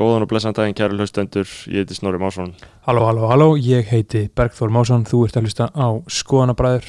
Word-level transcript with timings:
Góðan 0.00 0.24
og 0.24 0.30
blessan 0.30 0.54
daginn, 0.56 0.72
kæru 0.78 0.96
hlustendur, 0.96 1.44
ég 1.68 1.82
heiti 1.84 1.96
Snorri 1.98 2.16
Másson. 2.22 2.54
Halló, 2.86 3.02
halló, 3.04 3.26
halló, 3.28 3.48
ég 3.60 3.90
heiti 3.92 4.22
Bergþór 4.32 4.72
Másson, 4.72 5.04
þú 5.04 5.26
ert 5.26 5.36
að 5.36 5.44
hlusta 5.50 5.66
á 5.76 5.86
Skoðanabræður, 6.08 6.86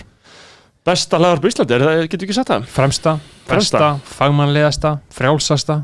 Besta 0.88 1.20
hlaðar 1.20 1.42
på 1.44 1.50
Íslandi, 1.52 1.76
er 1.76 1.84
það, 1.86 2.00
getur 2.10 2.26
ekki 2.26 2.36
sagt 2.40 2.50
það? 2.50 2.64
fremsta, 2.74 3.12
Fremsta. 3.46 3.90
fagmannlegasta, 4.16 4.96
frjálsasta. 5.14 5.76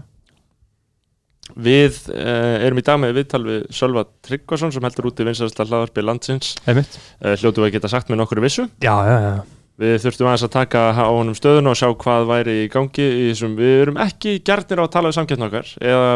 Við 1.68 2.00
uh, 2.16 2.64
erum 2.66 2.82
í 2.82 2.86
dag 2.88 2.98
með 3.04 3.14
viðtal 3.20 3.44
við 3.46 3.68
Sölva 3.78 4.04
Tryggvason 4.26 4.74
sem 4.74 4.84
heldur 4.88 5.12
úti 5.12 5.28
vinsarasta 5.28 5.68
hlaðarpi 5.68 6.04
landsins. 6.04 6.56
Uh, 6.66 7.36
hljótu 7.38 7.64
að 7.68 7.76
geta 7.78 7.92
sagt 7.92 8.10
með 8.12 8.24
nokkur 8.24 8.42
vissu. 8.44 8.66
Já, 8.84 8.96
já, 9.06 9.16
já. 9.28 9.36
Við 9.78 10.00
þurftum 10.02 10.28
aðeins 10.32 10.46
að 10.48 10.54
taka 10.56 10.80
á 10.98 11.06
honum 11.14 11.36
stöðun 11.38 11.70
og 11.70 11.78
sjá 11.78 11.92
hvað 12.02 12.24
væri 12.32 12.56
í 12.64 12.70
gangi 12.74 13.04
í 13.06 13.28
þessum, 13.30 13.54
við 13.60 13.76
erum 13.84 14.00
ekki 14.02 14.40
gjarnir 14.42 14.82
á 14.82 14.86
að 14.88 14.94
tala 14.96 15.12
um 15.12 15.18
samkeppn 15.20 15.46
okkar 15.52 15.70
eða 15.78 16.08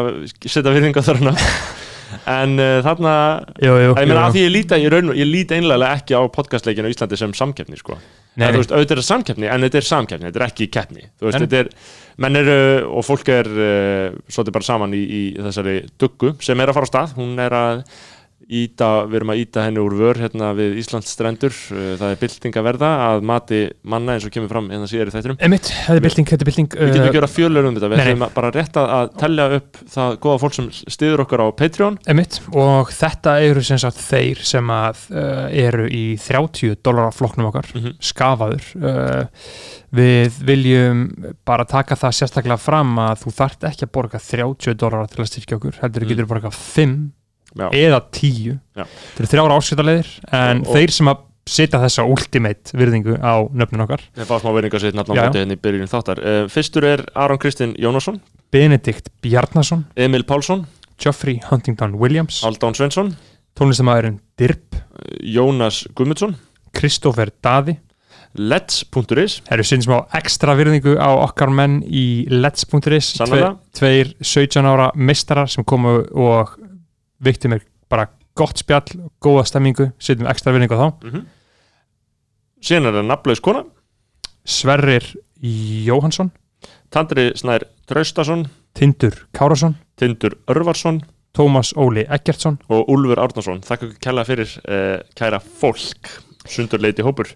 setja 0.50 0.74
virðinga 0.74 1.04
þarna. 1.06 1.36
En 2.28 2.58
uh, 2.60 2.82
þarna, 2.84 3.12
Jú, 3.64 3.72
jú, 3.80 3.92
ég 3.96 4.08
meina 4.10 4.26
að 4.26 4.34
því 4.34 4.40
ég 4.42 4.50
líta, 4.52 4.76
ég, 4.76 4.90
raun, 4.92 5.14
ég 5.16 5.24
líta 5.24 5.56
einlega 5.56 5.94
ekki 5.96 6.12
á 6.12 6.20
podcastleikinu 6.28 6.90
í 6.90 6.92
Íslandi 6.92 7.16
sem 7.16 7.32
samkeppni, 7.32 7.78
sko. 7.80 7.96
Nei, 8.36 8.42
nei. 8.42 8.50
þú 8.52 8.58
veist, 8.60 8.74
auðvitað 8.74 8.92
er 8.92 9.00
það 9.00 9.06
samkeppni, 9.06 9.48
en 9.48 9.64
þetta 9.64 9.80
er 9.80 9.86
samkeppni, 9.88 10.26
þetta 10.28 10.40
er 10.42 10.44
ekki 10.50 10.66
keppni 10.76 11.06
þú 11.06 11.24
veist, 11.30 11.38
En- 11.38 11.46
þetta 11.46 11.62
er, 11.62 11.70
menn 12.26 12.38
eru 12.42 12.58
og 13.00 13.06
fólk 13.08 13.32
er 13.32 13.48
uh, 13.48 14.20
svolítið 14.28 14.56
bara 14.58 14.68
saman 14.68 14.96
í, 14.96 15.00
í 15.02 15.22
þessari 15.38 15.74
duggu 16.04 16.34
sem 16.44 16.60
er 16.60 16.68
að 16.72 16.76
fara 16.78 16.88
á 16.88 16.92
stað 16.92 17.16
hún 17.16 17.32
er 17.46 17.56
að 17.56 17.82
íta, 18.52 18.88
við 19.08 19.16
erum 19.20 19.30
að 19.32 19.40
íta 19.42 19.64
henni 19.66 19.80
úr 19.82 19.94
vör 19.96 20.18
hérna 20.22 20.50
við 20.58 20.76
Íslands 20.82 21.10
strendur 21.14 21.54
uh, 21.72 21.94
það 22.00 22.06
er 22.12 22.18
bylting 22.20 22.58
að 22.60 22.66
verða 22.68 22.90
að 23.08 23.22
mati 23.32 23.60
manna 23.88 24.16
eins 24.16 24.26
og 24.28 24.32
kemur 24.34 24.50
fram 24.52 24.68
hérna 24.72 24.88
síðar 24.90 25.10
í 25.10 25.14
þættinum 25.16 25.38
Einmitt, 25.42 25.70
þetta 25.72 25.96
er 25.98 26.04
bylting, 26.06 26.28
þetta 26.32 26.42
er 26.44 26.50
bylting. 26.50 26.68
við 26.76 26.92
getum 26.92 27.06
ekki 27.08 27.18
verið 27.20 27.28
að 27.30 27.36
fjölur 27.36 27.68
um 27.70 27.76
þetta, 27.78 27.90
við 27.94 28.02
ætlum 28.04 28.26
bara 28.36 28.52
rétt 28.58 28.80
að, 28.82 29.10
tellja 29.22 29.48
upp 29.58 29.82
það 29.96 30.16
góða 30.26 30.42
fólk 30.44 30.56
sem 30.58 30.70
stiður 30.96 31.24
okkur 31.26 31.44
á 31.44 31.46
Patreon 31.62 31.98
Einmitt, 32.06 32.40
og 32.52 32.92
þetta 32.96 33.36
eru 33.48 33.62
sem 33.66 33.80
sagt 33.82 34.02
þeir 34.02 34.42
sem 34.52 34.74
að 34.74 35.04
uh, 35.14 35.46
eru 35.64 35.88
í 35.88 36.04
30 36.20 36.76
dólar 36.84 37.12
flokknum 37.16 37.48
okkar, 37.52 37.70
Mhm. 37.72 37.96
skafaður. 38.04 38.64
Uh, 38.76 39.24
við 39.96 40.36
viljum 40.48 41.02
bara 41.48 41.64
taka 41.68 41.96
það 42.00 42.14
sérstaklega 42.18 42.58
fram 42.60 42.94
að 43.00 43.24
þú 43.24 43.32
þarft 43.36 43.66
ekki 43.68 43.86
að 43.88 43.92
borga 43.96 44.20
30 44.22 44.76
dólar 44.80 45.08
til 45.12 45.20
að 45.24 45.28
styrkja 45.32 45.58
okkur, 45.58 45.78
heldur 45.82 46.02
Mm. 46.02 46.06
þú 46.08 46.12
getur 46.14 46.30
borga 46.30 46.50
5 46.52 46.94
Já. 47.58 47.68
eða 47.70 48.00
10. 48.10 48.58
Já. 48.76 48.84
Þetta 48.86 49.22
eru 49.22 49.30
þrjára 49.32 49.58
áskiptarleðir, 49.60 50.10
en 50.32 50.62
Og- 50.66 50.74
þeir 50.76 50.90
sem 50.90 51.06
að 51.12 51.18
setja 51.46 51.80
þessa 51.82 52.04
ultimate 52.06 52.70
virðingu 52.78 53.16
á 53.18 53.34
nöfnun 53.50 53.82
okkar, 53.82 54.00
við 54.14 54.28
fáum 54.30 54.40
smá 54.44 54.52
sér 54.78 54.92
allan 55.02 55.16
Já, 55.16 55.22
já. 55.22 55.28
móti 55.28 55.40
henni 55.42 55.56
í 55.56 55.60
byrjun 55.60 55.90
þáttar. 55.90 56.18
Uh, 56.22 56.48
fyrstur 56.48 56.84
er 56.86 57.04
Aron 57.16 57.38
Kristinn 57.38 57.74
Jónasson. 57.74 58.20
Benedikt 58.52 59.08
Bjarnason, 59.20 59.84
Emil 59.96 60.22
Pálsson, 60.22 60.66
Geoffrey 61.02 61.40
Huntington 61.50 61.96
Williams, 61.98 62.42
Haldán 62.44 62.74
Svensson. 62.78 63.16
Tónlistamæðurinn 63.58 64.20
Dirb, 64.38 64.78
Jónas 65.20 65.82
Gummundsson 65.94 66.36
Kristófer 66.72 67.28
Daði, 67.42 67.76
Let's.is 68.38 69.40
Það 69.44 69.52
eru 69.58 69.64
sinni 69.68 69.84
smá 69.84 69.98
ekstra 70.16 70.54
virðingu 70.56 70.94
á 70.96 71.10
okkar 71.20 71.50
menn 71.52 71.82
í 71.84 72.24
Let's.is 72.32 73.10
Tve. 73.18 73.50
Tveir 73.76 74.14
17 74.24 74.64
ára 74.64 74.88
mistarar 74.96 75.50
sem 75.52 75.64
komu 75.68 75.98
og 76.16 76.54
viktu 77.24 77.48
mér 77.52 77.62
bara 77.90 78.08
gott 78.38 78.58
spjall, 78.58 79.08
góða 79.22 79.44
stemmingu 79.48 79.90
setjum 79.98 80.28
ekstra 80.30 80.52
virðingu 80.54 80.76
á 80.76 80.82
þá. 80.82 80.88
Mm 81.04 81.10
-hmm. 81.10 81.24
síðan 82.60 82.86
er 82.86 82.98
það 82.98 83.08
nafnlaus 83.10 83.40
kona. 83.40 83.64
Sverrir 84.44 85.04
Jóhansson 85.42 86.32
Tandri 86.90 87.32
Snær 87.36 87.64
Traustason. 87.86 88.46
Tindur 88.74 89.26
Kárasson 89.32 89.76
Tindur 89.96 90.36
Örvarsson. 90.48 91.00
Tómas 91.32 91.72
Óli 91.76 92.04
Eggertsson. 92.08 92.58
Og 92.68 92.88
Úlfur 92.88 93.18
Árnason. 93.18 93.62
Þakka 93.64 93.86
ykkur 93.86 94.00
kæla 94.04 94.24
fyrir 94.24 94.50
uh, 94.68 95.00
kæra 95.16 95.38
fólk. 95.40 96.10
Sundurleiti 96.46 97.02
hópur. 97.02 97.30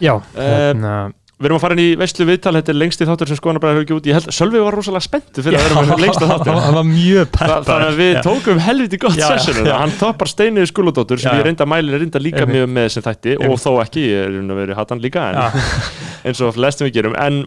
Já, 0.00 0.20
Eh, 0.36 0.42
hérna 0.44 1.12
við 1.36 1.50
erum 1.50 1.58
að 1.58 1.62
fara 1.66 1.76
inn 1.76 1.82
í 1.82 1.88
veistlu 2.00 2.24
viðtal 2.30 2.52
þetta 2.56 2.72
er 2.72 2.78
lengsti 2.80 3.06
þáttur 3.08 3.28
sem 3.28 3.36
skoðanabræði 3.36 3.74
hefur 3.74 3.84
ekki 3.84 3.94
út. 3.96 4.06
Ég 4.08 4.16
held, 4.16 4.28
Sölvi 4.32 4.62
var 4.64 4.76
rosalega 4.78 5.04
spenntu 5.04 5.44
fyrir 5.44 5.58
að 5.58 5.66
vera 5.66 5.82
með 5.90 6.00
lengsta 6.06 6.28
þáttur 6.30 6.60
það 6.62 6.76
var 6.78 6.86
mjög 6.88 7.28
peppar 7.34 7.66
þannig 7.66 7.90
að 7.90 8.00
við 8.00 8.12
Já. 8.14 8.20
tókum 8.24 8.62
helviti 8.64 9.00
gott 9.02 9.18
sessunum 9.20 9.68
já. 9.68 9.74
hann 9.82 9.92
toppar 10.00 10.32
Steiniði 10.32 10.70
Skuludóttur 10.70 11.20
sem 11.20 11.28
Já, 11.28 11.42
ég 11.42 11.48
reynda 11.50 11.66
að 11.66 11.72
mæli 11.74 12.00
reynda 12.00 12.22
líka 12.24 12.48
mjög 12.48 12.72
með 12.72 12.88
sem 12.96 13.04
þætti 13.04 13.36
og 13.36 13.60
þó 13.60 13.70
ekki, 13.84 14.06
ég 14.08 14.24
er 14.24 14.32
raun 14.32 14.54
að 14.54 14.62
vera 14.62 14.78
hatan 14.80 15.04
líka 15.04 15.28
en, 15.34 15.60
eins 16.30 16.40
og 16.40 16.56
flestum 16.56 16.88
við 16.88 16.96
gerum. 17.02 17.18
En 17.20 17.42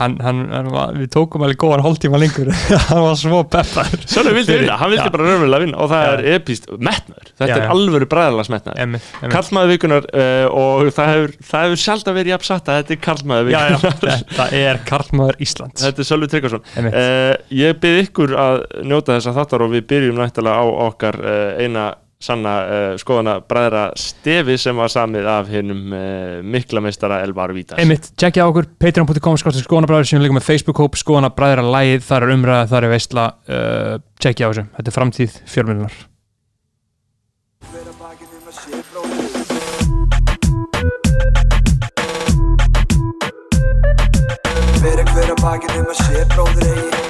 hann, 0.00 0.16
hann, 0.24 0.40
hann 0.52 0.68
við 0.96 1.10
tókum 1.14 1.44
alveg 1.44 1.58
góðan 1.60 1.82
hálftíma 1.84 2.20
lengur. 2.20 2.50
Hann 2.90 3.02
var 3.04 3.16
svo 3.20 3.42
peppar 3.50 3.88
Sölvi 4.08 4.32
vildi 4.38 4.56
vinna, 4.62 4.76
hann 4.80 4.90
vildi 4.90 5.04
Já. 5.04 5.12
bara 5.14 5.26
raunverulega 5.28 5.62
vinna 5.64 5.78
og 5.84 5.90
það 5.92 6.04
Já. 6.06 6.10
er 6.12 6.38
epíst, 6.38 6.68
metnaður. 6.80 7.30
Þetta 7.40 7.50
Já, 7.50 7.56
er 7.60 7.74
alvöru 7.74 8.08
bræðalags 8.10 8.50
metnaður 8.52 8.82
Emmi, 8.84 9.00
emmi. 9.20 9.32
Karlmaður 9.34 9.72
vikunar 9.74 10.08
uh, 10.10 10.58
og 10.62 10.90
það 10.96 11.10
hefur, 11.12 11.34
það 11.52 11.66
hefur 11.66 11.82
sjálf 11.84 12.10
að 12.10 12.18
vera 12.20 12.32
jafn 12.34 12.48
satt 12.50 12.70
að 12.72 12.80
þetta 12.80 12.96
er 12.96 13.02
Karlmaður 13.06 13.48
vikunar 13.50 13.84
þetta 14.10 14.48
er 14.60 14.82
Karlmaður 14.90 15.40
Íslands. 15.46 15.86
Þetta 15.86 16.04
er 16.04 16.10
Sölvi 16.10 16.30
Tryggvason. 16.34 16.66
Uh, 16.80 17.32
Ég 17.60 17.80
byrð 17.82 18.04
ykkur 18.06 18.36
að 18.40 18.62
njóta 18.88 19.16
þessa 19.18 19.36
þáttar 19.36 19.66
og 19.66 19.74
við 19.76 19.86
byrjum 19.90 20.20
nættilega 20.20 20.62
á 20.62 20.66
okkar 20.90 21.20
uh, 21.20 21.60
eina 21.60 21.90
sanna 22.20 22.54
uh, 22.60 22.94
skoðana 23.00 23.38
bræðra 23.48 23.86
stefi 23.98 24.58
sem 24.60 24.76
var 24.76 24.92
samið 24.92 25.28
af 25.32 25.48
hinnum 25.50 25.94
uh, 25.96 26.42
mikla 26.44 26.82
meistara 26.84 27.22
Elvar 27.24 27.54
Vítas 27.56 27.80
Einmitt, 27.80 28.10
tjekkja 28.20 28.44
á 28.44 28.50
okkur, 28.50 28.68
patreon.com 28.82 29.40
skortir 29.40 29.64
skoðanabræður 29.64 30.10
sem 30.10 30.22
líka 30.22 30.36
með 30.36 30.48
Facebook-hóp, 30.50 31.00
skoðanabræðra 31.00 31.64
lægið, 31.64 32.04
þar 32.10 32.28
er 32.28 32.34
umræða, 32.36 32.68
þar 32.74 32.88
er 32.88 32.94
veistla 32.94 33.26
uh, 33.48 33.96
tjekkja 34.20 34.46
á 34.46 34.50
þessu, 34.52 34.66
þetta 34.76 34.92
er 34.92 34.98
framtíð 34.98 35.42
fjölmjölunar 35.54 35.98
Fyrir 44.80 45.06
hver 45.12 45.32
að 45.32 45.40
bakinn 45.44 45.80
um 45.80 45.92
að 45.92 46.02
sé 46.04 46.26
bróður 46.32 46.68
eigi 46.68 47.09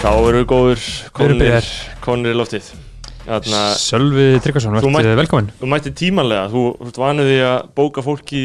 Þá 0.00 0.12
erum 0.16 0.36
við 0.38 0.44
góður 0.48 0.84
konir, 1.12 1.66
konir 2.00 2.32
í 2.32 2.36
loftið. 2.38 2.68
Þarna, 3.20 3.58
Sölvi 3.76 4.28
mætt- 4.40 5.08
velkomin 5.18 5.50
Þú 5.60 5.68
mætti 5.68 5.90
tímanlega, 5.92 6.46
þú 6.48 6.62
þú 6.80 6.86
ert 6.88 7.00
vanið 7.02 7.28
því 7.28 7.36
að 7.44 7.58
bóka 7.76 8.04
fólki 8.06 8.40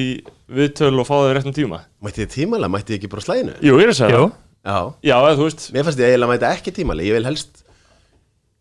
viðtöl 0.51 0.99
og 0.99 1.07
fá 1.07 1.15
þau 1.15 1.31
réttum 1.37 1.55
tíma. 1.55 1.79
Mætti 2.03 2.25
þið 2.25 2.33
tímalega, 2.35 2.71
mætti 2.75 2.91
þið 2.91 2.97
ekki 2.99 3.11
bara 3.13 3.23
slæðinu? 3.23 3.53
Jú, 3.63 3.77
ég 3.79 3.85
er 3.87 3.93
að 3.93 3.99
segja 4.01 4.17
það. 4.19 4.33
Já, 4.65 4.77
Já, 5.05 5.15
eða, 5.15 5.37
þú 5.39 5.47
veist 5.47 5.63
mér 5.71 5.85
fannst 5.87 5.99
ég 6.03 6.09
eiginlega 6.11 6.31
mætti 6.33 6.49
ekki 6.51 6.75
tímalega, 6.75 7.07
ég 7.07 7.15
vil 7.19 7.29
helst 7.31 7.61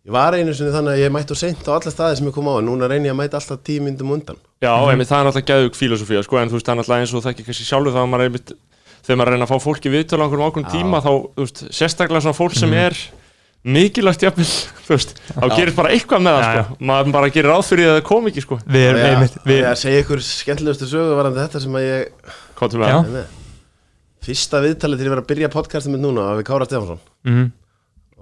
Ég 0.04 0.12
var 0.12 0.34
einu 0.36 0.52
sinni 0.52 0.68
þannig 0.70 0.92
að 0.94 1.00
ég 1.00 1.12
mætti 1.16 1.32
á 1.32 1.36
seint 1.40 1.64
á 1.64 1.72
alla 1.74 1.90
staði 1.90 2.16
sem 2.18 2.26
ég 2.28 2.34
kom 2.36 2.44
á 2.46 2.60
En 2.60 2.66
núna 2.68 2.86
reyni 2.92 3.08
ég 3.08 3.14
að 3.16 3.20
mæta 3.24 3.38
alltaf 3.40 3.62
tíu 3.64 3.80
myndum 3.80 4.10
undan. 4.12 4.36
Já, 4.60 4.68
einmitt, 4.84 5.08
það 5.08 5.18
er 5.22 5.26
náttúrulega 5.30 5.48
gæðug 5.48 5.78
filosófía 5.80 6.20
sko, 6.22 6.36
en 6.38 6.50
þú 6.52 6.58
veist, 6.60 6.66
það 6.68 6.74
er 6.74 6.78
náttúrulega 6.82 7.00
eins 7.06 7.14
og 7.16 7.24
það 7.24 7.32
ekki 7.32 7.46
kannski 7.48 7.64
sjálfur 7.64 7.94
þá 7.96 8.00
að 8.04 8.10
maður 8.12 8.26
einmitt, 8.28 8.52
þegar 9.04 9.20
maður 9.20 9.34
reyna 9.34 9.46
að 9.46 9.52
fá 9.52 9.64
fólki 9.64 9.92
viðtölu 9.92 10.24
á 10.24 10.26
einhverjum 10.26 10.48
ákveðum 10.48 10.72
tíma 10.72 11.02
þá, 11.04 11.12
þú 11.36 11.44
veist, 11.44 11.62
sérstaklega 11.76 12.24
svona 12.24 12.38
fólk 12.38 12.56
sem 12.58 12.74
er 12.78 12.98
mikilvægt 13.64 14.24
jafnvel, 14.24 14.48
þú 14.86 14.92
veist, 14.92 15.14
þá 15.30 15.46
gerist 15.54 15.78
bara 15.78 15.92
eitthvað 15.94 16.24
með 16.26 16.38
það, 16.38 16.58
sko, 16.58 16.76
maður 16.90 17.14
bara 17.16 17.30
gerir 17.32 17.50
ráð 17.52 17.64
fyrir 17.70 17.90
að 17.90 17.96
það 17.98 18.04
kom 18.10 18.28
ekki, 18.30 18.44
sko, 18.44 18.58
við 18.68 18.86
erum 18.90 19.06
einmitt 19.08 19.38
við... 19.38 19.48
við, 19.52 19.60
Ég 19.62 19.80
segja 19.80 20.04
ykkur 20.04 20.24
skemmtilegustu 20.28 20.90
sögu 20.90 21.16
varandi 21.18 21.42
þetta 21.44 21.62
sem 21.64 21.78
að 21.80 21.86
ég 21.86 22.28
það. 22.92 23.08
er 23.08 23.16
með 23.18 23.40
Fyrsta 24.24 24.60
viðtalið 24.64 25.00
til 25.00 25.06
ég 25.08 25.12
var 25.12 25.20
að 25.20 25.28
byrja 25.28 25.52
podcastum 25.52 25.92
mitt 25.92 26.00
núna 26.00 26.30
við 26.38 26.46
Kára 26.48 26.64
Stefansson 26.68 27.00
mm, 27.28 27.48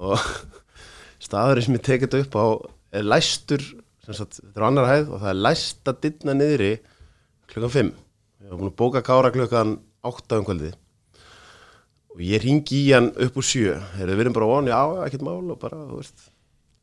Og 0.03 0.25
staðurinn 1.26 1.66
sem 1.69 1.76
ég 1.78 1.84
tekið 1.87 2.09
þetta 2.09 2.22
upp 2.25 2.38
á 2.38 2.47
er 2.98 3.06
læstur 3.06 3.62
sem 4.03 4.16
sagt, 4.19 4.41
Þetta 4.41 4.59
er 4.59 4.66
á 4.66 4.69
annar 4.71 4.88
hæð 4.91 5.12
og 5.15 5.22
það 5.22 5.31
er 5.31 5.42
læst 5.47 5.91
að 5.92 6.00
dittna 6.03 6.34
niðri 6.34 6.72
klukkan 7.53 7.75
5 7.76 7.92
Ég 7.92 8.50
var 8.50 8.59
búin 8.59 8.72
að 8.72 8.78
bóka 8.82 9.04
Kára 9.06 9.31
klukkan 9.34 9.76
8 10.03 10.41
um 10.41 10.48
kvöldið 10.48 10.74
og 12.12 12.20
ég 12.24 12.42
ringi 12.44 12.82
í 12.86 12.92
hann 12.92 13.10
upp 13.12 13.38
úr 13.41 13.47
sjö. 13.47 13.78
Heyrðu, 13.97 14.16
við 14.18 14.24
erum 14.26 14.36
bara 14.36 14.50
von, 14.50 14.68
já, 14.68 14.80
ekkert 15.06 15.24
mál 15.24 15.54
og 15.54 15.59
bara, 15.62 15.78
þú 15.88 16.00
veist. 16.03 16.28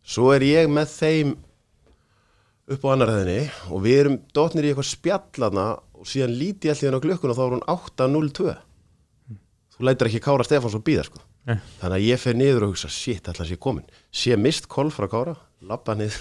Svo 0.09 0.31
er 0.33 0.45
ég 0.47 0.71
með 0.71 0.89
þeim 0.95 1.35
upp 2.69 2.85
á 2.85 2.89
annar 2.93 3.11
hæðinni 3.13 3.43
og 3.69 3.83
við 3.85 3.99
erum 4.03 4.17
dotnir 4.33 4.65
í 4.65 4.71
eitthvað 4.71 4.89
spjallana 4.89 5.67
og 5.99 6.09
síðan 6.09 6.35
líti 6.37 6.71
allir 6.71 6.89
hann 6.89 7.01
á 7.01 7.05
klukkun 7.05 7.33
og 7.33 7.37
þá 7.37 7.43
er 7.45 7.55
hún 7.55 7.67
8.02 7.75 8.57
Þú 9.79 9.87
lætur 9.87 10.09
ekki 10.09 10.19
Kára 10.19 10.43
Stefáns 10.43 10.75
að 10.75 10.83
býða 10.89 11.05
sko. 11.07 11.21
Nei. 11.47 11.55
Þannig 11.79 11.95
að 11.95 12.03
ég 12.03 12.19
fer 12.19 12.35
niður 12.35 12.65
og 12.65 12.73
hugsa, 12.73 12.89
shit, 12.91 13.29
að 13.31 13.45
sé 13.47 13.55
komin 13.55 13.85
sé 14.11 14.35
mist 14.35 14.67
koll 14.67 14.89
frá 14.91 15.07
Kára, 15.07 15.37
labba 15.63 15.95
niður. 15.95 16.19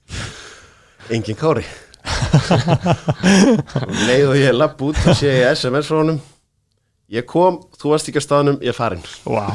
Engin 1.14 1.38
Kári. 1.38 1.62
Og 3.86 3.94
leið 4.08 4.26
og 4.32 4.36
ég 4.40 4.56
lapp 4.56 4.82
út 4.82 4.98
og 5.04 5.14
sé 5.14 5.30
ég 5.30 5.54
SMS 5.54 5.86
frá 5.92 6.00
honum 6.00 6.18
ég 7.10 7.28
kom, 7.28 7.60
þú 7.80 7.94
varst 7.94 8.10
ekki 8.10 8.22
á 8.22 8.24
staðnum, 8.24 8.58
ég 8.64 8.72
er 8.72 8.76
farinn. 8.76 9.06
Wow. 9.28 9.54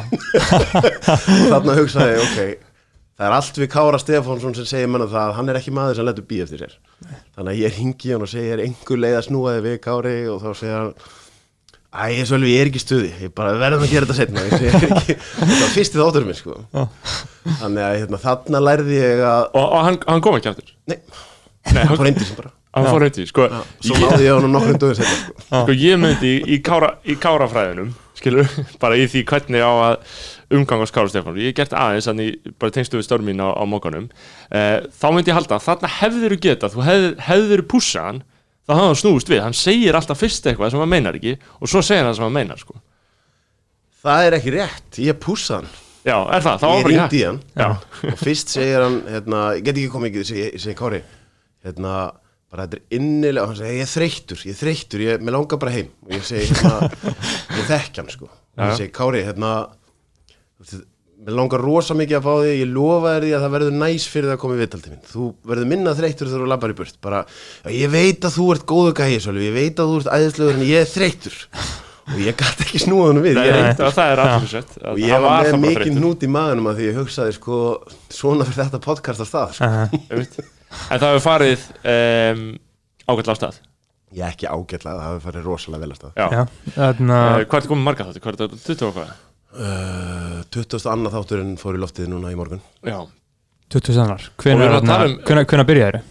þarna 1.51 1.77
hugsaði, 1.81 2.15
ég, 2.15 2.23
ok 2.25 2.71
það 3.15 3.27
er 3.29 3.35
allt 3.37 3.59
við 3.61 3.69
Kára 3.71 3.99
Stefánsson 4.01 4.55
sem 4.57 4.65
segir 4.67 4.89
manna 4.91 5.07
það 5.07 5.29
að 5.29 5.37
hann 5.37 5.51
er 5.51 5.59
ekki 5.59 5.73
maður 5.75 5.99
sem 5.99 6.07
letur 6.07 6.25
býja 6.27 6.47
eftir 6.47 6.63
sér. 6.65 6.73
Þannig 7.37 7.51
að 7.53 7.61
ég 7.61 7.77
ringi 7.77 8.11
hann 8.11 8.25
og 8.25 8.31
segir 8.31 8.63
einhver 8.63 8.99
leið 8.99 9.19
að 9.19 9.27
snúa 9.29 9.53
þig 9.55 9.63
við 9.65 9.77
Kári? 9.85 10.15
Og 10.31 10.41
þá 10.43 10.49
segir 10.59 10.75
hann 10.81 10.97
Æ, 11.95 12.11
ég 12.11 12.25
svolítið, 12.27 12.51
ég 12.51 12.59
er 12.59 12.69
ekki 12.69 12.79
stuði. 12.83 13.09
Ég 13.23 13.31
bara 13.31 13.53
verðum 13.55 13.85
að 13.85 13.91
gera 13.93 14.07
þetta 14.09 14.15
setna 14.17 14.41
Ég 14.43 14.65
er 14.67 14.73
ekki, 14.89 15.13
þetta 15.15 15.59
var 15.61 15.69
fyrst 15.71 15.93
í 15.95 15.99
þátturum 16.01 16.27
minn 16.27 16.37
sko. 16.41 16.57
Þannig 17.61 17.85
að 17.85 17.95
hérna, 18.01 18.19
þarna 18.25 18.61
lærði 18.65 18.97
ég 18.97 19.23
að 19.23 19.43
og, 19.45 19.61
og 19.63 19.85
hann, 19.87 19.99
hann 20.09 20.23
kom 20.25 20.35
ekki 20.35 20.51
aftur? 20.51 20.73
Nei, 20.91 20.97
Nei, 20.97 21.69
hann 21.71 21.79
hann, 21.79 21.93
fór 21.93 22.09
reyndi 22.09 22.27
sem 22.27 22.41
bara 22.41 22.51
hann 22.75 22.87
fór 22.91 23.05
reyndi 23.05 23.27
sko, 23.29 23.49
Svo 23.83 23.99
náði 23.99 24.27
ég 24.27 24.35
á 24.35 24.39
hann 24.43 24.79
dögum 24.79 24.95
setna 24.97 25.15
sko. 25.63 25.75
ég 25.75 25.99
myndi 26.01 26.33
í, 26.35 26.41
í, 26.55 26.61
kára, 26.65 26.95
í 27.07 27.15
kárafræðinum 27.19 27.93
skilur, 28.15 28.49
bara 28.83 28.97
í 28.99 29.07
því 29.11 29.23
hvernig 29.31 29.63
á 29.63 29.71
að 29.71 30.15
umgangast 30.55 30.93
Kára 30.95 31.11
Stefán 31.11 31.39
ég 31.41 31.51
hef 31.51 31.57
gert 31.59 31.75
aðeins, 31.75 32.07
þannig 32.09 32.53
bara 32.61 32.75
tengstu 32.75 32.99
við 32.99 33.07
störmin 33.07 33.41
á, 33.41 33.49
á 33.51 33.63
mókanum 33.67 34.09
eh, 34.51 34.83
þá 34.93 35.07
myndi 35.11 35.31
ég 35.33 35.39
halda 35.39 35.59
þarna 35.63 35.91
hefðir 35.99 36.35
þú 36.35 36.41
getað, 36.45 36.75
þú 36.75 36.85
hefðir 37.25 37.65
pussað 37.71 38.09
hann, 38.09 38.21
þá 38.65 38.75
hafði 38.75 38.89
hann 38.89 38.99
snúist 39.01 39.31
við. 39.31 39.41
Hann 39.45 39.57
segir 39.57 39.97
alltaf 39.97 40.21
fyrst 40.21 40.45
eitthvað 40.49 40.73
sem 40.73 40.81
hann 40.83 40.91
meinar 40.91 41.17
ekki 41.17 41.35
og 41.59 41.71
svo 41.71 41.81
segir 41.85 42.05
hann 42.05 42.15
sem 42.17 42.25
hann 42.25 42.35
meinar 42.35 42.61
sko. 42.61 42.77
Það 44.05 44.27
er 44.27 44.37
ekki 44.37 44.53
rétt, 44.53 45.01
ég 45.01 45.17
pússa 45.21 45.59
hann. 45.59 45.69
Já, 46.05 46.19
er 46.29 46.43
það, 46.45 46.59
þá 46.61 46.67
bara 46.69 47.05
ekki 47.07 47.21
Já. 47.57 47.67
Og 48.11 48.19
fyrst 48.21 48.51
segir 48.53 48.83
hann, 48.85 48.99
hérna, 49.09 49.39
ég 49.57 49.65
get 49.65 49.79
ekki 49.79 49.89
komið 49.93 50.11
ekki 50.11 50.25
Segir, 50.29 50.51
segir 50.61 50.77
Kári 50.77 50.99
Hérna, 51.65 51.93
bara 52.55 52.65
þetta 52.65 52.79
er 52.79 52.97
innilega 52.97 53.43
og 53.43 53.51
Hann 53.51 53.59
segir, 53.59 53.75
ég 53.75 53.85
er 53.85 53.91
þreyttur, 53.91 54.43
ég 54.47 54.55
er 54.55 54.59
þreyttur 54.63 55.05
Ég, 55.05 55.23
mér 55.27 55.35
langar 55.35 55.59
bara 55.61 55.75
heim. 55.75 55.93
Og 56.07 56.15
ég 56.15 56.25
segi, 56.25 56.47
hérna, 56.55 56.89
ég 57.59 57.69
þekki 57.69 58.01
hann 58.01 58.11
sko. 58.15 58.29
Og 58.55 58.63
ég 58.71 58.77
segi, 58.79 58.93
Kári, 58.95 59.23
hérna 59.27 59.55
Mér 61.25 61.37
langar 61.39 61.63
rosa 61.63 61.95
mikið 61.97 62.19
að 62.19 62.25
fá 62.25 62.33
þig 62.45 62.59
Ég 62.59 62.69
lofa 62.75 63.13
þér 63.15 63.23
því 63.25 63.31
að 63.35 63.45
það 63.45 63.55
verður 63.55 63.77
næs 63.81 64.07
fyrir 64.11 64.29
það 64.29 64.35
að 64.35 64.41
koma 64.43 64.55
í 64.55 64.59
viðtaldi 64.61 64.91
minn 64.91 65.07
Þú 65.09 65.29
verður 65.51 65.69
minna 65.71 65.95
þreyttur 65.97 66.29
þegar 66.29 66.43
þú 66.43 66.49
labbar 66.51 66.73
í 66.73 66.77
burt. 66.79 66.99
Bara, 67.05 67.21
ég 67.75 67.91
veit 67.93 68.27
að 68.27 68.37
þú 68.37 68.47
ert 68.55 68.67
góðu 68.69 68.93
gæi 68.99 69.17
Sölvi, 69.23 69.47
Ég 69.49 69.55
veit 69.55 69.81
að 69.81 69.91
þú 69.91 69.97
ert 70.01 70.13
æðislegur 70.19 70.59
en 70.59 70.67
ég 70.69 70.85
er 70.85 70.91
þreyttur. 70.91 71.37
Og 72.05 72.19
ég 72.21 72.35
gæti 72.37 72.67
ekki 72.67 72.81
snúa 72.83 73.07
hann 73.09 73.21
við. 73.23 73.39
Nei, 73.39 73.71
það, 73.79 74.01
er 74.03 74.19
allir 74.21 74.51
sett. 74.51 74.75
Og 74.91 74.99
ég 75.01 75.23
var 75.23 75.47
með 75.49 75.63
mikið 75.63 75.95
hnút 75.97 76.25
í 76.27 76.29
maðunum 76.29 76.69
að 76.69 76.77
því 76.81 76.89
ég 76.91 76.99
hugsaði 76.99 77.33
sko 77.39 77.61
svona 78.13 78.45
fyrir 78.45 78.59
þetta 78.67 78.81
podcast 78.83 79.23
á 79.23 79.27
stað 79.31 79.55
sko. 79.57 80.45
En 80.91 80.99
það 81.01 81.07
hefur 81.13 81.25
farið 81.25 81.65
um, 81.93 82.43
ágætla 83.11 83.35
á 83.35 83.39
stað 83.39 83.61
ég 84.15 84.23
er 84.23 84.31
ekki 84.31 84.47
ágætlega, 84.47 84.95
það 84.95 85.07
hafi 85.09 85.23
farið 85.25 85.47
rosalega 85.49 85.83
vel 85.85 85.91
á 85.91 85.97
stað 85.99 86.19
já. 86.21 86.27
Já, 86.31 86.43
þarna 86.77 87.19
Uh, 87.25 87.45
hvað 87.49 87.59
er 87.65 87.69
komið 87.71 87.85
marga 87.89 88.07
þáttu? 88.09 88.21
Hvað 88.23 88.33
er 88.33 88.41
þetta? 88.45 88.61
20 88.69 88.87
og 88.89 88.95
hvað? 88.95 89.13
uh, 89.55 90.39
20. 90.55 90.89
annað 90.93 91.15
þátturinn 91.17 91.53
fór 91.61 91.77
í 91.77 91.81
loftið 91.83 92.09
núna 92.13 92.31
í 92.33 92.39
morgun 92.39 92.61
Já, 92.85 92.97
20 93.75 94.01
annar 94.05 94.25
hvenær 94.39 95.67
byrjaði 95.67 95.99
þeir? 95.99 96.01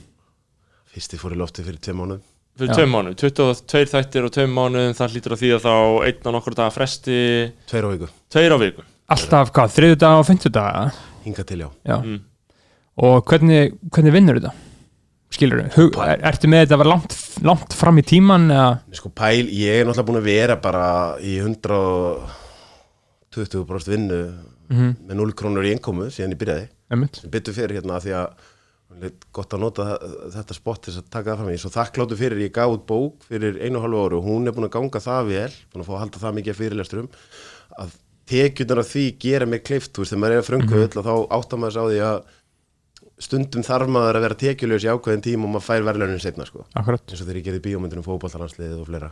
fyrsti 0.95 1.19
fór 1.19 1.35
í 1.35 1.41
loftið 1.41 1.69
fyrir 1.71 1.81
tveim 1.83 2.01
mánuð 2.03 2.21
fyrir 2.55 2.71
Já. 2.71 2.77
tveim 2.79 2.93
mánu 2.95 3.15
22 3.19 3.89
þættir 3.91 4.27
og 4.29 4.35
tveim 4.37 4.53
mánu 4.55 4.83
það 4.95 5.15
lítur 5.17 5.35
að 5.35 5.41
því 5.43 5.49
að 5.57 5.65
þá 5.65 5.73
einn 6.07 6.29
og 6.31 6.35
nokkur 6.37 6.55
daga 6.61 6.75
fresti 6.75 7.17
tveir 7.71 7.87
á 7.87 7.91
viku, 7.95 8.11
tveir 8.31 8.55
á 8.55 8.59
viku 8.63 8.85
Alltaf 9.15 9.51
hvað, 9.53 9.73
þriðu 9.75 9.97
dag 10.01 10.21
og 10.21 10.29
fymtu 10.29 10.51
dag 10.55 10.95
hinga 11.27 11.45
til 11.49 11.59
já 11.65 11.69
Já 11.85 11.97
Mm. 12.05 12.21
Og 13.03 13.25
hvernig, 13.27 13.73
hvernig 13.91 14.13
vinnur 14.15 14.39
þetta? 14.39 14.53
Skilur 15.35 15.65
þú? 15.75 15.89
Er, 16.05 16.21
ertu 16.31 16.47
með 16.47 16.61
þetta 16.63 16.77
að 16.77 16.81
vera 16.85 16.93
langt, 16.95 17.11
langt 17.43 17.73
fram 17.75 17.99
í 17.99 18.05
tíman 18.07 18.45
eða? 18.55 18.69
sko 18.95 19.11
pæl, 19.11 19.49
ég 19.51 19.81
er 19.81 19.85
náttúrulega 19.89 20.07
búin 20.13 20.21
að 20.21 20.29
vera 20.31 20.55
bara 20.63 20.85
í 21.19 21.35
120% 21.43 23.91
vinnu 23.91 24.21
Mhm. 24.71 24.95
með 25.09 25.15
0 25.19 25.33
krónur 25.37 25.65
í 25.67 25.73
innkomu 25.75 26.07
síðan 26.09 26.33
ég 26.33 26.39
byrjaði 26.41 26.67
sem 27.21 27.29
byttu 27.31 27.53
fyrir 27.53 27.75
hérna 27.77 27.99
því 28.01 28.13
að 28.17 28.29
er 29.05 29.11
gott 29.35 29.51
að 29.53 29.61
nota 29.61 29.85
þetta 30.33 30.55
spott 30.55 30.87
þess 30.87 30.99
að 31.03 31.11
taka 31.11 31.31
það 31.35 31.39
fram 31.43 31.53
í 31.53 31.59
svo 31.61 31.71
þakkláttu 31.75 32.17
fyrir, 32.17 32.39
ég 32.47 32.53
gaf 32.55 32.71
út 32.73 32.87
bók 32.87 33.15
fyrir 33.29 33.59
einu 33.61 33.77
og 33.77 33.83
hálfu 33.85 34.01
áru 34.07 34.17
og 34.21 34.25
hún 34.29 34.47
er 34.47 34.53
búin 34.57 34.65
að 34.69 34.73
ganga 34.79 35.01
það 35.03 35.23
vel 35.35 35.53
búin 35.73 35.83
að 35.83 35.89
fá 35.91 35.95
að 35.97 36.03
halda 36.05 36.19
það 36.23 36.37
mikið 36.39 36.53
að 36.55 36.61
fyrirlesturum 36.63 37.09
að 37.83 37.89
tekjurnar 38.31 38.81
af 38.81 38.89
því 38.95 39.05
gera 39.21 39.47
mig 39.51 39.61
kleift 39.67 39.91
þú 39.93 39.99
veist, 40.05 40.13
þegar 40.15 40.23
maður 40.25 40.37
er 40.39 40.41
að 40.41 40.49
fröngu 40.49 40.75
öll 40.81 40.99
og 41.03 41.05
þá 41.05 41.15
áttar 41.37 41.59
maður 41.61 41.75
sig 41.75 41.83
á 41.83 41.85
því 41.91 42.01
að 42.09 42.19
stundum 43.23 43.63
þarf 43.63 43.91
maður 43.95 44.19
að 44.19 44.25
vera 44.27 44.37
tekjulegs 44.41 44.85
í 44.85 44.91
ákveðin 44.91 45.23
tím 45.25 45.47
og 45.47 45.53
maður 45.55 45.67
fær 45.69 45.87
verðlaunin 45.87 46.23
setna 46.23 46.47
sko. 46.49 46.65
Akkurat. 46.75 47.05
Eins 47.07 47.21
og 47.23 47.29
þegar 47.29 47.39
ég 47.39 47.47
gerði 47.49 47.63
bíómyndunum 47.69 48.07
fótballtalansliðið 48.07 48.81
og 48.83 48.89
fleira. 48.89 49.11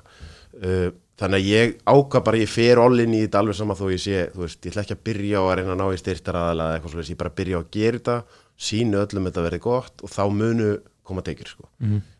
Uh, 0.52 0.88
þannig 1.22 1.38
að 1.38 1.50
ég 1.52 1.74
ákvað 1.86 2.24
bara 2.26 2.40
ég 2.42 2.50
fer 2.50 2.80
all-in 2.82 3.14
í 3.14 3.22
þetta 3.24 3.42
alveg 3.42 3.58
sama 3.58 3.76
þó 3.78 3.84
ég 3.92 4.02
sé 4.02 4.24
þú 4.32 4.42
veist, 4.42 4.58
ég 4.62 4.72
ætla 4.72 4.82
ekki 4.82 4.96
að 4.96 5.04
byrja 5.08 5.42
á 5.42 5.44
að 5.44 5.54
reyna 5.60 5.74
að 5.76 5.80
ná 5.80 5.86
í 5.86 6.00
styrtar 6.00 6.38
aðalega 6.40 6.72
eða 6.72 6.78
eitthvað 6.80 6.94
svolítið, 6.96 7.12
ég 7.14 7.20
bara 7.22 7.36
byrja 7.38 7.54
á 7.54 7.62
að 7.62 7.70
gera 7.76 8.00
þetta 8.00 8.16
sínu 8.62 8.98
öllum 9.02 9.28
þetta 9.30 9.46
verði 9.46 9.62
gott 9.62 10.02
og 10.02 10.12
þá 10.12 10.22
munu 10.34 10.72
koma 11.06 11.24
tekjur 11.26 11.52
sko, 11.54 11.70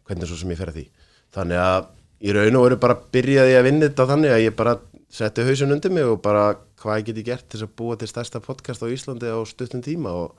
hvernig 0.07 0.31
svo 0.31 0.39
sem 0.39 0.55
ég 0.55 0.63
fer 0.63 0.73
að 0.73 0.79
því. 0.79 0.87
Þannig 1.35 1.63
að 1.63 1.91
í 2.23 2.35
raun 2.37 2.59
og 2.59 2.67
veru 2.69 2.81
bara 2.83 2.99
byrjaði 3.15 3.59
að 3.59 3.67
vinna 3.69 3.89
þetta 3.89 4.09
þannig 4.13 4.35
að 4.37 4.45
ég 4.45 4.57
bara 4.59 4.79
setti 5.13 5.45
hausun 5.47 5.75
undir 5.75 5.93
mig 5.93 6.09
og 6.09 6.23
bara 6.25 6.47
hvað 6.83 7.03
ég 7.03 7.11
geti 7.11 7.27
gert 7.27 7.47
til 7.51 7.63
að 7.63 7.75
búa 7.79 7.99
til 7.99 8.09
stærsta 8.11 8.41
podcast 8.43 8.83
á 8.83 8.89
Íslandi 8.91 9.29
á 9.31 9.39
stuttum 9.47 9.83
tíma 9.85 10.15
og 10.25 10.39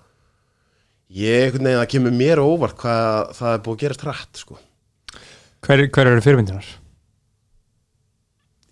ég, 1.09 1.43
einhvern 1.47 1.63
veginn, 1.67 1.79
það 1.81 1.89
kemur 1.93 2.11
mér 2.11 2.37
á 2.39 2.45
óvart 2.45 2.77
hvað 2.77 3.33
það 3.37 3.53
er 3.57 3.59
búið 3.65 3.75
að 3.75 3.81
gerast 3.83 4.01
hratt 4.07 4.37
sko 4.43 4.59
Hver, 5.63 5.87
hver 5.95 6.07
eru 6.11 6.21
fyrirmyndinar? 6.21 6.65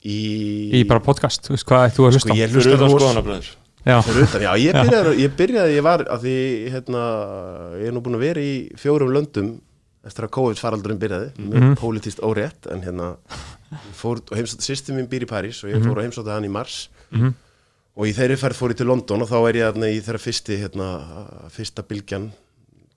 í, 0.04 0.18
Í 0.81 0.83
bara 0.89 1.01
podcast, 1.04 1.44
þú 1.45 1.56
veist 1.56 1.68
hvað 1.69 1.89
þú 1.95 2.06
að 2.07 2.16
hlusta 2.16 2.28
sko, 2.28 2.36
á? 2.36 2.39
ég 2.42 2.56
hlusta 2.56 2.75
utan 2.78 2.88
ros 2.88 2.95
skoðanabröður 3.01 3.51
Já, 3.81 3.95
utan, 3.98 4.44
já, 4.45 4.51
ég 4.62 4.75
byrjaði, 4.78 5.12
ég 5.24 5.31
byrjaði, 5.39 5.75
ég 5.80 5.81
var 5.86 6.04
að 6.13 6.19
því, 6.28 6.33
hérna, 6.69 7.00
ég 7.81 7.88
er 7.89 7.95
nú 7.95 8.01
búin 8.06 8.18
að 8.19 8.25
vera 8.28 8.42
í 8.45 8.51
fjórum 8.78 9.10
löndum 9.16 9.48
eftir 10.06 10.25
að 10.28 10.31
COVID-faraldurinn 10.38 11.00
byrjaði, 11.01 11.31
mjög 11.38 11.63
Mhm. 11.66 11.74
pólitíst 11.81 12.22
órétt, 12.22 12.68
en 12.69 12.81
hérna 12.86 13.07
fór 13.98 14.22
og 14.22 14.38
heimsótti, 14.38 14.66
sýstum 14.69 14.98
mín 15.00 15.07
býr 15.10 15.25
í 15.25 15.30
París 15.30 15.63
og 15.63 15.72
ég 15.74 15.81
fór 15.81 15.98
og 15.98 16.04
heimsótti 16.06 16.30
hann 16.30 16.45
í 16.45 16.50
mars 16.54 16.89
Mhm. 17.12 17.33
Og 17.97 18.07
í 18.07 18.13
þeirri 18.15 18.38
ferð 18.39 18.59
fór 18.61 18.73
ég 18.73 18.79
til 18.81 18.88
London 18.89 19.25
og 19.25 19.29
þá 19.31 19.38
er 19.41 19.59
ég 19.61 19.81
í 19.91 19.99
þeirra 20.05 20.21
fyrsti, 20.23 20.57
hérna, 20.61 20.88
fyrsta 21.51 21.83
bylgjan 21.88 22.31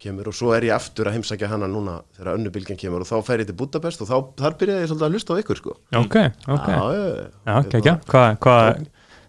kemur 0.04 0.28
og 0.28 0.36
svo 0.36 0.52
er 0.54 0.66
ég 0.68 0.74
aftur 0.76 1.08
að 1.08 1.16
heimsækja 1.18 1.48
hana 1.48 1.68
núna 1.70 2.00
þegar 2.16 2.36
önnu 2.36 2.52
bylgjan 2.54 2.78
kemur 2.80 3.04
og 3.04 3.08
þá 3.08 3.16
fer 3.26 3.42
ég 3.42 3.48
til 3.48 3.56
Budapest 3.58 4.02
og 4.04 4.10
þá, 4.10 4.16
þar 4.42 4.58
byrjaði 4.60 4.84
ég 4.84 4.90
svolítið 4.90 5.06
að 5.06 5.16
hlusta 5.16 5.36
á 5.36 5.40
ykkur, 5.40 5.60
sko. 5.62 5.76
ok, 6.00 6.16
ok 6.56 6.68
Já, 6.68 6.82
já, 6.94 7.06
Já, 7.48 7.54
ok, 7.56 7.78
ekki, 7.80 7.96
hvað, 8.12 8.38
hvað 8.44 8.84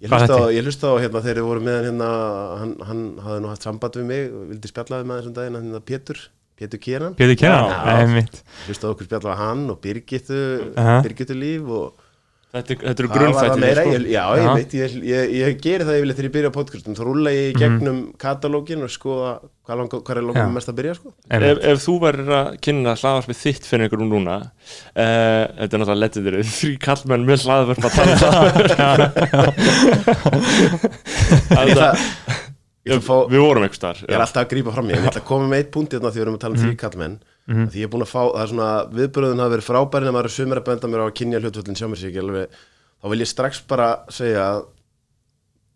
Ég 0.05 0.11
hlusta 0.11 0.37
á, 0.37 0.45
ég 0.51 0.65
hlusta 0.67 0.91
á 0.91 0.95
hérna 0.99 1.21
þegar 1.23 1.39
þið 1.39 1.47
voru 1.47 1.61
með 1.65 1.77
hann 1.77 1.85
hérna, 1.87 2.09
hann, 2.59 2.73
hann 2.85 3.03
hafði 3.23 3.41
nú 3.41 3.51
haft 3.53 3.65
samband 3.65 3.95
við 3.97 4.07
mig 4.09 4.25
vildi 4.51 4.69
spjallaði 4.69 5.07
með 5.07 5.21
þessum 5.21 5.35
daginn, 5.37 5.57
hérna 5.61 5.81
Pétur, 5.87 6.19
Pétur 6.59 6.81
Kieran. 6.83 7.15
Bjöði 7.17 7.37
Kjæran? 7.39 7.71
Já. 7.71 7.95
Einmitt 8.03 8.41
Hlusta 8.67 8.91
á 8.91 8.91
okkur 8.91 9.07
spjallaði 9.07 9.39
hann 9.39 9.63
og 9.71 9.79
Birgittu, 9.81 10.41
Aha. 10.75 10.97
Birgittu 11.05 11.37
líf 11.39 11.71
og 11.79 12.04
þetta, 12.55 12.75
þetta 12.81 13.03
eru 13.03 13.09
grunnfættir 13.11 13.75
sko. 13.79 13.91
ég, 13.95 14.05
já, 14.15 14.23
ég 14.39 14.47
veit, 14.55 14.71
ég, 14.79 14.95
ég, 15.09 15.33
ég 15.41 15.57
geri 15.63 15.83
það 15.87 15.97
yfirleitt 15.99 16.17
þegar 16.19 16.29
ég 16.29 16.35
byrja 16.37 16.51
podcastum, 16.55 16.95
þá 16.97 17.03
rúla 17.07 17.33
ég 17.35 17.45
í 17.49 17.53
gegnum 17.59 17.99
katalógin 18.21 18.85
og 18.85 18.91
skoða 18.93 19.31
hvað, 19.65 19.75
langa, 19.81 19.99
hvað 20.07 20.15
er 20.21 20.25
langum 20.29 20.53
mest 20.55 20.71
að 20.71 20.77
byrja, 20.79 20.93
sko. 20.99 21.09
ef, 21.35 21.43
ef 21.73 21.77
þú 21.85 21.93
verður 22.05 22.31
að 22.39 22.47
kynna 22.67 22.91
hlaðvarpið 23.01 23.39
þitt 23.43 23.65
fyrir 23.69 23.83
einhverjum 23.87 24.11
núna 24.15 24.35
uh, 24.45 24.49
þetta 24.95 25.71
er 25.71 25.79
náttúrulega 25.83 26.01
legendir 26.03 26.39
þrý 26.59 26.71
kallmenn 26.87 27.27
með 27.29 27.37
hlaðvarp 27.45 27.83
að 27.85 27.93
tala 27.99 28.15
ég, 31.65 31.79
ég, 32.85 32.99
fá, 33.01 33.15
við 33.31 33.41
vorum 33.41 33.65
einhvers 33.65 33.81
þar 33.81 34.01
ég 34.05 34.13
er 34.15 34.21
alltaf 34.25 34.43
að 34.45 34.51
grípa 34.53 34.73
fram 34.75 34.89
í, 34.89 34.93
en 34.95 35.01
ég 35.01 35.09
ætla 35.09 35.23
að 35.23 35.29
koma 35.29 35.47
með 35.49 35.63
eitt 35.63 35.71
punkt 35.73 35.95
hérna 35.95 36.11
því 36.13 36.19
við 36.21 36.25
erum 36.27 36.37
að 36.37 36.43
tala 36.45 36.55
um 36.55 36.61
Mhm. 36.65 37.17
Mm. 37.49 37.65
þrýkallmenn 37.65 37.73
því 37.73 37.81
ég 37.81 37.87
er 37.87 37.93
búin 37.93 38.05
að 38.05 38.13
fá, 38.13 38.21
það 38.21 38.41
er 38.43 38.51
svona 38.53 38.71
viðbröðun 38.99 39.43
hafa 39.43 39.55
verið 39.55 39.69
frábærin 39.69 40.11
að 40.11 40.17
maður 40.17 40.31
er 40.31 40.35
sumir 40.37 40.61
að 40.61 40.67
benda 40.69 40.91
mér 40.91 41.03
á 41.03 41.05
að 41.05 41.17
kynja 41.19 41.41
hlutvöldin 41.43 41.79
sjá 41.79 41.87
mér 41.89 42.01
sér 42.01 42.11
ekki 42.11 42.23
alveg 42.23 42.57
þá 42.95 43.07
vil 43.11 43.21
ég 43.21 43.31
strax 43.31 43.61
bara 43.69 43.89
segja 44.13 44.49
að 44.49 44.59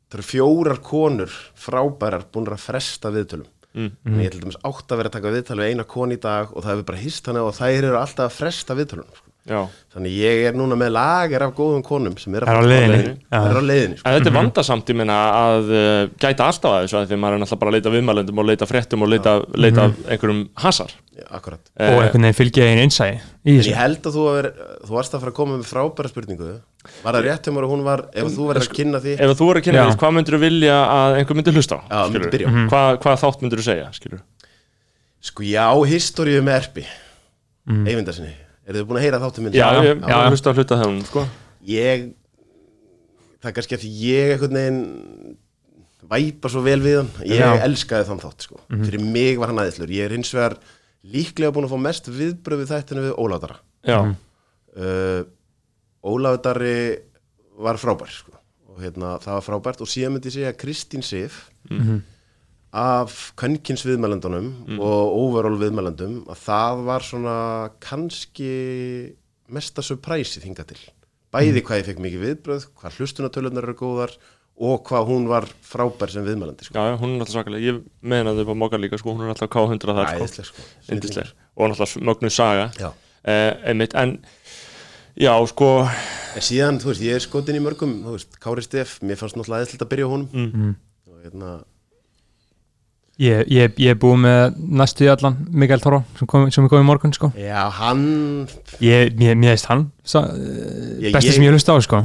það 0.10 0.20
eru 0.20 0.28
fjórar 0.32 0.82
konur 0.82 1.40
frábærar 1.60 2.28
búin 2.34 2.50
að 2.50 2.66
fresta 2.66 3.14
viðtölum 3.14 3.50
Mm. 3.70 3.92
mm. 4.02 4.22
ég 4.26 4.32
til 4.34 4.42
dæmis 4.42 4.58
átt 4.66 4.90
að 4.90 4.98
vera 4.98 5.10
að 5.12 5.16
taka 5.20 5.32
viðtölu 5.34 5.62
við 5.62 5.72
eina 5.76 5.84
kon 5.86 6.14
í 6.14 6.18
dag 6.18 6.50
og 6.56 6.64
það 6.66 6.72
hefur 6.72 6.86
bara 6.88 7.02
hist 7.04 7.28
hana 7.30 7.44
og 7.46 7.52
þær 7.54 7.86
eru 7.86 8.00
alltaf 8.00 8.26
að 8.26 8.38
fresta 8.40 8.78
viðtölunum 8.78 9.20
sko. 9.20 9.29
Já. 9.50 9.60
þannig 9.96 10.16
ég 10.20 10.44
er 10.50 10.58
núna 10.58 10.76
með 10.78 10.92
lager 10.94 11.46
af 11.48 11.54
góðum 11.58 11.82
konum 11.86 12.16
sem 12.20 12.36
er 12.38 12.44
er 12.44 12.60
á 12.60 12.62
leiðinni. 12.62 13.14
er 13.32 13.58
á 13.58 13.64
leiðinni 13.64 13.98
sko. 13.98 14.12
Þetta 14.14 14.30
er 14.30 14.36
vandasamt, 14.36 14.92
ég 14.92 14.98
meina, 15.00 15.20
að 15.40 15.72
uh, 15.74 16.02
gæta 16.22 16.50
alltaf 16.52 16.76
að 16.76 16.84
þessu, 16.84 16.98
að 17.00 17.08
því 17.10 17.20
maður 17.24 17.38
er 17.38 17.42
náttúrulega 17.44 17.62
bara 17.64 17.72
að 17.72 17.78
leita 17.78 17.94
viðmælendum 17.96 18.42
og 18.44 18.50
leita 18.50 18.68
fréttum 18.70 19.06
og 19.06 19.10
leita, 19.14 19.36
leita 19.56 19.88
einhverjum 20.10 20.44
hasar. 20.66 20.92
Já, 21.20 21.26
akkurat 21.36 21.64
Og 21.76 22.00
einhvern 22.04 22.28
veginn 22.28 22.38
fylgja 22.38 22.68
einn 22.70 22.82
innsæði 22.86 23.16
í 23.20 23.22
En 23.50 23.58
þessu 23.60 23.72
ég 23.72 23.80
held 23.80 24.06
að 24.08 24.14
þú, 24.16 24.26
er, 24.40 24.48
þú 24.88 24.96
varst 24.96 25.16
að 25.16 25.24
fara 25.24 25.34
að 25.34 25.38
koma 25.40 25.58
með 25.58 25.66
frábæra 25.68 26.12
spurningu 26.12 26.52
Var 27.04 27.18
það 27.18 27.26
rétt 27.26 27.50
mér 27.52 27.66
að 27.68 27.74
hún 27.74 27.84
var 27.84 28.04
Ef 28.14 28.30
þú 28.36 28.44
verður 28.48 28.64
að 28.64 28.78
kynna 28.78 29.02
því 29.04 29.16
Ef 29.18 29.34
þú 29.34 29.50
voru 29.50 29.60
að 29.60 29.66
kynna 29.68 29.84
því, 29.90 29.98
hvað 30.00 30.14
myndir 30.16 30.38
þú 30.38 30.42
vilja 30.46 30.78
að 30.94 31.18
einhver 31.20 31.40
myndir 31.40 31.58
hlusta 31.60 31.76
á? 31.76 31.82
Já, 31.90 32.00
myndi 32.14 32.32
byrja 32.36 32.48
á. 32.48 32.52
Hvað, 32.72 32.92
hvað 33.04 33.20
þátt 33.26 33.44
myndir 33.44 33.60
þú 33.60 33.66
segja, 33.68 33.90
skilur? 33.98 34.22
Sko 35.20 35.44
já, 35.44 35.68
mm. 38.70 38.74
Eru 38.74 38.80
þið 38.80 38.88
búin 38.90 39.02
að 39.02 39.06
heyra 39.08 39.22
þáttu 39.26 39.44
minn? 39.44 39.58
Já, 39.58 39.68
ég 39.82 39.92
já. 39.92 40.08
já, 40.14 40.18
hlusta 40.30 40.54
á 40.54 40.58
hluta 40.58 40.80
þeim, 40.84 41.04
sko. 41.10 41.26
Ég 41.70 42.10
Það 43.40 43.50
er 43.50 43.56
kannski 43.56 43.78
að 43.78 43.84
því 43.86 43.90
ég 44.04 44.34
einhvern 44.34 44.58
veginn 44.60 45.38
væpa 46.10 46.52
svo 46.52 46.64
vel 46.66 46.80
við 46.84 46.98
hann 47.02 47.12
Ég 47.28 47.40
Já. 47.40 47.64
elskaði 47.66 48.08
þann 48.10 48.22
þátt 48.24 48.48
sko 48.48 48.60
Fyrir 48.68 49.04
mig 49.04 49.40
var 49.40 49.54
hann 49.54 49.62
aðeinslur 49.64 49.94
Ég 49.96 50.08
er 50.08 50.16
hins 50.18 50.32
vegar 50.36 50.58
líklega 51.08 51.54
búin 51.56 51.68
að 51.68 51.76
fá 51.76 51.80
mest 51.86 52.10
viðbröð 52.12 52.64
við 52.64 52.72
þættinu 52.74 53.06
við 53.06 53.14
Ólafdara 53.24 53.60
Já, 53.88 54.00
uh, 54.76 56.36
Darri 56.44 56.76
var 57.60 57.80
frábær 57.80 58.12
sko. 58.12 58.36
og 58.68 58.82
hérna, 58.84 59.16
það 59.24 59.38
var 59.38 59.46
frábært 59.46 59.82
og 59.84 59.88
síðan 59.92 60.14
myndi 60.16 60.28
ég 60.28 60.36
segja 60.36 60.52
að 60.52 60.60
Kristín 60.60 61.04
Sif 61.04 61.48
af 62.70 63.32
kvenkins 63.40 63.86
viðmælendunum 63.88 64.78
og 64.78 65.16
overall 65.18 65.58
viðmælendum 65.58 66.24
að 66.30 66.42
það 66.46 66.84
var 66.86 67.06
svona 67.06 67.38
kannski 67.82 68.54
mesta 69.50 69.82
surprise 69.82 70.42
þinga 70.44 70.68
til. 70.70 70.80
Bæði 71.34 71.64
hvað 71.66 71.82
ég 71.82 71.88
fekk 71.90 72.04
mikið 72.04 72.26
viðbröð 72.26 72.68
hvað 72.78 73.00
hlustunatölunar 73.00 73.66
eru 73.70 73.78
góðar 73.78 74.14
og 74.60 74.82
hvað 74.90 75.08
hún 75.08 75.28
var 75.30 75.48
frábær 75.64 76.12
sem 76.12 76.26
viðmælandi 76.26 76.68
sko. 76.68 76.76
Já, 76.76 76.98
hún 77.00 77.16
er 77.16 77.24
alltaf 77.24 77.36
svakalega, 77.38 77.64
ég 77.64 77.84
meina 78.02 78.34
þau 78.36 78.44
bara 78.44 78.60
mókar 78.60 78.82
líka 78.82 79.00
sko, 79.00 79.14
hún 79.16 79.24
er 79.24 79.32
alltaf 79.32 79.52
K100 79.54 79.96
þar 79.96 80.10
sko, 80.10 80.26
æðisleg 80.26 80.50
sko. 80.50 80.66
yndisleg. 80.96 81.30
og 81.56 81.70
alltaf 81.70 81.96
mögnu 82.04 82.32
saga. 82.34 82.66
Já. 82.76 82.90
eh, 83.24 83.54
einmitt, 83.72 83.96
en 83.96 84.18
já, 85.16 85.32
sko. 85.48 85.88
En 86.36 86.44
síðan, 86.44 86.82
þú 86.84 86.92
veist, 86.92 87.06
ég 87.08 87.16
er 87.16 87.24
skotin 87.24 87.56
í 87.56 87.64
mörgum, 87.64 87.96
þú 88.04 88.18
veist, 88.18 88.36
Kári 88.44 88.66
Steff, 88.66 89.00
mér 89.00 89.22
fannst 89.22 89.40
náttúrulega 89.40 89.64
aðeinslega 89.64 89.88
að 89.88 89.92
byrja 89.94 90.10
á 90.10 90.14
honum. 90.14 90.30
Mm. 90.34 90.76
og 91.08 91.24
hérna, 91.24 91.54
Ég, 93.20 93.42
ég, 93.52 93.74
ég 93.84 93.92
er 93.92 93.98
búið 94.00 94.22
með 94.24 94.60
næstu 94.80 95.04
í 95.04 95.10
allan 95.12 95.36
Mikael 95.52 95.82
Þoró 95.84 95.98
sem, 96.16 96.28
kom, 96.30 96.46
sem 96.56 96.68
komið 96.72 96.86
í 96.86 96.88
morgun 96.88 97.12
sko. 97.16 97.28
já, 97.36 97.66
hann, 97.76 98.06
Ég, 98.80 99.12
mér, 99.20 99.36
veist 99.44 99.68
hann 99.68 99.90
Besti 100.06 101.34
sem 101.36 101.44
ég 101.44 101.52
hlust 101.52 101.68
á 101.68 101.76
sko. 101.84 102.00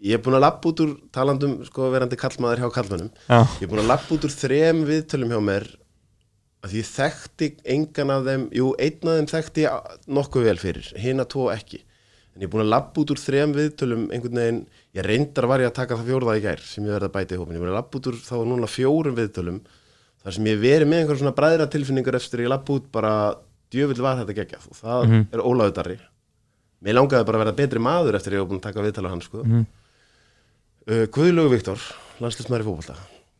ég 0.00 0.16
er 0.16 0.22
búin 0.24 0.38
að 0.38 0.46
lappa 0.46 0.70
út 0.70 0.80
úr 0.80 0.94
talandum, 1.12 1.58
sko, 1.66 1.90
verandi 1.92 2.16
kallmaður 2.16 2.62
hjá 2.64 2.70
kallmönnum, 2.78 3.10
Já, 3.28 3.42
ég 3.60 3.66
er 3.66 3.72
búin 3.74 3.82
að 3.84 3.90
lappa 3.92 4.14
út 4.16 4.24
úr 4.24 4.32
þrem 4.32 4.80
viðtölum 4.88 5.34
hjá 5.34 5.40
mér 5.50 5.66
að 6.64 6.76
ég 6.78 6.88
þekkti 6.88 7.48
engan 7.74 8.10
af 8.14 8.24
þeim, 8.30 8.46
jú, 8.56 8.70
einn 8.80 9.10
af 9.12 9.18
þeim 9.18 9.28
þekkti 9.34 9.66
nokkuð 10.08 10.46
vel 10.48 10.56
fyrir, 10.62 10.88
hina 10.98 11.26
tvo 11.28 11.50
ekki. 11.52 11.82
En 12.34 12.42
ég 12.42 12.48
er 12.48 12.52
búin 12.54 12.64
að 12.64 12.72
lappa 12.72 13.02
út 13.02 13.12
úr 13.12 13.20
þrem 13.20 13.52
viðtölum 13.54 14.08
einhvern 14.14 14.40
veginn, 14.40 14.62
ég 14.96 15.04
reyndar 15.06 15.46
var 15.50 15.60
ég 15.62 15.68
að 15.70 15.76
taka 15.82 15.98
það 16.00 16.08
fjórða 16.10 16.38
í 16.38 16.42
gær 16.48 16.64
sem 16.64 16.86
ég 16.88 16.94
verði 16.96 17.10
að 17.10 17.14
bæta 17.18 17.34
í 17.36 17.38
hópin. 17.42 17.54
Ég 17.54 17.60
er 17.60 17.64
búin 17.66 17.72
að 17.74 17.78
lappa 17.78 17.98
út 18.00 18.08
úr 18.10 18.18
þá 18.22 18.34
núna 18.48 18.70
fjórum 18.70 19.18
viðtölum 19.18 19.60
þar 20.24 20.36
sem 20.36 20.48
ég 20.48 20.56
hef 20.56 20.62
verið 20.64 20.90
með 20.90 21.02
einhver 21.02 21.20
svona 21.20 21.34
bræðra 21.36 21.66
tilfinningar 21.72 22.18
eftir 22.18 22.44
ég 22.44 22.50
lappa 22.52 22.76
út 22.76 22.88
bara 22.94 23.12
djöfull 23.72 24.02
var 24.04 24.20
þetta 24.22 24.36
geggjað 24.38 24.68
og 24.70 24.78
það 24.78 25.14
er 25.18 25.42
Ólafur 25.44 25.74
Darri. 25.76 25.98
Mér 26.84 26.96
langaði 26.96 27.26
bara 27.28 27.38
að 27.38 27.44
verða 27.44 27.56
betri 27.58 27.82
maður 27.82 28.16
eftir 28.18 28.36
ég 28.36 28.42
hef 28.42 28.48
búin 28.50 28.60
að 28.62 28.66
taka 28.68 28.84
viðtala 28.86 29.10
hann 29.12 29.22
sko. 29.24 29.44
Uh, 30.88 31.04
Guðlaugur 31.12 31.52
Viktor, 31.52 31.82
landslismæri 32.22 32.64
fótbolta 32.64 32.94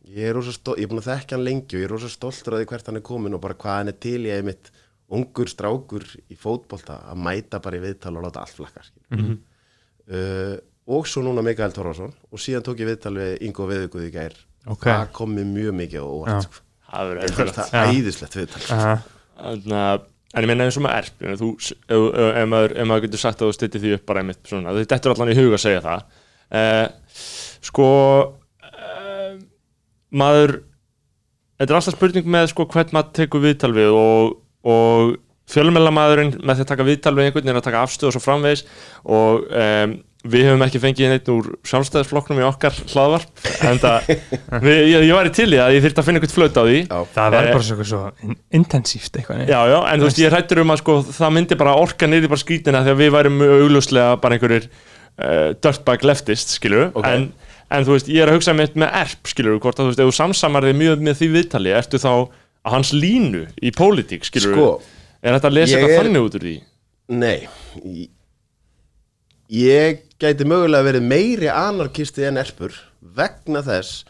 ég 0.09 0.31
er, 0.31 0.39
búin 0.39 1.01
að 1.03 1.09
þekka 1.11 1.37
hann 1.37 1.45
lengi 1.47 1.77
og 1.77 1.81
ég 1.83 1.87
er 1.87 1.93
rosa 1.93 2.09
stoltur 2.13 2.57
að 2.57 2.63
því 2.63 2.69
hvert 2.73 2.87
hann 2.91 2.99
er 3.01 3.05
komin 3.05 3.37
og 3.37 3.43
bara 3.45 3.57
hvað 3.61 3.79
hann 3.79 3.91
er 3.93 3.99
til 4.01 4.21
ég 4.27 4.41
er 4.41 4.47
mitt 4.47 4.71
ungur 5.09 5.49
strákur 5.49 6.05
í 6.29 6.37
fótbolta 6.37 6.99
að 7.13 7.21
mæta 7.25 7.61
bara 7.65 7.79
í 7.79 7.83
viðtal 7.85 8.15
og 8.19 8.27
láta 8.27 8.43
allt 8.45 8.57
flakka 8.57 8.85
mm 9.13 9.37
uh, 10.13 10.57
og 10.89 11.05
svo 11.05 11.21
núna 11.21 11.43
Mikael 11.45 11.73
Torfarsson 11.77 12.15
og 12.33 12.41
síðan 12.41 12.65
tók 12.65 12.79
ég 12.81 12.89
viðtal 12.89 13.13
við 13.13 13.43
Ingo 13.45 13.67
Veðuguð 13.69 14.07
í 14.07 14.13
gær 14.15 14.37
Ok. 14.65 14.87
það 14.89 15.11
kom 15.19 15.35
mér 15.37 15.45
mjög 15.51 15.75
mikið 15.83 16.01
á 16.01 16.09
óvart 16.09 16.47
sko. 16.47 16.63
Það 16.89 17.11
verður 17.13 17.25
æðislegt. 17.89 18.39
viðtal 18.39 18.69
uh, 18.69 19.83
að 19.89 20.07
En 20.37 20.45
ég 20.45 20.51
meina 20.51 20.67
eins 20.69 20.77
og 20.77 20.85
með 20.85 21.07
meina, 21.25 21.39
þú, 21.41 21.47
ef, 21.89 22.41
maður, 22.53 22.75
maður 22.85 23.05
getur 23.07 23.21
sagt 23.23 23.41
að 23.41 23.49
þú 23.49 23.55
styttir 23.57 23.81
því 23.81 23.93
upp 23.97 24.09
bara 24.11 24.21
einmitt 24.21 24.51
svona, 24.51 24.75
þetta 24.77 24.99
er 24.99 25.15
allan 25.15 25.31
í 25.33 25.37
huga 25.39 25.57
að 25.57 25.63
segja 25.63 25.85
það. 25.87 26.03
Eh, 26.59 27.23
sko 27.65 27.87
eh, 28.69 29.39
maður 30.21 30.53
þetta 31.59 31.73
er 31.73 31.79
alltaf 31.79 31.97
spurning 31.97 32.29
með 32.37 32.51
sko 32.53 32.69
hvern 32.75 32.93
maður 32.97 33.17
tekur 33.23 33.45
viðtal 33.47 33.73
við 33.77 33.97
og, 33.97 34.37
og 34.69 35.17
fjölmjölamæðurinn 35.49 36.35
með 36.43 36.61
því 36.61 36.67
að 36.67 36.71
taka 36.75 36.89
viðtal 36.91 37.15
við 37.17 37.31
einhvern 37.31 37.51
er 37.55 37.63
að 37.63 37.67
taka 37.71 37.83
afstöð 37.87 38.11
og 38.11 38.17
svo 38.19 38.25
framvegis 38.27 38.65
og 39.09 39.49
um, 39.49 39.97
við 40.27 40.49
höfum 40.49 40.63
ekki 40.67 40.81
fengið 40.83 41.13
neitt 41.13 41.29
úr 41.31 41.47
sjálfstæðisflokknum 41.71 42.41
í 42.41 42.47
okkar 42.49 42.75
hlaðvarp 42.91 43.45
en 43.69 43.79
það, 43.79 44.09
ég, 44.67 44.95
ég 45.07 45.13
var 45.15 45.29
í 45.31 45.33
til 45.37 45.47
í 45.55 45.61
að 45.63 45.77
ég 45.77 45.85
þyrfti 45.85 46.03
að 46.03 46.09
finna 46.09 46.19
eitthvað 46.21 46.35
flöt 46.35 46.59
á 46.59 46.63
því 46.67 46.79
Já. 46.81 46.99
Það 47.15 47.31
var 47.37 47.47
Eh, 47.49 47.53
bara 47.55 47.67
svo, 47.69 47.87
svo 47.87 48.01
in- 48.27 48.39
intensíft 48.59 49.15
eitthvað 49.21 49.39
nei. 49.45 49.47
Já, 49.53 49.61
já, 49.71 49.79
en 49.93 50.03
þú 50.03 50.09
veist, 50.09 50.21
ég 50.25 50.35
hrættur 50.35 50.63
um 50.65 50.75
að 50.75 50.81
sko, 50.83 50.97
það 51.21 51.35
myndi 51.39 51.59
bara 51.63 51.77
orka 51.79 52.11
niður 52.11 52.33
bara 52.35 52.43
skrítina 52.43 52.83
því 52.83 52.95
að 52.97 53.03
við 53.05 53.13
værum 53.15 53.39
augljóslega 53.47 54.17
bara 54.25 54.39
einhverjir 54.41 54.67
uh, 54.69 55.55
dirtbag 55.63 56.05
leftist, 56.11 56.57
skilur 56.59 56.91
Ok. 56.99 57.07
en, 57.15 57.29
en 57.79 57.87
þú 57.87 57.95
veist, 57.95 58.11
ég 58.11 58.25
er 58.27 58.33
að 58.35 58.41
hugsa 58.41 58.57
mitt 58.59 58.75
með 58.81 58.99
erp, 59.05 59.31
skilur 59.31 59.63
hvort 59.63 59.79
að 59.79 59.87
þú 59.87 59.93
veist, 59.95 60.03
ef 60.03 60.11
þú 60.11 60.19
samsamar 60.19 60.67
þig 60.67 60.79
mjög 60.83 61.07
með 61.09 61.21
því 61.23 61.31
viðtali 61.39 61.75
ertu 61.79 62.03
þá 62.03 62.11
á 62.67 62.69
hans 62.75 62.91
línu 62.93 63.47
í 63.63 63.71
pólitík, 63.71 64.27
skilur 64.27 64.59
Sko, 64.59 64.69
Ég 69.49 70.03
gæti 70.21 70.45
mögulega 70.45 70.85
verið 70.85 71.07
meiri 71.09 71.49
anarkisti 71.49 72.27
en 72.29 72.41
erpur 72.41 72.75
vegna 73.01 73.63
þess 73.65 74.05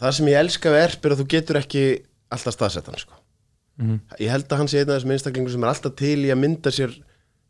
það 0.00 0.16
sem 0.16 0.30
ég 0.30 0.40
elska 0.44 0.72
við 0.72 0.84
erp 0.84 1.04
er 1.06 1.14
að 1.14 1.22
þú 1.22 1.26
getur 1.34 1.58
ekki 1.60 1.84
alltaf 2.30 2.54
staðsett 2.54 2.86
hann 2.90 3.00
sko. 3.00 3.16
Ég 4.20 4.30
held 4.30 4.46
að 4.52 4.60
hann 4.60 4.68
sé 4.70 4.82
einn 4.82 4.90
af 4.92 4.98
þessum 5.00 5.14
einstaklingur 5.16 5.52
sem 5.54 5.64
er 5.64 5.72
alltaf 5.72 5.94
til 5.98 6.18
í 6.20 6.30
að 6.30 6.40
mynda 6.42 6.72
sér 6.74 6.92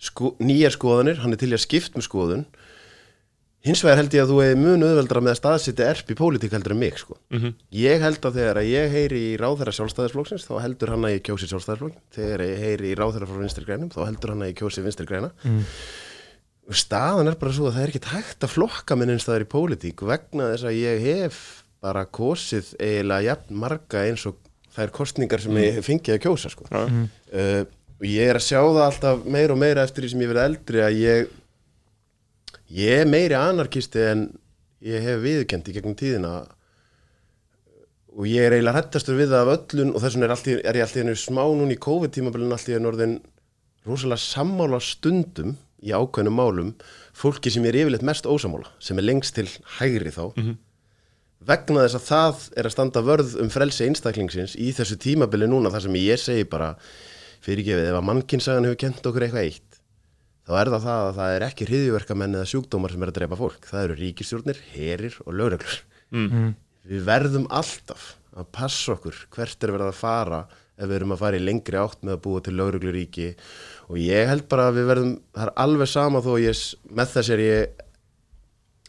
sko, 0.00 0.36
nýjar 0.40 0.72
skoðanir, 0.72 1.20
hann 1.20 1.34
er 1.34 1.40
til 1.40 1.50
í 1.50 1.56
að 1.58 1.64
skipt 1.66 1.96
með 1.98 2.06
skoðun 2.06 2.44
hins 3.66 3.82
vegar 3.84 3.98
held 4.00 4.14
ég 4.16 4.24
að 4.24 4.30
þú 4.32 4.36
hefði 4.40 4.60
mun 4.62 4.84
auðveldra 4.86 5.20
með 5.20 5.34
að 5.34 5.38
staðsetja 5.42 5.88
erp 5.92 6.12
í 6.12 6.16
pólitík 6.16 6.54
heldur 6.56 6.72
en 6.72 6.80
mig 6.80 6.96
sko. 6.96 7.18
Mhm. 7.28 7.50
Ég 7.76 8.00
held 8.00 8.20
að 8.24 8.38
þegar 8.38 8.60
að 8.62 8.70
ég 8.70 8.94
heyri 8.94 9.20
í 9.34 9.36
ráðherra 9.36 9.74
sjálfstæðisflokksins 9.76 10.46
þá 10.48 10.54
heldur 10.64 10.94
hann 10.94 11.04
að 11.04 11.16
ég 11.18 11.24
kjósi 11.26 11.50
sjálfstæðisflokkin 11.50 12.00
þegar 12.16 12.44
ég 12.46 12.62
heyri 12.64 12.92
í 12.94 12.96
ráðherra 12.96 13.28
frá 13.28 13.40
vinstri 13.42 13.66
grænum 13.68 13.90
þá 13.92 14.00
heldur 14.06 14.32
hann 14.32 14.46
að 14.46 14.52
ég 14.54 14.60
kjósi 14.62 14.86
vinstri 14.86 15.06
græna 15.10 15.28
og 15.28 15.74
staðan 16.78 17.28
er 17.30 17.36
bara 17.40 17.52
svo 17.56 17.66
að 17.70 17.74
það 17.78 17.82
er 17.86 17.92
ekki 17.94 18.12
hægt 18.12 18.44
að 18.46 18.52
flokka 18.54 18.96
minn 19.00 19.10
einstæðar 19.14 19.44
í 19.46 19.48
pólitík 19.50 20.02
vegna 20.06 20.50
þess 20.52 20.66
að 20.70 20.76
ég 20.78 21.00
hef 21.06 21.40
bara 21.82 22.04
kosið 22.06 22.74
eiginlega 22.78 23.24
jafn 23.30 23.56
marga 23.62 24.02
eins 24.06 24.26
og 24.28 24.36
þær 24.76 24.92
kostningar 24.94 25.40
sem 25.42 25.56
ég 25.58 25.78
hef 25.80 25.88
fengið 25.88 26.14
að 26.14 26.22
kjósa 26.26 26.50
sko. 26.52 26.66
Já. 26.70 26.82
uh, 26.86 27.62
og 28.00 28.06
ég 28.06 28.28
er 28.30 28.38
að 28.38 28.44
sjá 28.46 28.60
það 28.60 28.84
alltaf 28.84 29.24
meira 29.26 29.52
og 29.56 29.58
meira 29.60 29.82
eftir 29.88 30.04
því 30.06 30.10
sem 30.12 30.22
ég 30.24 30.30
verið 30.30 30.46
eldri 30.50 30.82
að 30.84 30.98
ég 31.00 31.32
ég 32.80 33.00
er 33.02 33.10
meiri 33.10 33.34
anarkisti 33.40 34.04
en 34.12 34.22
ég 34.84 35.02
hef 35.04 35.18
viðkend 35.24 35.66
í 35.68 35.74
gegnum 35.74 35.96
tíðina 35.98 36.34
og 38.16 38.26
ég 38.26 38.42
er 38.46 38.54
eiginlega 38.56 38.80
hættastur 38.80 39.18
við 39.18 39.32
það 39.32 39.42
af 39.48 39.50
öllun 39.56 39.90
og 39.94 40.02
þess 40.02 40.16
vegna 40.16 40.26
er, 40.28 40.32
allt 40.34 40.48
í- 40.50 40.60
er 40.66 40.78
ég 40.78 40.86
alltaf 40.86 41.20
smá 41.24 41.42
núna 41.46 41.74
í 41.74 41.80
COVID-tímabilin 41.86 42.54
alltaf 42.54 42.72
í 42.74 42.80
norðin 42.82 43.16
rosalega 43.86 44.22
sammála 44.22 44.80
stundum 44.84 45.56
í 45.82 45.94
ákveðnum 45.94 46.36
málum 46.36 46.74
fólki 47.16 47.52
sem 47.52 47.64
er 47.68 47.78
yfirleitt 47.82 48.06
mest 48.06 48.28
ósamála 48.28 48.68
sem 48.82 48.98
er 48.98 49.08
lengst 49.08 49.36
til 49.36 49.48
hægri 49.78 50.12
þá 50.14 50.24
vegna 51.48 51.86
þess 51.86 51.96
að 51.96 52.06
það 52.08 52.44
er 52.60 52.68
að 52.68 52.74
standa 52.76 53.04
vörð 53.04 53.36
um 53.40 53.50
frelsi 53.52 53.86
einstaklingsins 53.88 54.58
í 54.60 54.70
þessu 54.76 54.98
tímabili 55.00 55.48
núna 55.48 55.72
þar 55.72 55.86
sem 55.86 56.00
ég 56.02 56.20
segi 56.20 56.44
bara 56.44 56.74
fyrirgefið 57.40 57.88
ef 57.88 57.96
að 57.96 58.08
mannkinsagan 58.10 58.68
hefur 58.68 58.82
kent 58.84 59.06
okkur 59.08 59.24
eitthvað 59.24 59.48
eitt 59.48 59.70
þá 60.50 60.56
er 60.58 60.70
það 60.74 60.86
það 60.86 61.04
að 61.04 61.18
það 61.18 61.34
er 61.34 61.44
ekki 61.46 61.68
hriðjuverkamenn 61.68 62.36
eða 62.38 62.50
sjúkdómar 62.50 62.92
sem 62.92 63.04
er 63.04 63.12
að 63.12 63.18
drepa 63.20 63.38
fólk. 63.38 63.66
Það 63.70 63.84
eru 63.84 63.96
ríkistjórnir, 64.00 64.62
herir 64.74 65.18
og 65.24 65.36
lögreglur. 65.38 65.82
Mm. 66.10 66.56
við 66.90 67.04
verðum 67.06 67.44
alltaf 67.54 68.16
að 68.34 68.48
passa 68.50 68.96
okkur 68.96 69.14
hvert 69.30 69.62
er 69.62 69.70
verið 69.70 69.90
að 69.92 70.00
fara 70.00 70.40
ef 70.74 70.88
við 70.88 70.94
erum 70.96 71.12
að 71.14 71.20
fara 71.20 71.38
í 71.38 71.44
lengri 71.44 71.78
átt 71.78 72.00
með 72.02 72.16
að 72.16 72.22
búa 72.24 72.40
til 72.42 72.54
lögregluríki 72.58 73.26
og 73.90 73.98
ég 73.98 74.30
held 74.30 74.46
bara 74.50 74.68
að 74.70 74.80
við 74.80 74.90
verðum, 74.92 75.12
það 75.34 75.46
er 75.46 75.52
alveg 75.64 75.90
sama 75.90 76.22
þó 76.24 76.32
ég, 76.40 76.64
með 76.94 77.12
þess 77.16 77.34
er 77.34 77.44
ég 77.44 77.84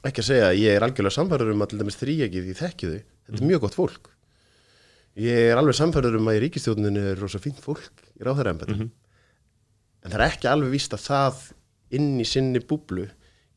ekki 0.07 0.23
að 0.23 0.29
segja 0.29 0.47
að 0.49 0.61
ég 0.61 0.77
er 0.77 0.85
algjörlega 0.85 1.17
samfærður 1.17 1.53
um 1.53 1.65
að 1.65 1.71
til 1.71 1.81
dæmis 1.81 1.99
þrýjegið 1.99 2.49
í 2.49 2.57
þekkju 2.57 2.91
þau. 2.91 3.01
Þetta 3.27 3.41
er 3.41 3.49
mjög 3.51 3.63
gott 3.65 3.77
fólk. 3.77 4.09
Ég 5.21 5.51
er 5.51 5.59
alveg 5.59 5.77
samfærður 5.77 6.17
um 6.21 6.29
að 6.31 6.37
í 6.37 6.41
ríkistjóðninu 6.45 7.05
er 7.11 7.21
rosa 7.21 7.41
fínt 7.43 7.59
fólk 7.61 8.05
í 8.17 8.25
ráðherraembættum 8.25 8.85
en 10.01 10.09
það 10.09 10.17
er 10.17 10.27
ekki 10.27 10.49
alveg 10.49 10.73
víst 10.73 10.95
að 10.95 11.03
það 11.05 11.41
inn 11.97 12.11
í 12.21 12.25
sinni 12.25 12.61
búblu 12.63 13.07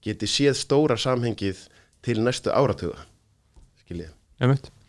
geti 0.05 0.29
séð 0.29 0.57
stóra 0.59 0.97
samhengið 1.01 1.63
til 2.05 2.19
næstu 2.21 2.53
áratuga 2.53 3.07
skiljið 3.85 4.11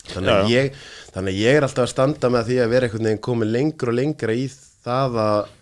þannig 0.09 0.33
að, 0.33 0.49
ég, 0.51 0.73
þannig 1.15 1.37
að 1.37 1.43
ég 1.45 1.59
er 1.59 1.67
alltaf 1.67 1.85
að 1.85 1.93
standa 1.93 2.31
með 2.33 2.49
því 2.49 2.57
að 2.63 2.73
vera 2.73 2.89
einhvern 2.89 3.07
veginn 3.09 3.23
komin 3.29 3.53
lengur 3.53 3.93
og 3.93 3.97
lengra 3.99 4.35
í 4.35 4.49
það 4.51 5.19
að 5.23 5.53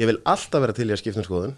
ég 0.00 0.08
vil 0.08 0.18
alltaf 0.24 0.62
vera 0.64 0.72
til 0.76 0.88
í 0.88 0.94
að 0.94 1.02
skipta 1.02 1.22
um 1.22 1.26
skoðun 1.28 1.54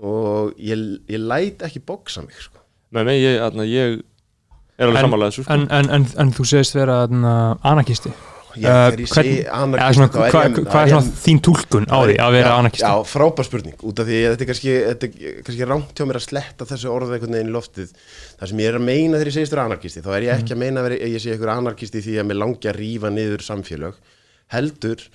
og 0.00 0.54
ég, 0.56 0.84
ég 1.12 1.20
læt 1.20 1.62
ekki 1.66 1.82
bóksa 1.84 2.22
mig 2.24 2.38
sko. 2.40 2.60
Nei, 2.96 3.04
nei, 3.04 3.16
ég, 3.20 3.38
aðna, 3.44 3.66
ég 3.68 3.98
er 4.80 4.86
alveg 4.88 4.96
En- 5.02 5.04
sammálað 5.06 5.32
þessu 5.32 5.44
sko. 5.46 5.54
en, 5.58 5.66
en, 5.76 5.90
en, 5.98 6.06
en 6.24 6.30
þú 6.36 6.46
segist 6.54 6.74
vera 6.78 7.02
þarna, 7.06 7.34
anarkisti 7.72 8.10
ég, 8.10 8.28
Uh, 8.50 8.64
þegar 8.66 9.00
ég 9.04 9.10
segi 9.12 9.32
Eða 9.44 9.58
anarkist 9.62 9.94
svona, 10.00 10.08
þá 10.10 10.16
er 10.18 10.32
Hvað 10.34 10.56
hva 10.56 10.70
þá 10.72 10.78
er 10.80 10.88
svona 10.90 11.18
þín 11.22 11.38
túlkun 11.46 11.84
á 11.86 11.98
því 12.02 12.14
að 12.18 12.32
vera 12.34 12.48
já, 12.48 12.54
anarkisti? 12.58 12.88
Já, 12.88 13.04
frábær 13.12 13.46
spurning 13.46 13.84
út 13.86 14.00
af 14.02 14.08
því 14.08 14.16
að 14.18 14.32
þetta 14.32 14.42
er 14.42 14.48
kannski, 14.50 14.72
þetta 14.88 15.06
er 15.06 15.36
kannski 15.46 15.68
rámt 15.70 15.92
hjá 15.94 16.06
mér 16.10 16.18
að 16.18 16.24
sletta 16.24 16.66
þessu 16.66 16.90
orðu 16.90 17.14
einhvern 17.14 17.36
veginn 17.36 17.52
í 17.52 17.54
loftið 17.54 17.92
það 18.40 18.50
sem 18.50 18.62
ég 18.64 18.72
er 18.72 18.78
að 18.80 18.84
meina 18.88 19.20
þegar 19.20 19.30
ég 19.30 19.36
segist 19.36 19.54
vera 19.54 19.66
anarkisti 19.70 20.02
þá 20.02 20.10
er 20.16 20.26
ég 20.26 20.34
ekki 20.34 20.56
að 20.56 20.62
meina 20.64 20.82
að 20.82 20.88
vera, 20.88 20.98
ég 21.14 21.22
sé 21.22 21.30
einhver 21.36 21.52
anarkisti 21.54 22.02
því 22.08 22.16
að 22.18 22.26
mér 22.32 22.40
langi 22.42 22.72
að 22.72 22.78
rífa 22.80 23.12
niður 23.14 23.46
samfélög 23.46 24.02
heldur 24.56 25.06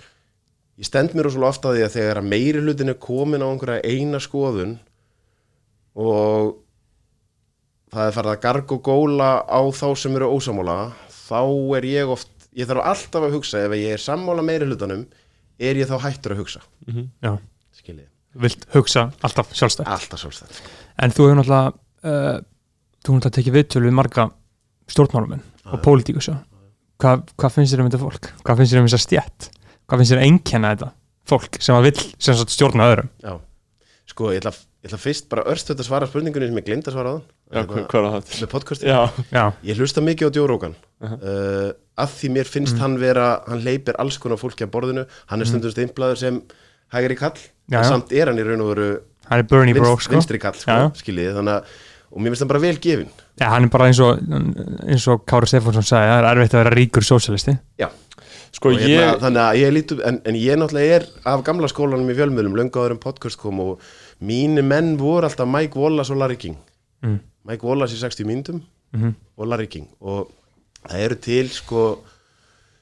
ég 0.80 0.88
stend 0.88 1.16
mér 1.16 1.30
svo 1.32 1.48
ofta 1.48 1.72
því 1.76 1.86
að 1.86 1.96
þegar 1.96 2.20
að 2.22 2.30
meiri 2.34 2.62
hlutin 2.64 2.92
er 2.92 3.00
komin 3.02 3.44
á 3.44 3.48
einhverja 3.48 3.84
eina 3.88 4.20
skoðun 4.24 4.78
og 5.96 6.56
það 7.96 8.10
er 8.10 8.16
farið 8.18 8.34
að 8.34 8.42
garg 8.44 8.74
og 8.76 8.82
góla 8.84 9.30
á 9.48 9.62
þá 9.72 9.88
sem 10.00 10.18
eru 10.18 10.32
ósamála 10.36 10.80
þá 11.16 11.40
er 11.78 11.88
ég 11.88 12.12
oft, 12.12 12.32
ég 12.52 12.68
þarf 12.68 12.90
alltaf 12.92 13.28
að 13.28 13.38
hugsa 13.38 13.64
ef 13.64 13.78
ég 13.80 13.96
er 13.96 14.04
sammála 14.04 14.44
meiri 14.46 14.68
hlutanum 14.68 15.06
er 15.56 15.80
ég 15.80 15.88
þá 15.88 15.96
hættur 16.04 16.36
að 16.36 16.44
hugsa? 16.44 16.64
Já, 17.24 17.38
skiljið, 17.80 18.10
vilt 18.44 18.68
hugsa 18.76 19.08
alltaf 19.24 19.56
sjálfstætt? 19.56 19.88
Alltaf 19.88 20.26
sjálfstætt 20.26 20.60
En 21.00 21.16
þú 21.16 21.30
hefur 21.30 21.40
náttúrulega 21.40 21.72
uh, 21.72 22.44
þú 23.00 23.08
hefur 23.08 23.22
náttúrulega 23.22 23.38
tekið 23.40 23.58
viðtölu 23.62 23.90
við 23.90 23.98
marga 24.02 24.28
stjórnmálumenn 24.92 25.46
og 25.72 25.82
pólitíkus 25.86 26.34
Hva, 26.96 27.18
hvað 27.36 27.52
finnst 27.52 27.74
þér 27.74 27.82
um 27.84 27.88
þetta 27.90 28.00
fólk? 28.04 28.28
Hvað 28.44 28.60
finnst 28.60 28.72
þér 28.76 28.82
um 28.82 28.86
þessa 28.88 29.04
stjætt? 29.04 29.48
Hvað 29.86 30.02
finnst 30.02 30.14
þér 30.16 30.22
að 30.22 30.28
einkenna 30.30 30.72
þetta 30.76 30.92
fólk 31.30 31.60
sem 31.62 31.76
að 31.78 31.88
vill 31.90 32.06
sem 32.22 32.38
sagt 32.40 32.54
stjórna 32.54 32.88
öðrum? 32.92 33.10
Já, 33.26 33.34
sko 34.12 34.32
ég 34.34 34.42
ætla, 34.42 34.52
ég 34.86 34.90
ætla 34.92 35.00
fyrst 35.02 35.30
bara 35.30 35.44
örstuð 35.54 35.82
að 35.82 35.88
svara 35.90 36.10
spurningunni 36.10 36.50
sem 36.52 36.60
ég 36.62 36.66
glemt 36.68 36.90
að 36.90 36.96
svara 36.98 37.14
á 37.14 37.18
Já, 37.56 37.62
hva- 37.70 37.86
hvað 37.90 38.00
er 38.02 38.14
það? 38.16 38.30
með 38.42 38.50
podcasti 38.56 38.90
Já, 38.90 39.00
Já, 39.32 39.44
Ég 39.64 39.78
hlusta 39.78 40.02
mikið 40.02 40.30
á 40.30 40.36
Joe 40.36 40.48
Rogan. 40.50 40.76
Uh 41.02 41.74
að 41.96 42.10
því 42.12 42.30
mér 42.36 42.44
finnst 42.52 42.76
hann 42.82 42.98
vera 43.00 43.26
hann 43.48 43.62
leipir 43.64 43.96
alls 44.04 44.18
konar 44.20 44.36
fólki 44.36 44.66
á 44.66 44.68
borðinu. 44.68 45.06
Hann 45.32 45.40
er 45.40 45.48
stundum 45.48 45.72
stimplaður 45.72 46.18
sem 46.20 46.42
hægri 46.92 47.16
kall 47.16 47.38
Já, 47.72 47.78
en 47.80 47.86
já. 47.86 47.88
samt 47.88 48.12
er 48.12 48.28
hann 48.28 48.42
í 48.42 48.44
raun 48.44 48.60
og 48.66 48.72
veru 48.74 48.88
hann 49.30 49.40
er 49.40 49.44
Bernie 49.48 49.74
Bro 49.78 49.94
vinst, 49.94 50.04
sko. 50.10 50.12
vinstri 50.18 50.40
kall 50.44 50.58
sko, 50.60 50.76
Já. 50.76 50.90
skiljið. 51.00 51.38
Þannig 51.38 51.54
að 51.56 51.70
og 52.12 52.20
mér 52.20 52.34
finnst 52.34 52.44
hann 52.44 52.52
bara 52.52 52.60
vel 52.66 52.76
gefin 52.84 53.08
Já, 53.40 53.48
hann 53.54 53.64
er 53.64 53.72
bara 53.72 53.88
eins 53.88 54.02
og 54.04 54.20
eins 54.92 55.08
og 55.08 55.24
Kári 55.26 55.48
Stefánsson 55.48 55.88
sagði 55.88 56.12
það 56.12 56.20
er 56.20 56.28
erfitt 56.34 56.58
að 56.58 56.62
vera 56.66 56.76
ríkur 56.76 57.08
sósialisti 57.08 57.56
Já, 57.80 57.88
sko 58.56 58.72
og 58.72 58.80
hérna, 58.80 58.90
ég 58.96 59.20
þannig 59.24 59.42
að 59.44 59.60
ég 59.60 59.74
lítu 59.76 59.98
en, 60.08 60.18
en 60.26 60.38
ég 60.40 60.58
náttúrulega 60.62 60.96
er 61.00 61.06
af 61.28 61.44
gamla 61.48 61.68
skólanum 61.72 62.10
í 62.12 62.16
fjölmiðlum 62.18 62.56
löngu 62.56 62.80
áður 62.82 62.96
en 62.96 63.02
podcast 63.04 63.38
kom 63.42 63.60
og 63.60 63.84
mínu 64.24 64.64
menn 64.64 64.94
voru 65.02 65.28
alltaf 65.28 65.48
Mike 65.50 65.76
Wallace 65.80 66.14
og 66.16 66.22
Larry 66.22 66.38
King. 66.40 66.56
Mm. 67.04 67.20
Mike 67.46 67.68
Wallace 67.68 67.96
í 67.98 68.00
60 68.02 68.26
mínútum 68.30 68.62
Mhm. 68.96 69.16
og 69.38 69.48
Larry 69.52 69.68
King. 69.68 69.90
Og 70.00 70.30
það 70.88 71.02
eru 71.10 71.16
til 71.20 71.50
sko 71.52 71.82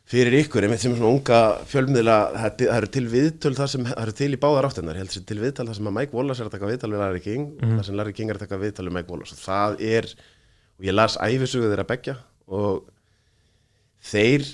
fyrir 0.05 0.35
ykkur, 0.43 0.61
einmitt 0.67 0.79
sem 0.83 0.93
svona 0.93 1.09
unga 1.09 1.39
fjölmiðla, 1.65 2.17
það 2.37 2.61
er- 2.67 2.73
eru 2.75 2.87
til 2.93 3.05
viðtöl 3.09 3.55
það 3.57 3.67
sem, 3.71 3.85
það 3.85 4.01
eru 4.03 4.11
til 4.19 4.33
í 4.35 4.37
báðar 4.37 4.67
áttinnar, 4.69 4.93
ég 4.93 5.01
held 5.01 5.09
sér 5.15 5.25
til 5.25 5.37
viðtöl 5.41 5.65
það 5.65 5.75
sem 5.79 5.87
að 5.89 5.93
Mike 5.97 6.13
Wallace 6.13 6.41
er 6.43 6.49
að 6.49 6.51
taka 6.51 6.69
viðtöl 6.69 6.91
við 6.93 6.99
Larry 7.01 7.19
King 7.23 7.45
og 7.63 7.69
það 7.79 7.85
sem 7.87 7.95
Larry 7.97 8.13
King 8.13 8.29
er 8.29 8.35
að 8.35 8.43
taka 8.45 8.57
viðtöl 8.61 8.85
við 8.89 8.93
Mike 8.99 9.09
Wallace. 9.09 9.33
Og 9.33 9.39
það 9.41 9.81
er, 9.81 10.05
og 10.77 10.85
ég 10.85 10.93
las 10.93 11.17
æfisugu 11.17 11.71
þeirra 11.71 11.87
begja 11.87 12.15
og 12.47 12.83
þeir 14.03 14.45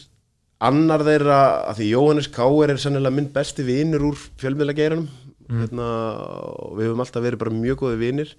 annar 0.60 1.04
þeirra, 1.08 1.40
að 1.72 1.80
því 1.80 1.90
Jóhannes 1.94 2.30
Káer 2.36 2.74
er 2.74 2.80
sennilega 2.82 3.16
minn 3.16 3.32
besti 3.34 3.64
vinur 3.68 4.10
úr 4.12 4.22
fjölmiðlageiranum. 4.42 5.10
Hérna, 5.50 5.90
og 6.62 6.78
við 6.78 6.90
höfum 6.90 7.04
alltaf 7.04 7.24
verið 7.26 7.42
bara 7.42 7.56
mjög 7.56 7.80
góði 7.84 8.00
vinir. 8.04 8.34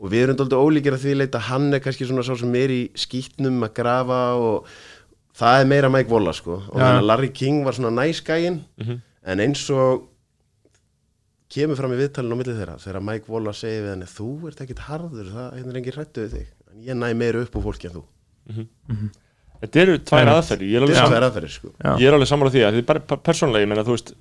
Og 0.00 0.10
við 0.10 0.24
erum 0.24 0.38
doldið 0.38 0.62
ólíkir 0.64 0.96
að 0.96 1.04
því 1.04 1.14
leita 1.18 1.42
hann 1.50 1.68
er 1.76 1.82
kannski 1.84 2.06
svona 2.08 2.24
sá 2.26 2.32
sem 2.38 2.54
er 2.58 2.72
í 2.72 2.80
skýtnum 2.98 3.60
að 3.66 3.74
grafa 3.76 4.20
og 4.40 4.70
það 5.38 5.60
er 5.60 5.68
meira 5.70 5.90
Mike 5.92 6.10
Wallace 6.10 6.40
sko. 6.42 6.56
Og 6.70 6.80
þannig 6.80 7.02
að 7.02 7.08
Larry 7.10 7.30
King 7.36 7.62
var 7.66 7.76
svona 7.76 7.92
næskægin 8.00 8.58
en 9.24 9.44
eins 9.44 9.62
og 9.70 10.08
kemur 11.54 11.78
fram 11.78 11.94
í 11.94 12.00
viðtalinu 12.00 12.34
á 12.34 12.38
milli 12.40 12.56
þeirra 12.58 12.78
þegar 12.82 13.06
Mike 13.06 13.30
Wallace 13.30 13.62
segir 13.62 13.84
við 13.84 13.92
henni 13.92 14.08
þú 14.10 14.30
ert 14.50 14.64
ekkit 14.64 14.82
harður, 14.88 15.28
það 15.30 15.60
er 15.60 15.78
engin 15.78 15.98
hrættu 15.98 16.24
við 16.24 16.32
þig. 16.38 16.48
En 16.72 16.88
ég 16.88 16.98
næ 16.98 17.06
meira 17.14 17.44
upp 17.44 17.54
úr 17.60 17.66
fólki 17.68 17.90
en 17.90 17.98
þú 18.00 18.04
Þetta 19.64 19.82
eru 19.84 19.96
tvær 20.10 20.30
aðferði 20.34 20.70
Ég 20.70 20.78
er 20.78 20.86
alveg, 20.86 21.00
sam, 21.00 21.16
aðferðir 21.18 21.56
sko. 21.56 21.72
Er 21.94 22.16
alveg 22.18 22.30
sammála 22.30 22.54
því 22.54 22.64
að 22.68 22.78
því 22.78 22.86
bara 22.92 23.18
persónlega, 23.24 23.64
ég 23.64 23.70
meina, 23.72 23.86
þú 23.86 23.96
veist 23.96 24.14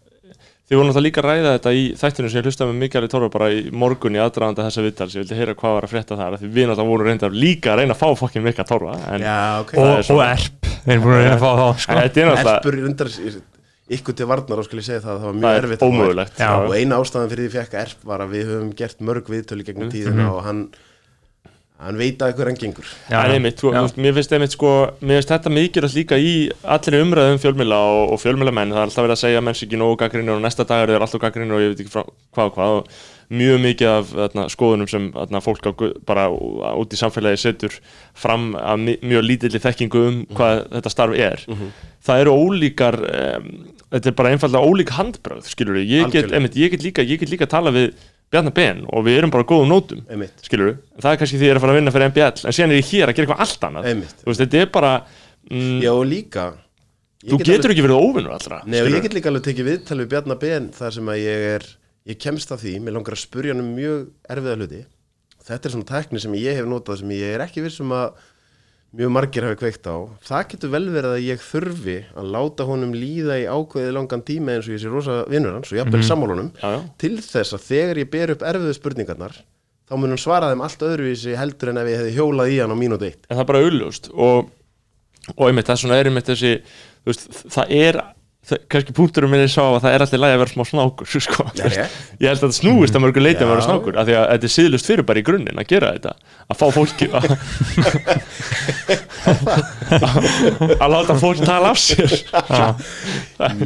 Þið 0.64 0.80
voru 0.80 0.88
náttúrulega 0.88 1.04
líka 1.04 1.20
að 1.20 1.26
ræða 1.28 1.50
þetta 1.58 1.72
í 1.76 1.82
þættinu 2.00 2.30
sem 2.32 2.40
ég 2.40 2.46
hlustaði 2.48 2.72
með 2.72 2.78
Mikaeli 2.86 3.08
Torfa 3.12 3.28
bara 3.34 3.48
í 3.52 3.58
morgun 3.76 4.16
í 4.16 4.22
aðdraðanda 4.24 4.64
þessa 4.70 4.84
viðtals, 4.86 5.16
ég 5.18 5.26
vildi 5.26 5.40
heyra 5.42 5.56
hvað 5.60 5.74
var 5.76 5.88
að 5.88 5.92
frétta 5.92 6.18
þar 6.22 6.38
af 6.38 6.40
því 6.40 6.52
við 6.56 6.70
náttúrulega 6.70 6.92
vorum 6.94 7.10
reyndar 7.10 7.36
líka 7.36 7.74
að 7.74 7.82
reyna 7.82 7.98
að 7.98 8.00
fá 8.00 8.22
fokkin 8.22 8.46
Mikael 8.46 8.68
Torfa 8.70 8.94
en 9.12 9.26
Já, 9.28 9.36
ok. 9.60 9.74
og, 9.76 9.92
Það 10.08 10.22
er 10.24 10.32
erp 10.38 10.70
við 10.72 10.94
erum 10.96 11.04
búin 11.04 11.18
að 11.18 11.20
reyna 11.20 11.36
að 11.36 11.44
fá 11.44 11.52
þá 11.60 11.84
sko. 11.84 11.98
er 12.00 12.32
Erpur 12.54 12.80
undar 12.88 13.12
ykkur 13.94 14.16
til 14.16 14.30
varnar 14.32 14.64
og 14.64 14.68
skulle 14.70 14.84
ég 14.84 14.88
segja 14.88 15.04
það 15.04 15.12
að 15.12 15.20
það 15.20 15.28
var 15.28 15.36
mjög 15.36 15.50
það 15.50 15.60
er 15.60 15.68
erfitt 15.68 15.84
að 16.48 16.64
og 16.64 16.76
eina 16.80 17.00
ástæðan 17.04 17.32
fyrir 17.34 17.44
því 17.44 17.50
ég 17.50 17.56
fekk 17.60 17.78
Erp 17.84 18.08
var 18.08 18.24
að 18.24 18.34
við 18.38 18.52
höfum 18.54 18.74
gert 18.80 19.04
mörg 19.04 19.32
viðtölu 19.34 19.68
gegnum 19.68 19.92
tíðina 19.92 20.30
og 20.32 20.42
hann 20.48 20.62
hann 21.86 22.00
veit 22.00 22.22
að 22.24 22.34
ykkur 22.34 22.50
hann 22.50 22.60
gengur. 22.60 22.92
Já, 23.12 23.18
einmitt, 23.24 23.58
þú, 23.62 23.72
Já. 23.76 23.82
mér 24.06 24.16
finnst 24.18 24.36
einmitt 24.36 24.56
sko, 24.56 24.74
mér 25.02 25.20
finnst 25.20 25.34
þetta 25.34 25.54
mikilvægt 25.54 25.98
líka 25.98 26.20
í 26.20 26.34
allir 26.76 27.00
umræðum 27.02 27.42
fjölmjöla 27.44 27.80
og, 27.94 28.14
og 28.16 28.22
fjölmjölamenn, 28.24 28.76
það 28.76 28.82
er 28.82 28.88
alltaf 28.88 29.08
verið 29.08 29.18
að 29.18 29.24
segja 29.24 29.42
að 29.42 29.48
menn 29.48 29.60
sé 29.60 29.68
ekki 29.68 29.82
nógu 29.82 29.98
gaggrinir 30.04 30.38
og 30.38 30.46
næsta 30.46 30.68
dagar 30.70 30.94
er 30.94 31.06
alltaf 31.06 31.24
gaggrinir 31.24 31.58
og 31.58 31.66
ég 31.66 31.74
veit 31.74 31.84
ekki 31.84 31.94
frá, 31.94 32.08
hvað 32.36 32.52
og 32.52 32.58
hvað. 32.58 32.78
Og 32.78 33.12
mjög 33.34 33.62
mikið 33.64 33.90
af 33.90 34.10
þarna, 34.14 34.48
skoðunum 34.54 34.90
sem 34.92 35.10
þarna, 35.16 35.42
fólk 35.44 35.70
á, 35.70 35.72
bara 36.06 36.28
út 36.30 36.94
í 36.94 37.00
samfélagi 37.00 37.42
setur 37.42 37.78
fram 38.18 38.52
að 38.60 38.90
mjög 39.02 39.26
lítilli 39.26 39.62
þekkingu 39.64 40.04
um 40.10 40.20
hvað 40.38 40.66
þetta 40.76 40.94
starf 40.94 41.18
er. 41.18 41.46
Það 42.04 42.26
eru 42.26 42.36
ólíkar 42.36 43.00
um, 43.00 43.48
þetta 43.94 44.10
er 44.10 44.18
bara 44.18 44.34
einfallega 44.34 44.70
ólík 44.70 44.92
handbröð 44.98 45.48
skilur 45.52 45.78
við, 45.78 45.92
ég 46.00 46.14
get, 46.14 46.32
einmitt, 46.34 46.58
ég 46.58 46.74
get 46.74 46.84
líka 46.86 47.06
ég 47.06 47.22
get 47.22 47.32
líka 47.32 47.48
að 47.48 47.54
tala 47.54 47.74
við 47.76 47.92
Bjarnar 48.34 48.56
Ben 48.58 48.82
og 48.90 49.06
við 49.06 49.20
erum 49.22 49.32
bara 49.34 49.46
góðum 49.48 49.70
nótum 49.72 50.02
einmitt, 50.10 50.42
skilur 50.44 50.74
það 50.98 51.12
er 51.14 51.22
kannski 51.22 51.38
því 51.40 51.48
ég 51.48 51.54
er 51.54 51.60
að 51.60 51.66
fara 51.66 51.76
að 51.76 51.80
vinna 51.80 51.94
fyrir 51.94 52.10
MBL 52.12 52.48
en 52.50 52.56
síðan 52.58 52.74
er 52.74 52.80
ég 52.82 52.90
hér 52.90 53.12
að 53.12 53.16
gera 53.20 53.28
eitthvað 53.28 53.44
allt 53.46 53.68
annað. 53.70 53.88
Einmitt. 53.92 54.16
Þú 54.24 54.30
veist, 54.32 54.42
þetta 54.44 54.62
er 54.64 54.72
bara 54.74 54.92
mm, 55.52 55.78
Já 55.86 55.92
og 55.94 56.04
líka 56.10 56.46
ég 57.24 57.30
þú 57.32 57.38
get 57.40 57.48
getur 57.48 57.70
alveg, 57.70 57.76
ekki 57.78 57.86
verið 57.88 58.02
óvinnur 58.04 58.34
allra 58.36 58.60
Nei 58.66 58.80
og 58.82 58.88
skilurðu. 58.88 58.98
ég 58.98 59.06
get 59.08 59.18
líka 59.20 59.32
alveg 59.32 59.46
tekið 59.48 59.70
viðtal 59.70 60.00
við 60.02 60.10
Bjarnar 60.16 60.42
Ben 60.42 60.68
þar 60.76 60.98
sem 60.98 61.14
að 61.14 61.22
ég 61.24 61.46
er 61.54 61.68
ég 62.10 62.20
kemst 62.20 62.52
að 62.52 62.66
því, 62.66 62.74
mér 62.84 62.98
langar 62.98 63.16
að 63.16 63.22
spurja 63.24 63.54
hann 63.54 63.64
um 63.64 63.70
mjög 63.78 64.02
erfiða 64.34 64.58
hluti. 64.60 64.82
Þetta 65.44 65.68
er 65.70 65.74
svona 65.76 65.88
tækni 65.88 66.20
sem 66.24 66.34
ég 66.40 66.58
hef 66.60 66.68
notað 66.68 67.00
sem 67.04 67.14
ég 67.16 67.36
er 67.38 67.44
ekki 67.46 67.64
vissum 67.64 67.94
að 67.96 68.18
mjög 68.94 69.10
margir 69.10 69.48
hafi 69.48 69.58
kveikt 69.58 69.88
á 69.90 69.96
það 70.22 70.44
getur 70.52 70.72
vel 70.74 70.84
verið 70.94 71.16
að 71.16 71.26
ég 71.26 71.42
þurfi 71.42 71.96
að 72.14 72.30
láta 72.36 72.68
honum 72.70 72.94
líða 72.94 73.40
í 73.42 73.48
ákveðið 73.50 73.96
langan 73.98 74.26
tíma 74.28 74.54
eins 74.54 74.68
og 74.70 74.76
ég 74.76 74.84
sé 74.84 74.92
rosa 74.92 75.16
vinnur 75.32 75.56
hans 75.58 75.72
og 75.72 75.80
jafnvel 75.80 76.02
mm 76.04 76.06
-hmm. 76.06 76.52
já, 76.62 76.70
já. 76.76 76.82
til 76.98 77.16
þess 77.18 77.54
að 77.54 77.66
þegar 77.70 77.98
ég 77.98 78.12
ber 78.12 78.32
upp 78.32 78.42
erfiðu 78.42 78.74
spurningarnar 78.74 79.34
þá 79.90 79.98
mun 79.98 80.10
hann 80.10 80.18
svara 80.18 80.52
þeim 80.52 80.62
allt 80.62 80.82
öðruvísi 80.82 81.36
heldur 81.36 81.70
en 81.70 81.78
ef 81.78 81.88
ég 81.88 81.98
hefði 81.98 82.16
hjólað 82.18 82.52
í 82.54 82.60
hann 82.62 82.76
á 82.76 82.78
mínúti 82.78 83.06
eitt 83.10 83.26
en 83.30 83.38
það 83.38 83.44
er 83.44 83.52
bara 83.52 83.64
auðljóst 83.64 84.10
og, 84.14 84.50
og 85.38 85.48
einmitt, 85.48 85.66
það 85.66 85.74
er 85.74 85.82
svona 85.82 85.98
er 85.98 86.06
einmitt 86.06 86.30
þessi 86.30 86.54
veist, 87.06 87.28
það 87.50 87.66
er 87.70 88.02
kannski 88.44 88.94
punkturum 88.96 89.32
minn 89.32 89.44
er 89.46 89.52
sá 89.52 89.62
að 89.64 89.82
það 89.86 89.94
er 89.96 90.04
allir 90.06 90.22
lægi 90.24 90.36
að 90.36 90.42
vera 90.42 90.54
smá 90.54 90.64
snákur 90.68 91.08
sko. 91.28 91.46
Já, 91.56 91.66
já. 91.72 91.86
ég 92.20 92.28
held 92.28 92.40
að 92.40 92.46
þetta 92.46 92.60
snúist 92.60 92.98
að 92.98 93.04
mörgu 93.06 93.24
leiti 93.24 93.44
að 93.46 93.52
vera 93.54 93.66
snákur 93.68 94.00
af 94.00 94.08
því 94.10 94.18
að 94.20 94.26
þetta 94.34 94.50
er 94.50 94.56
síðlust 94.58 94.90
fyrir 94.92 95.08
bara 95.08 95.22
í 95.22 95.28
grunninn 95.28 95.62
að 95.64 95.70
gera 95.72 95.94
þetta 95.96 96.12
að 96.52 96.60
fá 96.60 96.66
fólki 96.76 97.08
að, 97.14 97.24
að 100.84 100.90
láta 100.98 101.20
fólk 101.22 101.44
tala 101.46 101.72
af 101.74 101.80
sér 101.82 102.18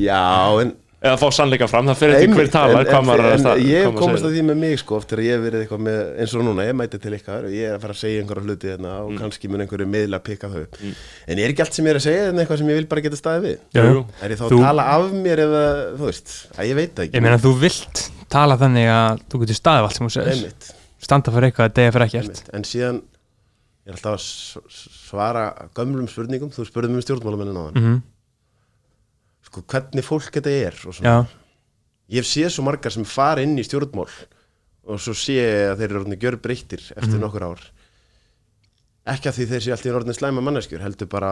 Já, 0.02 0.26
en 0.62 0.76
eða 0.98 1.18
fá 1.22 1.28
sannleika 1.30 1.68
fram, 1.70 1.86
það 1.92 1.98
fyrir 2.00 2.16
eftir 2.18 2.32
hver 2.34 2.48
talar 2.50 2.88
en, 2.90 3.20
en, 3.30 3.40
sta- 3.44 3.52
en 3.54 3.68
ég 3.70 3.84
komast 4.00 4.26
að 4.26 4.32
því 4.34 4.42
með 4.48 4.58
mig 4.64 4.80
sko 4.82 4.96
oft 4.98 5.10
þegar 5.12 5.24
ég 5.28 5.36
hef 5.38 5.44
verið 5.46 5.60
eitthvað 5.66 5.82
með 5.86 6.00
eins 6.24 6.34
og 6.34 6.42
núna, 6.48 6.66
ég 6.66 6.74
mæti 6.80 6.98
til 7.04 7.14
ykkar 7.20 7.46
og 7.46 7.52
ég 7.54 7.68
er 7.70 7.76
að 7.78 7.82
fara 7.86 7.94
að 7.94 8.00
segja 8.02 8.24
einhverja 8.24 8.46
hluti 8.48 8.72
hérna 8.72 8.94
og 9.04 9.12
Mm. 9.12 9.20
kannski 9.22 9.46
mun 9.54 9.62
einhverju 9.62 9.88
miðla 9.94 10.18
að 10.18 10.24
pikka 10.26 10.50
þau 10.50 10.62
upp. 10.64 10.76
En 11.28 11.38
er 11.38 11.50
ekki 11.54 11.62
allt 11.62 11.74
sem 11.78 11.86
ég 11.86 11.90
er 11.94 12.00
að 12.02 12.06
segja 12.08 12.24
en 12.32 12.36
eitthvað 12.42 12.58
sem 12.58 12.68
ég 12.74 12.76
vil 12.82 12.88
bara 12.88 13.02
geta 13.06 13.16
staðið 13.22 13.46
við? 13.46 13.58
Jú, 13.78 14.06
er 14.22 14.30
ég 14.34 14.38
þá 14.42 14.46
Þú- 14.50 14.58
að 14.58 14.66
tala 14.66 14.84
af 14.98 15.12
mér 15.14 15.38
eða 15.46 15.64
þú 15.98 16.04
veist, 16.10 16.28
að 16.58 16.66
ég 16.66 16.76
veit 16.82 16.96
ekki. 17.06 17.14
Ég 17.14 17.22
meina 17.22 17.38
þú 17.38 17.54
vilt 17.62 18.10
tala 18.30 18.58
þannig 18.58 18.88
að 18.90 19.22
þú 19.30 19.36
getur 19.46 19.60
staðið 19.62 19.84
allt 19.88 19.96
sem 20.02 20.08
þú 20.08 20.12
segir. 20.18 20.34
Einmitt, 20.34 20.74
standa 21.00 21.32
fyrir 21.32 21.52
eitthvað, 21.52 21.74
degja 21.78 21.92
fyrir 21.94 22.08
sko, 29.58 29.66
hvernig 29.74 30.06
fólk 30.06 30.30
þetta 30.38 30.54
er 30.54 30.78
og 30.88 30.96
svona. 30.96 31.10
já, 31.10 31.26
ég 32.14 32.22
hef 32.22 32.30
séð 32.30 32.52
svo 32.56 32.64
margar 32.68 32.94
sem 32.94 33.04
fara 33.10 33.42
inn 33.44 33.58
í 33.60 33.66
stjórnmál 33.68 34.08
og 34.88 35.02
svo 35.04 35.14
sé 35.18 35.36
að 35.74 35.82
þeir 35.82 35.90
eru 35.90 36.00
orðinni 36.04 36.20
gjör 36.22 36.38
breyttir 36.40 36.86
eftir 36.96 37.20
nokkur 37.20 37.44
ár. 37.50 37.64
Ekki 39.08 39.30
að 39.32 39.38
því 39.40 39.46
þeir 39.52 39.64
sé 39.66 39.72
alltaf 39.76 39.98
orðinni 40.00 40.16
slæma 40.18 40.44
manneskjur 40.44 40.84
heldur 40.84 41.10
bara 41.12 41.32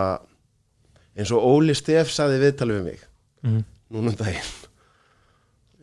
eins 1.15 1.31
og 1.31 1.43
Óli 1.47 1.75
Stef 1.75 2.11
saði 2.11 2.41
viðtalið 2.43 2.79
við 2.81 2.83
mig 2.89 3.05
Mhm. 3.45 3.63
núna 3.93 4.09
um 4.11 4.15
daginn. 4.19 4.51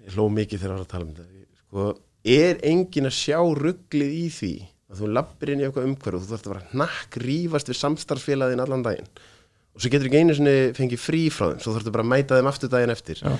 Ég 0.05 0.15
hló 0.17 0.27
mikið 0.33 0.59
þegar 0.61 0.73
hann 0.73 0.83
var 0.83 0.87
að 0.87 0.93
tala 0.93 1.05
um 1.05 1.15
þetta. 1.15 1.47
Sko, 1.63 1.99
er 2.25 2.59
engin 2.69 3.07
að 3.09 3.17
sjá 3.17 3.39
rugglið 3.57 4.13
í 4.19 4.27
því 4.35 4.53
að 4.93 4.99
þú 5.01 5.11
lappir 5.17 5.53
inn 5.53 5.61
í 5.61 5.65
eitthvað 5.69 5.87
umhverf 5.89 6.15
og 6.19 6.23
þú 6.25 6.33
þarfst 6.33 6.47
að 6.49 6.53
vera 6.53 6.67
hnakk 6.73 7.17
rífast 7.23 7.71
við 7.71 7.79
samstarfsfélagin 7.81 8.61
allan 8.65 8.83
daginn 8.85 9.09
og 9.73 9.83
svo 9.83 9.93
getur 9.93 10.09
ekki 10.09 10.23
einu 10.23 10.37
sinni 10.37 10.57
fengið 10.77 11.01
frí 11.01 11.23
frá 11.33 11.51
þeim 11.51 11.63
svo 11.65 11.75
þarftu 11.77 11.95
bara 11.95 12.07
að 12.07 12.13
mæta 12.13 12.39
þeim 12.39 12.51
aftur 12.51 12.73
daginn 12.73 12.95
eftir. 12.95 13.23
Já. 13.23 13.37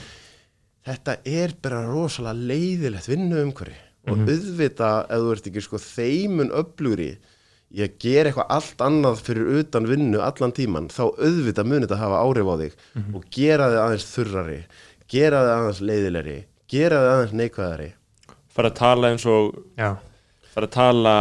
þetta 0.89 1.17
er 1.29 1.57
bara 1.63 1.85
rosalega 1.87 2.49
leiðilegt 2.53 3.11
vinnu 3.11 3.43
umhverfi 3.47 3.79
og 4.11 4.25
auðvita 4.27 4.91
ef 5.15 5.21
þú 5.23 5.35
ert 5.37 5.49
ekki 5.51 5.63
sko 5.63 5.79
þeimun 5.79 6.51
öflugri 6.59 7.13
í 7.73 7.85
að 7.85 7.95
gera 8.03 8.29
eitthvað 8.29 8.51
allt 8.57 8.83
annað 8.85 9.21
fyrir 9.25 9.61
utan 9.61 9.87
vinnu 9.89 10.21
allan 10.21 10.53
tíman 10.57 10.89
þá 10.93 11.05
auðvita 11.07 11.65
munið 11.65 11.87
þetta 11.87 12.01
hafa 12.03 12.19
áhrif 12.27 12.51
á 12.51 12.55
þig. 12.61 12.75
Og 13.15 13.29
gera 13.33 13.69
þig 13.71 13.83
aðeins 13.85 14.09
þurrari 14.11 14.59
gera 15.13 15.43
þig 15.45 15.55
aðeins 15.55 15.83
leiðilegri 15.89 16.39
gera 16.73 17.01
þig 17.01 17.13
aðeins 17.13 17.37
neikvæðari. 17.41 17.89
Fara 18.53 18.73
að 18.73 18.79
tala 18.83 19.13
eins 19.13 19.25
og 19.29 19.55
já, 19.81 19.91
fara 20.53 20.69
að 20.69 20.75
tala 20.77 21.15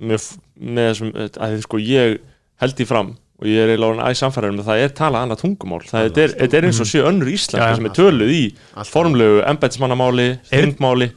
með, 0.00 0.26
með 0.56 0.88
þessum 0.90 1.12
að 1.20 1.54
þið 1.54 1.64
sko 1.66 1.82
ég 1.84 2.16
held 2.64 2.82
í 2.82 2.88
fram 2.88 3.12
og 3.40 3.46
ég 3.48 3.56
er 3.64 3.70
eiginlega 3.72 3.90
orðinn 3.94 4.04
æ 4.04 4.12
samfæður 4.20 4.50
um 4.52 4.58
að 4.60 4.66
það 4.70 4.82
er 4.84 4.90
talað 5.00 5.22
annað 5.24 5.40
tungumál 5.44 5.80
það 5.88 6.18
er, 6.24 6.34
þetta 6.42 6.58
er 6.60 6.66
eins 6.68 6.80
og 6.84 6.90
sjö 6.90 7.04
önnur 7.08 7.30
íslenska 7.32 7.56
Já, 7.62 7.70
já. 7.72 7.76
sem 7.78 7.86
er 7.88 7.94
töluð 7.96 8.34
í 8.36 8.42
formlegu 8.90 9.40
embætismannamáli, 9.48 10.28
stundmáli 10.50 11.08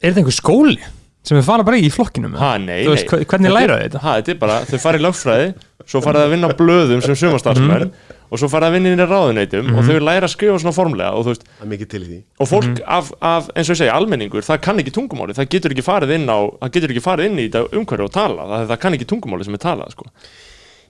Er 0.00 0.12
þetta 0.14 0.22
einhver 0.24 0.38
skóli 0.40 0.78
sem 1.22 1.36
við 1.36 1.44
fara 1.44 1.62
bara 1.62 1.76
í 1.76 1.90
flokkinum? 1.92 2.32
ha, 2.40 2.54
nei, 2.56 2.86
veist, 2.88 3.04
nei. 3.04 3.10
hve- 3.12 3.26
hvernig 3.28 3.50
Þetta 3.50 3.60
er- 3.60 3.68
læra 3.68 3.74
þau 3.76 3.82
þetta? 3.84 4.00
ha, 4.00 4.12
þetta 4.22 4.32
er 4.32 4.38
bara, 4.40 4.54
þau 4.64 4.78
farið 4.80 5.02
lögfræði 5.04 5.50
svo 5.90 6.00
farið 6.00 6.22
að 6.24 6.30
vinna 6.32 6.48
á 6.48 6.52
blöðum 6.56 7.02
sem 7.04 7.14
sumastarsmenn 7.20 7.84
Mhm. 7.90 8.16
og 8.30 8.38
svo 8.40 8.48
farið 8.48 8.68
að 8.70 8.72
vinna 8.78 8.88
inn 8.94 9.02
í 9.04 9.06
ráðuneytum 9.10 9.68
og 9.76 9.84
þau 9.84 9.98
læra 10.00 10.24
að 10.24 10.32
skrifa 10.32 10.56
svona 10.62 10.72
formlega 10.72 11.12
og 11.12 11.26
veist, 11.26 11.44
er 11.60 12.22
og 12.40 12.48
fólk 12.48 12.64
Mhm. 12.78 12.84
af, 12.88 13.12
af, 13.20 13.50
eins 13.54 13.68
og 13.68 13.76
ég 13.76 13.80
segi, 13.84 13.90
almenningur 13.92 14.40
það 14.40 14.60
kann 14.62 14.78
ekki 14.80 14.92
tungumáli, 14.96 15.36
það 15.36 15.48
getur 15.52 15.70
ekki 15.76 15.84
farið 15.84 16.14
inn 16.16 16.26
á 16.32 16.38
það 16.56 16.70
getur 16.72 16.88
ekki 16.94 17.04
farið 17.04 17.26
inn 17.28 17.36
í 17.38 17.48
þetta 17.50 17.68
umhverju 17.76 18.04
og 18.04 18.12
tala 18.12 18.42
það, 18.48 18.68
það 18.72 18.80
kann 18.80 18.92
ekki 18.96 19.06
tungumáli 19.12 19.44
sem 19.44 19.54
er 19.54 19.58
talað 19.58 19.90
sko. 19.92 20.06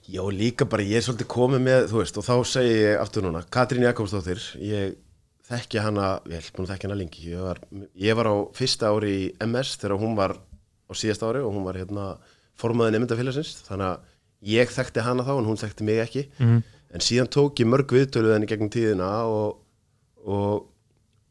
Já, 0.09 0.21
líka 0.33 0.65
bara 0.65 0.81
ég 0.81 0.97
er 0.97 1.05
svolítið 1.05 1.27
komið 1.29 1.61
með, 1.61 1.83
þú 1.91 1.99
veist, 1.99 2.17
og 2.17 2.25
þá 2.25 2.33
segi 2.49 2.71
ég 2.73 3.01
aftur 3.01 3.25
núna, 3.25 3.43
Katrín 3.53 3.85
Jakobsdóttir, 3.85 4.41
ég 4.57 4.95
þekki 5.45 5.81
hana, 5.83 6.07
vel, 6.25 6.41
búin 6.55 6.65
að 6.65 6.71
þekki 6.73 6.87
hana 6.87 6.97
lengi, 6.97 7.25
ég 7.29 7.43
var, 7.45 7.59
ég 8.01 8.17
var 8.17 8.29
á 8.31 8.35
fyrsta 8.57 8.89
ári 8.89 9.11
í 9.13 9.27
MS 9.45 9.75
þegar 9.81 9.99
hún 10.01 10.15
var 10.17 10.33
á 10.39 10.93
síðasta 10.97 11.29
ári 11.29 11.43
og 11.45 11.53
hún 11.53 11.67
var 11.67 11.77
hérna 11.77 12.07
formaði 12.59 12.95
nefndafélagsins, 12.95 13.59
þannig 13.67 13.91
að 13.91 14.07
ég 14.51 14.73
þekkti 14.73 15.05
hana 15.05 15.25
þá 15.27 15.33
en 15.35 15.49
hún 15.51 15.61
þekkti 15.61 15.87
mig 15.87 16.01
ekki, 16.01 16.23
en 16.41 17.05
síðan 17.05 17.29
tók 17.31 17.61
ég 17.61 17.69
mörg 17.69 17.93
viðtöluð 17.93 18.33
henni 18.35 18.49
gegnum 18.49 18.71
tíðina 18.73 19.11
og, 19.29 19.61
og 20.25 20.65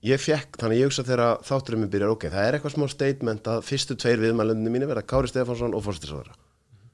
ég 0.07 0.21
fekk, 0.23 0.61
þannig 0.61 0.77
að 0.77 0.81
ég 0.81 0.93
hugsa 0.93 1.07
þegar 1.09 1.43
þátturinn 1.45 1.83
minn 1.83 1.91
byrjar, 1.93 2.15
ok, 2.15 2.29
það 2.31 2.47
er 2.47 2.55
eitthvað 2.57 2.77
smá 2.77 2.87
statement 2.95 3.51
að 3.51 3.67
fyrstu 3.67 3.99
tveir 3.99 4.23
viðmælundinu 4.23 4.73
mínu 4.79 4.89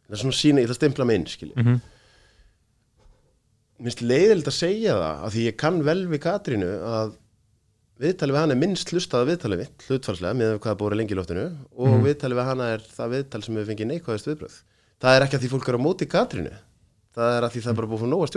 Það 0.07 0.17
er 0.17 0.23
svona 0.23 0.39
sína, 0.39 0.61
ég 0.63 0.69
ætla 0.69 0.77
að 0.77 0.81
stimpla 0.81 1.07
mig 1.09 1.17
inn, 1.21 1.27
skilji. 1.27 1.55
Mhm. 1.57 1.79
Mér 3.77 3.91
finnst 3.91 4.03
leiðilegt 4.09 4.49
að 4.49 4.57
segja 4.57 4.95
það, 4.97 5.17
af 5.27 5.33
því 5.35 5.43
ég 5.51 5.57
kann 5.61 5.83
vel 5.85 6.03
við 6.09 6.21
Katrínu 6.25 6.69
að 6.89 7.11
viðtalið 8.01 8.35
við 8.37 8.41
hana 8.41 8.55
er 8.57 8.61
minnst 8.61 8.93
hlustað 8.93 9.27
viðtalið 9.31 9.61
mitt, 9.63 9.85
hlutfarslega, 9.89 10.37
með 10.37 10.55
hvað 10.61 10.71
það 10.73 10.79
búið 10.81 10.97
lengi 11.01 11.13
í 11.15 11.19
loftinu 11.19 11.45
og 11.77 11.89
Mhm. 11.93 12.05
viðtalið 12.07 12.39
við 12.41 12.49
hana 12.51 12.65
er 12.73 12.81
það 12.97 13.13
viðtal 13.17 13.43
sem 13.45 13.55
við 13.57 13.69
fengið 13.71 13.91
neikvæðist 13.93 14.29
viðbröð. 14.31 14.57
Það 15.01 15.17
er 15.17 15.23
ekki 15.27 15.37
að 15.37 15.43
því 15.45 15.51
fólk 15.53 15.69
er 15.69 15.77
á 15.77 15.81
móti 15.87 16.07
Katrínu, 16.09 16.53
það 17.17 17.31
er 17.37 17.43
að 17.45 17.53
því 17.53 17.61
það 17.63 17.71
er 17.73 17.75
bara 17.81 17.87
búið 17.87 17.97
að 17.97 18.05
fá 18.05 18.09
nóga 18.13 18.29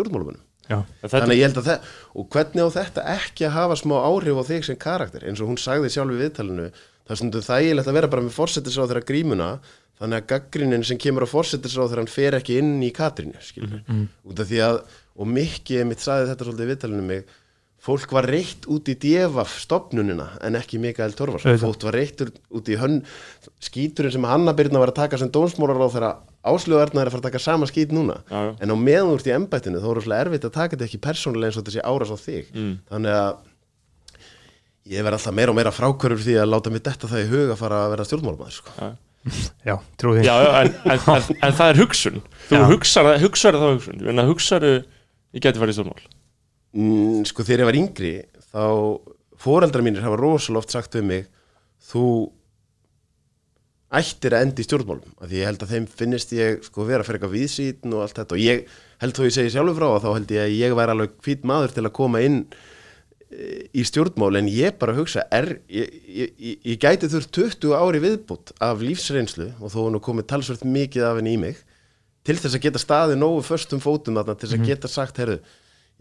þetta, 0.69 1.09
Þannig 1.09 1.33
að 1.33 1.39
ég 1.39 1.47
held 1.49 1.57
að 1.57 1.67
það, 1.69 1.79
og 2.15 2.29
hvernig 2.29 2.61
á 2.61 2.69
þetta 2.77 3.01
ekki 3.17 3.43
að 3.47 3.55
hafa 3.57 3.75
smá 3.79 3.95
áhrif 4.05 4.37
á 4.37 4.43
þig 4.45 4.63
sem 4.65 4.75
karakter, 4.75 5.23
eins 5.25 5.41
og 5.41 5.47
hún 5.49 5.57
sagði 5.57 5.89
sjálf 5.89 6.11
í 6.13 6.19
viðtalinu, 6.21 6.67
það 7.07 7.09
er 7.09 7.15
stundum 7.15 7.41
þægilegt 7.41 7.87
að 7.89 7.93
vera 7.97 8.07
bara 8.07 8.21
með 8.21 8.35
fórsetisráð 8.37 8.91
þeirra 8.91 9.07
grímuna, 9.09 9.59
þannig 9.99 10.21
að 10.21 10.29
gaggrinin 10.31 10.87
sem 10.87 10.99
kemur 11.01 11.27
á 11.27 11.29
fórsetisráð 11.29 11.91
þegar 11.91 12.03
hann 12.03 12.13
fer 12.13 12.39
ekki 12.39 12.57
inn 12.61 12.79
í 12.85 12.93
Katrínu, 12.95 13.41
skilur, 13.43 13.83
út 14.23 14.39
af 14.39 14.49
því 14.49 14.63
að, 14.63 14.81
og 15.19 15.29
Mikki 15.35 15.83
mitt 15.87 16.03
sagði 16.03 16.31
þetta 16.31 16.47
svolítið 16.47 16.65
í 16.65 16.71
viðtalinu 16.71 17.05
mig, 17.09 17.35
fólk 17.79 18.11
var 18.11 18.27
reitt 18.27 18.65
út 18.71 18.89
í 18.91 18.95
djefaf 18.99 19.53
stopnunina 19.63 20.29
en 20.43 20.57
ekki 20.59 20.79
Mikael 20.83 21.13
Torfarsson, 21.15 21.59
fólk 21.61 21.85
var 21.87 21.95
reitt 21.95 22.23
út 22.23 22.71
í 22.71 22.79
hönn, 22.79 22.97
skíturinn 23.63 24.15
sem 24.15 24.27
Hanna 24.27 24.55
Birna 24.55 24.81
var 24.83 24.91
að 24.91 24.99
taka 24.99 25.19
sem 25.19 25.31
dómsmólaráð 25.31 25.95
þegar 25.95 26.17
áslögarna 26.49 27.03
er 27.03 27.11
að 27.11 27.15
fara 27.15 27.23
að 27.23 27.29
taka 27.29 27.43
sama 27.43 27.67
skít 27.67 27.93
núna. 27.95 28.19
Já, 28.27 28.39
já. 28.49 28.51
en 28.63 28.71
á 28.71 28.75
meðan 28.79 29.13
þú 29.13 29.19
ert 29.19 29.29
í 29.29 29.35
embættinu 29.35 29.79
þá 29.79 29.87
er 29.91 29.97
rosalega 29.99 30.25
erfitt 30.27 30.47
að 30.47 30.55
taka 30.55 30.75
þetta 30.75 30.87
ekki 30.89 31.01
persónulega 31.07 31.51
eins 31.51 31.59
og 31.59 31.63
þetta 31.63 31.75
sé 31.75 31.85
áras 31.87 32.11
á 32.11 32.17
þig. 32.19 32.51
Mm. 32.55 32.73
þannig 32.91 33.17
að 33.19 33.31
ég 34.89 35.05
verð 35.05 35.19
alltaf 35.19 35.35
meira 35.35 35.53
og 35.53 35.59
meira 35.59 35.75
frákvörur 35.75 36.23
því 36.23 36.39
að 36.41 36.51
láta 36.51 36.73
mig 36.73 36.83
detta 36.83 37.11
það 37.11 37.23
í 37.23 37.29
hug 37.33 37.53
að 37.53 37.61
fara 37.61 37.83
að 37.85 37.93
vera 37.95 38.07
stjórnmálmaður 38.09 38.57
sko. 38.59 38.75
Já, 39.67 39.75
trú 39.99 40.15
því. 40.15 40.23
Já, 40.25 40.33
já, 40.45 40.49
en, 40.61 40.73
en, 40.85 41.03
en, 41.15 41.27
en 41.37 41.57
það 41.59 41.73
er 41.73 41.81
hugsun. 41.83 42.19
Þú 42.49 42.63
hugsar, 42.73 43.11
hugsar 43.23 43.59
þá 43.59 43.67
hugsun 43.67 44.01
en 44.07 44.21
það 44.21 44.31
hugsaru, 44.33 44.73
ég 45.35 45.45
geti 45.45 45.61
farið 45.61 45.75
í 45.75 45.77
stjórnmál. 45.77 46.09
Mm, 46.79 47.21
sko 47.29 47.45
þegar 47.45 47.63
ég 47.63 47.69
var 47.69 47.79
yngri 47.79 48.13
þá 48.49 48.65
foreldrar 49.39 49.85
mínir 49.85 50.05
hafa 50.05 50.19
rosalega 50.19 50.63
oft 50.63 50.75
sagt 50.75 50.97
við 50.99 51.07
mig 51.09 51.29
þú 51.89 52.05
ættir 53.99 54.35
að 54.37 54.45
enda 54.45 54.61
í 54.61 54.67
stjórnmálum. 54.67 55.13
Af 55.17 55.29
því 55.31 55.39
ég 55.39 55.49
held 55.49 55.63
að 55.65 55.71
þeim 55.73 55.87
finnist 55.99 56.33
ég 56.37 56.59
sko 56.65 56.85
vera 56.85 57.05
fyrir 57.05 57.19
eitthvað 57.19 57.35
viðsýtin 57.35 57.95
og 57.95 58.03
allt 58.05 58.19
þetta. 58.19 58.37
Og 58.37 58.43
ég 58.43 58.75
held 59.01 59.17
þó 59.17 59.23
ég 59.25 59.35
segi 59.35 59.53
sjálfur 59.55 59.79
frá 59.79 59.87
að 59.89 60.03
þá 60.03 60.09
held 60.13 60.33
ég 60.35 60.43
að 60.43 60.57
ég 60.59 60.75
væri 60.77 60.95
alveg 60.95 61.15
fýtt 61.25 61.47
maður 61.49 61.73
til 61.75 61.85
að 61.87 61.95
koma 61.97 62.21
inn 62.25 62.43
í 63.29 63.83
stjórnmál 63.85 64.39
en 64.39 64.47
ég 64.49 64.77
bara 64.81 64.95
hugsa 64.97 65.21
er, 65.33 65.59
ég, 65.69 65.89
ég, 66.09 66.31
ég, 66.41 66.77
gæti 66.81 67.09
þurft 67.11 67.31
20 67.35 67.75
ári 67.77 68.01
viðbútt 68.01 68.55
af 68.65 68.81
lífsreynslu 68.81 69.51
og 69.59 69.73
þó 69.73 69.81
nú 69.93 70.01
komið 70.01 70.29
talsvört 70.31 70.65
mikið 70.65 71.05
af 71.05 71.19
henni 71.19 71.35
í 71.37 71.41
mig 71.41 71.59
til 72.25 72.37
þess 72.39 72.57
að 72.57 72.63
geta 72.65 72.81
staðið 72.81 73.21
nógu 73.21 73.43
föstum 73.45 73.83
fótum 73.83 74.17
þarna 74.17 74.33
til 74.33 74.49
þess 74.49 74.57
að 74.57 74.71
geta 74.71 74.89
sagt, 74.89 75.21
herru 75.21 75.37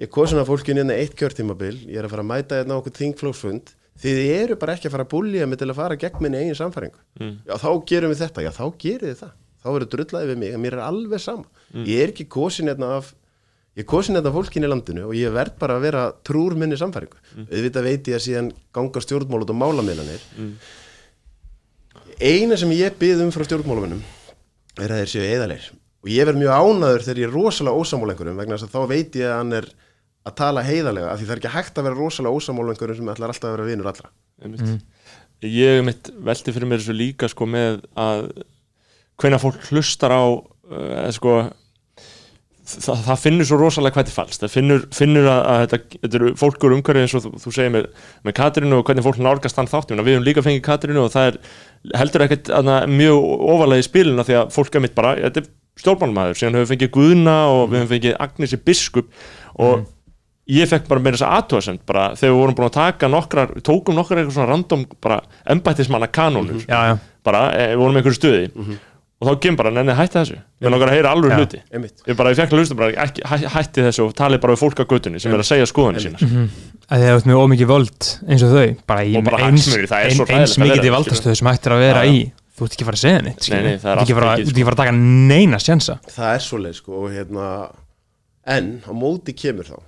ég 0.01 0.13
kom 0.15 0.29
svona 0.31 0.47
fólkinu 0.49 0.87
inn 0.87 0.95
eitt 0.95 1.19
kjörtímabil 1.21 1.75
ég 1.91 2.01
er 2.01 2.09
að 2.09 2.15
fara 2.15 2.25
að 2.25 2.31
mæta 2.33 2.63
hérna 2.63 2.79
okkur 2.81 2.97
þingflóksfund 2.97 3.75
þið 4.01 4.23
eru 4.39 4.57
bara 4.57 4.79
ekki 4.79 4.89
að 4.89 4.97
fara 4.97 5.05
að 5.05 5.13
búlja 5.13 5.51
mig 5.51 5.61
til 5.61 5.69
að 5.69 5.79
fara 5.83 6.01
gegn 6.01 6.25
minni 6.25 6.41
eigin 6.41 6.57
samfæringu 6.57 7.05
já 7.45 7.55
þá 7.61 7.71
gerum 7.93 8.15
við 8.15 8.25
þetta, 8.25 8.47
já 8.47 8.53
þá 8.57 8.65
gerir 8.79 9.09
þið 9.11 9.21
það. 9.27 9.37
Þá 9.59 9.69
verður 9.75 9.91
drullaði 9.91 10.29
við 10.31 10.37
mig, 10.39 10.53
að 10.55 10.61
mér 10.63 10.75
er 10.77 10.83
alveg 10.87 11.21
sama. 11.21 11.49
Ég 11.83 12.03
er 12.05 12.13
ekki 12.13 12.29
kosin 12.31 12.71
hérna 12.71 12.93
af 13.01 13.09
ég 13.79 13.87
kosin 13.89 14.19
hérna 14.19 14.33
af 14.33 14.37
fólkinu 14.37 14.67
í 14.67 14.71
landinu 14.73 15.07
og 15.07 15.17
ég 15.17 15.33
verð 15.35 15.59
bara 15.61 15.79
að 15.79 15.85
vera 15.87 16.05
trúr 16.27 16.57
minni 16.59 16.79
samfæringu 16.79 17.19
auðvitað 17.47 17.89
veit 17.89 18.11
ég 18.11 18.19
að 18.19 18.25
síðan 18.27 18.53
ganga 18.75 19.03
stjórnmálut 19.05 19.53
og 19.55 19.59
málamiðlanir. 19.61 20.25
Eina 22.19 22.59
sem 22.59 22.73
ég 22.75 22.97
bið 22.99 23.23
um 23.27 23.35
frá 23.35 23.45
stjórnmálamennum 23.47 24.03
er 24.79 24.95
að 24.95 25.05
þeir 25.05 25.13
séu 25.15 25.29
eðalegir 25.29 25.69
og 26.03 26.11
ég 26.13 26.29
verð 26.29 26.41
mjög 26.43 26.63
ánaður 26.63 27.05
þegar 27.07 27.21
ég 27.23 27.29
er 27.29 27.35
rosalega 27.35 27.83
ósammála 27.83 28.15
einhverjum 28.15 28.41
vegna 28.43 28.59
þess 28.59 28.69
að 28.69 28.75
þá 28.75 28.93
veit 28.93 29.19
ég 29.19 29.29
að 29.29 29.39
hann 29.39 29.57
er 29.59 29.71
að 30.29 30.37
tala 30.39 30.65
heiðalega 30.67 31.11
af 31.13 31.19
því 31.19 31.27
það 31.29 31.35
er 31.35 31.41
ekki 31.43 31.55
hægt 31.55 31.79
að 31.79 31.89
vera 31.89 31.99
rosalega 31.99 32.39
ósammála 32.39 32.75
einhverjum 32.75 33.01
sem 33.01 33.11
ætlar 33.15 33.33
alltaf 33.33 33.49
að 33.49 33.57
vera 33.57 33.69
vinur 33.69 33.91
allra. 33.91 34.11
Mm. 34.45 34.79
ég 35.43 35.81
mitt 35.87 36.11
velti 36.29 36.55
fyrir 36.55 36.71
mér 36.71 36.83
þessu 36.83 36.95
líka 36.95 37.31
sko 37.31 37.49
með 37.51 37.81
að 37.99 38.29
hvenær 39.19 39.43
fólk 39.43 39.59
hlustar 39.71 40.15
á 40.15 40.23
uh, 40.31 41.09
sko 41.15 41.41
það, 42.69 43.03
það 43.07 43.21
finnur 43.23 43.49
svo 43.49 43.59
rosalega 43.61 43.97
hvað 43.97 44.07
þetta 44.07 44.17
falst 44.17 44.45
það 44.45 44.55
finnur, 44.55 44.85
finnur 44.95 45.29
að, 45.29 45.41
að 45.41 45.63
þetta, 45.63 46.01
þetta 46.03 46.19
eru 46.21 46.33
fólkur 46.39 46.75
umhverfið 46.77 47.07
eins 47.07 47.17
og 47.19 47.25
þú, 47.25 47.33
þú 47.45 47.53
segir 47.57 47.75
með, 47.75 47.89
með 48.27 48.37
Katrinu 48.39 48.79
og 48.79 48.89
hvernig 48.89 49.07
fólk 49.07 49.21
nálgast 49.25 49.61
hann 49.61 49.71
þáttum 49.71 50.03
við 50.03 50.19
höfum 50.19 50.27
líka 50.27 50.45
fengið 50.47 50.65
Katrinu 50.69 51.05
og 51.05 51.13
það 51.15 51.31
er 51.31 51.39
heldur 51.99 52.27
ekkert 52.27 52.51
mjög 52.93 53.29
ofalega 53.55 53.85
í 53.85 53.87
spilina 53.89 54.27
því 54.27 54.41
að 54.43 54.57
fólk 54.57 54.79
er 54.79 54.85
mitt 54.85 54.97
bara, 54.99 55.15
þetta 55.29 55.45
er 55.45 55.53
stjórnmálmaður 55.79 56.41
síðan 56.41 56.59
höfum 56.59 56.67
við 56.67 56.75
fengið 56.75 56.93
Guðna 56.97 57.39
og 57.53 57.63
við 57.69 57.81
höfum 57.83 57.93
fengið 57.95 58.19
Agnesi 58.27 58.61
Biskup 58.67 59.15
og 59.59 59.87
ég 60.49 60.69
fekk 60.69 60.89
bara 60.89 61.03
meira 61.05 61.19
þess 61.19 61.27
að 61.29 61.39
aðtóðasemt 61.39 61.83
bara 61.89 62.05
þegar 62.17 62.33
við 62.33 62.41
vorum 62.41 62.59
búin 62.59 62.69
að 62.69 62.77
taka 62.79 63.11
nokkrar 63.13 63.51
tókum 63.65 63.99
nokkrar 63.99 64.23
eitthvað 64.23 64.39
svona 64.39 64.51
random 64.53 64.85
bara 65.05 65.19
embættismanna 65.55 66.09
kanónur. 66.09 66.63
Já, 66.65 66.79
já, 66.89 66.95
bara, 67.27 67.43
e, 67.53 67.67
við 67.75 67.83
vorum 67.83 68.01
einhverju 68.01 68.19
stuði 68.19 68.79
og 69.19 69.27
þá 69.29 69.33
kemur 69.43 69.57
bara, 69.59 69.71
nenni 69.75 69.95
hætti 69.99 70.15
þessu. 70.19 70.37
Við 70.63 70.71
langar 70.71 70.89
að 70.93 70.95
heyra 70.95 71.11
alveg 71.15 71.31
Já. 71.33 71.37
hluti. 71.41 71.61
einmitt. 71.75 72.03
Ég 72.07 72.17
bara, 72.17 72.31
ég 72.31 72.37
fekk 72.39 72.53
að 72.55 72.59
hlusta 72.61 72.77
bara, 72.79 72.91
ekki, 73.05 73.23
hæ- 73.27 73.49
hætti 73.57 73.83
þessu 73.89 74.05
og 74.07 74.13
tali 74.15 74.39
bara 74.39 74.55
við 74.55 74.61
fólk 74.63 74.79
á 74.79 74.85
göttunni 74.87 75.21
sem 75.21 75.33
er 75.35 75.43
að 75.43 75.49
segja 75.49 75.67
skoðanir 75.67 76.05
sínar. 76.05 76.23
Að 76.89 76.99
þið 77.03 77.09
hefur 77.11 77.27
með 77.33 77.41
ómikið 77.43 77.71
völd 77.73 78.11
eins 78.29 78.43
og 78.47 78.53
þau 78.55 78.77
bara 78.87 79.03
í 79.05 79.23
bara 79.27 79.39
eins, 79.49 79.67
það 79.67 80.05
er 80.05 80.15
svo 80.15 80.27
eins 80.29 80.55
að 80.55 80.63
vera 80.63 80.69
mikið 80.69 80.85
í 80.85 80.89
það, 80.89 80.97
valdastöðu 80.99 81.37
sem 81.43 81.51
hættir 81.51 81.73
að 81.75 81.83
vera 81.83 82.05
já. 82.07 82.13
í. 82.15 82.33
þú 82.59 82.65
ert 82.67 82.73
ekki 82.75 82.83
að 82.83 82.89
fara 82.89 82.99
að 82.99 83.05
segja 83.07 83.23
neitt. 83.23 83.49
Nei, 83.51 83.63
nei, 83.63 83.75
það 83.79 83.91
er 83.91 83.99
Þú 83.99 83.99
ert 83.99 84.03
ekki 84.03 84.15
að 84.15 84.19
fara- 84.19 84.31
að 84.39 84.65
fara 84.67 84.75
að 84.75 84.81
taka 84.83 84.95
neina 84.99 85.59
sjensa 85.63 85.95
það 86.11 86.31
er 86.35 86.43
svoleið 86.43 86.75
sko 86.75 86.93
og 87.05 87.11
hérna 87.15 87.45
en 88.47 88.71
á 88.83 88.91
móti 88.99 89.35
kemur 89.39 89.69
þá 89.69 89.77
og 89.79 89.85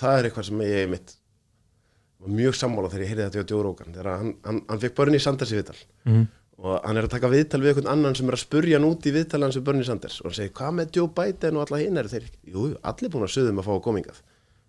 það 0.00 0.18
er 0.18 0.28
eitthvað 0.28 0.44
sem 0.50 0.60
ég 0.68 0.88
mitt 0.90 1.14
var 2.20 2.28
mjög 2.36 2.54
sammála 2.58 2.90
þegar 2.92 3.04
ég 3.06 3.08
heyrði 3.14 3.24
þetta 3.28 3.40
hjá 3.40 3.50
Joe 3.54 3.62
Rogan 3.64 3.94
þegar 3.94 4.18
hann, 4.18 4.34
hann, 4.44 4.60
hann 4.68 4.82
fekk 4.84 4.94
Bernie 5.00 5.20
Sanders 5.24 5.52
í 5.52 5.56
viðtal 5.62 5.78
Mhm. 6.04 6.26
Og 6.62 6.76
hann 6.86 6.98
er 7.00 7.08
að 7.08 7.14
taka 7.16 7.30
viðtal 7.32 7.60
við 7.62 7.72
einhvern 7.72 7.90
annan 7.90 8.14
sem 8.14 8.28
er 8.30 8.36
að 8.36 8.44
spurja 8.44 8.78
hann 8.78 8.86
út 8.86 9.06
í 9.08 9.12
viðtal 9.14 9.42
hans 9.42 9.58
við 9.58 9.66
Bernie 9.66 9.86
Sanders. 9.88 10.20
Og 10.22 10.30
hann 10.30 10.36
segir 10.38 10.54
hvað 10.54 10.76
með 10.78 10.98
Joe 10.98 11.10
Biden 11.16 11.58
og 11.58 11.64
alla 11.66 11.80
hinn 11.82 12.00
eru 12.00 12.12
þeir? 12.12 12.28
Jú, 12.46 12.66
jú, 12.70 12.78
allir 12.90 13.12
búin 13.12 13.26
að 13.26 13.32
söðum 13.34 13.60
að 13.60 13.66
fá 13.68 13.72
að 13.74 13.84
komingað 13.88 14.20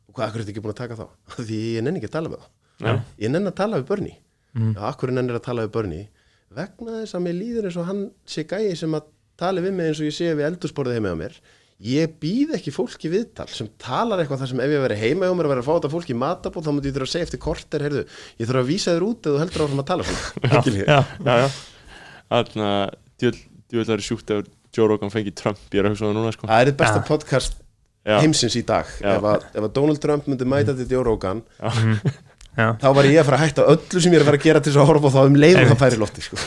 og 0.10 0.18
hvað, 0.18 0.28
akkur 0.28 0.42
er 0.42 0.46
þetta 0.46 0.54
ekki 0.56 0.64
búin 0.66 0.74
að 0.74 0.80
taka 0.82 0.98
þá? 0.98 1.06
Því 1.48 1.60
ég 1.76 1.86
nenni 1.86 2.02
ekki 2.02 2.10
að 2.10 2.16
tala 2.18 2.32
með 2.34 2.46
þá. 2.46 2.48
Já. 2.76 2.94
ég 3.22 3.32
nenni 3.36 3.52
að 3.52 3.58
tala 3.62 3.82
við 3.82 3.90
Bernie. 3.92 4.18
Mm. 4.56 4.72
já, 4.72 4.82
akkur 4.90 5.12
nennir 5.12 5.38
að 5.38 5.46
tala 5.46 5.66
við 5.68 5.76
Bernie? 5.76 6.08
Vegna 6.56 7.02
þess 7.02 7.18
að 7.18 7.24
mér 7.26 7.38
líður 7.38 7.68
eins 7.70 7.78
og 7.82 7.88
hann 7.90 8.02
sé 8.30 8.46
gæi 8.48 8.74
sem 8.80 8.96
að 8.96 9.12
tala 9.40 9.64
við 9.64 9.76
mig 9.76 9.92
eins 9.92 10.02
og 10.02 10.08
ég 10.10 10.16
sé 10.16 10.32
við 10.32 10.48
eldursporðið 10.50 10.98
heima 11.00 11.14
á 11.14 11.18
mér. 11.20 11.38
Ég 11.84 12.14
býð 12.24 12.54
ekki 12.56 12.72
fólki 12.72 13.12
viðtal 13.12 13.50
sem 13.52 13.68
talar 13.84 14.22
eitthvað 14.24 14.46
þar 14.46 14.52
sem 14.54 14.62
ef 14.64 14.72
ég 14.72 14.84
veri 14.86 15.00
heima 15.02 15.28
hjá 15.28 15.36
mér 15.36 15.50
að 15.50 15.52
vera 15.52 15.64
að 15.66 15.68
fá 15.68 15.74
þetta 15.74 15.92
fólki 15.92 16.16
í 16.16 16.20
matabóð 16.22 16.70
þá 16.70 16.72
myndi 16.72 16.88
ég 16.88 16.96
þurfa 16.96 17.10
að 17.10 17.14
segja 17.18 17.28
eftir 17.28 17.42
korter 17.44 17.84
heyrðu, 17.84 18.04
ég 18.40 18.48
þurfa 18.48 18.62
að 18.64 18.70
vísa 18.72 18.94
þér 18.96 19.08
út 19.10 19.28
eða 19.28 19.36
þú 19.36 19.44
heldur 19.44 19.66
áfram 19.66 19.84
að 19.84 19.90
tala 19.92 20.08
svona. 20.08 20.62
Já, 20.96 21.02
já, 21.28 21.36
já 21.44 21.75
þannig 22.50 22.68
að 22.70 23.42
djúvel 23.72 23.86
það 23.90 23.96
er 23.98 24.06
sjúkt 24.10 24.34
ef 24.36 24.46
Joe 24.76 24.88
Rogan 24.92 25.10
fengi 25.14 25.32
Trump, 25.32 25.58
ég 25.72 25.80
er 25.80 25.88
að 25.88 25.94
hugsa 25.96 26.06
það 26.10 26.18
núna 26.18 26.32
sko. 26.36 26.48
það 26.52 26.62
er 26.62 26.70
þetta 26.72 26.82
besta 26.84 27.00
Já. 27.02 27.08
podcast 27.08 27.54
já, 28.06 28.18
heimsins 28.22 28.56
í 28.60 28.64
dag 28.68 28.86
Já. 29.02 29.14
ef 29.16 29.24
að, 29.32 29.46
ef 29.56 29.64
að 29.70 29.74
Donald 29.80 30.02
Trump 30.04 30.28
myndi 30.28 30.46
mæta 30.52 30.76
til 30.76 30.88
Joe 30.92 31.04
Rogan 31.08 31.44
Já. 32.56 32.70
þá 32.80 32.86
var 32.96 33.08
ég 33.10 33.20
að 33.20 33.26
fara 33.28 33.38
að 33.40 33.46
hætta 33.50 33.64
öllu 33.74 34.02
sem 34.04 34.14
ég 34.14 34.20
er 34.20 34.24
að 34.24 34.30
fara 34.30 34.40
að 34.40 34.46
gera 34.48 34.60
til 34.64 34.72
þess 34.72 34.82
að 34.84 34.90
horfa 34.92 35.10
á 35.12 35.16
þá 35.16 35.22
um 35.28 35.34
leiðum 35.44 35.72
það 35.74 35.80
færi 35.82 35.98
lofti 36.00 36.22
sko. 36.24 36.38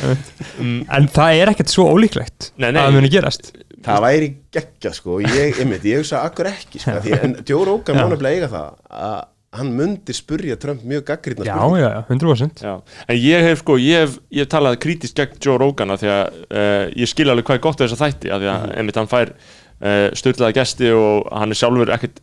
En 0.96 1.09
það 1.12 1.40
er 1.42 1.51
ekkert 1.53 1.72
svo 1.74 1.85
ólíklegt 1.92 2.46
Nei, 2.57 2.70
nei. 2.72 2.79
að 2.81 2.87
það 2.87 2.94
muni 2.96 3.11
gerast 3.12 3.51
það 3.85 4.01
væri 4.07 4.29
geggja 4.57 4.92
sko. 4.96 5.18
ég, 5.24 5.61
einmitt, 5.62 5.85
ég 5.88 6.01
hugsa 6.01 6.22
akkur 6.24 6.48
ekki 6.51 6.81
sko. 6.83 6.94
því, 7.05 7.12
en 7.24 7.37
Joe 7.48 7.66
Rogan 7.68 7.96
Já. 7.96 8.01
má 8.01 8.09
nefnilega 8.14 8.38
eiga 8.38 8.48
það 8.55 8.72
að 8.88 9.18
hann 9.57 9.71
myndi 9.73 10.13
spurja 10.13 10.59
Trump 10.61 10.83
mjög 10.85 11.07
gaggrýtna 11.09 11.47
Já, 11.49 11.57
já, 11.81 11.89
já, 11.95 12.01
100% 12.11 12.63
Já, 12.67 12.75
en 13.09 13.17
ég 13.17 13.47
hef 13.47 13.63
sko, 13.63 13.79
ég 13.81 14.03
hef, 14.05 14.19
ég 14.35 14.45
hef 14.45 14.51
talað 14.53 14.77
krítist 14.83 15.17
gegn 15.17 15.39
Joe 15.41 15.57
Rogan 15.61 15.95
af 15.95 16.03
því 16.03 16.11
að 16.13 16.37
uh, 16.53 16.85
ég 17.01 17.09
skil 17.09 17.31
alveg 17.33 17.47
hvað 17.49 17.61
er 17.61 17.65
gott 17.65 17.81
af 17.81 17.87
þessa 17.89 18.03
þætti 18.05 18.33
af 18.35 18.43
því 18.43 18.51
að 18.53 18.67
einmitt 18.83 19.01
hann 19.01 19.09
fær 19.09 19.33
uh, 19.33 20.09
styrlaða 20.21 20.57
gesti 20.61 20.93
og 20.93 21.31
hann 21.33 21.55
er 21.57 21.61
sjálfur 21.63 21.95
ekkert 21.97 22.21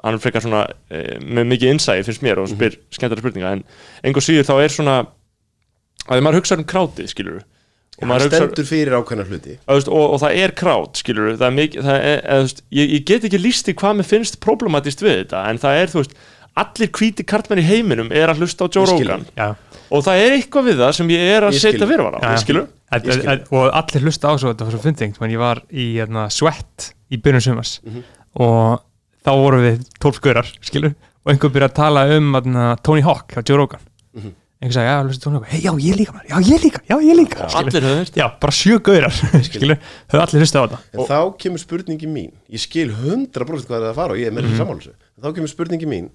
hann 0.00 0.16
er 0.16 0.24
frekar 0.24 0.42
svona 0.42 0.64
uh, 0.66 1.14
með 1.22 1.48
mikið 1.54 1.74
innsæði 1.76 2.08
finnst 2.08 2.26
mér 2.26 2.42
og 2.42 2.50
spyr 2.50 2.80
skemmtara 2.98 3.22
spurninga 3.22 3.54
en 3.58 3.64
einhver 4.02 4.26
síður 4.26 4.50
þá 4.50 4.54
er 4.64 4.74
svona 4.74 4.98
að 6.10 6.16
því 6.16 6.26
maður 6.26 6.40
hugsa 6.40 6.58
um 6.58 6.66
krátið 6.74 7.10
skilur 7.14 7.40
og, 8.00 8.08
maður 8.08 8.26
hugsar- 8.26 8.46
stendur 8.48 8.66
fyrir 8.66 8.94
ákveðna 8.96 9.26
hluti. 9.28 9.56
Og, 9.68 9.82
og, 9.92 10.04
og 10.16 10.20
það 10.22 10.36
er 10.40 10.54
krát 10.56 11.00
skilur 11.02 11.34
það 11.36 11.46
er 11.50 11.56
mikið, 11.58 11.82
það 11.86 12.04
er, 12.10 12.20
eða, 12.34 12.52
ég, 12.80 12.92
ég 12.96 13.06
get 13.10 13.26
ekki 13.28 13.40
líst 13.42 13.68
í 13.70 13.74
hvað 13.76 13.98
mér 14.00 14.08
finnst 14.08 14.40
problematist 14.42 15.04
við 15.04 15.18
þetta 15.20 15.42
en 15.52 15.60
það 15.60 15.80
er 15.82 15.92
þú 15.92 16.00
veist 16.00 16.16
allir 16.56 16.90
hvíti 16.90 17.24
kartmenn 17.26 17.60
í 17.62 17.66
heiminum 17.66 18.10
er 18.12 18.32
að 18.32 18.42
hlusta 18.42 18.66
á 18.66 18.68
Joe 18.74 18.86
Rogan. 18.88 19.24
Já, 19.36 19.54
og 19.90 20.04
það 20.06 20.22
er 20.24 20.36
eitthvað 20.38 20.68
við 20.70 20.80
það 20.82 20.92
sem 20.98 21.12
ég 21.14 21.26
er 21.36 21.46
að 21.48 21.58
setja 21.60 21.86
fyrirvara 21.90 22.20
á, 22.20 22.30
Ég 22.34 22.42
skil. 22.44 22.62
en, 22.90 23.44
og 23.50 23.70
allir 23.80 24.02
hlusta 24.08 24.30
á 24.30 24.34
svo 24.38 24.50
þetta 24.52 24.66
var 24.66 24.74
svo 24.76 24.82
fyndingt 24.84 25.20
menn 25.20 25.30
ég 25.34 25.38
var 25.42 25.62
í 25.70 25.86
hérna, 25.98 26.26
Sweat 26.30 26.90
í 27.10 27.16
byrjun 27.22 27.40
sumars. 27.46 27.80
Mhm. 27.84 28.02
og 28.40 28.82
þá 29.26 29.30
vorum 29.36 29.62
við 29.64 29.80
12 30.00 30.14
skaurar 30.20 30.46
skilur. 30.62 30.94
Og 31.26 31.32
einhver 31.34 31.50
byrja 31.52 31.68
að 31.68 31.74
tala 31.76 32.04
um 32.16 32.32
hérna, 32.32 32.76
Tony 32.82 33.02
Hawk 33.04 33.34
hjá 33.34 33.42
Joe 33.44 33.58
Rogan. 33.58 33.80
Mhm. 34.16 34.32
einhver 34.62 34.74
sagði, 34.76 34.88
já, 34.92 35.02
hlusta 35.08 35.24
Tony 35.24 35.36
Hawk, 35.38 35.46
hey, 35.48 35.60
já, 35.60 35.72
ég 35.80 35.96
líka 35.96 36.12
maður, 36.12 36.28
já, 36.28 36.36
ég 36.52 36.60
líka, 36.62 36.80
já, 36.88 36.96
ég 37.00 37.16
líka. 37.16 37.46
Allir 37.56 37.80
höfðu 37.80 37.98
veist 38.00 38.14
já, 38.16 38.26
bara 38.40 38.52
sjö 38.52 38.78
gaurar 38.84 39.10
skilur, 39.48 39.78
höfðu 40.12 40.20
allir 40.20 40.40
hlusta 40.44 40.60
á 40.60 40.64
þetta. 40.66 40.78
En 40.92 41.00
þá 41.08 41.38
kemur 41.40 41.58
spurningi 41.62 42.06
mín. 42.10 42.32
Ég 42.52 42.60
skil 42.60 42.90
100% 42.92 43.64
hvað 43.64 43.78
það 43.80 43.86
er 43.86 43.90
að 43.90 43.94
fara 44.00 44.12
og 44.12 44.18
ég 44.20 44.26
er 44.28 44.34
með 44.36 44.48
þessu 44.50 44.60
sammálusu 44.60 44.92
en 44.92 45.24
þá 45.24 45.34
kemur 45.36 45.48
spurningi 45.52 45.88
mín 45.88 46.10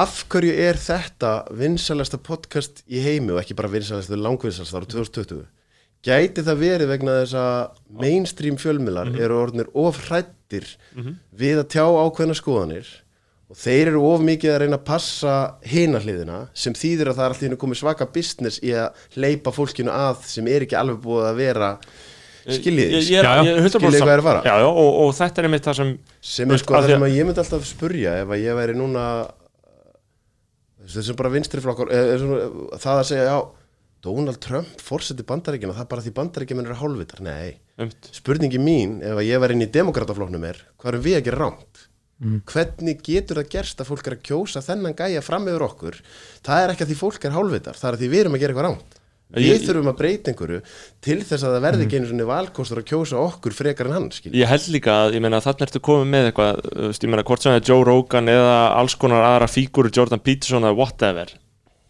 af 0.00 0.20
hverju 0.32 0.52
er 0.68 0.78
þetta 0.80 1.30
vinsalasta 1.60 2.18
podcast 2.22 2.82
í 2.88 3.02
heimi 3.04 3.34
og 3.34 3.40
ekki 3.42 3.56
bara 3.58 3.70
vinsalasta, 3.72 4.16
langvinsalasta 4.16 4.78
ára 4.80 4.88
2020 4.94 5.44
gæti 6.06 6.44
það 6.46 6.60
verið 6.62 6.88
vegna 6.94 7.18
þess 7.20 7.36
að 7.36 7.78
mainstream 8.00 8.56
fjölmiðlar 8.60 9.10
eru 9.20 9.36
orðnir 9.42 9.68
of 9.76 9.98
hrættir 10.08 10.64
við 11.36 11.60
að 11.60 11.68
tjá 11.74 11.84
ákveðna 11.84 12.36
skoðanir 12.38 12.88
og 13.50 13.58
þeir 13.58 13.90
eru 13.90 14.04
of 14.06 14.22
mikið 14.22 14.52
að 14.54 14.60
reyna 14.62 14.78
að 14.78 14.86
passa 14.86 15.32
hina 15.66 15.98
hliðina 16.00 16.38
sem 16.54 16.72
þýðir 16.78 17.10
að 17.10 17.18
það 17.18 17.26
er 17.26 17.34
alltaf 17.34 17.58
komið 17.64 17.80
svaka 17.82 18.06
business 18.14 18.60
í 18.62 18.70
að 18.78 19.02
hleypa 19.18 19.52
fólkinu 19.52 19.90
að 19.92 20.22
sem 20.30 20.46
er 20.54 20.64
ekki 20.68 20.78
alveg 20.78 21.00
búið 21.04 21.26
að 21.32 21.40
vera 21.42 21.70
skiljið 22.46 22.94
ég, 22.94 23.10
ég, 23.10 23.10
Já, 23.10 23.20
já. 23.26 23.42
ég, 23.44 23.58
ég, 23.58 23.68
Skiljið 23.74 24.00
hvað 24.00 24.14
er 24.14 24.22
að 24.22 24.28
fara? 24.30 24.40
já, 24.46 24.54
já, 24.62 24.68
og, 24.70 24.90
og 25.02 25.10
þetta 25.18 25.42
er 25.42 25.48
einmitt 25.50 25.66
það 25.68 25.76
sem 25.82 25.90
sem 26.30 26.54
er 26.56 26.62
sko 26.62 26.78
það 26.78 26.88
sem 26.94 27.02
að- 27.04 27.10
að 27.10 27.18
ég 27.18 27.28
myndi 27.28 27.42
alltaf 27.44 27.66
spurja 27.68 28.14
ef 28.22 28.32
að 28.32 28.44
ég 28.46 28.56
væri 28.62 28.78
núna 28.78 29.04
þessum 30.96 31.18
bara 31.20 31.32
vinstri 31.34 31.62
flokkur 31.64 31.92
eh, 31.94 32.12
eh, 32.14 32.20
svona, 32.20 32.76
það 32.76 33.00
að 33.00 33.08
segja 33.10 33.26
já 33.28 33.38
Donald 34.00 34.40
Trump 34.40 34.80
fórseti 34.80 35.26
bandaríkina 35.28 35.76
það 35.76 35.84
er 35.84 35.90
bara 35.90 36.04
því 36.06 36.12
bandaríkina 36.16 36.62
eru 36.64 36.78
hálfvitar. 36.80 37.20
Nei, 37.24 37.58
einmitt, 37.76 38.10
spurningi 38.16 38.60
mín 38.62 38.98
ef 39.04 39.20
að 39.20 39.28
ég 39.28 39.42
væri 39.42 39.58
inn 39.58 39.66
í 39.66 39.72
demokratafloknum 39.74 40.46
er 40.48 40.62
hvað 40.80 40.94
erum 40.94 41.06
við 41.06 41.18
að 41.18 41.26
gera 41.28 41.42
rámt 41.44 41.86
hvernig 42.20 43.00
getur 43.00 43.40
það 43.40 43.52
gerst 43.54 43.78
að 43.80 43.88
fólk 43.88 44.08
er 44.08 44.16
að 44.18 44.24
kjósa 44.28 44.60
þennan 44.64 44.96
gæja 44.96 45.22
fram 45.24 45.46
yfir 45.48 45.64
okkur? 45.64 46.00
Það 46.44 46.64
er 46.64 46.72
ekki 46.74 46.84
að 46.84 46.90
því 46.90 46.96
fólk 47.00 47.24
er 47.24 47.36
hálfvitar 47.36 47.78
það 47.80 47.88
er 47.88 47.96
að 47.96 48.02
því 48.02 48.10
við 48.12 48.20
erum 48.24 48.36
að 48.36 48.42
gera 48.42 48.52
eitthvað 48.52 48.68
rámt 48.68 48.99
við 49.34 49.46
Ég- 49.46 49.62
þurfum 49.66 49.90
að 49.92 49.98
breyta 50.00 50.32
einhverju 50.32 50.60
til 51.06 51.18
þess 51.22 51.44
að 51.46 51.52
það 51.54 51.64
verði 51.66 51.84
ekki 51.86 51.98
einu 52.00 52.08
svona 52.10 52.26
valkostur 52.30 52.80
að 52.80 52.88
kjósa 52.90 53.20
okkur 53.20 53.54
frekar 53.54 53.86
en 53.86 53.92
hann 53.96 54.08
skilji. 54.10 54.40
ég 54.40 54.48
held 54.50 54.66
líka 54.74 54.96
að 55.04 55.14
ég 55.14 55.22
meina 55.22 55.40
þarna 55.44 55.66
ertu 55.68 55.80
komið 55.86 56.08
með 56.10 56.30
eitthvað 56.30 56.58
ég 57.04 57.12
meina 57.12 57.22
hvort 57.28 57.42
sem 57.44 57.52
það 57.52 57.60
er 57.60 57.68
Joe 57.70 57.84
Rogan 57.86 58.32
eða 58.32 58.56
alls 58.80 58.96
konar 58.98 59.22
aðra 59.28 59.46
fígúru 59.52 59.92
Jordan 59.94 60.18
Peterson 60.24 60.66
eða 60.66 60.76
whatever. 60.80 61.30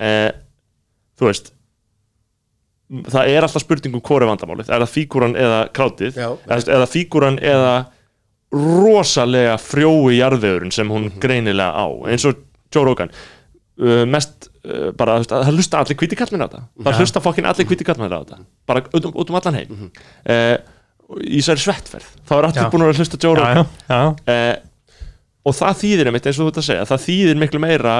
Eh, 0.01 0.33
þú 1.19 1.31
veist 1.31 1.53
það 2.91 3.29
er 3.31 3.47
alltaf 3.47 3.63
spurning 3.65 3.95
um 3.95 4.03
hvort 4.03 4.25
er 4.27 4.31
vandamálið. 4.33 4.69
Er 4.69 4.83
það 4.85 4.95
fígúran 4.99 5.37
eða 5.39 5.61
krátið 5.73 6.17
Já. 6.19 6.29
eða, 6.45 6.63
eða 6.77 6.89
fígúran 6.91 7.39
eða 7.41 7.75
rosalega 8.53 9.55
frjói 9.63 10.17
jarðvegurinn 10.19 10.73
sem 10.75 10.89
hún 10.91 11.09
greinilega 11.23 11.71
á? 11.71 11.87
Eins 12.11 12.25
og 12.27 12.41
Joe 12.75 12.85
Rogan. 12.89 13.13
Uh, 13.81 14.03
mest 14.11 14.50
uh, 14.65 14.91
bara 14.97 15.19
þú 15.19 15.25
veist, 15.25 15.37
að 15.37 15.47
það 15.47 15.61
hlusta 15.61 15.81
allir 15.85 16.01
hvíti 16.03 16.21
kallmenn 16.21 16.45
á 16.45 16.49
þetta. 16.49 16.65
Það 16.85 17.01
hlusta 17.01 17.25
fokkin 17.25 17.49
allir 17.51 17.71
hvíti 17.71 17.87
kallmenn 17.89 18.15
á 18.15 18.21
þetta. 18.21 18.43
Bara 18.71 18.85
út 18.91 19.09
um, 19.09 19.17
út 19.17 19.33
um 19.33 19.41
allan 19.41 19.61
heim. 19.61 19.73
Mm 19.77 20.61
í 21.19 21.41
þessari 21.41 21.65
svettferð. 21.65 22.11
Þá 22.29 22.35
er 22.37 22.49
allir 22.49 22.63
Já. 22.63 22.71
búin 22.73 22.85
að 22.87 23.01
hlusta 23.01 23.19
já, 23.19 24.01
uh, 24.31 24.57
og 25.41 25.57
það 25.57 25.79
þýðir 25.83 26.11
einmitt 26.11 26.29
eins 26.29 26.39
og 26.39 26.47
þú 26.47 26.53
ert 26.53 26.61
að 26.61 26.67
segja 26.69 26.89
það 26.91 27.05
þýðir 27.07 27.41
miklu 27.41 27.61
meira 27.63 27.95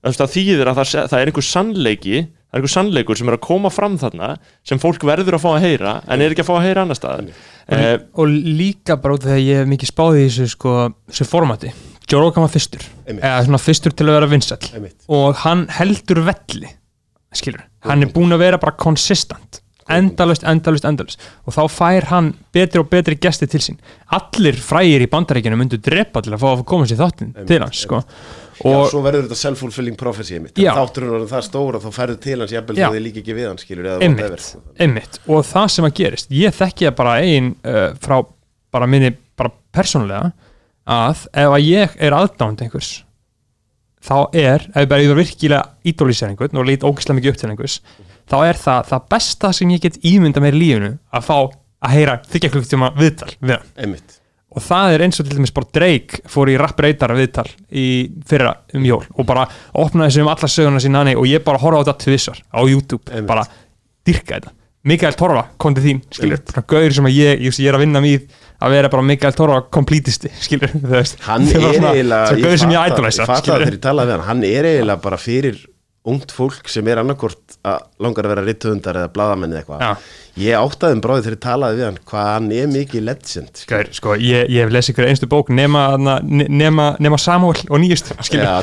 það 0.00 0.32
þýðir 0.34 0.70
að 0.70 0.78
það, 0.80 0.92
það 1.12 1.18
er 1.20 1.30
einhver 1.30 1.46
sannleiki 1.46 2.20
það 2.24 2.56
er 2.56 2.60
einhver 2.60 2.72
sannleikur 2.72 3.20
sem 3.20 3.30
er 3.30 3.36
að 3.36 3.42
koma 3.44 3.70
fram 3.72 3.98
þarna 4.00 4.30
sem 4.66 4.80
fólk 4.80 5.04
verður 5.06 5.36
að 5.36 5.44
fá 5.44 5.50
að 5.52 5.66
heyra 5.66 5.92
en 6.08 6.24
er 6.24 6.32
ekki 6.32 6.44
að 6.44 6.48
fá 6.48 6.54
að 6.56 6.64
heyra 6.66 6.84
annar 6.86 6.98
staðar. 6.98 7.28
Uh, 7.70 7.92
og 8.18 8.32
líka 8.32 8.96
bara 8.98 9.14
út 9.14 9.26
af 9.26 9.30
því 9.30 9.36
að 9.36 9.44
ég 9.44 9.60
hef 9.60 9.70
mikið 9.70 9.92
spáð 9.92 10.18
í 10.18 10.24
þessu 10.24 10.48
sko, 10.56 10.74
þessu 11.12 11.28
formati. 11.30 11.74
Joe 12.10 12.24
Rogan 12.24 12.42
var 12.42 12.50
fyrstur. 12.50 12.82
Eða 13.18 13.40
svona 13.46 13.62
fyrstur 13.62 13.96
til 13.96 14.06
að 14.08 14.18
vera 14.18 14.28
Einmitt. 14.30 15.00
og 15.08 15.42
hann 15.44 15.66
heldur 15.78 16.22
velli 16.28 16.70
skilur, 17.34 17.62
hann 17.86 18.02
er 18.02 18.12
búin 18.14 18.34
að 18.34 18.42
vera 18.44 18.58
bara 18.58 18.74
konsistant, 18.78 19.60
endalust, 19.90 20.44
endalust, 20.46 20.86
endalust 20.86 21.24
og 21.46 21.54
þá 21.54 21.62
fær 21.70 22.08
hann 22.10 22.32
betri 22.54 22.82
og 22.82 22.90
betri 22.90 23.18
gesti 23.18 23.48
til 23.50 23.62
sín, 23.62 23.80
allir 24.16 24.58
frægir 24.58 25.04
í 25.04 25.10
bandaríkinu 25.10 25.58
myndu 25.58 25.78
drepa 25.82 26.22
til 26.24 26.34
að 26.34 26.42
fá 26.42 26.48
að 26.52 26.64
koma 26.70 26.88
sér 26.90 27.02
þáttin 27.02 27.34
til 27.46 27.60
hans, 27.62 27.84
sko 27.86 28.02
og 28.60 28.74
og 28.76 28.90
svo 28.92 29.00
verður 29.04 29.24
þetta 29.24 29.38
self-fulfilling 29.40 29.96
prophecy. 29.96 30.36
Já. 30.60 30.74
þátturinn 30.76 31.14
var 31.14 31.22
það 31.30 31.46
stóra 31.46 31.80
þá 31.80 31.88
færðu 31.96 32.16
til 32.20 32.36
hans 32.42 32.52
jafnvel 32.52 32.76
Já. 32.76 32.88
þó 32.88 32.96
þið 32.96 33.04
líka 33.06 33.22
ekki 33.22 33.36
við 33.38 33.48
hann 33.48 33.60
skilur 33.62 33.88
einmitt, 33.96 34.44
sko. 34.44 34.60
einmitt 34.76 35.18
og 35.26 35.46
það 35.48 35.72
sem 35.76 35.88
að 35.88 35.96
gerist, 36.02 36.34
ég 36.34 36.56
þekki 36.58 36.88
það 36.90 36.98
bara 37.00 37.16
ein 37.24 37.54
uh, 37.64 37.80
frá 38.02 38.18
bara 38.74 38.88
minni 38.90 39.14
bara 39.38 39.54
persónulega 39.74 40.32
að 40.90 41.24
ef 41.30 41.54
að 41.54 41.64
ég 41.66 41.96
er 42.02 42.16
aðdánd 42.16 42.64
einhvers 42.64 42.92
þá 44.00 44.16
er, 44.32 44.64
ef 44.72 44.84
ég 44.84 45.10
var 45.12 45.18
virkilega 45.18 45.64
ídólísir 45.86 46.30
einhvern 46.30 46.60
og 46.60 46.68
lít 46.68 46.86
ógislega 46.86 47.18
mikið 47.18 47.34
upp 47.34 47.40
til 47.40 47.50
einhvers 47.50 47.80
þá 48.30 48.38
er 48.46 48.60
það 48.60 48.88
það 48.92 49.10
besta 49.14 49.52
sem 49.56 49.74
ég 49.74 49.84
get 49.84 50.00
ímynda 50.06 50.42
mér 50.42 50.56
í 50.56 50.62
lífinu 50.62 50.94
að 51.12 51.26
fá 51.26 51.36
að 51.40 51.94
heyra 51.96 52.16
þykja 52.30 52.52
klukktíma 52.54 52.94
viðtal 52.96 53.30
við 53.40 54.00
og 54.50 54.64
það 54.66 54.94
er 54.94 55.04
eins 55.04 55.20
og 55.20 55.28
til 55.28 55.36
dæmis 55.38 55.52
bara 55.54 55.70
Drake 55.76 56.22
fór 56.30 56.50
í 56.50 56.56
Rap 56.58 56.80
Radar 56.82 57.14
viðtal 57.14 57.46
í 57.70 57.86
fyrra 58.26 58.56
um 58.74 58.86
jól 58.88 59.04
og 59.14 59.28
bara 59.28 59.44
opnaði 59.78 60.16
sig 60.16 60.24
um 60.24 60.32
alla 60.32 60.50
söguna 60.50 60.82
sína 60.82 61.04
og 61.14 61.28
ég 61.28 61.44
bara 61.46 61.60
horfa 61.62 61.82
á 61.82 61.84
þetta 61.84 62.04
tvissar 62.06 62.40
á 62.50 62.60
YouTube, 62.66 63.04
Einmitt. 63.12 63.28
bara 63.30 63.44
dyrka 64.06 64.40
þetta 64.40 64.56
Mikael 64.88 65.12
Torfa 65.12 65.42
kom 65.60 65.74
til 65.76 65.82
þín, 65.84 65.98
bara 66.54 66.62
gauður 66.72 66.94
sem 66.96 67.08
að 67.10 67.16
ég, 67.18 67.42
ég, 67.44 67.56
ég 67.60 67.68
er 67.68 67.76
að 67.76 67.82
vinna 67.84 68.00
mýð 68.00 68.22
að 68.64 68.72
vera 68.76 68.90
bara 68.92 69.04
Mikael 69.04 69.34
skilur 70.46 70.72
þú 70.72 70.92
veist, 70.94 71.18
hann 71.26 71.44
er 71.50 71.66
eiginlega 71.66 72.38
gauður 72.40 72.62
sem 72.62 72.72
ég 72.72 72.80
talaði 73.84 74.08
við 74.08 74.16
hann. 74.16 74.26
Hann 74.30 74.46
er 74.48 74.70
eiginlega 74.70 75.04
bara 75.04 75.18
fyrir 75.20 75.60
ungt 76.08 76.30
fólk 76.32 76.64
sem 76.72 76.86
er 76.88 76.96
annarkort 77.02 77.58
að 77.68 77.82
langar 78.00 78.24
að 78.24 78.30
vera 78.32 78.42
rittöfundar 78.46 78.96
eða 79.02 79.08
bladamenn 79.12 79.52
eða 79.52 79.60
eitthvað. 79.60 79.82
Já. 79.84 79.96
ég 80.40 80.54
áttaði 80.56 80.94
um 80.96 81.00
bráði 81.04 81.24
þegar 81.26 81.34
ég 81.36 81.40
talaði 81.44 81.76
við 81.76 81.84
hann 81.84 81.98
hvað 82.08 82.28
hann 82.30 82.46
er 82.56 82.70
mikið 82.72 83.02
legend. 83.04 83.60
Gaur, 83.68 83.90
sko, 83.98 84.14
ég, 84.16 84.46
ég 84.48 84.64
hef 84.64 84.72
lesið 84.72 84.94
einstu 85.10 85.28
bók 85.28 85.50
nema, 85.52 85.82
nema, 86.32 86.86
nema 87.04 87.18
Samuel 87.20 87.60
og 87.68 87.82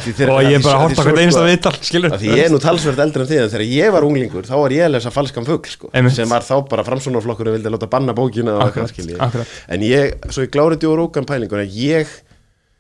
því 0.08 0.14
þeir- 0.18 0.32
og 0.34 0.40
að 0.40 0.50
ég 0.50 0.58
því- 0.58 0.66
bara 0.66 0.80
að 0.80 0.84
horta 0.88 1.06
hvert 1.06 1.22
einsta 1.28 1.46
viðtal 1.46 1.76
því 2.18 2.34
ég 2.34 2.44
er 2.48 2.52
nú 2.56 2.62
talsvert 2.66 3.04
eldri 3.06 3.22
en 3.22 3.30
því 3.30 3.40
en 3.44 3.54
þegar 3.54 3.66
ég 3.76 3.94
var 3.94 4.10
unglingur 4.10 4.50
þá 4.50 4.56
var 4.64 4.76
ég 4.80 4.86
að 4.88 4.94
lesa 4.98 5.14
falskan 5.14 5.46
fugl 5.46 5.70
sko, 5.70 5.92
sem 6.10 6.30
var 6.34 6.42
þá 6.42 6.56
bara 6.74 6.88
framsónaflokkur 6.90 7.52
og 7.54 7.60
vildi 7.60 7.70
láta 7.70 7.92
banna 7.92 8.18
bókina 8.18 8.58
Akkurat, 8.66 8.90
eitthvað 8.98 9.46
en 9.78 9.86
ég, 9.86 10.18
svo 10.34 10.42
ég 10.48 10.50
glárið 10.58 10.82
djóður 10.82 11.06
ókan 11.06 11.28
pælingur 11.30 11.62
en 11.62 11.70
ég 11.70 12.08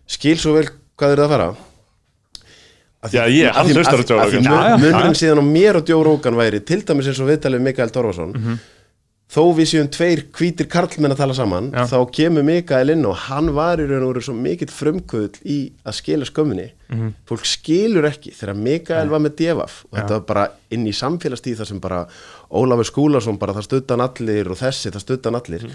skil 0.08 0.38
svo 0.42 0.58
vel 0.58 0.66
hvað 0.98 1.14
er 1.14 1.22
það 1.22 1.26
að 1.28 1.34
fara 1.38 1.50
Já, 3.14 3.24
ég- 3.30 3.52
hann 3.54 3.68
hlustar 3.70 4.02
á 4.02 4.06
Joe 4.10 4.18
Rogan. 4.26 4.44
Munurinn 4.82 5.16
síðan 5.20 5.40
á 5.40 5.46
mér 5.46 5.76
og 5.82 5.86
Joe 5.88 6.04
Rogan 6.04 6.36
væri 6.36 6.60
til 6.66 6.82
dæmis 6.84 7.08
eins 7.08 7.20
og 7.22 7.30
viðtalið 7.30 7.60
við 7.62 7.68
Mikael 7.70 7.90
Torfason 7.94 8.34
þó 9.28 9.42
við 9.58 9.68
séum 9.68 9.88
tveir 9.92 10.22
hvítir 10.32 10.70
karlmenn 10.72 11.12
að 11.12 11.18
tala 11.20 11.34
saman 11.36 11.66
Já. 11.76 11.84
þá 11.92 11.98
kemur 12.16 12.46
Mikael 12.48 12.90
inn 12.94 13.04
og 13.06 13.16
hann 13.28 13.50
var 13.54 13.76
í 13.78 13.86
raun 13.90 14.06
og 14.08 14.14
veru 14.14 14.22
svo 14.24 14.34
mikill 14.34 14.72
frumkvöld 14.72 15.42
í 15.44 15.58
að 15.86 15.98
skila 16.00 16.26
skömminni. 16.30 16.70
Fólk 17.28 17.44
skilur 17.46 18.08
ekki 18.08 18.32
þegar 18.34 18.56
Mikael 18.56 19.10
var 19.12 19.20
með 19.20 19.36
devaf 19.44 19.82
og 19.92 19.98
þetta 20.00 20.16
var 20.16 20.26
bara 20.32 20.46
inn 20.72 20.88
í 20.88 20.94
samfélagstíð 20.96 21.58
þar 21.60 21.68
sem 21.74 21.80
bara 21.84 22.08
Ólafur 22.50 22.88
Skúlason 22.88 23.38
bara 23.38 23.54
það 23.54 23.68
stuttan 23.68 24.00
allir 24.08 24.48
og 24.50 24.58
þessi 24.58 24.92
það 24.96 25.04
stuttan 25.04 25.36
allir. 25.36 25.68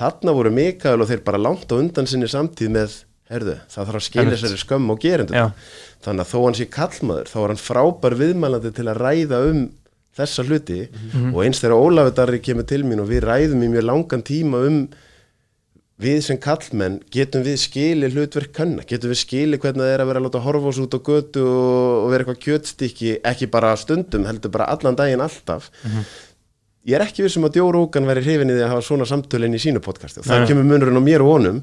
Þarna 0.00 0.32
voru 0.34 0.50
Mikael 0.50 1.00
og 1.04 1.06
þeir 1.12 1.22
bara 1.28 1.38
langt 1.38 1.68
á 1.70 1.76
undan 1.76 2.06
sinni 2.08 2.26
samtíð 2.26 2.72
með 2.72 3.02
herðu, 3.32 3.56
það 3.72 3.88
þarf 3.88 4.00
að 4.00 4.06
skilja 4.08 4.34
þessari 4.34 4.60
skömm 4.60 4.92
og 4.92 5.00
gerendur 5.00 5.38
Já. 5.38 5.46
þannig 6.04 6.26
að 6.26 6.32
þó 6.34 6.38
hann 6.44 6.58
sé 6.58 6.66
kallmaður 6.72 7.30
þá 7.32 7.38
er 7.40 7.52
hann 7.54 7.62
frábær 7.64 8.18
viðmælandi 8.20 8.74
til 8.76 8.86
að 8.90 9.00
ræða 9.00 9.40
um 9.48 9.64
þessa 10.14 10.44
hluti. 10.46 10.84
Og 11.32 11.40
eins 11.42 11.58
þegar 11.62 11.80
Ólafur 11.80 12.14
Darri 12.14 12.38
kemur 12.44 12.66
til 12.70 12.84
mín 12.86 13.02
og 13.02 13.08
við 13.10 13.24
ræðum 13.26 13.64
í 13.66 13.70
mjög 13.72 13.88
langan 13.88 14.22
tíma 14.26 14.60
um 14.68 14.84
við 16.04 16.20
sem 16.26 16.38
kallmenn 16.42 17.00
getum 17.14 17.44
við 17.46 17.56
skili 17.62 18.08
hlutverk 18.10 18.52
kanna, 18.54 18.82
getum 18.86 19.12
við 19.12 19.20
skili 19.20 19.58
hvernig 19.62 19.84
það 19.84 19.92
er 19.92 20.02
að 20.02 20.08
vera 20.10 20.22
að 20.22 20.26
láta 20.26 20.42
horfa 20.42 20.70
oss 20.72 20.80
út 20.82 20.94
á 20.98 21.00
götu 21.06 21.42
og, 21.46 22.08
vera 22.10 22.24
eitthvað 22.24 22.40
kjötstykki, 22.42 23.12
ekki 23.30 23.46
bara 23.50 23.74
stundum 23.78 24.26
heldur 24.26 24.50
bara 24.54 24.66
allan 24.74 24.98
daginn 24.98 25.22
alltaf? 25.22 25.70
Ég 26.84 26.98
er 26.98 27.06
ekki 27.06 27.22
vissum 27.24 27.46
að 27.46 27.60
Joe 27.60 27.70
Rogan 27.72 28.06
væri 28.10 28.24
hrifin 28.26 28.50
í 28.50 28.56
því 28.58 28.64
að 28.66 28.74
hafa 28.74 28.86
svona 28.88 29.06
samtölinn 29.08 29.54
í 29.56 29.62
sínu 29.62 29.80
podcasti 29.86 30.20
og 30.20 30.26
það 30.28 30.48
kemur 30.50 30.66
munurinn 30.68 30.98
á 30.98 31.02
mér 31.06 31.22
og 31.24 31.30
honum 31.38 31.62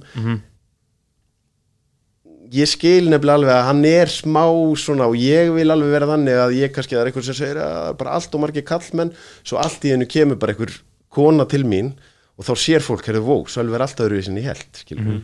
ég 2.51 2.67
skil 2.67 3.07
nefnilega 3.09 3.37
alveg 3.39 3.53
að 3.55 3.67
hann 3.69 3.83
er 3.87 4.09
smá 4.11 4.43
svona 4.79 5.07
og 5.07 5.15
ég 5.15 5.51
vil 5.55 5.71
alveg 5.71 5.91
vera 5.93 6.09
þannig 6.09 6.39
að 6.43 6.55
ég 6.59 6.73
kannski 6.75 6.95
það 6.97 7.01
er 7.05 7.09
einhver 7.11 7.27
sem 7.27 7.37
segir 7.37 7.59
að 7.63 7.91
bara 8.01 8.15
allt 8.17 8.35
og 8.35 8.41
margir 8.43 8.65
kallmenn 8.67 9.13
svo 9.43 9.59
allt 9.61 9.85
í 9.87 9.93
hennu 9.93 10.07
kemur 10.11 10.39
bara 10.41 10.55
einhver 10.55 10.73
kona 11.11 11.45
til 11.51 11.63
mín 11.67 11.93
og 12.37 12.47
þá 12.47 12.53
sér 12.57 12.83
fólk 12.83 13.05
hérðu 13.07 13.21
vó, 13.27 13.35
Sölvi 13.47 13.75
er 13.77 13.83
alltaf 13.85 14.07
öðruvísin 14.07 14.39
í 14.41 14.43
held 14.47 14.81
skilur 14.81 15.03
Mhm. 15.05 15.21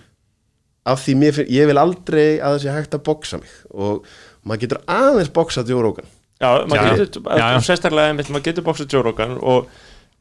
af 0.87 1.01
því 1.03 1.15
mér, 1.19 1.33
finn- 1.35 1.49
ég 1.51 1.67
vil 1.67 1.77
aldrei 1.77 2.39
að 2.39 2.59
sé 2.63 2.71
hægt 2.71 2.93
að 2.95 3.03
boksa 3.03 3.37
mig 3.41 3.49
og 3.73 4.05
maður 4.45 4.61
getur 4.61 4.81
aðeins 4.87 5.29
boksað 5.35 5.69
Rogan 5.83 6.05
Já, 6.39 6.63
maður 6.67 6.75
Já, 6.85 6.95
getur, 6.95 7.21
já, 7.23 7.45
já. 7.57 7.59
sérstaklega 7.65 8.09
einmitt, 8.13 8.29
maður 8.29 8.43
getur 8.45 8.63
bóksað 8.63 8.91
Joe 8.93 9.01
Rogan 9.03 9.37
og 9.41 9.67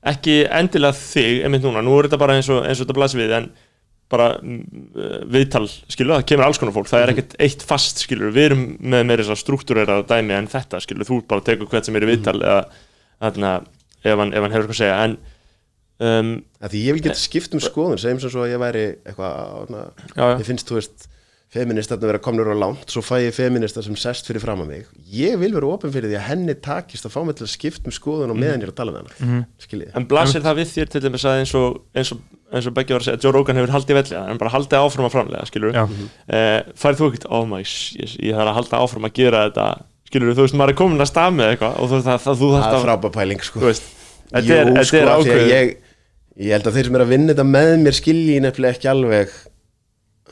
ekki 0.06 0.46
endilega 0.48 0.94
þig 0.96 1.44
einmitt 1.44 1.62
núna, 1.62 1.82
nú 1.84 1.98
er 2.00 2.08
þetta 2.08 2.18
bara 2.18 2.34
eins 2.38 2.48
og, 2.48 2.64
eins 2.64 2.80
og 2.80 2.86
þetta 2.86 2.96
blasir 2.98 3.20
við 3.20 3.34
en 3.36 3.50
bara 4.12 4.26
mm, 4.38 4.58
viðtal, 5.34 5.64
skilur, 5.90 6.16
það 6.16 6.26
kemur 6.30 6.46
alls 6.46 6.60
konar 6.62 6.76
fólk. 6.76 6.90
Það 6.90 7.04
er 7.04 7.12
ekkert 7.14 7.36
eitt 7.46 7.64
fast, 7.66 8.02
skilur, 8.04 8.34
við 8.34 8.50
erum 8.50 8.66
með 8.78 9.08
meira 9.08 9.24
þess 9.24 9.34
að 9.34 9.42
struktúrera 9.42 9.96
dæmi 10.06 10.36
en 10.36 10.50
þetta, 10.52 10.82
skilur 10.84 11.08
þú 11.08 11.22
bara 11.30 11.46
tekur 11.46 11.70
hvert 11.72 11.88
sem 11.88 11.98
er 11.98 12.06
viðtal 12.10 12.36
eða 12.38 12.60
þarna, 13.24 13.56
ef 14.04 14.22
hann, 14.22 14.30
ef 14.30 14.46
hann 14.46 14.54
hefur 14.54 14.68
eitthvað 14.68 14.76
að 14.76 14.80
segja. 14.84 15.00
En 15.02 15.18
um, 16.06 16.32
að 16.62 16.76
því 16.76 16.86
ég 16.86 16.98
vil 16.98 17.04
geta 17.08 17.18
skipt 17.20 17.58
um 17.58 17.64
skoðun. 17.64 18.00
Segjum 18.02 18.22
sem 18.22 18.34
svo 18.36 18.46
að 18.46 18.54
ég 18.54 18.62
væri 18.62 18.86
eitthvað 19.02 19.74
na, 19.74 19.84
já, 20.12 20.22
já, 20.22 20.32
ég 20.36 20.48
finnst, 20.50 20.70
þú 20.70 20.80
veist 20.80 21.10
feministarnir 21.56 22.10
vera 22.10 22.22
komnur 22.22 22.50
á 22.50 22.56
langt, 22.58 22.90
svo 22.90 23.02
fæ 23.04 23.20
ég 23.22 23.34
feministar 23.34 23.84
sem 23.86 23.96
sest 23.98 24.26
fyrir 24.28 24.42
fram 24.42 24.64
að 24.64 24.70
mig, 24.72 24.88
ég 25.14 25.36
vil 25.40 25.52
vera 25.54 25.68
opinn 25.76 25.92
fyrir 25.94 26.10
því 26.10 26.18
að 26.18 26.26
henni 26.26 26.56
takist 26.62 27.06
að 27.06 27.14
fá 27.14 27.20
mig 27.26 27.38
til 27.38 27.46
að 27.46 27.52
skipta 27.52 27.90
um 27.90 27.94
skoðun 27.94 28.34
og 28.34 28.40
meðan 28.40 28.64
ég 28.64 28.66
er 28.66 28.72
að 28.72 28.80
tala 28.80 28.94
með 28.94 29.04
hennar, 29.04 29.20
mm 29.22 29.44
skiljið 29.62 29.94
en 30.00 30.08
blasir 30.10 30.44
það 30.44 30.58
við 30.60 30.72
þér 30.74 30.90
til 30.92 31.02
dæmis 31.06 31.26
að 31.26 31.38
eins 31.42 31.54
og, 31.60 31.78
eins 31.96 32.12
og, 32.16 32.24
eins 32.54 32.66
og 32.70 32.74
Beggi 32.76 32.94
var 32.94 33.02
að 33.02 33.09
segja, 33.09 33.20
Joe 33.24 33.32
Rogan 33.35 33.56
hefur 33.59 33.72
haldið 33.74 33.96
vellega, 33.98 34.22
en 34.30 34.38
bara 34.38 34.52
haldið 34.54 34.78
áfram 34.85 35.09
að 35.09 35.14
framlega, 35.16 35.46
skilur 35.50 35.74
Já. 35.74 35.82
eh, 36.28 36.61
færið 36.78 37.00
þú 37.00 37.09
ekkert, 37.11 37.26
oh 37.35 37.44
my 37.50 37.62
shit, 37.66 38.16
ég 38.22 38.37
þarf 38.38 38.52
að 38.52 38.59
halda 38.61 38.80
áfram 38.87 39.09
að 39.09 39.14
gera 39.18 39.42
þetta 39.48 39.66
skilur 40.06 40.37
þú 40.38 40.44
veist, 40.46 40.54
maður 40.61 40.74
er 40.74 40.78
komin 40.78 41.02
að 41.02 41.11
stað 41.11 41.35
með 41.35 41.50
eitthvað 41.56 41.80
og 41.82 41.90
þú 41.90 41.96
veist, 41.98 42.06
það, 42.06 42.20
það, 42.26 42.38
þú 42.42 42.50
er 42.54 42.66
að, 42.68 42.78
frábær 42.87 43.14
pæling 43.16 43.42
sko 43.48 43.64
þetta 43.66 44.54
er, 44.61 44.70
þetta 44.70 44.87
sko, 44.87 44.96
er 45.02 45.11
að 45.11 45.24
ákveð 45.26 45.50
ég, 45.50 45.74
ég 46.46 46.54
held 46.56 46.70
að 46.70 46.78
þeir 46.78 46.87
sem 46.90 46.98
er 47.00 47.04
að 47.06 47.12
vinna 47.16 47.32
þetta 47.35 47.46
með 47.50 47.72
mér 47.82 47.96
skilji 47.98 48.37
nefnilega 48.44 48.76
ekki 48.78 48.90
alveg 48.94 49.35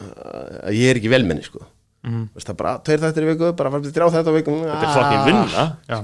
uh, 0.00 0.68
að 0.68 0.78
ég 0.78 0.90
er 0.94 1.00
ekki 1.02 1.12
velmenni 1.14 1.46
sko 1.46 1.66
Mhm. 2.04 2.24
Veist, 2.36 2.44
það 2.44 2.52
er 2.52 2.56
bara 2.60 2.72
tveir 2.84 2.98
þættir 3.00 3.24
í 3.24 3.28
viku, 3.30 3.46
bara 3.56 3.70
farið 3.72 3.92
þrjá 3.96 4.06
þetta 4.12 4.32
viku 4.34 4.54
þetta 4.60 4.84
er 4.84 4.90
fucking 4.92 5.22
vinna 5.24 5.62
Já. 5.88 5.98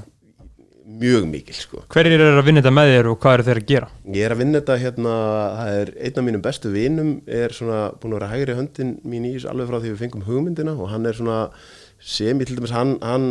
Mjög 1.00 1.26
mikil 1.30 1.54
sko 1.54 1.82
Hverjir 1.92 2.16
eru 2.20 2.40
að 2.40 2.46
vinna 2.48 2.62
þetta 2.62 2.72
með 2.74 2.90
þér 2.94 3.08
og 3.12 3.18
hvað 3.22 3.34
eru 3.38 3.46
þeir 3.48 3.60
að 3.60 3.68
gera? 3.70 3.88
Ég 4.16 4.24
er 4.26 4.34
að 4.34 4.40
vinna 4.42 4.58
þetta 4.60 4.76
hérna, 4.82 5.14
það 5.60 5.78
er 5.80 5.92
einn 6.08 6.20
af 6.22 6.26
mínum 6.26 6.42
bestu 6.44 6.72
vinum 6.74 7.10
er 7.40 7.54
svona 7.56 7.80
búin 8.00 8.14
að 8.14 8.18
vera 8.20 8.30
hægri 8.34 8.56
höndin 8.58 8.92
mín 9.06 9.26
í 9.28 9.34
þessu 9.36 9.50
alveg 9.52 9.70
frá 9.70 9.78
því 9.84 9.92
við 9.94 10.02
fengum 10.04 10.24
hugmyndina 10.28 10.74
og 10.76 10.90
hann 10.92 11.06
er 11.06 11.18
svona 11.18 11.40
sem 12.00 12.38
ég 12.40 12.48
til 12.48 12.56
dæmis, 12.58 12.72
hann, 12.74 12.96
hann 13.04 13.26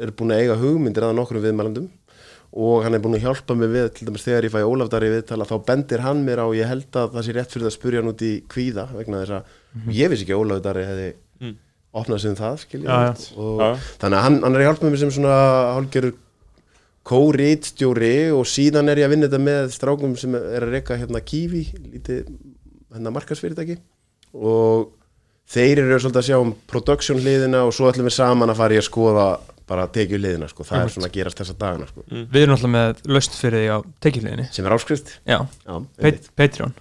er 0.00 0.10
búin 0.16 0.32
að 0.34 0.42
eiga 0.46 0.56
hugmyndir 0.62 1.04
að 1.06 1.16
nokkrum 1.20 1.44
viðmælandum 1.44 1.90
og 2.52 2.82
hann 2.84 2.92
er 2.96 3.00
búin 3.00 3.16
að 3.16 3.22
hjálpa 3.24 3.54
mig 3.56 3.70
við 3.72 3.86
til 3.96 4.06
dæmis 4.10 4.24
þegar 4.26 4.44
ég 4.48 4.52
fæ 4.52 4.60
Ólafdari 4.68 5.08
viðtala 5.12 5.46
þá 5.48 5.54
bendir 5.68 6.02
hann 6.04 6.24
mér 6.26 6.42
á, 6.44 6.46
ég 6.52 6.68
held 6.68 6.88
að 7.00 7.14
það 7.14 7.24
sé 7.28 7.32
rétt 7.36 7.52
fyrir 7.54 7.64
það 7.64 7.70
að 7.70 7.76
spurja 7.78 8.02
hann 8.02 8.10
út 8.12 8.24
í 8.28 8.32
kvíða 8.52 8.84
vegna 8.96 9.22
þess 9.22 9.36
að 9.38 9.94
ég 9.96 10.10
vissi 10.12 10.26
ekki 10.26 10.34
að 10.36 10.42
Ólafdari 10.46 10.88
hefði 10.88 11.12
Mm. 11.42 11.56
opnað 11.98 12.20
sig 12.22 12.30
um 12.30 12.36
það 12.38 12.58
skilja 12.62 12.86
Já, 12.86 12.98
já. 13.08 13.38
og 13.42 13.56
Já. 13.64 13.70
þannig 13.98 14.16
að 14.18 14.22
hann, 14.22 14.36
hann 14.44 14.54
er 14.54 14.60
að 14.60 14.66
hjálpa 14.68 14.90
mig 14.92 15.00
sem 15.00 15.10
svona 15.10 15.32
hálfgerður 15.74 16.12
kórítstjóri 17.06 18.30
og 18.34 18.46
síðan 18.46 18.90
er 18.92 19.02
ég 19.02 19.08
að 19.08 19.14
vinna 19.16 19.28
þetta 19.28 19.42
með 19.42 19.70
strákum 19.74 20.16
sem 20.20 20.34
er 20.38 20.66
að 20.66 20.74
reyka 20.76 20.98
hérna 21.00 21.22
Kiwi, 21.24 21.64
lítið 21.92 22.28
hérna 22.92 23.14
markasfyrirtæki 23.14 23.78
og 24.32 24.92
þeir 25.52 25.82
eru 25.82 25.98
svolítið 25.98 26.20
að 26.22 26.28
sjá 26.28 26.36
um 26.38 26.52
production 26.70 27.18
hliðina 27.20 27.64
og 27.66 27.74
svo 27.76 27.90
ætlum 27.90 28.06
við 28.08 28.16
saman 28.16 28.52
að 28.52 28.60
fara 28.62 28.76
í 28.76 28.80
að 28.80 28.86
skoða 28.88 29.26
bara 29.68 29.88
tekju 29.92 30.20
hliðina 30.20 30.48
sko, 30.50 30.66
það 30.66 30.84
er 30.84 30.92
svona 30.94 31.08
að 31.08 31.16
gerast 31.16 31.40
þessa 31.42 31.56
dagana 31.58 31.88
sko, 31.88 32.04
Við 32.10 32.40
erum 32.42 32.56
alltaf 32.56 32.72
með 32.72 33.02
laust 33.14 33.36
fyrir 33.38 33.62
því 33.62 33.68
á 33.72 33.78
tekjuleginni 34.04 34.46
sem 34.52 34.68
er 34.68 34.76
áskrift. 34.76 35.12
Já, 35.28 35.38
Já, 35.38 35.74
Pat 35.74 36.02
einmitt, 36.02 36.30
Patreon. 36.38 36.74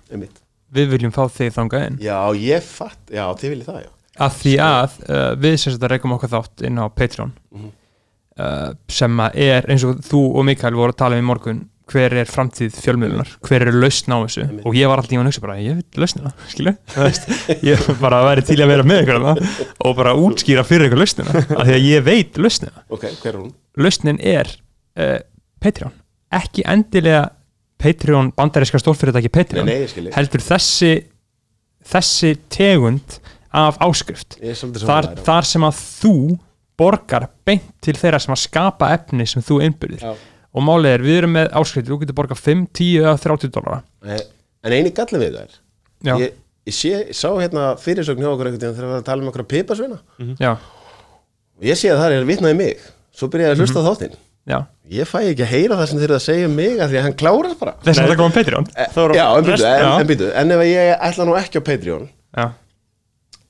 Við 0.72 0.94
viljum 0.96 1.14
fá 1.16 1.24
þig 1.32 1.54
þangað 1.56 1.86
inn. 1.88 2.00
Já, 2.04 2.18
ég 2.40 2.64
fatt, 2.66 3.02
já, 3.12 3.26
þið 3.40 3.54
viljið 3.54 3.70
það, 3.70 3.82
já. 3.86 3.92
Að 4.22 4.38
því 4.42 4.54
að 4.66 4.98
uh, 5.08 5.28
við 5.40 5.56
þetta 5.66 5.92
reykum 5.92 6.16
okkur 6.18 6.32
þátt 6.32 6.66
inn 6.68 6.82
á 6.82 6.86
Patreon. 6.92 7.34
Mhm. 7.52 7.72
Uh, 8.40 8.72
sem 8.92 9.22
að 9.26 9.38
er 9.48 9.68
eins 9.72 9.86
og 9.88 10.02
þú 10.06 10.24
og 10.40 10.48
Mikael 10.48 10.78
voru 10.78 10.96
að 10.96 11.02
tala 11.04 11.20
um 11.20 11.26
í 11.26 11.30
morgun 11.32 11.62
hver 11.92 12.14
er 12.22 12.30
framtíð 12.30 12.78
fjölmiðlunar? 12.80 13.34
Hver 13.44 13.66
er 13.66 13.76
lausn 13.76 14.14
á 14.16 14.18
þessu? 14.24 14.46
Einmitt. 14.46 14.68
og 14.70 14.78
ég 14.78 14.88
var 14.88 15.02
alltaf 15.02 15.12
í 15.12 15.20
að 15.20 15.28
hugsa 15.28 15.44
bara, 15.44 15.58
ég 15.60 15.82
lausnina 16.00 16.32
skilu, 16.48 16.74
Þú 16.94 17.04
veist, 17.04 17.28
ég 17.68 17.90
bara 18.00 18.22
væri 18.24 18.46
til 18.48 18.58
að 18.64 18.72
vera 18.72 18.86
með 18.88 19.04
ykkur 19.04 19.20
og 19.28 19.98
bara 19.98 20.14
útskýra 20.16 20.64
fyrir 20.68 20.88
ykkur 20.88 21.02
lausnina, 21.02 21.36
af 21.36 21.66
því 21.68 21.76
að 21.76 21.88
ég 21.90 22.06
veit 22.08 22.40
lausnina. 22.40 22.86
Ok, 22.88 23.10
hver 23.10 23.34
er 23.34 23.40
hún? 23.42 23.52
lausnin 23.82 24.22
er 24.24 24.52
uh, 24.96 25.18
Patreon, 25.60 25.96
ekki 26.40 26.64
endilega 26.72 27.26
Patreon, 27.82 28.32
bandaríska 28.38 28.80
stórfyrirtæki 28.80 29.28
Nei, 29.28 29.36
Patreon, 29.42 29.68
nei, 29.68 29.90
skilji 29.90 30.16
heldur 30.16 30.46
þessi 30.46 30.94
þessi 31.92 32.36
tegund 32.52 33.20
af 33.52 33.80
áskrift. 33.84 34.38
Þar, 34.40 35.12
þar 35.26 35.48
sem 35.48 35.66
að 35.66 35.80
þú 35.82 36.16
borgar 36.82 37.30
beint 37.48 37.70
til 37.86 37.96
þeirra 38.02 38.20
sem 38.26 38.34
að 38.36 38.42
skapa 38.48 38.92
efni 38.98 39.28
sem 39.30 39.46
þú 39.46 39.62
innbyrðir. 39.70 40.04
Já. 40.04 40.14
og 40.52 40.66
málið 40.68 40.96
er, 40.98 41.04
við 41.08 41.18
erum 41.22 41.36
með 41.38 41.52
áskrift 41.62 41.88
þú 41.88 42.00
getur 42.02 42.18
borgað 42.18 42.42
5, 42.44 42.64
10 42.82 43.02
eða 43.06 43.18
30 43.30 43.54
dólara 43.56 43.82
Eh, 44.04 44.24
En 44.66 44.74
eini 44.76 44.92
gallin 44.94 45.22
við 45.24 45.38
það 45.38 45.46
er 45.46 45.54
ég, 46.22 46.34
ég, 46.68 46.74
sé, 46.76 46.90
ég 46.92 47.16
sá 47.18 47.30
hérna 47.38 47.72
fyrirsögn 47.82 48.22
hjá 48.22 48.30
okkur 48.34 48.52
þegar 48.52 48.66
við 48.74 48.82
varum 48.82 48.98
að 48.98 49.06
tala 49.08 49.24
um 49.24 49.30
okkur 49.32 49.46
pipasvina 49.54 50.02
já, 50.42 50.52
og 50.58 51.66
ég 51.70 51.78
sé 51.80 51.90
að 51.94 52.02
það 52.04 52.18
er 52.18 52.28
vitnað 52.30 52.54
í 52.56 52.60
mig. 52.60 52.84
Svo 53.16 53.30
byrjaði 53.32 53.56
að 53.56 53.62
hlusta 53.64 53.82
mm 53.82 53.88
þáttinn. 53.90 54.14
Já. 54.50 54.58
Ég 54.92 55.06
fæ 55.08 55.18
ekki 55.22 55.44
að 55.46 55.52
heyra 55.54 55.76
það 55.78 55.90
sem 55.92 56.00
þeir 56.02 56.08
eru 56.10 56.16
að 56.18 56.24
segja 56.26 56.48
um 56.50 56.56
mig 56.58 56.80
af 56.82 56.90
því 56.90 56.98
að 56.98 57.04
hann 57.06 57.18
klárast 57.22 57.60
bara. 57.62 57.74
Þess 57.86 58.02
að 58.02 58.08
það 58.10 58.18
koma 58.22 58.36
Patreon. 58.38 58.66
Það 58.74 58.98
voru 58.98 59.18
já, 59.20 59.26
en 59.38 59.46
býtu, 59.46 59.68
en, 59.70 59.84
en, 60.02 60.24
en 60.42 60.54
ef 60.56 60.64
ég 60.66 61.04
ætla 61.10 61.28
nú 61.30 61.36
ekki 61.38 61.62
á 61.62 61.64
Patreon 61.68 62.08
já, 62.10 62.46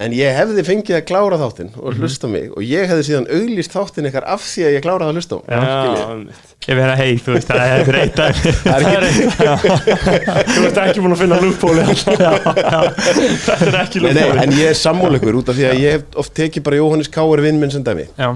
en 0.02 0.14
ég 0.18 0.34
hefði 0.36 0.64
fengið 0.66 0.96
að 0.98 1.04
klára 1.10 1.38
þáttinn 1.42 1.72
og 1.78 1.98
hlusta 2.00 2.26
á 2.26 2.34
mig 2.34 2.46
og 2.56 2.64
ég 2.66 2.88
hefði 2.90 3.04
síðan 3.08 3.28
auglýst 3.38 3.74
þáttinn 3.76 4.08
ykkar 4.10 4.26
af 4.34 4.42
því 4.48 4.64
að 4.68 4.76
ég 4.76 4.86
kláraði 4.86 5.12
að 5.12 5.18
hlusta 5.20 5.38
á. 5.38 5.40
Einmitt. 5.52 6.54
ég 6.68 6.80
verða 6.80 6.96
hei, 7.02 7.12
þú 7.22 7.36
veist, 7.36 7.52
það 7.52 7.60
er 7.76 8.12
dag 8.18 8.34
Það 8.72 8.88
er 8.92 9.06
ekki- 9.10 9.28
þú 10.56 10.66
ert 10.70 10.82
ekki 10.86 11.04
búin 11.06 11.16
að 11.18 11.22
finna 11.22 11.42
lúppóli 11.44 11.86
þetta 11.92 13.60
er 13.68 13.78
ekki 13.84 14.04
lúppóli 14.06 14.42
en 14.46 14.56
ég 14.58 14.72
er 14.72 14.80
sammáleikur 14.82 15.38
út 15.42 15.52
af 15.54 15.60
því 15.60 15.70
að 15.70 15.80
ég 15.84 15.96
hef 16.00 16.20
oft 16.24 16.36
tekið 16.38 16.66
bara 16.68 16.82
Jóhannes 16.82 17.12
Káur 17.14 17.42
vinn 17.44 17.60
minn 17.62 17.72
sem 17.74 17.86
dæmi. 17.86 18.08
Já, 18.18 18.32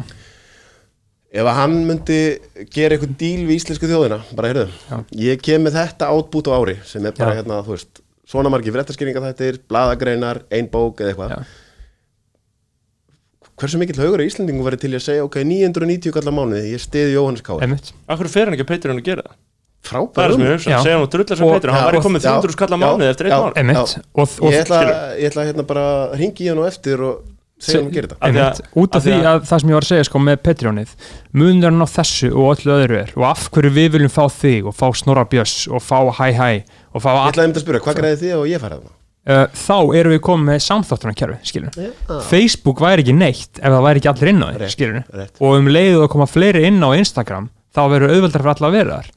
ef 1.36 1.44
að 1.50 1.58
hann 1.60 1.78
myndi 1.90 2.20
gera 2.72 2.96
eitthvað 2.96 3.18
díl 3.20 3.42
við 3.50 3.58
íslensku 3.60 3.90
þjóðina 3.90 4.22
bara 4.38 4.52
heyrðu, 4.54 4.68
ég 5.26 5.42
kem 5.44 5.66
með 5.68 5.80
þetta 5.82 6.12
átbút 6.14 6.48
á 6.48 6.56
ári 6.62 6.78
sem 6.88 7.06
er 7.10 7.16
bara 7.18 7.36
hérna, 7.42 7.62
þú 7.66 7.76
veist 7.76 8.02
svona 8.30 8.52
margir 8.54 8.74
fréttaskýringa 8.76 9.22
þættir, 9.30 9.62
blaðagreinar 9.70 10.44
ein 10.54 10.70
bók 10.72 11.02
eða 11.04 11.14
eitthvað. 11.14 11.36
Já. 11.36 11.62
hversu 13.56 13.80
mikill 13.80 14.02
haugur 14.04 14.20
í 14.24 14.28
Íslendingu 14.28 14.66
verið 14.66 14.82
til 14.84 14.94
að 14.98 15.04
segja 15.06 15.26
ok, 15.26 15.38
990 15.48 16.12
kallar 16.16 16.36
mánuði, 16.36 16.74
ég 16.74 16.82
stiði 16.84 17.14
Jóhannes 17.16 17.44
einmitt. 17.64 17.94
Akkur 18.12 18.28
fer 18.32 18.50
hann 18.50 18.58
ekki 18.58 18.66
að 18.66 18.72
Patreon 18.74 19.00
að 19.00 19.06
gera 19.08 19.24
það? 19.24 19.38
Það 19.86 19.94
er 19.94 20.10
frábæður 20.10 20.34
sem 20.34 20.42
ég 20.44 20.52
hugsa, 20.56 20.70
Já. 20.72 20.78
segja 20.82 20.96
hann 20.98 21.06
og 21.06 21.12
drullar 21.14 21.38
sem 21.38 21.46
Og- 21.46 21.54
Patreon 21.56 21.76
Hann 21.76 21.88
væri 21.88 22.02
komið 22.04 22.26
já, 22.26 22.32
300 22.36 22.56
skalla 22.56 22.76
já, 22.76 22.82
mánuði 22.84 23.10
eftir 23.14 23.26
einn 23.30 23.38
og 23.46 24.52
ég 24.52 24.60
ætla, 24.66 24.80
ætla 25.30 25.46
hérna 25.46 25.64
bara 25.68 25.84
að 26.10 26.18
ringi 26.20 26.42
í 26.44 26.50
hann 26.50 26.58
og 26.60 26.68
eftir 26.68 27.04
og 27.06 27.35
segja 27.60 27.80
hann 27.82 27.88
að 27.88 27.96
gera 27.96 28.50
þetta. 28.52 28.66
út 28.76 28.96
af 28.98 29.04
því 29.06 29.14
að- 29.16 29.26
að 29.32 29.46
það 29.48 29.60
sem 29.62 29.70
ég 29.70 29.74
var 29.78 29.86
að 29.86 29.92
segja 29.92 30.06
sko 30.10 30.20
með 30.20 30.38
Patreonið 30.44 30.90
munurinn 31.34 31.86
á 31.86 31.88
þessu 31.96 32.30
og 32.36 32.50
öllu 32.58 32.74
öðru 32.76 32.98
er 33.04 33.14
og 33.16 33.24
af 33.30 33.48
hverju 33.52 33.72
við 33.78 33.90
viljum 33.96 34.12
fá 34.12 34.26
þig 34.30 34.68
og 34.68 34.76
fá 34.76 34.88
Snorra 34.96 35.26
Björs 35.26 35.56
og 35.72 35.82
fá 35.82 36.00
Hæ 36.20 36.28
Hæ 36.36 36.64
og 36.94 37.02
fá 37.02 37.10
ég 37.16 37.22
all, 37.24 37.32
ætlaði 37.32 37.48
um 37.48 37.56
að 37.56 37.64
spyrja, 37.66 37.82
hvað 37.86 37.96
græði 38.02 38.20
þið 38.26 38.36
og 38.42 38.46
ég 38.52 38.60
færa 38.66 38.80
það 38.80 38.94
uh, 39.26 39.48
þá 39.56 39.78
erum 40.00 40.14
við 40.16 40.22
komið 40.28 40.46
með 40.52 40.60
samþáttunarkerfi 40.68 41.38
skilur 41.50 41.72
Já. 41.80 42.22
Facebook 42.30 42.80
væri 42.84 43.02
ekki 43.06 43.16
neitt 43.18 43.58
ef 43.64 43.72
það 43.72 43.86
væri 43.88 44.02
ekki 44.04 44.12
allir 44.14 44.32
inn 44.36 44.44
á 44.44 44.48
því 44.52 44.60
Rétt, 44.62 44.76
skilur 44.76 45.04
rétt. 45.16 45.40
og 45.42 45.56
um 45.58 45.68
leiðu 45.72 46.04
að 46.06 46.10
koma 46.14 46.28
fleiri 46.30 46.66
inn 46.68 46.84
á 46.84 46.90
Instagram 46.94 47.50
þá 47.76 47.82
verður 47.92 48.14
auðveldar 48.16 48.44
fyrir 48.44 48.54
alla 48.56 48.68
að 48.70 48.76
vera 48.78 49.00
þar 49.00 49.10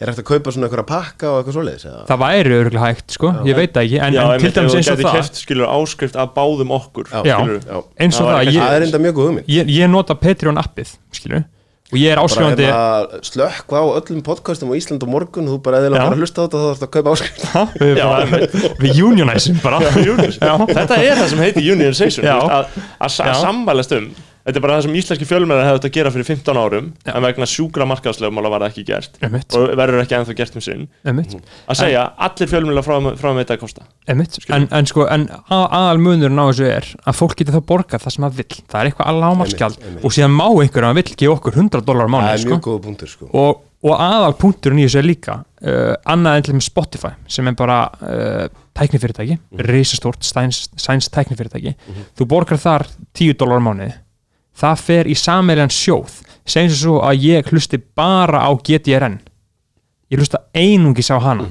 er 0.00 0.10
hægt 0.10 0.22
að 0.22 0.26
kaupa 0.30 0.52
svona 0.54 0.66
einhverja 0.68 0.86
pakka 0.88 1.28
og 1.30 1.38
eitthvað 1.40 1.56
svoleiðis 1.58 1.84
eða? 1.90 2.02
það 2.08 2.20
væri 2.24 2.54
örgulega 2.56 2.86
hægt 2.90 3.14
sko, 3.16 3.30
ég 3.44 3.58
veit 3.60 3.72
það 3.76 3.86
ekki 3.86 3.98
en, 4.00 4.14
Já, 4.16 4.22
en 4.34 4.40
til 4.40 4.52
dæmis 4.56 4.76
eins 4.80 4.90
og 4.94 5.00
það 5.04 5.16
keft, 5.20 5.40
skilur 5.44 5.68
áskrift 5.76 6.16
af 6.16 6.34
báðum 6.36 6.74
okkur 6.78 7.08
Já. 7.12 7.22
skilurðu. 7.36 7.62
Já. 7.68 7.80
eins 8.00 8.20
og 8.20 8.28
Það 8.30 8.36
það, 8.40 8.60
það 8.60 8.76
er 8.80 8.86
enda 8.88 9.00
mjög 9.06 9.16
góð 9.20 9.28
hugmynd 9.30 9.50
ég, 9.56 9.72
ég 9.76 9.90
nota 9.92 10.16
Patreon 10.16 10.60
appið 10.62 10.94
skilju, 11.20 11.42
og 11.90 11.98
ég 11.98 12.12
er 12.14 12.20
bara 12.20 12.30
áskrifandi 12.30 12.66
hérna 12.70 13.20
slökk 13.28 13.74
á 13.76 13.82
öllum 13.98 14.22
podcastum 14.24 14.70
á 14.70 14.74
Ísland 14.78 15.02
og 15.04 15.10
morgun 15.10 15.48
þú 15.50 15.58
bara 15.64 15.82
eða 15.82 15.90
Já. 15.90 16.04
bara 16.06 16.14
að 16.16 16.22
hlusta 16.24 16.40
á 16.40 16.42
þetta 16.46 16.56
þá 16.56 16.66
þarfst 16.70 16.86
að 16.86 16.92
kaupa 16.96 17.14
áskrift 17.16 17.44
við, 17.82 17.94
Já, 17.98 18.06
bara, 18.06 18.24
við 18.80 19.02
unionizum 19.10 19.60
bara 19.64 19.80
Já. 20.48 20.54
þetta 20.70 21.00
er 21.02 21.14
það 21.20 21.28
sem 21.34 21.44
heitir 21.44 21.70
unionization 21.74 22.24
Já. 22.30 22.36
að, 22.40 22.80
að, 22.96 23.10
sa- 23.18 23.26
Já. 23.26 23.34
að 23.34 23.40
sammælast 23.44 23.96
um 23.98 24.10
þetta 24.50 24.60
er 24.60 24.64
bara 24.66 24.76
það 24.78 24.86
sem 24.86 24.98
íslenski 25.00 25.28
fjölmennir 25.28 25.66
hefði 25.66 25.78
þetta 25.78 25.90
að 25.90 25.96
gera 25.96 26.12
fyrir 26.14 26.28
15 26.28 26.60
árum 26.60 26.90
Já. 27.06 27.12
en 27.14 27.24
vegna 27.24 27.48
sjúkra 27.48 27.86
markaðslegum 27.88 28.40
var 28.40 28.56
það 28.56 28.66
ekki 28.68 28.84
gert 28.90 29.18
Einmitt. 29.24 29.56
og 29.56 29.72
verður 29.80 30.02
ekki 30.02 30.16
ennþá 30.18 30.36
gert 30.40 30.58
um 30.58 30.64
sinn 30.64 30.84
Einmitt. 31.06 31.36
að 31.70 31.80
segja 31.80 32.04
allir 32.28 32.50
fjölmennir 32.50 32.86
frá, 32.86 32.96
frá 33.20 33.30
með 33.30 33.42
þetta 33.44 33.56
að 33.56 33.62
kosta. 33.64 33.86
En, 34.10 34.68
en 34.74 34.90
sko, 34.90 35.06
en 35.06 35.26
að- 35.30 35.66
aðal 35.80 36.02
munurinn 36.02 36.42
á 36.42 36.44
þessu 36.50 36.68
er 36.68 36.90
að 37.06 37.18
fólk 37.20 37.36
getur 37.38 37.58
þá 37.58 37.62
borgað 37.72 38.04
það 38.04 38.16
sem 38.16 38.26
það 38.26 38.38
vill 38.40 38.60
það 38.60 38.80
er 38.80 38.90
eitthvað 38.90 39.10
að 39.10 39.20
lámarskjald 39.24 39.78
Einmitt, 39.78 39.88
einmitt. 39.90 40.04
og 40.04 40.16
síðan 40.16 40.36
má 40.36 40.46
einhver 40.50 40.88
að 40.90 41.00
vill 41.00 41.14
gefa 41.14 41.36
okkur 41.36 41.58
100 41.60 41.86
dólar 41.86 42.06
á 42.06 42.08
það 42.08 42.14
mánu 42.16 42.32
er 42.32 42.42
sko. 42.44 42.54
mjög 42.56 42.66
góð 42.66 42.80
punktur 42.86 43.12
sko 43.14 43.30
og, 43.30 43.62
og 43.86 43.94
aðal 43.96 44.34
punkturinn 44.40 44.82
í 44.82 44.86
þessu 44.88 45.00
er 45.00 45.08
líka 45.08 45.38
uh, 45.40 45.94
annað 46.10 46.36
en 46.40 46.46
til 46.48 46.56
með 46.58 46.66
Spotify 46.66 47.12
sem 47.30 47.48
er 47.50 47.56
bara 47.58 47.80
uh, 48.02 48.46
tæknifyrirtæki 48.76 49.38
mm. 49.38 49.64
risastórt 49.70 50.26
sæns, 50.26 50.68
sæns 50.80 51.10
tæknifyrirtæki 51.14 51.76
þú 52.18 52.28
borgar 52.30 52.60
þar 52.60 52.86
10 53.18 53.36
dólar 53.40 53.60
á 53.60 53.66
mánuði 53.68 53.92
það 54.60 54.84
fer 54.86 55.08
í 55.10 55.16
sammeiljan 55.16 55.72
sjóð 55.72 56.18
segjum 56.50 56.70
sem 56.74 56.78
svo 56.82 57.00
að 57.06 57.24
ég 57.26 57.50
hlusti 57.52 57.78
bara 57.96 58.42
á 58.44 58.50
GTRN 58.56 59.18
ég 60.10 60.18
hlusta 60.20 60.40
einungis 60.56 61.10
á 61.14 61.18
hana. 61.22 61.44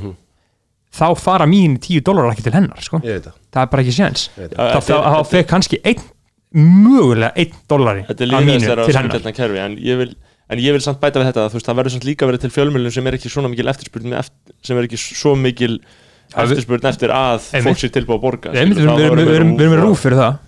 Þá 0.89 1.05
fara 1.21 1.45
mín 1.47 1.77
10 1.79 2.01
dólar 2.03 2.31
ekki 2.33 2.43
til 2.47 2.53
hennar 2.55 2.81
sko. 2.81 2.99
það. 2.99 3.33
Það 3.53 3.61
er 3.61 3.69
bara 3.71 3.83
ekki 3.83 3.93
séns. 3.95 4.29
Þá 4.35 4.79
er- 4.89 5.27
fer 5.29 5.43
kannski 5.47 5.79
einn 5.85 6.01
mögulega 6.55 7.31
einn 7.37 7.53
dólari 7.69 8.03
þetta 8.07 8.25
er 8.25 8.29
til 8.79 8.87
og 8.89 8.89
hennar. 8.89 9.19
samgætna 9.21 9.33
kerfi 9.37 9.59
en 9.65 9.77
ég 9.77 9.97
vil 10.03 10.15
En 10.49 10.57
ég 10.57 10.73
vil 10.73 10.81
samt 10.81 10.97
bæta 10.97 11.21
við 11.21 11.27
þetta 11.29 11.43
að 11.45 11.51
þú 11.51 11.57
veist, 11.59 11.67
það 11.69 11.75
verður 11.77 11.91
samt 11.93 12.05
líka 12.09 12.25
verið 12.25 12.41
til 12.41 12.49
fjölmjölun 12.49 12.91
sem 12.91 13.05
er 13.05 13.13
ekki 13.19 13.29
svona 13.29 13.49
mikil 13.51 13.67
eftirspurn 13.69 14.07
með 14.09 14.17
eft- 14.23 14.53
sem 14.65 14.77
er 14.79 14.87
ekki 14.87 14.97
svo 14.97 15.35
mikil 15.37 15.75
eftirspurn 16.33 16.87
eftir 16.89 17.09
að 17.13 17.45
fólk 17.67 17.77
sér 17.77 17.91
tilbúið 17.93 18.17
að 18.17 18.23
borga 18.23 18.49
það 18.49 18.57
Við 18.57 19.35
erum 19.37 19.51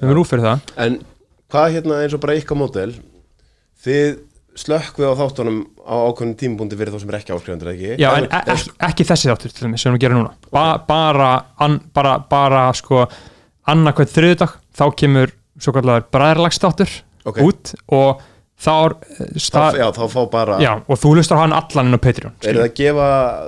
með 0.09 0.15
rúf 0.17 0.31
fyrir 0.33 0.41
það. 0.47 0.59
En 0.77 0.97
hvað 1.51 1.73
hérna 1.75 2.01
eins 2.03 2.15
og 2.15 2.21
bara 2.23 2.37
ykkar 2.39 2.59
mótel 2.59 2.93
þið 3.83 4.19
slökkvið 4.61 5.07
á 5.07 5.19
þáttunum 5.21 5.59
á 5.87 5.95
ákveðin 6.11 6.33
tímabúndi 6.39 6.77
fyrir 6.79 6.91
þá 6.93 6.99
sem 7.03 7.11
er 7.13 7.17
ekki 7.21 7.35
áskrifandur 7.35 7.69
ekki 7.71 7.91
Já, 8.01 8.09
en 8.17 8.25
Eða- 8.27 8.41
e 8.41 8.51
ekki, 8.55 8.71
ekki 8.89 9.05
þessi 9.07 9.29
þáttur 9.31 9.53
til 9.55 9.67
dæmis 9.67 9.81
sem 9.85 9.93
við 9.95 10.01
gerum 10.03 10.19
núna 10.21 10.33
ba 10.51 10.65
bara, 10.87 11.29
an, 11.59 11.79
bara, 11.95 12.17
bara 12.19 12.65
sko 12.75 13.05
annarkvæð 13.71 14.11
þriðudag 14.17 14.57
þá 14.75 14.83
kemur 14.99 15.31
svo 15.61 15.73
kallar 15.75 16.03
bræðarlagsþáttur 16.11 16.91
Ok. 17.25 17.37
út 17.45 17.73
og 17.93 18.21
þá 18.61 18.71
er 18.73 18.95
þá, 19.41 19.61
já, 19.79 19.87
þá 19.95 20.01
fá 20.13 20.19
bara 20.31 20.59
já, 20.61 20.71
og 20.85 20.99
þú 21.01 21.13
lustar 21.17 21.41
hann 21.41 21.55
allan 21.57 21.89
inn 21.89 21.97
á 21.97 22.01
Patreon 22.03 22.35
er 22.45 22.59
það 22.59 22.67
að 22.67 22.75
gefa 22.77 23.07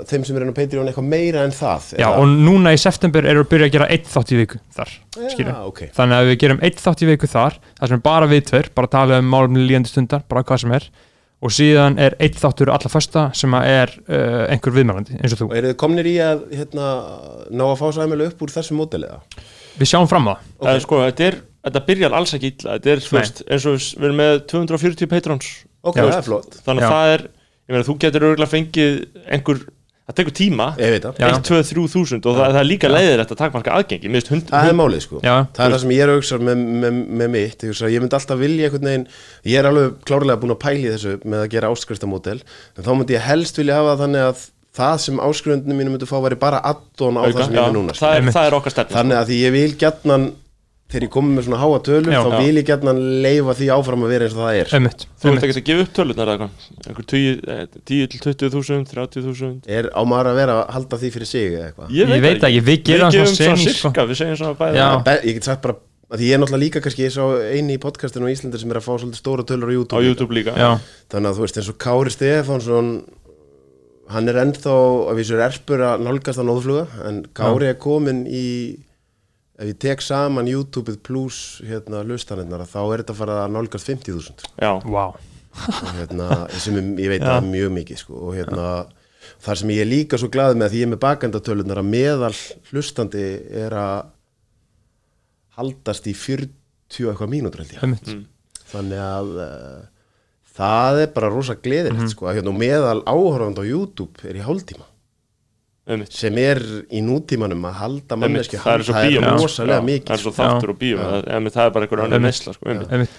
þeim 0.10 0.28
sem 0.28 0.40
er 0.40 0.46
inn 0.46 0.54
á 0.54 0.58
Patreon 0.58 0.90
eitthvað 0.90 1.10
meira 1.14 1.46
en 1.46 1.56
það 1.56 1.90
Já, 2.02 2.08
og 2.18 2.34
núna 2.34 2.74
í 2.74 2.82
september 2.82 3.28
erum 3.30 3.44
við 3.44 3.48
að 3.48 3.52
byrja 3.54 3.70
að 3.70 3.76
gera 3.78 3.90
eitt 3.94 4.10
þátt 4.10 4.34
í 4.34 4.40
viku 4.42 4.62
þar 4.74 4.94
já, 5.14 5.56
ok. 5.70 5.82
Þannig 5.94 6.18
að 6.18 6.30
við 6.32 6.38
gerum 6.44 6.62
eitt 6.66 6.82
þátt 6.82 7.04
í 7.04 7.10
viku 7.10 7.30
þar 7.30 7.58
það 7.80 7.92
sem 7.92 7.98
er 8.00 8.06
bara 8.06 8.30
við 8.32 8.46
tveir, 8.50 8.70
bara 8.76 8.92
tala 8.96 9.20
um 9.22 9.30
málumni 9.30 9.66
líðandi 9.68 9.92
stundar, 9.92 10.24
bara 10.30 10.44
hvað 10.48 10.64
sem 10.64 10.76
er. 10.78 10.88
Og 11.44 11.52
síðan 11.52 11.98
er 12.00 12.16
eitt 12.24 12.38
þáttur 12.40 12.72
alla 12.72 12.90
fösta 12.90 13.26
sem 13.36 13.54
að 13.58 13.66
er 13.68 13.92
uh, 14.08 14.44
einhver 14.48 14.74
viðmælandi 14.78 15.18
eins 15.20 15.34
og 15.36 15.42
þú, 15.42 15.48
og 15.50 15.58
eru 15.60 15.74
þið 15.74 15.80
komnir 15.82 16.08
í 16.08 16.14
að 16.24 16.46
hérna, 16.56 16.92
ná 17.52 17.66
að 17.68 17.82
fá 17.82 17.88
sæmilu 17.98 18.30
upp 18.32 18.46
úr 18.46 18.54
þessu 18.54 18.78
móteliða 18.80 19.18
við 19.76 19.90
sjáum 19.92 20.08
fram 20.08 20.30
á 20.32 20.34
það. 20.34 20.46
Það 20.62 20.78
er 20.78 20.86
sko, 20.86 21.02
þetta 21.04 21.28
er 21.28 21.40
þetta 21.64 21.84
byrjar 21.88 22.18
alls 22.20 22.34
ekki 22.38 22.52
illa 22.54 22.78
þetta 22.78 22.92
er, 22.96 23.06
veist, 23.18 23.44
eins 23.48 23.70
og 23.70 23.78
við 23.80 24.10
erum 24.10 24.20
með 24.24 24.34
240 24.52 25.12
patrons 25.12 25.54
ok, 25.84 26.00
Já, 26.00 26.04
það 26.10 26.18
er 26.18 26.28
flott. 26.28 26.60
þannig 26.66 26.84
Já. 26.84 26.90
að 26.90 26.98
það 26.98 27.14
er, 27.14 27.24
ég 27.64 27.76
meina, 27.76 27.88
þú 27.88 27.96
getur 28.04 28.28
örgulega 28.30 28.52
fengið 28.52 29.00
einhver, 29.38 29.62
það 30.04 30.16
tekur 30.20 30.36
tíma. 30.36 30.68
Ég 30.80 30.94
veit 30.94 31.06
það, 31.08 31.20
Já. 31.24 31.28
1, 31.30 31.44
2, 31.48 31.60
3 31.70 31.84
þúsund 31.94 32.26
og 32.28 32.38
það, 32.38 32.50
það 32.56 32.60
er 32.62 32.68
líka 32.68 32.92
leiðir 32.92 33.22
þetta 33.24 33.38
takmarka 33.40 33.76
aðgengi 33.78 34.12
hund, 34.12 34.48
það 34.50 34.72
er 34.72 34.78
málið 34.80 35.04
sko. 35.06 35.22
Já. 35.24 35.36
það 35.56 35.66
er 35.66 35.76
það 35.76 35.84
sem 35.84 35.94
ég 35.96 36.04
er 36.04 36.12
að 36.12 36.20
hugsa 36.20 36.40
með, 36.44 36.66
með, 36.84 36.98
með 37.22 37.32
mitt. 37.36 37.64
Ég, 37.64 37.72
hugsa, 37.72 37.92
ég 37.94 38.04
myndi 38.04 38.18
alltaf 38.20 38.42
vilja 38.42 38.68
einhvern 38.68 38.90
veginn 38.90 39.06
ég 39.48 39.60
er 39.62 39.70
alveg 39.70 39.96
klárlega 40.08 40.42
búin 40.44 40.56
að 40.56 40.62
pæli 40.66 40.92
þessu 40.92 41.16
með 41.24 41.46
að 41.46 41.50
gera 41.56 41.72
áskriftamódel 41.72 42.40
en 42.44 42.84
þá 42.84 42.92
myndi 43.00 43.16
ég 43.16 43.26
helst 43.30 43.60
vilja 43.64 43.80
hafa 43.80 43.96
þannig 44.04 44.28
að 44.28 44.46
það 44.74 44.96
sem 45.06 45.20
áskrifundinu 45.24 45.78
mínu 45.78 45.94
myndi 45.94 46.10
fá 46.10 46.16
væri 46.24 46.40
bara 46.42 46.60
addon 46.66 47.20
á 47.20 47.24
auka, 47.24 47.36
það 47.38 47.46
sem 47.48 47.58
ég 47.60 47.68
er 47.68 47.76
núna 47.76 47.96
það, 47.98 48.16
er, 48.18 48.32
það 48.34 48.48
er 48.50 48.56
okkar 48.58 48.74
stefn 48.74 48.96
þannig 48.98 49.20
að 49.20 49.28
því 49.30 49.38
ég 49.44 49.54
vil 49.54 49.76
gjarnan 49.84 50.26
þegar 50.94 51.06
ég 51.08 51.12
komi 51.14 51.34
með 51.34 51.48
svona 51.48 51.60
háa 51.62 51.78
tölur 51.84 52.14
Já. 52.14 52.20
þá 52.22 52.30
Já. 52.34 52.40
vil 52.44 52.58
ég 52.60 52.68
gjarnan 52.70 53.00
leifa 53.24 53.56
því 53.58 53.70
áfram 53.74 54.04
að 54.06 54.12
vera 54.14 54.28
eins 54.28 54.36
og 54.36 54.42
það 54.44 54.58
er. 54.60 54.74
Einmitt, 54.78 55.06
Þú 55.24 55.32
ert 55.32 55.46
ekki 55.48 55.56
að 55.58 55.68
gefa 55.70 55.86
upp 55.86 55.94
tölunar 55.98 56.28
eða 56.34 56.36
eitthvað? 56.48 56.68
Einhver 56.88 57.08
10 57.14 57.24
eh, 57.54 57.64
10 57.92 58.12
til 58.14 58.20
20 58.28 58.54
þúsund, 58.54 58.86
30 58.92 59.26
þúsund? 59.26 59.66
Er 59.66 59.90
á 59.90 60.02
maður 60.06 60.30
að 60.34 60.38
vera 60.42 60.54
að 60.60 60.70
halda 60.78 61.00
því 61.02 61.10
fyrir 61.16 61.30
sig 61.30 61.48
eða 61.50 61.66
eitthvað? 61.72 61.88
Ég 61.98 62.06
veit 62.28 62.46
ekki, 62.50 62.62
við 62.70 62.80
gerum 62.92 63.10
svona 63.10 63.34
svona 63.34 63.58
semi, 63.58 63.74
sko. 63.80 63.90
við 64.12 64.22
segjum 64.22 64.40
svona 64.44 64.60
bæði 64.62 64.76
Já. 64.78 64.90
Be- 65.08 65.22
ég 65.24 65.34
get 65.40 65.50
sagt 65.50 65.66
bara 65.66 65.76
því 66.14 66.24
ég 66.30 66.34
er 66.36 66.40
náttúrulega 66.44 66.62
líka 66.62 66.84
kannski 66.84 67.08
ég 67.08 67.14
sá 67.16 67.26
eini 67.50 67.74
í 67.74 67.82
podcastinu 67.82 68.30
á 68.30 68.34
Íslandi 68.34 68.60
sem 68.62 68.70
er 68.70 68.78
að 68.78 68.86
fá 68.86 68.94
svolítið 69.02 69.18
stóra 69.18 69.44
tölur 69.50 69.66
á 69.66 69.74
á 69.74 69.74
YouTube, 69.74 70.06
YouTube 70.06 70.34
líka. 70.38 70.54
Já, 70.54 70.78
þannig 71.10 71.30
að 71.32 71.36
þú 71.40 71.42
veist 71.48 71.58
eins 71.58 71.72
og 71.74 71.78
Kári 71.82 72.12
Stefánsson 72.14 72.90
hann 74.14 74.30
er 74.30 74.38
ennþá 74.44 74.76
að 75.10 75.18
ef 79.60 79.68
ég 79.70 79.78
tek 79.80 80.02
saman 80.02 80.48
YouTube 80.50 80.96
pluss 81.06 81.60
hérna 81.66 82.02
hlustanirnar 82.04 82.64
þá 82.66 82.80
er 82.94 83.04
þetta 83.04 83.14
að 83.14 83.20
fara 83.22 83.36
að 83.46 83.54
nálgast 83.54 83.90
50.000 83.92 84.50
Já, 84.62 84.72
vá. 84.84 85.06
Og 85.54 85.94
hérna, 86.00 86.28
sem 86.58 86.78
er, 86.80 86.88
ég 87.04 87.12
veit 87.14 87.22
Já. 87.22 87.36
að 87.38 87.50
mjög 87.52 87.72
mikið 87.76 88.00
sko, 88.02 88.14
og 88.28 88.34
hérna 88.40 88.68
þar 89.46 89.60
sem 89.62 89.70
ég 89.76 89.84
er 89.84 89.90
líka 89.92 90.18
svo 90.18 90.30
glaði 90.34 90.58
með 90.58 90.66
að 90.66 90.74
því 90.74 90.80
ég 90.82 90.88
er 90.88 90.92
með 90.96 91.02
bakendatölunar 91.06 91.82
að 91.84 91.92
meðal 91.94 92.34
hlustandi 92.72 93.26
er 93.64 93.76
að 93.78 94.00
haldast 95.58 96.08
í 96.10 96.14
40 96.18 97.10
eitthvað 97.12 97.30
mínútur 97.32 97.62
held 97.64 97.74
ég. 97.76 97.84
Einmitt. 97.86 98.10
þannig 98.74 99.02
að 99.06 99.30
uh, 99.44 99.82
það 100.58 101.02
er 101.04 101.12
bara 101.14 101.30
rosa 101.34 101.56
gleðilegt 101.62 102.02
Mhm. 102.02 102.10
sko, 102.16 102.26
að 102.30 102.40
hérna, 102.42 102.54
meðal 102.58 103.04
áhörfand 103.06 103.62
á 103.62 103.64
YouTube 103.66 104.26
er 104.26 104.36
í 104.40 104.44
hálftíma 104.46 104.86
sem 105.84 106.38
er 106.40 106.62
í 106.96 107.02
nútímanum 107.04 107.66
að 107.68 107.74
halda 107.82 108.18
manneski 108.20 108.56
það 108.62 108.78
er 108.78 108.86
svo 108.88 108.94
það 108.96 109.10
bíó. 109.10 109.24
rosalega 109.42 109.84
mikið. 109.84 110.06
Það 110.08 110.16
er 110.16 110.22
svo 110.22 110.32
þáttur 110.38 110.72
og 110.72 110.78
bíó. 110.80 111.00
Það 111.04 111.60
er 111.66 111.74
bara 111.76 111.88
einhver 111.88 112.04
önnur 112.06 112.18
Einmitt. 112.20 112.30
neysla 112.30 112.54
sko. 112.56 112.76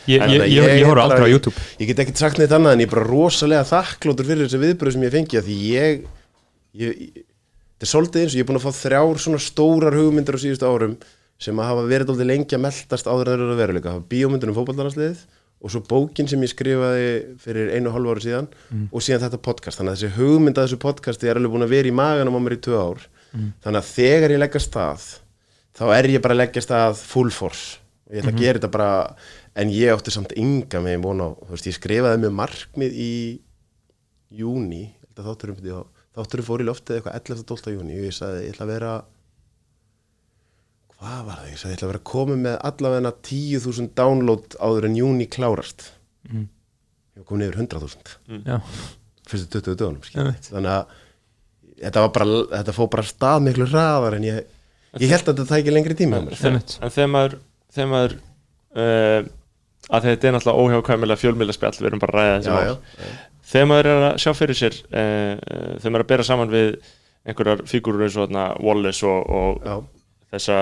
Ég, 0.09 0.87
horf 0.89 1.03
aldrei 1.05 1.29
á 1.29 1.29
YouTube. 1.29 1.67
ég 1.79 1.91
get 1.91 2.01
ekkert 2.07 2.23
sagt 2.23 2.41
neitt 2.41 2.55
annað 2.57 2.79
en 2.79 2.85
ég 2.85 2.89
er 2.89 2.95
bara 2.95 3.05
rosalega 3.05 3.69
þakklótur 3.69 4.31
fyrir 4.31 4.49
þessi 4.49 4.63
viðbröð 4.65 4.97
sem 4.97 5.05
ég 5.05 5.13
fengi 5.13 5.41
að 5.43 5.51
því 5.51 5.59
ég, 5.75 6.09
ég, 6.81 7.05
ég 7.05 7.25
þetta 7.75 7.85
er 7.85 7.93
svolítið 7.93 8.23
eins 8.23 8.33
og 8.33 8.39
ég 8.39 8.45
er 8.45 8.49
búin 8.49 8.61
að 8.61 8.65
fá 8.65 8.81
þrjár 8.81 9.21
svona 9.21 9.41
stórar 9.43 9.97
hugmyndir 9.99 10.39
á 10.39 10.41
síðustu 10.41 10.69
árum 10.69 10.97
sem 11.43 11.59
að 11.59 11.69
hafa 11.69 11.87
verið 11.91 12.13
aldrei 12.15 12.29
lengi 12.31 12.57
að 12.57 12.63
meldast 12.65 13.09
áður 13.11 13.33
að 13.35 13.59
veruleika. 13.59 13.93
Hafa 13.93 14.09
bíómyndin 14.09 14.53
um 14.53 14.57
fótballaransliðið 14.57 15.25
og 15.63 15.71
svo 15.73 15.81
bókin 15.89 16.29
sem 16.29 16.43
ég 16.45 16.51
skrifaði 16.53 17.37
fyrir 17.41 17.71
einu 17.77 17.89
og 17.91 17.95
hálfu 17.97 18.15
ári 18.15 18.25
síðan 18.27 18.49
og 18.91 19.03
síðan 19.05 19.23
þetta 19.25 19.41
podcast 19.47 19.79
þannig 19.81 19.95
að 19.95 20.01
þessi 20.01 20.17
hugmynd 20.19 20.59
að 20.59 20.67
þessu 20.69 20.81
podcasti 20.83 21.29
er 21.31 21.37
alveg 21.41 21.55
búin 21.55 21.65
að 21.67 21.75
vera 21.77 21.89
í 21.89 21.95
maganum 21.95 22.37
á 22.37 22.41
mér 22.45 22.57
í 22.59 22.61
tvö 22.67 22.81
ár 22.81 23.07
þannig 23.65 23.81
að 23.81 23.89
þegar 23.95 24.35
ég 24.35 24.43
leggja 24.43 24.61
stað 24.61 25.07
þá 25.75 25.85
er 25.97 26.11
ég 26.13 26.23
bara 26.23 26.35
að 26.37 26.43
leggja 26.43 26.63
stað 26.67 27.01
full 27.01 27.31
force 27.35 27.79
og 28.05 28.13
ég 28.15 28.21
ætla 28.23 28.35
að 28.35 28.43
gera 28.45 28.59
þetta 28.61 28.73
bara 28.77 28.91
en 29.57 29.73
ég 29.73 29.95
átti 29.95 30.13
samt 30.13 30.35
ynga 30.37 30.81
með 30.85 31.01
vona 31.03 31.31
á 31.31 31.37
þú 31.41 31.51
veist, 31.55 31.67
ég 31.71 31.79
skrifaði 31.79 32.21
með 32.23 32.37
markmið 32.43 32.93
í 33.01 33.13
júni 34.35 34.85
ég 35.65 35.85
þátturum 36.15 36.47
fór 36.47 36.63
í 36.63 36.69
loftið 36.69 36.99
eitthvað 37.01 37.19
11. 37.19 37.45
12. 37.49 37.75
júni 37.75 37.99
og 37.99 38.07
ég 38.09 38.15
sagði 38.15 38.45
ég 38.45 38.55
ætla 38.55 38.67
að 38.67 38.73
vera 38.75 38.93
hvað 41.05 41.23
var 41.29 41.39
það, 41.43 41.49
ég 41.53 41.61
sagði 41.61 41.73
ég 41.75 41.79
ætla 41.79 41.87
að 41.87 41.93
vera 41.93 42.03
komið 42.11 42.43
með 42.47 42.59
allavega 42.71 43.13
10.000 43.29 43.91
download 44.01 44.57
áður 44.65 44.89
en 44.89 44.99
júni 44.99 45.27
klárast. 45.31 45.89
Mhm. 46.29 46.45
ég 47.15 47.23
var 47.23 47.27
komin 47.29 47.47
yfir 47.47 47.61
100.000 47.61 48.15
Já, 48.49 48.57
fyrstu 49.29 49.61
20 49.61 49.77
dögunum 49.79 50.03
þannig 50.49 50.71
að 50.73 50.95
þetta 51.85 52.03
var 52.05 52.13
bara 52.17 52.39
þetta 52.57 52.75
fór 52.77 52.91
bara 52.91 53.07
stað 53.07 53.45
miklu 53.45 53.69
hraðar 53.71 54.17
en 54.19 54.27
ég, 54.27 54.41
ég 55.03 55.13
held 55.13 55.29
að 55.29 55.35
þetta 55.35 55.47
tæki 55.53 55.75
lengri 55.75 55.97
tíma 55.99 56.19
hjá 56.19 56.27
mér. 56.27 56.41
Einmitt. 56.49 56.77
en 56.81 56.95
þegar 56.95 57.13
maður 57.15 57.37
þegar 57.75 57.91
maður 57.93 58.17
uh, 58.75 59.31
að 59.95 60.09
þetta 60.09 60.29
er 60.29 60.37
náttúrulega 60.37 60.65
óhjákvæmilega 60.65 61.23
fjölmiðlaspjall 61.23 61.75
við 61.79 61.89
erum 61.91 62.03
bara 62.03 62.27
að 62.39 62.49
já, 62.49 62.77
þegar 63.53 63.71
maður 63.71 63.91
er 63.93 64.05
að 64.09 64.21
sjá 64.25 64.31
fyrir 64.39 64.61
sér 64.61 64.79
uh, 64.89 65.35
þegar 65.79 65.95
maður 65.95 66.01
er 66.01 66.07
að 66.07 66.13
bera 66.15 66.29
saman 66.31 66.55
við 66.55 66.71
einhverjar 67.25 67.65
fígurur 67.69 68.07
eins 68.07 68.17
og 68.19 68.27
þarna 68.27 68.47
Wallace 68.65 69.07
og, 69.09 69.31
og 69.39 69.65
já, 69.65 69.77
þessa, 70.35 70.59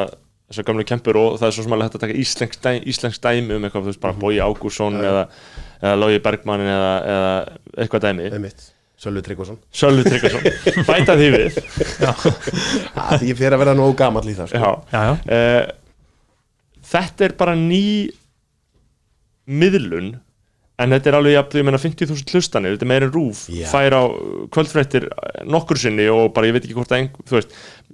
þessa 0.52 0.66
gamlu 0.68 0.84
kempur 0.88 1.16
og 1.18 1.38
það 1.40 1.48
er 1.48 1.56
svo 1.56 1.64
smálega 1.66 1.88
hægt 1.88 1.96
að 1.98 2.04
taka 2.04 2.18
íslensk, 2.22 2.60
dæ, 2.62 2.70
íslensk 2.92 3.22
dæmi 3.24 3.56
um 3.56 3.64
eitthvað, 3.66 3.86
þú 3.86 3.90
veist, 3.92 4.00
bara 4.04 4.18
Bói 4.22 4.36
Ágúrsson 4.44 4.94
Mhm. 4.94 5.02
Já, 5.02 5.08
já. 5.08 5.10
eða, 5.10 5.24
eða 5.82 5.98
Lógi 6.04 6.22
Bergmann 6.28 6.60
eða, 6.68 6.92
eða 7.16 7.32
eitthvað 7.82 8.06
dæmi 8.06 8.30
einmitt 8.32 8.68
Sölvi 9.02 9.22
Tryggvason 9.26 9.56
Sölvi 9.74 10.04
Tryggvason, 10.06 10.42
bæta 10.92 11.16
því 11.18 11.28
við 11.34 11.56
ah, 12.94 13.16
Ég 13.24 13.34
fer 13.40 13.56
að 13.56 13.62
vera 13.64 13.74
nógu 13.74 13.96
gamall 13.98 14.28
í 14.30 14.34
það 14.38 14.52
sko. 14.52 14.60
Já, 14.62 14.70
Já, 14.92 15.00
já, 15.02 15.14
uh, 15.32 15.64
þetta 16.92 17.24
er 17.26 17.34
bara 17.40 17.56
ný 17.58 17.82
miðlun 19.48 20.12
en 20.82 20.94
þetta 20.94 21.10
er 21.12 21.16
alveg 21.18 21.34
jafn, 21.36 21.58
ég 21.60 21.66
meina 21.66 21.78
50.000 21.82 22.32
hlustanir 22.32 22.72
þetta 22.74 22.86
er 22.86 22.90
meira 22.90 23.06
en 23.08 23.12
rúf, 23.14 23.42
Já. 23.52 23.66
fær 23.70 23.94
á 23.94 24.02
kvöldfréttir 24.54 25.04
nokkur 25.50 25.78
sinni 25.78 26.06
og 26.10 26.30
bara 26.34 26.48
ég 26.48 26.56
veit 26.56 26.64
ekki 26.66 26.76
hvort 26.78 26.94
að 26.94 27.02
ein, 27.02 27.10
þú 27.28 27.36
veist, 27.38 27.52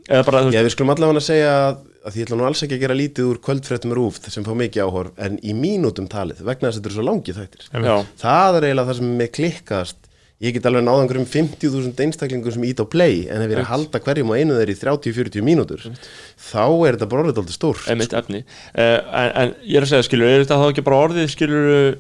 eða 0.09 0.25
bara 0.29 0.43
þú 0.47 0.53
Já, 0.55 0.63
við 0.65 0.75
skulum 0.77 0.93
allavega 0.95 1.21
að 1.23 1.27
segja 1.27 1.51
að, 1.67 1.81
að 2.05 2.15
því 2.15 2.21
ég 2.21 2.29
ætla 2.29 2.39
nú 2.39 2.47
alls 2.49 2.65
ekki 2.65 2.77
að 2.77 2.83
gera 2.85 2.97
lítið 2.99 3.31
úr 3.31 3.41
kvöldfréttum 3.45 3.95
rúf 3.97 4.19
sem 4.31 4.45
fá 4.47 4.53
mikið 4.57 4.85
áhorf 4.85 5.23
en 5.25 5.39
í 5.43 5.55
mínútum 5.57 6.09
talið 6.11 6.45
vegna 6.47 6.69
þess 6.69 6.79
að 6.79 6.83
þetta 6.83 6.91
eru 6.91 6.99
svo 6.99 7.07
langið 7.09 7.41
þættir. 7.41 7.65
Já, 7.73 7.97
það 8.23 8.59
er 8.59 8.67
eiginlega 8.69 8.91
það 8.91 9.01
sem 9.01 9.17
með 9.21 9.33
klikkast. 9.39 10.05
Ég 10.39 10.55
get 10.55 10.69
alveg 10.71 10.85
náða 10.87 11.03
einhverjum 11.03 11.27
50.000 11.27 12.05
einstaklingum 12.05 12.55
sem 12.55 12.67
ít 12.69 12.79
á 12.79 12.87
play 12.87 13.25
en 13.27 13.43
ef 13.43 13.51
ég 13.51 13.57
er 13.57 13.65
að 13.65 13.73
halda 13.73 14.01
hverjum 14.05 14.31
og 14.31 14.39
einu 14.39 14.59
þeir 14.61 14.71
í 14.71 14.77
30-40 14.79 15.43
mínútur 15.43 15.83
þá 15.83 16.63
er 16.63 16.95
þetta 16.95 17.09
bara 17.11 17.25
orðið 17.25 17.41
aldrei 17.43 17.57
stór 17.57 17.81
einmitt 17.91 18.15
efni. 18.15 18.45
Uh, 18.71 19.01
en, 19.03 19.33
en 19.43 19.57
ég 19.67 19.81
er 19.81 19.87
að 19.89 19.91
segja, 19.91 20.07
skilur, 20.07 20.31
er 20.31 20.45
þetta 20.45 20.61
þá 20.63 20.69
ekki 20.69 20.87
bara 20.87 21.01
orðið, 21.09 21.27
skilur 21.35 21.99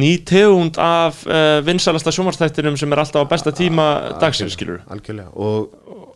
ný 0.00 0.14
tegund 0.32 0.80
af 0.80 1.20
uh, 1.28 1.60
vinsalasta 1.68 2.12
sjómarstættinum 2.16 2.80
sem 2.80 2.96
er 2.96 3.04
alltaf 3.04 3.28
á 3.28 3.32
besta 3.36 3.52
tíma 3.52 3.90
dagsins, 4.16 4.56
skilur 4.56 4.80
algjörlega. 4.88 5.28
Og 5.36 5.68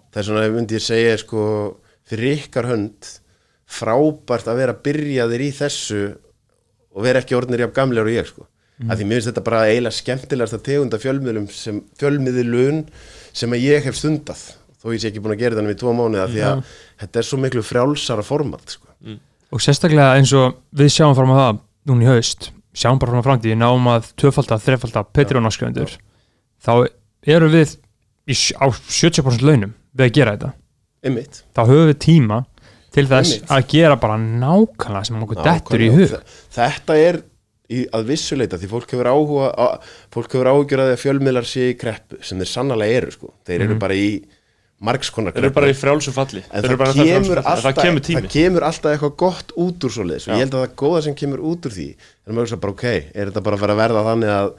það 0.08 0.22
er 0.22 0.28
svona 0.30 0.48
myndi 0.56 0.80
ég 0.80 0.86
segja 0.88 1.20
sko 1.20 1.44
fyrir 2.09 2.38
ykkar 2.38 2.70
hönd. 2.70 3.11
Frábært 3.72 4.48
að 4.50 4.59
vera 4.61 4.78
byrjaðir 4.84 5.46
í 5.46 5.53
þessu 5.57 6.03
og 6.92 7.07
vera 7.07 7.22
ekki 7.22 7.36
orðnir 7.38 7.64
jafn 7.64 7.76
gamlegar 7.76 8.11
og 8.11 8.16
ég 8.16 8.28
sko. 8.28 8.46
Mm. 8.82 8.90
að 8.90 8.98
því 8.98 9.07
mér 9.07 9.18
finnst 9.18 9.28
þetta 9.28 9.44
bara 9.46 9.59
eiginlega 9.68 9.96
skemmtilegast 9.98 10.57
að 10.57 10.62
tegunda 10.66 10.98
fjölmiðlum 10.98 11.48
sem 11.55 11.78
fjölmiðlun 12.00 12.78
sem 13.36 13.53
að 13.55 13.66
ég 13.66 13.84
hef 13.84 13.98
stundað 13.98 14.40
þó 14.80 14.86
ég 14.90 15.03
sé 15.03 15.11
ekki 15.11 15.22
búin 15.22 15.34
að 15.36 15.42
gera 15.44 15.59
þannig 15.59 15.76
í 15.76 15.80
tvo 15.82 15.92
mánuða 15.94 16.24
því 16.32 16.42
að 16.48 16.62
þetta 17.03 17.20
er 17.20 17.28
svo 17.28 17.38
miklu 17.42 17.62
frjálsara 17.66 18.24
format 18.26 18.74
sko. 18.74 18.88
og 19.53 19.62
sérstaklega 19.62 20.16
eins 20.16 20.32
og 20.34 20.57
við 20.74 20.90
sjáum 20.96 21.14
fram 21.18 21.30
á 21.30 21.36
það 21.38 21.61
núna 21.92 22.07
í 22.07 22.11
haust, 22.11 22.48
sjáum 22.74 22.98
bara 23.03 23.12
fram 23.12 23.22
á 23.22 23.28
framtíð 23.28 23.61
náum 23.61 23.88
að 23.92 24.11
tvöfalda, 24.18 24.59
þrefalda 24.64 25.05
Patreon-áskjöfundur 25.14 25.94
þá 26.64 26.72
eru 27.36 27.53
við 27.53 27.76
í, 28.26 28.34
á 28.59 28.66
70% 28.72 29.46
launum 29.46 29.76
við 29.92 30.09
að 30.09 30.14
gera 30.16 30.34
þetta, 30.34 30.53
einmitt. 31.05 31.42
Þá 31.57 31.62
höfum 31.70 31.88
við 31.92 31.98
tíma 32.07 32.40
til 32.92 33.07
þess 33.09 33.34
Einmitt. 33.38 33.50
að 33.57 33.68
gera 33.72 33.96
bara 33.96 34.16
nákvæmlega 34.20 35.07
sem 35.09 35.22
okkur 35.24 35.42
dettur 35.46 35.80
í 35.86 35.88
hug. 35.94 36.11
Þe- 36.12 36.40
Þetta 36.59 36.96
er 37.09 37.22
í, 37.72 37.86
að 37.88 38.05
vissuleita 38.12 38.59
því 38.61 38.68
fólk 38.74 38.90
hefur 38.92 39.09
áhuga 39.14 39.48
að, 39.64 39.88
fólk 40.12 40.34
hefur 40.36 40.50
áhugjur 40.53 40.82
að 40.84 40.90
því 40.92 40.96
að 40.98 41.03
fjölmiðlar 41.07 41.48
sé 41.48 41.70
í 41.72 41.76
kreppu 41.80 42.20
sem 42.22 42.38
þeir 42.42 42.50
sannlega 42.53 42.98
eru 43.00 43.11
sko. 43.14 43.32
þeir 43.48 43.64
eru 43.66 43.78
bara 43.80 43.94
í 43.96 44.09
margskonar 44.82 45.32
þeir 45.32 45.44
eru 45.46 45.55
bara 45.55 45.70
í 45.70 45.76
frjálsum 45.78 46.12
falli. 46.16 46.42
En 46.50 46.61
Þeir 46.64 46.72
eru 46.72 46.76
það 46.76 46.92
frjálsum 46.92 47.09
kemur, 47.12 47.38
alltaf, 47.42 47.62
það 47.68 47.82
kemur 47.86 48.03
tími. 48.03 48.20
það 48.20 48.32
kemur 48.34 48.64
alltaf 48.66 48.92
eitthvað 48.96 49.16
gott 49.22 49.53
út 49.62 49.86
úr 49.86 49.92
svoleiðis 49.94 50.26
og 50.26 50.32
Já. 50.32 50.34
ég 50.34 50.42
held 50.42 50.57
að 50.59 50.64
það 50.66 50.74
góða 50.82 51.03
sem 51.07 51.14
kemur 51.22 51.42
út 51.53 51.66
úr 51.70 51.74
því 51.76 51.86
er 52.26 52.32
maður 52.36 52.61
bara 52.64 52.74
ok, 52.76 52.84
er 53.14 53.30
þetta 53.30 53.42
bara 53.46 53.57
að 53.57 53.62
fara 53.62 53.76
að 53.76 53.82
verða 53.82 54.03
þannig 54.11 54.32
að 54.36 54.50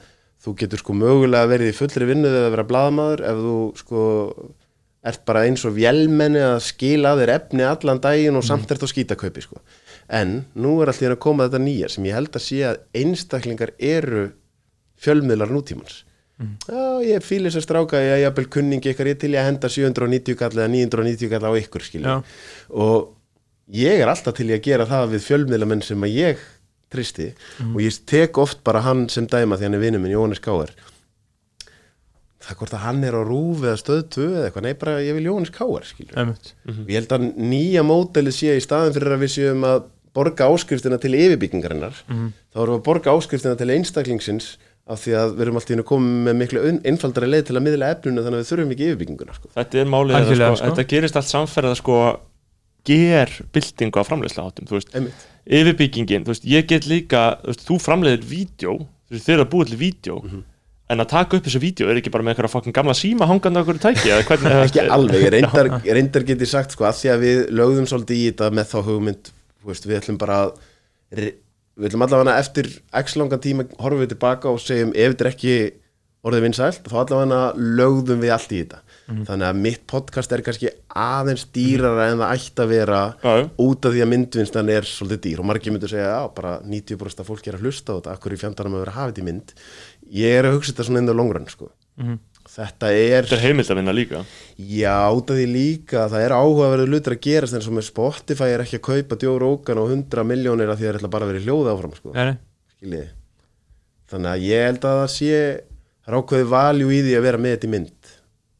þú 0.44 0.54
getur 0.64 0.80
sko 0.80 0.96
mögulega 0.96 1.50
verið 1.52 1.68
í 1.70 1.76
fullri 1.76 2.08
vinnu 2.08 2.32
eða 2.32 2.50
vera 2.56 2.64
blaðamaður 2.72 3.22
ef 3.30 3.42
þú 3.44 3.54
sko 3.84 4.00
ert 5.04 5.24
bara 5.28 5.44
eins 5.48 5.64
og 5.68 5.76
vélmenni 5.76 6.40
að 6.42 6.62
skila 6.68 7.12
að 7.12 7.22
þér 7.22 7.32
efni 7.34 7.66
allan 7.68 8.00
daginn 8.04 8.38
og 8.38 8.46
samt 8.46 8.70
ert 8.72 8.84
á 8.84 8.88
skítakaupi 8.88 9.44
sko. 9.44 9.60
en 10.08 10.44
nú 10.54 10.82
er 10.82 10.90
alltaf 10.92 11.14
að 11.14 11.20
koma 11.20 11.46
þetta 11.46 11.60
nýja 11.64 11.88
sem 11.88 12.04
ég 12.04 12.16
held 12.16 12.34
að 12.36 12.44
sé 12.44 12.58
að 12.68 12.80
einstaklingar 12.92 13.70
eru 13.78 14.26
fjölmiðlar 15.00 15.52
nútímans. 15.52 16.02
Já, 16.68 17.00
ég 17.06 17.22
fýlir 17.24 17.48
þess 17.48 17.62
að 17.62 17.64
stráka, 17.64 18.00
ég 18.02 18.16
er 18.16 18.22
jafnvel 18.24 18.48
kunningi 18.50 18.90
ykkar, 18.90 19.08
ég 19.08 19.20
til 19.22 19.30
í 19.32 19.38
að 19.38 19.46
henda 19.48 19.70
790 19.70 20.36
kall 20.36 20.56
eða 20.58 20.68
990 20.72 21.30
kall 21.30 21.46
á 21.46 21.52
ykkur, 21.60 21.84
og 22.74 23.14
ég 23.72 24.02
er 24.02 24.10
alltaf 24.10 24.34
til 24.36 24.50
í 24.50 24.56
að 24.56 24.64
gera 24.66 24.88
það 24.90 25.14
við 25.14 25.26
fjölmiðlamenn 25.28 25.84
sem 25.86 26.04
að 26.04 26.16
ég 26.18 26.42
tristi 26.92 27.30
og 27.74 27.80
ég 27.82 28.00
tek 28.06 28.38
oft 28.38 28.62
bara 28.66 28.82
hann 28.84 29.06
sem 29.12 29.26
dæma 29.30 29.58
því 29.58 29.68
hann 29.68 29.78
er 29.78 29.82
vinur 29.82 30.02
minn, 30.02 30.14
Jóhannes 30.14 30.42
Káar 30.42 30.74
það 32.44 32.58
hvort 32.60 32.74
að 32.76 32.84
hann 32.84 33.04
er 33.08 33.16
á 33.16 33.22
rúf 33.24 33.64
eða 33.64 33.80
stöð 33.80 34.02
2 34.16 34.26
eða 34.28 34.44
eitthvað, 34.48 34.66
nei 34.68 34.74
bara 34.84 34.98
ég 35.04 35.16
vil 35.18 35.26
Jóhannes 35.30 35.52
Káar 35.54 35.88
Einmitt. 36.20 36.52
og 36.68 36.90
ég 36.90 36.98
held 37.00 37.14
að 37.16 37.26
nýja 37.40 37.84
mótelið 37.86 38.36
sé 38.36 38.54
í 38.58 38.64
staðin 38.64 38.94
fyrir 38.96 39.16
að 39.16 39.24
við 39.24 39.34
séum 39.38 39.66
að 39.68 39.88
borga 40.14 40.46
áskriftina 40.52 41.00
til 41.02 41.14
yfirbyggingarinnar 41.18 41.96
þá 42.04 42.60
erum 42.62 42.76
við 42.76 42.78
að 42.78 42.86
borga 42.86 43.16
áskriftina 43.16 43.56
til 43.58 43.70
einstaklingsins 43.74 44.52
af 44.84 45.00
því 45.00 45.14
að 45.16 45.30
við 45.32 45.42
erum 45.46 45.58
alltaf 45.58 45.78
að 45.80 45.86
koma 45.88 46.10
með 46.28 46.36
miklu 46.42 46.62
einfaldari 46.84 47.30
leið 47.32 47.46
til 47.48 47.56
að 47.56 47.64
miðla 47.64 47.88
efninu 47.94 48.24
þannig 48.24 48.36
að 48.36 48.42
við 48.42 48.50
þurfum 48.50 48.72
ekki 48.74 48.88
yfirbygginguna 48.90 49.36
sko. 49.38 49.50
þetta 49.54 49.80
er 49.80 49.88
málið, 49.88 50.16
Algjörlega, 50.18 50.50
sko, 50.50 50.60
sko. 50.60 50.68
þetta 50.74 50.88
gerist 50.92 51.16
allt 51.20 51.30
samferða 51.30 51.74
sko 51.80 51.98
ger 52.84 53.32
byltingu 53.56 53.96
á 53.96 54.04
framleiðsluháttum 54.04 54.68
þú 54.68 54.76
veist, 54.76 54.90
Einmitt. 54.92 55.22
yfirbyggingin, 55.48 56.26
þú 56.26 56.34
veist, 56.34 56.44
ég 56.52 56.68
get 56.68 56.84
líka 56.90 57.22
þú, 57.40 57.54
veist, 57.54 57.64
þú 57.64 57.78
framleiðir 57.80 58.26
vídeo 58.28 58.74
þú 58.76 59.16
veist, 59.16 59.24
að 60.84 60.94
en 60.94 61.04
að 61.04 61.10
taka 61.14 61.38
upp 61.38 61.46
þessu 61.46 61.62
vídeo 61.62 61.88
er 61.88 62.00
ekki 62.00 62.12
bara 62.12 62.24
með 62.26 62.34
eitthvað 62.34 62.52
fucking 62.52 62.76
gamla 62.76 62.94
síma 62.96 63.28
hangandi 63.28 63.60
á 63.60 63.62
okkur 63.64 63.80
tæki 63.80 64.12
ekki 64.66 64.84
alveg, 64.84 65.28
reyndar, 65.34 65.70
reyndar 65.84 66.26
get 66.28 66.44
ég 66.44 66.50
sagt 66.50 66.76
sko, 66.76 66.88
að 66.88 67.00
því 67.00 67.12
að 67.14 67.24
við 67.24 67.40
lögðum 67.60 67.88
svolítið 67.88 68.20
í 68.20 68.26
þetta 68.28 68.50
með 68.58 68.68
þá 68.72 68.76
hugmynd, 68.90 69.32
veist, 69.64 69.88
við 69.88 70.00
ætlum 70.02 70.20
bara 70.20 70.42
að 70.44 70.52
við 71.14 71.88
ætlum 71.88 72.04
allavega 72.06 72.36
eftir 72.42 72.68
x 73.00 73.16
langan 73.18 73.42
tíma 73.42 73.66
horfum 73.80 74.04
við 74.04 74.12
tilbaka 74.12 74.52
og 74.52 74.60
segjum 74.62 74.92
ef 74.92 75.14
þetta 75.14 75.26
er 75.26 75.32
ekki 75.32 75.56
orðið 76.24 76.46
vinsælt 76.46 76.88
þá 76.88 76.98
allavega 77.02 77.40
lögðum 77.80 78.22
við 78.24 78.34
allt 78.34 78.52
í 78.52 78.60
þetta. 78.62 78.80
Þannig 79.04 79.44
að 79.50 79.58
mitt 79.60 79.82
podcast 79.84 80.32
er 80.32 80.40
kannski 80.44 80.70
aðeins 80.96 81.42
dýrara 81.52 82.06
en 82.08 82.22
það 82.22 82.30
ætti 82.38 82.62
að 82.64 82.70
vera 82.70 83.00
já. 83.20 83.32
út 83.60 83.84
af 83.84 83.92
því 83.92 84.00
að 84.00 84.08
myndvinstan 84.14 84.70
er 84.72 84.88
svolítið 84.88 85.20
dýr 85.26 85.42
og 85.42 85.48
margir 85.50 85.74
myndu 85.74 85.90
segja, 85.90 86.06
já, 86.14 86.30
bara 86.32 86.54
90% 86.64 87.20
af 87.20 87.28
fólki 87.28 87.52
er 87.52 87.58
að 87.58 87.66
hlusta 87.66 87.92
á 87.92 87.96
þetta, 87.98 88.14
akkur 88.16 88.36
í 88.36 88.40
fjandarnum 88.40 88.78
að 88.78 88.84
vera 88.86 88.94
að 88.96 89.10
þetta 89.10 89.20
í 89.20 89.26
mynd 89.28 89.52
ég 90.14 90.38
er 90.38 90.48
að 90.48 90.56
hugsa 90.58 90.72
þetta 90.72 90.86
svona 90.88 91.02
inn 91.02 91.12
á 91.12 91.16
longrun 91.18 91.50
sko. 91.50 91.70
þetta 92.54 92.90
er 92.92 93.26
þetta 93.26 93.38
er 93.38 93.44
heimild 93.48 93.70
að 93.72 93.78
vinna 93.80 93.94
líka 93.96 94.22
Já, 94.58 94.96
út 95.10 95.30
af 95.32 95.38
því 95.38 95.46
líka, 95.50 96.06
það 96.12 96.24
er 96.26 96.34
áhugaverður 96.38 96.92
hlutur 96.92 97.16
að 97.16 97.22
gerast 97.26 97.56
eins 97.58 97.68
og 97.70 97.76
með 97.78 97.88
Spotify 97.88 98.50
er 98.52 98.64
ekki 98.64 98.80
að 98.80 98.88
kaupa 98.88 99.18
Rogan 99.42 99.80
á 99.80 99.84
100 99.84 100.26
miljónir 100.28 100.70
af 100.70 100.78
því 100.78 100.88
að 100.88 100.98
það 100.98 101.06
er 101.08 101.14
bara 101.14 101.26
að 101.26 101.32
vera 101.32 101.42
í 101.42 101.46
hljóða 101.48 101.74
áfram 101.74 101.94
sko. 101.98 102.12
Nei, 102.14 102.24
nei. 102.24 102.36
Skiljiði. 102.74 103.08
Þannig 104.12 104.30
að 104.30 104.44
ég 104.44 104.66
held 104.68 104.84
að 104.84 105.00
það 105.00 105.10
sé 105.14 105.38
það 106.04 106.12
er 106.12 106.18
ákveði 106.20 106.48
valjú 106.52 106.90
í 106.92 107.00
því 107.04 107.16
að 107.16 107.24
vera 107.24 107.40
með 107.40 107.54
þetta 107.54 107.66
í 107.68 107.72
mynd 107.74 108.14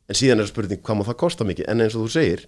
en 0.05 0.19
síðan 0.19 0.43
er 0.43 0.51
spurning 0.51 0.83
hvað 0.85 0.99
má 0.99 1.05
það 1.09 1.19
kosta 1.21 1.47
mikið 1.49 1.69
en 1.71 1.85
eins 1.85 1.97
og 1.97 2.07
þú 2.07 2.13
segir 2.15 2.45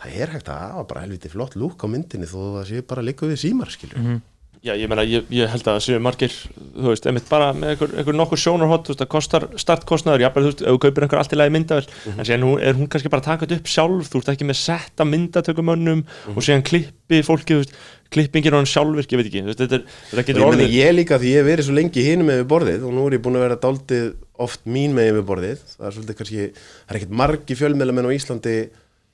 það 0.00 0.16
er 0.24 0.32
hægt 0.34 0.50
að 0.52 0.62
hafa 0.64 0.84
bara 0.88 1.04
helviti 1.04 1.30
flott 1.32 1.56
lúk 1.60 1.84
á 1.84 1.86
myndinni 1.92 2.28
þó 2.28 2.38
það 2.58 2.64
sé 2.70 2.84
bara 2.88 3.04
líka 3.04 3.28
við 3.28 3.42
símar 3.44 3.72
skilju 3.72 4.16
Já, 4.62 4.76
ég 4.78 4.86
meina, 4.86 5.02
ég, 5.02 5.24
ég 5.34 5.48
held 5.50 5.64
að 5.66 5.74
það 5.74 5.80
séu 5.82 5.98
margir, 5.98 6.34
þú 6.54 6.92
veist, 6.92 7.06
einmitt 7.10 7.24
bara 7.26 7.48
með 7.56 7.72
einhver, 7.72 7.94
einhver 7.98 8.14
nokkur 8.14 8.38
sjónarhótt, 8.38 8.84
þú 8.86 8.92
veist, 8.92 9.00
það 9.00 9.08
kostar 9.10 9.46
startkostnaður, 9.58 10.22
jafnvel, 10.22 10.44
þú 10.44 10.50
veist, 10.52 10.62
ef 10.62 10.76
þú 10.76 10.82
kaupir 10.84 11.06
einhver 11.06 11.18
allt 11.18 11.34
í 11.34 11.38
lagi 11.40 11.54
myndavel, 11.56 11.88
en 12.12 12.28
síðan 12.28 12.46
er 12.62 12.78
hún 12.78 12.90
kannski 12.92 13.10
bara 13.10 13.24
að 13.24 13.26
taka 13.26 13.48
þetta 13.48 13.58
upp 13.58 13.72
sjálf, 13.72 14.12
þú 14.12 14.20
veist, 14.20 14.30
ekki 14.36 14.46
með 14.46 14.58
setta 14.60 15.08
myndatökumönnum 15.08 16.04
og 16.30 16.46
síðan 16.46 16.62
klippi 16.68 17.20
fólki, 17.26 17.56
þú 17.56 17.64
veist, 17.64 17.74
klippingir 18.12 18.54
og 18.54 18.62
hann 18.62 18.70
sjálfvirk, 18.70 19.10
ég 19.10 19.22
veit 19.22 19.30
ekki, 19.32 19.42
þú 19.42 19.50
veist, 19.50 19.64
þetta, 19.64 19.80
er, 19.80 20.00
þetta 20.12 20.26
getur 20.28 20.42
ég, 20.44 20.48
orðið, 20.52 20.78
ég 20.78 20.94
líka 20.94 21.18
því 21.18 21.32
ég 21.32 21.42
hef 21.42 21.50
verið 21.50 21.66
svo 21.66 21.76
lengi 21.80 22.06
hinum 22.06 22.28
með 22.30 22.42
við 22.42 22.48
borðið 22.52 22.86
og 22.86 22.94
nú 22.94 23.06
er 23.08 23.16
ég 23.16 23.22
búin 23.24 23.38
að 23.38 23.46
vera 23.48 23.60
daldið 23.62 24.08
oft 24.46 24.66
mín 24.68 24.96
með 24.96 25.14
við 25.16 25.24
borðið 25.30 25.62
það 25.72 25.86
er 25.88 25.96
svolítið 25.96 26.18
kannski, 26.18 26.48
það 26.52 26.92
er 26.92 27.00
ekkert 27.00 27.14
margi 27.22 27.56
fjölmiðlamenn 27.56 28.10
á 28.12 28.16
Íslandi 28.18 28.56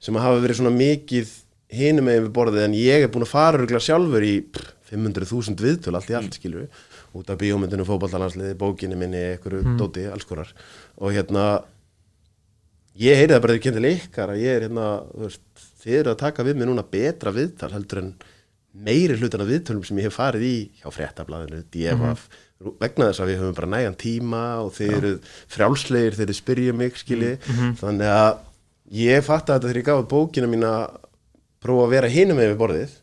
sem 0.02 0.18
hafa 0.18 0.42
verið 0.42 0.58
svona 0.58 0.74
mikið 0.74 1.36
hinum 1.78 2.08
með 2.08 2.20
við 2.24 2.32
borðið 2.38 2.64
en 2.64 2.76
ég 2.78 3.06
er 3.06 3.12
búin 3.12 3.26
að 3.26 3.32
fara 3.34 3.82
sjálfur 3.84 4.24
í 4.26 4.34
pff, 4.48 4.74
500.000 4.88 5.64
viðtöl 5.64 5.94
allt 5.98 6.12
í 6.12 6.16
allt 6.18 6.38
skilju 6.38 6.66
út 7.18 7.32
af 7.32 7.40
bíómyndinu, 7.40 7.86
fótballalansliði, 7.88 8.56
bókinni 8.58 8.98
minni, 8.98 9.20
einhverju 9.34 9.76
dóti, 9.78 10.06
alls 10.08 10.26
konar. 10.28 10.50
Og 11.00 11.14
hérna 11.16 11.44
ég 12.98 13.20
heyri 13.20 13.34
það 13.34 13.44
bara 13.44 13.54
þegar 13.54 13.60
ég 13.60 13.66
kemur 13.68 13.78
til 13.78 13.92
ykkar 13.94 14.32
að 14.34 14.42
ég 14.42 14.56
er 14.56 14.66
hérna, 14.66 14.88
veist, 15.22 15.46
þið 15.84 16.00
eru 16.00 16.12
að 16.12 16.20
taka 16.24 16.46
við 16.46 16.58
mér 16.58 16.70
núna 16.72 16.84
betra 16.96 17.32
viðtal 17.34 17.72
heldur 17.74 18.02
en 18.02 18.12
meiri 18.78 19.16
hlutan 19.18 19.42
af 19.42 19.48
viðtölum 19.48 19.86
sem 19.86 19.98
ég 19.98 20.08
hef 20.08 20.18
farið 20.18 20.44
í 20.46 20.56
hjá 20.80 20.90
fréttablaðinu, 20.94 21.64
DFF 21.72 22.28
vegna 22.82 23.08
þess 23.08 23.22
að 23.22 23.30
við 23.30 23.40
höfum 23.40 23.56
bara 23.56 23.70
nægan 23.70 23.96
tíma 23.98 24.42
og 24.64 24.72
þið 24.74 24.94
eru 24.96 25.10
frjálslegir 25.54 26.16
þegar 26.18 26.30
þið 26.32 26.38
spyrja 26.40 26.74
mig 26.74 26.96
skilji, 26.98 27.34
þannig 27.78 28.10
að 28.10 28.30
ég 28.98 29.26
fatt 29.26 29.46
að 29.46 29.54
þetta 29.54 29.68
þegar 29.68 29.80
ég 29.80 29.86
gaf 29.88 30.08
bókina 30.10 30.50
mín 30.50 30.66
að 30.66 30.98
prófa 31.62 31.86
að 31.86 31.94
vera 31.94 32.10
hinum 32.10 32.38
með 32.38 32.50
við 32.52 32.58
borðið 32.62 32.96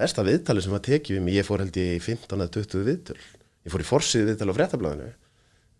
besta 0.00 0.24
viðtali 0.26 0.64
sem 0.64 0.76
að 0.76 0.86
tekið 0.88 1.18
við 1.18 1.26
mig, 1.26 1.38
ég 1.38 1.48
fór 1.48 1.64
held 1.64 1.76
ég 1.80 1.98
í 1.98 2.00
15 2.02 2.40
eða 2.40 2.54
20 2.58 2.88
viðtöl. 2.88 3.20
Ég 3.64 3.72
fór 3.74 3.84
í 3.84 3.88
forsið 3.88 4.30
viðtal 4.30 4.50
á 4.50 4.58
fréttablaðinu. 4.58 5.10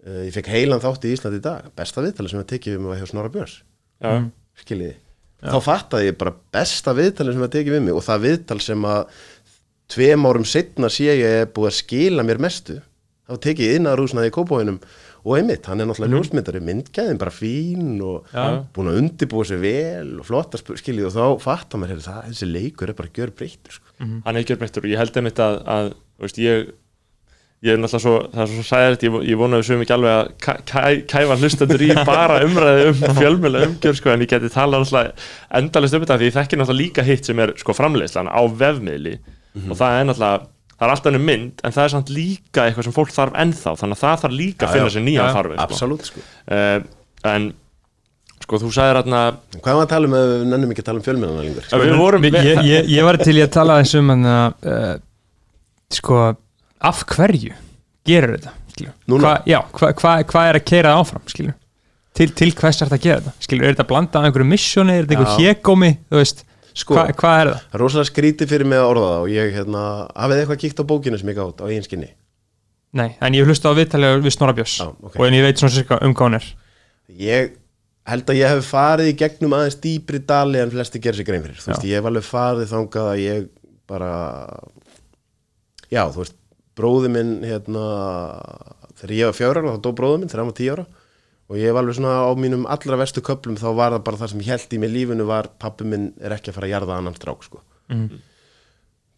Uh, 0.04 0.20
ég 0.26 0.34
fekk 0.36 0.52
heilan 0.52 0.82
þátt 0.84 1.08
í 1.08 1.14
Íslandi 1.16 1.40
í 1.40 1.44
dag. 1.44 1.70
Besta 1.76 2.04
viðtali 2.04 2.32
sem 2.32 2.42
að 2.42 2.50
tekið 2.54 2.76
við 2.76 2.84
mig 2.84 2.92
var 2.92 3.02
hjá 3.02 3.10
Snorra 3.10 3.32
Björns. 3.34 3.58
Já, 4.04 4.12
skiljiði? 4.60 4.96
Þá 5.44 5.60
fattaði 5.60 6.08
ég 6.08 6.18
bara 6.20 6.32
besta 6.54 6.94
viðtalið 6.96 7.36
sem 7.36 7.44
að 7.44 7.54
tekið 7.58 7.76
við 7.76 7.82
mig 7.84 7.96
og 7.98 8.04
það 8.06 8.22
viðtal 8.24 8.60
sem 8.64 8.84
að 8.88 9.00
tveim 9.92 10.28
árum 10.28 10.46
setna 10.48 10.88
sé 10.92 11.10
ég 11.10 11.40
er 11.42 11.50
búið 11.52 11.70
að 11.70 11.78
skila 11.82 12.24
mér 12.24 12.40
mestu. 12.40 12.78
Þá 13.28 13.34
tekið 13.44 13.68
ég 13.68 13.80
inn 13.80 13.88
að 13.88 13.98
rúsnaði 14.00 14.30
í 14.30 14.34
kópóinum 14.34 14.78
og 15.24 15.36
einmitt, 15.38 15.68
hann 15.68 15.80
er 15.80 15.88
náttúrulega 15.88 16.12
ljósmyndari 16.12 16.60
myndgæðin 16.64 17.20
bara 17.20 17.32
fín 17.32 17.94
og 18.04 18.28
Já. 18.32 18.60
búin 18.76 18.90
að 18.92 18.98
undirbúa 19.00 19.46
sig 19.48 19.60
vel 19.62 20.18
og 20.20 20.28
flotta 20.28 20.60
skiljið 20.60 21.08
og 21.08 21.14
þá 21.14 21.44
fattar 21.44 21.80
maður 21.80 22.02
það, 22.04 22.26
þessi 22.28 22.48
leikur 22.50 22.92
er 22.92 22.98
bara 22.98 23.12
gjör 23.16 23.32
breytur 23.36 23.78
sko. 23.78 23.83
Hann 23.98 24.36
er 24.36 24.46
gjörbreyttur 24.48 24.84
og 24.84 24.90
ég 24.90 24.98
held 24.98 25.16
einmitt 25.16 25.42
að, 25.42 25.60
að 25.76 25.92
veist, 26.22 26.40
ég 26.42 26.72
ég 27.64 27.72
er 27.72 27.80
náttúrulega 27.80 28.02
svo, 28.04 28.14
það 28.32 28.42
er 28.42 28.50
svo 28.52 28.64
sæðilegt 28.68 29.04
ég, 29.06 29.14
ég 29.30 29.38
vona 29.40 29.56
að 29.56 29.62
við 29.62 29.68
sögum 29.70 29.84
ekki 29.84 29.94
alveg 29.94 30.14
að 30.14 30.26
kæ, 30.44 30.50
kæ, 30.68 30.80
kæfa 31.08 31.36
hlustendur 31.40 31.84
í 31.84 31.90
bara 32.10 32.40
umræði 32.44 32.90
um 32.90 32.98
fjölmjöla 33.18 33.62
umgjör 33.68 33.96
sko, 34.00 34.10
en 34.12 34.24
ég 34.24 34.32
geti 34.34 34.50
talað 34.52 34.84
náttúrulega 34.84 35.14
endalist 35.60 35.96
um 35.96 36.04
þetta 36.04 36.18
því 36.20 36.28
ég 36.28 36.36
þekki 36.36 36.58
náttúrulega 36.60 36.82
líka 36.82 37.06
hitt 37.06 37.30
sem 37.30 37.40
er 37.40 37.54
sko 37.60 37.76
framleiðslan 37.78 38.28
á 38.28 38.42
vefmiðli 38.60 39.14
og 39.62 39.78
það 39.80 39.96
er 40.00 40.06
náttúrulega 40.10 40.50
það 40.74 40.86
er 40.86 40.94
alltaf 40.96 41.10
ennum 41.12 41.26
mynd, 41.30 41.64
en 41.64 41.74
það 41.74 41.84
er 41.86 41.92
samt 41.94 42.12
líka 42.12 42.66
eitthvað 42.66 42.88
sem 42.88 42.96
fólk 42.98 43.12
þarf 43.14 43.36
ennþá, 43.44 43.74
þannig 43.80 43.96
að 43.96 44.04
það 44.04 44.22
þarf 44.24 44.38
líka 44.42 44.66
að 44.66 44.74
finna 44.74 44.92
sér 44.92 45.08
já. 45.14 45.24
farveg 45.38 45.76
sko. 45.78 45.98
sko. 46.10 46.24
uh, 46.50 46.78
en 47.30 47.52
sko 48.44 48.60
þú 48.60 48.70
sagðir 48.76 49.00
hérna 49.00 49.20
hvað 49.56 49.78
var 49.80 49.86
að 49.86 49.92
tala 49.94 50.10
um 50.10 50.16
að 50.18 50.30
við 50.30 50.46
nennum 50.52 50.74
ekki 50.74 50.84
að 50.84 50.88
tala 50.90 51.00
um 51.00 51.06
fjölmennana 51.08 51.44
lengur 51.46 51.68
að 51.72 51.84
við 51.84 51.98
vorum 52.00 52.28
ég, 52.28 52.38
ég, 52.44 52.62
ég, 52.68 52.88
ég 52.94 53.08
var 53.08 53.20
til 53.22 53.36
í 53.38 53.44
að 53.44 53.52
tala 53.56 53.80
eins 53.80 53.94
um 53.98 54.12
hann 54.12 54.28
að 54.28 54.70
uh, 54.74 54.94
sko, 55.94 56.22
af 56.84 57.04
hverju 57.14 57.54
gerur 58.04 58.36
þetta? 58.36 58.54
Hva, 59.06 59.36
já, 59.46 59.60
hvað 59.70 60.00
hva, 60.02 60.16
hva 60.28 60.48
er 60.50 60.58
að 60.58 60.66
keira 60.66 60.96
áfram 60.98 61.22
skilju? 61.30 61.54
til, 62.14 62.30
til 62.34 62.52
hvers 62.54 62.80
er 62.80 62.90
þetta 62.90 62.98
að 62.98 63.06
gera 63.06 63.22
þetta 63.22 63.46
skilju, 63.46 63.64
er 63.64 63.74
þetta 63.74 63.84
að 63.86 63.92
blanda 63.92 64.20
af 64.20 64.28
einhverju 64.28 64.48
missjóni 64.50 64.94
er 64.94 65.06
þetta 65.06 65.16
einhver 65.16 65.30
Já. 65.30 65.54
hégómi, 65.54 65.92
þú 66.10 66.20
veist 66.20 66.44
Sko, 66.74 66.96
hvað 66.96 67.10
hva 67.20 67.32
er 67.38 67.48
það? 67.48 67.58
það 67.70 67.76
er 67.78 67.82
rosalega 67.84 68.10
skrítið 68.10 68.50
fyrir 68.50 68.66
mig 68.66 68.80
að 68.82 68.88
orða 68.90 69.10
það 69.12 69.24
og 69.24 69.28
ég, 69.30 69.50
hérna, 69.54 69.82
hafið 70.10 70.34
þið 70.34 70.42
eitthvað 70.42 70.62
kíkt 70.64 70.80
á 70.82 70.84
bókinu 70.90 71.20
sem 71.20 71.30
ég 71.30 71.36
gátt 71.38 71.62
á 71.62 71.64
eigin 71.70 71.86
skinni 71.86 72.08
Nei, 72.94 73.08
en 73.22 73.36
ég 73.38 73.46
hlusta 73.46 73.70
á 73.70 73.78
viðtalið 73.78 74.24
við 74.24 74.34
Snorra 74.34 74.54
Björns 74.58 74.74
Já, 74.82 74.88
ok. 74.90 75.14
og 75.14 75.26
en 75.28 75.36
ég 75.38 75.46
veit 75.46 75.62
svona 75.62 76.00
um 76.02 76.16
hvað 76.18 76.26
hún 76.26 76.38
er 76.40 76.48
ég 77.22 77.54
held 78.08 78.30
að 78.30 78.38
ég 78.40 78.52
hef 78.52 78.66
farið 78.68 79.10
í 79.10 79.16
gegnum 79.20 79.54
aðeins 79.56 79.78
dýpri 79.80 80.20
dali 80.28 80.60
en 80.60 80.72
flesti 80.72 81.00
gerir 81.02 81.20
sér 81.20 81.28
grein 81.28 81.44
fyrir. 81.44 81.60
Þú 81.60 81.70
veist, 81.72 81.86
ég 81.88 82.00
hef 82.00 82.08
alveg 82.10 82.26
farið 82.26 82.72
þangað 82.72 83.10
að 83.12 83.22
ég 83.22 83.46
bara 83.88 84.10
já, 85.92 86.02
þú 86.12 86.20
veist, 86.20 86.36
bróði 86.74 87.10
minn 87.14 87.32
hérna, 87.46 87.86
þegar 88.98 89.16
ég 89.16 89.30
var 89.30 89.38
fjögur 89.38 89.60
ára 89.62 89.74
þá 89.76 89.82
dó 89.86 89.90
bróði 89.96 90.20
minn 90.20 90.32
þegar 90.32 90.44
hann 90.44 90.52
var 90.52 90.58
tíu 90.60 90.76
ára. 90.76 90.86
Og 91.44 91.58
ég 91.60 91.68
hef 91.68 91.76
alveg 91.76 91.96
svona 91.98 92.14
á 92.24 92.32
mínum 92.40 92.68
allra 92.72 93.00
vestu 93.00 93.20
köplum 93.24 93.56
þá 93.60 93.66
var 93.76 93.92
það 93.92 94.04
bara 94.06 94.20
það 94.22 94.30
sem 94.32 94.44
ég 94.44 94.52
held 94.54 94.72
í 94.72 94.80
mig 94.80 94.92
lífinu 94.92 95.26
var 95.28 95.50
pappi 95.60 95.84
minn 95.88 96.06
er 96.20 96.32
ekki 96.36 96.50
að 96.50 96.56
fara 96.56 96.68
að 96.70 96.72
jarða 96.72 96.96
annan 96.98 97.16
strák 97.18 97.44
sko. 97.44 97.60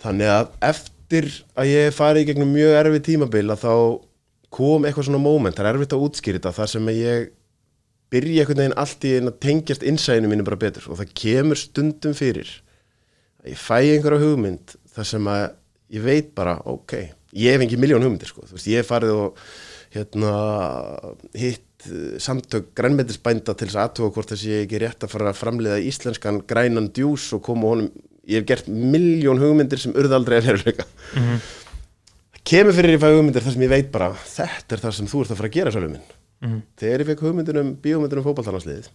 þannig 0.03 0.33
að 0.33 0.49
eftir 0.69 1.29
að 1.55 1.71
ég 1.71 1.95
farið 1.95 2.25
í 2.25 2.27
gegnum 2.33 2.51
mjög 2.53 2.75
erfið 2.81 3.05
tímabil 3.07 3.47
að 3.55 3.63
þá 3.63 3.75
kom 4.57 4.85
eitthvað 4.85 5.07
svona 5.07 5.23
moment, 5.23 5.57
það 5.57 5.69
er 5.69 5.77
erfitt 5.77 5.95
að 5.95 6.03
útskýra 6.07 6.41
þetta 6.41 6.53
þar 6.59 6.73
sem 6.73 6.91
ég 6.97 7.31
byrja 8.13 8.45
einhvern 8.45 8.63
veginn 8.63 8.79
allt 8.79 9.05
í 9.07 9.13
einn 9.17 9.31
að 9.31 9.39
tengjast 9.43 9.85
innsæðinu 9.87 10.33
mínu 10.33 10.47
bara 10.47 10.61
betur. 10.61 10.89
Og 10.91 11.01
það 11.01 11.15
kemur 11.23 11.61
stundum 11.61 12.17
fyrir 12.17 12.51
að 13.43 13.53
ég 13.53 13.63
fæ 13.63 13.79
einhverja 13.81 14.23
hugmynd 14.25 14.77
þar 14.97 15.11
sem 15.13 15.31
að 15.31 15.47
ég 15.97 16.05
veit 16.07 16.35
bara, 16.35 16.59
ok 16.67 16.97
ég 17.37 17.55
hef 17.55 17.65
ekki 17.67 17.79
miljón 17.81 18.05
hugmyndir 18.05 18.31
sko, 18.31 18.45
þú 18.47 18.57
veist, 18.57 18.69
ég 18.71 18.83
hef 18.83 18.91
farið 18.91 19.15
og 19.21 19.41
hérna 19.95 20.33
hitt 21.37 21.89
eh, 21.89 22.17
samtök 22.23 22.73
grænmetisbænda 22.79 23.55
til 23.55 23.69
þess 23.69 23.79
að 23.79 23.85
aðtuga 23.85 24.15
hvort 24.17 24.33
þessi 24.33 24.53
ég 24.53 24.67
ekki 24.67 24.83
rétt 24.83 25.07
að 25.07 25.13
fara 25.13 25.31
að 25.33 25.41
framleiða 25.41 25.83
íslenskan 25.91 26.43
grænan 26.49 26.91
djús 26.97 27.29
og 27.37 27.45
koma 27.47 27.73
honum, 27.75 27.91
ég 28.27 28.43
hef 28.43 28.49
gert 28.51 28.71
miljón 28.73 29.41
hugmyndir 29.43 29.83
sem 29.83 29.95
urða 29.97 30.21
aldrei 30.21 30.41
að 30.41 30.51
veruleika. 30.51 30.87
Kemur 32.47 32.77
fyrir 32.77 32.97
ég 32.97 33.03
fæ 33.03 33.11
hugmyndir 33.11 33.45
þar 33.45 33.57
sem 33.57 33.67
ég 33.67 33.75
veit 33.75 33.91
bara 33.95 34.13
þetta 34.23 34.77
er 34.77 34.85
það 34.87 34.97
sem 35.01 35.11
þú 35.11 35.25
ert 35.25 35.35
að 35.35 35.43
fara 35.43 35.53
að 35.53 35.59
gera 35.59 35.75
svolum 35.75 35.97
minn 35.97 36.15
þegar 36.77 37.03
ég 37.05 37.11
fekk 37.11 37.27
hugmyndir 37.27 37.61
um 37.63 37.75
bíómyndir 37.81 38.21
um 38.21 38.27
fótballtarnarsliðið 38.27 38.89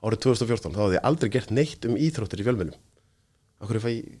árið 0.00 0.22
2014 0.24 0.74
þá 0.74 0.80
hafði 0.84 0.98
ég 0.98 1.06
aldrei 1.10 1.30
gert 1.30 1.50
neitt 1.50 1.84
um 1.88 1.96
íþróttir 1.96 2.40
í 2.40 2.46
fjölmjölum 2.46 2.76
ég 3.90 4.20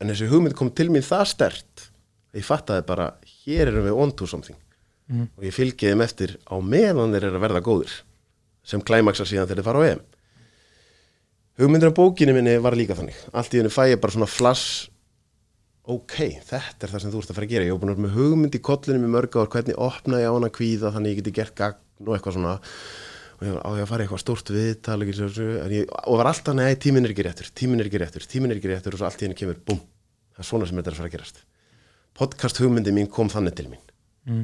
en 0.00 0.12
þessi 0.12 0.28
hugmynd 0.30 0.56
kom 0.56 0.70
til 0.76 0.90
mín 0.92 1.04
það 1.04 1.24
stert 1.32 1.86
að 2.32 2.40
ég 2.40 2.46
fattaði 2.46 2.84
bara 2.88 3.06
hér 3.44 3.70
erum 3.70 3.86
við 3.86 4.02
on 4.02 4.12
to 4.12 4.28
something. 4.28 4.58
Og 5.38 5.46
ég 5.46 5.54
fylgið 5.54 5.94
þeim 5.94 6.04
eftir 6.04 6.34
á 6.44 6.56
meðan 6.58 7.14
þeir 7.14 7.28
eru 7.28 7.38
að 7.38 7.44
verða 7.46 7.64
góðir 7.64 7.94
sem 8.66 8.82
klæmaksar 8.82 9.28
síðan 9.30 9.46
þegar 9.46 9.62
þeir 9.62 9.68
fara 9.68 9.82
á 9.82 9.88
EM. 9.92 10.02
Hugmyndir 11.56 11.92
af 11.92 11.96
bókinni 11.96 12.34
minni 12.36 12.56
var 12.60 12.76
líka 12.76 12.96
þannig. 12.98 13.16
Allt 13.32 13.54
í 13.54 13.60
henni 13.62 13.72
fæ 13.72 13.86
ég 13.92 14.00
bara 14.02 14.12
svona 14.12 14.28
flass 14.28 14.90
ok, 15.86 16.14
þetta 16.46 16.86
er 16.86 16.92
það 16.92 17.02
sem 17.02 17.12
þú 17.12 17.20
ert 17.22 17.32
að 17.32 17.38
fara 17.38 17.46
að 17.46 17.52
gera. 17.54 17.66
Ég 17.66 17.74
hef 17.74 17.82
búin 17.82 17.92
að 17.92 17.98
vera 17.98 18.06
með 18.06 18.16
hugmynd 18.16 18.56
í 18.58 18.60
kollinum 18.68 19.06
í 19.06 19.10
mörg 19.12 19.36
ár 19.38 19.50
hvernig 19.52 19.80
opna 19.86 20.20
ég 20.22 20.30
á 20.30 20.36
hana 20.36 20.50
kvíða 20.52 20.92
þannig 20.94 21.12
ég 21.12 21.20
geti 21.20 21.34
gert 21.36 21.56
gagn 21.58 22.06
og 22.06 22.14
eitthvað 22.16 22.36
svona. 22.38 22.54
Og 23.36 23.44
ég 23.46 23.56
var 23.56 23.62
á 23.62 23.70
ég 23.76 23.84
að 23.84 23.90
fara 23.90 24.06
eitthvað 24.06 24.22
stórt 24.22 24.52
viðtal 24.54 25.00
ég, 25.04 25.90
og 26.08 26.20
var 26.20 26.30
alltaf 26.30 26.56
nei, 26.56 26.72
tíminn 26.80 27.04
er 27.04 27.12
ekki 27.12 27.26
réttur 27.26 27.50
tíminn 27.52 27.82
er 27.82 27.90
ekki 27.90 28.00
réttur, 28.00 28.24
tíminn 28.24 28.54
er 28.54 28.60
ekki 28.60 28.70
réttur 28.72 28.96
og 28.96 29.02
svo 29.02 29.08
allt 29.10 29.20
í 29.20 29.26
henni 29.26 29.36
kemur, 29.36 29.58
búm, 29.60 29.82
það 30.32 30.40
er 30.40 30.48
svona 30.48 30.68
sem 30.70 30.80
þetta 30.80 30.88
er 30.88 30.96
að 30.96 31.00
fara 31.02 31.10
að 31.10 31.16
gerast. 31.18 31.42
Podcast 32.16 32.62
hugmyndi 32.62 32.94
mín 32.96 33.10
kom 33.12 33.28
þannig 33.28 33.58
til 33.58 33.68
mín. 33.68 33.82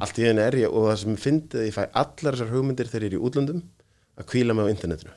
Allt 0.05 0.19
í 0.21 0.27
henni 0.29 0.45
er 0.45 0.59
ég 0.61 0.71
og 0.71 0.91
það 0.91 0.99
sem 1.01 1.17
fyndið 1.25 1.65
ég 1.67 1.75
fæ 1.75 1.87
allar 1.91 2.37
þessar 2.37 2.53
hugmyndir 2.53 2.91
þegar 2.93 3.07
ég 3.07 3.15
er 3.15 3.17
í 3.17 3.23
útlöndum 3.27 3.63
að 4.21 4.29
kvíla 4.31 4.55
mig 4.55 4.69
á 4.69 4.73
internetinu. 4.77 5.15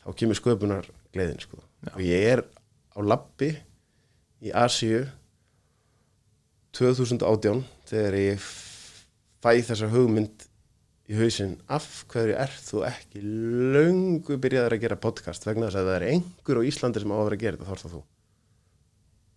Þá 0.00 0.08
kemur 0.16 0.38
sköpunar 0.40 0.88
gleðin 1.12 1.44
sko. 1.44 1.60
og 1.92 2.00
ég 2.02 2.24
er 2.32 2.42
á 2.96 2.98
labbi 3.04 3.52
í 4.40 4.52
Asíu 4.56 5.04
2018 6.76 7.64
þegar 7.90 8.16
ég 8.20 8.46
fæ 9.40 9.52
þessa 9.66 9.90
hugmynd 9.90 10.46
í 11.10 11.16
hausinn 11.18 11.56
af 11.72 11.86
hverju 12.10 12.36
ert 12.38 12.62
þú 12.62 12.84
ekki 12.86 13.22
löngu 13.74 14.38
byrjaður 14.40 14.76
að 14.76 14.82
gera 14.84 14.98
podcast? 15.02 15.46
Vegna 15.48 15.66
þess 15.66 15.80
að 15.80 15.88
það 15.88 15.96
er 15.96 16.06
einhver 16.12 16.60
á 16.62 16.68
Íslandi 16.70 17.02
sem 17.02 17.12
á 17.12 17.16
að 17.18 17.32
að 17.32 17.40
gera 17.42 17.58
þetta 17.58 17.74
er 17.74 17.82
það 17.82 17.94
þú. 17.96 18.02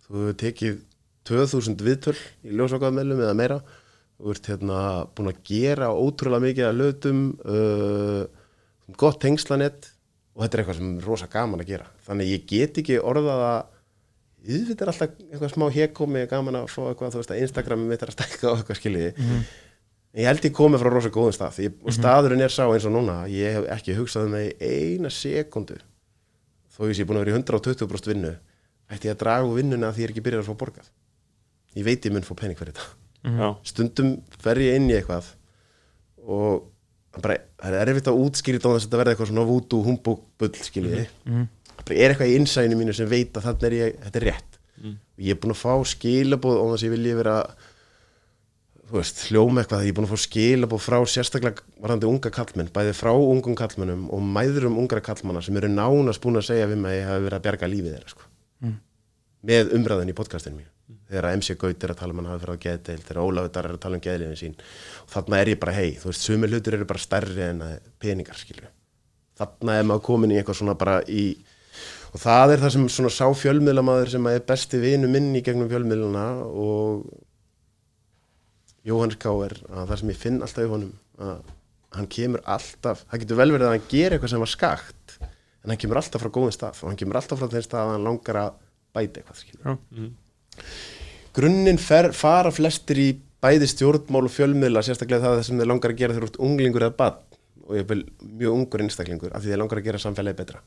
Þú 0.03 0.19
hefur 0.19 0.37
tekið 0.43 0.77
2000 1.29 1.87
viðtöl 1.87 2.19
í 2.43 2.59
ljósvakaðmeðlum 2.59 3.23
eða 3.23 3.39
meira. 3.39 3.59
Þú 4.19 4.35
ert 4.35 4.49
hérna 4.51 4.79
búin 5.17 5.31
að 5.31 5.41
gera 5.49 5.89
ótrúlega 5.97 6.45
mikið 6.45 6.67
að 6.69 6.79
lötum 6.79 7.23
uh, 7.41 8.23
gott 8.99 9.21
tengslanett 9.23 9.89
og 10.35 10.43
þetta 10.43 10.55
er 10.55 10.63
eitthvað 10.63 10.79
sem 10.79 10.91
er 10.93 11.07
rosa 11.07 11.29
gaman 11.31 11.63
að 11.63 11.71
gera. 11.73 11.89
Þannig 12.05 12.33
ég 12.35 12.45
get 12.53 12.79
ekki 12.83 13.01
orðað 13.01 13.41
að 14.43 14.55
yfir 14.57 14.81
er 14.83 14.91
alltaf 14.91 15.13
eitthvað 15.17 15.53
smá 15.53 15.65
hekomi 15.73 16.23
gaman 16.31 16.57
að 16.59 16.71
fá 16.73 16.81
eitthvað, 16.89 17.13
þú 17.13 17.21
veist 17.21 17.33
að 17.33 17.43
Instagrami 17.45 17.87
mitt 17.89 18.03
er 18.03 18.11
að 18.11 18.17
stækka 18.17 18.49
og 18.51 18.61
eitthvað 18.61 18.79
skiljiði 18.81 19.29
ég 20.13 20.27
held 20.29 20.45
ég 20.45 20.53
komið 20.53 20.83
frá 20.83 20.89
rosa 20.93 21.11
góðum 21.13 21.33
stað 21.33 21.59
ég, 21.63 21.77
og 21.81 21.95
staðurinn 21.95 22.43
er 22.45 22.53
sá 22.53 22.65
eins 22.67 22.85
og 22.85 22.93
núna 22.93 23.23
ég 23.31 23.55
hef 23.57 23.69
ekki 23.77 23.95
hugsað 23.97 24.27
um 24.27 24.35
það 24.35 24.43
í 24.45 24.73
eina 24.93 25.09
sekundu. 25.09 25.79
Þó 26.73 26.81
ég 26.89 26.97
sé 26.97 27.05
búin 27.07 27.17
að 27.17 27.25
vera 27.25 27.33
í 27.33 27.39
120% 27.39 28.11
vinnu 28.11 28.33
ætti 28.93 29.09
ég 29.09 29.15
að 29.15 29.23
draga 29.23 29.47
úr 29.47 29.57
vinnuna 29.57 29.89
því 29.93 30.03
ég 30.03 30.09
er 30.09 30.13
ekki 30.13 30.25
byrjað 30.27 30.43
að 30.43 30.51
fá 30.51 30.59
borgað. 30.59 30.91
Ég 31.73 31.87
veit 31.87 32.05
ég 32.05 32.13
mun 32.13 32.27
fá 32.27 32.33
pening 32.37 32.59
fyrir 32.59 32.75
þetta. 32.75 32.85
Já, 33.23 33.47
stundum 33.65 34.13
fer 34.43 34.59
ég 34.61 34.77
inn 34.77 34.89
í 34.91 34.97
eitthvað 34.99 35.31
og 36.23 36.65
bara, 37.21 37.37
það 37.61 37.77
er 37.79 37.89
erfitt 37.93 38.09
að 38.11 38.19
útskýra 38.19 38.59
þetta 38.59 38.69
á 38.69 38.73
þess 38.73 38.83
að 38.83 38.87
þetta 38.89 38.99
verði 39.01 39.13
eitthvað 39.13 39.29
svona 39.31 39.45
vútu 39.49 39.79
humbúk 39.85 40.21
bull 40.41 40.53
skiljiði 40.67 41.05
bara 41.33 41.62
er 41.91 42.13
eitthvað 42.13 42.31
í 42.31 42.39
innsæðinu 42.39 42.79
mínu 42.79 42.95
sem 42.95 43.09
veit 43.09 43.35
að 43.37 43.47
þarna 43.49 43.69
er 43.69 43.75
ég, 43.77 44.01
þetta 44.05 44.19
er 44.19 44.25
rétt. 44.29 44.59
Og 44.83 45.23
ég 45.27 45.35
er 45.35 45.39
búin 45.39 45.53
að 45.53 45.61
fá 45.61 45.73
skilabóð 45.93 46.59
og 46.59 46.73
þess 46.73 46.83
að 46.83 46.87
ég 46.87 46.93
vilji 46.95 47.15
vera 47.19 47.37
þú 48.89 48.99
veist, 48.99 49.21
hljóma 49.29 49.63
eitthvað 49.63 49.85
ég 49.85 49.93
er 49.93 49.97
búin 49.97 50.07
að 50.07 50.13
fá 50.13 50.23
skilabóð 50.23 50.83
frá 50.83 50.97
sérstaklega 51.13 51.81
varandi 51.83 52.09
unga 52.09 52.31
kallmenn, 52.33 52.71
bæði 52.73 52.95
frá 52.97 53.11
ungum 53.13 53.55
kallmennum 53.57 54.09
og 54.13 54.27
mæðurum 54.35 54.77
ungra 54.81 55.01
kallmanna 55.03 55.41
sem 55.41 55.57
eru 55.57 55.71
nánast 55.71 56.23
búin 56.23 56.39
að 56.39 56.49
segja 56.49 56.67
við 56.71 56.83
mig 56.83 56.91
að 56.91 56.99
ég 56.99 57.09
hafi 57.09 57.25
verið 57.27 57.39
að 57.39 57.47
bjarga 57.47 57.71
lífið 57.71 57.95
þeirra 57.97 58.13
sko. 58.13 58.29
með 59.43 59.73
umræðin 59.75 60.11
í 60.13 60.15
podcastinu 60.15 60.59
mínu. 60.59 60.69
Þegar 61.09 61.25
að 61.27 61.35
MC 61.39 61.55
Gaut 61.59 61.83
er 61.83 61.91
að 61.91 61.97
tala 61.99 62.13
um 62.13 62.19
hann 62.19 62.29
hafi 62.31 62.43
fyrir 62.43 62.55
á 62.55 62.63
geðdeil 62.63 63.01
þegar 63.03 63.23
Ólafur 63.23 63.51
Darr 63.55 63.67
er 63.67 63.75
að 63.75 63.81
tala 63.83 63.97
um 63.97 64.03
geðliðin 64.03 64.39
sín. 64.39 64.55
Og 65.03 65.11
þarna 65.11 65.41
er 65.41 65.51
ég 65.51 65.59
bara 65.59 65.75
hei, 65.75 65.89
þú 65.99 66.09
veist, 66.09 66.23
sumir 66.23 66.53
hlutur 66.53 66.77
eru 66.77 66.87
bara 66.87 67.03
stærri 67.03 67.43
en 67.49 67.59
að 67.65 67.75
peningar, 67.99 68.39
skilju 68.39 68.71
þarna 69.39 69.79
er 69.79 69.87
maður 69.87 70.05
komin 70.07 70.33
í 70.33 70.39
eitthvað 70.39 70.59
svona 70.59 70.75
bara 70.79 70.99
í 71.09 71.25
og 72.13 72.21
það 72.21 72.53
er 72.53 72.63
það 72.63 72.73
sem 72.75 72.87
svona 72.93 73.11
sá 73.13 73.25
fjölmiðlamaður 73.41 74.13
sem 74.13 74.27
er 74.29 74.43
besti 74.47 74.79
vinu 74.81 75.09
minn 75.09 75.31
í 75.35 75.41
gegnum 75.45 75.69
fjölmiðluna 75.71 76.25
og 76.45 77.07
Jóhannes 78.85 79.17
K. 79.17 79.31
er 79.47 79.55
að 79.71 79.91
það 79.91 79.99
sem 80.01 80.11
ég 80.11 80.19
finn 80.19 80.41
alltaf 80.43 80.65
í 80.65 80.71
honum 80.71 80.93
að 81.23 81.53
hann 81.93 82.09
kemur 82.09 82.41
alltaf, 82.49 83.03
það 83.09 83.23
getur 83.23 83.39
vel 83.39 83.51
verið 83.53 83.67
að 83.67 83.75
hann 83.75 83.89
gera 83.89 84.17
eitthvað 84.17 84.33
sem 84.33 84.43
var 84.43 84.51
skakt 84.51 85.17
en 85.23 85.71
hann 85.71 85.79
kemur 85.79 85.99
alltaf 86.01 86.23
frá 86.23 86.31
góðin 86.33 86.55
stað 86.55 86.81
og 86.81 86.89
hann 86.91 86.99
kemur 86.99 87.19
alltaf 87.19 87.39
frá 87.39 87.51
þeim 87.53 87.65
stað 87.65 87.83
að 87.83 87.93
hann 87.93 88.07
langar 88.07 88.39
að 88.41 88.55
bæta 88.93 89.21
eitthvað 89.21 89.39
skilur. 89.39 90.09
Grunninn 91.33 91.79
fer, 91.81 92.11
fara 92.17 92.51
flestir 92.53 92.99
í 93.01 93.07
bæði 93.43 93.69
stjórnmál 93.71 94.25
og 94.27 94.33
fjölmiðla 94.33 94.83
sérstaklega 94.85 95.33
það 95.33 95.45
sem 95.47 95.61
þeir 95.61 95.71
langar 95.71 95.93
að 95.93 96.01
gera 96.01 96.15
þegar 96.15 96.27
þú 96.27 96.31
ert 96.31 96.41
unglingur 96.47 96.87
eða 96.87 96.97
badn 96.99 97.39
og 97.63 97.77
ég 97.79 97.87
vil 97.89 98.01
mjög 98.41 98.57
ungur 98.57 98.83
einstaklingur 98.83 99.33
af 99.33 99.43
því 99.43 99.53
þeir 99.53 99.61
langar 99.63 99.79
að 99.79 99.87
gera 99.87 100.01
samfélagi 100.03 100.39
betra 100.41 100.61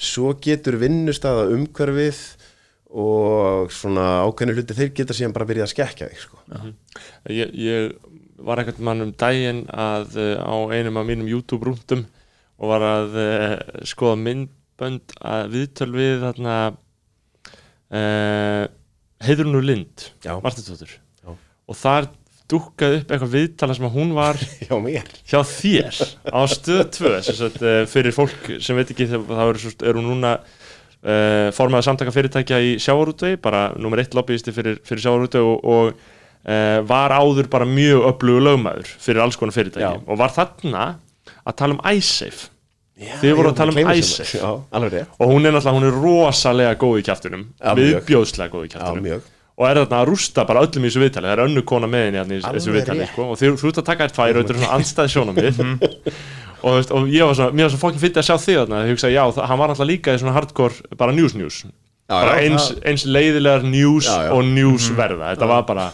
svo 0.00 0.32
getur 0.40 0.78
vinnustaða 0.80 1.48
umhverfið 1.54 2.20
og 2.90 3.70
svona 3.74 4.24
ákveðni 4.26 4.56
hluti 4.56 4.74
þeir 4.74 4.94
geta 4.96 5.14
síðan 5.14 5.34
bara 5.36 5.46
byrjað 5.46 5.68
að 5.68 5.72
skekja 5.74 6.08
þig 6.10 6.22
sko. 6.24 6.40
ég, 7.30 7.52
ég 7.54 7.92
var 8.40 8.62
einhvern 8.62 8.86
mann 8.88 9.04
um 9.04 9.12
daginn 9.14 9.62
að 9.70 10.16
uh, 10.18 10.40
á 10.40 10.56
einum 10.74 10.98
af 10.98 11.06
mínum 11.06 11.28
YouTube 11.30 11.68
rúndum 11.68 12.06
og 12.60 12.72
var 12.72 12.86
að 12.86 13.18
uh, 13.20 13.56
skoða 13.88 14.18
myndbönd 14.24 15.14
að 15.20 15.52
viðtöl 15.54 15.90
við 15.94 16.24
þarna 16.24 16.56
uh, 17.92 18.64
Heiðrunu 19.20 19.60
Lind 19.62 20.08
Já. 20.24 20.34
Martinsdóttur 20.40 20.96
Já. 20.96 21.30
og 21.36 21.78
þar 21.78 22.10
dúkkaði 22.50 23.00
upp 23.02 23.12
eitthvað 23.14 23.34
viðtala 23.36 23.76
sem 23.78 23.86
að 23.88 23.94
hún 23.98 24.10
var 24.16 24.38
Já, 24.68 24.74
mér. 24.82 25.08
hjá 25.30 25.40
þér 25.46 26.00
á 26.34 26.40
stöð 26.50 26.82
2 26.98 27.12
sem 27.28 27.38
sagt, 27.38 27.60
uh, 27.64 27.82
fyrir 27.90 28.16
fólk 28.16 28.50
sem 28.62 28.78
veit 28.78 28.90
ekki 28.94 29.06
þá 29.10 29.18
þá 29.30 29.42
er, 29.48 29.60
svo- 29.64 29.86
er 29.90 29.98
hún 30.00 30.08
núna 30.12 30.32
uh, 30.40 31.48
formaða 31.56 31.86
samtaka 31.88 32.14
fyrirtækja 32.14 32.60
í 32.66 32.72
sjávarútvegi 32.82 33.40
bara 33.42 33.66
nummer 33.80 34.02
eitt 34.02 34.16
lobbyisti 34.18 34.54
fyrir, 34.56 34.80
fyrir 34.86 35.04
sjávarútvegi 35.06 35.46
og, 35.46 35.64
og 35.64 35.92
uh, 35.94 36.78
var 36.90 37.14
áður 37.16 37.50
bara 37.52 37.68
mjög 37.68 38.06
öflugu 38.14 38.44
lögmaður 38.50 38.94
fyrir 39.00 39.22
alls 39.24 39.38
konar 39.40 39.56
fyrirtæki. 39.56 39.86
Já. 39.86 39.94
og 40.06 40.20
var 40.20 40.34
þarna 40.36 40.86
að 41.46 41.60
tala 41.62 41.76
um 41.78 41.84
iSafe 41.96 42.48
Þið 43.00 43.30
voru 43.38 43.48
að 43.48 43.54
tala 43.56 43.72
um 43.72 43.78
rétt. 43.80 45.12
Og 45.16 45.30
hún 45.30 45.46
er 45.48 45.54
náttúrulega 45.54 45.78
hún 45.78 45.86
er 45.88 45.94
rosalega 46.04 46.74
góð 46.82 46.98
í 47.00 47.04
mjög. 47.08 47.46
viðbjóðslega 47.80 48.52
góð 48.52 48.66
í 48.66 48.72
mjög 49.06 49.30
og 49.60 49.66
er 49.68 49.80
þarna 49.82 49.98
að 50.00 50.08
rústa 50.08 50.44
bara 50.48 50.62
öllum 50.64 50.84
í 50.86 50.88
þessu 50.88 51.02
viðtali? 51.02 51.28
Það 51.28 51.34
er 51.36 51.42
önnu 51.44 51.62
kona 51.68 51.88
með 51.92 52.06
henni 52.08 52.38
í 52.38 52.44
þessu 52.46 52.72
viðtali 52.72 53.08
sko, 53.10 53.26
og 53.34 53.36
þú, 53.40 53.50
ert 53.68 53.80
að 53.82 53.88
taka 53.90 54.06
þér 54.08 54.14
tvær 54.16 54.30
og 54.30 54.40
þetta 54.40 54.54
er 54.54 54.60
svona 54.62 54.76
andstæði 54.78 55.12
sjónamið 55.14 55.60
og, 56.64 56.64
þú 56.64 56.74
veist, 56.78 56.94
og 56.96 57.12
ég 57.12 57.28
var 57.28 57.36
svona, 57.36 57.56
mér 57.58 57.66
var 57.68 57.74
svo 57.74 57.80
fokkin 57.82 58.02
fyrir 58.02 58.22
að 58.22 58.26
sjá 58.30 58.36
þig 58.40 58.58
þarna. 58.62 58.80
Ég 58.86 58.94
hugsaði, 58.96 59.16
já, 59.18 59.22
hann 59.50 59.60
var 59.60 59.74
alltaf 59.74 59.88
líka 59.90 60.16
í 60.16 60.20
svona 60.22 60.34
hardcore 60.36 60.96
bara 61.00 61.16
news 61.16 61.36
news. 61.36 61.60
Já, 61.64 62.14
bara 62.16 62.36
já, 62.40 62.46
eins, 62.48 62.66
það- 62.70 62.86
eins 62.90 63.04
leiðilegar 63.06 63.66
news 63.68 64.08
Já, 64.08 64.16
já. 64.26 64.32
og 64.34 64.48
news 64.48 64.88
verða. 64.96 65.34
Þetta 65.34 65.50
var 65.52 65.66
bara 65.68 65.86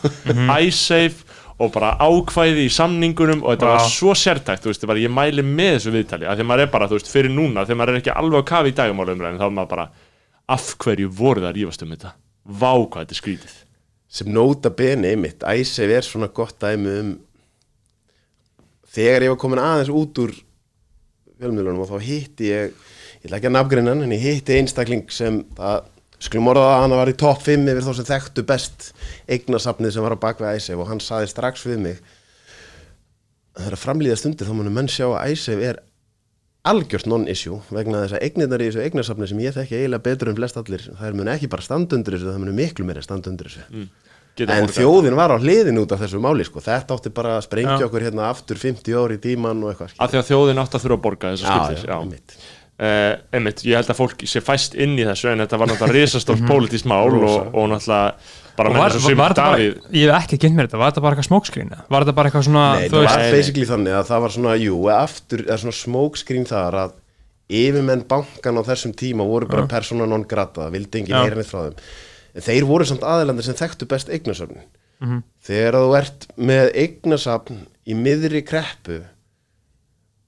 iSafe 0.63 1.27
og 1.59 1.73
bara 1.73 1.95
ákvæði 2.05 2.67
í 2.69 2.73
samningunum 2.73 3.43
og 3.43 3.55
þetta 3.55 3.71
var 3.73 3.87
svo 3.89 4.13
sértækt, 4.17 4.63
þú 4.65 4.73
veist, 4.73 4.87
bara 4.91 5.01
ég 5.01 5.13
mæli 5.13 5.45
með 5.47 5.79
þessu 5.79 5.95
viðtali, 5.95 6.29
af 6.29 6.37
því 6.37 6.45
að 6.45 6.51
maður 6.51 6.65
er 6.67 6.73
bara, 6.75 6.89
þú 6.91 6.99
veist, 6.99 7.09
fyrir 7.13 7.33
núna 7.33 7.65
þegar 7.65 7.81
maður 7.81 7.95
er 7.95 8.01
ekki 8.03 8.13
alveg 8.13 8.45
á 8.45 8.51
kafi 8.51 8.73
í 8.73 8.77
dagumálumræðin 8.77 9.41
þá 9.41 9.47
er 9.47 9.55
maður 9.57 9.71
bara, 9.73 9.87
af 10.53 10.67
hverju 10.85 11.09
voru 11.17 11.41
það 11.43 11.49
að 11.49 11.57
rífast 11.57 11.87
um 11.87 11.95
þetta 11.97 12.13
vá 12.47 12.73
hvað 12.73 13.05
þetta 13.05 13.19
skrítið. 13.21 13.55
Sem 14.17 14.31
nota 14.33 14.71
bene 14.71 15.11
einmitt 15.13 15.45
Æsef 15.45 15.91
er 15.93 16.07
svona 16.07 16.31
gott 16.33 16.59
dæmi 16.63 16.99
um 17.03 17.15
þegar 18.97 19.27
ég 19.27 19.35
var 19.35 19.41
komin 19.41 19.61
aðeins 19.61 19.93
út 19.93 20.23
úr 20.23 20.33
fjölmiðlunum 21.37 21.83
og 21.85 21.91
þá 21.91 22.07
hitti 22.07 22.53
ég 22.53 22.71
ég 22.71 23.27
ætla 23.27 23.41
ekki 23.41 23.51
að 23.51 23.57
nafngreina 23.57 23.93
hann 23.93 24.07
en 24.07 24.15
ég 24.15 24.25
hitti 24.25 24.57
einstakling 24.57 25.11
sem 25.13 25.43
það 25.57 25.91
skulum 26.27 26.51
orða 26.53 26.69
að 26.71 26.79
hann 26.85 26.97
var 26.97 27.11
í 27.13 27.17
topp 27.21 27.43
5 27.45 27.67
yfir 27.73 27.85
þá 27.85 27.91
sem 27.99 28.09
þekktu 28.09 28.45
best 28.49 28.87
eignasafnið 29.29 29.97
sem 29.97 30.07
var 30.07 30.17
á 30.17 30.23
bakvið 30.23 30.57
Æsef 30.57 30.81
og 30.81 30.89
hann 30.89 31.03
saði 31.05 31.29
strax 31.33 31.67
við 31.69 31.83
mig 31.83 31.99
að 33.57 33.59
það 33.59 33.69
er 33.69 33.77
að 33.77 33.83
framlýða 33.83 34.19
stundir 34.21 34.49
þá 34.49 34.55
munum 34.57 34.79
menn 34.79 34.89
sjá 34.93 35.07
að 35.11 35.35
Æsef 35.35 35.65
er 35.69 35.83
algjört 36.67 37.07
non-issue 37.11 37.61
vegna 37.75 38.03
þess 38.05 38.19
að 38.19 38.27
eignirnar 38.27 38.65
í 38.65 38.69
þessu 38.71 38.83
eignasafni 38.85 39.29
sem 39.31 39.45
ég 39.45 39.55
þekki 39.57 39.79
eiginlega 39.81 40.07
betur 40.09 40.33
en 40.33 40.39
flest 40.41 40.59
allir 40.61 40.89
það 40.89 41.21
mun 41.21 41.33
ekki 41.37 41.51
bara 41.53 41.67
standa 41.67 41.97
undir 41.99 42.17
þessu, 42.17 42.33
það 42.33 42.43
mun 42.43 42.59
miklu 42.59 42.89
meira 42.89 43.05
standa 43.07 43.33
undir 43.33 43.53
þessu 43.53 43.87
Geta 44.37 44.53
en 44.61 44.69
þjóðin 44.69 45.15
var 45.17 45.33
á 45.33 45.41
hliðin 45.41 45.79
út 45.81 45.93
af 45.97 46.03
þessu 46.03 46.19
máli 46.21 46.45
sko. 46.45 46.61
þetta 46.61 46.97
átti 46.99 47.13
bara 47.17 47.39
að 47.39 47.47
sprengja 47.47 47.79
Já. 47.81 47.87
okkur 47.87 48.05
hérna 48.05 48.27
aftur 48.29 48.59
50 48.61 48.99
ári 49.01 49.17
í 49.17 49.23
tíman 49.23 49.63
og 49.65 49.71
eitthvað 49.73 49.95
af 49.97 50.13
því 50.13 50.19
að 50.21 50.27
þjóðin 50.29 50.61
átt 50.61 50.77
að 50.77 50.83
þurfa 50.85 50.99
að 50.99 51.05
borga 51.07 51.31
þessar 51.33 51.55
skiptis 51.55 51.87
já, 51.87 51.95
einmitt. 51.97 52.35
Uh, 52.81 53.13
einmitt, 53.37 53.63
ég 53.67 53.77
held 53.79 53.91
að 53.93 53.99
fólk 54.01 54.25
sé 54.29 54.43
fæst 54.45 54.75
inn 54.75 54.97
í 54.99 55.05
þessu 55.09 55.31
en 55.33 55.43
þetta 55.45 55.59
var 55.63 55.71
náttúrulega 55.73 55.97
risastórt 56.01 56.45
pólitískt 56.49 56.89
mál 56.91 57.09
og, 57.15 57.55
og 57.55 57.71
náttúrulega 57.73 58.13
bara 58.57 58.71
með 58.73 58.95
þessu 58.97 59.17
bara, 59.21 59.37
Davíð 59.37 59.97
ég 59.97 60.11
hef 60.13 60.23
ekki 60.25 60.39
kynnt 60.45 60.57
mér 60.57 60.69
þetta, 60.69 60.79
var 60.81 60.93
þetta 60.95 61.05
bara 61.05 61.17
eitthvað 61.17 61.29
smókskrín 61.31 61.73
var 61.77 62.05
þetta 62.07 62.15
bara 62.17 62.31
eitthvað 62.31 62.47
svona, 62.49 62.67
Nei, 62.81 62.87
þú 62.89 62.97
það 62.97 63.03
veist 63.05 63.17
var 63.17 63.25
nei. 63.27 63.35
basically 63.37 63.67
þannig 63.73 63.97
að 64.01 64.07
það 64.13 64.23
var 64.27 64.35
svona, 64.37 64.55
jú, 64.63 64.79
aftur, 64.97 65.43
eða 65.47 65.59
svona 65.65 65.77
smókskrín 65.81 66.47
þar 66.49 66.79
að 66.87 66.95
yfirmenn 67.61 68.07
bankan 68.11 68.59
á 68.59 68.63
þessum 68.67 68.95
tíma 68.99 69.27
voru 69.29 69.47
bara 69.47 69.69
persóna 69.71 70.07
non 70.09 70.25
grata, 70.27 70.65
það 70.67 70.73
vildi 70.79 70.99
enginn 71.03 71.21
heyra 71.21 71.37
neitt 71.39 71.47
frá 71.53 71.61
þeim. 71.69 71.77
En 72.37 72.45
þeir 72.49 72.65
voru 72.67 72.87
samt 72.89 73.05
aðeilandir 73.07 73.47
sem 73.47 73.55
þekktu 73.61 73.87
best 73.93 74.11
eignasafnin 74.11 74.65
Mhm. 74.97 75.19
þegar 75.45 75.77
þú 75.77 75.91
ert 75.99 76.23
með 76.41 76.71
eignasafn 76.81 77.59
í 77.87 77.95
miðri 77.95 78.41
kreppu 78.49 79.03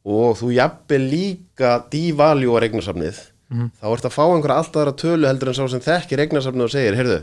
og 0.08 0.38
þú 0.40 0.52
jafnvel 0.56 1.02
líka 1.12 1.74
dívaljúar 1.92 2.64
eignasafnið 2.68 3.18
Mhm. 3.48 3.70
þá 3.80 3.86
ert 3.94 4.04
að 4.04 4.12
fá 4.12 4.24
einhverja 4.28 4.56
allt 4.60 4.74
aðra 4.76 4.92
tölu 5.00 5.24
heldur 5.28 5.48
en 5.48 5.56
sá 5.56 5.64
sem 5.72 5.80
þekkir 5.80 6.20
eignasafnið 6.20 6.66
og 6.66 6.72
segir, 6.74 6.96
heyrðu 6.98 7.20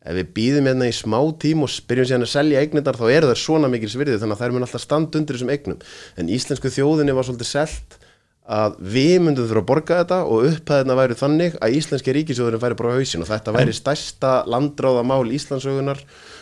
ef 0.00 0.14
við 0.16 0.30
býðum 0.34 0.66
hérna 0.66 0.88
í 0.90 0.94
smá 0.96 1.18
tím 1.38 1.62
og 1.62 1.70
byrjum 1.86 2.08
síðan 2.10 2.24
að 2.26 2.32
selja 2.32 2.60
eignindar 2.64 2.96
þá 2.98 3.06
eru 3.14 3.28
þær 3.30 3.38
svona 3.38 3.70
mikil 3.70 3.90
svirði 3.92 4.16
þannig 4.18 4.34
að 4.34 4.42
þær 4.42 4.54
mun 4.56 4.66
alltaf 4.66 4.82
standa 4.82 5.18
undir 5.20 5.36
þessum 5.36 5.52
eignum. 5.54 5.78
En 6.18 6.26
íslensku 6.32 6.72
þjóðinni 6.74 7.14
var 7.14 7.28
svolítið 7.28 7.50
selt 7.52 7.98
að 8.50 8.80
við 8.82 9.14
myndum 9.22 9.46
þurfa 9.46 9.62
að 9.62 9.68
borga 9.70 9.98
þetta 10.00 10.18
og 10.26 10.48
upphæðina 10.50 10.96
væri 10.98 11.18
þannig 11.20 11.58
að 11.62 11.76
íslenski 11.78 12.14
ríkisjóðurinn 12.16 12.64
væri 12.64 12.78
bara 12.80 12.90
á 12.90 12.96
hausin 12.98 13.22
og 13.22 13.28
þetta 13.30 13.54
væri 13.54 13.76
stærsta 13.76 14.32
landráðamál 14.50 15.30
Íslandsögunar 15.36 16.00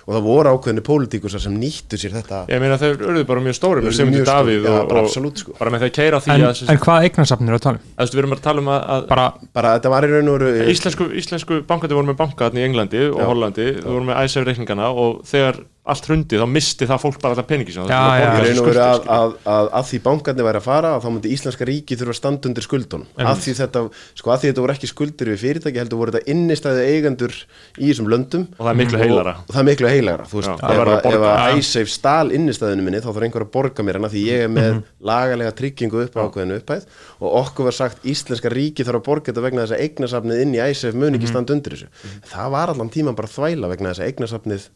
og 0.09 0.15
það 0.17 0.25
voru 0.25 0.53
ákveðinni 0.55 0.85
pólitíkusar 0.87 1.43
sem 1.43 1.57
nýttu 1.61 1.99
sér 2.01 2.15
þetta 2.17 2.41
ég 2.49 2.63
meina 2.63 2.79
þeir 2.81 3.03
urðu 3.11 3.25
bara 3.29 3.43
mjög 3.45 3.57
stóri 3.59 3.85
með 3.85 3.97
stórir, 3.99 4.25
Davíð 4.25 4.65
já, 4.65 4.71
og, 4.73 4.89
bara 4.89 5.03
og 5.03 5.09
absolutt, 5.11 5.43
sko. 5.43 5.57
bara 5.59 5.73
með 5.75 5.85
því 5.85 5.91
að 5.91 5.97
keira 5.99 6.21
því 6.25 6.33
en, 6.33 6.45
að, 6.49 6.63
en 6.73 6.81
hvað 6.87 7.09
eignasafnir 7.09 7.53
er 7.53 7.59
að 7.59 7.65
tala 7.67 7.81
um? 7.81 7.91
að, 7.93 8.13
við 8.15 8.23
erum 8.23 8.37
að 8.39 8.43
tala 8.47 8.65
um 8.65 8.71
að, 8.73 8.87
að 8.95 9.09
bara, 9.13 9.27
bara 9.59 9.75
þetta 9.77 9.93
var 9.93 10.09
í 10.09 10.13
raun 10.15 10.33
og 10.33 10.39
veru 10.39 10.69
íslensku, 10.73 11.09
íslensku 11.23 11.61
bankandi 11.69 11.99
voru 11.99 12.09
með 12.09 12.21
banka 12.23 12.49
þarna 12.49 12.63
í 12.63 12.69
Englandi 12.71 13.05
og 13.11 13.21
Já. 13.21 13.27
Hollandi, 13.29 13.69
þú 13.83 13.93
voru 13.99 14.09
með 14.09 14.23
ISF 14.25 14.49
reikningana 14.49 14.89
og 15.05 15.21
þegar 15.29 15.61
allt 15.89 16.09
hrundi 16.09 16.39
þá 16.39 16.45
misti 16.51 16.87
það 16.89 17.01
fólk 17.03 17.19
bara 17.23 17.35
alltaf 17.35 17.47
peningi 17.49 17.73
sem 17.75 17.87
það 17.87 17.93
Já, 17.93 17.99
þurfti 17.99 18.59
að 18.59 18.61
og 18.63 18.81
að, 18.83 19.07
að, 19.15 19.35
að, 19.55 19.69
að 19.79 19.87
því 19.89 20.01
bankarnir 20.05 20.47
væri 20.49 20.61
að 20.61 20.67
fara 20.67 20.91
þá 21.01 21.09
myndi 21.09 21.33
íslenska 21.35 21.69
ríki 21.69 21.97
þurfa 21.99 22.15
að 22.15 22.19
standa 22.19 22.51
undir 22.51 22.67
skuldunum. 22.67 23.07
Að 23.19 23.43
því 23.45 23.55
þetta, 23.59 23.83
sko 24.21 24.33
að 24.35 24.43
því 24.43 24.51
þetta 24.51 24.65
voru 24.65 24.75
ekki 24.75 24.91
skuldir 24.91 25.31
við 25.33 25.41
fyrirtæki 25.45 25.81
heldur 25.83 26.01
voru 26.03 26.15
þetta 26.15 26.35
innistæði 26.35 26.85
eigendur 26.93 27.37
í 27.79 27.89
þessum 27.89 28.11
löndum. 28.13 28.47
Og 28.59 28.65
það 28.67 28.73
er 28.73 28.81
miklu 28.83 29.03
heilara. 29.03 29.35
Og 29.45 29.55
það 29.55 29.63
er 29.63 29.69
miklu 29.71 29.93
heilagra 29.93 30.29
þú 30.29 30.41
veist, 30.41 30.49
Já, 30.49 30.73
ef, 30.79 30.93
ef 30.99 31.07
borga. 31.09 31.33
að 31.35 31.61
iSafe 31.63 31.95
stál 31.95 32.35
innistæðinu 32.39 32.87
minni 32.87 33.03
þá 33.03 33.09
þarf 33.11 33.29
einhver 33.29 33.47
að 33.47 33.53
borga 33.57 33.87
mér 33.87 34.01
en 34.01 34.09
að 34.09 34.17
því 34.17 34.25
ég 34.29 34.45
er 34.45 34.53
með 34.53 34.81
lagalega 35.11 35.55
tryggingu 35.59 36.03
upp 36.05 36.19
á 36.19 36.21
ákveðinu 36.27 36.59
upphæð. 36.61 36.89
Og 37.23 37.39
okkur 37.43 37.71
var 37.71 37.79
sagt 37.79 38.05
íslenska 38.09 38.53
ríki 38.53 38.85
þarf 38.87 39.01
að 39.01 39.07
borga 39.09 39.33
þetta 39.33 39.47
vegna 39.47 39.65
þess 39.65 39.77
að 39.79 39.85
eignasafnið 39.87 40.43
inn 40.45 40.57
í 40.59 40.63
iSafe 40.69 40.99
mun 40.99 41.19
ekki 41.19 41.31
standa 41.31 41.57
undir 41.57 41.77
þessu. 41.77 41.91
Það 42.29 42.53
var 42.57 42.75
allan 42.75 42.93
tíman 42.93 43.19
bara 43.19 43.31
þvæla 43.33 43.73
vegna 43.73 43.95
þess 43.95 44.05
að 44.05 44.13
eignasafnið 44.13 44.69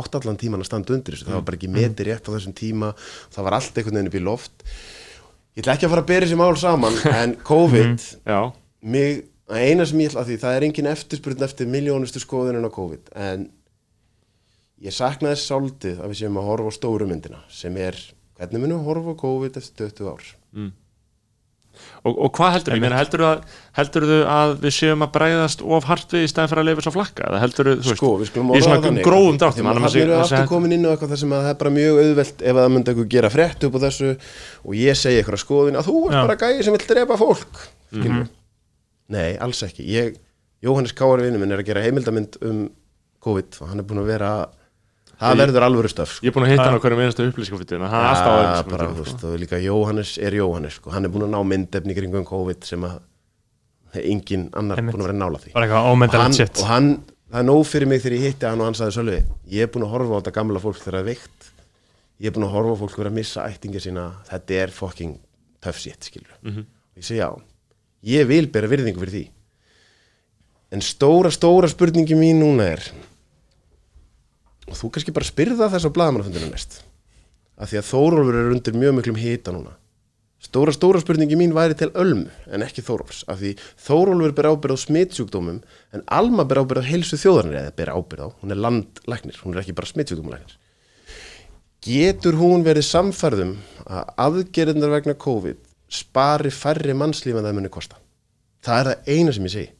átt 0.00 0.18
allan 0.18 0.38
tíman 0.40 0.62
að 0.62 0.70
standa 0.70 0.94
undir 0.96 1.16
þessu. 1.16 1.28
Það 1.28 1.38
var 1.38 1.46
bara 1.48 1.58
ekki 1.58 1.72
metið 1.72 2.10
rétt 2.10 2.28
á 2.28 2.34
þessum 2.34 2.54
tíma. 2.56 2.92
Það 3.34 3.48
var 3.48 3.58
allt 3.58 3.80
einhvern 3.80 3.98
veginn 3.98 4.10
upp 4.12 4.18
í 4.18 4.24
loft. 4.26 4.66
Ég 5.56 5.64
ætla 5.64 5.76
ekki 5.76 5.88
að 5.88 5.92
fara 5.94 6.04
að 6.04 6.10
bera 6.10 6.26
þessi 6.26 6.36
mál 6.36 6.56
saman 6.60 6.96
en 7.22 7.34
COVID 7.48 8.06
já, 8.28 8.40
mig, 8.94 9.22
eina 9.48 9.86
sem 9.88 10.02
ég 10.02 10.10
ætla 10.10 10.24
að 10.24 10.30
því 10.30 10.40
það 10.42 10.56
er 10.56 10.66
engin 10.66 10.88
eftirspurn 10.90 11.44
eftir 11.46 11.70
miljónustu 11.72 12.20
skoðunin 12.20 12.68
á 12.68 12.70
COVID 12.76 13.12
en 13.26 13.46
ég 14.84 14.92
sakna 14.92 15.32
þess 15.32 15.48
sáltið 15.48 16.02
að 16.02 16.12
við 16.12 16.20
séum 16.20 16.36
að 16.42 16.48
horfa 16.50 16.74
á 16.74 16.76
stóru 16.76 17.08
myndina 17.08 17.40
sem 17.48 17.78
er 17.80 17.96
hvernig 18.36 18.66
munum 18.66 18.82
við 18.82 18.90
horfa 18.90 19.16
á 19.16 19.22
COVID 19.22 19.56
eftir 19.62 19.88
20 19.96 20.12
ár 20.12 20.26
og, 22.06 22.12
og 22.12 22.30
hvað 22.36 22.52
heldur 22.56 22.76
þú? 22.76 22.90
heldur 22.96 23.24
heldur 23.78 24.06
þú 24.10 24.18
að 24.36 24.52
við 24.62 24.74
séum 24.76 25.04
að 25.06 25.12
bregðast 25.16 25.64
of 25.66 25.88
hart 25.90 26.14
við 26.16 26.26
í 26.26 26.30
stæðan 26.32 26.50
fyrir 26.52 26.62
að 26.62 26.70
leifa 26.70 26.84
svo 26.86 26.94
flakka? 26.94 27.26
Eða 27.30 27.42
heldur 27.42 27.70
þú, 27.72 27.96
sko, 27.96 28.12
við 28.20 28.30
skulum 28.30 28.54
orða 28.54 28.62
það 28.62 28.86
þannig 28.86 29.08
þannig 29.60 30.00
erum 30.04 30.24
aftur 30.24 30.48
komin 30.52 30.76
inn 30.76 30.86
á 30.86 30.90
eitthvað 30.92 31.14
þar 31.14 31.22
sem 31.22 31.36
að 31.36 31.44
það 31.46 31.52
er 31.52 31.60
bara 31.62 31.74
mjög 31.76 32.00
auðvelt 32.04 32.42
ef 32.46 32.56
að 32.56 32.62
það 32.62 32.72
myndi 32.76 32.92
eitthvað 32.94 33.12
gera 33.16 33.32
frétt 33.36 33.68
upp 33.68 33.76
á 33.76 33.80
þessu 33.86 34.10
og 34.66 34.80
ég 34.80 35.00
segi 35.02 35.20
eitthvað 35.20 35.42
skoðin 35.44 35.80
að 35.80 35.90
þú 35.90 36.02
ert 36.06 36.18
bara 36.22 36.40
gæði 36.42 36.66
sem 36.66 36.76
vill 36.76 36.90
drepa 36.90 37.20
fólk 37.20 37.62
mm 37.92 38.26
nei, 39.12 39.36
alls 39.38 39.62
ekki. 39.66 39.84
Ég, 39.86 40.16
Jóhannes 40.64 40.94
Káar 40.96 41.22
vinnu 41.22 41.38
minn 41.38 41.54
er 41.54 41.62
að 41.62 41.68
gera 41.68 41.84
heimildamind 41.84 42.38
um 42.46 42.64
COVID 43.26 43.60
og 43.60 43.70
hann 43.70 43.82
er 43.82 43.86
búin 43.86 44.02
að 44.02 44.10
vera 44.10 44.30
það 45.20 45.38
verður 45.40 45.64
alvöru 45.66 45.88
stöf 45.88 46.18
ég 46.22 46.28
er 46.30 46.34
búin 46.36 46.44
að 46.46 46.50
hitta 46.54 46.66
hann 46.68 46.76
á 46.76 46.82
hverju 46.84 46.98
minnstu 47.00 47.26
upplýskafittin 47.30 47.80
hann 47.86 48.04
er 48.04 48.08
alltaf 48.12 48.36
Ja, 48.36 48.62
bara, 48.70 48.86
þú 48.88 49.00
upplýskafittin 49.00 49.04
veist, 49.04 49.24
og 49.24 49.40
líka 49.40 49.60
Jóhannes 49.64 50.18
er 50.18 50.32
Jóhannes 50.36 50.74
sko. 50.80 50.90
hann 50.90 51.04
er 51.04 51.10
búin 51.14 51.24
að 51.26 51.32
ná 51.32 51.40
myndefni 51.46 51.94
kringum 51.96 52.24
COVID 52.28 52.64
sem 52.64 52.84
að 52.84 52.98
engin 53.96 54.48
annar 54.52 54.76
Einmitt. 54.82 54.92
búin 54.94 55.04
að 55.06 55.08
vera 55.08 55.18
nála 55.22 55.38
því. 55.40 55.52
Bara 55.54 55.66
eitthvað 55.66 55.86
og 55.86 56.20
hann, 56.20 56.32
og 56.60 56.66
hann, 56.68 56.88
það 57.32 57.38
er 57.40 57.46
nóg 57.48 57.62
fyrir 57.66 57.88
mig 57.88 58.02
þegar 58.02 58.16
ég 58.18 58.26
hitti 58.28 58.46
hann 58.50 58.60
og 58.60 58.66
hann 58.68 58.76
sagði 58.76 58.96
Sölvi, 58.98 59.20
ég 59.56 59.62
er 59.64 59.70
búin 59.72 59.86
að 59.86 59.92
horfa 59.94 60.12
á 60.12 60.18
þetta 60.20 60.34
gamla 60.36 60.60
fólk 60.60 60.76
þegar 60.82 60.92
það 60.98 61.00
er 61.00 61.08
veikt. 61.08 61.48
Ég 62.20 62.26
er 62.28 62.34
búin 62.36 62.44
að 62.44 62.52
horfa 62.56 62.74
á 62.76 62.80
fólk 62.82 62.98
vera 63.00 63.08
að 63.10 63.16
missa 63.16 63.46
ættinga 63.48 63.80
sína. 63.80 64.04
Þetta 64.28 64.58
er 64.66 64.74
fucking 64.76 65.14
tough 65.64 65.78
shit 65.80 66.00
skilur 66.10 66.36
Mhm. 66.44 66.58
og 66.60 67.00
ég 67.00 67.04
segi 67.08 67.20
já, 67.24 67.30
ég 68.04 68.26
vil 68.28 68.46
bera 68.52 68.68
virðingu 68.68 69.00
fyrir 69.00 69.14
því. 69.16 69.24
En 70.72 70.80
stóra, 70.80 71.30
stóra 71.32 71.68
spurningi 71.72 72.14
mín 72.14 72.36
núna 72.42 72.68
er 72.76 72.82
og 74.66 74.76
þú 74.78 74.92
kannski 74.94 75.14
bara 75.16 75.28
spyrða 75.28 75.70
þess 75.72 75.88
á 75.88 75.94
blaðamannafundinu 75.96 76.52
næst 76.52 76.80
af 77.56 77.70
því 77.70 77.80
að 77.80 77.90
Þórólfur 77.90 78.38
er 78.40 78.52
undir 78.52 78.78
mjög 78.78 78.96
miklum 78.98 79.20
hita 79.20 79.54
núna 79.54 79.76
Stóra, 80.36 80.70
stóra 80.70 81.00
spurningi 81.00 81.34
mín 81.34 81.54
væri 81.56 81.74
til 81.74 81.88
Ölmu 81.96 82.28
en 82.52 82.62
ekki 82.62 82.82
Þórólfs, 82.84 83.24
af 83.26 83.40
því 83.40 83.54
Þórólfur 83.82 84.34
ber 84.36 84.48
ábyrð 84.52 84.76
á 84.76 84.84
smitsjúkdómum 84.84 85.62
en 85.96 86.04
Alma 86.12 86.44
ber 86.44 86.60
ábyrð 86.60 86.84
á 86.84 86.90
heilsu 86.90 87.16
þjóðarnir 87.18 87.56
eða 87.62 87.72
ber 87.78 87.90
ábyrð 87.96 88.26
á, 88.28 88.28
hún 88.42 88.52
er 88.52 88.60
landlæknir, 88.60 89.40
hún 89.42 89.56
er 89.56 89.62
ekki 89.62 89.74
bara 89.78 89.88
smitsjúkdómulæknir. 89.90 90.58
Getur 91.86 92.36
hún 92.36 92.66
verið 92.66 92.84
samfærðum 92.84 93.56
að 93.88 94.12
aðgerðindar 94.26 94.92
vegna 94.92 95.16
COVID 95.24 95.64
spari 95.88 96.52
færri 96.52 96.94
mannslíf 96.94 97.40
en 97.40 97.48
það 97.48 97.56
muni 97.56 97.72
kosta? 97.72 97.98
Það 98.60 98.78
er 98.82 98.90
það 98.90 99.10
eina 99.16 99.34
sem 99.34 99.48
ég 99.48 99.54
segi. 99.56 99.72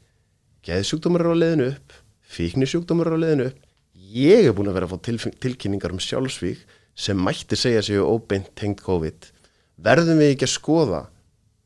Geðsjúkdómar 0.66 1.26
eru 1.26 1.37
á 1.37 1.43
leiðinu 1.43 1.68
upp, 1.74 1.97
fíknisjúkdómar 2.32 3.12
eru 3.12 3.20
á 3.20 3.24
leiðinu 3.26 3.49
upp. 3.53 3.66
Ég 4.07 4.46
er 4.46 4.54
búin 4.54 4.68
að 4.70 4.76
vera 4.78 4.86
að 4.86 4.94
fá 4.94 5.02
tilf- 5.09 5.38
tilkynningar 5.42 5.94
um 5.94 6.02
sjálfsvík 6.02 6.61
sem 6.94 7.18
mætti 7.18 7.59
segja 7.59 7.82
séu 7.82 8.04
óbeint 8.07 8.52
tengt 8.54 8.82
COVID. 8.84 9.30
Verðum 9.82 10.20
við 10.22 10.34
ekki 10.34 10.46
að 10.46 10.52
skoða 10.54 11.00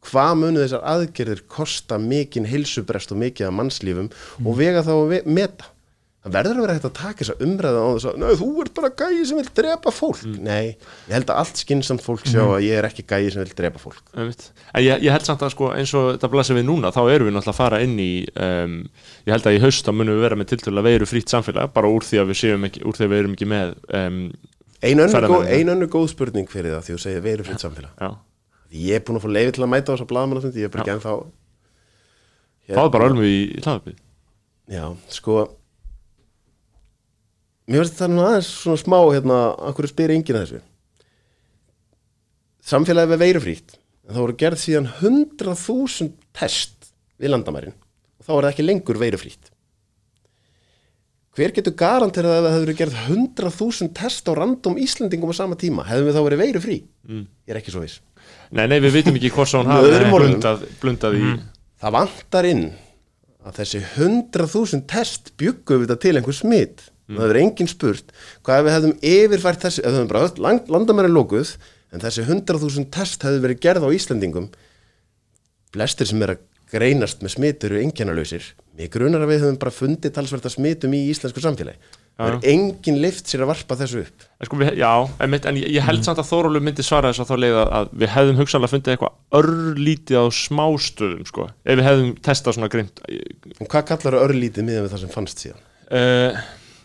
hvað 0.09 0.33
munu 0.41 0.63
þessar 0.63 0.87
aðgerðir 0.95 1.43
kosta 1.53 1.99
mikinn 2.01 2.49
heilsubrest 2.49 3.13
og 3.13 3.21
mikið 3.21 3.51
af 3.51 3.57
mannslífum 3.59 4.09
og 4.41 4.57
vega 4.57 4.83
þá 4.87 4.93
að 4.97 5.27
meta. 5.29 5.69
Það 6.21 6.35
verður 6.37 6.59
að 6.59 6.65
vera 6.67 6.75
hægt 6.77 6.85
að 6.85 6.93
taka 6.99 7.25
þessa 7.25 7.35
umræða 7.47 7.81
á 7.81 7.89
þess 7.97 8.09
að 8.11 8.41
þú 8.43 8.49
ert 8.61 8.75
bara 8.77 8.89
gæi 8.93 9.23
sem 9.25 9.39
vil 9.41 9.51
drepa 9.57 9.93
fólk. 9.97 10.25
Nei, 10.45 10.67
ég 11.09 11.15
held 11.17 11.31
að 11.33 11.39
allt 11.41 11.61
skynnsamt 11.63 12.03
fólk 12.05 12.27
sjá 12.29 12.43
að 12.45 12.65
ég 12.67 12.77
er 12.77 12.89
ekki 12.91 13.05
gæi 13.09 13.31
sem 13.33 13.41
vil 13.41 13.55
drepa 13.57 13.81
fólk. 13.81 14.03
En 14.13 14.29
ég, 14.85 15.01
ég 15.01 15.15
held 15.15 15.25
samt 15.25 15.41
að 15.47 15.55
sko 15.55 15.71
eins 15.73 15.95
og 15.97 16.11
þetta 16.19 16.29
blasir 16.35 16.59
við 16.59 16.67
núna 16.69 16.91
þá 16.93 17.01
erum 17.15 17.31
við 17.31 17.35
náttúrulega 17.39 17.55
að 17.55 17.61
fara 17.63 17.79
inn 17.87 17.97
í 18.05 18.11
um, 18.37 18.75
ég 19.25 19.33
held 19.33 19.49
að 19.49 19.57
í 19.57 19.63
haust 19.65 19.89
þá 19.89 19.93
munum 19.97 20.19
við 20.19 20.25
vera 20.27 20.37
með 20.43 20.51
tiltölu 20.53 20.83
að 20.83 20.89
veiru 20.91 21.09
frýtt 21.09 21.33
samfélag 21.33 21.73
bara 21.79 21.89
úr 21.89 22.05
því 22.05 22.21
að 22.21 22.29
við 22.35 22.39
séum 22.43 22.69
ekki, 22.69 22.83
úr 22.85 22.99
því 23.01 23.07
að 23.09 23.13
við 23.15 23.23
erum 23.23 23.37
ekki 23.39 23.49
með 23.55 23.73
um, 24.03 24.19
Ein 24.81 25.01
önnur, 25.01 25.09
góð, 25.09 25.15
Ferðamennina. 25.17 25.57
ein 25.57 25.73
önnur 25.73 25.91
góð 25.93 26.07
spurning 26.13 26.49
fyrir 26.53 26.77
það 26.77 26.85
því 26.85 26.93
þú 26.99 27.01
segir 27.07 27.25
veru 27.25 27.45
fritt 27.49 27.65
samfélag. 27.65 27.97
Ég 28.77 29.01
er 29.01 29.03
búin 29.09 29.17
Mér 37.71 37.85
finnst 37.85 38.01
það 38.01 38.13
nú 38.17 38.25
aðeins 38.27 38.51
svona 38.65 38.81
smá 38.81 38.99
hérna, 39.13 39.39
akkur 39.71 39.87
spyr 39.91 40.15
enginn 40.15 40.39
að 40.41 40.47
þessu 40.49 40.63
Samfélagið 42.71 43.15
við 43.15 43.23
veirufríkt 43.25 43.77
en 43.77 44.17
það 44.17 44.25
voru 44.25 44.37
gerð 44.43 44.61
síðan 44.65 44.91
100.000 44.99 46.11
test 46.37 46.91
við 47.21 47.33
landamærin 47.35 47.77
og 47.77 48.27
þá 48.27 48.33
er 48.35 48.43
það 48.43 48.53
ekki 48.53 48.67
lengur 48.67 49.01
veirufríkt 49.01 49.53
Hver 51.39 51.55
getur 51.55 51.77
garanterað 51.79 52.37
að 52.41 52.47
það 52.49 52.55
hefur 52.57 52.79
gerð 52.81 52.97
100.000 53.07 53.93
test 53.97 54.27
á 54.27 54.33
random 54.35 54.79
Íslendingum 54.83 55.31
á 55.31 55.35
sama 55.39 55.57
tíma? 55.57 55.85
Hefðum 55.87 56.09
við 56.09 56.17
þá 56.17 56.25
verið 56.27 56.41
veirufrí? 56.43 56.79
Mm. 57.07 57.25
Ég 57.47 57.55
er 57.55 57.61
ekki 57.61 57.75
svo 57.75 57.85
viss 57.85 58.01
Nei, 58.51 58.67
nei, 58.67 58.81
við 58.83 58.97
vitum 58.99 59.15
ekki 59.15 59.31
hvort 59.33 59.51
svo 59.51 59.63
öðrum 59.63 60.17
orðum. 60.17 60.35
blundað, 60.35 60.65
blundað 60.83 61.19
í 61.21 61.27
Það 61.81 61.95
vantar 61.97 62.49
inn 62.51 62.65
að 63.47 63.61
þessi 63.63 63.81
100.000 63.95 64.83
test 64.91 65.31
byggu 65.41 65.79
við 65.79 65.87
þetta 65.87 66.03
til 66.03 66.17
einhver 66.19 66.37
smitt 66.37 66.90
það 67.19 67.27
hefur 67.27 67.41
enginn 67.43 67.71
spurt 67.71 68.15
hvað 68.47 68.65
við 68.67 68.77
hefðum 68.77 68.97
yfirfært 69.13 69.67
þessi 69.67 69.83
ef 69.83 69.87
við 69.87 69.99
hefðum 69.99 70.13
bara 70.13 70.25
öll 70.27 70.45
land, 70.47 70.73
landamæri 70.77 71.13
lókuð 71.13 71.55
en 71.91 72.05
þessi 72.05 72.27
100.000 72.27 72.91
test 72.95 73.27
hefðu 73.27 73.45
verið 73.47 73.63
gerð 73.65 73.87
á 73.87 73.95
Íslandingum 73.97 74.51
flestir 75.75 76.11
sem 76.11 76.23
er 76.27 76.37
að 76.37 76.47
greinast 76.71 77.25
með 77.25 77.35
smitt 77.35 77.65
eru 77.67 77.81
engjannalausir 77.83 78.53
mig 78.79 78.93
grunar 78.95 79.25
að 79.25 79.33
við 79.33 79.43
höfum 79.45 79.59
bara 79.61 79.75
fundið 79.75 80.15
talsverta 80.17 80.53
smittum 80.53 80.95
í 80.97 81.03
íslensku 81.11 81.43
samfélagi. 81.43 81.97
Það 82.21 82.35
er 82.35 82.47
enginn 82.53 82.99
lift 83.01 83.31
sér 83.31 83.47
að 83.47 83.51
varpa 83.55 83.77
þessu 83.81 84.03
upp. 84.05 84.25
En 84.37 84.49
sko, 84.49 84.59
við, 84.61 84.71
já, 84.77 84.91
einmitt, 85.25 85.47
en 85.49 85.57
ég, 85.57 85.71
ég 85.73 85.87
held 85.87 86.05
samt 86.05 86.21
að 86.21 86.29
Þórólu 86.29 86.61
myndi 86.65 86.85
svara 86.85 87.13
þess 87.13 87.25
að 87.25 87.31
þá 87.31 87.45
leið 87.45 87.57
að, 87.63 87.93
við 88.03 88.13
hefðum 88.15 88.41
hugsanlega 88.43 88.73
fundið 88.75 88.95
eitthvað 88.95 89.41
örlítið 89.41 90.21
á 90.21 90.25
smástöðum 90.37 91.27
sko, 91.31 91.47
ef 91.65 91.81
við 91.81 91.89
hefðum 91.89 92.11
testað 92.29 92.57
svona 92.59 92.71
grimt 92.75 93.01
en 93.09 93.71
hvað 93.73 93.87
kallar 93.89 94.19
örlítið 94.21 94.69
miðan 94.69 94.85
við 94.85 94.95
það 94.95 95.05
sem 95.07 95.15
fannst 95.15 95.45
síðan? 95.47 95.65
Uh, 95.89 96.43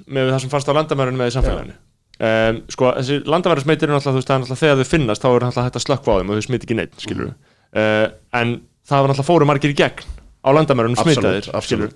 með 0.07 0.31
það 0.33 0.39
sem 0.45 0.51
fannst 0.53 0.71
á 0.71 0.77
landamærunum 0.77 1.21
með 1.23 1.31
í 1.31 1.35
samfélaginu. 1.35 1.75
Um, 2.15 2.59
sko, 2.71 2.91
þessi 2.95 3.15
það 3.27 3.89
er 3.89 3.91
náttúrulega 3.91 4.59
þegar 4.61 4.77
þau 4.79 4.87
finnast 4.87 5.23
þá 5.25 5.27
er 5.33 5.43
náttúrulega 5.43 5.65
hægt 5.67 5.79
að 5.79 5.83
slökkva 5.83 6.13
á 6.15 6.17
þeim 6.21 6.29
og 6.31 6.37
þau 6.37 6.45
smiti 6.45 6.67
ekki 6.69 6.77
neitt, 6.79 6.93
skilur 7.03 7.31
uh, 7.33 8.05
en 8.39 8.53
það 8.87 9.01
var 9.03 9.11
náttúrulega 9.11 9.27
fóru 9.27 9.47
margir 9.49 9.73
í 9.73 9.77
gegn 9.81 10.05
á 10.45 10.49
landamærunum 10.55 10.95
smitaðir, 11.01 11.49
skilur 11.65 11.91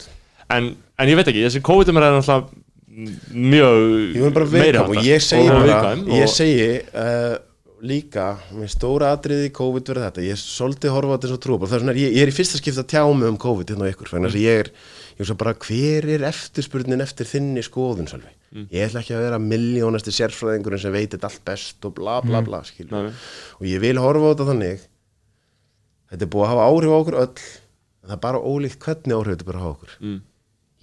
en, 0.51 0.67
en 0.99 1.11
ég 1.13 1.19
veit 1.21 1.31
ekki, 1.31 1.45
þessi 1.47 1.61
COVID-um 1.63 2.01
er 2.01 2.07
náttúrulega 2.17 2.49
mjög 3.31 4.49
viðkvæm 4.51 4.91
og 4.91 5.07
ég 5.07 5.23
segi 5.23 5.45
og 5.47 5.53
bara, 5.53 5.67
viðkvæm 5.69 6.03
ég 6.17 6.25
og- 6.27 6.33
segi 6.35 6.67
uh, 6.91 7.37
líka, 7.85 8.25
með 8.55 8.71
stóra 8.73 9.13
atriði 9.15 9.51
COVID 9.55 9.91
verið 9.91 10.05
þetta, 10.07 10.23
ég 10.25 10.35
er 10.35 10.41
svolítið 10.41 10.95
horfa 10.95 11.11
á 11.11 11.13
þetta 11.15 11.29
eins 11.29 11.35
og 11.35 11.43
trúa, 11.43 11.59
það 11.63 11.77
er 11.77 11.83
svona, 11.83 11.95
ég, 11.99 12.15
ég 12.17 12.25
er 12.25 12.31
í 12.31 12.35
fyrsta 12.35 12.59
skipta 12.59 12.83
að 12.83 12.91
tjá 12.93 13.03
mig 13.13 13.29
um 13.29 13.39
COVID 13.39 13.71
hérna 13.73 13.87
á 13.87 13.91
ykkur, 13.93 14.11
þannig 14.13 14.33
að 14.33 14.43
ég 14.43 14.63
er 14.63 14.71
ég 15.19 15.23
er 15.23 15.29
svo 15.29 15.37
bara, 15.39 15.55
hver 15.59 16.07
er 16.15 16.25
eftirspurnin 16.29 17.03
eftir 17.03 17.27
þinni 17.29 17.63
skoðun, 17.65 18.07
Sölvi? 18.11 18.31
Ég 18.73 18.87
ætla 18.87 19.03
ekki 19.03 19.13
að 19.13 19.25
vera 19.27 19.39
miljónasti 19.41 20.13
sérfræðingurinn 20.15 20.81
sem 20.81 20.93
veit 20.93 21.11
þetta 21.13 21.27
allt 21.29 21.43
best 21.45 21.85
og 21.85 21.93
bla 21.99 22.17
bla 22.25 22.41
bla, 22.41 22.63
skilur. 22.65 22.95
Nei, 22.95 23.11
nei. 23.11 23.19
og 23.59 23.67
ég 23.69 23.83
vil 23.83 23.99
horfa 24.01 24.25
á 24.25 24.31
þetta 24.31 24.47
þannig 24.47 24.85
þetta 26.09 26.25
er 26.25 26.31
búið 26.33 26.45
að 26.45 26.51
hafa 26.53 26.65
áhrif 26.71 26.95
á 26.95 26.97
okkur 26.97 27.19
öll 27.19 27.43
það 28.09 28.15
er 28.15 28.21
bara 28.23 28.41
ólíkt 28.41 28.87
hvernig 28.87 29.15
áhrif 29.19 29.35
þetta 29.35 29.49
bara 29.51 29.61
á 29.61 29.67
okkur. 29.69 29.93
Mm. 30.01 30.19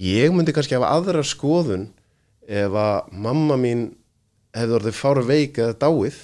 ég 0.07 0.37
myndi 0.37 0.55
kannski 0.55 0.79
hafa 0.79 0.93
aðra 0.95 1.25
skoðun 1.27 1.89
ef 2.47 2.79
að 2.79 3.11
mamma 3.27 3.59
mín 3.59 3.89
hefði 4.55 4.79
orðið 4.79 5.01
fára 5.01 5.27
veik 5.27 5.59
eða 5.59 5.79
dáið 5.83 6.21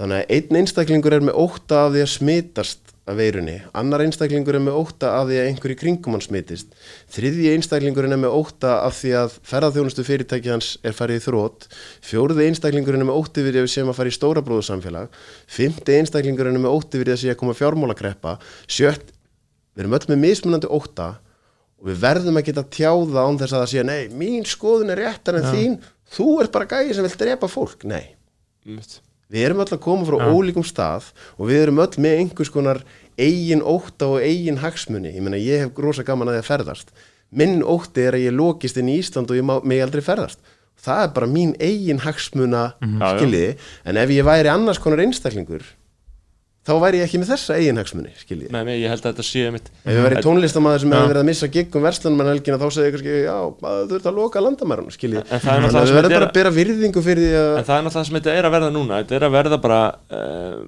þannig 0.00 0.22
að 0.22 0.32
einn 0.36 0.62
einstaklingur 0.62 1.16
er 1.18 1.26
með 1.28 1.42
ótta 1.44 1.84
af 1.84 1.92
því 1.94 2.06
að 2.06 2.14
smitast 2.14 2.90
af 3.10 3.16
veirunni, 3.18 3.56
annar 3.74 4.02
einstaklingur 4.04 4.56
er 4.56 4.62
með 4.62 4.76
ótta 4.78 5.10
af 5.18 5.28
því 5.28 5.38
að 5.40 5.48
einhver 5.48 5.72
í 5.72 5.76
kringum 5.80 6.14
hann 6.14 6.22
smitist 6.24 6.74
þriðji 7.14 7.54
einstaklingurinn 7.54 8.14
er 8.14 8.20
með 8.22 8.36
ótta 8.36 8.74
af 8.84 8.98
því 9.00 9.14
að 9.18 9.38
ferðarþjónustu 9.50 10.04
fyrirtæki 10.06 10.52
hans 10.52 10.68
er 10.86 10.94
farið 10.96 11.18
í 11.18 11.24
þrótt 11.24 11.66
fjóruði 12.06 12.46
einstaklingurinn 12.50 13.02
er 13.02 13.08
með 13.08 13.18
ótti 13.22 13.44
við 13.46 13.58
að 13.58 13.66
við 13.66 13.72
séum 13.74 13.90
að 13.90 13.98
fara 13.98 14.12
í 14.12 14.14
stóra 14.14 14.44
bróðusamfélag 14.46 15.18
fymti 15.50 15.96
einstaklingurinn 15.96 16.60
er 16.60 16.64
með 16.66 16.76
ótti 16.76 17.02
við 17.02 17.12
að 17.16 17.20
sé 17.24 17.32
að 17.32 17.40
koma 17.42 17.56
fjármálakreppa 17.58 18.36
sjött, 18.68 19.10
við 19.74 19.84
erum 19.84 19.98
öll 19.98 20.10
með 20.12 20.22
mismunandi 20.28 20.70
ótta 20.70 21.10
og 21.80 21.90
við 21.90 22.02
verðum 22.04 22.38
að 22.38 22.50
geta 22.50 22.68
tjáða 22.76 23.26
án 23.26 23.40
þess 23.40 23.56
að 23.56 23.62
það 23.64 23.70
sé 23.72 23.86
nei, 23.88 24.02
mín 24.12 24.46
skoðun 24.48 24.92
er 24.92 25.06
réttar 25.06 25.40
en 25.40 25.50
þín 25.50 25.78
þú 26.14 26.32
ert 26.44 26.52
bara 26.52 26.68
gæði 26.68 26.98
sem 26.98 27.06
vil 27.08 27.20
drepa 27.22 27.48
fólk. 27.48 27.86
Nei, 27.88 28.12
Einmitt. 28.66 29.00
Við 29.30 29.46
erum 29.46 29.62
öll 29.64 29.70
að 29.76 29.82
koma 29.84 30.06
frá 30.08 30.18
ólíkum 30.30 30.66
stað 30.66 31.10
og 31.38 31.50
við 31.50 31.62
erum 31.64 31.80
öll 31.84 32.02
með 32.02 32.18
einhvers 32.22 32.52
konar 32.52 32.82
eigin 33.20 33.62
ótta 33.62 34.08
og 34.14 34.24
eigin 34.24 34.60
hagsmuni. 34.62 35.12
Ég 35.14 35.22
ég 35.38 35.64
hef 35.66 35.82
rosa 35.82 36.04
gaman 36.06 36.32
að 36.32 36.40
að 36.40 36.48
ferðast. 36.50 36.94
Minn 37.30 37.60
ótti 37.62 38.06
er 38.08 38.16
að 38.18 38.24
ég 38.26 38.34
lokist 38.34 38.80
inn 38.80 38.90
í 38.90 38.98
Ísland 38.98 39.30
og 39.30 39.38
ég 39.38 39.46
má 39.46 39.60
mig 39.62 39.82
aldrei 39.84 40.02
ferðast. 40.02 40.40
Það 40.80 41.02
er 41.04 41.12
bara 41.14 41.28
mín 41.28 41.52
eigin 41.60 42.00
hagsmuna 42.00 42.62
Já, 42.80 42.86
já. 42.88 43.10
skiljiði, 43.18 43.50
en 43.84 44.00
ef 44.00 44.12
ég 44.14 44.24
væri 44.24 44.48
annars 44.48 44.80
konar 44.80 45.02
einstaklingur 45.04 45.66
þá 46.68 46.72
væri 46.82 46.98
ég 47.00 47.06
ekki 47.08 47.18
með 47.22 47.30
þessa 47.32 47.54
eigin 47.56 47.78
hagsmuni 47.80 48.10
skiljiði 48.20 48.50
Nei, 48.52 48.60
nei, 48.68 48.74
ég 48.82 48.92
held 48.92 49.00
að 49.00 49.14
þetta 49.14 49.24
sé 49.26 49.44
mitt 49.54 49.70
Ef 49.80 49.94
ég 49.96 50.02
væri 50.04 50.20
tónlistamæður 50.26 50.82
sem 50.84 50.92
hefði 50.94 51.10
verið 51.10 51.22
að 51.22 51.28
missa 51.30 51.48
gig 51.54 51.76
um 51.80 51.86
verslunum 51.88 52.20
en 52.24 52.30
helgina 52.34 52.58
þá 52.60 52.66
segir 52.76 52.86
ég 52.90 52.94
kannski, 52.96 53.14
já, 53.24 53.36
maður 53.64 53.88
þurft 53.94 54.08
að 54.10 54.18
loka 54.20 54.42
landamærun, 54.44 54.90
skiljið. 54.94 55.22
En 55.32 55.40
það 55.40 55.52
er 55.54 55.64
náttúrulega 55.64 55.80
að 55.80 55.90
sem 55.90 56.00
þetta 56.00 56.10
er 56.10 56.18
bara 56.20 56.28
að 56.30 56.36
bera 56.40 56.52
virðingu 56.60 57.04
fyrir 57.06 57.24
því 57.30 57.36
að, 57.40 57.52
En 57.60 57.68
það 57.70 57.76
er 57.80 57.84
náttúrulega 57.86 57.96
það 57.96 58.08
sem 58.10 58.18
þetta 58.20 58.34
er 58.40 58.48
að 58.50 58.54
verða 58.58 58.70
núna. 58.76 58.98
Þetta 59.00 59.16
er 59.20 59.26
að 59.30 59.34
verða 59.40 59.58
bara 59.64 59.80
uh, 60.20 60.58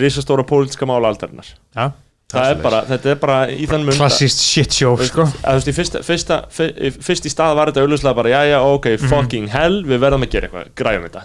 risastóra 0.00 0.46
pólitíska 0.48 0.88
mála 0.88 1.12
aldarinnar. 1.12 1.52
Já, 1.76 1.90
Það 2.30 2.50
er 2.54 2.60
bara, 2.62 2.80
þetta 2.86 3.08
er 3.10 3.16
bara 3.18 3.36
í 3.50 3.64
þann 3.66 3.82
mun 3.88 3.96
klassist 3.98 4.38
shit 4.46 4.70
show 4.76 4.92
sko. 5.02 5.24
að 5.42 5.56
þú 5.56 5.56
veist, 5.58 5.70
í 5.72 5.72
fyrsta, 5.74 6.02
fyrsta, 6.06 6.36
fyr- 6.54 6.76
í- 6.78 6.92
fyrst 7.02 7.24
í 7.26 7.32
stað 7.32 7.56
var 7.58 7.72
þetta 7.72 7.82
auðvitað 7.82 8.14
bara, 8.20 8.30
já, 8.30 8.40
já, 8.52 8.58
ok, 8.70 8.86
fucking 9.02 9.48
hell, 9.50 9.80
við 9.82 9.98
verðum 10.04 10.22
að 10.28 10.30
gera 10.36 10.46
eitthvað, 10.46 10.68
græjum 10.78 11.08
þetta. 11.08 11.24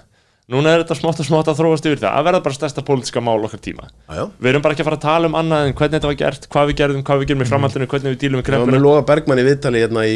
Núna 0.54 0.76
er 0.76 0.84
þetta 0.84 0.96
smátt 1.00 1.20
og 1.24 1.26
smátt 1.26 1.48
að 1.50 1.58
þróast 1.58 1.86
yfir 1.90 2.02
það, 2.04 2.12
að 2.20 2.26
verða 2.28 2.42
bara 2.46 2.54
stærsta 2.60 2.84
pólitíska 2.86 3.22
mál 3.26 3.42
okkar 3.48 3.62
tíma. 3.66 3.88
já, 3.90 4.14
já. 4.20 4.26
Við 4.38 4.50
erum 4.52 4.62
bara 4.62 4.76
ekki 4.76 4.84
að 4.86 4.90
fara 4.92 5.00
að 5.00 5.06
tala 5.08 5.30
um 5.32 5.38
annað 5.40 5.66
en 5.66 5.74
hvernig 5.80 5.96
þetta 5.98 6.12
var 6.12 6.20
gert, 6.22 6.46
hvað 6.54 6.68
við 6.70 6.78
gerðum, 6.82 7.04
hvað 7.08 7.20
við 7.24 7.28
gerum 7.32 7.42
í 7.42 7.48
framhaldinu, 7.50 7.88
hvernig 7.90 8.14
við 8.14 8.20
dílum 8.22 8.42
við 8.42 8.46
Það 8.46 8.52
var 8.54 8.60
kreppuna. 8.62 8.78
með 8.78 8.86
Loga 8.86 9.02
Bergmann 9.10 9.42
í 9.42 9.46
viðtali 9.50 9.82
hérna 9.82 10.04
í 10.06 10.16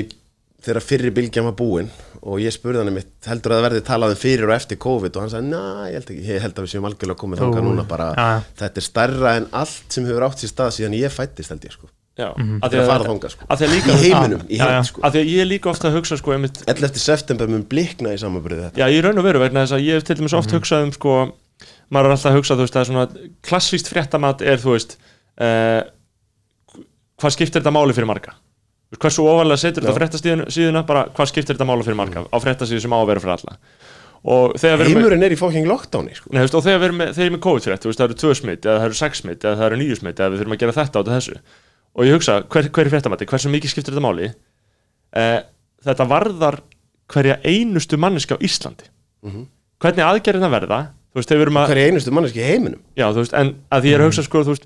þegar 0.60 0.84
fyrri 0.86 1.12
bylgjan 1.16 1.46
var 1.50 1.56
búin 1.58 1.90
og 2.20 2.42
ég 2.44 2.52
spurði 2.54 2.82
hann 2.84 2.94
mitt, 2.94 3.10
heldur 3.26 3.54
að 3.56 3.58
það 3.62 3.66
verði 3.70 3.84
talað 3.90 4.14
um 4.14 4.20
fyrir 4.20 4.50
og 4.50 4.56
eftir 4.60 4.78
COVID 4.84 5.16
og 5.18 5.22
hann 5.24 5.32
sagði, 5.34 5.50
næ, 5.54 5.62
ég 5.90 5.94
held 5.98 6.10
ekki, 6.14 6.24
ég 6.30 6.42
held 6.44 6.58
að 6.60 6.66
við 6.66 6.74
séum 6.76 6.88
algjörlega 6.90 7.22
komið 7.22 7.40
þangað 7.42 7.64
Ó, 7.64 7.68
núna 7.70 7.86
bara, 7.88 8.10
já. 8.20 8.28
þetta 8.60 8.82
er 8.84 8.86
stærra 8.90 9.32
en 9.40 9.48
allt 9.56 9.96
sem 9.96 10.06
hefur 10.10 10.26
átt 10.28 10.44
sér 10.44 10.52
stað 10.52 10.74
síðan 10.76 10.98
ég 11.00 11.16
fættist 11.16 11.54
held 11.56 11.64
ég 11.70 11.74
sko, 11.78 11.88
Já, 11.88 11.90
Mhm. 11.90 11.99
Að 12.28 12.70
því 12.74 12.80
að 12.80 12.84
að, 12.84 12.90
fara 12.92 13.08
þangað 13.10 13.34
sko, 13.34 13.46
að 13.50 13.60
því 13.62 13.68
að 13.68 13.74
líka, 13.76 13.94
í 13.96 14.02
heiminum, 14.04 14.42
í 14.50 14.60
heimt 14.60 14.90
sko, 14.90 15.02
að 15.08 15.16
því 15.16 15.22
að 15.24 15.30
ég 15.34 15.48
líka 15.50 15.70
ofta 15.72 15.88
að 15.90 15.96
hugsa, 16.00 16.18
sko, 16.20 16.34
einmitt, 16.36 16.60
11. 16.68 17.00
september 17.04 17.48
mun 17.52 17.64
blikna 17.72 18.14
í 18.16 18.20
samanbyrði 18.22 18.66
þetta. 18.68 18.82
Já, 18.82 18.88
í 18.92 19.00
raun 19.06 19.22
og 19.22 19.28
veru 19.30 19.40
vegna 19.44 19.64
þess 19.66 19.78
að 19.78 19.86
ég 19.88 20.00
hef 20.00 20.04
til 20.10 20.16
dæmis 20.20 20.34
Mhm. 20.36 20.40
oft 20.44 20.52
hugsað 20.58 20.84
um 20.88 20.92
sko, 20.96 21.16
maður 21.92 22.06
er 22.06 22.16
alltaf 22.18 22.32
að 22.32 22.38
hugsa, 22.40 22.56
þú 22.60 22.66
veist, 22.68 22.76
er 22.76 22.90
svona 22.90 23.08
klassíst 23.50 23.90
fréttamat 23.94 24.42
er, 24.42 24.58
þú 24.58 24.76
veist 24.76 24.98
uh, 25.42 25.82
hvað 27.20 27.36
skiptir 27.36 27.62
þetta 27.62 27.74
máli 27.76 27.94
fyrir 27.98 28.08
marga? 28.10 28.36
Hversu 29.00 29.22
ofalega 29.22 29.58
setur 29.62 29.84
þetta 29.86 29.94
Já. 29.94 30.00
fréttastíðuna 30.00 30.82
bara, 30.88 31.06
hvað 31.14 31.28
skiptir 31.30 31.56
þetta 31.56 31.68
máli 31.70 31.84
fyrir 31.86 32.00
marga 32.00 32.24
á 32.26 32.38
fréttastíðu 32.42 32.82
sem 32.82 32.94
á 32.96 32.98
að 32.98 33.10
vera 33.12 33.22
fyrir 33.22 33.36
alla 33.38 33.58
Heimurinn 34.26 35.24
er 35.24 35.32
í 35.32 35.38
fóking 35.40 35.68
lockdowni 35.70 36.12
sko. 36.18 36.28
nei, 36.34 36.42
veist, 36.44 36.56
og 36.58 36.64
þegar 36.66 36.80
við 36.82 36.88
erum 36.90 36.98
með, 37.00 37.20
ég 37.24 37.32
með 37.32 37.42
COVID-frétt, 37.46 37.84
þú 37.86 37.92
veist, 37.92 38.00
það 38.02 38.08
eru 38.10 38.18
tvö 38.20 38.32
smitt 38.36 38.66
eða 38.68 38.80
það 38.82 38.88
eru 38.90 38.98
sex 39.00 39.22
smitt 39.24 39.46
eða 39.46 39.56
það 39.62 39.68
eru 39.70 39.78
níu 39.80 39.96
smitt 40.00 40.20
eða 40.20 40.32
við 40.34 40.42
þurfum 40.42 40.56
að 40.56 40.60
gera 40.64 40.76
þetta 40.80 41.00
át 41.00 41.12
þessu 41.14 41.36
og 41.96 42.06
ég 42.06 42.14
hugsa, 42.18 42.40
hver, 42.48 42.70
hver 42.70 42.86
er 42.88 42.94
fréttamati, 42.94 43.26
hversu 43.30 43.50
mikið 43.54 43.74
skiptir 43.74 43.96
þetta 43.96 44.06
máli? 44.06 44.30
Eh, 45.18 45.40
þetta 45.86 46.06
varðar 46.10 46.60
hverja 47.10 47.40
einustu 47.44 47.98
manneski 47.98 48.36
á 48.36 48.40
Íslandi. 48.46 48.86
Mhm. 49.26 49.48
hvernig 49.80 50.04
aðgerðina 50.06 50.50
verða 50.52 50.78
þú 51.14 51.18
veist, 51.20 51.32
að 51.32 51.68
Hver 51.68 51.78
er 51.80 51.90
einustu 51.90 52.12
manneski 52.12 52.40
í 52.40 52.46
heiminum? 52.46 52.80
Já, 52.96 53.08
þú 53.12 53.24
veist, 53.24 53.34
en 53.34 53.56
að 53.72 53.82
því 53.82 53.90
ég 53.90 53.96
er 53.96 54.02
að 54.04 54.08
hugsa 54.10 54.24
sko, 54.24 54.42
þú 54.44 54.54
veist, 54.54 54.66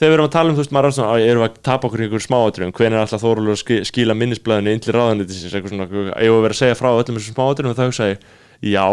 þegar 0.00 0.10
við 0.10 0.14
erum 0.16 0.26
að 0.28 0.32
tala 0.34 0.48
um, 0.50 0.54
þú 0.56 0.62
veist, 0.62 0.72
maður 0.72 0.86
er 0.88 0.94
svona, 0.96 1.10
að 1.12 1.24
erum 1.28 1.42
við 1.42 1.48
að 1.50 1.58
tapa 1.68 1.86
okkur 1.88 2.00
í 2.00 2.04
einhver 2.06 2.24
smáatriðum, 2.24 2.72
hvenær 2.78 2.96
er 2.96 3.02
alltaf 3.04 3.20
þórulur 3.24 3.52
að 3.52 3.60
ski- 3.60 3.84
skila 3.90 4.14
minnisblæðinu 4.16 4.72
inn 4.72 4.80
til 4.80 4.94
ráðanýttisins, 4.96 5.52
eitthvað 5.54 5.74
svona, 5.74 5.86
við 5.90 6.14
að 6.14 6.40
vera 6.46 6.54
að 6.56 6.60
segja 6.62 6.78
frá 6.80 6.88
öllum 6.94 7.18
þessum 7.20 7.36
smáatriðum? 7.36 7.70
Og 7.74 7.76
það 7.76 7.90
hugsa 7.90 8.08
ég, 8.08 8.24
já, 8.70 8.86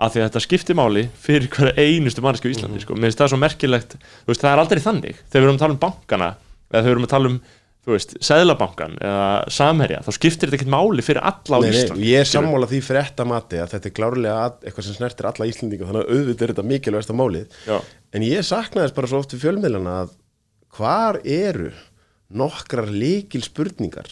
að 0.00 0.14
því 0.14 0.22
að 0.22 0.26
þetta 0.30 0.44
skiptir 0.46 0.78
máli 0.78 1.02
fyrir 1.26 1.48
hverja 1.52 1.74
einustu 1.84 2.22
manneski 2.24 2.48
á 2.48 2.52
Íslandi, 2.54 2.80
sko, 2.86 2.94
mér 2.96 3.10
finnst 3.10 3.20
það 3.20 3.30
svo 3.34 3.40
merkilegt, 3.44 3.98
þú 4.24 4.30
veist, 4.32 4.40
það 4.46 4.52
er 4.54 4.62
aldrei 4.64 4.80
þannig, 4.86 5.16
þegar 5.28 5.42
við 5.42 5.48
erum 5.50 5.58
að 5.58 5.64
tala 5.66 5.74
um 5.76 5.82
bankana, 5.84 6.30
eða 6.72 6.82
við 6.86 6.92
erum 6.94 7.06
að 7.08 7.12
tala 7.14 7.30
um, 7.32 7.38
þú 7.84 7.92
veist, 7.92 8.14
seðlabankan 8.24 8.94
eða 9.04 9.24
samherja, 9.52 9.98
þá 10.06 10.10
skiptir 10.16 10.48
þetta 10.48 10.56
ekkert 10.62 10.72
máli 10.72 11.04
fyrir 11.04 11.20
alla 11.28 11.58
á 11.58 11.60
Nei, 11.60 11.68
nei, 11.68 11.80
Íslandi. 11.82 12.06
ég 12.08 12.22
er 12.24 12.30
sammála 12.30 12.68
því 12.70 12.78
frétta 12.86 13.26
mati 13.28 13.58
að 13.60 13.74
þetta 13.74 13.90
er 13.90 13.96
klárlega 13.98 14.36
að, 14.46 14.54
eitthvað 14.64 14.86
sem 14.88 14.96
snertir 14.96 15.28
alla 15.28 15.48
Íslendinga 15.50 15.88
þannig 15.90 16.04
að 16.06 16.14
auðvitað 16.14 16.46
er 16.46 16.52
þetta 16.54 16.68
mikilvægsta 16.70 17.16
málið. 17.18 17.58
Já. 17.68 17.76
en 18.16 18.24
ég 18.24 18.46
saknaði 18.48 18.86
þess 18.88 18.96
bara 18.96 19.10
svo 19.12 19.20
oft 19.20 19.34
við 19.36 19.42
fjölmiðlana 19.44 19.96
að 20.04 20.14
hvar 20.78 21.20
eru 21.28 21.74
nokkrar 22.34 22.88
líkil 22.90 23.42
spurningar 23.44 24.08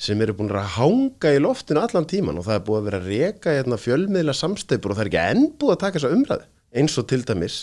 sem 0.00 0.20
eru 0.22 0.32
búin 0.38 0.52
að 0.54 0.70
hanga 0.78 1.32
í 1.34 1.40
loftinu 1.42 1.82
allan 1.82 2.06
tíman 2.08 2.38
og 2.38 2.46
það 2.46 2.60
er 2.60 2.62
búið 2.68 2.78
að 2.78 2.86
vera 2.86 3.00
að 3.02 3.08
reka 3.10 3.56
hérna, 3.58 3.76
fjölmiðla 3.82 4.36
samsteipur 4.38 4.94
og 4.94 4.96
það 5.00 5.02
er 5.02 5.10
ekki 5.10 5.24
enn 5.34 5.50
búið 5.60 5.74
að 5.74 5.82
taka 5.82 5.98
þessa 5.98 6.14
umræðu. 6.14 6.46
Eins 6.78 6.94
og 7.02 7.08
til 7.10 7.20
dæmis 7.26 7.58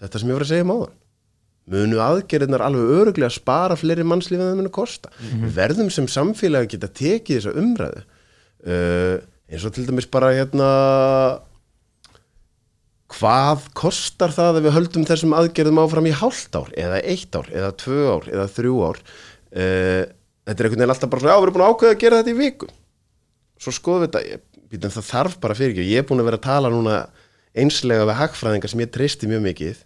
þetta 0.00 0.22
sem 0.22 0.30
ég 0.30 0.38
var 0.38 0.46
að 0.46 0.52
segja 0.54 0.64
um 0.68 0.72
áðan 0.78 0.94
munu 1.72 1.98
aðgerðirnar 2.02 2.64
alveg 2.64 2.94
öruglega 3.00 3.32
spara 3.32 3.76
fleiri 3.78 4.06
mannslífið 4.06 4.44
en 4.44 4.52
það 4.52 4.60
munu 4.62 4.72
kosta. 4.74 5.12
Við 5.42 5.52
verðum 5.58 5.90
sem 5.92 6.08
samfélagi 6.10 6.68
að 6.68 6.72
geta 6.74 6.90
tekið 7.00 7.38
þessa 7.40 7.54
umræðu. 7.62 8.04
Uh, 8.68 9.16
eins 9.48 9.66
og 9.68 9.74
til 9.76 9.86
dæmis 9.88 10.08
bara 10.10 10.32
hérna 10.34 10.70
hvað 13.18 13.68
kostar 13.78 14.34
það 14.34 14.60
ef 14.60 14.66
við 14.66 14.74
höldum 14.76 15.06
þessum 15.08 15.36
aðgerðum 15.38 15.80
áfram 15.80 16.08
í 16.10 16.16
hálft 16.18 16.58
ár 16.58 16.68
eða 16.76 16.98
eitt 17.00 17.38
ár, 17.38 17.48
eða 17.54 17.70
tvö 17.80 18.00
ár, 18.10 18.28
eða 18.28 18.48
þrjú 18.56 18.80
ár? 18.84 19.00
Uh, 19.48 20.02
þetta 20.48 20.58
er 20.58 20.68
einhvern 20.68 20.82
veginn 20.82 20.92
alltaf 20.96 21.12
bara 21.12 21.24
svona, 21.24 21.32
já, 21.32 21.38
við 21.38 21.46
erum 21.46 21.56
búin 21.56 21.64
að 21.64 21.72
ákveða 21.72 21.94
að 21.94 22.02
gera 22.02 22.20
þetta 22.20 22.34
í 22.34 22.38
viku. 22.42 22.70
Svo 23.58 23.74
skoðum 23.74 24.04
við 24.04 24.10
þetta 24.10 24.24
ég, 24.28 24.44
það 24.84 25.08
þarf 25.08 25.38
bara 25.42 25.56
fyrir 25.58 25.74
ekki, 25.74 25.88
ég 25.88 26.02
er 26.02 26.08
búin 26.08 26.22
að 26.22 26.28
vera 26.30 26.40
að 26.40 26.48
tala 26.48 26.72
núna 26.72 26.98
einslega 27.58 28.06
við 28.06 28.18
hagfræðingar 28.20 28.72
sem 28.72 28.82
ég 28.84 28.92
treysti 28.94 29.30
mjög 29.30 29.44
mikið 29.46 29.84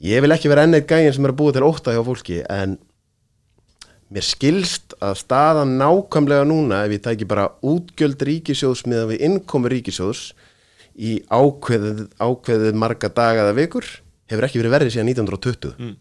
ég 0.00 0.20
vil 0.24 0.32
ekki 0.34 0.50
vera 0.50 0.64
enn 0.66 0.74
eitt 0.74 0.88
gægin 0.90 1.12
sem 1.14 1.24
er 1.24 1.32
að 1.34 1.38
búa 1.40 1.52
til 1.54 1.66
ótta 1.66 1.94
hjá 1.94 2.02
fólki 2.06 2.40
en 2.50 2.78
mér 4.14 4.26
skilst 4.26 4.94
að 5.02 5.16
staðan 5.22 5.76
nákvæmlega 5.80 6.44
núna 6.46 6.82
ef 6.86 6.92
ég 6.96 7.02
tæki 7.04 7.26
bara 7.30 7.48
útgjöld 7.66 8.20
ríkisjóðs 8.28 8.84
með 8.90 9.06
við 9.14 9.24
innkomi 9.28 9.70
ríkisjóðs 9.72 10.24
í 10.94 11.16
ákveðið, 11.34 12.04
ákveðið 12.22 12.76
marga 12.78 13.08
daga 13.10 13.46
eða 13.48 13.56
vikur 13.58 13.88
hefur 14.30 14.46
ekki 14.46 14.60
verið 14.62 14.74
verið 14.76 14.92
síðan 14.94 15.10
1920 15.10 15.96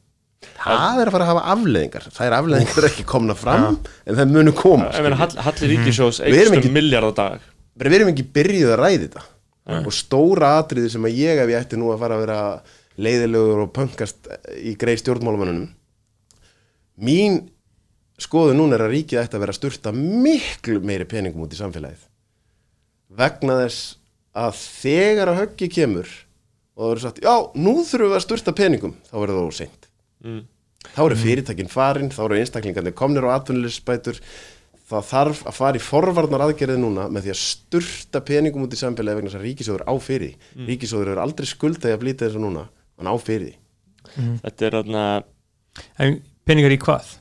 það 0.59 0.99
er 0.99 1.07
að 1.09 1.15
fara 1.15 1.23
að 1.25 1.31
hafa 1.31 1.43
afleðingar 1.55 2.05
það 2.11 2.27
er 2.27 2.35
afleðingar 2.37 2.87
ekki 2.91 3.05
komna 3.07 3.35
fram 3.39 3.77
en 3.79 4.17
það 4.19 4.33
munu 4.35 4.53
koma 4.59 4.91
Hall- 4.91 5.39
Halli 5.47 5.69
Ríkisjós 5.73 6.19
Við 6.21 6.41
erum 6.43 6.57
eikst 6.57 6.59
ekki- 6.59 6.73
um 6.73 6.77
miljard 6.77 7.09
á 7.09 7.11
dag. 7.23 7.45
við 7.79 7.95
erum 7.97 8.11
ekki 8.13 8.25
byrjuð 8.35 8.73
að 8.75 8.81
ræði 8.83 9.05
þetta. 9.07 9.23
Og 9.87 9.93
stóra 9.95 10.49
atriði 10.59 10.89
sem 10.91 11.05
að 11.07 11.15
ég 11.23 11.39
ef 11.39 11.49
ég 11.53 11.61
ætti 11.63 11.77
nú 11.79 11.87
að 11.93 12.01
fara 12.03 12.17
að 12.19 12.23
vera 12.25 12.39
leiðilegur 13.01 13.63
og 13.65 13.71
pöngast 13.75 14.27
í 14.61 14.75
greið 14.79 15.01
stjórnmálamannunum 15.03 15.69
mín 17.03 17.39
skoðu 18.21 18.53
núna 18.57 18.77
er 18.77 18.83
að 18.85 18.93
ríkið 18.93 19.21
ætti 19.23 19.37
að 19.37 19.43
vera 19.43 19.53
að 19.55 19.59
sturta 19.59 19.93
miklu 19.97 20.79
meiri 20.85 21.07
peningum 21.09 21.43
út 21.47 21.53
í 21.55 21.57
samfélagið. 21.59 22.03
Vegna 23.17 23.55
þess 23.63 23.95
að 24.37 24.59
þegar 24.61 25.31
að 25.33 25.39
höggi 25.41 25.69
kemur 25.73 26.09
og 26.73 26.79
það 26.83 26.89
verður 26.91 27.03
sagt, 27.03 27.19
já, 27.25 27.33
nú 27.53 27.73
þurfum 27.85 28.09
við 28.13 28.17
að 28.17 28.25
sturta 28.27 28.53
peningum 28.57 28.95
þá 29.09 29.15
verður 29.21 29.39
það 29.39 29.49
óseint 29.51 29.89
Mm. 30.23 30.45
þá 30.95 30.99
eru 31.03 31.15
fyrirtækin 31.19 31.67
farin, 31.67 32.07
þá 32.13 32.21
eru 32.23 32.37
einstaklingarnir 32.39 32.93
komnir 32.95 33.25
á 33.27 33.35
atvinnulisbætur 33.35 34.21
það 34.87 35.07
þarf 35.09 35.41
að 35.49 35.57
fara 35.57 35.75
í 35.75 35.81
forvarnar 35.83 36.43
aðgerði 36.45 36.77
núna 36.79 37.09
með 37.11 37.25
því 37.25 37.31
að 37.33 37.39
sturta 37.41 38.21
peningum 38.23 38.63
út 38.63 38.71
í 38.71 38.79
samfélagi 38.79 39.19
vegna 39.19 39.33
þess 39.33 39.39
að 39.41 39.45
ríkisjóður 39.49 39.83
á 39.83 39.93
fyrir 39.99 40.37
Mm. 40.55 40.69
ríkisjóður 40.69 41.11
er 41.11 41.19
aldrei 41.25 41.49
skuldagi 41.49 41.91
að 41.97 41.99
blýta 42.05 42.29
þessu 42.29 42.39
núna 42.39 42.63
hann 42.97 43.11
á 43.11 43.15
fyrir 43.21 43.51
því. 43.51 43.57
Þetta 44.43 44.65
er 44.67 44.79
þarna, 44.79 45.03
En 45.97 46.17
peningar 46.45 46.73
í 46.75 46.79
hvað? 46.81 47.19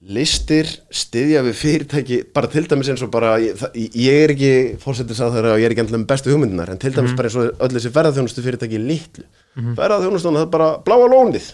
listir 0.00 0.68
styðja 0.96 1.42
við 1.44 1.56
fyrirtæki 1.60 2.18
bara 2.32 2.48
til 2.48 2.62
dæmis 2.64 2.88
eins 2.88 3.02
og 3.04 3.10
bara 3.12 3.34
ég, 3.42 3.60
ég 3.76 4.22
er 4.24 4.32
ekki 4.32 4.52
fórsetis 4.80 5.20
að 5.20 5.34
það 5.36 5.48
og 5.50 5.60
ég 5.60 5.66
er 5.68 5.74
ekki 5.74 5.82
endilega 5.84 6.00
með 6.00 6.10
bestu 6.14 6.32
hugmyndunar 6.32 6.72
en 6.72 6.80
til 6.80 6.94
dæmis 6.94 7.12
bara 7.18 7.28
eins 7.28 7.36
og 7.36 7.50
öll 7.66 7.74
þessi 7.74 7.92
ferðarþjónustu 7.92 8.44
fyrirtæki 8.46 8.78
í 8.78 8.84
litlu. 8.86 9.26
Mm 9.26 9.62
-hmm. 9.62 9.74
ferðarþjónustan 9.76 10.38
það 10.38 10.46
er 10.46 10.52
bara 10.54 10.70
bláa 10.86 11.10
lónið. 11.12 11.50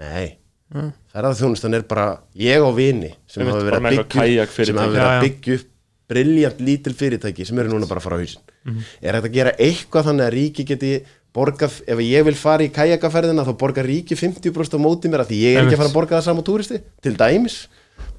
Nei. 0.00 0.40
Mm. 0.70 0.92
ferðarþjónustan 1.10 1.74
er 1.74 1.82
bara 1.82 2.20
ég 2.38 2.62
og 2.62 2.76
vini 2.76 3.10
sem 3.26 3.42
hafa 3.42 3.64
verið 3.66 3.80
að 3.80 4.06
byggja 4.06 4.44
sem 4.54 4.76
hafa 4.78 4.92
verið 4.92 5.06
að 5.06 5.24
byggja 5.24 5.54
upp 5.58 5.70
briljant 6.10 6.60
lítil 6.62 6.94
fyrirtæki 6.94 7.46
sem 7.46 7.58
eru 7.58 7.72
núna 7.72 7.88
bara 7.90 7.98
að 7.98 8.06
fara 8.06 8.18
á 8.18 8.22
hausin 8.22 8.44
er 9.02 9.18
þetta 9.18 9.30
að 9.30 9.34
gera 9.34 9.54
eitthvað 9.66 10.06
þannig 10.06 10.26
að 10.26 10.34
ríki 10.36 10.66
geti 10.68 10.92
borgað, 11.36 11.80
ef 11.86 12.00
ég 12.02 12.24
vil 12.26 12.34
fara 12.38 12.64
í 12.66 12.70
kajakaferðina 12.74 13.44
þá 13.46 13.52
borgar 13.60 13.86
ríki 13.86 14.16
50% 14.18 14.74
á 14.74 14.80
móti 14.82 15.10
mér 15.12 15.22
af 15.24 15.28
því 15.30 15.38
ég 15.44 15.56
er 15.58 15.64
ekki 15.66 15.76
að 15.76 15.82
fara 15.84 15.90
að 15.92 15.98
borga 15.98 16.16
það 16.18 16.26
saman 16.28 16.46
túristi 16.46 16.80
til 17.04 17.14
dæmis. 17.18 17.58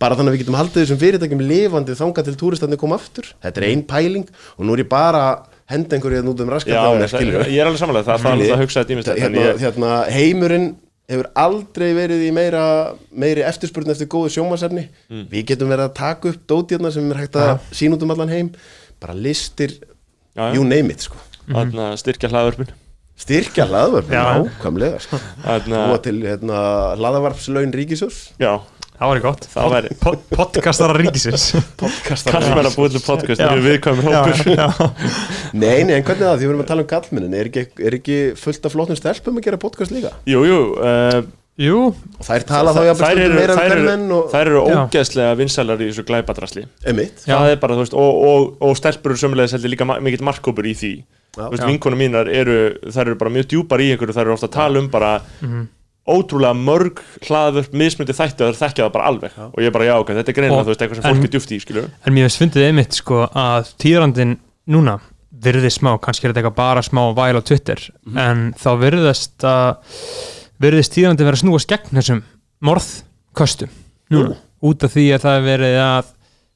Bara 0.01 0.15
þannig 0.17 0.31
að 0.31 0.35
við 0.37 0.43
getum 0.43 0.57
haldið 0.57 0.83
þessum 0.83 0.99
fyrirtækjum 1.01 1.41
lifandi 1.45 1.95
þangað 1.97 2.27
til 2.29 2.35
túristandi 2.39 2.77
koma 2.81 2.97
aftur. 2.97 3.27
Þetta 3.43 3.61
er 3.61 3.65
ein 3.69 3.81
pæling 3.89 4.27
og 4.57 4.63
nú 4.65 4.75
er 4.77 4.83
ég 4.83 4.89
bara 4.89 5.23
að 5.31 5.57
henda 5.73 5.97
einhverju 5.97 6.19
hérna 6.21 6.31
út 6.33 6.41
um 6.43 6.49
raskatafni 6.51 7.07
það, 7.11 7.51
ég 7.51 7.61
er 7.61 7.69
alveg 7.69 7.81
samanlega, 7.81 8.05
það 8.07 8.25
er 8.25 8.31
alltaf 8.31 8.55
að 8.55 8.63
hugsa 8.65 8.83
þetta 8.85 9.15
hérna, 9.21 9.45
hérna, 9.61 9.91
heimurinn 10.11 10.67
hefur 11.11 11.29
aldrei 11.43 11.87
verið 11.97 12.25
í 12.27 12.31
meira 12.35 12.63
meiri 13.11 13.43
eftirspurn 13.47 13.91
eftir 13.93 14.07
góðu 14.11 14.31
sjómasefni 14.35 14.87
Mm. 15.11 15.25
við 15.31 15.45
getum 15.51 15.71
verið 15.71 15.89
að 15.89 15.95
taka 15.97 16.29
upp 16.31 16.43
dótjarna 16.47 16.91
sem 16.91 17.09
er 17.11 17.17
hægt 17.23 17.35
að 17.39 17.59
sína 17.75 17.97
út 17.97 18.03
um 18.05 18.11
allan 18.15 18.29
heim. 18.31 18.51
Bara 19.01 19.13
listir, 19.13 19.79
Já, 20.35 20.51
já. 20.51 20.55
you 20.55 20.63
name 20.63 20.91
it 20.91 21.01
sko. 21.07 21.17
Þarna 21.49 21.91
styrkja 21.99 22.29
hlaðvörpun 22.31 22.69
styrkja 23.21 23.67
hlaðvarp, 23.69 24.11
nákvæmlega 24.11 24.99
sko. 25.03 25.19
Þarna, 25.45 25.81
búa 25.91 25.99
til 26.05 26.19
hérna, 26.25 26.61
hlaðvarpslaun 26.99 27.73
ríkisjós 27.77 28.21
já, 28.41 28.55
Það 29.01 29.09
var 29.09 29.19
gott. 29.23 29.45
Það 29.49 29.71
væri- 29.73 29.93
Pod, 29.97 30.17
Podcastara 30.29 30.93
ríkisins. 30.93 31.45
Podcastar 31.81 32.35
kallmenn 32.35 32.67
að 32.69 32.75
búið 32.77 32.97
til 32.97 33.01
podcast 33.07 33.41
viðkvæmur 33.65 34.13
Já, 34.13 34.19
hópur. 34.21 34.51
já. 34.53 34.67
nei, 35.57 35.79
nei, 35.89 35.95
en 35.97 36.03
hvernig 36.05 36.21
er 36.21 36.27
það, 36.27 36.35
því 36.37 36.45
við 36.45 36.51
erum 36.51 36.61
að 36.61 36.67
tala 36.69 36.83
um 36.85 36.89
kallmennin 36.91 37.33
er 37.39 37.49
ekki, 37.49 37.63
er 37.81 37.95
ekki 37.97 38.17
fullt 38.37 38.67
af 38.69 38.75
flottum 38.75 38.99
stelpum 38.99 39.39
að 39.41 39.47
gera 39.47 39.59
podcast 39.63 39.95
líka? 39.95 40.11
Jú, 40.29 40.43
jú, 40.45 40.59
uh, 40.77 41.21
Jú, 41.61 41.79
og 41.91 42.23
þær 42.25 42.45
tala 42.47 42.71
þá 42.73 42.79
jafnvel 42.87 43.07
þær 43.07 43.17
stundum 43.17 43.35
meira 43.41 43.55
um 43.55 43.59
hvermenn 43.61 44.13
og 44.15 44.29
þær 44.31 44.45
eru 44.51 44.61
ógeðslega 44.71 45.33
vinsælar 45.41 45.81
í 45.83 45.89
þessu 45.89 46.05
glæpadrasli. 46.07 46.63
Emitt, 46.93 47.25
Já. 47.27 47.33
það 47.41 47.49
er 47.55 47.59
bara, 47.65 47.75
þú 47.77 47.83
veist, 47.83 47.97
og, 48.05 48.21
og, 48.29 48.45
og 48.69 48.77
stelpur 48.79 49.13
eru 49.15 49.21
sömulegis 49.25 49.57
heldur 49.57 49.73
líka 49.73 49.89
mikill 49.91 50.23
markkópur 50.29 50.69
í 50.69 50.73
því 50.77 50.93
Vinkonum 51.37 51.99
mínar 52.01 52.27
eru 52.27 52.55
þær 52.91 53.05
eru 53.07 53.15
bara 53.21 53.31
mjög 53.31 53.47
djúpar 53.53 53.79
í 53.79 53.91
einhverju, 53.93 54.13
þær 54.17 54.25
eru 54.27 54.33
ofta 54.35 54.47
að 54.49 54.55
tala 54.57 54.79
um 54.81 54.89
bara 54.91 55.13
ótrúlega 56.11 56.57
mörg 56.57 56.99
hlaðvörp, 57.27 57.73
mismundi 57.77 58.11
þætti 58.17 58.43
og 58.43 58.55
þær 58.55 58.59
þekkja 58.65 58.83
það 58.87 58.91
bara 58.95 59.05
alveg. 59.11 59.35
Og 59.53 59.59
ég 59.61 59.67
er 59.69 59.71
bara, 59.75 59.85
já, 59.85 59.93
ok, 60.01 60.09
þetta 60.17 60.29
er 60.33 60.35
greinilega, 60.39 60.59
Og- 60.59 60.65
þú 60.65 60.71
veist, 60.73 60.81
eitthvað 60.81 61.01
sem 61.01 61.05
en- 61.05 61.15
fólk 61.15 61.23
er 61.23 61.33
djúft 61.35 61.51
í, 61.55 61.59
skilur 61.61 61.89
en 62.05 62.13
mér 62.13 62.25
finnst 62.27 62.41
fyndið 62.41 62.67
einmitt 62.67 62.93
sko 62.97 63.19
að 63.31 63.69
tíðrandin 63.77 64.37
núna 64.67 64.99
virðist 65.41 65.79
smá, 65.79 65.93
kannski 66.01 66.25
er 66.25 66.33
þetta 66.33 66.41
eitthvað 66.43 66.55
bara 66.55 66.81
smá 66.81 67.01
væl 67.15 67.37
á 67.37 67.41
Twitter, 67.45 67.79
en 68.17 68.53
þá 68.57 68.69
virðist 68.81 69.45
að 69.45 69.77
virðist 70.61 70.93
tíðrandin 70.97 71.25
vera 71.29 71.37
að 71.37 71.43
snúast 71.45 71.67
gegn 71.71 71.95
þessum 72.01 72.23
morðköstum 72.65 73.69
núna, 74.11 74.35
út 74.61 74.83
af 74.83 74.91
því 74.93 75.05
að 75.15 75.21
það 75.25 75.37
er 75.37 75.45
verið 75.47 75.77
að 75.85 76.05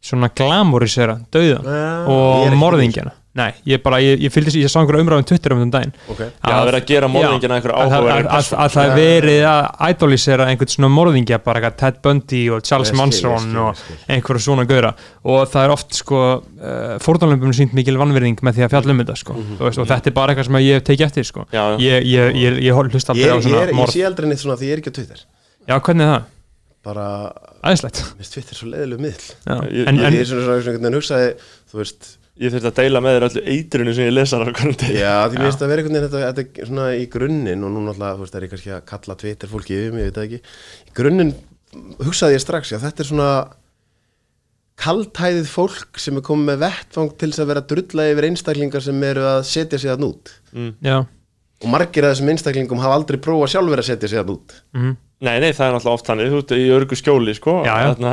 svona 0.05 0.29
glamorisera 0.35 1.15
ég 1.33 1.55
er 1.57 2.09
og 2.09 2.45
ekki 2.47 2.59
morðingjana 2.61 3.13
Nei, 3.35 3.49
ég 3.67 3.81
bara, 3.83 3.97
ég, 3.99 4.21
ég 4.23 4.31
fylgdi 4.31 4.61
ég 4.63 4.69
sá 4.71 4.77
einhverja 4.79 5.03
umræðum 5.03 5.25
Twitter 5.27 5.51
um 5.51 5.59
þetta 5.65 5.79
daginn 5.81 5.89
ok 6.07 6.19
Já, 6.23 6.29
það 6.39 6.55
er 6.55 6.67
verið 6.69 6.77
að 6.79 6.85
gera 6.91 7.07
morðingjana 7.11 7.55
Já, 7.55 7.59
einhverja 7.59 7.75
að 7.75 7.89
áhugaverðari 7.89 8.29
að, 8.29 8.35
að, 8.37 8.51
að 8.63 8.69
það 8.75 8.85
er 8.85 8.93
verið 8.99 9.47
að 9.49 9.89
idolisera 9.95 10.45
einhvern 10.53 10.71
svona 10.71 10.89
morðingja 10.95 11.39
bara 11.43 11.59
eitthvað 11.59 11.75
Ted 11.81 11.97
Bundy 12.05 12.39
og 12.55 12.61
Charles 12.69 12.91
Ég 12.93 12.95
skil, 12.95 12.95
ég 12.95 13.01
Manson 13.01 13.41
skil, 13.43 13.57
ég 13.57 13.65
og 13.65 13.81
skil. 13.81 13.97
einhverja 14.15 14.45
svona 14.45 14.65
gauðra 14.69 14.91
og 15.35 15.41
það 15.51 15.65
er 15.67 15.73
oft 15.75 15.97
sko 15.99 16.21
uh, 16.21 16.95
fórðanlöfum 17.03 17.55
sínt 17.59 17.75
mikil 17.75 17.97
vannverðing 17.99 18.39
með 18.47 18.55
því 18.61 18.65
að 18.69 18.73
fjalla 18.77 18.95
um 18.95 19.03
þetta 19.03 19.17
sko 19.25 19.35
Mhm. 19.35 19.57
Þú 19.59 19.67
veist, 19.67 19.79
og 19.83 19.89
þetta 19.91 20.07
er 20.11 20.15
bara 20.15 20.31
eitthvað 20.31 20.47
sem 20.47 20.59
ég 20.63 20.79
hef 20.79 20.85
tekið 20.87 21.05
eftir 21.09 21.27
sko 21.27 21.43
Já, 21.51 21.63
já. 21.75 21.75
ég, 21.83 22.07
ég, 22.07 22.35
ég, 22.39 22.59
ég 22.63 22.71
ég, 22.71 22.79
aldrei 22.79 23.03
á 23.03 23.35
ég, 23.35 23.43
svona 23.43 23.61
er, 23.65 23.73
ég 23.73 23.75
morð 23.81 23.91
sé 23.97 24.05
aldrei 24.07 24.29
neitt 24.31 24.39
svona 24.45 24.55
því 24.61 24.69
ég 24.71 24.77
er 24.77 24.79
ekki 24.85 24.93
á 24.93 24.97
Twitter 25.01 25.19
Já, 25.67 25.75
hvernig 25.83 26.05
er 26.07 26.13
það? 26.15 26.29
bara, 26.85 27.05
Æðislegt 27.65 27.99
minnst 28.15 28.35
Twitter 28.37 28.55
svo 28.59 28.67
leiðilegu 28.71 29.01
miðl 29.01 29.25
Já. 29.27 29.55
Ég- 29.73 29.87
en, 29.89 29.99
en, 29.99 29.99
en, 30.05 30.13
ég 30.15 30.21
er 30.23 30.29
svona 30.29 30.45
svona 30.45 30.55
einhvern 30.61 30.85
veginn 30.85 30.97
hugsaði 30.99 31.29
þú 31.71 31.79
veist, 31.81 32.09
ég 32.35 32.51
þurfti 32.51 32.69
að 32.69 32.79
deila 32.81 33.01
með 33.03 33.15
þér 33.15 33.25
öllu 33.29 33.43
eitrinu 33.53 33.93
sem 33.95 34.07
ég 34.09 34.15
lesar 34.15 34.43
á 34.43 34.47
hvernig 34.49 34.79
degi. 34.81 34.95
Já, 34.99 35.13
því 35.31 35.37
mér 35.39 35.47
finnst 35.47 35.61
að 35.63 35.71
vera 35.71 35.83
einhvern 35.83 35.95
veginn 35.95 36.07
þetta, 36.07 36.23
þetta 36.29 36.63
er 36.63 36.69
svona 36.69 36.87
í 36.95 37.05
grunninn 37.13 37.63
og 37.63 37.71
nú 37.71 37.83
náttúrulega, 37.85 38.17
þú 38.17 38.25
veist, 38.25 38.35
er 38.35 38.45
ég 38.45 38.53
kannski 38.53 38.73
að 38.75 38.81
kalla 38.91 39.17
Twitter 39.21 39.51
fólki 39.51 39.77
yfir 39.77 39.95
mig, 39.95 40.03
ég 40.03 40.09
veit 40.09 40.17
það 40.19 40.27
ekki. 40.27 40.41
Í 40.89 40.95
grunninn 40.99 41.31
hugsaði 42.03 42.35
ég 42.35 42.43
strax, 42.43 42.73
já, 42.75 42.79
þetta 42.83 43.05
er 43.05 43.09
svona 43.11 43.29
kaltæðið 44.85 45.47
fólk 45.47 46.01
sem 46.03 46.19
er 46.19 46.25
komið 46.27 46.49
með 46.51 46.61
vettfang 46.65 47.13
til 47.15 47.31
þess 47.31 47.43
að 47.45 47.51
vera 47.53 47.63
að 47.63 47.69
drulla 47.71 48.09
yfir 48.11 48.27
einstaklingar 48.27 48.83
sem 48.83 49.07
eru 49.07 49.23
að 49.29 49.41
setja 49.47 49.79
sig 49.79 49.93
þann 49.93 50.09
út. 50.09 50.35
Já, 50.83 50.97
og 51.63 51.71
margir 51.71 52.03
af 52.03 52.17
þessum 52.17 52.33
einstaklingum 52.33 52.83
hafa 52.83 52.99
aldrei 52.99 53.21
prófað 53.23 53.53
sjálfur 53.55 53.79
að 53.79 53.87
setja 53.93 54.11
sig 54.11 54.19
þann 54.19 54.35
út. 54.35 54.59
Mhm 54.75 54.95
Nei, 55.23 55.37
nei, 55.39 55.53
það 55.55 55.69
er 55.69 55.73
náttúrulega 55.77 55.95
oft 55.95 56.07
þannig, 56.09 56.25
þú 56.33 56.39
ert 56.41 56.49
í 56.51 56.63
örgu 56.75 56.95
skjóli 56.99 57.33
sko, 57.37 57.53
Já, 57.63 57.71
já. 57.71 57.91
Þarna, 57.95 58.09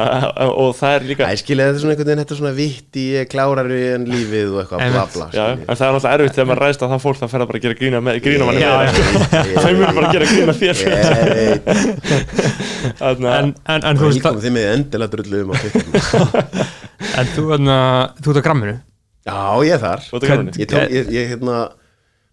og 0.63 0.69
það 0.79 0.93
er 0.95 1.07
líka 1.09 1.27
Æ, 1.27 1.33
skilja, 1.41 1.65
þetta 1.67 1.75
er 1.75 1.83
svona 1.83 1.95
einhvern 1.97 2.07
veginn, 2.13 2.21
þetta 2.23 2.35
er 2.37 2.39
svona 2.39 2.53
vitti, 2.55 3.07
ég 3.17 3.27
klárari 3.33 3.81
en 3.97 4.05
lífið 4.07 4.53
og 4.53 4.61
eitthvað 4.63 4.85
en 4.85 4.95
það 4.95 5.01
er 5.03 5.67
náttúrulega 5.67 6.13
erfitt 6.13 6.37
þegar 6.39 6.49
maður 6.53 6.63
ræðst 6.63 6.85
að 6.87 6.95
það 6.95 7.03
fólk 7.03 7.19
það 7.19 7.33
fer 7.35 7.43
að 7.43 7.51
bara 7.51 7.63
gera 7.67 7.79
grína, 7.81 8.03
með, 8.07 8.21
grína 8.29 8.47
manni 8.47 8.63
Já, 8.63 8.71
með 8.71 8.87
já. 8.87 8.93
sko. 8.95 9.67
þau 9.67 9.75
munu 9.81 9.91
bara 9.99 10.07
að 10.07 10.15
gera 10.15 10.31
grína 10.31 10.57
þér. 10.63 10.77
Ég 10.87 10.95
veit, 11.43 11.67
Þarna, 13.03 13.35
En, 13.43 13.53
en, 13.67 13.85
en 13.91 13.99
þú 13.99 14.07
veist, 14.07 14.21
líka 14.23 14.35
þið 14.47 14.57
með 14.61 14.71
endilega 14.77 15.15
drullu 15.17 15.43
um 15.43 15.51
á 15.51 15.55
Twitter. 15.59 15.85
En 17.19 17.29
þú, 17.35 17.49
þú 18.23 18.31
ert 18.33 18.39
á 18.39 18.47
gramminu? 18.47 18.79
Já, 19.27 19.39
ég 19.67 19.75
er 19.75 19.81
þar. 19.83 20.05
Þú 20.07 20.15
ert 20.19 20.23
á 20.23 20.29
gramminu? 20.31 20.55
Ég, 20.63 20.69
tók, 20.71 20.93
ég, 20.95 21.11
ég 21.19 21.33
hérna 21.35 21.57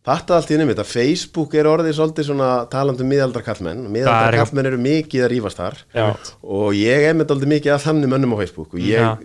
Þetta 0.09 0.35
allt 0.39 0.49
í 0.49 0.57
nefnum 0.57 0.71
þetta, 0.73 0.85
Facebook 0.89 1.53
er 1.59 1.67
orðið 1.69 1.93
svolítið 1.99 2.25
svona 2.29 2.47
talandi 2.71 3.03
um 3.05 3.09
miðaldra 3.13 3.43
kallmenn 3.45 3.83
Það 3.83 3.89
er 3.89 3.93
Miðaldra 3.93 4.15
eitthvað- 4.29 4.39
kallmenn 4.49 4.69
eru 4.71 4.79
mikið 4.85 5.25
að 5.25 5.31
rífast 5.35 5.59
þar 5.61 5.75
Já. 5.99 6.05
Og 6.43 6.71
ég 6.79 7.05
er 7.09 7.13
með 7.19 7.29
dálítið 7.29 7.51
mikið 7.53 7.73
að 7.75 7.83
þannig 7.85 8.11
mönnum 8.15 8.33
á 8.33 8.37
Facebook 8.41 8.73
Og 8.73 8.79
ég, 8.79 8.97
Já. 8.97 9.17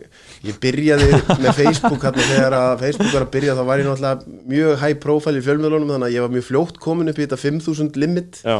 ég 0.51 0.59
byrjaði 0.61 1.09
með 1.41 1.57
Facebook 1.62 2.05
hérna 2.05 2.28
þegar 2.28 2.59
að 2.61 2.85
Facebook 2.85 3.12
var 3.16 3.24
að 3.24 3.32
byrja 3.39 3.57
Þá 3.57 3.64
var 3.70 3.78
ég 3.80 3.89
náttúrulega 3.89 4.39
mjög 4.55 4.76
high 4.85 5.01
profile 5.07 5.41
í 5.41 5.47
fjölmiðlunum 5.49 5.95
Þannig 5.95 6.11
að 6.11 6.14
ég 6.18 6.26
var 6.26 6.37
mjög 6.37 6.47
fljótt 6.51 6.78
komin 6.85 7.09
upp 7.14 7.18
í 7.18 7.24
þetta 7.26 7.41
5000 7.47 7.97
limit 8.05 8.41
já, 8.45 8.59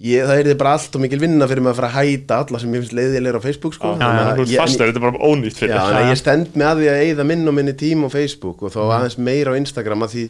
ég, 0.00 0.24
Það 0.26 0.40
er 0.50 0.54
bara 0.60 0.74
allt 0.78 0.94
og 0.96 1.02
mikil 1.04 1.20
vinna 1.20 1.46
fyrir 1.50 1.60
mig 1.64 1.74
að 1.74 1.80
fara 1.82 1.90
að 1.92 1.98
hæta 2.00 2.38
alla 2.42 2.60
sem 2.62 2.72
ég 2.74 2.80
finnst 2.84 2.94
leiðilega 2.96 3.36
á 3.38 3.44
Facebook 3.44 3.74
sko. 3.76 3.94
já, 3.94 4.00
Þannig 4.00 4.20
já, 4.20 4.30
að 4.30 4.38
þú 4.40 4.46
ég- 4.50 4.62
fastur, 4.64 4.86
þetta 4.88 5.00
er 5.02 5.06
bara 5.06 5.24
ónýtt 5.30 5.58
fyrir 5.60 5.74
Já, 5.74 5.80
þér. 5.80 5.90
þannig 5.90 6.06
að 6.06 6.12
ég 6.14 6.20
stend 6.22 6.54
með 6.56 6.70
að 6.70 6.80
því 6.80 6.88
að 6.90 7.00
eigða 7.04 7.26
minn 7.30 7.48
og 7.50 7.54
minni 7.58 7.74
tím 7.76 8.04
á 8.04 8.08
Facebook 8.10 8.62
og 8.64 8.72
þá 8.72 8.80
aðeins 8.96 9.18
meira 9.20 9.52
á 9.52 9.58
Instagram 9.60 10.06
að 10.08 10.14
því 10.16 10.24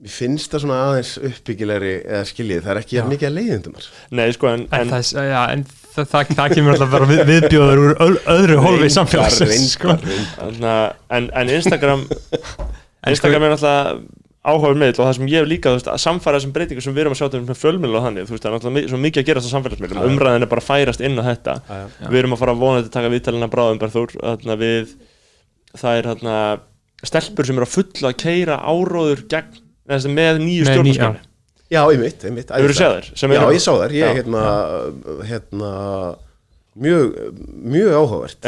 mér 0.00 0.12
finnst 0.14 0.52
það 0.54 0.62
svona 0.64 0.78
aðeins 0.86 1.10
uppbyggilegri 1.28 1.90
eða 2.06 2.22
skiljið, 2.30 2.62
það 2.64 2.72
er 2.74 2.80
ekki 2.82 2.96
jafn 2.98 3.12
mikið 3.12 3.28
að 3.30 3.34
leiðindum 3.36 3.74
þar. 3.76 3.88
Nei, 4.20 4.24
sko, 4.36 4.48
en, 4.54 4.62
En, 4.70 4.80
en 4.80 4.92
það, 4.94 5.10
já, 5.30 5.42
en 5.56 5.64
það, 5.68 6.06
það, 6.14 6.30
það 6.38 6.54
kemur 6.56 6.72
alltaf 6.76 6.94
bara 6.94 7.08
við, 7.10 7.20
viðbjóður 7.28 7.82
úr 7.84 7.92
öð, 8.06 8.16
öðru 8.36 8.56
hólfi 8.64 8.88
í 8.88 8.94
samfélagsins 8.96 9.68
sko. 9.76 9.96
Þarna, 10.38 10.74
en, 11.18 11.28
en 11.42 11.52
Instagram 11.58 12.06
Instagram 13.12 13.46
er 13.48 13.54
náttúrulega 13.54 14.00
áhugaður 14.40 14.78
miðl 14.80 14.94
og 14.94 15.04
það 15.04 15.14
sem 15.18 15.26
ég 15.28 15.42
hef 15.42 15.48
líka 15.50 15.68
þú 15.68 15.76
veist, 15.76 15.88
að 15.92 15.98
samfæra 16.00 16.38
þessum 16.40 16.52
breytingum 16.56 16.84
sem 16.86 16.94
við 16.96 17.02
erum 17.02 17.12
að 17.12 17.18
sjá 17.20 17.26
til 17.34 17.40
með 17.44 17.58
fjölmiðl 17.60 17.96
og 17.98 18.04
þannig, 18.06 18.24
þú 18.24 18.32
veist, 18.32 18.44
það 18.44 18.48
er 18.48 18.54
náttúrulega 18.56 18.76
mi- 18.80 18.88
svo 18.88 19.00
mikið 19.04 19.20
að 19.20 19.26
gera 19.28 19.42
þessum 19.42 19.52
samfélagsmiðlum, 19.58 20.06
umræðin 20.14 20.46
er 20.46 20.50
bara 20.54 20.62
að 20.64 20.68
færast 20.70 21.02
inn 21.04 21.20
á 21.20 21.24
þetta. 21.28 21.56
Við 22.06 22.18
erum 22.22 22.32
að 22.36 22.40
fara 22.40 22.54
að 22.56 22.62
vona 22.64 22.78
þetta 22.80 22.94
taka 22.96 23.10
viðtalina 23.12 23.50
bráðum 23.52 23.80
Eru 29.90 30.12
með 30.14 30.38
nýju 30.44 30.64
Með 30.68 30.82
ný- 30.84 30.94
stjórnarskráni 30.94 31.28
Já, 31.70 31.80
einmitt, 31.86 32.24
einmitt. 32.26 32.48
Hefurðu 32.50 32.74
séð 32.80 32.92
þær? 32.96 33.08
Já, 33.14 33.40
eru- 33.42 33.54
ég 33.54 33.62
sá 33.62 33.72
þær, 33.78 33.92
ég 33.94 34.16
hérna, 34.18 34.40
hérna, 35.28 35.68
mjög, 36.78 37.14
mjög 37.66 37.90
áhugavert. 37.98 38.46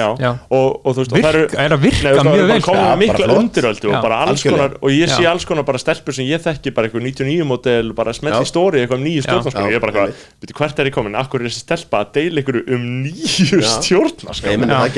Og, 0.51 0.68
og 0.87 0.95
þú 0.95 1.01
veist, 1.03 1.12
og 1.12 1.18
það 1.18 1.29
eru 1.33 1.41
Virka, 1.43 1.64
er 1.64 1.73
að 1.75 1.81
virka 1.83 2.03
Nei, 2.07 2.12
það 2.14 2.29
mjög 2.29 2.47
vel? 2.47 2.61
með 2.62 2.99
mikla 3.03 3.37
undiröldu 3.41 3.89
og 3.91 3.97
bara 4.05 4.18
alls 4.23 4.45
algjörlega. 4.45 4.53
konar 4.57 4.77
og 4.83 4.91
ég 4.95 5.11
sé 5.11 5.23
Já. 5.25 5.31
alls 5.33 5.45
konar 5.49 5.64
bara 5.66 5.79
stelpur 5.83 6.14
sem 6.14 6.27
ég 6.31 6.41
þekki 6.45 6.73
bara 6.77 6.87
eitthvað 6.89 7.03
99 7.09 7.45
model 7.51 7.93
bara 7.99 8.12
smelt 8.14 8.37
Já. 8.39 8.45
í 8.47 8.49
stóri 8.53 8.83
eitthvað 8.85 9.01
um 9.01 9.05
nýju 9.09 9.25
stjórnarskráni 9.27 9.66
Já, 9.66 9.73
ég 9.73 9.75
er 9.75 9.83
bara 9.83 9.93
eitthvað, 9.93 10.23
veitir 10.43 10.57
hvert 10.62 10.79
er 10.79 10.87
ég 10.87 10.95
komin? 10.95 11.18
Akkur 11.18 11.43
er 11.43 11.51
þessi 11.51 11.64
stelpa 11.66 12.03
að 12.05 12.12
deila 12.14 12.45
ykkur 12.45 12.61
um 12.77 12.87
nýju 13.03 13.61
stjórnarskráni 13.66 14.62
menna 14.62 14.79
það 14.79 14.87
er 14.87 14.95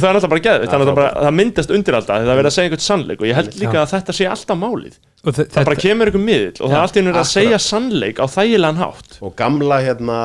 það 0.00 0.10
er 0.10 0.18
alltaf 0.20 0.32
bara 0.32 0.40
Já, 0.40 0.64
þannig 0.70 0.88
að 0.88 0.96
það, 0.96 1.22
það 1.28 1.38
myndast 1.40 1.70
undirölda 1.76 2.16
það 2.20 2.32
er 2.34 2.40
verið 2.40 2.50
að 2.50 2.56
segja 2.56 2.70
eitthvað 2.70 2.86
sannleik 2.88 3.20
og 3.20 3.28
ég 3.30 3.38
held 3.40 3.54
líka 3.60 3.78
að 3.84 3.92
þetta 3.94 4.16
sé 4.16 4.26
alltaf 4.30 4.58
málið. 4.64 4.98
Og 5.20 5.34
þe- 5.36 5.48
það 5.52 5.66
bara 5.68 5.76
kemur 5.84 6.08
ykkur 6.10 6.22
miðl 6.24 6.48
og 6.64 6.70
það 6.70 6.76
er 6.76 6.80
alltaf 6.80 6.96
að 7.04 7.08
akkurat. 7.10 7.30
segja 7.34 7.58
sannleik 7.60 8.16
á 8.16 8.26
þægilegan 8.32 8.78
hátt. 8.80 9.18
Og 9.20 9.34
gamla, 9.36 9.80
hérna, 9.84 10.18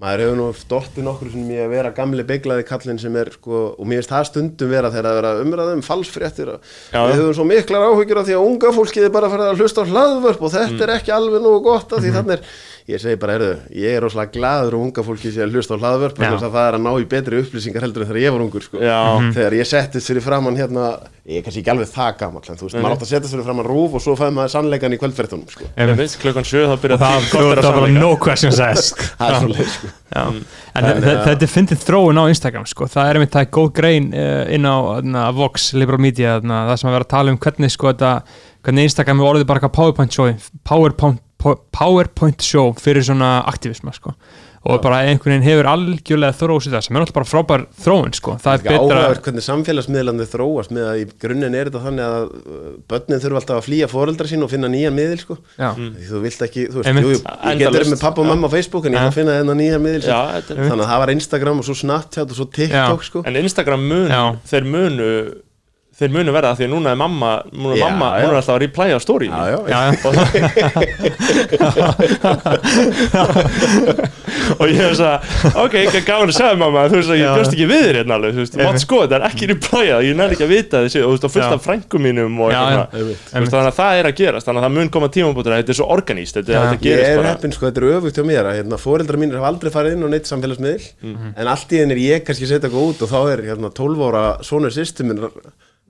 maður 0.00 0.22
hefur 0.24 0.36
nú 0.38 0.44
dottið 0.70 1.04
nokkur 1.04 1.28
sem 1.34 1.48
ég 1.52 1.66
að 1.66 1.72
vera 1.74 1.90
gamli 1.92 2.24
beiglaði 2.24 2.64
kallinn 2.70 3.00
sem 3.02 3.16
er, 3.20 3.28
sko, 3.36 3.58
og 3.76 3.84
mér 3.90 4.00
finnst 4.00 4.12
það 4.14 4.28
stundum 4.30 4.70
vera 4.72 4.90
þegar 4.94 5.08
að 5.10 5.18
vera 5.20 5.32
umræðum 5.44 5.82
falsfréttir 5.84 6.52
og 6.54 6.70
við 6.94 7.20
höfum 7.20 7.34
svo 7.36 7.44
miklar 7.50 7.84
áhyggjur 7.90 8.20
af 8.22 8.28
því 8.30 8.36
að 8.38 8.46
unga 8.48 8.72
fólkið 8.78 9.04
er 9.10 9.12
bara 9.18 9.28
að 9.28 9.34
fara 9.36 9.50
að 9.52 9.60
hlusta 9.60 9.84
á 9.84 9.90
hlaðvörp 9.92 10.40
og 10.48 10.54
þetta 10.56 10.72
Mm. 10.80 10.82
er 10.86 10.94
ekki 10.96 11.12
alveg 11.12 11.44
nógu 11.44 11.60
gott 11.68 11.92
af 11.92 12.00
því 12.00 12.14
þannig 12.16 12.32
er, 12.38 12.44
ég 12.90 13.00
segi 13.02 13.18
bara, 13.20 13.36
heyrðu, 13.36 13.52
ég 13.80 13.96
er 13.96 14.04
rosalega 14.04 14.34
gladur 14.34 14.76
og 14.78 14.84
unga 14.88 15.04
fólkið 15.06 15.34
sé 15.36 15.44
að 15.44 15.54
hlusta 15.56 15.76
á 15.76 15.80
hlaðvörp 15.82 16.20
það 16.20 16.58
er 16.64 16.76
að 16.78 16.84
ná 16.84 16.90
í 16.98 17.06
betri 17.10 17.40
upplýsingar 17.44 17.86
heldur 17.86 18.04
en 18.04 18.10
þegar 18.10 18.22
ég 18.24 18.34
var 18.34 18.44
ungur, 18.44 18.64
sko. 18.66 18.80
Já. 18.82 18.98
þegar 19.36 19.56
ég 19.60 19.68
settist 19.70 20.10
fyrir 20.10 20.24
framann 20.24 20.58
hérna 20.58 20.86
ég 21.30 21.38
er 21.40 21.44
kannski 21.46 21.60
ekki 21.62 21.70
alveg 21.70 21.90
það 21.92 22.14
gamall 22.20 22.48
en 22.50 22.58
þú 22.58 22.66
veist, 22.66 22.78
maður 22.80 22.94
átt 22.96 23.04
að 23.04 23.10
settast 23.12 23.34
fyrir 23.36 23.46
framann 23.46 23.68
rúf 23.68 23.94
og 23.98 24.02
svo 24.02 24.16
fæði 24.18 24.34
maður 24.38 24.52
sannleikan 24.54 24.96
í 24.96 24.98
kvöldferðunum, 25.00 25.46
sko. 25.52 25.68
Ég 25.68 25.82
Einmitt. 25.84 26.00
veit, 26.00 26.16
klukkan 26.24 26.48
7 26.48 26.64
þá 26.66 26.74
byrja 26.82 26.96
og 26.96 27.02
það, 27.04 27.14
að 27.14 27.62
það 27.66 27.80
var 27.80 27.94
no 27.94 28.10
questions 28.18 28.60
asked. 28.64 29.04
Er 29.20 29.36
sko. 29.76 29.92
Já. 30.10 30.24
en 30.74 30.84
þe- 31.04 31.16
þetta 31.28 31.46
er 31.46 31.52
fyndið 31.54 31.84
þróun 31.86 32.18
á 32.18 32.24
Instagram 32.32 32.66
sko. 32.66 32.88
það 32.90 33.10
er 33.10 33.18
einmitt 33.20 33.34
það 33.36 33.44
er 33.46 33.50
góð 33.54 33.68
grein 33.78 34.08
uh, 34.10 34.44
inn 34.50 34.66
á 34.66 34.76
na, 35.06 35.28
Vox, 35.36 35.70
Liberal 35.78 36.02
Media 36.02 36.40
na, 36.42 36.64
það 36.72 36.80
sem 36.82 36.90
að 36.90 36.96
vera 36.98 37.06
að 37.06 37.12
tala 37.14 37.34
um 37.34 37.38
hvernig, 37.46 37.70
sko, 37.76 37.92
þetta, 37.92 38.12
hvernig 38.66 38.88
Instagram 38.90 39.20
er 39.22 39.30
orðið 39.30 39.46
bara 39.52 39.60
eitthvað 39.62 39.76
PowerPoint 39.78 40.16
show 40.16 41.20
PowerPoint, 41.40 41.66
po- 41.72 41.80
PowerPoint 41.80 42.42
show 42.44 42.72
fyrir 42.78 43.02
svona 43.06 43.40
aktivisma 43.48 43.92
sko. 43.96 44.14
og 44.60 44.82
bara 44.84 44.98
einhvern 45.08 45.32
veginn 45.40 45.44
hefur 45.46 45.66
algjörlega 45.70 46.36
þrósið 46.36 46.74
það 46.74 46.82
sem 46.84 46.96
er 46.98 47.00
alltaf 47.00 47.14
bara 47.16 47.28
frábær 47.30 47.62
þróun 47.80 48.10
sko. 48.12 48.34
það 48.44 48.52
er 48.58 48.64
betra 48.66 48.80
áhugavert 48.82 49.22
hvernig 49.24 49.44
samfélagsmiðlandi 49.46 50.26
þróast 50.28 50.74
með 50.76 50.84
að 50.90 50.98
í 51.00 51.06
grunninn 51.22 51.56
er 51.56 51.70
þetta 51.70 51.80
þannig 51.86 52.04
að 52.04 52.26
uh, 52.28 52.66
börnin 52.92 53.22
þurfa 53.24 53.40
alltaf 53.40 53.56
að 53.56 53.64
flýja 53.70 53.88
foreldra 53.88 54.28
sín 54.28 54.44
og 54.44 54.52
finna 54.52 54.68
nýjan 54.68 54.92
miðil 54.98 55.16
sko. 55.22 55.38
Já. 55.56 55.70
Því 55.80 56.10
þú 56.12 56.20
vilt 56.26 56.44
ekki, 56.44 56.66
þú 56.74 56.82
veist, 56.82 57.00
jú, 57.00 57.16
ég 57.16 57.64
getur 57.64 57.88
með 57.94 58.04
pappa 58.04 58.20
og 58.20 58.28
mamma 58.34 58.52
á 58.52 58.54
Facebook 58.58 58.84
en 58.90 58.98
ég 58.98 59.00
Já. 59.00 59.08
að 59.08 59.16
finna 59.16 59.38
þennan 59.40 59.60
nýjan 59.64 59.84
miðil 59.88 60.04
Já, 60.04 60.20
þetta 60.36 60.52
er 60.58 60.60
þannig 60.68 60.84
að 60.84 60.90
það 60.92 61.00
var 61.06 61.14
Instagram 61.16 61.62
og 61.64 61.70
svo 61.70 61.78
Snapchat 61.80 62.28
og 62.28 62.36
svo 62.42 62.50
TikTok 62.60 63.00
Já. 63.00 63.08
sko. 63.08 63.24
En 63.32 63.40
Instagram 63.40 63.88
mun, 63.88 64.10
Já. 64.12 64.22
þeir 64.52 64.68
munu 64.76 65.08
þeir 66.00 66.10
munu 66.16 66.32
verða 66.34 66.54
því 66.58 66.64
að 66.66 66.72
núna 66.74 66.88
er 66.94 66.98
mamma 67.00 67.30
núna 67.52 67.74
er 67.76 67.82
mamma, 67.84 68.08
hún 68.22 68.30
er 68.32 68.38
alltaf 68.40 68.54
að 68.56 68.62
replya 68.64 68.96
á 68.96 69.00
story 69.04 69.28
Já, 69.30 69.42
já, 69.50 69.78
og 74.60 74.66
ég 74.70 74.78
hef 74.80 74.94
þess 74.98 75.54
ok, 75.60 75.74
ekki 75.84 76.00
gáðan 76.06 76.30
að 76.30 76.36
segja 76.36 76.56
mamma 76.60 76.84
þú 76.90 76.96
veist 76.98 77.12
að 77.14 77.20
ég 77.20 77.28
bjóst 77.38 77.54
ekki 77.54 77.66
við 77.70 77.82
þér 77.86 77.96
hérna 78.00 78.14
alveg 78.16 78.32
þú 78.36 78.40
veist, 78.44 78.54
mátt 78.60 78.80
sko, 78.82 78.96
þetta 79.04 79.16
er 79.18 79.24
ekki 79.28 79.44
replya 79.50 79.96
ég 80.06 80.14
nær 80.18 80.30
ekki 80.34 80.44
að 80.46 80.52
vita 80.54 80.76
þessi, 80.84 80.98
og 81.04 81.08
þú 81.08 81.12
veist, 81.14 81.26
og 81.28 81.32
fullt 81.34 81.46
Já. 81.46 81.54
af 81.56 81.64
frængum 81.66 82.02
mínum 82.06 82.34
og 82.40 82.48
þannig 82.54 83.54
að 83.60 83.78
það 83.80 83.92
er 84.00 84.06
að 84.10 84.16
gerast 84.20 84.46
þannig 84.48 84.60
að 84.60 84.66
það 84.68 84.74
mun 84.78 84.92
koma 84.96 85.08
tímabútur 85.16 85.52
að 85.54 85.58
þetta 85.62 85.72
er 85.74 85.78
svo 85.80 85.88
organíst 85.96 86.34
þetta, 86.40 86.50
Já. 86.50 86.60
þetta 86.60 86.76
Ég 86.76 86.84
gerist 86.86 87.10
er 87.10 87.16
bara. 87.20 87.30
heppin 87.34 87.54
sko, 87.56 87.64
þetta 87.70 87.80
er 87.80 87.88
öfugt 88.00 88.16
hjá 88.20 88.24
mér 88.30 88.44
að 88.50 88.56
hérna, 88.60 88.76
foreldra 88.80 89.16
mínir 89.20 89.36
hafa 89.40 89.50
aldrei 89.52 89.70
farið 89.74 89.92
inn 89.96 90.06
á 90.06 90.08
neitt 90.14 90.26
samfélagsmiðil 90.30 90.84
Mhm. 91.00 91.26
en 91.36 91.46
allt 91.50 91.70
í 91.70 91.78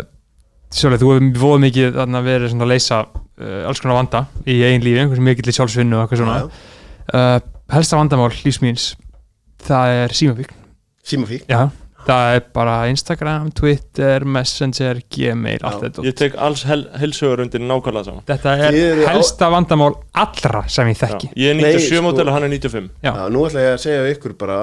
Sjólega, 0.77 1.01
þú 1.05 1.13
hefur 1.15 1.41
voða 1.45 1.63
mikið 1.63 1.95
þarna, 2.01 2.23
verið 2.27 2.51
svona 2.51 2.67
að 2.67 2.73
leysa 2.75 2.99
uh, 3.07 3.69
alls 3.71 3.83
konar 3.85 4.01
vanda 4.01 4.25
í 4.43 4.59
eigin 4.67 4.83
lífi, 4.83 5.03
einhvers 5.05 5.23
mikill 5.23 5.53
í 5.53 5.55
sjálfsvinnu 5.55 5.97
og 6.01 6.03
eitthvað 6.05 6.23
svona. 6.25 6.39
Já, 6.43 6.73
uh, 7.15 7.39
Helsta 7.77 7.99
vandamál 7.99 8.33
lífsmýns 8.43 8.91
það 9.67 9.95
er 10.03 10.15
símafík 10.15 10.53
Símafík 11.07 11.47
Já, 11.51 11.69
það 12.07 12.37
er 12.37 12.45
bara 12.55 12.77
Instagram, 12.93 13.51
Twitter, 13.59 14.25
Messenger, 14.25 15.01
Gmail 15.13 15.59
allt 15.67 15.83
Já, 15.83 15.85
þetta 15.89 16.07
ég 16.07 16.17
tek 16.23 16.39
alls 16.49 16.63
hel, 16.69 16.85
helsögur 17.03 17.43
undir 17.45 17.61
nákvæmlega 17.67 18.09
saman 18.11 18.25
Þetta 18.31 18.57
Þið 18.63 18.67
er 18.71 18.81
eru 18.93 19.07
á- 19.07 19.11
helsta 19.17 19.51
vandamál 19.53 19.93
allra 20.15 20.65
sem 20.69 20.89
ég 20.93 20.97
já. 20.99 21.05
þekki 21.07 21.31
ég 21.37 21.51
er 21.51 21.61
Nei, 21.61 21.71
97 21.77 21.93
sko- 21.93 22.03
mótel 22.09 22.27
og 22.31 22.35
hann 22.39 22.49
er 22.49 22.53
95 22.57 22.91
Já. 23.03 23.13
Já, 23.13 23.29
nú 23.35 23.47
ætla 23.49 23.65
ég 23.67 23.73
að 23.77 23.81
segja 23.87 24.03
við 24.07 24.17
ykkur 24.19 24.37
bara 24.39 24.59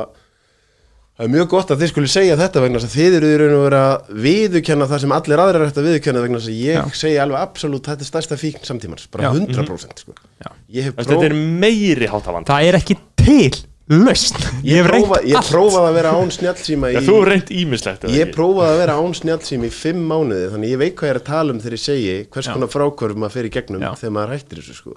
Það 1.13 1.27
er 1.27 1.29
mjög 1.29 1.47
gott 1.51 1.69
að 1.69 1.77
þið 1.83 1.89
skulle 1.91 2.09
segja 2.09 2.35
þetta 2.39 2.61
vegna 2.63 2.79
þess 2.81 2.89
að 2.89 2.93
þið 2.97 3.15
eru 3.19 3.27
í 3.29 3.35
raun 3.37 3.51
og 3.53 3.63
vera 3.67 3.81
að 3.93 4.07
viðurkenna 4.23 4.87
það 4.89 5.01
sem 5.03 5.11
allir 5.13 5.41
aðrir 5.43 5.59
er 5.61 5.65
eftir 5.67 5.83
að 5.83 5.87
viðurkenna 5.91 6.23
vegna 6.23 6.39
þess 6.39 6.49
að 6.49 6.63
ég 6.63 6.79
Já. 6.79 6.95
segi 7.03 7.19
alveg 7.21 7.37
absolutt 7.43 7.85
þetta 7.91 8.01
er 8.01 8.09
stærsta 8.09 8.37
fíkn 8.41 8.65
samtímans, 8.65 9.05
bara 9.13 9.27
Já. 9.29 9.29
100% 9.37 10.01
sko. 10.01 10.15
Já. 10.41 10.49
Ég 10.73 10.87
hef 10.89 10.95
Þetta 10.97 11.27
er 11.29 11.35
meiri 11.37 12.09
hátavand 12.09 12.49
Það 12.49 12.65
er 12.71 12.79
ekki 12.79 12.97
til 13.21 13.61
lausn 13.91 14.37
Ég, 14.63 14.85
prófa, 14.87 15.19
ég 15.27 15.35
allt. 15.35 15.49
prófaði 15.51 15.87
að 15.89 15.95
vera 15.97 16.11
án 16.15 16.29
snjallsíma 16.31 16.91
í, 16.91 16.95
Já, 16.95 17.01
þú 17.03 17.15
reynt 17.27 17.49
ímislegt 17.51 18.05
Ég 18.13 18.31
prófaði 18.35 18.71
að 18.71 18.81
vera 18.83 18.97
án 19.01 19.15
snjallsíma 19.19 19.67
í 19.67 19.71
fimm 19.75 20.03
mánuði 20.07 20.45
Þannig 20.53 20.71
ég 20.71 20.79
veit 20.79 20.95
hvað 20.95 21.09
ég 21.09 21.15
er 21.15 21.19
að 21.19 21.25
tala 21.27 21.51
um 21.55 21.59
þegar 21.63 21.75
ég 21.77 21.83
segi 21.83 22.13
Hvers 22.31 22.47
Já. 22.47 22.53
konar 22.55 22.71
frákvörf 22.71 23.19
maður 23.19 23.35
fer 23.35 23.49
í 23.49 23.53
gegnum 23.57 23.83
Já. 23.83 23.91
Þegar 23.99 24.15
maður 24.17 24.35
hættir 24.37 24.61
þessu 24.63 24.77
sko 24.79 24.95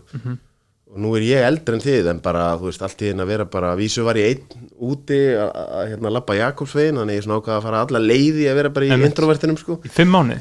Og 0.86 1.00
nú 1.02 1.10
er 1.18 1.24
ég 1.26 1.42
eldri 1.48 1.74
en 1.76 1.82
þið 1.82 2.10
En 2.14 2.20
bara, 2.22 2.44
þú 2.60 2.68
veist, 2.70 2.84
allt 2.86 3.02
í 3.02 3.08
einn 3.10 3.24
að 3.24 3.30
vera 3.34 3.44
bara 3.50 3.72
Vísu 3.76 4.04
var 4.06 4.20
ég 4.22 4.36
einn 4.36 4.68
úti 4.86 5.18
að 5.34 5.90
hérna 5.90 6.12
labba 6.14 6.36
Jakobsvegin 6.38 7.00
Þannig 7.02 7.18
ég 7.18 7.26
svona 7.26 7.40
ákvað 7.42 7.56
að 7.58 7.66
fara 7.66 7.80
alla 7.88 8.02
leiði 8.06 8.46
að 8.52 8.60
vera 8.62 8.70
bara 8.76 8.86
í 8.86 8.92
Einmitt. 8.94 9.10
introvertinum 9.10 9.58
sko 9.58 9.80
í 9.82 9.90
fimm 9.90 10.14
mánuði 10.14 10.38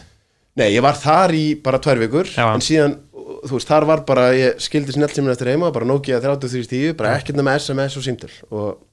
Nei, 0.55 0.69
ég 0.72 0.85
var 0.85 0.95
þar 0.95 1.34
í 1.35 1.43
bara 1.65 1.81
tvær 1.84 1.99
vikur 2.05 2.30
Já. 2.31 2.45
En 2.53 2.61
síðan, 2.63 2.93
þú 3.45 3.59
veist, 3.59 3.69
þar 3.69 3.88
var 3.89 4.03
bara 4.07 4.26
Ég 4.35 4.59
skildi 4.63 4.95
snjallsímin 4.95 5.34
eftir 5.34 5.53
heima 5.53 5.72
Bara 5.76 5.88
Nokia 5.88 6.19
3310 6.23 6.97
Bara 6.99 7.15
ekkert 7.19 7.39
nema 7.39 7.55
SMS 7.59 7.97
og 7.99 8.05
símtöl. 8.05 8.31
Og 8.51 8.84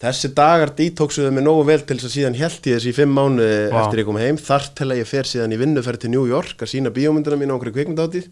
þessi 0.00 0.30
dagar 0.36 0.72
detoxuðu 0.76 1.32
mig 1.36 1.44
nógu 1.44 1.66
vel 1.68 1.82
til 1.84 1.98
þess 1.98 2.08
að 2.08 2.14
síðan 2.14 2.38
held 2.40 2.68
ég 2.70 2.78
þessi 2.78 2.92
í 2.92 2.96
fimm 2.96 3.10
mánuði 3.16 3.58
Vá. 3.68 3.82
eftir 3.82 4.00
ég 4.00 4.06
kom 4.08 4.20
heim 4.20 4.38
þar 4.40 4.70
til 4.78 4.86
að 4.88 5.02
ég 5.02 5.10
fer 5.10 5.28
síðan 5.28 5.52
í 5.52 5.58
vinnuferð 5.60 6.04
til 6.04 6.12
New 6.14 6.24
York 6.30 6.64
að 6.64 6.72
sína 6.72 6.92
bíómyndina 6.94 7.36
mín 7.36 7.52
á 7.52 7.56
okkur 7.58 7.74
kvikmyndáttið 7.74 8.30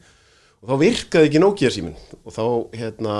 og 0.63 0.71
þá 0.71 0.81
virkaði 0.81 1.29
ekki 1.29 1.43
Nokia 1.43 1.73
símin 1.75 1.99
og 2.25 2.33
þá 2.33 2.45
hérna 2.79 3.19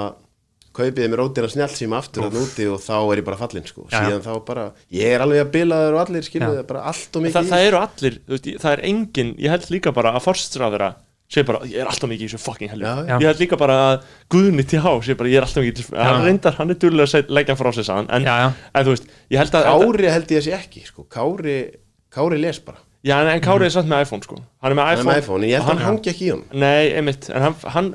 kaupiði 0.79 1.11
mér 1.11 1.23
ódýra 1.27 1.51
snjallsíma 1.51 1.99
aftur 1.99 2.29
að 2.29 2.39
núti 2.39 2.69
og 2.71 2.81
þá 2.83 2.95
er 3.01 3.21
ég 3.21 3.27
bara 3.27 3.39
fallinn 3.41 3.67
sko. 3.67 3.85
Já, 3.91 3.99
já. 3.99 4.07
síðan 4.07 4.25
þá 4.25 4.33
bara, 4.47 4.65
ég 4.95 5.13
er 5.13 5.25
alveg 5.25 5.43
að 5.43 5.53
bilaður 5.57 5.97
og 5.97 6.03
allir 6.05 6.29
það 6.29 6.61
bara 6.71 6.85
allt 6.93 7.19
og 7.19 7.25
mikið 7.25 7.37
það, 7.37 7.49
í 7.49 7.53
það 7.53 7.67
eru 7.67 7.81
allir, 7.81 8.19
veist, 8.31 8.49
það 8.63 8.75
er 8.75 8.85
engin 8.93 9.33
ég 9.43 9.55
held 9.55 9.69
líka 9.75 9.95
bara 9.97 10.15
að 10.15 10.25
forstráðara 10.29 10.91
sé 11.29 11.45
bara, 11.45 11.61
ég 11.69 11.83
er 11.83 11.89
alltaf 11.91 12.09
mikið 12.09 12.25
í 12.25 12.29
þessu 12.31 12.41
fucking 12.41 12.71
já. 12.73 12.93
ég 13.21 13.27
held 13.29 13.41
líka 13.43 13.59
bara 13.61 13.77
að 13.85 14.07
Guðni 14.33 14.65
til 14.69 14.81
há 14.81 14.93
sé 15.05 15.17
bara, 15.19 15.29
ég 15.29 15.41
er 15.41 15.45
alltaf 15.45 15.61
mikið 15.65 15.75
í 15.75 15.83
þessu. 15.83 15.97
Hann 16.01 16.25
reyndar, 16.25 16.57
hann 16.57 16.73
er 16.73 16.79
duglega 16.81 17.21
að 17.21 17.33
leggja 17.37 17.57
frá 17.61 17.71
sig 17.77 17.85
saðan 17.89 18.09
en, 18.17 18.29
en 18.73 18.87
þú 18.87 18.95
veist, 18.95 19.11
ég 19.35 19.43
held 19.43 19.57
að 19.59 19.69
Kári 19.69 20.13
held 20.15 20.33
ég 20.33 20.41
að 20.41 20.47
sé 20.49 20.55
ekki 20.57 20.85
sko. 20.89 21.05
Kári, 21.13 21.59
Kári 22.15 22.41
les 22.41 22.61
bara. 22.65 22.81
Já, 23.05 23.19
en, 23.21 23.29
en 23.35 23.45
Kári 23.45 23.69
er 23.69 23.75
samt 23.77 23.91
með 23.93 24.07
iPhone 24.07 24.25
sko. 24.25 24.41
Hann 24.65 24.73
er 24.73 24.79
með 24.81 24.93
iPhone, 24.97 25.09
með 25.13 25.21
iPhone, 25.23 25.51
ég 25.53 25.61
held 25.61 25.69
og 25.69 25.71
að 25.71 25.77
hann 25.77 25.87
hangi 25.93 26.13
ekki 26.15 26.25
í 26.27 26.33
hann 26.33 26.45
nei, 26.65 26.89
einmitt, 26.99 27.29
en 27.31 27.45
hann 27.45 27.59
hann, 27.77 27.95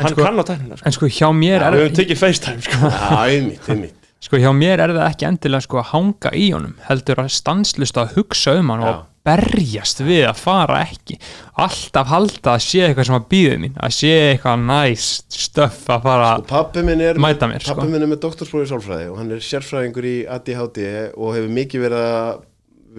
En 0.00 0.06
hann 0.06 0.14
sko- 0.16 0.24
kann 0.24 0.40
á 0.40 0.44
tæknina 0.48 0.76
sko. 0.80 0.86
en 0.88 0.96
sko 0.96 1.08
hjá 1.12 1.28
mér 1.36 1.60
er 1.66 1.74
við 1.76 1.82
höfum 1.84 1.96
tekið 2.00 2.20
FaceTime 2.24 2.64
sko. 2.64 2.88
Já, 2.88 3.18
einmitt, 3.28 3.68
einmitt. 3.68 3.96
Sko 4.24 4.40
hjá 4.40 4.50
mér 4.56 4.80
er 4.86 4.94
það 4.96 5.06
ekki 5.10 5.26
endilega 5.28 5.64
sko 5.66 5.78
að 5.82 5.88
hanga 5.92 6.32
í 6.36 6.46
honum 6.54 6.74
heldur 6.88 7.20
að 7.20 7.30
stanslust 7.36 8.00
að 8.00 8.14
hugsa 8.16 8.56
um 8.60 8.72
hann 8.72 8.84
og 8.84 8.90
Já. 8.94 8.98
Berjast 9.26 10.00
við 10.00 10.24
að 10.30 10.38
fara 10.40 10.78
ekki 10.86 11.18
alltaf 11.60 12.08
halda 12.08 12.54
að 12.54 12.62
sé 12.64 12.82
eitthvað 12.86 13.08
sem 13.10 13.16
að 13.18 13.26
býði 13.34 13.56
mín 13.60 13.74
að 13.76 13.94
sé 13.98 14.12
eitthvað 14.30 14.62
næst 14.70 15.36
stöff 15.44 15.90
að 15.92 16.06
fara 16.06 16.30
og 16.40 16.46
pappi 16.48 16.84
er 16.94 17.20
Mæta 17.20 17.48
mér, 17.50 17.64
sko. 17.64 17.76
pappi 17.76 17.90
minn 17.92 18.06
er 18.06 18.10
með 18.10 18.22
doktorsprófi 18.24 18.68
í 18.68 18.70
sálfræði 18.70 19.10
og 19.12 19.20
hann 19.20 19.34
er 19.36 19.44
sérfræðingur 19.44 20.08
í 20.08 20.16
ADHD 20.36 20.80
og 21.16 21.34
hefur 21.36 21.52
mikið 21.60 21.84
verið 21.86 22.06
að 22.08 22.30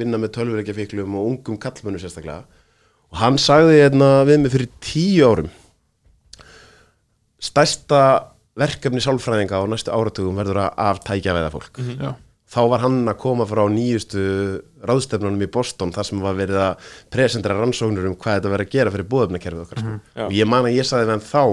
vinna 0.01 0.21
með 0.21 0.33
tölvureikjafíklum 0.37 1.17
og 1.19 1.31
ungum 1.33 1.59
kallmönu 1.61 2.01
sérstaklega 2.01 2.45
og 3.11 3.19
hann 3.19 3.41
sagði 3.41 3.81
hérna 3.81 4.11
við 4.29 4.43
mig 4.43 4.53
fyrir 4.53 4.71
tíu 4.83 5.31
árum 5.31 5.49
stærsta 7.41 8.03
verkefni 8.61 9.01
sálfræðinga 9.01 9.57
á 9.57 9.65
næstu 9.69 9.93
áratugum 9.93 10.37
verður 10.37 10.67
að 10.67 10.83
aftækja 10.85 11.33
veða 11.35 11.53
fólk 11.53 11.81
Já. 11.97 12.13
Þá 12.51 12.59
var 12.73 12.83
hann 12.83 12.97
að 13.07 13.19
koma 13.21 13.45
frá 13.47 13.61
nýjustu 13.71 14.23
ráðstefnunum 14.87 15.45
í 15.45 15.51
Boston 15.51 15.93
þar 15.95 16.07
sem 16.09 16.23
var 16.23 16.39
verið 16.39 16.61
að 16.65 16.89
presentera 17.13 17.59
rannsóknur 17.59 18.09
um 18.09 18.17
hvað 18.19 18.39
þetta 18.39 18.55
verið 18.55 18.67
að 18.67 18.73
gera 18.77 18.95
fyrir 18.95 19.11
búðöfnakerfið 19.13 19.63
okkar 19.65 19.83
sko. 19.83 19.93
Já. 20.15 20.25
og 20.25 20.33
ég 20.35 20.49
man 20.51 20.67
að 20.67 20.75
ég 20.79 20.89
sagði 20.89 21.07
við 21.07 21.13
hann 21.15 21.25
þá 21.29 21.43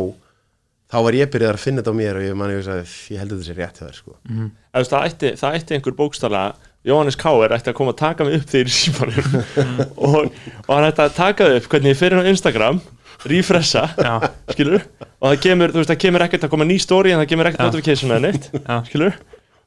þá 0.89 0.99
var 1.05 1.19
ég 1.19 1.31
byrjað 1.33 1.53
að 1.55 1.63
finna 1.63 1.83
þetta 1.83 1.93
á 1.93 2.01
mér 2.01 2.19
og 2.19 2.25
ég 2.25 2.39
man 2.41 2.49
að 2.51 2.57
ég 2.57 2.67
sagði 2.67 3.15
ég 3.15 3.23
held 3.23 3.33
að 3.33 3.39
þetta 3.39 3.49
sé 3.49 3.57
rétt 3.59 3.79
hjá 3.79 3.85
þér 3.87 3.99
sko. 3.99 4.17
Eða, 4.19 4.49
þú 4.49 4.81
veist, 4.81 4.93
það, 4.95 5.09
ætti, 5.11 5.33
það 5.43 5.59
ætti 5.59 5.77
einhver 5.79 5.97
bókstala 5.99 6.43
Jóhannes 6.89 7.19
Káir 7.21 7.53
ætti 7.53 7.73
að 7.73 7.77
koma 7.77 7.93
að 7.93 8.01
taka 8.01 8.25
mig 8.25 8.39
upp 8.39 8.53
þegar 8.53 8.71
í 8.71 8.77
símanum 8.79 9.35
og, 10.09 10.39
og 10.65 10.71
hann 10.73 10.87
ætti 10.89 11.05
að 11.05 11.17
taka 11.19 11.49
upp 11.59 11.67
hvernig 11.69 11.93
ég 11.93 12.01
fyrir 12.01 12.23
á 12.23 12.31
Instagram 12.31 12.81
refressa, 13.29 13.83
Já. 13.99 14.31
skilur 14.55 14.85
og 15.19 15.33
það 15.33 15.41
kemur, 15.43 15.73
þú 15.75 15.83
veist, 15.83 15.91
það 15.91 16.01
kemur 16.05 16.25
ekkert 16.29 16.47
að 16.47 16.53
koma 16.55 16.69
ný 16.69 16.77
story 16.81 17.13
en 17.13 17.21
það 17.21 17.31
kemur 17.33 17.51
ekkert 17.51 17.65
notification 17.67 18.15
eða 18.15 18.29
neitt 18.29 18.47
skilur, 18.89 19.19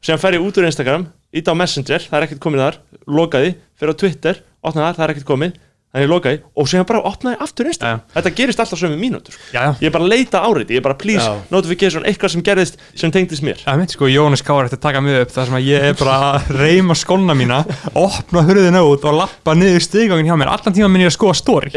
síðan 0.01 0.21
fer 0.21 0.37
ég 0.37 0.45
út 0.45 0.57
úr 0.61 0.69
Instagram 0.69 1.09
ít 1.31 1.47
á 1.47 1.53
Messenger, 1.55 2.07
það 2.09 2.17
er 2.17 2.27
ekkert 2.27 2.43
komið 2.43 2.63
þar 2.65 2.79
lokaði, 3.07 3.51
fer 3.79 3.91
á 3.91 3.93
Twitter, 4.01 4.41
opnaði 4.61 4.87
þar, 4.87 4.97
það 4.97 5.05
er 5.05 5.13
ekkert 5.15 5.29
komið 5.29 5.59
þannig 5.91 6.05
ég 6.05 6.11
lokaði 6.11 6.37
og 6.55 6.67
síðan 6.71 6.85
bara 6.87 7.01
opnaði 7.09 7.37
aftur 7.43 7.67
Instagram, 7.67 8.01
þetta 8.13 8.31
gerist 8.37 8.61
alltaf 8.63 8.79
sömu 8.79 8.95
mínútur 8.99 9.35
sko. 9.35 9.47
Já, 9.51 9.59
já. 9.59 9.71
ég 9.81 9.89
er 9.89 9.93
bara 9.95 10.05
að 10.05 10.13
leita 10.13 10.41
áriti, 10.47 10.75
ég 10.77 10.79
er 10.79 10.85
bara 10.85 10.97
please 11.01 11.25
Já. 11.25 11.41
notification, 11.51 12.05
eitthvað 12.07 12.31
sem 12.31 12.45
gerðist 12.47 12.79
sem 12.95 13.11
tengdist 13.11 13.43
mér 13.43 13.59
Það 13.65 13.81
mitt 13.81 13.95
sko, 13.97 14.07
Jónas 14.07 14.43
Káar 14.47 14.69
ætti 14.69 14.79
að 14.79 14.85
taka 14.85 15.01
mig 15.03 15.19
upp 15.19 15.33
þar 15.35 15.49
sem 15.49 15.57
að 15.59 15.67
ég 15.67 15.87
er 15.89 15.97
bara 15.99 16.15
að 16.29 16.53
reyma 16.61 16.95
skóna 16.95 17.35
mína 17.35 17.59
opna 17.91 18.45
hurðina 18.47 18.85
út 18.87 19.03
og 19.03 19.19
lappa 19.19 19.55
niður 19.59 19.83
stigangin 19.83 20.31
hjá 20.31 20.37
mér 20.39 20.53
allan 20.53 20.77
tíma 20.79 20.87
minn 20.93 21.03
ég 21.03 21.11
að 21.11 21.17
skoða 21.17 21.35
stóri 21.41 21.75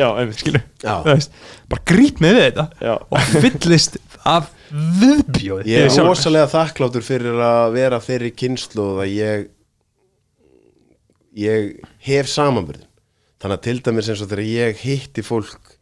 bara 0.85 1.83
grýp 1.91 2.23
mig 2.23 2.37
við 2.39 2.47
þetta 2.53 2.69
Já. 2.87 2.95
og 3.03 3.35
fyllist 3.43 3.99
af 4.23 4.53
viðbjóði. 4.75 5.71
Ég 5.71 5.87
er 5.87 6.07
rosalega 6.07 6.51
þakkláttur 6.51 7.05
fyrir 7.07 7.39
að 7.39 7.77
vera 7.77 8.01
þeirri 8.03 8.33
kynslu 8.35 8.89
að 9.05 9.13
ég 9.15 9.45
ég 11.35 11.89
hef 12.07 12.31
samanbyrðin 12.31 12.91
þannig 13.43 13.59
að 13.59 13.65
til 13.67 13.79
dæmis 13.87 14.11
eins 14.11 14.23
og 14.23 14.31
þegar 14.31 14.47
ég 14.47 14.83
hitti 14.85 15.25
fólk 15.27 15.75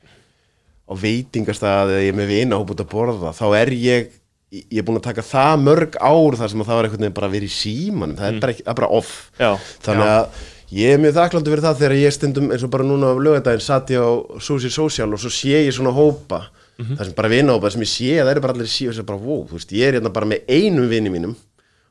á 0.88 0.92
veitingastað 0.98 1.92
eða 1.94 2.04
ég 2.06 2.12
er 2.12 2.18
með 2.18 2.32
vina 2.32 2.58
hóp 2.58 2.72
út 2.74 2.82
að 2.82 2.90
borða 2.92 3.32
þá 3.36 3.44
er 3.60 3.72
ég 3.76 4.16
ég 4.52 4.80
er 4.80 4.84
búin 4.84 5.00
að 5.00 5.06
taka 5.08 5.24
það 5.24 5.52
mörg 5.64 5.94
ár 5.96 6.36
þar 6.36 6.50
sem 6.52 6.62
að 6.62 6.70
það 6.70 6.78
var 6.78 6.88
veginn 6.92 7.14
bara 7.16 7.28
að 7.28 7.36
vera 7.38 7.46
í 7.46 7.52
símanum. 7.52 8.16
Það 8.18 8.26
er 8.28 8.40
bara, 8.42 8.52
ekki, 8.52 8.64
það 8.66 8.72
er 8.72 8.80
bara 8.80 8.90
off. 8.98 9.12
Já. 9.38 9.50
þannig 9.86 10.10
að 10.12 10.42
ég 10.72 10.92
er 10.92 11.00
mjög 11.00 11.14
þakkláttur 11.18 11.54
fyrir 11.54 11.64
það 11.66 11.78
þegar 11.80 11.94
ég 11.96 12.16
stundum 12.16 12.50
eins 12.52 12.66
og 12.66 12.72
bara 12.74 12.88
núna 12.88 13.12
á 13.12 13.16
lögadaginn 13.16 13.64
satt 13.64 13.92
ég 13.94 14.04
á 14.04 14.12
Susi 14.44 14.72
Social 14.72 15.08
og 15.12 15.22
svo 15.22 15.32
sé 15.32 15.54
ég 15.56 15.72
svona 15.72 15.94
hópa 15.96 16.42
það 16.80 17.04
sem 17.06 17.16
bara 17.16 17.32
vinahópa 17.32 17.70
sem 17.70 17.84
ég 17.84 17.92
sé 17.92 18.12
að 18.16 18.26
það 18.26 18.34
eru 18.34 18.44
bara 18.44 18.56
allir 18.56 18.70
síðan 18.72 19.02
og 19.02 19.08
bara 19.12 19.22
wow, 19.22 19.42
þú 19.48 19.58
veist, 19.58 19.72
ég 19.76 19.88
er 19.88 19.98
hérna 19.98 20.12
bara 20.12 20.30
með 20.32 20.44
einum 20.48 20.88
vini 20.90 21.12
mínum 21.12 21.36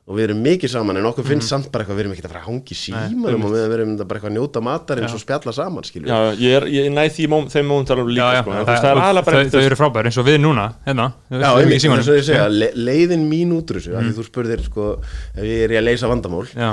og 0.02 0.16
við 0.18 0.24
erum 0.26 0.40
mikið 0.42 0.70
saman 0.72 0.98
en 0.98 1.06
okkur 1.06 1.26
finnst 1.28 1.52
samt 1.52 1.68
bara 1.70 1.84
eitthvað, 1.84 1.98
við 2.00 2.02
erum 2.02 2.14
ekki 2.16 2.24
að 2.24 2.32
fara 2.32 2.40
að 2.40 2.46
hangi 2.48 2.74
símanum 2.74 3.44
og 3.46 3.52
við 3.54 3.74
erum 3.76 3.92
bara 4.00 4.18
eitthvað 4.18 4.32
að 4.32 4.34
njóta 4.34 4.62
matar 4.66 4.98
eins 4.98 5.14
og 5.14 5.22
spjalla 5.22 5.54
saman, 5.54 5.86
skilju 5.86 6.10
Já, 6.10 6.16
ég, 6.42 6.56
er, 6.58 6.66
ég 6.74 6.88
næ 6.90 7.04
því 7.14 7.28
móm, 7.30 7.46
þeim 7.52 7.70
mómentar 7.70 8.02
alveg 8.02 8.18
Já, 8.18 8.24
líka 8.24 8.32
já, 8.34 8.42
sko, 8.42 8.56
en 8.56 8.66
það, 8.66 8.80
það 8.82 9.20
bara 9.28 9.44
þau, 9.52 9.60
eru 9.62 9.78
frábæri 9.78 10.10
eins 10.10 10.18
og 10.18 10.26
við 10.26 10.40
núna 10.42 10.66
hérna, 10.88 11.06
Já, 11.30 11.46
ég 11.62 12.26
segja, 12.26 12.48
le 12.50 12.72
leiðin 12.74 13.28
mín 13.30 13.54
út 13.54 13.70
úr 13.70 13.78
þessu, 13.78 13.94
mm. 13.94 14.10
því 14.10 14.18
þú 14.18 14.26
spurðir, 14.26 14.66
sko, 14.66 14.90
ef 15.36 15.46
ég 15.46 15.64
er 15.68 15.76
í 15.76 15.78
að 15.78 15.86
leysa 15.86 16.10
vandamál, 16.10 16.44
Já, 16.50 16.72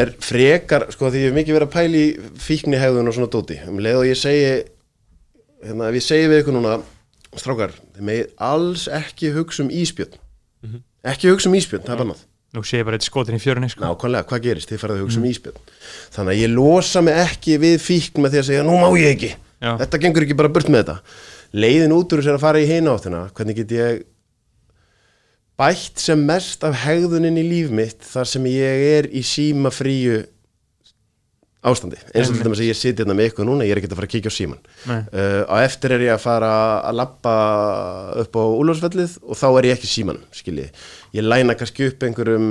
er 0.00 0.16
frekar, 0.24 0.88
sko, 0.96 1.12
því 1.12 1.26
ég 1.26 1.30
hef 1.34 1.40
mikið 1.42 1.58
verið 1.60 1.68
að 1.68 1.76
pæla 1.76 2.00
í 2.00 2.36
fíkni 2.40 2.80
hegðun 2.80 3.12
og 3.12 3.20
svona 3.20 3.32
dóti, 3.36 3.60
um 3.68 3.84
leið 3.84 4.00
og 4.00 4.08
ég 4.08 4.20
segi, 4.24 4.52
hérna, 5.60 5.92
ef 5.92 6.00
ég 6.00 6.08
segi 6.08 6.32
við 6.32 6.40
ykkur 6.40 6.56
núna, 6.56 6.78
strákar, 7.42 7.74
þið 7.96 8.08
megið 8.08 8.32
alls 8.48 8.86
ekki 9.00 9.32
hugsa 9.36 9.62
um 9.64 9.70
íspjörn, 9.82 10.16
ekki 11.12 11.30
hugsa 11.32 11.50
um 11.50 11.56
íspjörn, 11.58 11.84
það 11.86 11.94
er 11.96 12.02
bannað. 12.02 12.24
nú 12.56 12.62
sé 12.64 12.78
ég 12.80 12.86
bara 12.88 12.96
eitt 12.96 13.04
skotin 13.04 13.36
í 13.36 13.42
fjörunni 13.42 13.68
sko. 13.68 13.82
Nákvæmlega, 13.84 14.26
hvað 14.30 14.44
gerist? 14.46 14.70
Þið 14.70 14.80
farið 14.80 14.96
að 14.96 15.02
hugsa 15.04 15.20
um 15.20 15.28
íspjörn. 15.28 15.58
Þannig 16.14 16.32
að 16.32 16.40
ég 16.40 16.52
losa 16.54 17.02
mig 17.04 17.18
ekki 17.20 17.56
við 17.60 17.74
fíkn 17.84 18.22
með 18.24 18.32
því 18.32 18.40
að 18.40 18.46
segja, 18.48 18.62
nú 18.64 18.76
má 18.80 18.88
ég 18.96 19.10
ekki. 19.12 19.32
Já. 19.60 19.72
Þetta 19.82 20.00
gengur 20.00 20.24
ekki 20.24 20.36
bara 20.38 20.52
burt 20.52 20.70
með 20.72 20.84
þetta. 20.84 20.96
Leiðin 21.56 21.94
út 21.96 22.12
úr 22.12 22.22
þess 22.22 22.32
að 22.32 22.44
fara 22.46 22.62
í 22.62 22.68
hina 22.70 22.94
áttina. 22.96 23.20
Hvernig 23.36 23.58
get 23.60 23.74
ég 23.76 24.00
bætt 25.56 26.00
sem 26.00 26.24
mest 26.28 26.64
af 26.68 26.74
hegðunin 26.84 27.38
í 27.40 27.44
líf 27.44 27.70
mitt 27.72 28.04
þar 28.04 28.28
sem 28.28 28.48
ég 28.50 28.82
er 28.96 29.08
í 29.08 29.22
síma 29.24 29.72
fríu 29.72 30.22
ástandi. 31.66 31.98
Eins 32.14 32.30
og 32.30 32.36
til 32.36 32.46
dæmis 32.46 32.62
að 32.62 32.70
ég 32.70 32.78
siti 32.78 33.02
hérna 33.02 33.16
með 33.16 33.28
ykkur 33.30 33.46
núna, 33.48 33.66
ég 33.66 33.74
er 33.74 33.80
ekki 33.80 33.90
að 33.90 33.98
fara 33.98 34.08
að 34.08 34.14
kíkja 34.14 34.32
á 34.32 34.36
síman. 34.36 34.62
Nei. 34.86 35.00
Uh, 35.10 35.42
á 35.50 35.54
eftir 35.64 35.94
er 35.96 36.04
ég 36.06 36.14
að 36.14 36.22
fara 36.22 36.52
að 36.86 36.98
lappa 37.00 37.34
upp 38.22 38.38
á 38.38 38.44
úlfarsfellið 38.46 39.18
og 39.26 39.40
þá 39.40 39.46
er 39.50 39.68
ég 39.68 39.76
ekki 39.76 39.88
í 39.88 39.92
símanum, 39.92 40.24
skiljið. 40.36 40.88
Ég 41.18 41.26
læna 41.26 41.56
kannski 41.58 41.90
upp 41.90 42.06
einhverjum 42.06 42.48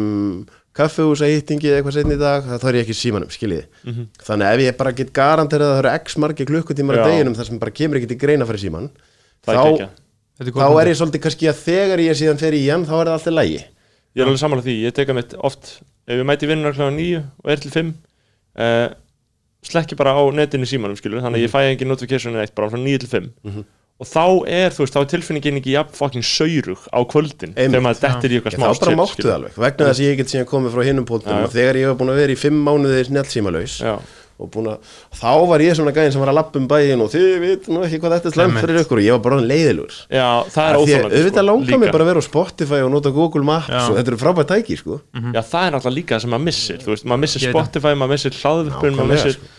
kaffehúsa 0.76 1.30
hittingi 1.32 1.72
eða 1.72 1.80
eitthvað 1.80 1.98
setni 2.00 2.18
í 2.18 2.22
dag, 2.22 2.50
þá 2.60 2.66
er 2.70 2.80
ég 2.80 2.86
ekki 2.86 2.98
símanum, 3.00 3.32
skiljið. 3.32 3.68
Þannig 4.28 4.50
að 4.50 4.56
ef 4.58 4.66
ég 4.66 4.80
bara 4.82 4.96
get 4.98 5.14
garanterað 5.16 5.72
að 5.72 5.78
það 5.78 5.84
eru 5.86 5.94
x 6.04 6.18
margir 6.20 6.50
klukkutímar 6.50 7.00
að 7.00 7.14
deginum 7.14 7.38
þar 7.38 7.48
sem 7.48 7.62
bara 7.62 7.76
kemur 7.80 8.02
ekki 8.02 8.12
til 8.12 8.20
greina 8.20 8.48
fyrir 8.50 8.66
síman, 8.66 8.90
þá, 9.48 9.88
þá 10.52 10.68
er 10.68 10.92
ég 10.92 11.00
svolítið 11.00 11.24
kannski 11.24 11.48
að 11.48 11.62
þegar 11.64 12.04
ég 12.04 12.20
síðan 12.20 12.44
fer 12.44 12.58
í 12.60 12.66
hann, 12.68 12.84
þá 12.84 12.96
er 12.98 13.06
það 13.06 13.16
alltaf 13.16 13.38
lægi. 13.38 13.62
Ég 14.16 14.24
er 14.24 14.28
alveg 14.28 14.42
sammála 14.44 14.64
því, 14.68 14.76
ég 14.84 14.96
teka 15.00 15.16
mitt 15.16 15.38
oft 15.40 15.78
ef 16.06 16.20
ég 16.20 16.28
mæti 16.28 16.50
vinnunar 16.50 16.76
kl. 16.76 16.92
9 16.94 17.24
og 17.44 17.52
er 17.52 17.62
til 17.62 17.74
5 17.74 17.90
uh, 17.90 18.88
slekki 19.66 19.98
bara 20.00 20.14
á 20.16 20.22
netinu 20.36 20.68
símanum 20.70 20.98
skilur, 21.00 21.24
þannig 21.26 21.42
að 21.42 21.48
ég 21.48 21.54
fæ 21.54 21.62
engin 21.72 21.92
notification 21.92 22.38
eitt 22.42 22.56
bara 22.58 22.70
frá 22.74 22.80
9 22.82 23.02
til 23.04 23.12
5 23.12 23.32
og 23.96 24.08
þá 24.10 24.24
er, 24.52 24.74
þú 24.76 24.84
veist, 24.84 24.96
þá 24.96 25.00
er 25.00 25.10
tilfinningin 25.14 25.58
ekki 25.62 25.72
jafn 25.72 25.96
fucking 25.96 26.26
saurug 26.28 26.82
á 26.92 27.00
kvöldin 27.08 27.54
þegar 27.56 27.84
maður 27.86 28.02
dettir 28.04 28.34
í 28.34 28.40
eitthvað 28.42 28.58
smá 28.58 28.66
þá 28.68 28.82
bara 28.84 28.98
máttu 29.00 29.24
það 29.24 29.36
alveg, 29.38 29.60
vegna 29.64 29.88
þess 29.88 30.02
að 30.02 30.10
ég 30.10 30.18
get 30.20 30.34
síðan 30.34 30.50
komið 30.50 30.76
frá 30.76 30.84
hinnum 30.90 31.08
Já. 31.08 31.38
og 31.38 31.54
þegar 31.54 31.80
ég 31.80 31.88
hef 31.88 32.00
búin 32.02 32.12
að 32.12 32.20
vera 32.20 32.36
í 32.36 32.40
fimm 32.42 32.60
mánuði 32.68 33.06
snjálfsímalauðs 33.08 33.78
Já, 33.80 33.94
og 34.36 34.50
búin 34.52 34.66
að, 34.68 34.94
þá 35.16 35.30
var 35.48 35.62
ég 35.64 35.76
svona 35.78 35.94
gæðin 35.96 36.12
sem 36.12 36.20
var 36.24 36.32
að 36.34 36.38
lappa 36.40 36.60
um 36.60 36.66
bæin 36.68 37.04
og 37.06 37.12
þið 37.14 37.28
veit 37.40 37.68
nú 37.72 37.84
ekki 37.86 38.00
hvað 38.04 38.16
þetta 38.18 38.28
er 38.28 38.36
slemt 38.36 38.58
fyrir 38.60 38.80
ykkur 38.82 39.00
og 39.00 39.06
ég 39.06 39.16
var 39.16 39.22
bara 39.24 39.38
orðinn 39.38 39.52
leiðilugur 39.54 40.00
Já, 40.12 40.28
það 40.52 40.68
er 40.68 40.80
óþólandi 40.82 41.20
auðvitað 41.22 41.48
langar 41.48 41.70
líka. 41.70 41.80
mig 41.86 41.94
bara 41.96 42.04
að 42.04 42.10
vera 42.12 42.24
á 42.24 42.26
Spotify 42.28 42.80
og 42.84 42.92
nota 42.92 43.14
Google 43.16 43.48
Maps 43.48 43.70
Já. 43.72 43.80
og 43.86 43.96
þetta 44.00 44.12
eru 44.12 44.20
frábært 44.26 44.52
tæki 44.52 44.78
sko. 44.82 45.00
Já, 45.16 45.40
það 45.40 45.68
er 45.70 45.76
náttúrulega 45.78 45.96
líka 45.96 46.18
það 46.18 46.26
sem 46.26 46.34
maður 46.36 46.46
missir 46.50 46.82
Þú 46.84 46.92
veist, 46.92 47.08
maður 47.08 47.24
missir. 47.24 47.46
Spotify, 47.56 47.94
maður 47.96 48.14
missir 48.18 48.40
hlaðvörpun 48.42 49.00
maður 49.00 49.14
missir 49.16 49.38
sko. 49.38 49.54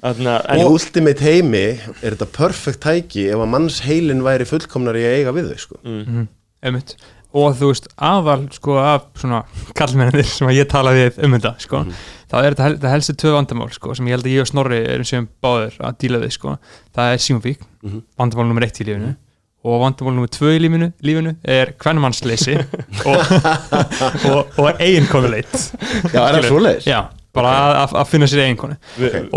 Þarna, 0.00 0.34
í 0.56 0.62
en, 0.62 0.66
ultimate 0.70 1.20
heimi 1.26 1.64
er 2.00 2.14
þetta 2.14 2.28
perfect 2.38 2.80
tæki 2.86 3.26
ef 3.34 3.42
að 3.42 3.50
manns 3.52 3.82
heilin 3.84 4.22
væri 4.24 4.46
fullkomnar 4.48 4.96
í 4.96 5.02
að 5.04 5.16
eiga 5.18 5.34
við 5.36 5.50
þau 5.50 5.58
sko. 5.66 5.80
Mm. 5.84 6.28
einmitt 6.64 6.94
og 7.32 7.54
þú 7.58 7.68
veist, 7.70 7.86
aðal 7.96 8.46
sko 8.54 8.76
af 8.82 9.04
svona 9.20 9.42
kallmennir 9.78 10.24
sem 10.26 10.48
að 10.50 10.56
ég 10.60 10.68
tala 10.70 10.92
við 10.96 11.18
um 11.24 11.36
þetta 11.36 11.52
sko, 11.62 11.82
þá 12.30 12.36
er 12.40 12.48
þetta 12.54 12.64
hel, 12.66 12.76
það 12.82 12.94
helstu 12.96 13.14
tvö 13.22 13.32
vandamál 13.36 13.70
sko, 13.74 13.94
sem 13.94 14.06
ég 14.10 14.16
held 14.18 14.26
að 14.26 14.34
ég 14.34 14.44
og 14.44 14.50
Snorri 14.50 14.80
erum 14.82 15.08
sem 15.08 15.28
báður 15.44 15.76
að 15.80 15.98
díla 16.02 16.20
við 16.24 16.32
sko, 16.38 16.56
það 16.96 17.14
er 17.14 17.22
símafík 17.26 17.66
vandamál 18.18 18.48
nummer 18.50 18.66
eitt 18.66 18.80
í 18.82 18.86
lífinu. 18.88 19.12
Og 19.60 19.76
vandamál 19.82 20.14
nummer 20.16 20.30
tvö 20.32 20.54
í 20.56 20.60
lífinu, 20.64 20.86
lífinu 21.04 21.34
er 21.44 21.74
kvennmannsleysi 21.78 22.54
og, 23.10 23.34
og, 24.30 24.54
og 24.56 24.80
eiginkonuleit 24.80 25.52
Já, 26.14 26.22
er 26.24 26.38
það 26.38 26.46
svoleiðis? 26.48 26.86
já, 26.88 27.00
bara 27.36 27.50
að, 27.54 27.72
að- 27.84 27.96
að 28.00 28.08
finna 28.10 28.26
sér 28.30 28.40
eiginkonu 28.44 28.76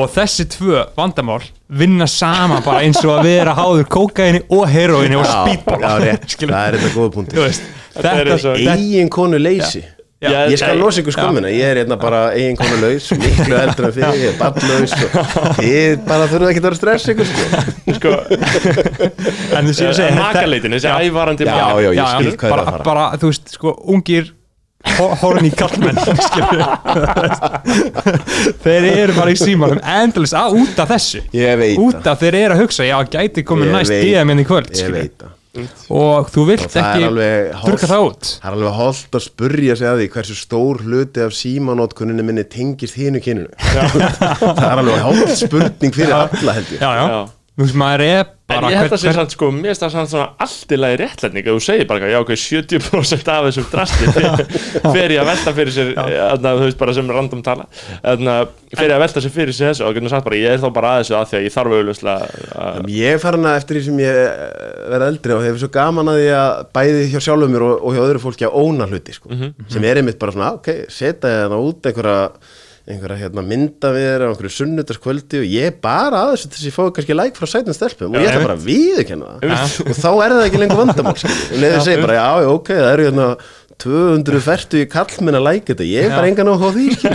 og 0.02 0.12
þessi 0.16 0.46
tvö 0.56 0.84
vandamál 0.98 1.42
vinna 1.70 2.08
sama 2.10 2.60
bara 2.66 2.82
eins 2.86 3.02
og 3.06 3.12
að 3.20 3.28
vera 3.30 3.54
háður 3.58 3.86
kókaini 3.94 4.42
og 4.50 4.64
heroini 4.70 5.18
og 5.20 5.26
speedball. 5.30 5.82
Já, 5.82 5.90
það 5.98 6.62
er 6.68 6.78
þetta 6.78 6.94
góða 6.98 7.12
punkti 7.18 7.38
Þú 7.38 7.48
veist, 7.48 7.68
Þetta 7.94 8.14
er 8.24 8.32
þetta, 8.34 8.54
Eigin 8.74 9.10
konu 9.14 9.38
leysi. 9.38 9.84
Já, 10.24 10.48
Ég 10.48 10.56
skal 10.58 10.78
losa 10.80 11.02
ykkur 11.04 11.12
skömmina, 11.18 11.50
ég 11.52 11.68
er 11.68 11.82
hérna 11.82 11.98
bara 12.00 12.22
eigin 12.32 12.56
konu 12.56 12.78
laus, 12.80 13.10
miklu 13.20 13.58
eldur 13.60 13.90
en 13.90 13.94
fyrir, 13.98 14.20
ég 14.22 14.30
er 14.32 14.38
barnlaus 14.40 14.94
og 14.96 15.50
þið 15.60 15.98
bara 16.08 16.28
þurfum 16.32 16.48
ekki 16.54 16.62
að 16.62 16.68
vera 16.70 16.80
stress 16.80 17.10
ykkur 17.12 17.28
sko. 17.28 17.64
sko, 17.98 18.14
en 19.58 19.68
þú 19.68 19.74
séu 19.76 19.90
að 19.90 19.98
segja 20.00 20.16
Makaleitin, 20.16 20.78
þessi 20.78 20.94
ævarandi 21.10 21.48
Já, 21.50 21.58
já, 21.84 21.90
ég 21.98 22.14
skil 22.14 22.32
hvað 22.40 22.48
er 22.48 22.56
bara, 22.56 22.64
að 22.64 22.72
fara. 22.72 22.86
bara, 22.88 23.04
þú 23.20 23.34
veist, 23.34 23.54
sko, 23.58 23.74
ungir 23.98 24.32
horni 25.22 25.52
kallmenn 25.56 25.98
þeir 28.64 28.88
eru 28.90 29.14
bara 29.16 29.34
í 29.34 29.38
símanum 29.40 29.80
endalist 29.80 30.36
að 30.38 30.58
út 30.64 30.82
af 30.84 30.92
þessu. 30.94 31.22
Ég 31.36 31.56
veit 31.62 31.80
út 31.82 32.10
af 32.10 32.20
þeir 32.22 32.36
eru 32.42 32.54
að 32.58 32.62
hugsa, 32.66 32.84
já, 32.88 32.98
gæti 33.16 33.46
komið 33.48 33.68
næst. 33.78 33.96
DM 34.04 34.28
inn 34.34 34.44
í 34.44 34.48
kvöld 34.48 34.70
og 35.94 36.32
þú 36.34 36.44
vilt 36.48 36.64
Og 36.66 36.72
það 36.74 36.82
er 36.82 36.96
ekki 36.96 37.08
alveg 37.12 37.50
drukka 37.62 37.88
það 37.92 38.06
út. 38.08 38.24
Það 38.42 38.48
er 38.50 38.56
alveg 38.58 38.74
holdt 38.80 39.18
að 39.20 39.24
spurja 39.28 39.76
sig 39.78 39.88
að 39.90 40.00
því 40.02 40.08
hversu 40.16 40.36
stór 40.40 40.76
hluti 40.82 41.20
af 41.22 41.36
símanótkunninni 41.38 42.24
minni 42.26 42.46
tengist 42.50 42.98
hínu 42.98 43.22
kyninu. 43.22 43.52
Það 43.62 44.66
er 44.66 44.82
alveg 44.82 45.06
holdt 45.06 45.36
spurning 45.38 45.94
fyrir 45.94 46.16
alla 46.18 46.52
held 46.58 46.70
ég. 46.74 46.82
Já, 46.82 46.90
já, 46.98 47.06
Já. 47.14 47.22
Þú 47.54 47.68
veist, 47.68 47.76
maður 47.78 48.02
er 48.08 48.24
En 48.54 48.60
bara 48.60 48.70
ég 48.74 48.78
held 48.82 48.92
að 48.94 49.00
sé 49.00 49.08
hver- 49.08 49.16
samt 49.18 49.34
sko, 49.34 49.48
mér 49.56 49.72
finnst 49.72 49.84
það 49.86 49.92
samt 49.94 50.10
svona 50.12 50.26
allt 50.44 50.72
í 50.74 50.78
lagi 50.78 50.98
réttlætning. 51.00 51.46
Ef 51.48 51.54
þú 51.56 51.62
segir 51.64 51.86
bara, 51.90 52.10
já 52.12 52.18
ok, 52.20 52.32
70% 52.38 53.30
af 53.34 53.46
þessum 53.48 53.68
drasti 53.72 54.10
fer 54.94 55.14
ég 55.16 55.22
að 55.22 55.30
velta 55.32 55.54
fyrir 55.56 55.72
sér 55.74 55.92
þarna, 55.96 56.52
þú 56.60 56.66
veist 56.68 56.80
bara 56.82 56.96
sem 56.98 57.12
random 57.16 57.42
tala. 57.46 57.66
Þarna, 58.04 58.36
fer 58.76 58.90
ég 58.90 58.96
að 58.98 59.04
velta 59.06 59.24
sér 59.24 59.34
fyrir 59.38 59.56
sér 59.58 59.72
þessu. 59.72 59.86
Og 59.88 59.96
getur 59.98 60.12
sagt 60.14 60.28
bara, 60.28 60.40
ég 60.44 60.54
er 60.58 60.62
þá 60.62 60.68
bara 60.76 60.92
að 60.92 61.00
þessu 61.06 61.18
að 61.22 61.30
því 61.32 61.40
að 61.40 61.46
ég 61.48 61.56
þarf 61.56 61.78
auðvitað 61.78 62.12
að 62.68 62.92
Ég 62.98 63.24
farin 63.24 63.48
að 63.50 63.58
eftir 63.62 63.80
því 63.80 63.84
sem 63.88 64.04
ég 64.04 64.20
eh, 64.20 64.44
verð 64.94 65.08
eldri 65.08 65.38
og 65.38 65.46
hefur 65.48 65.64
svo 65.64 65.72
gaman 65.80 66.12
að 66.14 66.20
því 66.22 66.30
að 66.42 66.52
bæði 66.78 67.08
hjá 67.14 67.20
sjálfum 67.30 67.54
mér 67.56 67.68
og, 67.70 67.74
og 67.80 67.96
hjá 67.98 68.04
öðru 68.10 68.24
fólki 68.28 68.50
að 68.50 68.60
óna 68.60 68.90
hluti 68.92 69.16
sko. 69.16 69.30
sem 69.72 69.88
er 69.88 70.02
einmitt 70.04 70.20
bara 70.22 70.36
svona, 70.36 70.52
"Ah, 70.52 70.60
ok, 70.60 70.70
setja 70.92 71.32
ég 71.32 71.48
það 71.54 71.68
út 71.72 71.90
einhverja, 72.84 73.16
hérna, 73.22 73.44
mynda 73.48 73.94
við 73.96 74.06
þér 74.10 74.24
á 74.24 74.28
einhverju 74.28 74.50
sunnudagskvöldi 74.58 75.40
og 75.40 75.46
ég 75.48 75.78
bara 75.84 76.24
að 76.26 76.32
þessu 76.34 76.50
þess 76.52 76.64
að 76.64 76.68
ég 76.68 76.76
fái 76.76 76.88
kannski 76.98 77.16
like 77.16 77.40
frá 77.40 77.48
sætum 77.48 77.78
stelpum 77.78 78.12
og 78.12 78.20
ég 78.20 78.28
ætla 78.28 78.42
bara 78.44 78.58
að 78.58 78.66
viðurkenna 78.68 79.30
það. 79.40 79.78
Og 79.88 80.00
þá 80.02 80.10
er 80.12 80.36
það 80.36 80.48
ekki 80.50 80.60
lengur 80.60 80.82
vandamál 80.82 81.14
og 81.16 81.62
leiður 81.64 81.86
segir 81.88 82.04
bara, 82.04 82.18
já, 82.20 82.28
já, 82.44 82.50
ok, 82.58 82.74
það 82.82 82.92
eru 82.98 83.06
hérna 83.08 83.28
200 83.84 84.40
fertu 84.46 84.80
í 84.80 84.88
kallmenn 84.92 85.36
að 85.40 85.46
like 85.50 85.68
þetta. 85.70 85.86
Ég 85.88 86.08
er 86.08 86.14
bara 86.16 86.30
engan 86.30 86.48
á 86.48 86.56
því 86.64 86.86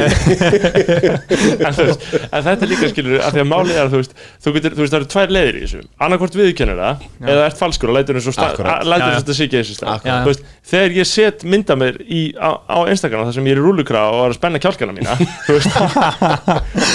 en, 1.65 1.75
veist, 1.79 2.03
en 2.29 2.45
þetta 2.45 2.67
er 2.67 2.71
líka 2.73 2.91
skilur 2.93 3.23
að 3.25 3.37
því 3.37 3.43
að 3.43 3.49
málið 3.49 3.75
er 3.79 3.85
að 3.87 3.95
þú 3.95 4.01
veist, 4.03 4.13
þú, 4.45 4.55
getur, 4.59 4.77
þú 4.77 4.85
veist 4.85 4.93
það 4.95 5.01
eru 5.01 5.09
tvær 5.15 5.35
leiðir 5.39 5.59
í 5.59 5.63
þessu. 5.65 5.81
Annarkvort 6.05 6.39
viðkennir 6.39 6.79
það 6.83 7.07
eða 7.33 7.47
ert 7.49 7.61
falskur 7.63 7.93
og 7.93 7.99
lætur 7.99 8.19
eins 8.21 8.29
og 8.29 8.37
Akkúrat. 8.39 8.85
lætur 8.85 9.05
Já, 9.05 9.09
já. 9.09 9.09
þess 9.09 9.19
að 9.19 9.25
þetta 9.25 9.37
sé 9.39 9.49
ekki 9.49 9.59
þessu 9.63 9.75
stað 9.79 10.45
þegar 10.69 10.97
ég 10.99 11.07
set 11.09 11.45
mynda 11.49 11.77
mér 11.81 11.97
í, 12.05 12.21
á, 12.37 12.51
á 12.69 12.79
Instagram 12.93 13.25
þar 13.29 13.37
sem 13.39 13.47
ég 13.49 13.55
er 13.57 13.61
í 13.61 13.65
rúlukra 13.65 14.03
og 14.13 14.19
er 14.27 14.35
að 14.35 14.37
spenna 14.37 14.61
kjálkana 14.61 14.93
mína 14.93 15.15
þú 15.47 15.57
veist. 15.57 15.73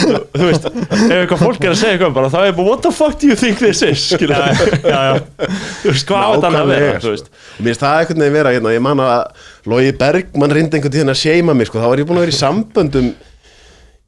Þú, 0.03 0.19
þú 0.37 0.43
veist, 0.49 0.67
ef 0.69 1.15
eitthvað 1.17 1.41
fólk 1.41 1.65
er 1.65 1.73
að 1.73 1.79
segja 1.81 1.95
eitthvað 1.97 2.13
bara 2.19 2.29
þá 2.33 2.37
er 2.43 2.47
ég 2.51 2.57
bara 2.59 2.69
what 2.69 2.85
the 2.85 2.93
fuck 2.93 3.17
do 3.17 3.31
you 3.31 3.37
think 3.39 3.57
this 3.63 3.81
is? 3.85 4.05
Skilur 4.13 4.37
já, 4.37 5.01
já. 5.09 5.15
þú 5.81 5.89
veist, 5.89 6.05
hvað 6.11 6.21
á 6.21 6.29
þetta 6.37 6.53
að 6.61 6.71
vera 6.73 7.01
sko. 7.01 7.15
Mér 7.57 7.71
finnst 7.71 7.83
það 7.87 7.99
einhvern 8.03 8.23
veginn 8.23 8.37
vera 8.37 8.53
hérna, 8.53 8.75
ég 8.77 8.85
man 8.85 9.03
að 9.03 9.49
Logi 9.71 9.93
Bergmann 9.95 10.51
reyndi 10.51 10.75
einhvern 10.77 10.91
tíðan 10.97 11.13
að 11.13 11.21
seima 11.21 11.53
mig 11.55 11.69
sko, 11.69 11.79
þá 11.79 11.87
var 11.93 12.01
ég 12.01 12.07
búin 12.09 12.19
að 12.19 12.25
vera 12.25 12.35
í 12.35 12.39
samböndum 12.39 13.11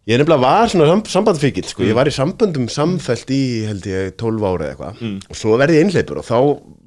ég 0.05 0.19
nefnilega 0.19 0.41
var 0.43 0.67
svona 0.69 0.87
sam- 0.91 1.05
sambandfíkil 1.13 1.65
sko, 1.69 1.85
ég 1.87 1.95
var 1.97 2.09
í 2.11 2.13
samböndum 2.13 2.67
samfellt 2.69 3.31
í 3.33 3.41
held 3.69 3.85
ég 3.89 4.11
12 4.19 4.43
ára 4.49 4.67
eða 4.67 4.73
eitthvað. 4.75 5.21
Og 5.31 5.39
svo 5.39 5.55
verði 5.61 5.79
ég 5.79 5.85
einhleipur 5.87 6.19
og 6.21 6.27
þá 6.27 6.37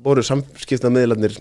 voru 0.05 0.23
samskiptamiðlarnir 0.29 1.39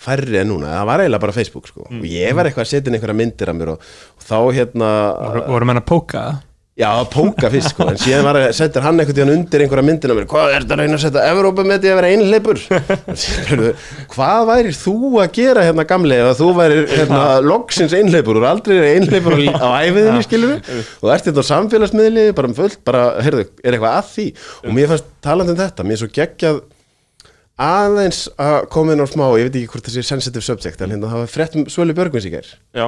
færri 0.00 0.38
en 0.40 0.48
núna, 0.52 0.70
það 0.78 0.86
var 0.88 1.02
eiginlega 1.02 1.20
bara 1.26 1.32
Facebook 1.36 1.66
sko. 1.68 1.82
og 1.88 2.04
ég 2.08 2.32
var 2.36 2.46
eitthvað 2.48 2.64
að 2.64 2.70
setja 2.70 2.88
inn 2.88 2.96
einhverja 3.00 3.18
myndir 3.18 3.50
af 3.52 3.56
mér 3.58 3.72
og, 3.74 3.82
og 4.16 4.22
þá 4.24 4.36
hérna 4.56 4.92
voru, 5.20 5.42
voru 5.56 5.68
menn 5.68 5.80
að 5.82 5.88
póka? 5.90 6.22
það 6.30 6.38
Já, 6.80 6.88
póka 7.12 7.50
fyrst 7.52 7.74
sko, 7.74 7.90
en 7.92 7.98
síðan 8.00 8.24
var 8.24 8.38
að 8.40 8.46
setja 8.56 8.80
hann 8.80 8.96
einhvern 9.02 9.16
tíðan 9.18 9.32
undir 9.34 9.64
einhverja 9.66 9.84
myndina 9.84 10.14
mér, 10.16 10.26
hvað 10.30 10.54
er 10.54 10.64
þetta 10.64 10.76
að 10.76 10.80
reyna 10.80 10.96
að 10.96 11.02
setja 11.04 11.24
Evrópa 11.28 11.64
með 11.68 11.82
því 11.82 11.90
að 11.90 11.98
vera 11.98 12.12
einhleipur? 12.14 12.62
hvað 14.14 14.46
væri 14.48 14.72
þú 14.78 14.94
að 15.20 15.28
gera 15.36 15.66
hérna 15.66 15.84
gamli 15.90 16.16
ef 16.16 16.30
að 16.30 16.40
þú 16.40 16.48
væri 16.56 16.78
hérna 16.94 17.20
loksins 17.44 17.96
einhleipur 17.98 18.40
og 18.40 18.48
aldrei 18.48 18.78
er 18.78 18.88
einhleipur 18.94 19.36
á, 19.60 19.68
æfiðinni 19.84 20.24
skilur 20.24 20.56
og 21.02 21.12
ert 21.12 21.28
þetta 21.28 21.44
á 21.44 21.50
samfélagsmiðli 21.50 22.26
bara 22.38 22.50
um 22.50 22.56
fullt, 22.56 22.80
bara, 22.88 23.04
heyrðu, 23.26 23.44
er 23.60 23.76
eitthvað 23.76 23.98
að 24.00 24.10
því? 24.14 24.26
Og 24.64 24.76
mér 24.78 24.92
fannst 24.94 25.12
talandi 25.26 25.52
um 25.52 25.60
þetta, 25.60 25.84
mér 25.86 25.98
er 25.98 26.02
svo 26.04 26.10
geggjað 26.16 26.62
aðeins 27.60 28.22
að 28.40 28.56
koma 28.72 28.94
inn 28.96 29.04
á 29.04 29.08
smá, 29.10 29.26
ég 29.36 29.50
veit 29.50 29.60
ekki 29.60 29.74
hvort 29.74 29.84
það 29.90 29.98
sé 29.98 30.06
sensitive 30.08 30.46
subject, 30.46 30.80
en 30.80 30.94
hérna 30.94 31.10
það 31.12 31.24
var 31.26 31.32
frétt 31.34 31.60
um 31.60 31.66
Svölu 31.68 31.92
Björgvins 31.98 32.24
í 32.24 32.32
gær. 32.32 32.48
Já, 32.72 32.86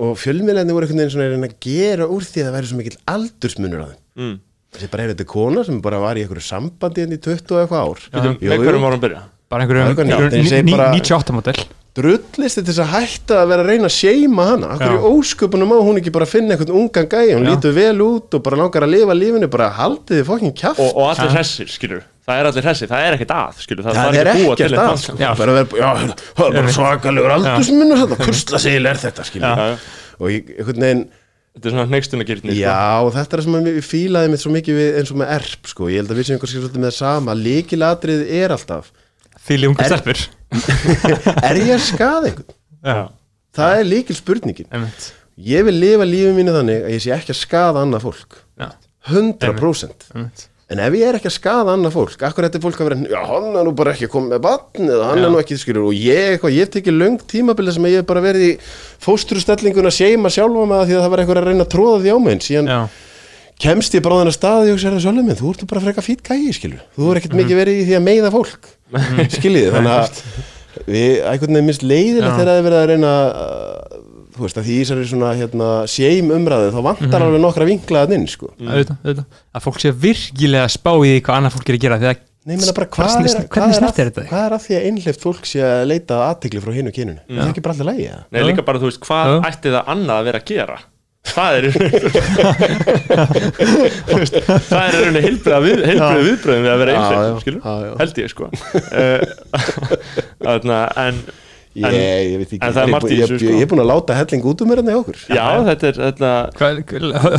og 0.00 0.16
fjölmiðlega 0.18 0.74
voru 0.74 0.88
einhvern 0.88 1.02
veginn 1.02 1.14
svona 1.14 1.28
að 1.28 1.36
reyna 1.36 1.50
að 1.50 1.56
gera 1.64 2.08
úr 2.10 2.26
því 2.26 2.42
að 2.42 2.48
það 2.48 2.56
væri 2.58 2.70
svo 2.70 2.80
mikill 2.80 2.98
aldursmunur 3.14 3.84
á 3.84 3.86
þeim. 3.92 4.00
Mm. 4.18 4.34
þessi 4.74 4.90
bara 4.90 5.04
er 5.04 5.14
þetta 5.14 5.28
kona 5.30 5.62
sem 5.64 5.78
bara 5.84 6.02
var 6.02 6.18
í 6.18 6.24
einhverju 6.24 6.42
sambandi 6.48 7.04
hérna 7.04 7.14
í 7.14 7.22
20 7.22 7.54
og 7.54 7.62
eitthvað 7.62 7.86
ár. 7.86 8.04
Bíddu, 8.10 8.34
Jú, 8.42 8.50
með 8.50 8.64
hverjum 8.66 8.88
árum 8.90 9.02
byrja 9.04 9.22
bara 9.54 9.62
er 9.62 10.64
bara- 10.66 10.92
98 10.98 11.34
model 11.34 11.66
drullisti 11.94 12.62
til 12.64 12.72
þess 12.72 12.82
að 12.82 12.90
hætta 12.90 13.36
að 13.42 13.50
vera 13.52 13.62
að 13.62 13.68
reyna 13.70 13.86
að 13.86 13.94
seima 13.94 14.46
hana? 14.48 14.70
Akkur 14.74 14.96
í 14.96 15.10
ósköpunum 15.14 15.74
á 15.74 15.78
hún 15.78 16.00
ekki 16.00 16.10
bara 16.14 16.26
að 16.26 16.32
finna 16.32 16.56
einhvern 16.56 16.74
ungan 16.80 17.06
gæi, 17.06 17.34
hún 17.36 17.46
lítur 17.46 17.76
vel 17.76 18.00
út 18.02 18.34
og 18.34 18.42
bara 18.42 18.58
langar 18.58 18.82
að 18.82 18.94
lifa 18.96 19.14
lífinu, 19.14 19.50
bara 19.52 19.70
haldið 19.70 20.18
þið 20.18 20.26
fokkin 20.26 20.56
kjaft. 20.58 20.80
Og, 20.82 20.90
og 20.96 21.12
allir 21.12 21.30
hressir, 21.36 21.70
skilur 21.70 22.02
það 22.24 22.38
er 22.40 22.48
allir 22.50 22.64
hressir, 22.68 22.88
það 22.90 23.04
er 23.08 23.16
ekkert 23.18 23.34
að, 23.36 23.58
skilur 23.64 23.84
það, 23.86 23.98
það 23.98 24.18
er 24.20 24.30
ekki 24.30 24.34
að 24.34 24.46
búa 24.46 24.54
til 24.56 24.64
ekkert 24.64 24.74
eitt 24.74 24.80
að 24.80 24.88
land, 24.88 25.02
sko. 25.02 25.12
sko. 25.14 25.18
Það 26.38 26.46
er 26.48 26.56
bara 26.58 26.72
svakalegur 26.78 27.34
aldursmunur 27.34 28.00
þetta, 28.04 28.18
kurslasegil 28.24 28.88
er 28.90 29.00
þetta 29.04 29.26
skilja 29.28 29.50
Já, 29.54 29.66
já. 29.74 29.76
og 30.18 30.32
ég, 30.32 30.52
einhvern 30.58 30.84
veginn 30.86 31.02
þetta 31.54 31.68
er 31.68 31.74
svona 31.74 31.86
hneikstunagirni 31.90 32.56
Já, 32.58 32.76
og 33.04 33.10
þetta 33.14 33.36
er 33.38 33.42
það 33.44 33.48
sem 33.48 33.68
ég 33.70 33.88
fílaði 33.88 34.30
mitt 34.32 34.42
svo 34.44 34.52
mikið 34.54 34.78
við 34.80 34.96
eins 35.02 35.12
og 35.14 35.20
með 35.20 35.34
erp, 35.36 35.68
sko, 35.70 35.90
ég 35.92 36.00
held 36.02 36.14
að 36.14 36.20
við 36.22 36.28
séum 36.30 36.40
kannski 36.42 36.60
svolítið 36.62 36.82
með 36.82 36.90
það 36.90 36.96
sama, 36.98 37.36
líkilatrið 37.44 38.24
er 38.40 38.54
alltaf 38.56 38.88
fylgi 39.44 39.68
ungu 39.70 39.84
Er- 39.84 39.92
stelpur 39.92 40.24
er 41.50 41.60
ég 41.60 41.74
að 41.76 41.84
skaða 41.90 42.30
einhvern? 42.30 42.56
já, 42.84 42.98
Það 43.54 43.76
er 43.78 43.86
líkil 43.86 44.16
spurningin 44.18 44.66
einmitt. 44.74 45.04
Ég 45.46 45.62
vil 45.66 45.74
lifa 45.78 46.06
lífið 46.08 46.32
mínu 46.40 46.52
þannig 46.56 46.80
að 46.88 46.92
ég 46.96 47.02
sé 47.04 47.12
ekki 47.14 47.30
að 47.34 47.38
skaða 47.38 47.82
annað 47.86 48.02
fólk. 48.08 48.34
Já, 48.58 48.68
100% 49.12 50.08
einmitt 50.14 50.44
En 50.72 50.80
ef 50.80 50.94
ég 50.96 51.04
er 51.04 51.18
ekki 51.18 51.28
að 51.28 51.34
skaða 51.36 51.74
annað 51.76 51.92
fólk 51.92 52.22
Akkur 52.24 52.46
þetta 52.46 52.56
er 52.56 52.62
fólk 52.64 52.78
að 52.80 52.86
vera, 52.88 52.96
já 53.12 53.20
hann 53.28 53.50
er 53.52 53.66
nú 53.66 53.72
bara 53.76 53.92
ekki 53.92 54.06
komið 54.08 54.30
með 54.32 54.40
batn 54.46 54.86
eða 54.88 55.08
hann 55.10 55.20
Já. 55.20 55.24
er 55.26 55.32
nú 55.34 55.40
ekki 55.42 55.58
skilur 55.60 55.84
og 55.90 55.98
ég, 55.98 56.22
eitthvað, 56.32 56.54
ég 56.56 56.70
tekið 56.72 56.96
löng 57.02 57.18
tímabilið 57.28 57.76
sem 57.76 57.84
að 57.84 57.92
ég 57.92 58.00
hef 58.00 58.08
bara 58.08 58.22
verið 58.24 58.44
í 58.46 58.52
fóstrustellingun 59.04 59.90
að 59.90 59.96
seima 59.98 60.32
sjálfa 60.32 60.64
með 60.64 60.80
það 60.80 60.88
því 60.88 60.96
að 60.96 61.02
það 61.04 61.12
var 61.12 61.20
eitthvað 61.24 61.40
að 61.42 61.48
reyna 61.50 61.66
að 61.66 61.72
tróða 61.74 61.98
því 62.00 62.10
á 62.16 62.18
mig 62.24 62.32
en 62.32 62.42
síðan 62.48 62.72
já, 62.72 62.80
kemst 63.66 63.92
ég 63.98 64.04
bráðin 64.08 64.32
að 64.32 64.38
staði 64.38 64.72
og 64.72 64.80
sér 64.80 64.96
það 64.96 65.04
svolítið 65.04 65.28
minn, 65.28 65.40
þú 65.42 65.52
ert 65.52 65.68
bara 65.74 65.84
freka 65.84 66.06
fýtt 66.08 66.24
gæi 66.24 66.56
skilur, 66.56 66.82
þú 66.96 67.12
er 67.12 67.20
ekkert 67.20 67.36
mikið 67.42 67.60
verið 67.60 67.76
í 67.82 67.84
því 67.84 67.94
að 68.00 68.06
meiða 68.08 68.32
fólk 68.32 68.62
skiljið, 69.36 69.68
þannig 69.76 69.92
að 70.00 70.08
við, 70.88 71.12
einhvern 74.34 74.42
veginn 74.42 74.42
er 74.42 74.42
að 74.42 74.42
þú 74.42 74.42
veist 74.44 74.58
að 74.58 74.66
því 74.66 74.74
í 74.74 74.82
þessari 74.82 75.06
svona 75.10 75.30
hérna, 75.38 75.68
séim 75.90 76.30
umræðu, 76.34 76.68
þá 76.74 76.80
vantar 76.88 77.22
alveg 77.24 77.40
nokkra 77.44 77.68
vinklaðan 77.68 78.14
inn 78.18 78.26
sko, 78.30 78.50
auðvitað, 78.58 78.96
auðvitað. 79.04 79.26
Að 79.54 79.64
fólk 79.66 79.78
sé 79.82 79.92
virkilega 80.04 80.64
að 80.66 80.74
spá 80.74 80.92
í 80.94 81.10
því 81.12 81.20
hvað 81.24 81.36
annað 81.38 81.54
fólk 81.54 81.68
er 81.70 81.74
að 81.78 81.84
gera 81.84 81.98
því 82.02 82.08
að 82.10 82.22
Nei, 82.44 82.58
bara 82.60 82.84
hvað 82.92 83.06
er, 83.08 83.12
snertir- 83.14 83.48
hvað, 83.48 83.70
er 83.70 83.76
snertir 83.78 84.04
að, 84.04 84.08
þetta 84.10 84.20
þig? 84.20 84.28
hvað 84.28 84.42
er 84.44 84.52
að 84.52 84.64
því 84.66 84.74
að 84.76 84.82
einhleift 84.90 85.22
fólk 85.24 85.46
sé 85.48 85.60
að 85.64 85.86
leita 85.88 86.18
aðtegli 86.26 86.60
frá 86.60 86.72
hinu 86.76 86.90
kyninu, 86.92 87.22
það 87.24 87.40
er 87.40 87.52
ekki 87.54 87.62
bara 87.64 87.72
alltaf 87.72 87.88
lægi 87.88 88.08
Nei, 88.34 88.42
líka 88.44 88.64
bara, 88.66 88.80
þú 88.82 88.90
veist, 88.90 89.00
hvað 89.06 89.30
Já. 89.30 89.36
ætti 89.48 89.72
það 89.72 89.88
annað 89.94 90.18
að 90.18 90.26
vera 90.28 90.42
að 90.42 90.48
gera? 90.50 90.76
Það 91.24 91.56
er 91.56 91.64
það 94.68 94.84
er 94.84 95.16
heilbriða 95.24 95.60
við, 95.64 95.78
heilbriða 95.88 96.26
viðbröðum 96.26 96.66
við 96.66 96.72
að 96.74 96.82
vera 96.82 96.92
já. 96.92 97.00
held 98.02 98.20
ég 98.20 98.28
sko. 98.34 98.50
Eh, 98.92 99.24
en 101.06 101.24
Ég, 101.74 101.84
En- 101.84 101.94
ég 101.94 102.36
veit 102.38 102.52
ekki 102.54 102.58
en 102.62 102.72
það 102.72 102.82
er 102.82 102.86
ég, 102.86 102.92
margt 102.94 103.10
í 103.10 103.14
ég, 103.16 103.22
þessu, 103.24 103.34
ég, 103.34 103.40
sko. 103.42 103.54
ég 103.58 103.62
er 103.64 103.68
búin 103.72 103.80
að 103.82 103.88
láta 103.90 104.14
helling 104.14 104.44
út 104.46 104.60
um 104.62 104.68
mér 104.70 104.78
hérna 104.78 104.92
í 104.94 104.98
okkur. 105.00 105.16
Já, 105.34 105.46
þetta 105.66 105.88
er 105.88 105.96
þetta, 105.98 106.30
Hvað, 106.54 106.76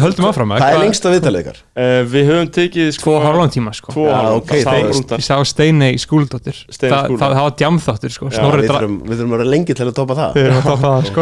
höldum 0.04 0.28
áfram 0.28 0.52
Hvað 0.56 0.76
er 0.76 0.82
lengsta 0.84 1.14
viðtalið 1.14 1.40
ykkar? 1.46 1.62
uh, 1.80 2.02
við 2.12 2.28
höfum 2.32 2.50
tekið 2.58 2.90
Tvo 2.92 2.98
sko, 3.00 3.14
hálfan 3.24 3.54
tíma 3.56 3.74
sko 3.78 3.94
tvo 3.96 4.06
það 4.12 4.28
þeir- 4.52 4.66
var 4.68 5.20
Ég 5.22 5.26
sá 5.30 5.38
Steinei 5.48 5.92
í 5.96 6.02
skúldóttir 6.04 6.60
Það 6.68 6.92
það- 6.92 7.18
það 7.24 7.40
var 7.46 7.56
djamþáttur 7.64 8.12
sko. 8.18 8.30
Við 8.36 8.68
þurfum, 8.68 8.98
við 9.08 9.16
þurfum 9.16 9.32
að 9.32 9.38
vera 9.40 9.50
lengi 9.56 9.74
til 9.80 9.88
að 9.88 9.96
topa 9.96 10.14
það. 10.20 10.36
Við 10.36 10.46
erum 10.50 10.60
að 10.60 10.70
toppa 10.70 10.88
það 10.92 11.10
sko. 11.14 11.22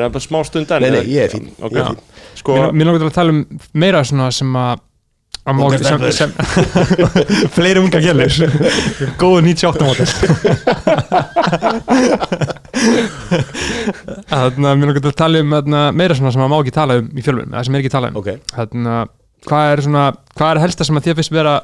Er 0.00 0.08
bara 0.10 0.20
smá 0.26 0.42
stund 0.44 0.70
enn 0.74 0.82
Nei, 0.82 0.90
nei, 0.90 1.04
ég 1.06 1.22
er 1.24 1.30
fín. 1.30 1.48
Sko, 2.40 2.54
Mér 2.56 2.72
mér 2.74 2.86
langar 2.90 3.02
til 3.04 3.10
að 3.10 3.14
tala 3.14 3.30
um 3.34 3.40
meira 3.74 4.02
svona 4.02 4.32
sem 4.32 4.50
að 4.56 4.80
Ungar 5.50 5.82
sem, 5.84 6.00
sem, 6.14 6.30
fleiri 7.56 7.78
unga 7.82 7.98
gælir 8.02 8.32
góðu 9.20 9.40
98 9.46 9.86
mótel 9.88 10.08
þannig 14.30 14.68
að 14.70 14.76
mér 14.78 14.86
langar 14.90 15.02
til 15.02 15.10
að 15.10 15.20
tala 15.20 15.40
um 15.42 15.50
þarna, 15.56 15.80
meira 15.96 16.14
svona 16.18 16.32
sem 16.34 16.44
að 16.44 16.52
má 16.52 16.58
ekki 16.60 16.76
tala 16.76 16.92
um 17.00 17.06
í 17.10 17.12
fjölmjörnum 17.24 17.54
eða 17.56 17.64
sem 17.66 17.74
er 17.74 17.80
ekki 17.82 17.96
tala 17.96 18.10
um. 18.10 18.16
Ok, 18.20 18.28
þannig 18.54 18.92
að 18.94 19.06
hvað 19.46 19.64
er 19.72 19.78
svona 19.86 20.04
hvað 20.36 20.50
er 20.52 20.62
helsta 20.66 20.82
sem 20.86 20.98
að 21.00 21.06
þér 21.08 21.16
finnst 21.20 21.34
vera 21.34 21.54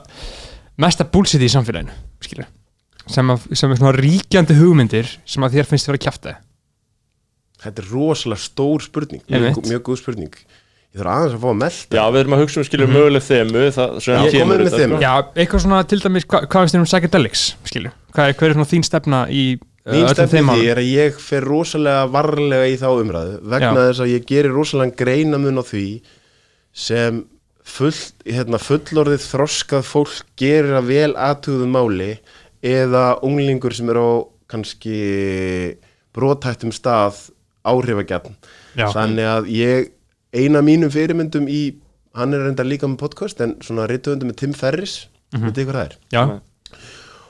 mesta 0.82 1.02
bullshit 1.12 1.44
í 1.44 1.52
samfélaginu 1.52 1.94
skilur 2.24 2.48
sem, 3.06 3.26
að, 3.32 3.38
sem 3.54 3.70
er 3.70 3.76
svona 3.80 3.96
ríkjandi 3.96 4.54
hugmyndir 4.58 5.06
sem 5.28 5.42
að 5.46 5.54
þér 5.58 5.66
finnst 5.70 5.88
vera 5.90 6.04
kjafta 6.06 6.30
þetta 7.62 7.78
er 7.82 7.88
rosalega 7.92 8.42
stór 8.42 8.80
spurning 8.84 9.22
mjög, 9.28 9.54
mjög 9.66 9.82
góð 9.86 9.96
spurning 10.02 10.34
Ég 10.96 11.02
þarf 11.02 11.12
aðeins 11.12 11.34
að 11.36 11.42
fá 11.42 11.48
að 11.50 11.56
melda 11.60 11.96
já, 11.98 12.02
við 12.08 12.18
erum 12.22 12.34
að 12.34 12.38
hugsa 12.40 12.60
um 12.62 12.64
skilur 12.64 12.88
möguleg 12.88 13.24
þemu 13.26 13.62
það 13.76 13.96
sem 14.00 14.14
Já, 14.16 14.30
kemur 14.32 14.60
komið 14.62 14.62
með 14.64 14.84
sko. 14.86 15.00
Já, 15.02 15.12
eitthvað 15.42 15.62
svona 15.66 15.80
til 15.90 15.98
dæmis, 16.00 16.24
hva, 16.24 16.38
hvað 16.46 16.62
finnst 16.62 16.76
þér 16.76 16.80
um 16.80 16.86
psychedelics, 16.88 17.42
skilju? 17.68 17.90
Hvað 18.16 18.30
er, 18.30 18.36
hver 18.38 18.48
er 18.48 18.54
svona 18.56 18.68
þín 18.70 18.86
stefna 18.86 19.18
í 19.28 19.42
uh, 19.60 19.90
Mín 19.92 19.98
öllum 19.98 20.14
stefni 20.14 20.40
þeim 20.40 20.48
því 20.54 20.70
er 20.72 20.80
að 20.80 20.88
ég 20.88 21.18
fer 21.20 21.46
rosalega 21.52 22.06
varlega 22.14 22.70
í 22.72 22.78
þá 22.80 22.86
umræðu 22.94 23.34
vegna 23.44 23.72
Já. 23.76 23.80
þess 23.90 24.04
að 24.06 24.12
ég 24.14 24.24
gerir 24.30 24.56
rosalega 24.56 24.96
greinamun 25.02 25.60
á 25.60 25.64
því 25.68 25.86
sem 26.86 27.18
full, 27.76 27.92
hérna, 28.24 28.62
fullorðið 28.62 29.26
þroskað 29.34 29.84
fólk 29.90 30.22
gerir 30.40 30.78
að 30.80 30.88
vel 30.94 31.10
aðtugðu 31.12 31.68
máli 31.74 32.08
eða 32.64 33.04
unglingur 33.26 33.76
sem 33.76 33.92
er 33.92 34.00
á 34.00 34.08
kannski 34.48 34.96
brotættum 36.16 36.72
stað 36.72 37.26
áhrifagjarn 37.66 38.38
þannig 38.78 39.28
að 39.28 39.52
ég 39.52 39.92
eina 40.36 40.62
mínum 40.64 40.92
fyrirmyndum 40.92 41.48
í 41.48 41.62
hann 42.16 42.34
er 42.34 42.46
reynda 42.46 42.64
líka 42.66 42.88
með 42.88 43.02
podcast 43.04 43.40
en 43.44 43.56
svona 43.64 43.88
rithöfundum 43.90 44.32
með 44.32 44.40
Tim 44.42 44.54
Ferris 44.56 45.06
mm 45.32 45.40
-hmm. 45.40 45.52
veit 45.52 45.66
hvað 45.66 45.76
það 45.76 45.86
er? 45.86 45.98
Já, 46.12 46.40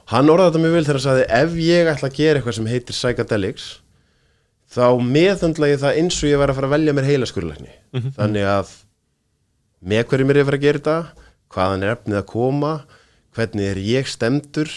Hann 0.07 0.31
orðaði 0.31 0.53
þetta 0.53 0.62
mjög 0.62 0.74
vel 0.77 0.85
þegar 0.85 0.97
hann 0.97 1.05
sagði 1.05 1.23
ef 1.35 1.55
ég 1.59 1.89
ætla 1.91 2.09
að 2.09 2.16
gera 2.16 2.39
eitthvað 2.39 2.55
sem 2.55 2.66
heitir 2.70 2.95
psychedelics 2.95 3.65
þá 4.70 4.87
meðhundla 5.03 5.70
ég 5.73 5.81
það 5.83 5.99
eins 5.99 6.19
og 6.23 6.31
ég 6.31 6.39
var 6.39 6.51
að 6.51 6.59
fara 6.59 6.69
að 6.69 6.74
velja 6.77 6.95
mér 6.95 7.09
heilaskurlækni 7.11 7.73
þannig 8.15 8.47
að 8.47 8.74
með 9.81 10.05
hverjum 10.11 10.31
er 10.31 10.37
ég 10.37 10.47
að 10.47 10.51
fara 10.51 10.61
að 10.61 10.66
gera 10.66 10.78
þetta 10.78 10.97
hvaðan 11.57 11.83
er 11.83 11.95
efnið 11.97 12.20
að 12.20 12.28
koma 12.31 12.73
hvernig 13.36 13.68
er 13.70 13.80
ég 13.82 14.08
stemdur 14.10 14.70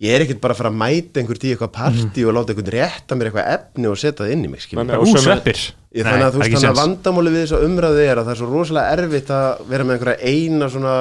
ég 0.00 0.14
er 0.14 0.24
ekkert 0.24 0.40
bara 0.42 0.56
að 0.56 0.62
fara 0.62 0.72
að 0.72 0.80
mæta 0.80 1.20
einhvern 1.20 1.44
í 1.44 1.52
eitthvað 1.54 1.74
partí 1.76 2.24
og 2.24 2.34
láta 2.36 2.54
einhvern 2.54 2.72
rétta 2.74 3.18
mér 3.18 3.30
eitthvað 3.30 3.52
efni 3.56 3.90
og 3.90 4.00
setja 4.00 4.24
það 4.24 4.32
inn 4.36 4.48
í 4.48 4.50
mig 4.54 4.64
Ég, 5.90 6.04
þannig 6.06 6.22
að 6.22 6.36
þú 6.36 6.38
það 6.38 6.44
er 6.44 6.50
veist 6.50 6.54
þannig 6.54 6.70
að 6.70 6.78
vandamáli 6.78 7.30
við 7.34 7.40
þessa 7.42 7.58
umræðu 7.66 8.02
er 8.04 8.18
að 8.20 8.28
það 8.28 8.32
er 8.32 8.38
svo 8.38 8.48
rosalega 8.50 8.90
erfitt 8.94 9.30
að 9.34 9.62
vera 9.72 9.86
með 9.86 9.96
einhverja 9.96 10.28
eina 10.30 10.68
svona 10.70 10.92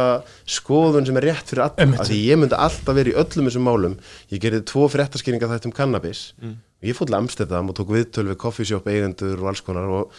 skoðun 0.49 1.05
sem 1.05 1.19
er 1.19 1.27
rétt 1.29 1.51
fyrir 1.51 1.61
alla. 1.67 1.83
Einmitt. 1.83 1.99
af 2.01 2.09
því 2.09 2.17
ég 2.25 2.39
myndi 2.41 2.57
alltaf 2.57 2.97
vera 2.97 3.11
í 3.11 3.13
öllum 3.21 3.49
þessum 3.51 3.69
málum. 3.69 3.95
Ég 4.33 4.41
gerði 4.41 4.63
tvo 4.71 4.87
fréttaskýringa 4.89 5.51
þetta 5.51 5.69
um 5.69 5.75
cannabis. 5.77 6.23
Mm. 6.41 6.57
og 6.79 6.89
ég 6.89 6.97
fór 6.97 7.11
til 7.11 7.19
Amsterdam 7.19 7.69
og 7.69 7.77
tók 7.77 7.93
viðtöl 7.93 8.25
við 8.31 8.39
coffee 8.41 8.65
shop 8.65 8.89
eigendur 8.89 9.37
og 9.37 9.51
alls 9.51 9.61
konar 9.61 9.93
og 9.93 10.17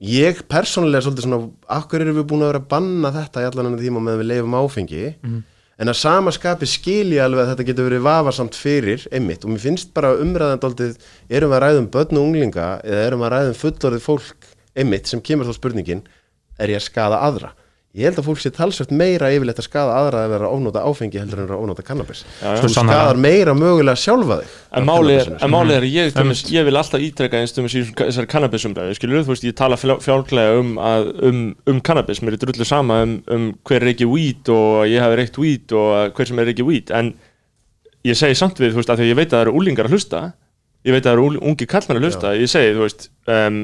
ég 0.00 0.42
persónulega 0.50 1.00
er 1.00 1.06
svolítið 1.06 1.24
svona 1.26 1.50
akkur 1.78 2.02
erum 2.04 2.16
við 2.20 2.26
búin 2.30 2.42
að 2.44 2.50
vera 2.52 2.60
að 2.62 2.68
banna 2.72 3.12
þetta 3.14 3.42
í 3.42 3.46
allan 3.48 3.70
enn 3.70 3.78
tíma 3.80 4.02
meðan 4.04 4.20
við 4.20 4.28
leifum 4.32 4.56
áfengi 4.60 5.04
Mhm. 5.22 5.42
en 5.78 5.88
að 5.88 5.96
sama 6.00 6.30
skapi 6.32 6.66
skilji 6.66 7.18
alveg 7.20 7.40
að 7.46 7.50
þetta 7.54 7.66
getur 7.70 7.88
verið 7.90 8.02
vafasamt 8.04 8.54
fyrir 8.54 9.06
einmitt 9.12 9.44
og 9.44 9.50
mér 9.50 9.60
finnst 9.60 9.94
bara 9.94 10.14
umræðandaldið 10.16 10.96
erum 11.30 11.50
við 11.50 11.56
að 11.56 11.62
ræða 11.64 11.78
um 11.78 11.88
börn 11.90 12.16
og 12.16 12.24
unglinga 12.28 12.68
eða 12.84 13.06
erum 13.06 13.20
við 13.20 13.26
að 13.26 13.32
ræða 13.36 13.48
um 13.48 13.60
fullorðið 13.62 14.04
fólk 14.06 14.46
einmitt 14.76 15.06
sem 15.06 15.20
kemur 15.20 15.46
þá 15.48 15.54
spurningin 15.56 16.02
er 16.58 16.68
ég 16.68 16.76
að 16.80 16.86
skada 16.88 17.20
aðra 17.20 17.52
ég 17.96 18.04
held 18.04 18.18
að 18.20 18.26
fólk 18.26 18.40
sé 18.42 18.50
talsvægt 18.52 18.90
meira 18.92 19.30
yfirleitt 19.32 19.60
að 19.62 19.66
skada 19.70 19.94
aðra 19.96 20.24
að 20.26 20.32
vera 20.34 20.48
ónóta 20.52 20.82
áfengi 20.84 21.20
heldur 21.20 21.40
en 21.40 21.46
að 21.46 21.50
vera 21.50 21.60
ónóta 21.64 21.84
kannabis 21.86 22.22
Já, 22.26 22.50
já. 22.50 22.58
þú 22.60 22.70
skadar 22.74 23.20
meira 23.20 23.54
mögulega 23.56 24.00
sjálfa 24.00 24.36
þig 24.42 24.56
En 24.76 24.82
af 24.82 24.88
málið 24.90 25.20
er, 25.22 25.30
en 25.46 25.52
málið 25.54 25.76
er 25.78 25.86
ég, 25.88 26.10
mm. 26.12 26.32
ég 26.52 26.66
vil 26.68 26.76
alltaf 26.76 27.04
ítreka 27.06 27.40
eins 27.40 27.54
og 27.56 27.70
þessari 27.70 28.28
kannabisumræðu, 28.34 28.96
skilur 28.98 29.24
þú 29.24 29.32
veist, 29.32 29.46
ég 29.48 29.56
tala 29.56 29.78
fjál- 29.80 30.02
fjálglega 30.04 30.58
um, 30.60 30.74
að, 30.76 31.08
um, 31.30 31.38
um 31.72 31.78
kannabis, 31.88 32.20
mér 32.20 32.36
er 32.36 32.42
drullu 32.42 32.66
sama 32.68 32.98
um, 33.06 33.14
um 33.32 33.46
hver 33.64 33.86
er 33.86 33.94
ekki 33.94 34.08
weed 34.10 34.50
og 34.52 34.84
ég 34.90 35.00
hafi 35.00 35.16
reykt 35.22 35.40
weed 35.40 35.76
og 35.76 36.18
hver 36.18 36.28
sem 36.28 36.42
er 36.42 36.52
ekki 36.52 36.66
weed, 36.66 36.92
en 36.92 37.14
ég 38.04 38.18
segi 38.18 38.36
samt 38.36 38.60
við, 38.60 38.74
þú 38.74 38.82
veist, 38.82 38.92
að 38.92 39.00
því 39.00 39.06
að 39.06 39.12
ég 39.14 39.20
veit 39.22 39.30
að 39.30 39.38
það 39.38 39.46
eru 39.46 39.56
úlingar 39.62 39.88
að 39.88 39.96
hlusta, 39.96 40.20
ég 40.84 40.92
veit 40.92 41.00
að 41.00 41.08
það 41.08 41.16
eru 41.16 41.40
ungir 41.48 41.70
kallmenn 41.72 42.02
að 42.02 42.10
hlusta, 42.10 42.34
ég 42.36 42.52
segi, 42.52 42.76
þú 42.76 42.84
veist, 42.84 43.08
um, 43.32 43.62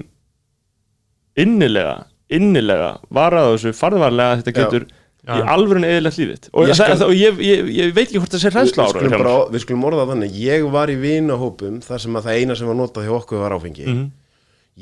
innilega, 2.38 2.88
innilega, 2.90 2.90
varaðu 3.20 3.54
þessu, 3.56 3.72
farðvarlega 3.78 4.32
að 4.36 4.42
þetta 4.42 4.54
getur 4.59 4.86
Já. 5.22 5.36
í 5.38 5.42
alvörun 5.54 5.86
eðilegt 5.86 6.18
lífið. 6.18 6.48
Og, 6.52 6.66
Ég 6.66 6.74
skal- 6.74 6.96
það, 6.96 7.04
og 7.06 7.14
ég, 7.14 7.42
ég, 7.46 7.68
ég 7.78 7.92
veit 7.94 8.09
ekki 8.09 8.18
hvort 8.18 8.32
það 8.34 8.42
sé 8.42 8.48
við, 8.50 8.56
hræðsla 8.56 8.86
við, 8.86 8.94
skulum 8.96 9.12
ára 9.12 9.22
bara, 9.22 9.50
við 9.54 9.62
skulum 9.62 9.84
orða 9.86 10.02
það 10.02 10.10
þannig. 10.14 10.40
Ég 10.42 10.66
var 10.72 10.90
í 10.90 10.96
vinahópum 10.98 11.78
þar 11.84 12.02
sem 12.02 12.18
að 12.18 12.26
það 12.26 12.40
eina 12.40 12.56
sem 12.59 12.66
var 12.72 12.78
notað 12.80 13.06
hjá 13.06 13.14
okkur 13.20 13.44
var 13.44 13.54
áfengi. 13.59 13.86
Mhm. 13.86 14.10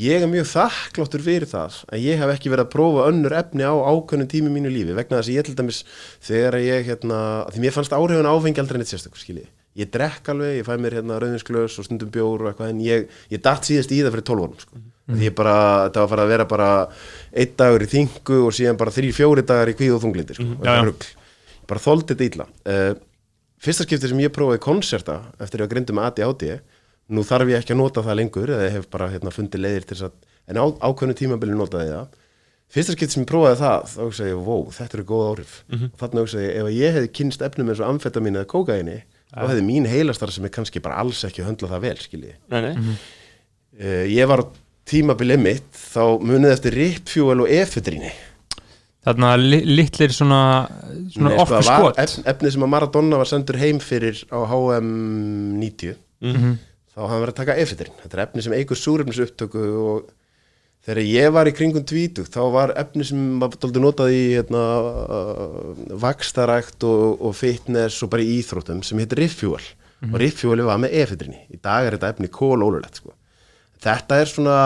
ég 0.01 0.23
er 0.23 0.29
mjög 0.31 0.47
þakkláttur 0.47 1.21
fyrir 1.21 1.49
það 1.51 1.85
að 1.91 1.99
ég 2.07 2.17
hef 2.17 2.31
ekki 2.31 2.51
verið 2.53 2.63
að 2.63 2.71
prófa 2.71 3.09
önnur 3.11 3.33
efni 3.35 3.67
á 3.67 3.75
ákveðnum 3.75 4.29
tími 4.31 4.49
mínu 4.55 4.71
lífi 4.71 4.95
vegna 4.95 5.19
þess 5.19 5.29
að 5.29 5.35
ég 5.35 5.45
til 5.49 5.55
dæmis 5.59 5.81
þegar 6.23 6.55
ég 6.63 6.87
hérna, 6.87 7.19
því 7.51 7.59
mér 7.65 7.75
fannst 7.75 7.91
áhrifin 7.91 8.29
á 8.31 8.31
áfengi 8.31 8.63
aldrei 8.63 8.79
neitt 8.79 8.87
sérstökur 8.93 9.19
skilji. 9.19 9.49
Ég 9.77 9.91
drekk 9.91 10.31
alveg, 10.31 10.61
ég 10.61 10.67
fæ 10.67 10.79
mér 10.79 10.95
hérna 10.99 11.19
rauðinsglös 11.19 11.75
og 11.79 11.87
stundum 11.87 12.11
bjór 12.11 12.43
og 12.43 12.49
eitthvað 12.53 12.71
en 12.71 12.81
ég, 12.87 13.11
ég 13.35 13.43
datt 13.43 13.67
síðast 13.67 13.91
í 13.91 13.99
það 14.03 14.15
fyrir 14.15 14.27
12 14.31 14.47
árum 14.47 14.63
sko. 14.63 14.81
því 15.11 15.27
ég 15.27 15.35
bara, 15.35 15.55
þetta 15.89 16.03
var 16.03 16.07
að 16.07 16.11
fara 16.15 16.23
að 16.25 16.31
vera 16.31 16.47
bara 16.51 16.71
einn 17.31 17.55
dagur 17.57 17.85
í 17.85 17.91
þingu 17.91 18.41
og 18.47 18.55
síðan 18.57 18.79
bara 18.81 18.95
þrý, 18.95 19.13
fjóri 19.15 19.45
dagar 19.47 19.71
í 19.71 19.77
kvíð 19.79 19.97
og 19.97 20.03
þunglindi 20.05 20.37
sko. 20.37 20.49
þetta 20.61 20.77
rugl. 20.89 21.11
Ég 21.11 21.69
bara 21.71 21.85
þóldi 21.85 22.15
þetta 22.15 22.27
illa. 22.27 22.47
Uh, 22.67 22.93
fyrsta 23.63 23.87
skipti 23.87 24.11
sem 24.11 24.23
ég 24.25 24.35
prófaði 24.35 24.63
konserta 24.65 25.21
eftir 25.43 25.63
að 25.63 25.73
grindu 25.75 25.97
með 25.97 26.11
ADHD 26.11 26.59
nú 27.11 27.23
þarf 27.27 27.51
ég 27.51 27.63
ekki 27.63 27.75
að 27.75 27.83
nota 27.83 28.03
það 28.07 28.19
lengur 28.21 28.55
eða 28.55 28.67
ég 28.67 28.77
hef 28.79 28.89
bara 28.91 29.11
hérna, 29.11 29.35
fundið 29.35 29.65
leiðir 29.65 29.87
til 29.87 29.97
þess 29.97 30.09
að 30.09 30.19
en 30.51 30.59
á, 30.59 30.65
ákveðnu 30.83 31.17
tímabili 31.19 31.55
notaði 31.59 31.91
ég 31.91 31.97
það. 31.99 32.19
Fyrsta 32.71 32.95
skipti 32.95 33.17
sem 33.17 33.25
ég 33.25 33.31
prófaði 33.31 33.59
það 33.59 33.87
þá 33.91 34.01
hugsaði 34.05 34.33
ég, 34.33 34.43
wow, 34.47 34.67
þetta 34.75 34.97
eru 34.97 35.07
góð 35.09 35.25
áhrif. 35.27 35.55
Mm 35.67 35.79
-hmm. 35.79 35.95
þannig 36.03 36.27
hugsaði 36.27 36.45
ég, 36.45 36.53
ef 36.61 36.69
ég 36.75 36.97
hefði 36.97 37.13
kynst 37.19 37.43
efnum 37.47 37.71
eins 37.71 37.83
og 37.83 37.89
amfetamin 37.91 38.39
eða 38.39 38.51
kókaini 38.51 38.99
þá 39.31 39.47
hefði 39.47 39.65
mín 39.67 39.89
heilastar 39.91 40.31
sem 40.35 40.47
er 40.47 40.55
kannski 40.55 40.83
bara 40.83 40.99
alls 41.03 41.23
ekki 41.27 41.43
að 41.43 41.51
höndla 41.51 41.71
það 41.71 41.85
vel, 41.87 41.97
skilji. 41.99 42.35
Nei, 42.51 42.61
nei. 42.61 42.95
uh, 43.79 44.07
ég 44.11 44.31
var 44.31 44.45
á 44.91 44.93
tímabili 44.93 45.37
mitt 45.39 45.71
þá 45.95 46.03
munið 46.19 46.53
eftir 46.57 46.77
ripfuel 46.77 47.45
og 47.45 47.49
efedríni. 47.55 48.11
Þarna 49.07 49.31
li, 49.41 49.63
litlir 49.65 50.13
svona, 50.13 50.69
svona 51.15 51.37
var 51.49 51.63
skot 51.65 52.01
ef, 52.03 52.19
efni 52.29 52.51
sem 52.53 52.65
að 52.67 52.73
Maradona 52.75 53.17
var 53.23 53.29
sendur 53.31 53.57
heim 53.57 53.79
fyrir 53.81 54.19
á 54.29 54.45
HM 54.45 54.91
90 55.63 55.95
Mhm. 56.21 56.59
þá 56.93 56.99
hafði 57.01 57.13
hann 57.15 57.23
verið 57.23 57.33
að 57.33 57.39
taka 57.39 57.55
efedrin 57.63 57.95
þetta 58.03 58.17
er 58.19 58.23
efni 58.27 58.43
sem 58.45 58.53
eigur 58.59 58.77
súrefnis 58.77 59.21
upptöku 59.25 59.63
og 59.81 60.11
þegar 60.85 61.01
ég 61.07 61.33
var 61.33 61.49
í 61.49 61.55
kringum 61.57 61.85
tvítu 61.89 62.27
þá 62.29 62.41
var 62.53 62.75
efni 62.77 63.07
sem 63.09 63.41
var 63.41 63.49
dálítið 63.57 63.81
notað 63.87 64.13
í 64.13 64.21
hérna, 64.37 64.65
uh, 65.17 65.97
vakstarækt 65.97 66.85
og, 66.85 67.23
og 67.25 67.33
fitness 67.41 68.03
og 68.05 68.11
bara 68.13 68.27
í 68.27 68.37
íþróttum 68.43 68.83
sem 68.85 69.01
heitir 69.01 69.23
Riffjúal 69.25 69.63
og 70.11 70.19
Riffjúal 70.21 70.61
var 70.69 70.77
með 70.83 70.99
efedrinni 71.01 71.41
í 71.49 71.57
dag 71.63 71.87
er 71.89 71.97
þetta 71.97 72.13
efni 72.15 72.29
kólólulegt 72.29 73.01
sko. 73.01 73.15
Þetta 73.85 74.21
er 74.21 74.31
svona 74.31 74.61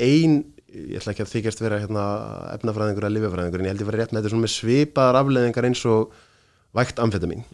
ein 0.00 0.42
ég 0.74 0.98
ætla 0.98 1.14
ekki 1.14 1.24
að 1.24 1.32
þykjast 1.36 1.62
vera 1.62 1.78
hérna, 1.82 2.04
efnafræðingur 2.56 3.06
eða 3.06 3.14
lifjafræðingur 3.14 3.62
en 3.62 3.68
ég 3.68 3.74
held 3.74 3.84
ég 3.84 3.90
vera 3.90 4.02
rétt 4.02 4.14
með 4.14 4.26
þetta 4.26 4.42
með 4.42 4.54
svipaðar 4.56 5.20
afleðingar 5.20 5.68
eins 5.68 5.82
og 5.86 6.14
vægt 6.74 7.02
amfetamin 7.02 7.44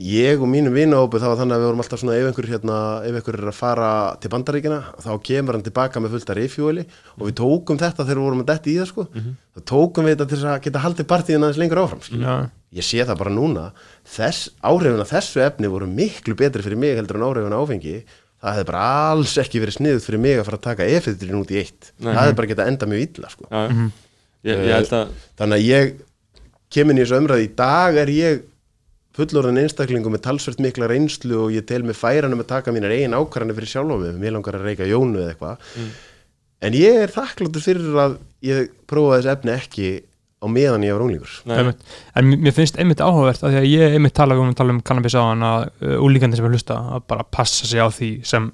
ég 0.00 0.40
og 0.40 0.48
mínum 0.48 0.72
vinahópu 0.72 1.18
þá 1.20 1.26
var 1.28 1.40
þannig 1.42 1.54
að 1.54 1.60
við 1.60 1.68
vorum 1.68 1.82
alltaf 1.82 2.00
svona 2.00 2.14
ef 2.16 2.28
einhver, 2.30 2.46
hérna, 2.48 2.76
ef 3.04 3.18
einhver 3.18 3.36
er 3.36 3.50
að 3.50 3.58
fara 3.58 3.88
til 4.16 4.30
bandaríkina 4.32 4.78
þá 5.04 5.10
kemur 5.28 5.58
hann 5.58 5.66
tilbaka 5.66 6.00
með 6.00 6.14
fullt 6.14 6.32
af 6.32 6.38
rifjúeli 6.38 6.84
og 7.18 7.24
við 7.26 7.34
tókum 7.42 7.80
þetta 7.82 8.06
þegar 8.06 8.20
við 8.20 8.24
vorum 8.24 8.44
að 8.44 8.48
detti 8.52 8.72
í 8.72 8.78
það 8.78 8.88
sko. 8.88 9.04
þá 9.52 9.60
tókum 9.68 10.08
við 10.08 10.16
þetta 10.16 10.28
til 10.30 10.40
að 10.48 10.62
geta 10.64 10.84
haldið 10.86 11.10
partíðin 11.10 11.44
aðeins 11.44 11.60
lengur 11.60 11.82
áfram. 11.84 12.00
Já. 12.16 12.34
ég 12.72 12.88
sé 12.88 13.04
það 13.04 13.20
bara 13.20 13.34
núna 13.36 13.66
þess, 14.08 14.48
áhrifin 14.64 15.04
af 15.04 15.12
þessu 15.12 15.44
efni 15.44 15.68
voru 15.68 15.86
miklu 15.86 16.34
betri 16.34 16.64
fyrir 16.64 16.80
mig 16.80 16.96
heldur 16.96 17.20
en 17.20 17.28
áhrifin 17.28 17.52
af 17.52 17.68
áfengi 17.68 17.98
það 18.44 18.56
hefði 18.58 18.68
bara 18.70 18.86
alls 19.10 19.34
ekki 19.40 19.62
verið 19.62 19.78
sniðut 19.78 20.04
fyrir 20.06 20.20
mig 20.24 20.38
að 20.40 20.48
fara 20.48 20.58
að 20.60 20.66
taka 20.68 20.88
efedrin 20.98 21.38
út 21.40 21.52
í 21.54 21.60
eitt 21.62 21.92
Nei. 21.98 22.10
það 22.12 22.18
hefði 22.22 22.38
bara 22.40 22.50
getað 22.52 22.72
enda 22.72 22.88
mjög 22.90 23.04
illa 23.08 23.30
sko. 23.32 23.46
já, 23.48 23.62
já. 23.64 23.84
Ég, 24.44 24.58
ég 24.68 24.74
held 24.76 24.90
að 24.98 25.14
þannig 25.40 25.56
að 25.56 25.68
ég 25.70 25.94
kemur 26.74 26.98
í 26.98 27.00
þessu 27.04 27.20
umræði 27.22 27.46
í 27.46 27.54
dag 27.56 28.00
er 28.02 28.10
ég 28.12 28.42
fullorðan 29.14 29.60
einstaklingu 29.62 30.10
með 30.10 30.24
talsvert 30.26 30.60
mikla 30.60 30.88
reynslu 30.90 31.36
og 31.46 31.52
ég 31.54 31.64
tel 31.68 31.84
með 31.86 32.00
færanum 32.00 32.42
að 32.42 32.50
taka 32.50 32.74
mínar 32.74 32.92
eigin 32.92 33.14
ákvarðanir 33.14 33.56
fyrir 33.60 33.70
sjálf 33.70 33.94
á 33.94 33.96
mig, 34.02 34.16
mér 34.18 34.34
langar 34.34 34.58
að 34.58 34.66
reyka 34.68 34.88
jónu 34.90 35.22
eða 35.22 35.34
eitthvað 35.36 35.78
en 36.64 36.76
ég 36.76 36.98
er 37.04 37.12
þakkláttur 37.14 37.64
fyrir 37.64 37.98
að 38.02 38.16
ég 38.44 38.72
prófa 38.90 39.20
þessi 39.20 39.32
efni 39.36 39.54
ekki 39.54 39.88
á 40.44 40.48
meðan 40.52 40.84
ég 40.86 40.92
var 40.94 41.04
unglingur. 41.06 41.34
En 42.14 42.30
mér- 42.30 42.54
finnst 42.56 42.76
einmitt 42.78 43.00
áhugavert 43.00 43.42
að 43.42 43.54
því 43.56 43.60
að 43.62 43.68
ég 43.72 43.96
einmitt 43.98 44.14
tala 44.14 44.36
um, 44.38 44.52
tala 44.54 44.74
um 44.76 44.80
kannabis 44.84 45.16
á 45.16 45.22
hann 45.24 45.42
að 45.48 45.66
uh, 45.80 45.96
úlíkandi 46.04 46.36
sem 46.38 46.46
er 46.48 46.54
hlusta 46.56 46.76
að 46.98 47.04
bara 47.10 47.24
passa 47.24 47.66
sig 47.66 47.80
á 47.80 47.88
því 47.88 48.10
sem 48.28 48.50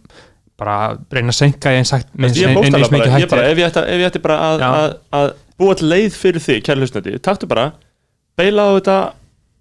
bara 0.61 0.79
reyna 1.11 1.33
að 1.33 1.39
senka 1.41 1.71
ég 1.73 1.81
eins 1.83 1.93
bara, 2.93 3.13
hægt 3.15 3.31
ef 3.51 3.61
ég 3.63 3.71
ætti, 3.71 3.85
ef 3.95 4.03
ég 4.03 4.11
ætti 4.11 4.21
bara 4.27 4.37
að, 4.51 4.65
að, 4.67 4.91
að 5.21 5.31
búa 5.61 5.77
til 5.81 5.89
leið 5.89 6.19
fyrir 6.21 6.45
þig, 6.45 6.61
kæri 6.67 6.83
hlustnandi, 6.85 7.15
taktu 7.25 7.49
bara 7.49 7.71
beila 8.37 8.67
á 8.69 8.71
þetta 8.77 8.99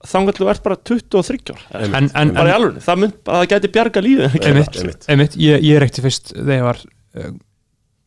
þangar 0.09 0.35
til 0.35 0.43
þú 0.45 0.49
ert 0.53 0.63
bara 0.63 0.77
23 0.89 1.39
ár 1.55 1.63
Einmitt, 1.79 1.95
En- 1.99 2.11
en- 2.21 2.33
bara 2.35 2.51
í 2.51 2.55
alveg, 2.55 2.81
það 2.83 2.99
mynd 3.03 3.15
að 3.23 3.39
það 3.39 3.47
gæti 3.53 3.71
bjarga 3.77 4.03
lífið 4.03 4.37
einmitt, 4.39 4.77
einmitt. 4.79 5.07
einmitt. 5.11 5.39
Ég, 5.39 5.63
ég 5.69 5.81
reykti 5.83 6.03
fyrst 6.03 6.31
þegar 6.35 6.55
ég 6.59 6.67
var 6.67 6.79
uh, 7.19 7.31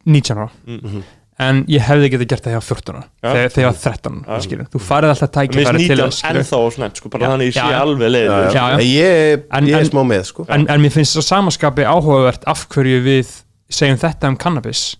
19 0.09 0.39
ára. 0.41 0.49
Mm. 0.69 1.03
En 1.43 1.61
ég 1.73 1.83
hefði 1.87 2.09
getið 2.15 2.29
gert 2.33 2.45
það 2.47 2.55
hjá 2.57 2.63
14 2.69 2.97
ára 2.97 3.03
Já. 3.03 3.33
þegar, 3.33 3.57
ég 3.63 3.69
var 3.69 3.79
13 3.83 4.19
Já. 4.27 4.41
skilur. 4.47 4.67
þú 4.73 4.81
farið 4.87 5.13
alltaf 5.15 5.31
tækifæri 5.37 5.67
finnst 5.67 5.87
til 5.93 5.97
19 5.97 6.07
þess 6.07 6.21
skilur. 6.23 6.41
ennþá 6.43 6.61
og 6.67 6.73
snett, 6.77 6.97
sko, 7.01 7.09
bara 7.15 7.25
Já. 7.25 7.31
þannig 7.33 7.51
ég 7.51 7.57
sé 7.57 7.79
alveg 7.83 8.13
leið 8.15 8.31
Ég, 8.93 9.45
En- 9.51 9.67
ég 9.71 9.77
er 9.81 9.89
smá 9.91 10.03
með 10.07 10.25
sko. 10.31 10.47
en, 10.49 10.67
en 10.69 10.81
mér 10.85 10.93
finnst 10.97 11.17
það 11.19 11.29
samaskapi 11.33 11.85
áhugavert 11.89 12.45
af 12.47 12.67
hverju 12.69 13.03
við 13.07 13.35
segjum 13.73 13.99
þetta 13.99 14.29
um 14.29 14.37
cannabis 14.37 14.97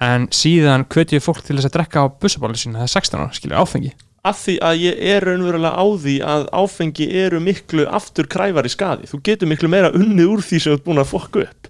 en 0.00 0.26
síðan 0.28 0.84
hvetjum 0.92 1.22
fólk 1.24 1.42
til 1.46 1.56
þess 1.56 1.70
að 1.70 1.76
drekka 1.78 2.02
á 2.04 2.06
bussabáli 2.20 2.58
sína 2.60 2.82
það 2.82 2.88
er 2.88 2.92
16 3.00 3.20
ára, 3.22 3.32
skilur, 3.32 3.56
áfengi 3.62 3.92
af 4.26 4.40
því 4.42 4.54
að 4.66 4.80
ég 4.82 4.96
er 5.14 5.24
raunverulega 5.24 5.78
á 5.78 5.86
því 6.02 6.14
að 6.26 6.48
áfengi 6.52 7.06
eru 7.24 7.38
miklu 7.40 7.84
aftur 7.94 8.26
kræfari 8.26 8.68
skadi 8.72 9.06
þú 9.06 9.20
getur 9.22 9.48
miklu 9.48 9.70
meira 9.70 9.92
unnið 9.94 10.32
úr 10.34 10.42
því 10.42 10.58
sem 10.60 10.72
þú 10.72 10.76
ert 10.80 10.84
búin 10.88 10.98
að 11.00 11.10
fokka 11.12 11.44
upp 11.46 11.68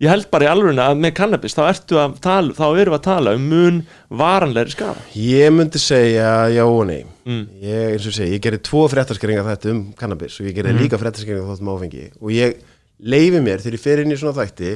ég 0.00 0.10
held 0.10 0.28
bara 0.32 0.46
í 0.46 0.50
alveguna 0.50 0.88
að 0.90 1.02
með 1.02 1.12
kannabis 1.18 1.56
þá 1.56 1.62
tala, 2.22 2.54
þá 2.56 2.64
erum 2.70 2.94
við 2.94 2.98
að 2.98 3.04
tala 3.06 3.34
um 3.36 3.44
mun 3.52 3.82
varanlegri 4.22 4.74
skada 4.74 5.02
Ég 5.18 5.52
myndi 5.54 5.82
segja 5.82 6.32
já 6.52 6.64
og 6.64 6.86
nei. 6.88 7.02
Mm. 7.26 7.44
ég, 7.62 7.92
eins 7.92 8.08
og 8.08 8.16
segi, 8.16 8.32
ég 8.34 8.42
gerði 8.42 8.62
tvo 8.66 8.86
fréttaskeringa 8.90 9.44
þetta 9.46 9.70
um 9.74 9.84
kannabis 9.98 10.40
og 10.40 10.48
ég 10.48 10.56
gerði 10.56 10.74
líka 10.80 10.98
fréttaskeringa 10.98 11.46
þátt 11.46 11.62
um 11.62 11.70
áfengi. 11.76 12.08
Og 12.18 12.34
ég 12.34 12.58
leifi 12.98 13.44
mér 13.44 13.62
þegar 13.62 13.78
ég 13.78 13.84
fer 13.84 14.02
inn 14.02 14.14
í 14.14 14.18
svona 14.18 14.34
þætti 14.40 14.72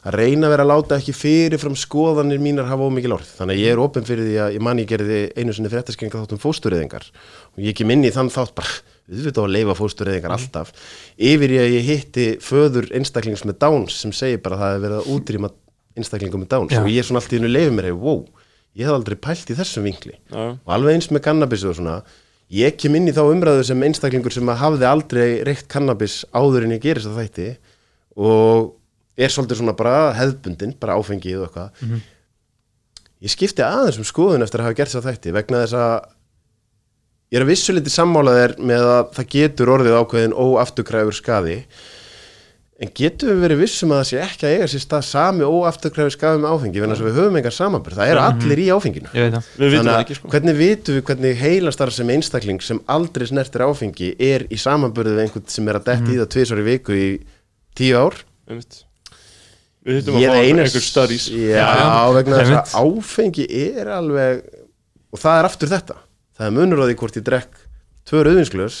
að 0.00 0.16
reyna 0.16 0.48
að 0.48 0.54
vera 0.54 0.64
að 0.64 0.70
láta 0.70 0.96
ekki 0.96 1.12
fyrirfram 1.12 1.76
skoðanir 1.76 2.40
mínar 2.40 2.70
hafa 2.70 2.86
ómikið 2.88 3.16
orð. 3.18 3.32
Þannig 3.36 3.58
að 3.58 3.64
ég 3.64 3.74
er 3.74 3.82
opinn 3.82 4.06
fyrir 4.08 4.28
því 4.28 4.38
að 4.40 4.54
ég 4.54 4.64
manni 4.64 4.86
ég 4.86 4.92
gerði 4.94 5.18
einu 5.36 5.56
sinni 5.56 5.72
fréttaskeringa 5.72 6.22
þátt 6.22 6.36
um 6.36 6.40
fóstureyðingar. 6.40 7.10
Og 7.56 7.66
ég 7.66 7.76
kem 7.76 7.92
inn 7.92 8.06
í 8.06 8.14
þann 8.14 8.32
þátt 8.32 8.54
bara 8.56 8.78
auðvitað 9.10 9.42
á 9.42 9.46
að 9.46 9.54
leifa 9.56 9.76
fóstureyðingar 9.78 10.34
alltaf. 10.36 10.72
Yfir 11.30 11.54
í 11.54 11.58
að 11.60 11.74
ég 11.74 11.88
hitti 11.88 12.26
föður 12.44 12.90
einstaklings 12.96 13.44
með 13.48 13.58
Downs 13.64 13.98
sem 14.02 14.14
segir 14.16 14.42
bara 14.44 14.56
að 14.58 14.64
það 14.64 14.76
er 14.76 14.82
verið 14.84 15.00
að 15.00 15.10
útrýma 15.16 15.52
einstaklingum 15.98 16.44
með 16.44 16.50
Downs. 16.54 16.74
Já. 16.74 16.82
og 16.82 16.90
ég 16.90 17.02
er 17.02 17.08
svona 17.08 17.22
allt 17.22 17.34
í 17.34 17.40
hennu 17.40 17.50
leifi 17.50 17.74
mér 17.76 17.90
wow, 17.98 18.20
ég 18.78 18.86
hef 18.86 18.96
aldrei 18.96 19.18
pælt 19.18 19.50
í 19.50 19.56
þessum 19.58 19.86
vinkli. 19.88 20.16
Já. 20.30 20.42
og 20.54 20.74
alveg 20.76 20.98
eins 20.98 21.10
með 21.10 21.24
kannabis 21.26 21.66
og 21.66 21.78
svona 21.80 21.96
ég 22.50 22.78
kem 22.78 22.96
inn 22.98 23.10
í 23.10 23.14
þá 23.14 23.22
umræðu 23.26 23.66
sem 23.66 23.82
einstaklingur 23.86 24.34
sem 24.34 24.54
hafði 24.62 24.86
aldrei 24.88 25.26
reykt 25.46 25.68
kannabis 25.70 26.22
áður 26.34 26.66
en 26.66 26.74
ég 26.74 26.82
gerist 26.82 27.10
að 27.10 27.20
þætti 27.22 27.50
og 28.18 28.72
er 29.20 29.30
svolítið 29.30 29.60
svona 29.60 29.76
bara 29.78 30.12
hefðbundin, 30.16 30.72
bara 30.80 30.96
áfengið 30.98 31.42
og 31.42 31.50
eitthvað. 31.50 32.00
Ég 33.20 33.34
skipti 33.34 33.62
aðeins 33.62 33.98
um 34.00 34.06
skoðun 34.08 34.42
eftir 34.46 34.62
að 34.62 34.70
hafa 34.70 34.78
gert 34.78 34.92
þess 34.94 35.00
að 35.02 35.08
þætti 35.10 35.34
vegna 35.36 35.60
þess 35.66 35.76
að 35.76 35.94
ég 37.30 37.38
er 37.38 37.46
að 37.46 37.52
vissu 37.52 37.74
liti 37.76 37.92
sammálaðir 37.94 38.56
með 38.58 38.90
að 38.90 39.00
það 39.16 39.30
getur 39.36 39.72
orðið 39.76 39.96
ákveðin 40.00 40.36
óafturkræfur 40.36 41.16
skaði. 41.16 41.58
En 42.80 42.88
getum 42.96 43.28
við 43.28 43.42
verið 43.44 43.58
vissum 43.60 43.90
að 43.92 43.98
það 44.00 44.06
sé 44.08 44.20
ekki 44.24 44.46
að 44.48 44.52
eiga 44.56 44.66
sér 44.72 44.82
stað 44.86 45.02
sami 45.04 45.44
óafturkræfur 45.44 46.14
skaði 46.14 46.40
með 46.40 46.54
áfengi? 46.54 46.80
Vegna 46.80 46.94
þess 46.96 47.04
að 47.04 47.08
við 47.10 47.18
höfum 47.20 47.36
engar 47.36 47.52
samanbyrð, 47.52 47.98
það 48.00 48.12
eru 48.14 48.22
allir 48.24 48.62
í 48.62 48.68
áfenginu. 48.72 49.10
Við 49.12 49.26
vitum 49.26 49.42
Þannig 49.60 49.76
það 49.76 49.90
að 49.92 50.04
ekki 50.06 50.16
sko. 50.16 50.30
hvernig 50.32 50.56
vitum 50.56 50.96
við 50.96 51.04
hvernig 51.10 51.42
heilastar 51.44 51.92
sem 51.92 52.12
einstakling 52.16 52.64
sem 52.64 52.80
aldrei 52.96 53.26
snertir 53.28 53.66
áfengi 53.68 54.10
er 54.30 54.46
í 54.48 54.60
samanburði 54.64 55.12
við 55.18 55.24
einhvern 55.26 55.52
sem 55.52 55.68
er 55.68 55.76
að 55.82 55.90
detti 55.92 56.16
í 56.16 56.20
það 56.22 56.30
tvisar 56.38 56.64
í 56.64 56.66
viku 56.70 56.96
í 56.96 57.06
tíu 57.76 58.00
ár? 58.00 58.16
Einmitt. 58.48 58.80
við 59.84 60.08
Ég 60.24 60.32
að 60.32 60.40
fá 60.40 60.48
einhver 60.48 60.88
studies. 60.88 61.28
Já, 61.36 61.60
Já, 61.60 62.12
vegna 62.16 62.40
þess 62.40 62.56
að 62.56 62.80
áfengi 62.80 63.50
er 63.60 63.92
alveg 64.00 64.40
og 65.12 65.20
það 65.20 65.36
er 65.36 65.50
aftur 65.52 65.76
þetta 65.76 66.00
það 66.40 66.48
er 66.48 66.56
munur 66.56 66.80
á 66.80 66.84
því 66.88 66.96
hvort 67.02 67.18
ég 67.20 67.26
drekk 67.26 67.60
tvö 68.08 68.24
rauðvinsglös 68.24 68.78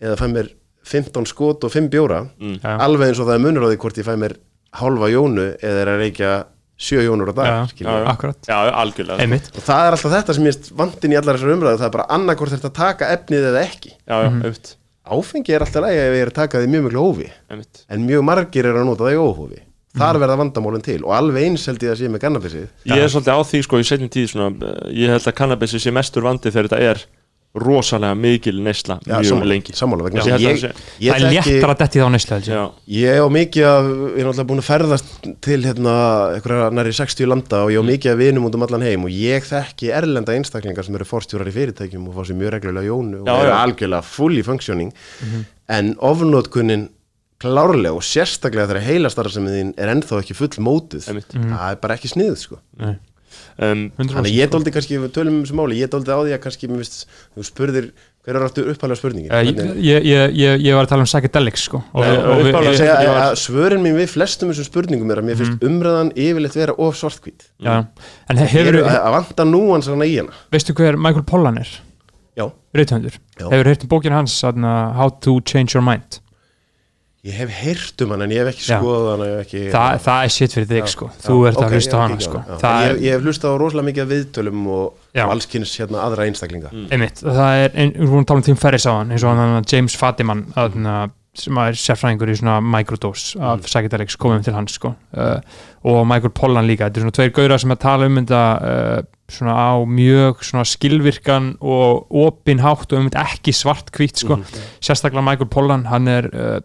eða 0.00 0.18
fæ 0.20 0.26
mér 0.30 0.50
15 0.86 1.26
skot 1.30 1.64
og 1.66 1.70
5 1.70 1.90
bjóra. 1.90 2.24
Mm. 2.40 2.56
Alveg 2.62 3.12
eins 3.12 3.20
og 3.22 3.28
það 3.28 3.36
er 3.36 3.44
munur 3.44 3.66
á 3.66 3.70
því 3.70 3.78
hvort 3.82 3.98
ég 4.00 4.06
fæ 4.06 4.14
mér 4.18 4.34
hálfa 4.80 5.08
jónu 5.12 5.46
eða 5.60 5.82
er 5.82 5.90
að 5.92 6.02
reykja 6.02 6.32
sjö 6.82 7.02
jónur 7.04 7.30
á 7.30 7.34
dag 7.36 7.48
sko. 7.70 7.84
einmitt. 9.22 9.50
Og 9.54 9.66
það 9.66 9.86
er 9.86 9.96
alltaf 9.96 10.14
þetta 10.16 10.36
sem 10.38 10.46
ég 10.48 10.70
vantin 10.80 11.12
í 11.12 11.18
allar 11.20 11.38
þessar 11.38 11.56
umræðu 11.56 11.82
það 11.82 11.88
er 11.88 11.96
bara 11.96 12.06
annarkvort 12.16 12.54
þetta 12.54 12.70
að 12.70 12.78
taka 12.78 13.10
efnið 13.16 13.50
eða 13.50 13.66
ekki. 13.66 13.92
Já, 13.92 14.16
já, 14.16 14.30
einmitt, 14.30 14.72
áfengi 15.06 15.54
er 15.54 15.66
alltaf 15.66 15.84
lægi 15.86 16.00
ef 16.02 16.16
ég 16.16 16.24
er 16.24 16.32
að 16.32 16.40
taka 16.40 16.62
því 16.62 16.72
mjög 16.72 16.96
hófi 16.98 17.28
einmitt. 17.52 17.84
En 17.88 18.08
mjög 18.08 18.26
margir 18.26 18.70
er 18.70 18.80
að 18.80 18.88
nota 18.88 19.06
það 19.06 19.14
í 19.14 19.22
óhófi 19.22 19.62
þar 19.98 20.18
verða 20.22 20.38
vandamálinn 20.40 20.84
til 20.86 21.00
og 21.04 21.12
alveg 21.16 21.48
eins 21.50 21.66
held 21.68 21.82
ég 21.84 21.92
að 21.92 21.98
sé 22.00 22.08
með 22.12 22.22
kannabisið. 22.26 22.68
Ég 22.88 23.02
er 23.04 23.10
svolítið 23.12 23.34
á 23.36 23.40
því 23.44 23.62
sko 23.66 23.80
í 23.82 23.88
setjum 23.88 24.08
tíð 24.14 24.30
svona, 24.32 24.52
eh, 24.68 24.94
ég 25.04 25.10
held 25.12 25.26
að 25.28 25.36
kannabisi 25.42 25.78
sé 25.82 25.92
mestur 25.92 26.22
vandi 26.24 26.48
þegar 26.50 26.68
þetta 26.70 26.80
er 26.92 27.04
rosalega 27.52 28.14
mikil 28.16 28.62
neysla 28.64 28.94
mjög 29.04 29.26
sammála, 29.28 29.48
lengi. 29.50 29.72
sammála 29.76 30.04
vegna 30.06 30.22
Já, 30.22 30.24
þess 30.24 30.32
að 30.32 30.40
ég 30.40 30.54
ég, 30.56 30.62
að 30.64 31.04
ég, 31.04 31.12
það 31.12 31.26
er 31.26 31.34
léttar 31.52 31.72
að 31.74 31.80
detti 31.82 32.00
þá 32.00 32.06
neyslu 32.14 32.32
held 32.32 32.46
ég. 32.48 32.54
já, 32.54 32.62
ég 33.02 33.18
á 33.20 33.28
mikið 33.36 33.66
af, 33.68 33.88
ég 33.92 34.22
er 34.22 34.24
náttúrulega 34.24 34.46
búin 34.48 34.62
að 34.62 34.68
ferðast 34.70 35.10
til 35.44 35.58
hérna, 35.66 35.96
einhverja 36.38 36.70
næri 36.72 36.94
60 36.96 37.28
landa 37.28 37.60
og 37.66 37.74
ég 37.74 37.84
á 37.84 37.90
mikið 37.90 38.14
af 38.14 38.18
vinum 38.22 38.46
út 38.48 38.56
um 38.56 38.64
allan 38.64 38.86
heim 38.88 39.04
og 39.04 39.12
ég 39.12 39.44
þekki 39.50 39.92
erlenda 39.92 40.32
einstaklingar 40.32 40.88
sem 40.88 40.96
eru 40.96 41.04
forstjórar 41.12 41.52
í 41.52 41.54
fyrirtækjum 41.58 42.08
og 42.08 42.16
fá 42.16 42.24
sér 42.30 42.40
mjög 42.40 42.54
reglulega 42.56 42.88
jónu 42.88 43.20
og 43.20 43.28
Já, 43.28 43.36
eru 43.36 43.52
já. 43.52 43.58
algjörlega 43.66 44.02
fully 44.02 44.42
functioning. 44.48 44.92
En 45.68 45.92
ofnótkunnin 46.00 46.88
klárlega 47.42 47.94
og 47.96 48.04
sérstaklega 48.06 48.70
þegar 48.70 48.86
heilastarra 48.88 49.32
sem 49.34 49.48
þín 49.50 49.72
er 49.80 49.94
ennþá 49.96 50.20
ekki 50.22 50.38
full 50.38 50.52
mótuð. 50.62 51.08
Einmitt. 51.10 51.34
það 51.34 51.66
er 51.70 51.80
bara 51.82 51.98
ekki 51.98 52.12
snið 52.12 52.36
sko. 52.40 52.60
Nei, 52.80 52.94
um, 53.58 53.84
100%, 53.98 54.14
þannig 54.14 54.30
að 54.30 54.38
ég 54.38 54.48
sko. 54.48 54.54
dóldi 54.56 54.74
kannski, 54.76 55.02
við 55.02 55.12
tölum 55.18 55.36
um 55.40 55.44
þessu 55.44 55.58
máli 55.58 55.82
ég 55.82 55.92
dóldi 55.92 56.14
á 56.14 56.18
því 56.22 56.34
að 56.36 56.42
kannski, 56.46 56.70
finnst, 56.72 57.04
þú 57.34 57.46
spurðir 57.48 57.92
hver 58.22 58.38
er 58.38 58.44
áttu 58.46 58.62
upphæðlega 58.70 59.00
spurningin? 59.00 59.32
Eh, 59.34 59.48
ég, 59.82 60.04
ég, 60.06 60.34
ég, 60.38 60.60
ég 60.62 60.76
var 60.78 60.86
að 60.86 60.92
tala 60.92 61.02
um 61.02 61.08
psychedelics 61.10 61.64
sko. 61.66 61.80
Og, 61.90 62.04
og, 62.06 62.18
og, 62.22 62.42
upphaflega 62.44 62.60
Ég 62.62 62.76
við, 62.76 62.78
segja 62.78 62.98
að, 63.00 63.18
að 63.18 63.38
svörin 63.42 63.82
mín 63.82 63.96
við 63.98 64.12
flestum 64.12 64.52
þessum 64.52 64.68
spurningum 64.68 65.10
er 65.10 65.22
að 65.22 65.26
mér 65.26 65.40
finnst 65.40 65.66
umræðan 65.66 66.12
yfirleitt 66.14 66.58
vera 66.60 66.76
of 66.86 67.00
svartkvít 67.00 67.48
að, 67.66 68.44
að 68.94 69.16
vanta 69.16 69.48
núans 69.48 69.90
hana 69.90 70.06
í 70.06 70.14
hana. 70.20 70.38
Veistu 70.54 70.76
hver 70.78 71.00
Michael 71.00 71.26
Pollan 71.26 71.58
er? 71.64 71.72
Já, 72.38 72.46
Já. 72.46 73.48
hefur 73.50 73.68
heyrt 73.68 73.82
um 73.84 73.90
bókinu 73.90 74.16
hans 74.16 74.38
How 74.46 75.10
to 75.20 75.40
Change 75.42 75.74
Your 75.74 75.82
Mind 75.84 76.21
ég 77.22 77.36
hef 77.38 77.50
heyrt 77.54 78.02
um 78.02 78.12
hana 78.16 78.26
en 78.26 78.32
ég 78.34 78.42
hef 78.42 78.50
ekki 78.50 78.64
skoðað 78.66 79.20
hef 79.22 79.40
ekki, 79.44 79.60
Þa, 79.70 79.82
það 80.02 80.24
er 80.26 80.32
shit 80.34 80.54
fyrir 80.56 80.68
þig 80.72 80.88
sko. 80.90 81.08
þú 81.22 81.36
ert 81.46 81.60
ok, 81.60 81.64
að 81.64 81.76
hlusta 81.76 81.94
á 81.94 82.02
kíkja 82.10 82.26
sko. 82.26 82.42
já. 82.42 82.54
það 82.58 82.78
ég, 82.82 82.88
er, 82.88 83.00
ég 83.04 83.14
hef 83.14 83.26
hlustað 83.28 83.54
á 83.54 83.56
rosalega 83.62 83.88
mikið 83.88 84.08
viðtölum 84.10 84.64
og, 84.74 85.08
allskynns 85.22 85.74
hérna 85.78 86.00
aðra 86.02 86.26
einstaklinga. 86.26 86.72
Einmitt, 86.90 87.22
það 87.22 87.58
er, 87.60 87.76
ein, 87.78 87.94
við 87.94 88.10
vorum 88.10 88.24
að 88.24 88.30
tala 88.32 88.42
um 88.42 88.46
Tim 88.48 88.58
Ferriss 88.64 88.88
á 88.90 88.92
hann 88.96 89.14
eins 89.14 89.26
og 89.26 89.38
hann 89.38 89.70
James 89.70 89.96
Fadiman 90.00 90.42
þarna, 90.56 90.96
sem 91.38 91.62
er 91.62 91.78
sérfræðingur 91.84 92.34
í 92.34 92.36
svona 92.42 92.58
microdose 92.74 93.38
af 93.38 93.62
psychedelics 93.68 94.18
komum 94.20 94.42
til 94.42 94.56
hans 94.58 94.74
sko. 94.76 94.90
Uh, 95.14 95.38
og 95.86 96.02
Michael 96.10 96.34
Pollan 96.34 96.66
líka, 96.66 96.90
þetta 96.90 97.00
er 97.00 97.06
svona 97.06 97.18
tveir 97.20 97.32
gauðra 97.38 97.62
sem 97.62 97.72
að 97.72 97.82
tala 97.86 98.10
um 98.10 98.18
þetta 98.18 98.42
uh, 98.66 98.98
svona 99.32 99.54
á 99.56 99.72
mjög 99.88 100.42
svona 100.44 100.66
skilvirkan 100.68 101.54
og 101.62 102.10
opin 102.26 102.60
hátt 102.66 102.90
og 102.90 102.98
um 102.98 103.08
þetta 103.08 103.24
ekki 103.30 103.54
svart-hvít 103.56 104.26
sko, 104.26 104.42
sérstaklega 104.82 105.24
Michael 105.24 105.48
Pollan 105.54 105.86
hann 105.88 106.10
er, 106.10 106.28
uh, 106.34 106.58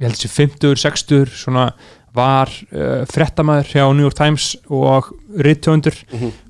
ég 0.00 0.08
held 0.08 0.18
þessi 0.18 0.30
50, 0.32 0.76
60 0.80 1.32
svona 1.44 1.70
var 2.16 2.50
uh, 2.74 3.04
frettamæður 3.06 3.68
hjá 3.70 3.84
New 3.94 4.02
York 4.02 4.16
Times 4.18 4.56
og 4.66 5.12
rithöndur 5.46 5.94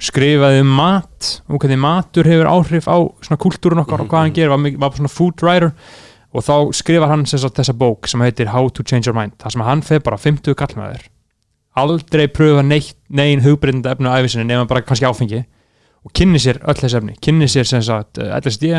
skrifaði 0.00 0.62
um 0.64 0.70
mat 0.78 1.32
og 1.50 1.60
hvernig 1.60 1.82
matur 1.82 2.30
hefur 2.30 2.48
áhrif 2.48 2.88
á 2.88 2.96
svona 3.20 3.40
kultúrun 3.42 3.82
okkar 3.82 4.06
og 4.06 4.08
hvað 4.08 4.24
hann 4.24 4.36
gerir, 4.38 4.54
var, 4.54 4.78
var 4.80 4.96
svona 4.96 5.12
food 5.12 5.44
writer 5.44 5.74
og 6.32 6.46
þá 6.46 6.54
skrifar 6.72 7.12
hann 7.12 7.26
sagt 7.28 7.58
þessa 7.58 7.76
bók 7.76 8.08
sem 8.08 8.22
heitir 8.24 8.54
How 8.54 8.70
to 8.70 8.86
Change 8.86 9.10
Your 9.10 9.18
Mind 9.18 9.36
þar 9.42 9.52
sem 9.52 9.66
hann 9.66 9.82
feð 9.84 10.06
bara 10.06 10.16
50 10.16 10.56
kallmaður 10.56 11.10
aldrei 11.78 12.26
pröfa 12.30 12.62
neitt, 12.66 12.96
negin 13.08 13.42
hugbreyndandi 13.44 13.92
efni 13.92 14.10
á 14.10 14.18
æfisinni 14.18 14.46
nema 14.48 14.66
bara 14.70 14.82
kannski 14.82 15.06
áfengi 15.06 15.44
og 16.04 16.12
kynni 16.16 16.40
sér 16.40 16.60
öll 16.64 16.78
þessi 16.78 16.98
efni. 16.98 17.16
Kynni 17.22 17.48
sér 17.50 17.68
sem 17.68 17.82
sagt 17.84 18.18
eh, 18.18 18.32
LSD, 18.40 18.72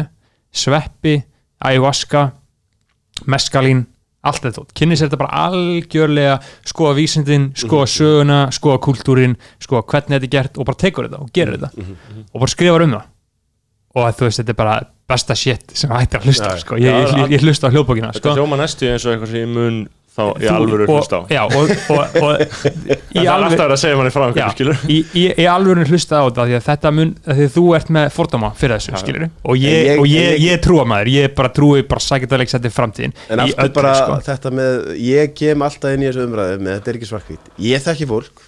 sveppi 0.52 1.22
ayahuasca 1.62 2.32
meskalín 3.30 3.86
allt 4.22 4.42
þetta, 4.44 4.54
tótt. 4.60 4.74
kynni 4.78 4.98
sér 4.98 5.10
þetta 5.10 5.22
bara 5.24 5.46
algjörlega 5.48 6.36
skoða 6.70 6.98
vísindin, 7.00 7.48
skoða 7.58 7.88
söguna 7.90 8.40
skoða 8.54 8.82
kultúrin, 8.86 9.38
skoða 9.64 9.86
hvernig 9.94 10.18
þetta 10.18 10.28
er 10.30 10.36
gert 10.36 10.60
og 10.62 10.68
bara 10.70 10.82
tekur 10.84 11.08
þetta 11.10 11.22
og 11.24 11.32
gerir 11.34 11.58
þetta 11.58 11.72
og 12.34 12.44
bara 12.44 12.54
skrifar 12.54 12.86
um 12.86 12.96
það 12.98 13.08
og 13.92 14.14
þú 14.16 14.28
veist, 14.28 14.40
þetta 14.40 14.54
er 14.54 14.60
bara 14.62 14.76
besta 15.12 15.36
shit 15.36 15.74
sem 15.76 15.92
hættir 15.92 16.22
að 16.22 16.30
hlusta 16.30 16.52
Já, 16.54 16.62
sko. 16.64 16.78
ég, 16.80 16.86
já, 16.88 17.18
ég, 17.26 17.34
ég 17.36 17.42
hlusta 17.44 17.68
á 17.68 17.74
hljóðbókina 17.74 18.12
Þetta 18.16 18.22
sko. 18.30 18.36
hljóma 18.38 18.60
næstu 18.62 18.88
eins 18.88 19.04
og 19.08 19.16
eitthvað 19.16 19.34
sem 19.34 19.42
ég 19.42 19.52
mun 19.58 19.82
þá 20.12 20.24
í 20.44 20.48
alvöru 20.52 20.86
hlusta 20.92 21.20
á 21.20 21.22
já, 21.32 21.42
og, 21.48 21.70
og, 21.96 22.16
og 22.20 22.42
í 23.16 23.22
Það 23.22 23.22
er 23.22 23.30
alvöru- 23.32 23.46
alltaf 23.48 23.72
að 23.72 23.80
segja 23.80 24.00
manni 24.00 24.12
frá 24.12 24.24
Já, 24.26 24.28
einhverju 24.28 24.56
skilur 24.58 24.82
í, 24.92 24.98
í, 25.16 25.24
í 25.40 25.46
alvörun 25.48 25.88
hlusta 25.88 26.20
á 26.20 26.24
þetta 26.28 26.46
því 26.50 26.56
að 26.58 26.66
þetta 26.68 26.92
mun, 26.98 27.14
því 27.32 27.48
þú 27.56 27.64
ert 27.78 27.92
með 27.96 28.08
fordóma 28.18 28.50
fyrir 28.60 28.76
þessu, 28.76 28.92
Já. 28.92 29.00
skilur 29.06 29.26
og 29.30 29.62
ég, 29.62 29.78
ég- 29.88 30.02
og 30.04 30.10
ég, 30.12 30.28
ég- 30.36 30.44
ég 30.50 30.62
trúa 30.66 30.84
maður, 30.92 31.12
ég 31.16 31.36
bara 31.38 31.52
trúi 31.56 31.86
bara 31.88 32.04
sækjadaleg 32.04 32.52
setið 32.52 32.76
framtíðin 32.76 33.16
En 33.32 33.44
í 33.46 33.54
aftur 33.56 33.72
bara 33.80 33.94
sko. 34.02 34.20
þetta 34.28 34.52
með, 34.60 34.76
ég 35.08 35.32
kem 35.40 35.64
alltaf 35.70 35.96
inn 35.96 36.04
í 36.04 36.10
þessu 36.12 36.28
umræðu 36.28 36.60
með 36.60 36.76
þetta 36.80 36.92
er 36.96 37.00
ekki 37.00 37.10
svarkvít. 37.14 37.52
Ég 37.72 37.86
þekki 37.88 38.10
fólk 38.12 38.44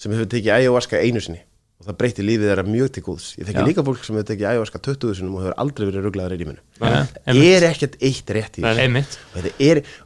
sem 0.00 0.12
hefur 0.16 0.32
tekið 0.32 0.54
ayahuasca 0.56 1.00
einu 1.04 1.20
sinni 1.24 1.42
og 1.76 1.86
það 1.90 1.96
breytti 2.00 2.24
lífið 2.24 2.48
þeirra 2.50 2.62
mjög 2.66 2.90
til 2.96 3.02
góðs. 3.04 3.26
Ég 3.36 3.48
þekki 3.50 3.64
líka 3.68 3.82
fólk 3.84 4.04
sem 4.06 4.16
hefur 4.16 4.28
tekið 4.30 4.48
ayahuasca 4.50 4.80
20 4.86 5.16
sinum 5.18 5.34
og 5.36 5.42
hefur 5.44 5.56
aldrei 5.60 5.84
verið 5.90 6.06
rugglaður 6.06 6.34
í 6.36 6.38
lífinu. 6.40 6.62
Ja, 6.80 7.02
Það 7.26 7.40
er 7.50 7.66
ekkert 7.68 7.98
eitt 8.08 8.32
rétt 8.36 8.56
í 8.56 8.64
þessu. 8.64 8.86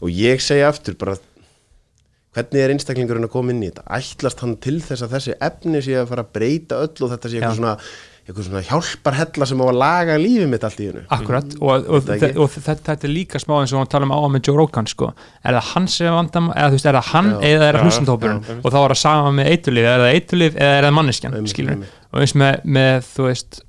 Og, 0.00 0.10
ég 0.10 0.42
segi 0.42 0.64
aftur 0.66 0.96
bara 0.98 1.14
hvernig 2.34 2.62
er 2.62 2.74
einstaklingurinn 2.74 3.26
að 3.26 3.32
koma 3.32 3.54
inn 3.54 3.62
í 3.64 3.70
þetta? 3.70 3.86
Ætlast 3.96 4.42
hann 4.44 4.56
til 4.62 4.76
þess 4.82 5.02
að 5.06 5.14
þessi 5.16 5.36
efni 5.46 5.80
sé 5.82 5.96
að 5.98 6.10
fara 6.12 6.26
að 6.26 6.32
breyta 6.36 6.78
öll 6.84 7.06
og 7.06 7.10
þetta 7.14 7.30
sé 7.32 7.38
eitthvað 7.40 7.58
svona, 7.58 7.72
eitthvað 8.30 8.46
svona 8.48 8.62
hjálparhella 8.68 9.46
sem 9.50 9.60
á 9.60 9.64
að 9.66 9.78
laga 9.80 10.16
lífið 10.22 10.48
mitt 10.52 10.66
allt 10.68 10.80
í 10.80 10.86
hennu? 10.88 11.02
Akkurat, 11.16 11.56
og, 11.60 11.70
og, 11.90 12.02
þetta, 12.06 12.28
ekki. 12.30 12.38
og 12.44 12.50
þetta, 12.56 12.74
þetta 12.90 13.08
er 13.08 13.12
líka 13.14 13.40
smá 13.42 13.54
eins 13.60 13.74
og 13.74 13.82
við 13.82 13.90
talum 13.94 14.14
á 14.14 14.18
með 14.32 14.48
Joe 14.50 14.56
Rogan 14.60 14.88
sko. 14.90 15.10
er 15.44 15.58
það 15.58 15.70
hann 15.74 15.88
sem 15.92 16.06
er 16.10 16.16
vandam 16.18 16.50
eða 16.54 16.68
þú 16.70 16.78
veist, 16.78 16.88
er 16.90 16.98
það 17.00 17.10
hann 17.14 17.30
Já. 17.30 17.40
eða 17.50 17.68
er 17.70 17.78
það 17.80 17.88
hlustandópurinn 17.88 18.60
og 18.64 18.68
þá 18.70 18.78
er 18.80 18.94
það 18.94 19.00
sama 19.02 19.32
með 19.40 19.50
eitulif 19.54 19.90
er 19.90 20.04
það 20.04 20.14
eitulif 20.20 20.56
eða 20.60 20.78
er 20.80 20.86
það 20.88 20.96
manneskjan 21.00 21.50
skilur 21.54 21.82
og 22.10 22.22
eins 22.24 22.34
með, 22.40 22.62
með 22.78 23.10
þú 23.14 23.26
veist 23.28 23.60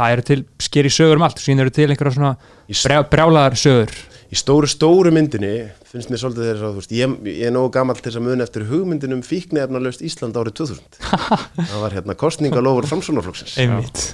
það 0.00 0.12
eru 0.14 0.22
til 0.30 0.40
skeri 0.62 0.90
sögur 0.94 1.18
um 1.18 1.24
allt 1.26 1.40
síðan 1.42 1.64
eru 1.66 1.72
til 1.74 1.88
einhverja 1.90 2.14
svona 2.16 2.34
Í 2.70 2.76
s- 2.76 2.84
brjá, 2.86 3.00
brjálaðar 3.10 3.56
sögur 3.58 3.90
í 4.30 4.38
stóru 4.38 4.68
stóru 4.70 5.10
myndinni 5.14 5.52
finnst 5.90 6.10
mér 6.12 6.20
svolítið 6.22 6.50
svo, 6.60 6.70
þú 6.74 6.80
veist, 6.82 6.92
ég, 6.94 7.14
ég 7.26 7.48
er 7.48 7.54
nógu 7.54 7.72
gamall 7.74 7.98
til 7.98 8.08
þess 8.08 8.20
að 8.20 8.26
muna 8.28 8.46
eftir 8.46 8.66
hugmyndinum 8.68 9.22
fíknefnalaust 9.26 10.04
Ísland 10.06 10.38
árið 10.38 10.60
2000 10.60 11.00
það 11.70 11.78
var 11.82 11.96
hérna 11.96 12.16
kostningalofur 12.20 12.86
framsónaflokksins 12.90 13.56
einmitt. 13.62 14.04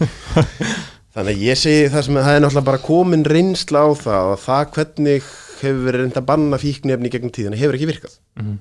Þannig 1.16 1.32
að 1.38 1.44
ég 1.46 1.60
segi 1.60 1.90
það 1.92 2.06
sem 2.06 2.16
að 2.20 2.26
það 2.26 2.38
er 2.38 2.42
náttúrulega 2.44 2.68
bara 2.70 2.84
komin 2.84 3.26
reynsla 3.28 3.84
á 3.84 3.88
það 3.96 4.32
að 4.32 4.40
það 4.46 4.64
hvernig 4.76 5.28
hefur 5.60 5.84
verið 5.86 6.02
reynd 6.02 6.18
að 6.20 6.26
banna 6.30 6.58
fíknefni 6.60 7.12
gegnum 7.12 7.32
tíðina 7.32 7.60
hefur 7.60 7.78
ekki 7.78 7.92
virkað. 7.92 8.16
Mhm. 8.40 8.56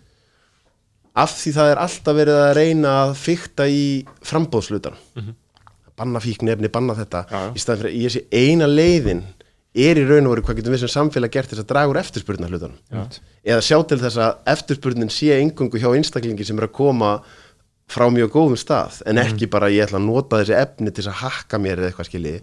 af 1.15 1.31
því 1.39 1.51
það 1.55 1.69
er 1.71 1.79
alltaf 1.79 2.15
verið 2.15 2.37
að 2.43 2.53
reyna 2.57 2.93
að 3.05 3.11
fykta 3.19 3.67
í 3.71 3.83
frambóðslutan 4.23 4.97
banna 5.95 6.19
fíknefni, 6.19 6.67
banna 6.67 6.95
þetta. 6.97 7.21
Já. 7.31 7.41
í 7.55 7.61
staðan 7.63 7.81
fyrir 7.81 7.93
að 7.93 8.01
ég 8.03 8.11
sé 8.11 8.21
eina 8.35 8.67
leiðin 8.67 9.21
er 9.75 9.99
í 9.99 10.03
raun 10.07 10.27
og 10.27 10.35
veru 10.35 10.45
hvað 10.47 10.59
getum 10.61 10.75
við 10.75 10.83
sem 10.85 10.91
samfélag 10.93 11.33
gert 11.33 11.51
þess 11.51 11.63
að 11.63 11.71
draga 11.71 11.91
úr 11.91 11.99
eftirspurnar 12.01 12.53
hlutunum. 12.53 12.77
Eða 13.45 13.63
sjá 13.65 13.77
til 13.89 13.97
þess 14.01 14.19
að 14.23 14.37
eftirspurnin 14.55 15.11
sé 15.13 15.33
engungu 15.39 15.81
hjá 15.81 15.89
einstaklingi 15.91 16.47
sem 16.47 16.61
er 16.61 16.69
að 16.69 16.77
koma 16.77 17.17
frá 17.91 18.07
mjög 18.09 18.31
góðum 18.33 18.57
stað 18.57 18.95
en 19.05 19.19
ekki 19.21 19.45
bara 19.53 19.67
ég 19.69 19.85
ætla 19.85 19.99
að 19.99 20.07
nota 20.07 20.39
þessi 20.39 20.55
efni 20.57 20.93
til 20.95 21.03
að 21.05 21.19
hakka 21.19 21.59
mér 21.61 21.83
eða 21.83 21.91
eitthvað 21.91 22.07
skilji. 22.09 22.33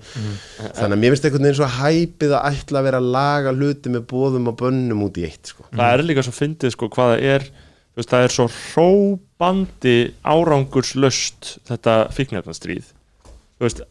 Þannig 0.77 0.95
að 0.95 1.01
mér 1.03 1.15
finnst 1.17 1.27
einhvern 1.27 1.49
veginn 1.49 1.59
svo 1.59 1.71
hæpið 1.81 2.35
að 2.39 2.47
ætla 2.53 2.79
að 2.79 2.87
vera 2.87 3.01
að 3.03 3.09
laga 3.17 3.55
hluti 3.57 3.91
með 3.97 4.07
bóðum 4.13 4.47
og 4.53 4.59
bönnum 4.63 5.03
út 5.09 5.19
í 5.19 5.27
eitt 5.27 5.51
sko. 5.51 5.67
það 5.73 5.97
er 5.97 6.05
líka 6.07 6.23
svo 6.29 6.37
fyndið 6.37 6.77
sko 6.77 6.91
hvað 6.95 7.15
það 7.17 7.27
er. 7.35 7.49
Þú 7.93 8.01
veist, 8.01 8.13
það 8.13 8.23
er 8.25 8.33
svo 8.33 8.47
hróbandi 8.55 9.97
árangurslaust 10.25 11.51
þetta 11.69 11.97
fíknefnastríð 12.17 12.87
þú 13.63 13.67
veist, 13.67 13.83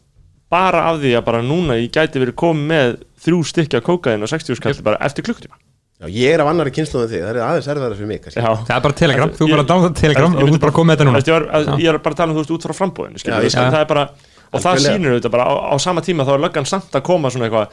bara 0.52 0.84
af 0.92 1.00
því 1.02 1.14
að 1.18 1.26
bara 1.28 1.42
núna 1.46 1.78
ég 1.80 1.90
gæti 1.94 2.20
verið 2.22 2.36
komið 2.44 2.66
með 2.72 2.96
þrjú 3.24 3.42
stykki 3.52 3.78
af 3.80 3.86
kókaðin 3.88 4.26
og 4.26 4.32
60 4.32 4.58
skall 4.60 4.76
bara 4.86 5.00
eftir 5.08 5.24
klukktíma 5.26 5.56
Já, 6.02 6.08
ég 6.10 6.32
er 6.34 6.42
af 6.42 6.48
annari 6.50 6.72
kynslu 6.74 7.04
en 7.04 7.10
þig, 7.12 7.20
það 7.22 7.28
er 7.30 7.44
aðeins 7.46 7.66
erfæðar 7.70 7.92
fyrir 7.94 8.08
mig. 8.10 8.24
Já. 8.34 8.48
það 8.66 8.72
er 8.74 8.80
bara 8.82 8.96
telegram, 8.98 9.30
þú 9.38 9.46
Ég- 9.46 9.52
bara 9.54 9.66
download 9.68 9.94
telegram 10.00 10.32
Ég- 10.32 10.34
og 10.34 10.42
þú 10.42 10.48
myndi 10.50 10.62
bara 10.64 10.74
komið 10.74 10.96
þetta 10.96 11.04
Þú 11.04 11.08
núna. 11.12 11.20
Veist, 11.20 11.30
ég, 11.30 11.36
var, 11.36 11.44
að, 11.54 11.68
ég 11.78 11.88
er 11.92 11.98
bara 12.02 12.14
að 12.16 12.18
tala 12.18 12.32
um 12.32 12.36
þú 12.36 12.42
veist 12.42 12.54
út 12.56 12.66
frá 12.66 12.74
frambóðinu 12.74 13.18
er 14.02 14.08
og 14.52 14.60
það 14.60 14.74
Algjörlega. 14.76 14.96
sýnir 14.98 15.14
auðvitað 15.14 15.32
bara 15.32 15.44
á, 15.48 15.52
á 15.72 15.76
sama 15.80 16.00
tíma 16.04 16.24
þá 16.28 16.32
er 16.34 16.42
löggan 16.44 16.66
samt 16.68 16.96
að 16.98 17.04
koma 17.06 17.30
svona 17.32 17.46
eitthvað 17.48 17.68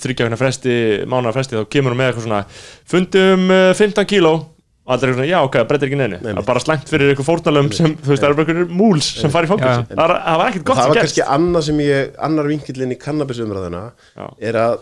þryggja 0.00 0.24
hérna 0.24 0.38
fresti, 0.40 0.76
mánuða 1.04 1.34
fresti 1.36 1.58
þá 1.58 1.64
kemur 1.74 1.92
hún 1.92 2.00
með 2.00 2.08
eitthvað 2.08 2.24
svona 2.24 2.38
fundum 2.88 3.44
uh, 3.52 3.72
15 3.76 4.08
kíló 4.08 4.32
og 4.84 4.92
allir 4.94 5.08
er 5.10 5.14
svona, 5.16 5.26
já 5.30 5.38
ok, 5.40 5.54
það 5.56 5.68
breytir 5.70 5.88
ekki 5.88 5.98
neinu 6.00 6.18
Nei, 6.20 6.30
það 6.34 6.40
er 6.42 6.48
bara 6.50 6.60
slæmt 6.64 6.90
fyrir 6.92 7.12
eitthvað 7.12 7.28
fórnalöfum 7.30 7.70
sem, 7.72 7.94
þú 8.04 8.10
veist, 8.12 8.20
það 8.22 8.28
eru 8.28 8.36
bara 8.38 8.44
einhverjum 8.52 8.74
múls 8.80 9.06
sem 9.20 9.32
fari 9.32 9.48
í 9.48 9.52
fókus 9.52 9.64
það, 9.64 9.94
það 9.96 10.40
var 10.42 10.50
ekkert 10.50 10.66
gott 10.68 10.76
það 10.76 10.84
sem 10.84 10.92
var 10.92 10.98
gerst 10.98 11.14
kannski 11.14 11.28
annað 11.38 11.64
sem 11.68 11.80
ég, 11.84 12.10
annar 12.28 12.50
vinkillin 12.52 12.92
í 12.92 12.98
kannabisumræðina 13.00 13.84
er 14.50 14.58
að 14.60 14.74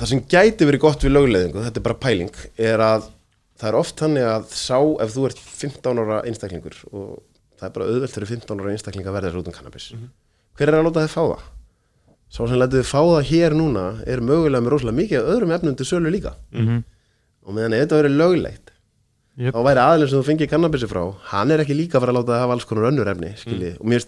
það 0.00 0.10
sem 0.12 0.22
gæti 0.32 0.66
verið 0.68 0.82
gott 0.82 1.04
við 1.04 1.12
lögleðingu, 1.16 1.62
þetta 1.66 1.82
er 1.82 1.86
bara 1.86 2.00
pæling, 2.02 2.32
er 2.58 2.82
að 2.82 3.04
það 3.60 3.68
er 3.70 3.78
oft 3.78 4.00
þannig 4.02 4.26
að 4.26 4.46
sá 4.58 4.78
ef 5.04 5.12
þú 5.14 5.26
ert 5.28 5.42
15 5.62 6.00
ára 6.02 6.20
einstaklingur 6.26 6.78
og 6.90 7.10
það 7.60 7.68
er 7.68 7.74
bara 7.76 7.90
auðvelt 7.92 8.16
fyrir 8.16 8.30
15 8.32 8.62
ára 8.64 8.72
einstakling 8.74 9.06
að 9.06 9.16
verða 9.18 9.30
þér 9.30 9.42
út 9.42 9.50
um 9.52 9.54
kannabis. 9.54 9.90
Hver 10.58 10.72
er 10.72 10.78
að 10.80 10.88
láta 10.88 11.04
þið 11.04 11.12
fá 11.12 11.22
það? 11.22 11.44
Sá 12.32 12.40
sem 12.48 12.58
lætið 12.58 12.80
þið 12.80 12.88
fá 12.88 12.98
það 13.04 13.28
hér 13.28 13.54
núna 13.60 13.84
er 14.08 14.24
mögulega 14.24 14.64
með 14.64 14.74
rosalega 14.74 14.98
mikið 14.98 15.30
öðrum 15.34 15.54
efnum 15.54 15.76
til 15.78 15.86
sölu 15.86 16.10
líka. 16.10 16.32
Mhm. 16.56 16.82
Og 17.42 17.56
meðan 17.56 17.74
ef 17.76 17.84
þetta 17.86 18.00
verið 18.02 18.18
löglegt 18.20 18.72
Jöp. 19.40 19.56
þá 19.56 19.60
væri 19.64 19.80
aðeins 19.80 20.10
sem 20.12 20.20
þú 20.20 20.26
fengið 20.28 20.50
kannabisi 20.52 20.88
frá 20.90 21.02
hann 21.32 21.52
er 21.54 21.62
ekki 21.62 21.76
líka 21.76 21.96
að 21.96 22.04
fara 22.04 22.12
að 22.12 22.18
láta 22.18 22.34
það 22.34 22.42
hafa 22.42 22.56
alls 22.58 22.66
konar 22.68 22.88
önnur 22.90 23.10
efni 23.14 23.30
skilji, 23.40 23.70
og 23.80 23.88
mér 23.88 24.04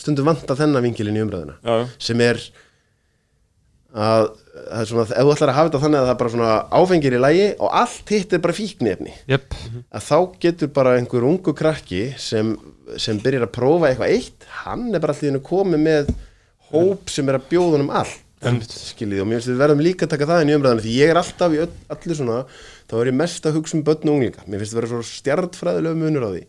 stundum 0.00 0.30
vanta 0.30 0.56
þennan 0.56 0.86
vinkilin 0.86 1.18
í 1.18 1.24
umræðina 1.26 1.58
já, 1.60 1.74
já. 1.82 1.84
sem 2.00 2.22
er 2.24 2.40
að 3.92 4.30
það 4.32 4.80
er 4.80 4.88
svona, 4.88 5.04
ef 5.04 5.26
þú 5.26 5.34
ætlar 5.34 5.52
að 5.52 5.58
hafa 5.58 5.68
þetta 5.68 5.82
þannig 5.82 6.00
að 6.00 6.06
það 6.06 6.14
er 6.14 6.20
bara 6.22 6.32
svona 6.32 6.54
áfengir 6.80 7.16
í 7.16 7.20
lægi 7.20 7.46
og 7.52 7.76
allt 7.82 8.12
hitt 8.14 8.32
er 8.32 8.42
bara 8.46 8.56
fíknefni 8.56 9.14
Jöp. 9.28 9.56
að 9.92 10.08
þá 10.08 10.18
getur 10.46 10.72
bara 10.80 10.96
einhver 10.96 11.28
ungu 11.28 11.54
krakki 11.56 12.02
sem, 12.16 12.54
sem 12.96 13.20
byrjar 13.20 13.44
að 13.50 13.54
prófa 13.58 13.90
eitthvað 13.90 14.16
eitt, 14.16 14.48
hann 14.64 14.88
er 14.88 15.04
bara 15.04 15.16
hennu 15.20 15.44
komið 15.44 15.84
með 15.84 16.14
hóp 16.72 17.12
sem 17.12 17.28
er 17.28 17.36
að 17.36 17.48
bjóða 17.52 17.76
honum 17.76 17.92
allt 18.00 18.21
skiljið 18.42 19.22
og 19.22 19.28
mér 19.30 19.38
finnst 19.40 19.50
við 19.52 19.60
verðum 19.62 19.82
líka 19.86 20.06
að 20.06 20.12
taka 20.16 20.26
það 20.32 20.42
inn 20.44 20.50
í 20.52 20.56
umræðinu 20.58 20.82
því 20.86 20.94
ég 20.98 21.12
er 21.12 21.20
alltaf 21.20 21.54
í 21.54 21.60
öll, 21.62 21.70
allir 21.94 22.18
svona 22.18 22.38
þá 22.90 22.94
er 23.02 23.10
ég 23.12 23.16
mest 23.22 23.46
að 23.46 23.56
hugsa 23.58 23.76
um 23.78 23.84
börn 23.86 24.08
og 24.10 24.14
unglinga. 24.16 24.44
Mér 24.50 24.62
finnst 24.62 24.74
það 24.74 24.80
vera 24.80 24.90
svo 24.92 25.02
stjartfræðilega 25.06 26.00
munur 26.02 26.26
á 26.26 26.30
því. 26.34 26.42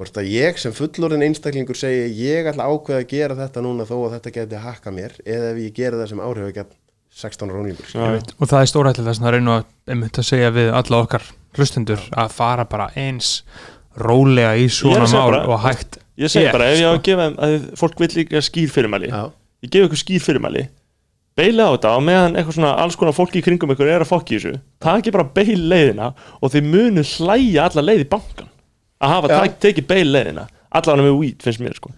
Hvort 0.00 0.16
að 0.22 0.28
ég 0.32 0.58
sem 0.62 0.72
fullorðin 0.72 1.24
einstaklingur 1.26 1.76
segi 1.76 2.06
ég 2.24 2.46
ætla 2.48 2.64
að 2.64 2.76
ákveða 2.78 3.00
að 3.02 3.08
gera 3.10 3.36
þetta 3.36 3.64
núna 3.66 3.84
þó 3.88 3.96
að 4.06 4.14
þetta 4.16 4.32
geti 4.38 4.60
hakka 4.64 4.92
mér 4.96 5.16
eða 5.26 5.50
ef 5.52 5.58
ég 5.60 5.74
gera 5.76 5.98
það 6.00 6.08
sem 6.14 6.22
áhrif 6.24 6.46
ekki 6.52 6.64
16 7.20 7.50
unglingur 7.50 7.90
Já, 7.90 8.04
já. 8.14 8.20
og 8.38 8.48
það 8.48 8.62
er 8.62 8.70
stórættilega 8.70 9.10
þess 9.10 9.24
að 9.26 9.34
reyna 9.34 9.56
að, 9.58 9.64
einmitt 9.90 10.20
að 10.22 10.28
segja 10.30 10.50
við 10.54 10.70
alla 10.78 11.00
okkar 11.04 11.26
hlustendur 11.58 12.04
að 12.22 12.30
fara 12.38 12.64
bara 12.70 12.86
eins 12.94 13.32
rólega 13.98 14.54
í 14.56 14.68
svona 14.72 15.04
að 15.08 15.16
mál 15.18 15.40
og 15.50 15.60
hægt 15.66 15.98
ég 16.22 16.30
segi 16.32 16.52
bara, 16.54 16.70
ef 16.70 16.78
ég 16.78 16.86
á 16.86 16.92
sko. 16.94 17.00
að 17.00 17.04
gefa 17.10 17.26
að 17.34 17.54
þið- 17.56 17.66
fólk 17.82 17.98
vil 18.04 18.10
líka 18.20 18.42
skýr 18.46 18.70
fyrirmæli 18.70 19.10
Já, 19.10 19.22
ég 19.66 19.74
gef 19.74 19.88
ykkur 19.90 20.02
skýr 20.06 20.22
fyrirmæli 20.30 20.62
beila 21.38 21.68
á 21.68 21.74
þetta 21.76 21.92
og 21.96 22.02
meðan 22.06 22.36
eitthvað 22.36 22.56
svona 22.58 22.72
alls 22.82 22.96
konar 23.00 23.14
fólki 23.16 23.40
í 23.40 23.44
kringum 23.46 23.70
ykkur 23.74 23.88
er 23.88 24.04
að 24.04 24.10
fokki 24.10 24.38
þessu. 24.38 24.54
Taki 24.82 25.12
bara 25.14 25.24
beil 25.36 25.58
leiðina 25.70 26.12
og 26.40 26.52
þið 26.54 26.70
munu 26.72 27.04
hlæja 27.16 27.68
alla 27.70 27.84
leið 27.86 28.06
í 28.06 28.08
bankan 28.12 28.48
að 29.00 29.14
hafa 29.14 29.28
tak, 29.32 29.60
tekið 29.62 29.86
beil 29.88 30.08
leiðina. 30.12 30.46
Allavega 30.70 31.02
með 31.02 31.16
weed 31.18 31.40
finnst 31.42 31.58
mér 31.64 31.72
sko. 31.74 31.88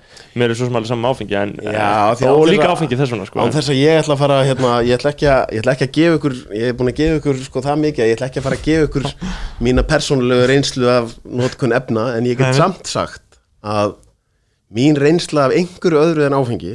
Mér 0.41 0.53
er 0.55 0.57
svo 0.57 0.65
sem 0.65 0.77
alveg 0.79 0.89
saman 0.89 1.11
áfengi 1.13 1.35
en, 1.37 1.51
Já, 1.61 1.89
en, 2.17 2.29
og 2.31 2.47
líka 2.49 2.65
að- 2.71 2.77
áfengi 2.79 2.97
þess 2.97 3.13
vegna 3.13 3.27
sko. 3.29 3.41
án 3.43 3.53
þess 3.53 3.69
að 3.69 3.81
ég 3.83 3.99
ætla 4.01 4.15
að 4.15 4.21
fara 4.23 4.39
hérna, 4.49 4.71
ég 4.87 4.97
ætla 4.97 5.11
ekki 5.13 5.27
að, 5.29 5.43
ég 5.53 5.61
ætla 5.61 5.75
ekki 5.75 5.85
að 5.89 5.93
gefa 5.99 6.17
ykkur 6.17 6.37
ég 6.57 6.71
er 6.71 6.79
búin 6.79 6.89
að 6.93 6.97
gefa 7.03 7.19
ykkur 7.21 7.43
sko 7.45 7.63
það 7.67 7.83
mikið 7.83 8.07
ég 8.09 8.17
ætla 8.17 8.29
ekki 8.31 8.41
að 8.41 8.47
fara 8.47 8.57
að 8.57 8.65
gefa 8.71 8.87
ykkur 8.89 9.11
mína 9.69 9.85
persónulegu 9.91 10.47
reynslu 10.49 10.89
af 10.95 11.13
notkun 11.43 11.77
efna 11.77 12.07
en 12.17 12.31
ég 12.31 12.41
get 12.41 12.57
samt 12.57 12.89
sagt 12.89 13.23
að 13.61 13.93
mín 14.73 14.97
reynsla 14.97 15.51
af 15.51 15.53
einhverju 15.61 16.01
öðru 16.07 16.25
en 16.31 16.39
áfengi 16.41 16.73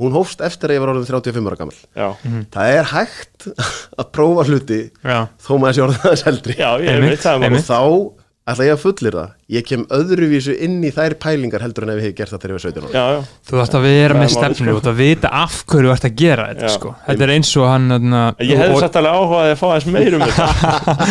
hún 0.00 0.16
hófst 0.16 0.40
eftir 0.42 0.72
að 0.72 0.78
ég 0.78 0.84
var 0.84 0.92
orðin 0.94 1.06
35 1.10 1.48
ára 1.52 1.60
gammal 1.60 1.78
já, 1.94 2.08
það 2.56 2.72
er 2.80 2.90
hægt 2.94 3.48
að 4.00 4.10
prófa 4.16 4.48
hluti 4.50 4.80
já, 5.04 5.20
þó 5.46 5.52
maður 5.62 5.78
sé 5.78 5.86
orðin 5.86 6.04
aðeins 6.08 6.26
eldri 6.34 6.58
já 6.58 6.68
ég 6.82 6.92
Einmitt, 6.96 7.16
veit 7.16 7.24
það 7.28 7.34
og 7.38 7.42
er 7.42 7.50
einmitt. 7.52 7.64
málið. 7.64 7.72
þá 7.72 8.22
ætla 8.44 8.64
ég 8.68 8.74
að 8.74 8.80
fullir 8.82 9.14
það 9.16 9.28
ég 9.54 9.62
kem 9.64 9.82
öðruvísu 9.96 10.52
inn 10.66 10.74
í 10.84 10.90
þær 10.92 11.14
pælingar 11.20 11.62
heldur 11.64 11.86
en 11.86 11.92
ef 11.94 12.00
ég 12.02 12.04
hef 12.10 12.16
gert 12.18 12.32
það 12.34 12.42
þegar 12.42 12.52
ég 12.52 12.58
var 12.58 12.64
17 12.64 12.84
ára 12.84 12.92
já, 12.92 13.04
já, 13.14 13.38
þú 13.48 13.56
þarfst 13.56 13.76
að 13.78 13.84
vera 13.86 14.12
Það 14.14 14.20
með 14.20 14.26
er 14.26 14.32
stefnu 14.34 14.66
sko. 14.66 14.74
og 14.82 14.88
að 14.90 14.98
vita 15.00 15.30
af 15.40 15.54
hverju 15.70 15.88
þú 15.88 15.92
ert 15.94 16.04
að 16.08 16.14
gera 16.20 16.44
þetta 16.50 16.66
Já. 16.68 16.72
sko. 16.74 16.92
þetta 17.06 17.24
er 17.28 17.32
eins 17.38 17.52
og 17.56 17.66
hann 17.70 17.86
þarna, 17.94 18.20
ég 18.44 18.60
hefði 18.60 18.76
og- 18.76 18.82
satt 18.84 18.98
alveg 19.00 19.16
áhugaði 19.16 19.54
að 19.54 19.60
fá 19.62 19.66
aðeins 19.70 19.88
meir 19.96 20.18
um 20.18 20.24
þetta 20.28 21.08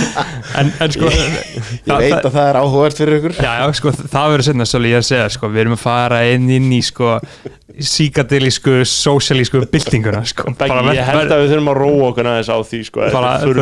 en, 0.61 0.71
en 0.85 0.93
sko 0.97 1.09
ég 1.09 1.89
veit 1.89 2.19
að 2.19 2.29
það 2.37 2.51
er 2.51 2.59
áhugavert 2.61 3.01
fyrir 3.01 3.17
ykkur 3.21 3.37
Já, 3.41 3.51
já, 3.63 3.65
sko, 3.81 3.95
það 4.13 4.29
verður 4.35 4.47
setna 4.51 4.69
svolítið 4.69 4.93
ég 4.93 5.01
að 5.01 5.09
segja, 5.09 5.27
sko, 5.37 5.49
við 5.57 5.63
erum 5.65 5.77
að 5.79 5.83
fara 5.87 6.21
inn 6.35 6.49
inn 6.59 6.69
í, 6.77 6.81
sko, 6.85 7.15
síkadilísku, 7.81 8.83
sósialísku 8.85 9.63
byltinguna 9.71 10.21
sko. 10.29 10.51
Ég 10.93 11.07
held 11.07 11.31
að 11.33 11.41
við 11.41 11.53
þurfum 11.53 11.69
að 11.71 11.77
róa 11.79 12.09
okkur 12.11 12.29
aðeins 12.29 12.51
á 12.53 12.57
því 12.61 12.81
sko, 12.85 13.01
er 13.07 13.15
verður 13.15 13.61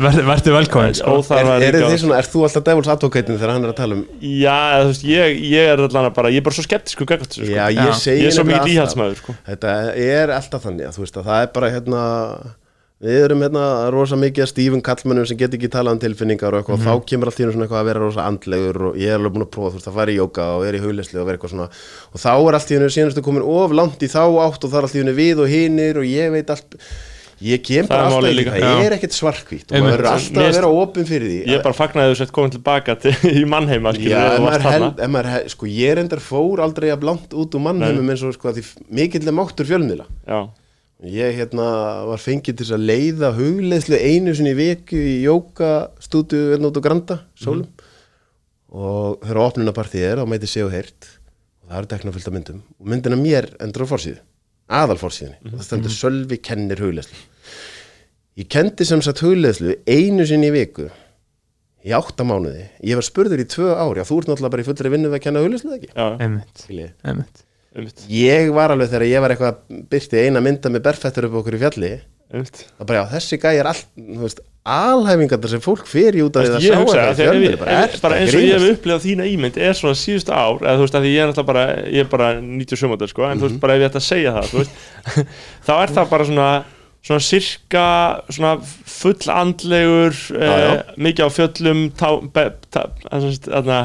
ver, 0.00 0.18
ver, 0.26 0.42
velkomin 0.56 0.96
sko. 0.98 1.14
óþarfa 1.20 1.56
Er, 1.60 1.78
er, 1.78 1.78
er 2.18 2.30
þú 2.30 2.44
alltaf 2.48 2.66
devils 2.66 2.90
advocatein 2.90 3.38
þegar 3.38 3.54
hann 3.54 3.68
er 3.68 3.72
að 3.72 3.78
tala 3.82 3.98
um 3.98 4.04
Já, 4.20 4.58
veist, 4.88 5.06
ég, 5.06 5.38
ég 5.52 5.70
er 5.74 5.84
allan 5.86 6.10
að 6.10 6.16
bara, 6.18 6.32
ég 6.34 6.42
er 6.42 6.46
bara 6.48 6.58
svo 6.58 6.66
skeptisku 6.66 7.06
gagvart 7.06 7.30
þessu, 7.30 7.46
sko. 7.46 7.54
Já, 7.54 7.68
ég 7.70 8.26
er 8.26 8.34
svo 8.34 8.46
mikið 8.48 8.58
alltaf- 8.58 8.74
íhaldsmaður, 8.74 9.20
sko. 9.22 9.36
Þetta 9.46 9.76
er 10.10 10.34
alltaf 10.34 10.66
þannig 10.66 10.90
að 10.90 10.98
þú 10.98 11.06
veist 11.06 11.20
að 11.22 11.30
það 11.30 11.44
er 11.46 11.52
bara 11.54 11.72
hérna 11.76 12.02
við 13.00 13.18
erum 13.24 13.40
hérna 13.44 13.64
rosa 13.94 14.16
mikið 14.20 14.44
að 14.44 14.50
stífum 14.50 14.82
kallmennum 14.84 15.28
sem 15.28 15.38
get 15.40 15.54
ekki 15.56 15.70
talað 15.72 15.96
um 15.96 16.00
tilfinningar 16.02 16.52
og 16.52 16.60
eitthvað. 16.60 16.80
Og 16.80 16.84
þá 16.84 17.06
kemur 17.08 17.30
allt 17.30 17.38
í 17.40 17.46
einu 17.46 17.54
svona 17.54 17.68
að 17.70 17.86
vera 17.88 18.02
rosa 18.02 18.26
andlegur 18.28 18.80
og 18.90 18.98
ég 19.00 19.14
er 19.14 19.16
alveg 19.16 19.36
búin 19.36 19.46
að 19.46 19.52
prófa 19.54 19.70
þú 19.72 19.78
veist 19.80 19.88
að 19.88 19.96
fara 20.00 20.12
í 20.12 20.18
jóka 20.18 20.48
og 20.56 20.64
vera 20.66 20.76
í 20.76 20.82
hugleysli 20.84 21.20
og 21.22 21.30
vera 21.30 21.38
eitthvað 21.38 21.54
svona. 21.54 21.70
Og 22.12 22.20
þá 22.20 22.32
er 22.34 22.58
allt 22.58 22.74
í 22.74 22.76
einu 22.76 22.90
síðastu 22.92 23.24
komin 23.24 23.46
of 23.56 23.72
langt 23.78 24.04
í 24.04 24.10
þá 24.12 24.20
átt 24.44 24.66
og 24.68 24.68
það 24.68 24.82
er 24.82 24.90
allt 24.90 24.98
í 24.98 25.06
einu 25.06 25.16
við 25.16 25.40
og 25.46 25.54
hinir 25.54 26.02
og 26.02 26.10
ég 26.10 26.36
veit 26.36 26.52
allt. 26.52 26.76
Ég 27.40 27.62
kem 27.64 27.86
bara 27.88 28.10
alltaf 28.10 28.28
í 28.28 28.36
líka. 28.36 28.52
það, 28.52 28.82
er 28.84 28.94
ekkert 28.98 29.14
svarkvít 29.16 29.70
og 29.72 29.80
maður 29.80 30.02
er 30.02 30.08
alltaf 30.10 30.42
að 30.44 30.56
vera 30.58 30.70
opinn 30.76 31.06
fyrir 31.08 31.30
því. 31.30 31.38
Ég 31.48 31.62
bara 31.64 31.78
fagnaði 31.78 32.10
þú 32.12 32.18
sett 32.20 32.32
komin 32.36 32.52
tilbaka 32.52 32.96
til, 33.00 33.14
í 33.40 33.46
mannheima 33.48 33.94
skilur, 33.96 34.12
Já, 34.12 34.34
þú 34.34 34.42
maður 34.44 34.64
þarna. 34.66 34.90
ef 34.92 35.12
maður 35.14 35.28
held, 35.32 35.52
sko 35.54 35.70
ég 35.72 36.00
endar 36.02 36.20
fór 36.20 36.60
aldrei 36.66 36.90
að 36.92 37.00
blant 37.06 37.32
út 37.32 37.56
úr 37.56 37.64
mannheimum 37.64 38.12
eins 38.12 38.26
og 38.28 38.36
sko 38.36 38.50
að 38.52 38.60
því 38.60 38.84
mikill 39.00 39.24
er 39.24 39.36
máttur 39.38 39.70
fjölmiðla. 39.72 40.04
Já, 40.28 40.40
Ég 41.00 41.38
hérna 41.38 41.66
var 42.10 42.20
fengið 42.20 42.58
til 42.60 42.66
að 42.76 42.88
leiða 42.90 43.30
hugleiðslu 43.38 43.96
einu 43.96 44.34
sinni 44.36 44.52
í 44.52 44.58
viku 44.58 44.98
í 45.00 45.14
jókastúdíu 45.24 46.50
hérna 46.52 46.68
út 46.68 46.76
á 46.76 46.84
Granda, 46.84 47.16
Sólum. 47.40 47.70
Og 48.70 49.22
þegar 49.24 49.40
opnunapartið 49.46 50.04
er 50.10 50.20
á 50.20 50.24
meiti 50.28 50.50
sé 50.50 50.60
og 50.66 50.74
heyrt. 50.74 51.08
Og 51.64 51.70
það 51.70 51.78
eru 51.80 51.90
tekna 51.94 52.12
fullt 52.14 52.28
af 52.28 52.36
myndum. 52.36 52.60
Og 52.76 52.92
myndina 52.92 53.16
mér 53.18 53.48
endur 53.64 53.88
á 53.88 53.92
forsíðu 53.96 54.20
aðal 54.70 54.98
forsíðinni 55.00 55.50
og 55.50 55.58
það 55.58 55.66
stendur 55.66 55.94
Sölvi 55.94 56.38
kennir 56.44 56.82
hugleiðslu. 56.82 57.20
Ég 58.40 58.48
kendi 58.52 58.86
sem 58.86 59.02
sagt 59.04 59.22
hugleiðslu 59.24 59.76
einu 59.90 60.26
sinni 60.28 60.50
í 60.50 60.54
viku 60.54 60.86
í 61.84 61.94
átta 61.96 62.26
mánuði. 62.28 62.68
Ég 62.86 62.98
var 63.00 63.06
spurður 63.06 63.42
í 63.42 63.48
tvö 63.50 63.72
ári 63.74 64.02
að 64.02 64.10
þú 64.12 64.20
ert 64.20 64.30
náttúrulega 64.30 64.54
bara 64.54 64.64
í 64.64 64.68
fullri 64.68 64.92
vinnu 64.94 65.10
við 65.10 65.18
að 65.18 65.24
kenna 65.26 65.44
hugleiðslu 65.44 65.72
eða 65.72 65.80
ekki? 65.80 65.92
Já, 65.94 66.06
einmitt, 66.26 66.66
Skiljið. 66.66 66.92
Umvitt, 67.76 68.04
Ég 68.10 68.50
var 68.54 68.72
alveg 68.74 68.88
þegar 68.90 69.06
ég 69.10 69.20
var 69.24 69.30
eitthvað 69.34 69.52
að 69.54 69.82
byrti 69.92 70.24
eina 70.26 70.40
mynda 70.42 70.72
með 70.74 70.82
berfættur 70.88 71.28
upp 71.28 71.36
okkur 71.42 71.54
í 71.58 71.60
fjalli 71.62 71.92
það 72.30 72.86
bara 72.86 73.00
já, 73.00 73.04
þessi 73.16 73.38
er 73.58 73.66
þú 73.98 74.20
veist, 74.22 74.40
alhæfingar 74.70 75.40
sem 75.50 75.62
fólk 75.64 75.86
í 76.14 76.22
út 76.22 76.36
af 76.38 76.44
því 76.46 76.50
að 76.54 76.62
sjá 76.62 76.74
þetta 76.78 77.00
að 77.10 77.16
í 77.40 77.46
ég- 77.48 77.56
bara, 77.58 77.72
að 78.14 78.20
eins 78.20 78.34
og 78.38 78.44
ég 78.44 78.52
hef 78.54 78.74
upplifað 78.76 79.06
þína 79.06 79.26
ímynd 79.32 79.56
er 79.58 79.74
svona 79.74 79.98
síðustu 79.98 80.30
ár 80.36 80.60
eða 80.62 80.76
þú 80.78 80.84
veist 80.84 80.98
að 80.98 81.06
því 81.06 81.10
ég 81.14 81.22
er 81.24 81.30
náttúrulega 81.32 81.50
bara 81.50 81.64
ég 81.90 82.00
er 82.04 82.10
bara 82.12 82.28
97 82.40 82.90
mótel 82.92 83.08
sko 83.10 83.24
en 83.26 83.38
þú 83.38 83.42
Mhm. 83.42 83.48
veist 83.48 83.60
bara 83.64 83.74
ef 83.74 83.80
ég 83.80 83.88
ætti 83.90 84.00
að 84.02 84.10
segja 84.10 84.34
það 84.36 84.50
þú 84.50 84.58
veist 84.60 84.74
þá 85.66 85.72
er 85.82 85.88
það 85.96 86.10
bara 86.10 86.24
svona 86.30 86.50
svona 87.02 87.24
sirka 87.24 87.86
svona 88.30 88.52
full 88.86 89.30
andlegur 89.34 90.14
Já, 90.30 90.54
já. 90.54 90.70
eh, 90.70 90.82
mikið 91.00 91.24
á 91.26 91.30
fjöllum 91.34 91.80
tá, 91.96 92.08
þarna, 93.48 93.80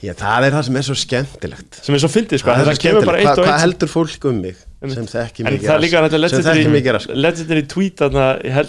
Já, 0.00 0.14
það 0.16 0.46
er 0.46 0.54
það 0.54 0.62
sem 0.66 0.76
er 0.80 0.84
svo 0.86 0.96
skemmtilegt. 0.96 1.78
Sem 1.84 1.96
er 1.96 2.00
svo 2.00 2.08
fyndið 2.08 2.40
sko 2.40 2.54
það 2.54 2.68
það 2.70 3.00
Hva, 3.04 3.32
hvað 3.36 3.58
heldur 3.60 3.90
fólk 3.92 4.26
um 4.30 4.38
mig 4.40 4.60
sem 4.80 5.08
þekki 5.10 5.44
En 5.44 5.52
mikið 5.52 5.66
það 5.66 5.74
er 5.74 5.82
líka 5.84 6.00
legendary 7.20 7.64
tweet 7.68 8.04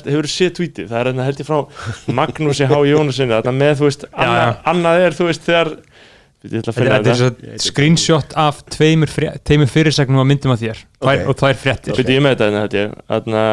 hefur 0.10 0.28
séð 0.28 0.52
tweetið, 0.58 0.90
það 0.90 0.99
er 0.99 1.10
hérna 1.12 1.28
held 1.30 1.40
ég 1.40 1.48
frá 1.48 2.12
Magnúsi 2.20 2.68
H. 2.68 2.82
Jónasinni 2.90 3.38
þarna 3.38 3.53
með, 3.62 3.74
þú 3.80 3.88
veist, 3.88 4.03
annað, 4.12 4.52
annað 4.74 5.06
er, 5.06 5.16
þú 5.16 5.30
veist, 5.30 5.48
þegar 5.48 5.72
að 5.72 5.80
Þetta 6.41 7.14
er 7.14 7.60
screenshot 7.62 8.32
af 8.41 8.64
tveimur, 8.74 9.12
fyrirsegnum 9.70 10.24
á 10.24 10.26
myndum 10.26 10.56
af 10.56 10.64
þér. 10.64 10.80
Og 11.30 11.36
tvær 11.38 11.60
fréttir. 11.62 11.94
Byrju 11.94 12.18
ég 12.18 12.24
með 12.26 12.41
þetta 12.41 13.44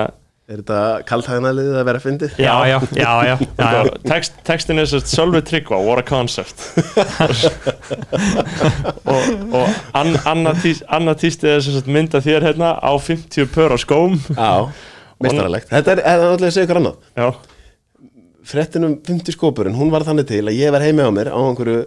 Er 0.48 0.62
þetta 0.62 0.76
kalthæðanaliðið 1.04 1.74
að 1.76 1.82
vera 1.90 2.00
fyndið? 2.00 2.36
já, 2.40 2.52
já, 2.70 2.76
já, 2.96 3.10
já, 3.28 3.34
já, 3.36 3.66
já. 3.84 3.90
text, 4.08 4.38
textin 4.48 4.80
er 4.80 4.86
svo 4.88 5.00
Sölvi 5.04 5.42
Tryggva, 5.44 5.76
what 5.84 6.00
a 6.00 6.04
concept. 6.08 6.62
Og, 9.08 9.28
og 9.52 9.68
an, 9.96 10.14
annað 10.28 10.62
tís, 10.64 10.80
anna 10.92 11.12
tístið 11.18 11.52
er 11.56 11.62
sagt 11.66 11.90
mynda 11.92 12.20
þér 12.24 12.46
hérna 12.48 12.70
á 12.80 12.92
50 13.00 13.48
pör 13.52 13.74
á 13.76 13.78
skóm. 13.80 14.16
Já, 14.36 14.68
mistaralegt 15.24 15.68
Þetta 15.72 15.94
er, 15.94 16.02
alltaf 16.14 16.46
að 16.48 16.54
segja 16.56 16.66
ykkur 16.68 16.80
annað. 16.82 16.98
Já, 17.18 17.28
Frettin 18.48 18.88
um 18.88 18.96
50 19.04 19.36
skópurinn, 19.36 19.76
hún 19.76 19.92
var 19.92 20.04
þannig 20.08 20.28
til 20.30 20.42
að 20.48 20.56
ég 20.56 20.72
var 20.72 20.84
heimi 20.84 21.04
á 21.04 21.10
mér 21.12 21.28
á 21.28 21.36
einhverju 21.36 21.82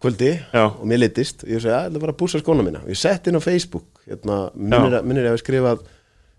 kvöldi 0.00 0.30
Já. 0.54 0.62
og 0.70 0.84
mér 0.88 1.02
litist 1.02 1.42
og 1.44 1.50
ég 1.52 1.60
segi 1.64 1.74
að 1.74 1.90
það 1.96 2.02
var 2.06 2.12
að 2.14 2.18
búsa 2.22 2.40
skóna 2.40 2.64
mína. 2.64 2.80
Og 2.86 2.92
ég 2.94 3.00
sett 3.00 3.28
inn 3.28 3.36
á 3.36 3.42
Facebook 3.44 3.84
hérna, 4.08 4.38
minnir, 4.56 4.94
að- 5.00 5.04
minnir 5.10 5.28
ég 5.28 5.34
að 5.36 5.42
skrifað 5.42 5.82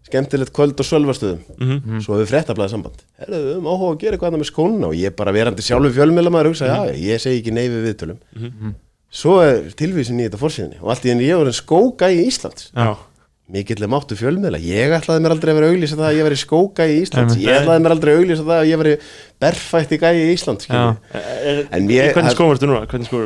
skemmtilegt 0.08 0.54
kvöld 0.56 0.80
og 0.80 0.86
sölvastöðum 0.88 1.40
Mhm. 1.60 2.00
svo 2.02 2.16
hefur 2.18 2.30
frettablaði 2.32 2.70
samband. 2.72 3.02
Við 3.28 3.44
höfum 3.54 3.68
áhuga 3.68 3.92
að 3.96 4.00
gera 4.00 4.18
eitthvað 4.18 4.38
með 4.40 4.50
skóna 4.52 4.86
og 4.88 4.94
ég 4.96 5.16
bara 5.16 5.32
verandi 5.32 5.62
sjálfur 5.62 5.92
fjölmiðlamaður 5.98 6.50
hugsa, 6.54 6.66
Mhm. 6.66 6.96
já, 6.96 7.14
ég 7.14 7.20
segi 7.22 7.42
ekki 7.44 7.54
nei 7.54 7.68
við 7.70 7.84
viðtölum. 7.94 8.18
Svo 9.12 9.42
er 9.42 9.70
tilvísin 9.76 10.20
í 10.22 10.30
þetta 10.30 10.38
fórsíðinni 10.40 10.82
og 10.82 10.90
allt 10.90 11.04
í 11.06 11.10
enn 11.12 11.20
ég 11.22 11.38
var 11.38 11.46
en 11.48 11.52
skógæi 11.52 12.26
Íslands 12.28 12.72
já, 12.76 12.96
mikill 13.52 13.82
er 13.84 13.88
máttu 13.90 14.14
fjölmiðla. 14.16 14.60
Ég 14.62 14.94
ætlaði 14.94 15.22
mér 15.26 15.32
aldrei 15.34 15.50
að 15.54 15.58
vera 15.60 15.70
auglýsa 15.74 15.98
það 15.98 16.10
að 16.10 16.18
ég 16.18 16.24
veri 16.24 16.36
skógæi 16.38 16.90
í 16.94 17.02
Íslands 17.02 17.36
ég 17.38 17.50
ætlaði 17.66 17.82
mér 17.82 17.92
aldrei 17.96 18.14
að 18.14 18.20
auglýsa 18.22 18.46
það 18.46 18.60
að 18.62 18.70
ég 18.70 18.78
veri 18.78 18.98
berfætti 19.42 19.98
gæi 20.00 20.16
í 20.16 20.34
Íslands. 20.36 20.70
Er- 20.70 21.68
En 21.72 21.88
í 21.90 21.94
ég- 21.98 22.14
hvernig 22.14 22.30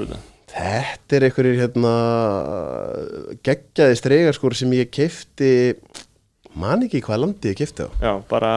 þetta? 0.08 0.18
Þetta 0.54 1.16
er 1.18 1.22
einhverjir 1.30 1.58
hérna 1.60 1.94
geggjaði 3.44 3.96
stregarskór 4.00 4.56
sem 4.56 4.72
ég 4.72 4.90
kefti 4.94 5.76
man 6.60 6.84
ekki 6.86 7.02
hvað 7.06 7.22
landi 7.24 7.52
ég 7.54 7.58
kefti 7.62 7.86
á. 7.86 7.90
Já, 8.02 8.12
bara 8.30 8.52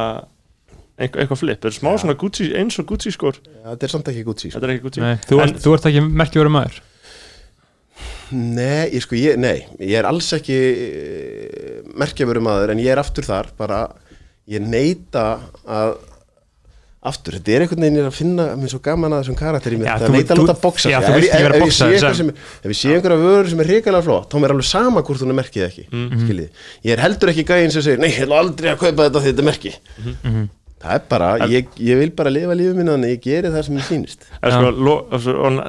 einhver, 0.98 1.22
eitthvað 1.24 1.40
flip, 1.42 1.64
er 1.68 1.74
smá 1.76 1.92
svona 2.00 2.16
Gucci, 2.18 2.50
eins 2.56 2.78
og 2.80 2.86
Gucci 2.88 3.12
skór 3.14 3.38
þetta 3.42 3.84
er 3.88 3.92
samt 3.92 4.08
ekki 4.12 4.24
Gucci 4.26 4.50
sko. 4.50 4.58
þetta 4.58 4.68
er 4.70 4.74
ekki 4.76 4.84
Gucci. 4.88 5.00
Nei, 5.04 5.16
þú, 5.28 5.40
En- 5.42 5.48
ert, 5.48 5.62
þú 5.64 5.74
ert 5.76 5.88
ekki 5.90 6.02
merkjur 6.22 6.50
maður. 6.52 6.80
Nei, 8.32 8.90
ég 8.90 9.02
sko, 9.04 9.14
ég, 9.16 9.36
nei, 9.38 9.60
ég 9.78 9.94
er 10.00 10.08
alls 10.08 10.32
ekki 10.34 10.56
merkjaförum 11.96 12.48
aður 12.50 12.72
en 12.74 12.80
ég 12.82 12.90
er 12.92 13.00
aftur 13.00 13.24
þar 13.26 13.52
bara, 13.58 13.80
ég 14.50 14.60
neita 14.66 15.26
að 15.64 15.94
aftur, 17.10 17.36
þetta 17.38 17.52
er 17.56 17.64
einhvern 17.64 17.84
veginn 17.86 17.98
ég 17.98 18.04
er 18.04 18.10
að 18.10 18.16
finna 18.18 18.46
mér 18.60 18.72
svo 18.72 18.80
gaman 18.84 19.14
að 19.16 19.22
þessum 19.24 19.38
karakter 19.38 19.76
mér 19.76 19.86
Já, 19.88 19.94
þetta 20.00 20.12
neita 20.16 20.34
að 20.34 20.40
láta 20.42 20.56
þú 20.56 20.60
ef, 22.26 22.70
ég 22.70 22.76
sé 22.80 22.90
ég 22.90 22.98
einhverja 22.98 23.20
vöru 23.22 23.52
sem 23.52 23.60
er 23.64 23.70
hrikalega 23.72 24.06
flott 24.08 24.28
þá 24.30 24.36
er 24.36 24.44
mér 24.46 24.54
alveg 24.56 24.68
sama 24.70 25.02
hvort 25.06 25.22
hún 25.24 25.32
er 25.34 25.38
merkið 25.40 25.66
ekki. 25.68 25.84
Mhm. 25.92 26.26
skiljið, 26.26 26.48
ég 26.86 26.92
er 26.96 27.04
heldur 27.06 27.32
ekki 27.32 27.44
gæinn 27.46 27.72
sem 27.72 27.82
segir 27.86 27.98
nei, 28.02 28.10
ég 28.10 28.26
ætla 28.26 28.38
aldrei 28.42 28.72
að 28.74 28.78
kaupa 28.84 29.08
þetta 29.08 29.24
þetta 29.28 29.44
er 29.44 29.50
merki 29.52 29.74
Mhm. 29.96 30.48
Það 30.82 30.94
er 30.98 31.04
bara, 31.08 31.28
ég, 31.50 31.68
ég 31.80 31.98
vil 32.00 32.10
bara 32.18 32.30
lifa 32.32 32.54
lífið 32.58 32.76
mínu 32.80 32.92
þannig 32.94 33.12
ég 33.14 33.22
geri 33.24 33.52
það 33.54 33.62
sem 33.66 33.78
ég 33.80 33.86
sýnist. 33.88 34.26
En 34.44 34.52
sko, 34.54 34.94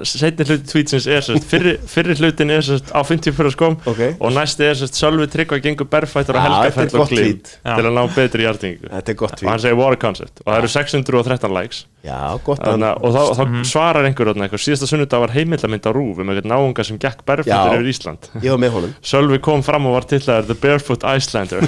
setni 0.08 0.48
hluti 0.48 0.68
tweetsins 0.72 1.08
er 1.08 1.24
sérst, 1.26 1.48
fyrri, 1.48 1.76
fyrri 1.90 2.16
hlutin 2.20 2.52
er 2.54 2.66
sérst 2.68 2.92
á 2.92 3.00
50 3.08 3.36
fyrir 3.38 3.56
skóm 3.56 3.78
Ok. 3.88 4.02
og 4.20 4.36
næsti 4.36 4.68
er 4.68 4.76
sérst 4.80 5.00
Sölvi 5.00 5.28
Tryggva 5.32 5.60
gengur 5.64 5.88
berfættur 5.92 6.38
og 6.38 6.44
helgafættur 6.44 7.04
og 7.06 7.12
tweet. 7.12 7.54
til 7.64 7.86
að 7.88 7.94
ná 7.96 8.04
betri 8.16 8.46
hjartingu 8.46 8.92
þetta 8.92 9.14
er 9.14 9.20
gott 9.24 9.44
og 9.44 9.50
hann 9.52 9.64
segir 9.64 9.84
a 9.88 9.96
concept 10.02 10.42
og 10.46 10.52
það 10.52 10.60
eru 10.62 10.72
613 10.76 11.56
likes 11.56 11.86
já, 12.08 12.20
gott 12.48 12.62
að 12.64 12.72
Þannig, 12.72 12.88
að- 12.88 13.04
og 13.04 13.14
þá, 13.14 13.22
þá 13.38 13.44
Mhm. 13.48 13.64
svarar 13.68 14.06
einhver 14.08 14.30
þarna 14.32 14.48
eitthvað. 14.48 14.64
Síðasta 14.66 14.88
sunnudag 14.88 15.20
var 15.26 15.34
heimildamind 15.36 15.84
á 15.84 15.92
rúf 15.92 16.18
um 16.24 16.30
eitthvað 16.32 16.48
náunga 16.54 16.86
sem 16.88 16.98
gekk 16.98 17.24
Já. 17.46 17.60
yfir 17.76 17.90
Ísland. 17.92 18.30
ég 18.42 18.50
var 18.56 18.62
með 18.64 18.72
honum. 18.78 18.94
Sölvi 19.12 19.40
kom 19.42 19.62
fram 19.64 19.86
og 19.86 19.94
var 19.98 20.08
tillaður 20.08 20.48
The 20.48 20.56
Barefoot 20.56 21.04
Icelander. 21.04 21.62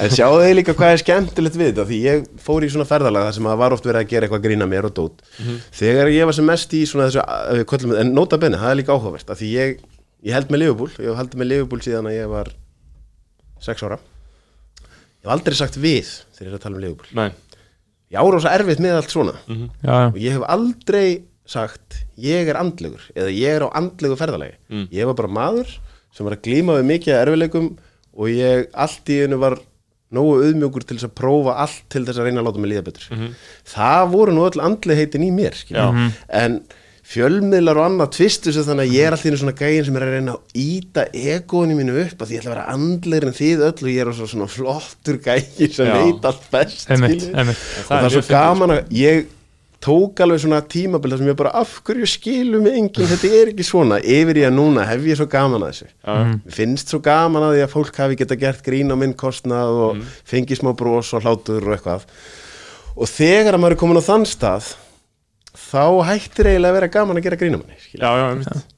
En 0.00 0.08
sjáu 0.08 0.38
þið 0.40 0.54
líka 0.56 0.72
hvað 0.76 0.94
er 0.94 1.00
skemmtilegt 1.02 1.56
við 1.60 1.66
þetta? 1.74 1.84
Því 1.90 1.96
ég 2.06 2.22
fór 2.40 2.64
í 2.64 2.70
svona 2.72 2.86
ferðalag 2.88 3.26
þar 3.26 3.34
sem 3.36 3.48
að 3.50 3.58
var 3.60 3.74
oft 3.76 3.84
verið 3.84 4.00
að 4.00 4.08
gera 4.12 4.26
eitthvað 4.28 4.44
grína 4.46 4.68
mér 4.70 4.86
og 4.88 4.94
dót. 4.96 5.20
Þegar 5.76 6.08
ég 6.14 6.24
var 6.30 6.36
sem 6.38 6.46
mest 6.48 6.72
í 6.72 6.80
svona 6.88 7.08
þessu 7.10 7.20
ef 7.20 7.58
við 7.58 7.66
köllum, 7.72 7.92
En 8.00 8.14
nota 8.16 8.38
benni, 8.40 8.56
það 8.60 8.70
er 8.72 8.78
líka 8.80 8.94
áhugavert 8.96 9.28
af 9.34 9.36
Því 9.42 9.50
ég, 9.52 9.82
ég 10.24 10.32
held 10.38 10.48
með 10.48 10.62
Liverpool. 10.64 10.88
Ég 10.96 11.10
hef 11.12 11.20
haldið 11.20 11.42
með 11.42 11.50
Liverpool 11.52 11.84
síðan 11.84 12.08
að 12.08 12.16
ég 12.16 12.32
var 12.32 12.48
sex 13.60 13.84
ára. 13.84 13.98
Ég 14.80 15.28
hef 15.28 15.34
aldrei 15.36 15.54
sagt 15.60 15.76
við 15.76 16.08
þegar 16.38 16.48
ég 16.48 16.52
er 16.54 16.56
að 16.56 16.64
tala 16.64 16.80
um 16.80 16.84
Liverpool. 16.86 17.12
Nei, 17.20 17.28
Ég 18.10 18.18
ára 18.18 18.40
svo 18.42 18.50
erfitt 18.50 18.82
með 18.82 18.96
allt 18.98 19.12
svona. 19.14 19.36
Já, 19.46 19.98
Og 20.10 20.18
ég 20.18 20.34
hef 20.34 20.46
aldrei 20.50 21.22
sagt 21.50 22.00
Ég 22.20 22.50
er 22.50 22.58
andlegur 22.58 23.04
Eða 23.14 23.30
ég 23.34 23.56
er 23.58 23.64
á 23.66 23.68
andlegu 23.78 24.18
ferðalagi. 24.18 24.56
Mm. 24.70 24.86
Ég 24.94 25.06
var 25.10 25.18
bara 25.22 25.32
maður 25.40 25.76
sem 26.10 26.26
var 26.26 26.34
að 26.34 26.42
glíma 26.48 26.74
við 26.80 26.88
mikið 26.90 27.14
af 27.14 27.20
erfileikum 27.26 27.68
Og 28.18 28.32
ég 28.34 28.66
allt 28.74 29.12
í 29.14 29.20
einu 29.24 29.38
var 29.38 29.60
nógu 30.10 30.40
auðmjögur 30.42 30.82
til 30.82 30.96
þess 30.98 31.06
að 31.06 31.12
prófa 31.20 31.52
allt 31.62 31.84
til 31.92 32.02
þess 32.02 32.18
að 32.18 32.26
reyna 32.26 32.42
að 32.42 32.48
láta 32.48 32.58
mig 32.64 32.70
líða 32.72 32.82
betur. 32.88 33.04
Það 33.70 34.08
voru 34.10 34.32
nú 34.34 34.42
öll 34.48 34.62
andlegheitin 34.66 35.22
í 35.22 35.28
mér. 35.30 35.54
Já. 35.70 35.84
en 36.34 36.56
fjölmiðlar 37.10 37.80
og 37.80 37.86
annað 37.88 38.12
tvistu 38.14 38.52
sig 38.54 38.66
þannig 38.68 38.86
að 38.86 38.94
ég 38.94 39.08
er 39.08 39.16
alltaf 39.16 39.40
svona 39.40 39.56
gægin 39.58 39.86
sem 39.88 39.98
er 39.98 40.04
að 40.06 40.14
reyna 40.14 40.36
að 40.36 40.60
íta 40.62 41.06
egóinu 41.10 41.78
mínu 41.78 41.96
upp 42.04 42.22
að 42.22 42.30
því 42.30 42.36
ég 42.36 42.44
ætla 42.44 42.52
að 42.52 42.54
vera 42.54 42.76
andlegri 42.76 43.30
en 43.30 43.38
þið 43.40 43.64
öll 43.66 43.74
og 43.80 43.90
ég 43.90 44.00
er 44.04 44.12
svo 44.14 44.28
svona 44.30 44.48
flottur 44.50 45.18
gægi 45.24 45.68
sem 45.74 45.90
veit 45.90 46.30
allt 46.30 46.46
best 46.52 46.86
Einmitt, 46.86 47.24
skilur. 47.24 47.36
einmitt. 47.42 47.66
og 47.82 47.90
það 47.90 48.06
er 48.06 48.14
svo 48.14 48.24
gaman 48.30 48.74
að 48.76 48.96
ég 49.00 49.28
tók 49.80 50.20
alveg 50.20 50.42
svona 50.42 50.60
tímabil 50.68 51.14
þar 51.14 51.22
sem 51.22 51.30
ég 51.30 51.38
bara 51.40 51.52
af 51.56 51.72
hverju 51.86 52.08
skilum 52.12 52.66
enginn, 52.68 53.08
þetta 53.08 53.30
er 53.38 53.50
ekki 53.54 53.64
svona. 53.64 53.96
Yfir 54.04 54.42
í 54.42 54.44
að 54.44 54.52
núna 54.58 54.84
hef 54.84 55.06
ég 55.08 55.16
svo 55.16 55.26
gaman 55.32 55.64
að 55.64 55.72
þessu. 55.72 55.88
Já, 55.88 56.12
Mér 56.34 56.56
finnst 56.58 56.92
svo 56.92 57.00
gaman 57.04 57.46
að 57.46 57.54
því 57.54 57.62
að 57.64 57.72
fólk 57.72 58.00
hafi 58.02 58.18
geta 58.20 58.38
gert 58.42 58.60
grín 58.66 58.92
á 58.92 58.96
minn 59.00 59.16
kostnað 59.16 59.80
og 59.86 59.94
mm. 59.96 60.12
fengið 60.28 60.60
smá 60.60 60.74
bros 60.76 61.14
og 61.16 61.24
hlátur 61.24 61.64
og 61.64 61.78
eitthvað. 61.78 62.04
Og 63.00 63.08
þegar 63.08 63.56
að 63.56 63.64
maður 63.64 63.78
er 63.78 63.80
komin 63.80 64.02
á 64.04 64.04
þann 64.04 64.28
stað 64.28 64.68
þá 65.56 65.84
hættir 66.10 66.50
eiginlega 66.50 66.72
að 66.72 66.78
vera 66.78 66.92
gaman 66.98 67.20
að 67.20 67.26
gera 67.28 67.40
grín 67.40 67.56
á 67.56 67.60
manni 67.60 67.80
skilur. 67.80 68.04
já, 68.04 68.10
já, 68.20 68.26
einmitt. 68.30 68.68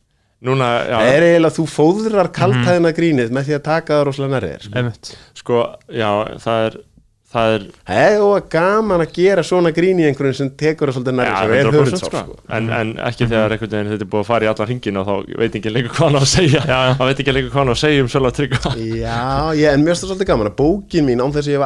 Núna, 0.42 0.68
já, 0.82 0.96
það 0.98 1.08
er 1.16 1.26
eiginlega 1.28 1.50
að 1.52 1.58
þú 1.58 1.66
fóðrar 1.70 2.28
kaltæðina 2.34 2.90
grínið 2.96 3.28
með 3.34 3.44
því 3.48 3.58
að 3.58 3.66
taka 3.68 3.98
það 3.98 4.06
rosalega 4.08 4.32
nærið 4.36 4.54
þér 4.54 4.64
sko. 4.64 4.72
einmitt. 4.80 5.12
Sko, 5.38 5.60
já, 5.92 6.10
það 6.42 6.66
er 6.66 6.80
það 7.32 7.54
er, 7.54 7.62
og 8.20 8.48
gaman 8.52 9.00
að 9.04 9.12
gera 9.16 9.42
svona 9.46 9.70
grín 9.74 10.00
í 10.02 10.04
einhverjum 10.08 10.34
sem 10.36 10.50
tekur 10.58 10.90
það 10.90 10.96
svolítið 10.98 11.14
já, 11.14 11.18
nærið 11.20 11.32
sem 11.32 11.52
er 11.52 11.64
100% 11.64 11.76
höfundsál 11.78 12.10
sko. 12.10 12.18
sko. 12.26 12.34
en, 12.58 12.64
en 12.76 12.88
ekki 13.08 13.24
þegar 13.30 13.54
einhvern 13.54 13.72
veginn 13.72 13.92
þetta 13.92 14.04
er 14.04 14.10
búið 14.12 14.22
að 14.22 14.28
fara 14.28 14.44
í 14.44 14.50
allar 14.52 14.68
hringin 14.68 15.00
og 15.00 15.04
þá 15.08 15.14
veit 15.42 15.54
ekki 15.60 15.72
lengur 15.72 15.92
hvað 15.94 16.06
hann 16.08 16.18
á 16.18 16.22
að 16.22 16.32
segja. 16.32 16.60
Hann 16.72 17.08
veit 17.08 17.20
ekki 17.22 17.34
lengur 17.36 17.52
hvað 17.54 17.62
hann 17.62 17.72
á 17.72 17.76
að 17.76 17.82
segja 17.84 18.02
um 18.02 18.10
sjálf 18.12 18.28
að 18.28 18.36
tryggja 18.40 18.58
Já, 19.06 19.22
ég, 19.56 19.68
en 19.70 19.80
mér 19.80 19.92
finnst 19.94 20.02
það 20.04 20.10
svolítið 20.12 20.30
gaman 20.32 20.50
að 20.50 20.58
bókin 20.60 21.06
mín 21.08 21.22
án 21.22 21.32
þess 21.32 21.48
að 21.48 21.54
ég 21.54 21.62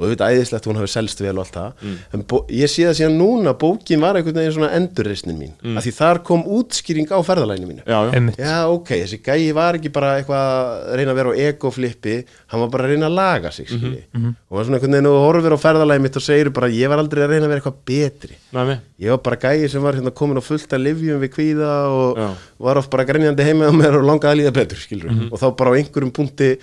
að 0.00 0.06
að 0.06 0.06
að 0.06 0.06
og 0.06 0.06
auðvitað 0.06 0.32
æðislegt 0.32 0.66
hún 0.66 0.78
hafi 0.80 0.88
selst 0.88 1.20
vel 1.20 1.34
og 1.36 1.42
allt 1.44 1.56
það. 1.56 1.72
En 2.16 2.22
bó, 2.24 2.36
ég 2.48 2.70
sé 2.72 2.86
það 2.88 2.94
síðan 3.00 3.16
núna 3.20 3.52
bókin 3.60 4.00
var 4.00 4.16
einhvern 4.16 4.38
veginn 4.40 4.54
svona 4.56 4.70
endurreisnin 4.78 5.36
mín. 5.36 5.52
Mm. 5.60 5.76
að 5.76 5.84
því 5.86 5.92
þar 5.98 6.20
kom 6.24 6.44
útskýring 6.56 7.10
á 7.12 7.18
ferðalæginu 7.20 7.68
mínu. 7.68 7.82
Já, 7.84 7.98
já, 8.08 8.34
Já, 8.40 8.56
ok, 8.72 8.88
þessi 9.04 9.18
gæi 9.22 9.52
var 9.52 9.76
ekki 9.76 9.92
bara 9.92 10.14
eitthvað 10.16 10.40
að 10.40 10.96
reyna 10.96 11.12
að 11.12 11.20
vera 11.20 11.30
á 11.30 11.40
egoflippi 11.50 12.16
hann 12.50 12.60
var 12.64 12.70
bara 12.72 12.84
að 12.88 12.94
reyna 12.94 13.06
að 13.10 13.18
laga 13.20 13.50
sig 13.52 13.68
mm 13.70 14.34
og 14.50 14.56
var 14.56 14.64
svona 14.66 14.78
einhvern 14.80 14.92
veginn 14.96 15.06
og 15.06 15.18
horfir 15.24 15.54
á 15.54 15.58
ferðalægi 15.62 16.02
mitt 16.02 16.16
og 16.18 16.22
segir 16.24 16.48
bara 16.50 16.68
ég 16.72 16.88
var 16.90 16.98
aldrei 16.98 17.22
að 17.22 17.30
reyna 17.34 17.46
að 17.46 17.52
vera 17.52 17.60
eitthvað 17.60 17.84
betri. 17.86 18.34
Næmi 18.56 18.78
Ég 19.00 19.10
var 19.14 19.20
bara 19.24 19.36
gæi 19.36 19.68
sem 19.70 19.82
var 19.82 19.94
hérna 19.94 20.10
komin 20.10 20.40
á 20.40 20.44
fullt 20.44 20.72
af 20.74 20.80
livjum 20.80 21.20
við 21.22 21.30
kvíða 21.36 21.70
og 21.88 22.18
Já. 22.18 22.28
var 22.58 22.76
oft 22.80 22.90
bara 22.90 23.04
grenjandi 23.04 23.44
heima 23.46 23.70
mér 23.72 23.96
og 24.00 24.04
langaði 24.04 24.32
að 24.32 24.40
líða 24.42 24.52
betur, 24.58 24.76
skilur 24.82 25.10
Mhm. 25.10 25.28
og 25.32 25.38
þá 25.40 25.56
bara 25.56 25.70
á 25.70 25.78
einhverjum 25.78 26.12
punkti 26.12 26.58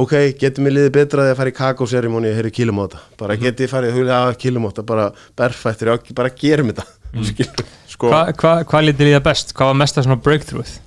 ok, 0.00 0.14
getur 0.40 0.64
mér 0.64 0.76
liðið 0.76 0.92
betra 0.94 1.26
þegar 1.26 1.34
að 1.34 1.40
fara 1.40 1.52
í 1.52 1.56
kakóserimóni 1.58 2.30
og 2.30 2.38
heyri 2.38 2.52
kilumóta, 2.54 3.00
bara 3.18 3.34
mm 3.34 3.40
-hmm. 3.40 3.46
ég 3.64 3.70
farið 3.70 4.12
að 4.16 4.38
kilumóta, 4.42 4.82
bara 4.82 5.10
berfættir 5.36 5.92
bara 6.14 6.30
gerum 6.30 6.72
þetta, 6.72 6.86
skilur 7.30 7.66
sko, 7.88 8.08
Hvað 8.08 8.34
hva, 8.36 8.54
hva 8.64 8.82
lítið 8.82 9.10
líða 9.10 9.22
best? 9.24 9.54
Hvað 9.54 9.72
var 9.72 9.80
mesta 9.82 10.02
svona 10.02 10.22
breakthroughð? 10.24 10.80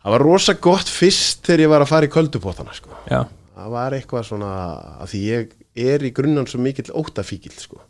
Það 0.00 0.12
var 0.12 0.22
rosa 0.22 0.54
gott 0.54 0.88
fyrst 0.88 1.44
þegar 1.44 1.60
ég 1.60 1.68
var 1.68 1.82
að 1.82 1.92
fara 1.92 2.06
í 2.06 2.14
köldupótana, 2.14 2.72
sko. 2.72 2.88
Já, 3.10 3.26
það 3.56 3.70
var 3.70 3.92
eitthvað 3.92 4.26
svona 4.26 4.52
að 5.00 5.06
því 5.12 5.20
ég 5.28 5.48
er 5.76 6.02
í 6.02 6.12
grunnan 6.12 6.46
svo 6.46 6.60
mikill 6.60 6.90
óttafíkil, 6.92 7.52
sko 7.58 7.80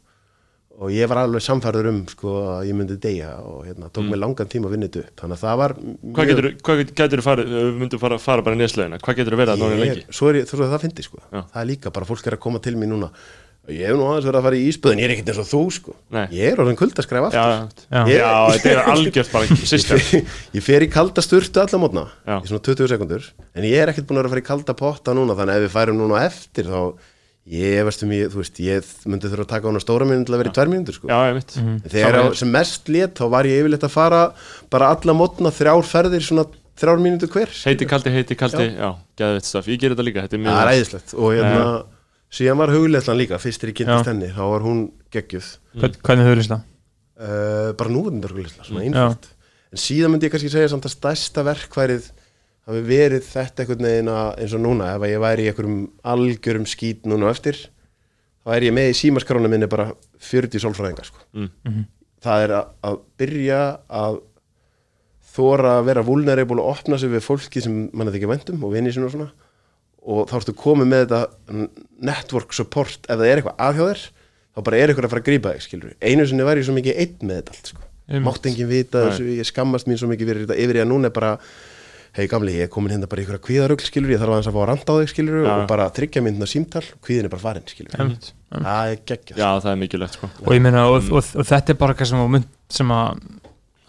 og 0.80 0.88
ég 0.94 1.08
var 1.10 1.18
alveg 1.26 1.42
samfærður 1.44 1.88
um 1.90 1.98
sko 2.08 2.30
að 2.54 2.62
ég 2.70 2.76
myndi 2.78 2.96
deyja 3.02 3.34
og 3.44 3.66
hérna, 3.68 3.90
tók 3.92 4.06
mig 4.08 4.16
langan 4.22 4.48
tíma 4.48 4.70
að 4.70 4.74
vinna 4.76 4.88
þetta 4.88 5.02
upp. 5.04 5.12
Þannig 5.20 5.36
að 5.36 5.44
það 5.44 5.58
var 5.60 5.74
Mm. 5.80 5.98
hvað 6.16 6.30
getur 6.30 6.48
hvað 6.64 6.80
getur 7.02 7.22
farið, 7.26 7.52
við 7.52 7.76
myndum 7.82 8.00
fara, 8.00 8.18
fara 8.18 8.42
bara 8.46 8.56
nýðslegina 8.56 8.98
hvað 9.04 9.16
getur 9.20 9.36
verið 9.36 9.52
að 9.54 9.66
ég, 9.66 9.78
lengi? 9.84 10.04
svo 10.10 10.30
er 10.32 10.40
ég, 10.40 10.48
svo 10.48 10.64
er 10.64 10.72
það 10.72 10.82
fyndi 10.86 11.04
sko. 11.04 11.20
Já. 11.30 11.42
það 11.52 11.60
er 11.62 11.68
líka 11.74 11.92
bara 11.92 12.06
fólk 12.08 12.26
er 12.26 12.36
að 12.38 12.42
koma 12.48 12.58
til 12.64 12.74
mér 12.80 12.88
núna. 12.94 13.10
Ég 13.70 13.86
hef 13.86 13.94
nú 14.00 14.06
aðeins 14.08 14.24
verið 14.24 14.38
að 14.40 14.46
fara 14.48 14.56
í 14.56 14.62
íspöðin 14.72 14.98
ég 14.98 15.04
er 15.04 15.12
ekkert 15.14 15.28
eins 15.30 15.38
og 15.44 15.48
þú 15.50 15.60
sko. 15.76 15.92
Nei. 16.16 16.24
ég 16.32 16.48
er 16.54 16.62
orðin 16.64 16.78
kuldaskræf 16.80 17.26
já, 17.36 17.42
aftur. 17.44 17.84
Já, 17.92 18.00
Já. 18.00 18.16
já, 18.16 18.30
þetta 18.56 18.70
er 18.72 18.80
algjört 18.94 19.32
bara 19.36 19.58
system. 19.74 20.24
Ég 20.56 20.64
fer 20.64 20.80
í 20.82 20.88
kalda 20.90 21.20
sturtu 21.22 21.60
alla 21.60 21.78
mótna 21.78 22.06
í 22.40 22.48
svona 22.48 22.64
20 22.64 22.88
sekundur 22.88 23.28
en 23.54 23.68
ég 23.68 23.76
er 23.84 23.92
ekkert 23.92 24.08
búin 24.08 24.16
að 24.18 24.24
vera 24.24 24.30
að 24.30 24.34
fara 24.34 24.42
í 24.42 24.48
kalda 24.48 24.74
potta 24.80 25.14
núna 25.14 25.36
þannig 25.36 25.54
að 25.54 25.60
ef 25.60 25.66
við 25.68 25.74
færum 25.76 26.00
núna 26.00 26.24
eftir 26.24 26.64
þá 26.72 26.80
ég 27.50 27.84
veist 27.88 28.04
um 28.06 28.12
ég, 28.14 28.30
þú 28.32 28.40
veist, 28.42 28.60
ég 28.62 28.90
myndi 29.10 29.30
þurfa 29.30 29.46
að 29.46 29.52
taka 29.52 29.66
á 29.66 29.70
hana 29.70 29.82
stóra 29.82 30.06
mínútur 30.08 30.30
til 30.30 30.36
að 30.36 30.42
vera 30.44 30.52
í 30.52 30.56
tvær 30.58 30.70
mínútur 30.72 30.96
sko. 30.96 31.10
Já, 31.10 31.18
ég 31.30 31.36
mitt 31.40 31.56
En 31.58 31.90
þegar 31.90 32.18
á, 32.20 32.24
sem 32.40 32.50
mest 32.54 32.90
lét 32.92 33.14
þá 33.18 33.24
var 33.34 33.48
ég 33.50 33.60
yfirleitt 33.64 33.86
að 33.88 33.94
fara 33.96 34.22
bara 34.70 34.90
alla 34.94 35.16
mótna 35.18 35.52
þrjár 35.54 35.86
ferðir 35.90 36.26
svona 36.26 36.46
þrjár 36.80 37.02
mínútur 37.04 37.32
hver. 37.34 37.50
Heiti 37.66 37.88
kaldi, 37.90 38.14
heiti 38.14 38.38
kaldi, 38.38 38.68
já, 38.78 38.90
geðveitt 39.20 39.48
staf 39.50 39.66
ég 39.68 39.80
ger 39.82 39.92
þetta 39.96 40.06
líka, 40.06 40.24
þetta 40.26 40.38
er 40.38 40.44
mjög 40.46 40.56
Það 40.56 40.62
er 40.64 40.72
æðislegt. 40.78 41.14
Og 41.18 41.34
hérna 41.36 41.64
síðan 42.30 42.62
var 42.62 42.72
hugleitlan 42.76 43.18
líka, 43.18 43.40
fyrst 43.42 43.60
þegar 43.60 43.72
ég 43.74 43.78
kynntist 43.82 44.06
Já. 44.06 44.12
henni 44.14 44.30
þá 44.32 44.42
var 44.54 44.64
hún 44.64 44.82
geggjuð. 45.10 45.48
Hvern, 45.80 45.96
hvernig 46.06 46.30
þau 46.30 46.50
það? 46.54 46.66
uh, 47.20 47.72
bara 47.76 47.92
núvendar 47.92 48.32
hugleitla, 48.34 48.64
svona 48.64 48.80
Mm. 48.80 48.94
einfælt 48.94 49.28
en 49.70 49.78
síðan 49.78 50.10
myndi 50.14 50.26
ég 50.26 50.32
kannski 50.34 50.50
segja 50.50 50.70
samt 50.72 50.86
að 50.88 50.94
stærsta 50.96 51.44
verkværið 51.46 52.08
hafi 52.68 52.80
verið 52.86 53.26
þetta 53.26 53.64
einhvern 53.64 53.86
veginn 53.88 54.10
að, 54.12 54.30
eins 54.42 54.56
og 54.56 54.64
núna 54.64 54.94
ef 54.94 55.06
ég 55.08 55.22
væri 55.22 55.46
í 55.46 55.50
einhverjum 55.50 55.78
algjörum 56.14 56.66
skít 56.68 57.08
núna 57.08 57.30
eftir 57.32 57.58
þá 58.44 58.54
er 58.56 58.66
ég 58.68 58.76
með 58.76 58.90
í 58.92 58.98
símaskrána 59.00 59.50
minni 59.52 59.68
bara 59.70 59.90
40 60.30 60.62
sálfræðingar 60.64 61.08
sko. 61.08 61.24
Mm. 61.36 61.86
það 62.24 62.44
er 62.46 62.56
að, 62.58 62.72
að 62.88 62.98
byrja 63.20 63.60
að 64.00 64.20
þóra 65.30 65.76
að 65.78 65.86
vera 65.90 66.06
vulnerable 66.06 66.62
og 66.62 66.74
opna 66.74 66.98
sig 66.98 67.12
við 67.12 67.24
fólki 67.24 67.62
sem 67.64 67.84
mann 67.96 68.10
ekki 68.10 68.28
vendum 68.30 68.64
og 68.66 68.74
vinni 68.74 68.92
sinni 68.92 69.08
og 69.08 69.14
svona 69.14 69.30
og 70.00 70.30
þá 70.30 70.38
ertu 70.40 70.56
komið 70.56 70.88
með 70.90 71.04
þetta 71.04 71.68
network 72.08 72.56
support 72.56 73.04
ef 73.04 73.20
það 73.20 73.26
er 73.28 73.40
eitthvað 73.40 73.62
aðhjóðir 73.66 74.06
þá 74.50 74.62
bara 74.66 74.80
er 74.80 74.90
eitthvað 74.90 75.06
að 75.06 75.14
fara 75.14 75.22
að 75.22 75.28
grípa 75.28 75.52
þig 75.54 75.66
skilur 75.66 75.92
einu 76.00 76.26
sinni 76.26 76.46
var 76.48 76.60
ég 76.60 76.66
svo 76.66 76.76
mikið 76.76 77.02
einn 77.04 77.28
með 77.28 77.40
þetta 77.40 77.56
allt 77.56 77.72
sko. 77.74 77.86
Mátt 78.24 78.46
enginn 78.50 78.66
vita 78.66 79.04
þessu, 79.06 79.26
ég 79.38 79.46
skammast 79.46 79.86
mín 79.86 80.00
svo 80.00 80.08
mikið 80.10 80.32
fyrir 80.32 80.46
þetta 80.48 80.62
yfir 80.64 80.80
í 80.80 80.82
að 80.82 80.88
núna 80.90 81.10
er 81.10 81.14
bara 81.14 81.34
hei 82.16 82.26
gamli, 82.30 82.56
ég 82.58 82.66
er 82.66 82.72
komin 82.72 82.90
hérna 82.94 83.08
bara 83.10 83.22
í 83.22 83.24
einhverja 83.24 83.44
kvíðarugl 83.44 83.84
skilur 83.86 84.14
ég 84.14 84.20
þarf 84.20 84.34
aðeins 84.34 84.48
að 84.50 84.56
fá 84.56 84.60
að 84.64 84.68
randa 84.72 84.94
á 84.94 84.98
þig 84.98 85.10
skilur 85.12 85.44
Já. 85.44 85.50
og 85.52 85.66
bara 85.70 85.90
tryggja 85.94 86.22
myndina 86.26 86.48
símtal, 86.50 86.82
kvíðin 87.06 87.28
er 87.28 87.34
bara 87.34 87.44
farin 87.44 87.68
skilur 87.70 87.94
það 88.50 88.94
er 88.94 88.96
geggjast 89.06 89.38
já, 89.38 89.46
það 89.62 89.70
er 89.70 89.78
mikilvægt 89.84 90.16
sko. 90.18 90.30
Og 90.42 90.56
ég 90.56 90.64
meina, 90.64 90.86
og, 90.90 91.06
og, 91.14 91.28
og 91.38 91.46
þetta 91.46 91.74
er 91.74 91.78
bara 91.78 91.94
eitthvað 91.94 92.10
sem, 92.10 92.24
að 92.24 92.32
mun, 92.34 92.48
sem 92.80 92.90
að 92.96 93.22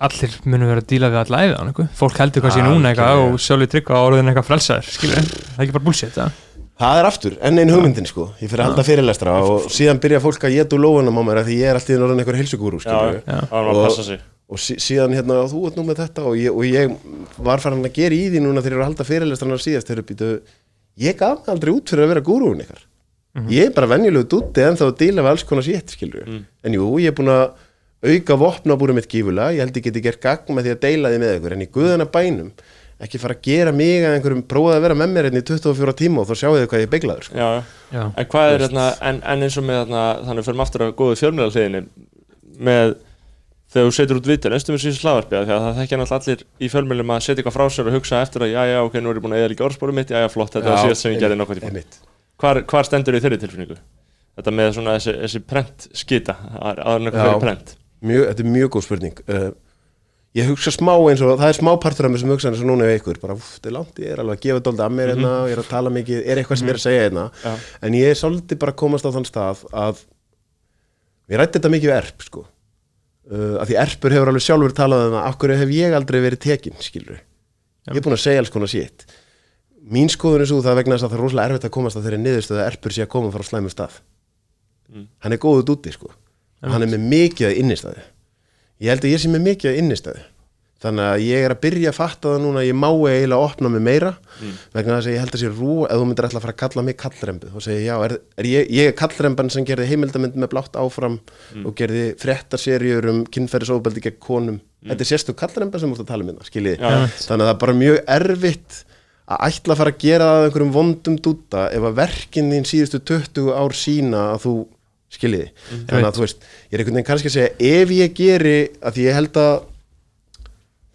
allir 0.05 0.37
munum 0.45 0.69
vera 0.69 0.83
að 0.83 0.89
díla 0.91 1.09
við 1.13 1.19
alla 1.23 1.41
æfið 1.41 1.57
hann, 1.57 1.71
eitthvað. 1.71 1.89
Fólk 1.97 2.21
heldur 2.21 2.45
hvað 2.45 2.55
sé 2.55 2.65
núna 2.65 2.91
eitthvað 2.91 3.23
og 3.25 3.41
sjálfur 3.41 3.71
tryggva 3.73 3.97
á 3.97 4.05
orðin 4.05 4.31
eitthvað 4.31 4.47
frelsaður, 4.49 4.93
skilur 4.95 5.17
Það 5.21 5.57
er 5.57 5.65
ekki 5.65 5.75
bara 5.77 5.87
bullshit, 5.87 6.13
það. 6.15 6.39
Það 6.81 6.99
er 6.99 7.07
aftur, 7.11 7.33
enn 7.45 7.61
einn 7.61 7.69
hugmyndin 7.69 8.09
sko. 8.09 8.23
Ég 8.41 8.49
fyrir 8.49 8.63
að 8.63 8.71
halda 8.71 8.85
fyrirlestra 8.87 9.35
og 9.45 9.67
síðan 9.69 10.01
byrja 10.01 10.21
fólk 10.23 10.47
að 10.49 10.55
geta 10.55 10.77
úr 10.77 10.81
lóðunum 10.87 11.19
á 11.21 11.23
mér 11.27 11.41
af 11.43 11.49
Því 11.49 11.57
ég 11.59 11.69
er 11.69 11.77
alltaf 11.77 12.05
orðin 12.07 12.23
einhver 12.23 12.39
heilsugúru 12.41 12.81
já, 12.81 12.87
skilur 12.89 14.21
var 14.51 14.57
og 14.57 14.59
sí, 14.59 14.75
síðan 14.83 15.15
hérna, 15.15 15.41
þú 15.47 15.63
ert 15.69 15.79
nú 15.79 15.87
með 15.87 16.03
þetta 16.03 16.27
og 16.27 16.37
ég, 16.39 16.51
og 16.51 16.67
ég 16.67 16.95
var 17.39 17.63
farin 17.63 17.85
að 17.87 17.95
gera 17.95 18.17
í 18.17 18.29
því 18.29 18.43
núna 18.43 18.63
þegar 18.63 18.75
ég 18.75 18.79
er 18.79 18.83
að 18.83 18.89
halda 18.89 19.07
fyrirlestrana 19.07 19.59
síðast 19.63 19.91
þegar 19.91 20.07
býtu, 20.09 20.31
ég 20.99 21.19
gaf 21.19 21.39
mig 21.39 21.53
aldrei 21.55 21.71
út 21.73 21.93
fyrir 21.93 22.05
að 22.05 22.11
vera 22.11 22.25
gúrúin 22.27 22.63
ykkar. 22.65 22.83
Ég 23.47 23.69
er 23.69 23.75
bara 23.75 23.87
venjulegu 23.87 24.27
dútti 24.27 24.63
en 24.65 24.75
þá 24.75 24.89
að 24.89 24.97
díla 24.99 25.23
við 25.23 25.31
alls 25.31 25.45
konar 25.47 25.63
sétt 25.63 25.93
skilur 25.95 26.27
en 26.27 26.75
jú, 26.75 26.87
ég 26.99 27.13
er 27.13 27.15
búin 27.15 27.31
að 27.31 27.53
auka 28.01 28.35
vopnabúri 28.41 28.95
mitt 28.97 29.07
gífulega, 29.07 29.53
ég 29.55 29.63
held 29.63 29.77
ég 29.77 29.85
geti 29.87 30.03
gert 30.03 30.19
gagn 30.19 30.55
með 30.57 30.67
því 30.67 30.73
að 30.75 30.81
deila 30.83 31.11
því 31.13 31.19
með 31.21 31.35
ykkur, 31.37 31.55
en 31.55 31.63
í 31.63 31.67
guðana 31.71 32.07
bænum 32.11 32.49
ekki 33.01 33.21
fara 33.21 33.37
að 33.37 33.45
gera 33.45 33.71
mig 33.73 34.03
að 34.05 34.15
einhverjum 34.17 34.43
prófað 34.49 34.75
að 34.77 34.83
vera 34.85 34.97
með 34.97 35.13
mér 35.13 35.27
hérna 35.29 35.41
í 35.41 35.45
24 35.47 35.93
tíma 36.01 36.21
og 36.21 36.27
þá 36.29 36.33
sjáu 36.37 36.51
þið 36.57 36.67
hvað 36.69 36.83
ég 36.83 36.91
beiglaður 36.91 37.27
sko. 37.27 37.37
já, 37.37 37.47
já. 37.47 37.61
Já, 37.95 38.03
en 38.09 38.27
hvað 38.33 38.51
er 38.51 38.65
hérna, 38.65 38.83
en, 39.09 39.21
en 39.33 39.45
eins 39.47 39.57
og 39.57 39.65
með 39.65 39.79
hérna, 39.79 40.03
þannig 40.27 40.47
fyrir 40.47 40.63
aftur 40.65 40.83
að 40.85 40.93
góðu 40.99 41.17
fjölmjöla 41.21 41.55
hliðinni 41.55 41.81
með 42.67 42.93
þegar 43.71 43.87
þú 43.87 43.95
setur 43.95 44.19
út 44.19 44.27
vitur, 44.27 44.55
einstum 44.55 44.75
við 44.75 44.83
síðan 44.83 44.99
slagarpi 44.99 45.37
því 45.37 45.55
að 45.55 45.65
það 45.65 45.79
þekkja 45.79 45.99
náttúrulega 46.01 46.19
allir 46.25 46.43
í 46.59 46.69
fjölmjölum 46.73 47.13
að 47.15 47.23
setja 47.25 47.39
eitthvað 47.39 47.55
frá 47.55 47.65
sér 47.71 47.89
og 47.89 47.95
hugsa 47.95 48.21
eftir 48.25 48.45
að 48.45 48.51
já, 48.51 48.61
já, 48.67 48.77
ok, 48.83 48.99
nú 48.99 49.11
er 49.11 49.19
ég 49.19 49.23
búin 49.23 49.35
að 49.37 49.43
eða 49.45 49.51
líka 49.53 49.65
orðspóru 49.67 49.95
mitt, 49.95 50.11
já, 50.11 50.19
já, 50.19 50.27
flott, 50.33 50.53
þetta 50.57 50.73
var 50.73 50.83
síðast 50.83 51.05
sem 51.05 51.15
ég 51.15 51.23
gerði 51.23 51.39
nokkuð 51.39 51.63
tíma. 51.63 51.83
hvar, 52.41 52.61
hvar 52.67 52.87
stendur 52.89 53.15
í 53.15 53.23
þeirri 53.23 53.39
tilfinningu? 53.45 53.79
Þetta 54.39 54.53
með 54.55 54.71
svona 54.77 54.95
þessi, 54.97 55.15
þessi 55.25 55.41
prent 55.47 55.89
skita 56.01 56.37
aður 56.59 56.79
en 56.93 57.09
eitthvað 57.09 57.21
Já. 57.21 57.31
fyrir 57.31 57.43
prent. 57.43 57.73
Mjög, 58.11 58.23
þetta 58.29 58.43
er 58.43 58.53
mjög 58.55 58.69
góð 58.73 58.85
spurning. 58.85 59.19
Uh, 59.27 59.49
ég 60.39 60.47
hugsa 60.47 60.71
smá 60.73 60.93
eins 60.95 61.23
og 61.25 61.33
það 61.35 61.51
er 61.51 61.57
smá 61.59 61.71
partur 61.83 62.07
af 62.07 62.13
mér 62.13 62.23
sem 62.23 62.31
hugsa 62.31 62.49
eins 62.51 62.63
og 62.63 62.69
núna 62.69 62.87
ef 62.87 63.01
ykkur 63.01 63.19
bara, 63.21 63.35
úff, 63.35 63.49
þetta 63.57 63.69
er 63.71 63.75
langt, 63.75 63.99
ég 63.99 64.13
er 64.15 64.23
alveg 64.23 64.39
að 64.39 64.45
gefa 64.47 64.63
dólda 64.67 64.87
að 64.87 64.95
mér 64.95 65.11
hérna, 65.11 65.33
ég 65.51 65.57
er 65.57 65.61
að 65.61 65.69
tala 65.73 65.91
mikið, 65.93 66.23
er 66.23 66.41
eitthvað 66.41 66.61
sem 66.61 66.71
ég 66.71 66.73
er 66.73 66.79
að 66.79 66.85
segja 66.85 67.03
hérna. 67.03 67.25
Já. 67.43 67.51
en 67.83 67.97
ég 67.99 68.13
er 68.13 68.19
svolítið 68.21 68.61
bara 68.63 68.73
að 68.73 68.79
komast 68.79 69.07
á 69.07 69.11
þann 69.11 69.27
stað 69.27 69.65
að 69.83 70.01
við 71.27 71.41
rætti 71.41 71.59
þetta 71.59 71.73
mikið 71.75 71.91
við 71.91 71.97
erp 71.99 72.25
sko 72.29 72.45
uh, 73.31 73.57
að 73.63 73.71
því 73.71 73.79
erpur 73.85 74.15
hefur 74.15 74.31
alveg 74.31 74.45
sjálfur 74.45 74.77
talað 74.77 75.07
um 75.09 75.17
að 75.21 75.39
hverju 75.41 75.59
hef 75.63 75.75
ég 75.77 75.97
aldrei 75.97 76.21
verið 76.23 76.43
tekin 76.45 76.79
skilur 76.83 77.19
ég 77.19 77.97
er 77.97 78.05
búin 78.05 78.17
að 78.17 78.25
segja 78.27 78.43
alls 78.43 78.53
konar 78.53 78.71
sétt 78.71 79.07
mín 79.81 80.11
skoðun 80.11 80.43
er 80.43 80.51
svo 80.51 80.61
það 80.61 80.81
vegna 80.81 80.97
þess 80.97 81.07
að 81.07 81.13
það 81.13 81.17
er 81.17 81.23
rosalega 81.25 81.49
erfitt 81.49 81.67
að 81.67 81.75
komast 81.77 81.97
að 81.97 82.07
þeirri 82.07 82.21
niðurstöðu 82.21 82.61
að 82.61 82.67
erpur 82.69 82.93
sé 82.95 83.05
að 83.05 83.13
koma 83.15 83.31
frá 83.33 83.43
slæmum 83.47 83.71
stað. 83.73 83.95
Hann 85.25 85.33
er 85.33 85.41
góðut 85.41 85.71
úti 85.73 85.93
sko. 85.95 86.11
Og 86.61 86.69
hann 86.69 86.85
er 86.85 86.91
með 86.91 87.07
mikið 87.09 87.47
að 87.47 87.59
innistæði 87.63 88.03
ég 88.81 88.93
held 88.93 89.05
að 89.05 89.13
ég 89.13 89.21
sé 89.21 89.31
með 89.31 89.43
mikið 89.47 89.71
að 89.71 89.79
innistæði 89.81 90.23
þannig 90.81 91.07
að 91.07 91.23
ég 91.27 91.45
er 91.45 91.53
að 91.53 91.61
byrja 91.61 91.91
að 91.91 91.97
fatta 91.97 92.31
það 92.31 92.39
núna 92.41 92.61
að 92.61 92.67
ég 92.67 92.77
má 92.81 92.87
eiginlega 92.89 93.45
opna 93.45 93.69
mig 93.69 93.83
meira 93.85 94.11
vegna 94.73 94.97
þess 94.97 95.09
að 95.09 95.13
ég 95.13 95.21
held 95.21 95.35
að 95.37 95.41
sé 95.43 95.51
rú 95.51 95.75
ef 95.85 95.99
þú 95.99 96.07
myndir 96.09 96.27
alltaf 96.27 96.39
að 96.39 96.45
fara 96.47 96.55
að 96.55 96.61
kalla 96.63 96.85
mig 96.87 96.97
kallrembu 97.01 97.51
þá 97.51 97.59
segi 97.65 97.77
ég 97.77 97.85
já, 97.85 97.95
er, 98.07 98.15
er 98.41 98.49
ég, 98.49 98.71
ég 98.79 98.89
er 98.89 98.97
kallremban 98.97 99.53
sem 99.53 99.67
gerði 99.67 99.89
heimildamind 99.91 100.39
með 100.41 100.51
blátt 100.55 100.79
áfram 100.81 101.19
og 101.61 101.75
gerði 101.77 102.05
fréttaserjur 102.21 103.09
um 103.11 103.23
kynferðisóbeldi 103.29 104.05
gegn 104.07 104.21
konum. 104.21 104.61
Þetta 104.81 105.05
er 105.05 105.11
sérstu 105.11 105.37
kallremba 105.37 105.77
sem 105.77 105.91
þú 105.91 105.99
ert 105.99 106.05
að 106.07 106.11
tala 106.15 106.25
um 106.25 106.31
hérna 106.31 106.49
skiljið 106.49 106.81
Já. 106.81 106.93
þannig 107.27 107.45
að 107.45 107.47
það 107.47 107.53
er 107.53 107.61
bara 107.61 107.77
mjög 107.77 107.99
erfitt 108.17 108.83
að 109.31 109.47
ætla 109.47 109.75
að 109.75 109.81
fara 109.81 109.93
að 109.93 110.01
gera 110.01 110.27
það 110.27 110.39
að 110.39 110.45
einhverjum 110.47 110.75
vondum 110.75 111.17
dúta 111.21 111.65
ef 111.71 111.87
að 111.87 111.97
verkin 112.01 112.53
þín 112.55 112.67
síðustu 112.67 113.01
20 113.11 113.51
ár 113.53 113.75
sína 113.77 114.23
að 114.33 114.45
þú 114.47 114.53
skiljiði, 115.11 115.49
þannig 115.89 116.07
að 116.07 116.17
þú 116.17 116.23
veist 116.23 116.45
ég 116.45 116.73
er 116.73 116.81
einhvern 116.81 116.97
veginn 116.97 117.07
kannski 117.09 117.29
að 117.29 117.35
segja, 117.35 117.53
ef 117.81 117.89
ég 117.91 118.13
geri 118.15 118.57
að 118.79 118.95
því 118.95 119.05
ég 119.05 119.17
held 119.17 119.39
að 119.41 119.53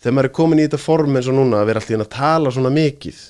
þegar 0.03 0.15
maður 0.17 0.29
er 0.31 0.35
komin 0.41 0.59
í 0.61 0.67
þetta 0.69 0.79
form 0.83 1.17
eins 1.17 1.29
og 1.31 1.35
núna 1.39 1.63
að 1.63 1.67
vera 1.67 1.81
alltaf 1.81 2.05
að 2.07 2.13
tala 2.19 2.51
svona 2.51 2.71
mikið 2.75 3.25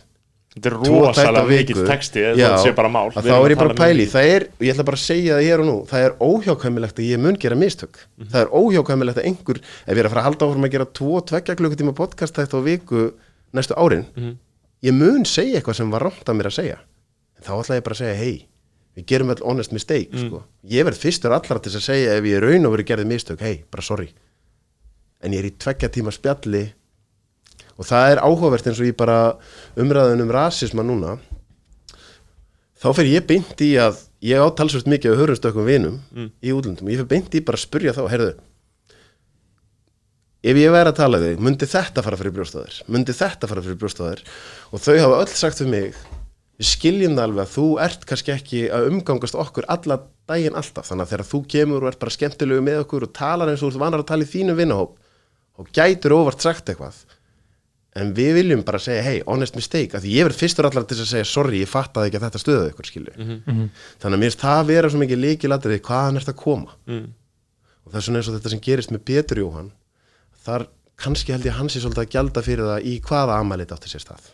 Þetta 0.56 0.70
er 0.70 0.74
rosalega 0.88 1.44
viku, 1.50 1.82
texti 1.84 2.20
já, 2.40 2.46
þá 2.56 2.64
er 2.64 3.50
ég 3.52 3.58
bara 3.60 3.74
að 3.74 3.76
pæli 3.76 4.06
mikið. 4.06 4.12
það 4.14 4.28
er, 4.32 4.42
og 4.56 4.62
ég 4.64 4.72
ætla 4.72 4.84
bara 4.88 4.96
að 4.96 5.02
segja 5.04 5.34
það 5.36 5.44
hér 5.44 5.60
og 5.60 5.66
nú 5.68 5.74
það 5.90 6.04
er 6.06 6.14
óhjákvæmilegt 6.24 6.96
að 7.02 7.08
ég 7.10 7.18
mun 7.20 7.36
gera 7.36 7.54
mistök 7.60 7.96
Mhm. 8.16 8.28
það 8.32 8.40
er 8.40 8.48
óhjákvæmilegt 8.56 9.18
að 9.20 9.26
einhver 9.28 9.58
ef 9.60 9.92
ég 9.92 9.98
er 10.00 10.06
að 10.06 10.10
fara 10.14 10.20
að 10.22 10.28
halda 10.30 10.46
áfram 10.46 10.64
að 10.64 10.72
gera 10.72 10.86
tvo, 10.96 11.20
tveggja 11.20 11.56
klukkutíma 11.60 11.92
podcast 11.94 12.34
þetta 12.40 12.56
á 12.56 12.60
viku 12.64 13.12
næstu 13.52 13.74
árin 13.76 14.06
Mhm. 14.16 14.32
ég 14.82 14.92
mun 14.94 15.24
segja 15.24 15.60
eitthvað 15.60 15.74
sem 15.76 15.90
var 15.90 16.00
rámt 16.08 16.24
að 16.24 16.36
mér 16.40 16.48
að 16.48 16.56
segja 16.56 16.78
en 17.36 17.42
þá 17.44 17.52
ætla 17.60 17.76
ég 17.76 17.84
bara 17.84 17.94
að 17.94 18.00
segja 18.00 18.16
hei 18.16 18.46
við 18.96 19.04
gerum 19.06 19.28
all 19.30 19.44
honest 19.44 19.72
mistake 19.72 20.08
Mm. 20.10 20.24
sko. 20.30 20.42
ég 20.64 20.84
verð 20.88 20.96
fyrstur 21.04 21.32
allra 21.36 21.58
til 21.60 21.68
að 21.76 21.84
segja 21.84 22.16
ef 22.16 22.24
ég 22.24 22.40
raun 22.40 22.64
og 22.64 22.72
verið 22.72 22.86
gerði 22.96 23.04
mistök, 23.06 23.40
hei, 23.40 23.62
bara 23.70 23.82
sorry 23.82 24.08
en 25.26 25.34
ég 25.34 25.42
er 25.42 25.50
í 25.50 25.54
tveggja 25.58 25.90
tíma 25.92 26.14
spjalli. 26.14 26.64
Og 27.76 27.84
það 27.84 28.14
er 28.14 28.22
áhugavert 28.24 28.70
eins 28.70 28.80
og 28.80 28.88
ég 28.88 28.96
bara 28.96 29.36
umræðun 29.76 30.24
um 30.24 30.32
rasisma 30.32 30.86
núna. 30.86 31.18
Þá 32.80 32.88
fer 32.96 33.10
ég 33.10 33.26
beint 33.28 33.60
í 33.64 33.74
að 33.80 34.04
ég 34.24 34.40
á 34.40 34.46
talsvöld 34.56 34.88
mikið 34.90 35.14
af 35.14 35.22
hörumstökkum 35.22 35.66
vinum 35.68 35.96
í 36.40 36.52
útlöndum, 36.54 36.90
ég 36.92 37.00
fer 37.02 37.08
beint 37.10 37.34
í 37.36 37.42
bara 37.44 37.58
að 37.58 37.64
spurja 37.66 37.94
þá 37.96 38.02
heyrðu, 38.12 38.34
ef 40.46 40.60
ég 40.60 40.74
væri 40.74 40.92
að 40.92 40.98
tala 41.00 41.20
þig, 41.22 41.40
myndi 41.42 41.68
þetta 41.70 42.04
fara 42.04 42.18
fyrir 42.20 42.34
brjóstaðir 42.36 42.76
myndi 42.92 43.16
þetta 43.16 43.50
fara 43.50 43.64
fyrir 43.64 43.80
brjóstaðir 43.80 44.22
og 44.70 44.84
þau 44.84 44.94
hafa 44.94 45.22
öll 45.24 45.32
sagt 45.32 45.62
við 45.62 45.72
mig 45.72 45.98
við 46.56 46.68
skiljum 46.70 47.16
það 47.16 47.26
alveg 47.26 47.42
að 47.44 47.54
þú 47.54 47.66
ert 47.84 48.06
kannski 48.08 48.32
ekki 48.32 48.60
að 48.72 48.90
umgangast 48.90 49.36
okkur 49.36 49.66
alla 49.72 49.98
daginn 50.26 50.56
alltaf. 50.56 50.88
Þannig 50.88 51.04
að 51.04 51.10
þegar 51.12 51.28
þú 51.30 51.40
kemur 51.52 51.84
og 51.84 51.90
ert 51.90 52.00
bara 52.00 52.14
skemmtilegu 52.14 52.64
með 52.64 52.78
okkur 52.84 53.04
og 53.06 53.12
talar 53.16 53.52
eins 53.52 53.64
og 53.66 53.74
þú 53.74 53.82
vanar 53.82 54.02
að 54.02 54.08
tala 54.08 54.24
í 54.24 54.30
þínu 54.30 54.54
vinnahóp 54.56 54.94
og 55.56 55.68
gætur 55.74 56.14
óvart 56.16 56.42
sagt 56.44 56.68
eitthvað. 56.68 56.98
En 57.96 58.10
við 58.16 58.34
viljum 58.36 58.62
bara 58.66 58.80
segja 58.82 59.04
hey, 59.06 59.20
honest 59.24 59.56
mistake, 59.56 59.96
af 59.96 60.02
því 60.04 60.16
ég 60.18 60.26
verð 60.28 60.40
fyrstur 60.42 60.68
allar 60.68 60.84
til 60.84 60.98
að 61.00 61.08
segja 61.08 61.28
sorry, 61.28 61.62
ég 61.62 61.70
fattaði 61.70 62.10
ekki 62.10 62.18
að 62.20 62.26
þetta 62.26 62.40
stöðu 62.42 62.66
ykkur 62.72 62.88
skilju 62.90 63.14
þannig 63.16 64.02
að 64.02 64.18
mér 64.20 64.26
finnst 64.26 64.42
það 64.42 64.66
vera 64.68 64.90
svo 64.92 65.00
mikið 65.00 65.22
líkilatrið 65.22 65.80
hvaðan 65.86 66.20
ert 66.20 66.28
að 66.28 66.36
koma. 66.42 66.74
Mm. 66.84 67.06
og 67.86 67.92
það 67.94 67.98
er 68.00 68.04
svona 68.06 68.20
eins 68.20 68.28
og 68.28 68.36
þetta 68.36 68.52
sem 68.52 68.62
gerist 68.66 68.92
með 68.92 69.02
Pétur 69.08 69.40
Jóhann 69.40 69.70
þar 70.44 70.66
kannski 71.00 71.32
held 71.32 71.48
ég 71.48 71.56
hans 71.56 71.76
er 71.76 71.86
svolítið 71.86 72.04
að 72.04 72.12
gjalda 72.16 72.44
fyrir 72.44 72.68
það 72.68 72.90
í 72.92 72.94
hvaða 73.08 73.40
amælit 73.40 73.72
átti 73.72 73.88
sér 73.94 74.04
stað. 74.04 74.28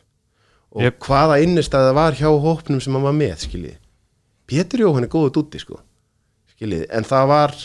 Og 0.72 0.82
Jep. 0.82 0.98
hvaða 1.06 1.38
innistæða 1.44 1.94
var 1.94 2.18
hjá 2.18 2.30
hópnum 2.32 2.82
sem 2.82 2.94
hann 2.96 3.06
var 3.06 3.14
með 3.14 3.46
skiljið 3.46 3.78
Pétur 4.50 4.82
Jóhann 4.88 5.06
er 5.06 5.12
góðu 5.12 5.36
dúti 5.38 5.62
sko 5.62 5.78
skiljið, 6.56 6.88
en 6.90 7.06
það 7.06 7.30
var 7.30 7.56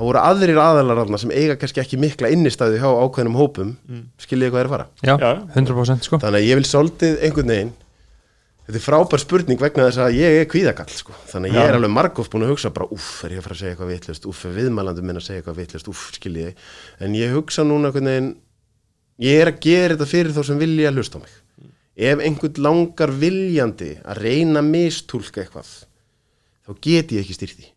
það 0.00 0.08
voru 0.08 0.22
aðrir 0.24 0.58
aðalar 0.62 1.02
þarna 1.02 1.20
sem 1.20 1.34
eiga 1.36 1.58
kannski 1.60 1.82
ekki 1.82 2.00
mikla 2.00 2.30
innistæðu 2.32 2.80
hjá 2.80 2.88
ákveðnum 2.88 3.36
hópum. 3.36 3.76
Mm. 3.84 4.06
skiljið 4.24 4.54
hvað 4.54 4.62
er 4.62 4.70
að 4.70 4.74
fara? 4.74 4.86
Já, 5.04 5.14
Já. 5.20 5.30
100% 5.58 6.08
sko. 6.08 6.20
Þannig 6.22 6.40
að 6.40 6.48
ég 6.48 6.60
vil 6.60 6.68
svolítið 6.70 7.18
einhvern 7.26 7.52
veginn 7.52 7.72
þetta 8.70 8.78
er 8.78 8.84
frábær 8.84 9.20
spurning 9.20 9.60
vegna 9.60 9.88
þess 9.88 10.00
að 10.04 10.16
ég 10.16 10.36
er 10.40 10.48
kvíðakall 10.50 10.94
sko. 10.94 11.14
þannig 11.32 11.52
að 11.52 11.58
ég 11.58 11.68
er 11.70 11.76
alveg 11.76 11.92
margóft 11.92 12.32
búin 12.32 12.46
að 12.46 12.52
hugsa 12.54 12.70
bara 12.74 12.86
uff, 12.94 13.08
er 13.26 13.34
ég 13.34 13.40
að 13.42 13.46
fara 13.48 13.56
að 13.56 13.60
segja 13.60 13.74
eitthvað 13.74 13.90
vitlust 13.90 14.28
uff, 14.30 14.44
er 14.46 14.54
viðmælandi 14.54 15.04
minn 15.04 15.18
að 15.18 15.26
segja 15.26 15.42
eitthvað 15.42 15.58
vitlust 15.58 15.90
uff, 15.90 16.04
skiljiði 16.14 16.52
en 17.02 17.16
ég 17.18 17.34
hugsa 17.34 17.64
núna 17.66 17.90
einhvern 17.90 18.10
veginn 18.12 18.30
ég 19.26 19.42
er 19.42 19.50
að 19.50 19.60
gera 19.66 19.96
þetta 19.96 20.10
fyrir 20.12 20.36
þá 20.36 20.42
sem 20.46 20.62
vilja 20.62 20.94
hlusta 20.94 21.18
á 21.18 21.24
mig. 21.24 21.34
Ef 22.00 22.22
einhvern 22.24 22.62
langar 22.68 23.14
viljandi 23.20 23.90
að 24.06 24.22
reyna 24.22 24.62
að 24.62 24.70
mistúlka 24.70 25.42
eitthvað 25.42 25.74
þá 26.62 26.70
get 26.78 27.16
ég 27.16 27.24
ekki 27.24 27.36
stýrt 27.36 27.58
því 27.58 27.70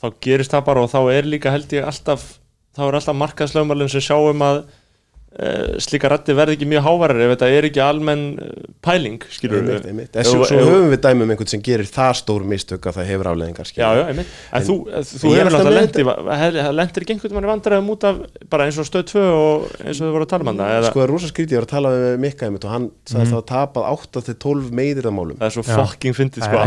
þá 0.00 0.06
gerist 0.24 0.54
það 0.54 0.66
bara 0.68 0.84
og 0.84 0.92
þá 0.92 1.00
er 1.12 1.28
líka 1.28 1.52
held 1.54 1.72
ég 1.76 1.86
alltaf 1.88 2.26
þá 2.76 2.82
er 2.86 2.98
alltaf 3.00 3.18
markaðslögmálinn 3.20 3.92
sem 3.92 4.04
sjáum 4.04 4.44
að 4.46 4.62
slíka 5.78 6.08
rætti 6.10 6.34
verði 6.34 6.56
ekki 6.56 6.66
mjög 6.66 6.82
hávarar 6.88 7.20
ef 7.22 7.30
þetta 7.36 7.48
er 7.54 7.66
ekki 7.68 7.82
almenn 7.84 8.24
uh, 8.42 8.48
pæling 8.82 9.22
skilur. 9.30 9.68
En 9.86 10.26
svo, 10.26 10.42
höfum 10.50 10.88
við 10.90 11.02
dæmi 11.04 11.22
um 11.22 11.30
einhvern 11.30 11.50
sem 11.52 11.62
gerir 11.64 11.86
það 11.86 12.16
stór 12.18 12.46
mistök 12.50 12.88
að 12.90 12.98
það 12.98 13.10
hefur 13.12 13.30
afleðingar 13.30 13.70
Já, 13.70 13.86
já, 13.94 14.02
einmitt. 14.10 14.32
En, 14.50 14.64
þú, 14.66 14.76
þú 14.90 15.30
ég 15.30 15.42
er 15.44 15.50
hefur 15.50 15.54
náttúrulega 15.54 16.72
lendir 16.74 17.04
ekki 17.04 17.14
einhvern 17.14 17.36
veginn 17.36 17.50
vandræðum 17.52 17.92
út 17.94 18.06
af 18.10 18.18
bara 18.50 18.66
eins 18.66 18.80
og 18.82 18.88
stöð 18.88 19.06
2 19.12 19.22
og 19.28 19.68
eins 19.84 20.00
og 20.00 20.08
þau 20.08 20.14
voru 20.16 20.26
að 20.26 20.32
tala 20.32 20.46
um 20.46 20.50
hann 20.50 20.64
eða 20.66 20.88
sko 20.90 21.00
það 21.00 21.06
er 21.06 21.12
rosa 21.14 21.30
skrítið, 21.30 21.54
ég 21.54 21.62
var 21.62 21.68
að 21.68 21.74
tala 21.76 21.92
við 21.94 22.16
Mikka 22.24 22.48
einmitt 22.48 22.66
og 22.66 22.74
hann 22.74 22.88
sagðist 23.06 23.34
það 23.36 23.40
að 23.40 23.46
tapað 23.52 23.88
8-12 23.94 24.72
meiðirðamálum 24.80 25.38
það 25.38 25.46
er 25.46 25.54
svo 25.56 25.64
fucking 25.68 26.18
fyndið 26.18 26.48
sko. 26.48 26.64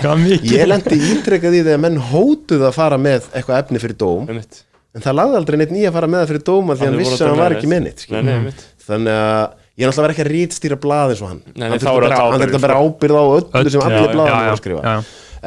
Það 0.00 0.26
ég 0.50 0.66
lendi 0.70 0.98
ítrekkað 1.12 1.60
í 1.60 1.62
þegar 1.62 1.84
menn 1.86 2.00
hótuð 2.10 2.66
að 2.66 2.76
fara 2.76 2.98
með 3.00 3.30
eitthvað 3.30 3.62
efni 3.62 3.82
fyrir 3.82 3.98
dóm. 4.00 4.26
Einmitt. 4.30 4.64
En 4.94 5.04
það 5.04 5.14
lagði 5.20 5.36
aldrei 5.40 5.56
neitt 5.60 5.70
nýja 5.74 5.88
að 5.90 5.96
fara 5.98 6.06
með 6.10 6.22
það 6.24 6.30
fyrir 6.32 6.44
dóma 6.50 6.74
því 6.76 6.86
hann 6.88 6.98
vissi 7.00 7.20
að 7.22 7.28
hann 7.30 7.38
var 7.38 7.52
ekki 7.56 7.68
einmitt. 7.70 8.64
þannig 8.86 9.18
að 9.20 9.42
ég 9.80 9.84
er 9.84 9.90
náttúrulega 9.90 10.06
verið 10.06 10.14
ekki 10.16 10.24
að 10.26 10.32
rítstýra 10.34 10.78
blað 10.82 11.12
eins 11.14 11.22
og 11.22 11.28
hann 11.30 11.42
Nei, 11.54 11.68
hann 11.70 11.78
þurfti 11.78 12.10
að 12.10 12.24
ábyrgð, 12.34 12.60
bera 12.64 12.80
ábyrð 12.80 13.16
á 13.20 13.24
öllu 13.30 13.70
sem 13.70 13.84
allir 13.86 14.10
blaðan 14.14 14.40
voru 14.40 14.50
að 14.50 14.60
skrifa 14.62 14.96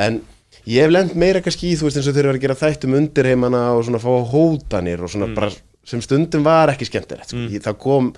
en 0.07 0.21
ég 0.65 0.79
hef 0.87 0.93
lend 0.95 1.15
meira 1.19 1.41
kannski 1.43 1.73
í 1.73 1.75
þú 1.75 1.89
veist 1.89 1.99
eins 1.99 2.07
og 2.07 2.15
þeir 2.15 2.29
eru 2.29 2.37
að 2.39 2.45
gera 2.45 2.55
þættum 2.63 2.95
undirheimana 3.01 3.61
og 3.75 3.83
svona 3.83 3.99
fá 3.99 4.11
hótanir 4.31 5.03
og 5.03 5.11
svona 5.11 5.27
Mm. 5.27 5.35
bara 5.35 5.51
sem 5.83 5.99
stundum 6.01 6.43
var 6.45 6.69
ekki 6.71 6.85
skemmtilegt 6.87 7.27
sko. 7.27 7.37
Ég- 7.51 7.59
það 7.61 7.77
kom 7.77 8.13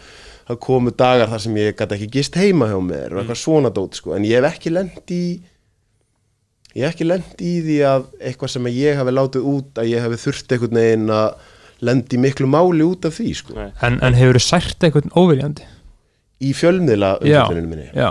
það 0.48 0.60
komu 0.62 0.92
dagar 0.94 1.28
þar 1.28 1.40
sem 1.42 1.56
ég 1.58 1.74
gæti 1.74 1.96
ekki 1.98 2.12
gist 2.14 2.36
heima 2.38 2.68
hjá 2.70 2.78
mér 2.78 3.10
og 3.10 3.18
Mm. 3.18 3.26
eitthvað 3.26 3.42
svona 3.42 3.72
dót 3.74 3.96
sko. 3.98 4.14
en 4.14 4.22
ég 4.24 4.38
hef 4.44 4.54
ekki 4.54 4.72
lent 4.72 5.10
í 5.10 5.40
ég 6.76 6.86
hef 6.86 6.96
ekki 6.96 7.08
lent 7.08 7.44
í 7.44 7.54
því 7.64 7.78
að 7.90 8.08
eitthvað 8.20 8.54
sem 8.56 8.72
ég 8.74 9.00
hafi 9.00 9.14
látið 9.16 9.48
út 9.52 9.82
að 9.82 9.92
ég 9.94 10.04
hafi 10.04 10.20
þurft 10.26 10.56
einhvern 10.56 10.80
veginn 10.82 11.14
að 11.16 11.54
lendi 11.86 12.20
miklu 12.22 12.50
máli 12.50 12.86
út 12.88 13.08
af 13.08 13.18
því 13.18 13.32
sko. 13.40 13.56
Nei. 13.58 13.70
en, 13.86 14.00
en 14.04 14.18
hefur 14.18 14.40
þú 14.40 14.44
sært 14.46 14.86
eitthvað 14.88 15.12
óviljandi? 15.16 15.68
Í 16.44 16.52
fjölmiðla 16.56 17.16
umfjölduninu 17.22 17.72
minni. 17.72 17.88
Já. 17.96 18.10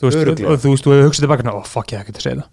Þú 0.00 0.08
veist, 0.08 0.40
og 0.40 0.62
þú 0.62 0.72
veist, 0.72 0.86
þú 0.86 0.94
hefur 0.94 1.06
hugsað 1.10 1.26
tilbaka 1.26 1.52
ó, 1.52 1.60
fuck, 1.68 1.92
ég 1.92 2.00
hef 2.00 2.08
ekki 2.08 2.16
að 2.16 2.26
segja 2.26 2.40
það. 2.40 2.48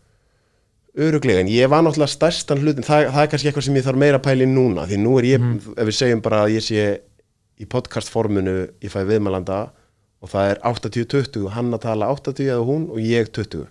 Öruglega, 1.07 1.43
en 1.43 1.51
ég 1.53 1.69
var 1.69 1.83
náttúrulega 1.85 2.09
stærstan 2.09 2.63
hlutin, 2.63 2.83
það, 2.83 3.11
það 3.13 3.21
er 3.21 3.27
kannski 3.31 3.49
eitthvað 3.51 3.65
sem 3.67 3.75
ég 3.77 3.85
þarf 3.85 3.99
meira 4.01 4.17
að 4.17 4.23
pæla 4.25 4.43
í 4.43 4.49
núna, 4.49 4.85
því 4.89 4.97
nú 5.03 5.11
er 5.19 5.27
ég, 5.29 5.43
ef 5.77 5.85
við 5.87 5.97
segjum 5.99 6.23
bara 6.25 6.39
að 6.47 6.55
ég 6.55 6.65
sé 6.65 6.85
í 7.61 7.67
podcastforminu, 7.69 8.55
ég 8.81 8.91
fæ 8.91 9.03
viðmælanda 9.05 9.59
og 10.25 10.31
það 10.31 10.51
er 10.55 10.61
80-20, 10.65 11.45
hann 11.53 11.69
að 11.77 11.83
tala 11.85 12.09
80 12.15 12.49
eða 12.49 12.65
hún 12.65 12.87
og 12.89 12.97
ég 13.03 13.29
20. 13.29 13.67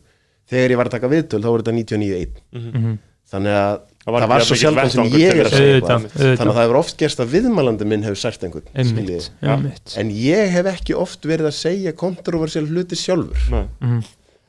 Þegar 0.51 0.71
ég 0.71 0.77
var 0.81 0.87
að 0.91 0.95
taka 0.97 1.09
viðtöl 1.11 1.43
þá 1.43 1.49
voru 1.51 1.63
þetta 1.67 1.77
99-1. 1.77 2.41
Mhm. 2.53 2.99
Þannig 3.27 3.55
að 3.59 3.81
Það 4.07 4.13
það 4.15 4.21
var 4.23 4.29
var, 4.31 4.39
ekki 4.39 4.47
svo 4.47 4.57
sjaldan 4.61 4.91
sem 4.91 5.05
ég 5.19 5.33
er 5.35 5.47
að 5.49 5.55
segja 5.57 5.67
að- 5.67 5.81
eitthvað. 5.81 6.03
Þannig 6.15 6.53
að 6.53 6.57
það 6.57 6.63
hefur 6.63 6.77
oft 6.79 6.97
gerst 7.01 7.19
að 7.25 7.33
viðmælandi 7.35 7.87
minn 7.91 8.03
hefur 8.07 8.21
sært 8.21 8.45
einhvern. 8.47 8.69
einmitt, 8.77 9.31
einmitt, 9.43 9.97
En 9.99 10.11
ég 10.15 10.51
hef 10.55 10.67
ekki 10.71 10.95
oft 10.95 11.23
verið 11.27 11.49
að 11.51 11.57
segja 11.59 11.93
kontroversiál 11.93 12.69
hluti 12.71 12.95
sjálfur. 12.95 13.51
Nei. 13.51 13.67
Mhm. 13.83 14.05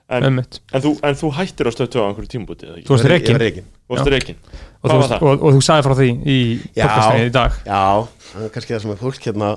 en, 0.09 0.23
en, 0.23 0.45
þú, 0.81 0.91
en 1.03 1.15
þú 1.19 1.31
hættir 1.35 1.67
á 1.67 1.71
stöð 1.73 1.89
2 1.91 1.99
á 1.99 2.07
einhverju 2.07 2.29
tímabúti 2.31 2.63
eða 2.63 2.75
Þú 2.77 2.79
ekki? 2.79 3.63
varst 3.89 4.05
var 4.05 4.13
reikin 4.13 4.35
og, 4.83 4.89
var 4.89 5.09
það? 5.09 5.21
og, 5.27 5.41
þú 5.57 5.61
sagði 5.67 5.83
frá 5.83 5.95
því 5.97 6.07
í 6.23 6.37
podcastinu 6.77 7.25
í 7.27 7.31
dag 7.35 7.51
Já, 7.65 8.07
það 8.31 8.45
er 8.45 8.49
kannski 8.55 8.71
það 8.77 8.81
sem 8.85 8.91
að 8.93 9.01
fólk 9.03 9.19
hérna 9.27 9.49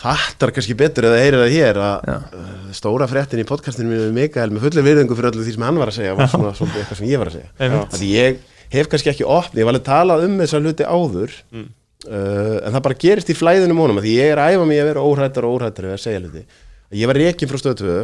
fattar 0.00 0.52
kannski 0.56 0.76
betur 0.78 1.06
eða 1.10 1.18
heyrir 1.20 1.42
það 1.42 1.50
hér 1.54 1.80
að 1.84 2.06
Já. 2.08 2.14
uh, 2.40 2.70
stóra 2.76 3.08
fréttin 3.10 3.42
í 3.42 3.46
podcastinu 3.48 3.90
mínu 3.90 4.06
við 4.06 4.14
Mikael 4.16 4.46
með 4.54 4.64
fullir 4.66 4.86
virðingu 4.86 5.18
fyrir 5.18 5.30
öllu 5.34 5.44
því 5.44 5.54
sem 5.56 5.66
hann 5.66 5.80
var 5.82 5.90
að 5.92 5.98
segja 5.98 6.14
var 6.16 6.30
svona 6.32 6.52
svolítið 6.56 6.80
eitthvað 6.84 7.00
sem 7.02 7.10
ég 7.10 7.20
var 7.20 7.30
að 7.30 7.36
segja. 7.36 7.82
Því 7.98 8.08
ég 8.14 8.40
hef 8.72 8.88
kannski 8.92 9.10
ekki 9.12 9.26
opni, 9.28 9.60
ég 9.60 9.68
var 9.68 9.74
alveg 9.76 9.86
talað 9.90 10.24
um 10.28 10.38
þessa 10.40 10.62
hluti 10.64 10.86
áður 10.88 11.36
Mm. 11.50 11.68
uh, 12.08 12.56
en 12.64 12.72
það 12.72 12.82
bara 12.86 12.98
gerist 13.04 13.30
í 13.34 13.36
flæðinu 13.36 13.74
mónum 13.76 14.00
því 14.00 14.12
ég 14.16 14.32
er 14.32 14.40
að 14.40 14.54
æfa 14.56 14.66
mig 14.70 14.80
að 14.80 14.88
vera 14.92 15.04
óhrættar 15.04 15.44
og 15.48 15.56
óhrættar 15.58 15.88
við 15.90 15.96
að 15.98 16.02
segja 16.06 16.20
hluti. 16.24 16.44
Ég 16.96 17.10
var 17.10 17.18
rekin 17.20 17.50
frá 17.50 17.58
stöðu 17.60 17.76
2 17.82 17.96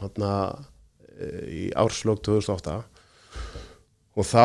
hérna 0.00 0.30
uh, 0.54 1.42
í 1.52 1.64
árslók 1.76 2.22
2008 2.24 2.78
og 4.18 4.24
þá 4.26 4.44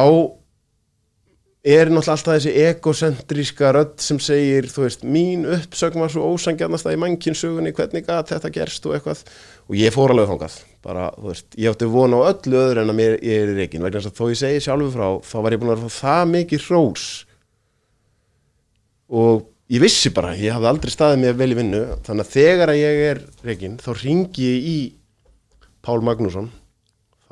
er 1.64 1.88
náttúrulega 1.88 2.12
alltaf 2.12 2.36
þessi 2.36 2.52
egocentríska 2.60 3.70
rödd 3.72 3.94
sem 4.04 4.18
segir, 4.20 4.66
þú 4.68 4.84
veist, 4.84 5.06
mín 5.08 5.46
uppsögn 5.48 6.02
var 6.04 6.12
svo 6.12 6.26
ósangjarnast 6.34 6.90
að 6.90 6.98
í 6.98 7.00
mannkinsögunni 7.00 7.72
hvernig 7.76 8.04
gat 8.04 8.34
þetta 8.34 8.52
gerst? 8.52 8.84
og 8.86 8.98
eitthvað. 8.98 9.22
Og 9.72 9.78
ég 9.80 9.94
fór 9.96 10.12
alveg 10.12 10.28
þangað, 10.28 10.58
bara, 10.84 11.06
þú 11.16 11.30
veist 11.30 11.56
ég 11.56 11.72
átti 11.72 11.88
von 11.94 12.16
á 12.16 12.20
öllu 12.20 12.60
öðru 12.60 12.84
en 12.84 12.92
að 12.92 13.00
mér 13.00 13.16
er 13.16 13.54
í 13.54 13.56
reikin 13.62 13.86
vegna 13.86 14.02
þess 14.02 14.12
að 14.12 14.20
þó 14.20 14.34
ég 14.34 14.42
segi 14.42 14.66
sjálfur 14.66 14.92
frá 14.98 15.08
þá 15.30 15.38
var 15.46 15.56
ég 15.56 15.62
búin 15.62 15.72
að 15.72 15.86
fá 15.86 16.02
það 16.02 16.26
mikið 16.34 16.66
hrós. 16.68 17.06
Og 19.14 19.46
ég 19.72 19.86
vissi 19.86 20.12
bara, 20.12 20.34
ég 20.36 20.52
hafði 20.52 20.72
aldrei 20.74 20.92
staðið 20.92 21.24
mér 21.24 21.40
vel 21.40 21.50
í 21.54 21.60
vinnu, 21.62 21.86
þannig 22.04 22.28
að 22.28 22.36
þegar 22.36 22.74
að 22.74 22.82
ég 22.82 23.06
er 23.14 23.24
reikin, 23.48 23.80
þá 23.80 23.90
ringi 24.02 24.50
ég 24.50 24.68
í 24.68 24.78
Pál 25.84 26.04
Magnússon 26.04 26.52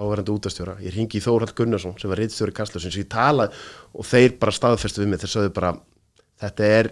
hann 0.10 0.34
útastjóra, 0.34 0.76
ég 0.82 0.96
ringi 0.96 1.20
í 1.20 1.24
Þórhald 1.24 1.56
Gunnarsson 1.58 1.96
sem 2.02 2.12
var 2.12 2.22
reitstjóri 2.22 2.54
Kastljósins 2.58 3.00
ég 3.00 3.10
talaði 3.12 3.58
og 3.94 4.08
þeir 4.08 4.38
bara 4.42 4.56
staðfestu 4.56 5.04
við 5.04 5.12
mig. 5.12 5.22
Þeir 5.22 5.34
sögðu 5.36 5.54
bara, 5.58 5.74
þetta 6.42 6.70
er 6.80 6.92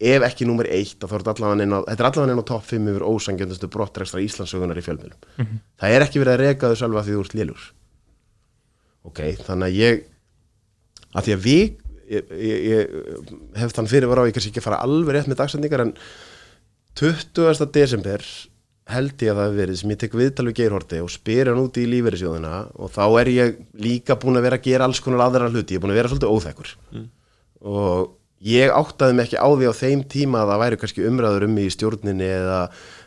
ef 0.00 0.24
ekki 0.24 0.46
númer 0.48 0.68
eitt, 0.72 0.96
þá 1.00 1.10
er 1.10 1.24
þetta 1.24 1.34
allavega 1.34 2.32
inn 2.32 2.40
á 2.40 2.50
topp 2.50 2.64
5 2.70 2.88
yfir 2.92 3.04
ósangjöndustu 3.04 3.68
brottrekstra 3.72 4.22
Íslandsögunar 4.24 4.80
í 4.80 4.84
fjölmjölum 4.86 5.50
það 5.80 5.96
er 5.96 6.04
ekki 6.06 6.22
verið 6.22 6.32
að 6.32 6.40
reka 6.40 6.70
þau 6.70 6.80
sjálfa 6.80 7.02
því 7.04 7.16
þú 7.16 7.24
ert 7.24 7.36
lélur. 7.36 7.66
Ok, 9.10 9.20
þannig 9.44 9.66
að 9.66 9.76
ég 9.76 10.00
að 11.10 11.26
því 11.26 11.34
að 11.34 11.44
við 11.44 11.66
ég, 12.10 12.32
ég, 12.40 12.64
ég 12.70 13.34
hef 13.60 13.74
þann 13.76 13.90
fyrir 13.90 14.10
var 14.10 14.22
á 14.22 14.28
ég 14.28 14.36
kannski 14.36 14.52
ekki 14.54 14.64
fara 14.64 14.80
alveg 14.84 15.16
rétt 15.16 15.30
með 15.30 15.40
dagsendingar 15.42 15.84
en 15.84 15.94
20. 16.98 17.68
desember 17.74 18.24
held 18.94 19.24
ég 19.24 19.32
að 19.32 19.40
það 19.40 19.48
hef 19.48 19.58
verið 19.58 19.80
sem 19.80 19.92
ég 19.94 20.00
tek 20.02 20.14
viðtal 20.20 20.46
við 20.48 20.56
Geirhorti 20.60 21.02
og 21.04 21.10
spyr 21.12 21.50
hann 21.50 21.60
út 21.62 21.80
í 21.80 21.88
lífeyrissjóðina 21.90 22.54
og 22.76 22.94
þá 22.94 23.04
er 23.20 23.32
ég 23.34 23.58
líka 23.86 24.16
búin 24.20 24.40
að 24.40 24.46
vera 24.48 24.60
að 24.60 24.66
gera 24.68 24.88
alls 24.88 25.02
konar 25.04 25.26
aðra 25.26 25.50
hluti, 25.50 25.74
ég 25.74 25.80
er 25.80 25.84
búin 25.84 25.94
að 25.94 26.00
vera 26.00 26.12
svolítið 26.12 26.34
óþekkur. 26.34 26.72
Og 27.70 28.16
ég 28.40 28.72
áttaði 28.72 29.16
mig 29.16 29.28
ekki 29.28 29.40
á 29.40 29.48
því 29.52 29.68
á 29.68 29.74
þeim 29.76 30.04
tíma 30.08 30.40
að 30.42 30.52
það 30.52 30.62
væri 30.62 30.80
kannski 30.80 31.08
umræður 31.10 31.46
um 31.46 31.54
mig 31.58 31.68
í 31.68 31.74
stjórninni 31.74 32.28
eða 32.30 32.60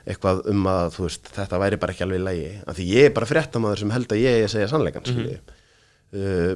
eitthvað 0.05 0.43
um 0.51 0.67
að 0.69 0.99
veist, 0.99 1.31
þetta 1.33 1.61
væri 1.63 1.79
bara 1.81 1.95
ekki 1.95 2.05
alveg 2.05 2.21
lægi 2.27 2.51
af 2.67 2.77
því 2.77 2.85
ég 2.91 3.07
er 3.07 3.15
bara 3.15 3.29
fréttamaður 3.29 3.81
sem 3.81 3.93
held 3.95 4.13
að 4.13 4.21
ég 4.21 4.43
að 4.43 4.53
segja 4.53 4.69
sannleikan 4.69 5.07
mm 5.09 5.17
uh, 6.13 6.53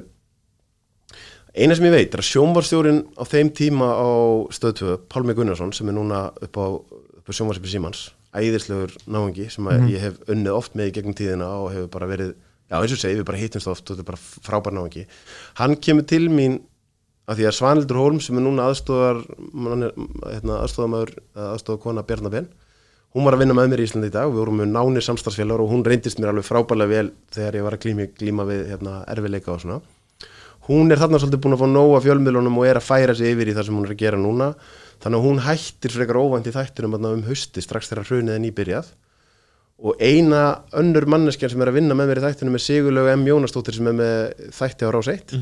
eina 1.58 1.74
sem 1.74 1.88
ég 1.88 1.94
veit 1.94 2.14
er 2.14 2.22
að 2.22 2.28
sjónvarstjórin 2.28 3.00
á 3.18 3.24
þeim 3.26 3.50
tíma 3.50 3.88
á 3.98 4.08
stöð 4.54 4.74
2, 4.78 4.96
Pálmi 5.10 5.34
Gunnarsson 5.34 5.72
sem 5.74 5.88
er 5.90 5.96
núna 5.96 6.28
upp 6.30 6.54
á, 6.60 6.66
á 6.78 7.30
sjónvarsippi 7.34 7.72
Símans 7.72 8.12
æðislegur 8.38 8.94
náungi 9.06 9.48
sem 9.52 9.68
að 9.70 9.88
ég 9.92 10.04
hef 10.06 10.18
unnið 10.30 10.56
oft 10.56 10.78
með 10.78 10.90
í 10.90 10.94
gegnum 10.98 11.18
tíðina 11.18 11.50
og 11.58 11.72
hefur 11.74 11.90
bara 11.96 12.10
verið 12.10 12.34
já 12.68 12.76
eins 12.78 12.94
og 12.94 13.00
segi, 13.00 13.18
við 13.20 13.28
bara 13.28 13.40
hittumst 13.40 13.70
oft 13.70 13.84
og 13.86 13.96
þetta 13.96 14.04
er 14.04 14.10
bara 14.10 14.22
frábær 14.48 14.76
náungi. 14.76 15.04
Hann 15.60 15.76
kemur 15.80 16.06
til 16.08 16.26
mín 16.32 16.60
af 17.28 17.36
því 17.36 17.48
að 17.48 17.58
Svanildur 17.58 18.00
Hólm 18.00 18.22
sem 18.24 18.38
er 18.40 18.44
núna 18.44 18.70
aðstofar 18.70 19.20
hérna, 19.24 20.62
aðstofamöður 20.62 21.14
aðstofar 21.52 21.82
kona 21.84 22.04
Bjarnabenn 22.08 22.48
hún 23.16 23.24
var 23.24 23.36
að 23.36 23.44
vinna 23.44 23.56
með 23.56 23.70
mér 23.72 23.82
í 23.82 23.86
Íslandi 23.88 24.10
í 24.10 24.14
dag 24.14 24.28
við 24.30 24.42
vorum 24.42 24.60
með 24.60 24.72
nánir 24.74 25.04
samstagsfélagur 25.06 25.64
og 25.64 25.72
hún 25.72 25.84
reyndist 25.86 26.20
mér 26.20 26.32
alveg 26.32 26.46
frábærlega 26.48 26.92
vel 26.92 27.12
þegar 27.34 27.56
ég 27.58 27.64
var 27.66 27.76
að 27.76 27.84
glíma, 27.84 28.08
glíma 28.18 28.44
við 28.48 28.66
hérna, 28.72 28.98
erfileika 29.08 29.54
og 29.54 29.62
svona. 29.64 29.78
Hún 30.68 30.92
er 30.92 31.00
þarna 31.00 31.20
svolítið 31.22 31.40
búin 31.44 31.56
að 31.56 31.62
fá 31.62 31.68
nóga 31.72 32.02
fjölmiðlunum 32.04 32.58
og 32.60 32.68
er 32.68 32.80
að 32.80 32.84
færa 32.84 33.16
sig 33.16 33.32
yfir 33.32 33.48
í 33.48 33.54
það 33.56 33.68
sem 33.68 33.78
hún 33.78 33.88
er 33.88 33.94
að 33.94 34.02
gera 34.02 34.20
núna 34.20 34.50
þannig 35.02 35.18
að 35.18 35.26
hún 35.28 35.44
hættir 35.46 35.94
frekar 35.94 36.18
óvænt 36.18 36.48
í 36.50 36.54
þættinum 36.54 36.98
um 36.98 37.22
hausti 37.28 37.62
strax 37.62 37.90
þegar 37.92 38.10
hrunið 38.10 38.34
er 38.34 38.42
nýbyrjað. 38.46 38.90
Og 39.78 40.00
eina 40.02 40.42
önnur 40.74 41.06
manneskjan 41.06 41.52
sem 41.52 41.62
er 41.62 41.70
að 41.70 41.78
vinna 41.78 41.94
með 41.94 42.10
mér 42.10 42.20
í 42.20 42.26
þættinum 42.26 42.58
er 42.58 42.64
Sigurlaug 42.64 43.12
M. 43.12 43.28
Jónastóttir 43.30 43.78
sem 43.78 43.86
er 43.86 43.96
með 44.00 44.48
þætti 44.56 44.88
á 44.88 44.90
rás 44.90 45.10
1 45.12 45.36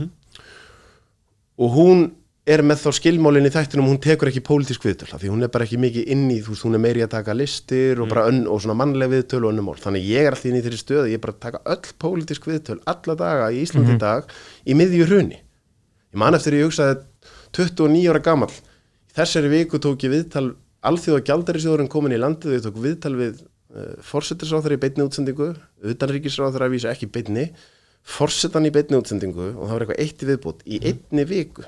og 1.57 1.73
hún 1.73 2.03
er 2.47 2.63
með 2.63 2.85
þá 2.85 2.91
skilmálinn 3.01 3.49
í 3.49 3.51
þættinum 3.51 3.89
hún 3.91 3.99
tekur 4.03 4.31
ekki 4.31 4.43
pólitísk 4.47 4.85
viðtöl 4.87 5.09
af 5.09 5.23
því 5.23 5.33
hún 5.33 5.43
er 5.43 5.51
bara 5.51 5.67
ekki 5.67 5.81
mikið 5.83 6.13
inn 6.15 6.29
í 6.31 6.37
þú 6.45 6.53
veist 6.53 6.67
hún 6.67 6.79
er 6.79 6.83
meiri 6.85 7.03
að 7.03 7.15
taka 7.17 7.35
listir 7.35 7.99
og, 7.99 8.11
bara 8.13 8.29
ön, 8.31 8.45
og 8.47 8.61
svona 8.63 8.77
mannleg 8.79 9.11
viðtöl 9.11 9.41
og 9.41 9.51
önnum 9.51 9.67
mál. 9.67 9.81
Þannig 9.83 10.07
ég 10.07 10.29
er 10.29 10.37
alltaf 10.37 10.47
inn 10.47 10.61
í 10.61 10.63
þeirri 10.63 10.79
stöðu 10.79 11.11
ég 11.11 11.19
er 11.19 11.25
bara 11.25 11.35
að 11.35 11.43
taka 11.43 11.63
öll 11.75 11.97
pólitísk 12.05 12.47
viðtöl 12.47 12.79
alla 12.93 13.17
daga 13.19 13.49
í 13.51 13.65
Íslandi 13.65 13.97
í 13.97 13.99
dag 14.05 14.31
í 14.63 14.79
miðju 14.79 15.09
hruni. 15.11 15.41
Ég 16.15 16.21
man 16.23 16.39
eftir 16.39 16.55
ég 16.61 16.69
hugsaði 16.69 17.01
29 17.57 18.07
ára 18.13 18.23
gamall 18.23 18.55
þessari 19.17 19.53
viku 19.53 19.81
tók 19.83 20.05
ég 20.07 20.13
viðtal 20.13 20.51
alþjóða 20.87 21.25
gjaldarisjóðurinn 21.31 21.93
komin 21.93 22.15
í 22.15 22.21
landið 22.21 22.53
og 22.53 22.59
ég 22.59 22.67
tók 22.67 22.83
viðtal 22.85 23.15
við 23.19 23.41
uh, 23.41 23.95
forsetisráþur 24.07 24.77
í 24.77 24.83
beinni 24.83 25.07
útsendingu 25.07 25.49
utanríkisráþur 25.95 26.67
að 26.67 26.77
vísa 26.77 26.93
ekki 26.93 27.09
beinni 27.13 27.49
forsetan 28.07 28.69
í 28.69 28.73
beinni 28.75 29.01
útsendingu 29.01 29.51
og 29.57 29.65
það 29.67 29.73
var 29.75 29.85
eitthvað 29.85 30.05
eitt 30.05 30.23
í 30.23 30.29
viðbútt 30.31 30.63
í 30.67 30.79
einni 30.93 31.25
viku. 31.27 31.67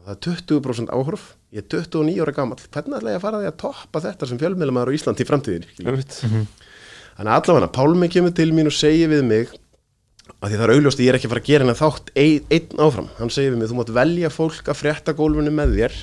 Og 0.00 0.06
það 0.06 0.14
er 0.14 0.20
20% 0.24 0.92
áhorf. 0.96 1.24
Ég 1.52 1.64
er 1.64 1.66
29 1.74 2.22
ára 2.24 2.32
gamall. 2.32 2.62
Hvernig 2.72 3.00
ætla 3.00 3.12
ég 3.12 3.18
að 3.18 3.24
fara 3.26 3.40
því 3.42 3.48
að 3.50 3.58
toppa 3.60 4.02
þetta 4.06 4.28
sem 4.30 4.40
fjölmiðlumæður 4.40 4.92
á 4.92 4.96
Íslandi 4.96 5.24
í 5.24 5.28
framtíðin 5.28 5.66
Einmitt. 5.82 6.20
þannig 7.18 7.32
að 7.34 7.34
allavega 7.34 7.72
Pálmi 7.74 8.08
kemur 8.12 8.32
til 8.38 8.48
mín 8.56 8.70
og 8.70 8.76
segir 8.76 9.10
við 9.12 9.26
mig 9.26 9.52
að 10.40 10.46
því 10.46 10.56
það 10.56 10.64
er 10.64 10.72
augljóst 10.76 11.00
að 11.00 11.04
ég 11.04 11.10
er 11.10 11.18
ekki 11.18 11.28
að 11.28 11.34
fara 11.34 11.42
að 11.42 11.50
gera 11.50 11.64
hennar 11.66 11.80
þátt 11.80 12.12
ein, 12.14 12.46
einn 12.54 12.84
áfram. 12.86 13.10
Hann 13.18 13.34
segir 13.34 13.52
við 13.52 13.60
mig 13.60 13.70
þú 13.70 13.78
mátt 13.80 13.94
velja 13.98 14.30
fólk 14.32 14.70
að 14.70 14.80
frétta 14.80 15.16
gólfinu 15.18 15.52
með 15.52 15.76
þér 15.76 15.98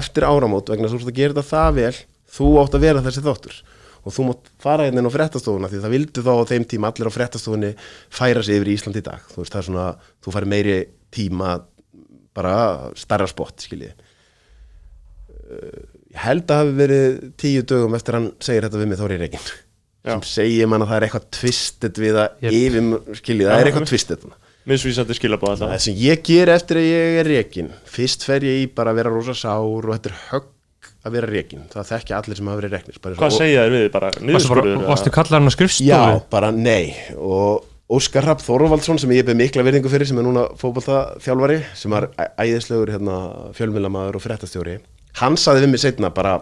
eftir 0.00 0.26
áramót 0.26 0.72
vegna 0.72 0.90
þú 0.90 1.00
ert 1.00 1.12
að 1.12 1.20
gera 1.20 1.36
þetta 1.36 1.48
það 1.50 1.78
vel 1.78 1.94
þú 2.32 2.50
átt 2.62 2.76
að 2.78 2.86
vera 2.86 3.04
þessi 3.04 3.24
þáttur. 3.26 3.58
Og 4.02 4.14
þú 4.16 4.24
mátt 4.26 4.48
fara 4.62 4.86
hérna 4.88 5.02
inn 5.02 5.06
á 5.06 5.14
fréttastofuna 5.14 5.68
því 5.70 5.82
það 5.84 5.92
vildu 5.94 6.24
þá 6.26 6.32
á 6.32 6.50
þeim 6.50 6.64
tíma 6.70 6.88
allir 6.90 7.10
á 7.12 7.16
fréttastofunni 7.16 7.74
færa 8.10 8.42
sig 8.42 8.58
yfir 8.58 8.72
í 8.72 8.78
Ísland 8.78 8.98
í 8.98 9.04
dag. 9.06 9.28
Þú 9.30 9.44
veist 9.44 9.54
það 9.54 9.60
er 9.60 9.68
svona, 9.68 9.84
þú 10.24 10.34
færi 10.34 10.50
meiri 10.50 10.78
tíma 11.14 11.52
bara 12.32 12.56
starra 12.98 13.28
spott 13.30 13.62
skiljið 13.62 13.92
ég 16.12 16.22
held 16.22 16.50
að 16.50 16.62
hafi 16.62 16.74
verið 16.78 17.18
tíu 17.40 17.64
dögum 17.68 17.96
eftir 17.98 18.18
hann 18.18 18.30
segir 18.42 18.66
þetta 18.66 18.80
við 18.80 18.90
mig 18.90 19.00
Þóri 19.00 19.18
Reykján 19.20 19.50
Já. 20.02 20.14
sem 20.14 20.24
segir 20.30 20.70
mann 20.70 20.84
að 20.84 20.92
það 20.92 20.98
er 20.98 21.06
eitthvað 21.06 21.26
tvistet 21.38 22.00
við 22.02 22.18
að 22.22 22.46
yfir, 22.50 22.88
skiljið, 23.20 23.50
það 23.50 23.60
er 23.60 23.70
eitthvað 23.70 23.90
tvistet 23.92 24.26
misvísandi 24.68 25.16
skilabóð 25.18 25.56
það 25.58 25.66
alltaf 25.72 25.82
sem 25.86 25.96
ég 25.98 26.22
ger 26.26 26.52
eftir 26.54 26.78
að 26.80 26.86
ég 26.88 27.16
er 27.22 27.26
Reykján 27.32 27.70
fyrst 27.90 28.22
fer 28.28 28.44
ég 28.46 28.62
í 28.62 28.68
bara 28.74 28.92
að 28.92 29.00
vera 29.02 29.10
rosa 29.14 29.34
sár 29.34 29.88
og 29.88 29.90
þetta 29.96 30.12
er 30.12 30.18
högg 30.30 30.48
að 31.02 31.16
vera 31.16 31.30
Reykján 31.32 31.64
það 31.72 31.88
þekkja 31.90 32.18
allir 32.20 32.38
sem 32.38 32.46
hafa 32.52 32.60
verið 32.62 32.76
reknir 32.76 33.00
bara 33.02 33.14
eins 33.14 33.18
og- 33.18 33.24
hvað 33.26 33.36
segja 33.40 33.64
þér 33.66 33.72
við 33.74 33.82
þig? 33.86 33.92
bara 33.96 34.10
niðurskurður 34.20 34.86
varstu 34.86 35.10
kallar 35.10 35.40
hann 35.40 35.50
á 35.50 35.54
skrifstofu? 35.56 35.88
Já, 35.90 36.22
bara 36.30 36.50
nei 36.54 36.94
og 37.18 37.64
Óskar 37.92 38.24
Rapp 38.24 38.40
Þorvaldsson 38.40 38.98
sem 39.02 39.10
ég 39.10 39.26
beð 39.26 39.36
mikla 39.36 39.62
verðingu 39.66 39.90
fyrir 39.92 40.06
sem 40.08 40.16
er 40.18 40.24
núna 40.24 40.46
fótballtaþjálfari 40.56 41.58
sem 41.76 41.92
æ- 41.92 42.08
æðislegur 42.40 42.88
hérna, 42.94 43.52
fjölmjölamæður 43.52 44.16
og 44.16 44.22
fréttastjóri 44.24 44.78
hann 45.20 45.36
saði 45.36 45.66
við 45.66 45.70
mig 45.74 45.80
setna 45.82 46.08
bara 46.14 46.38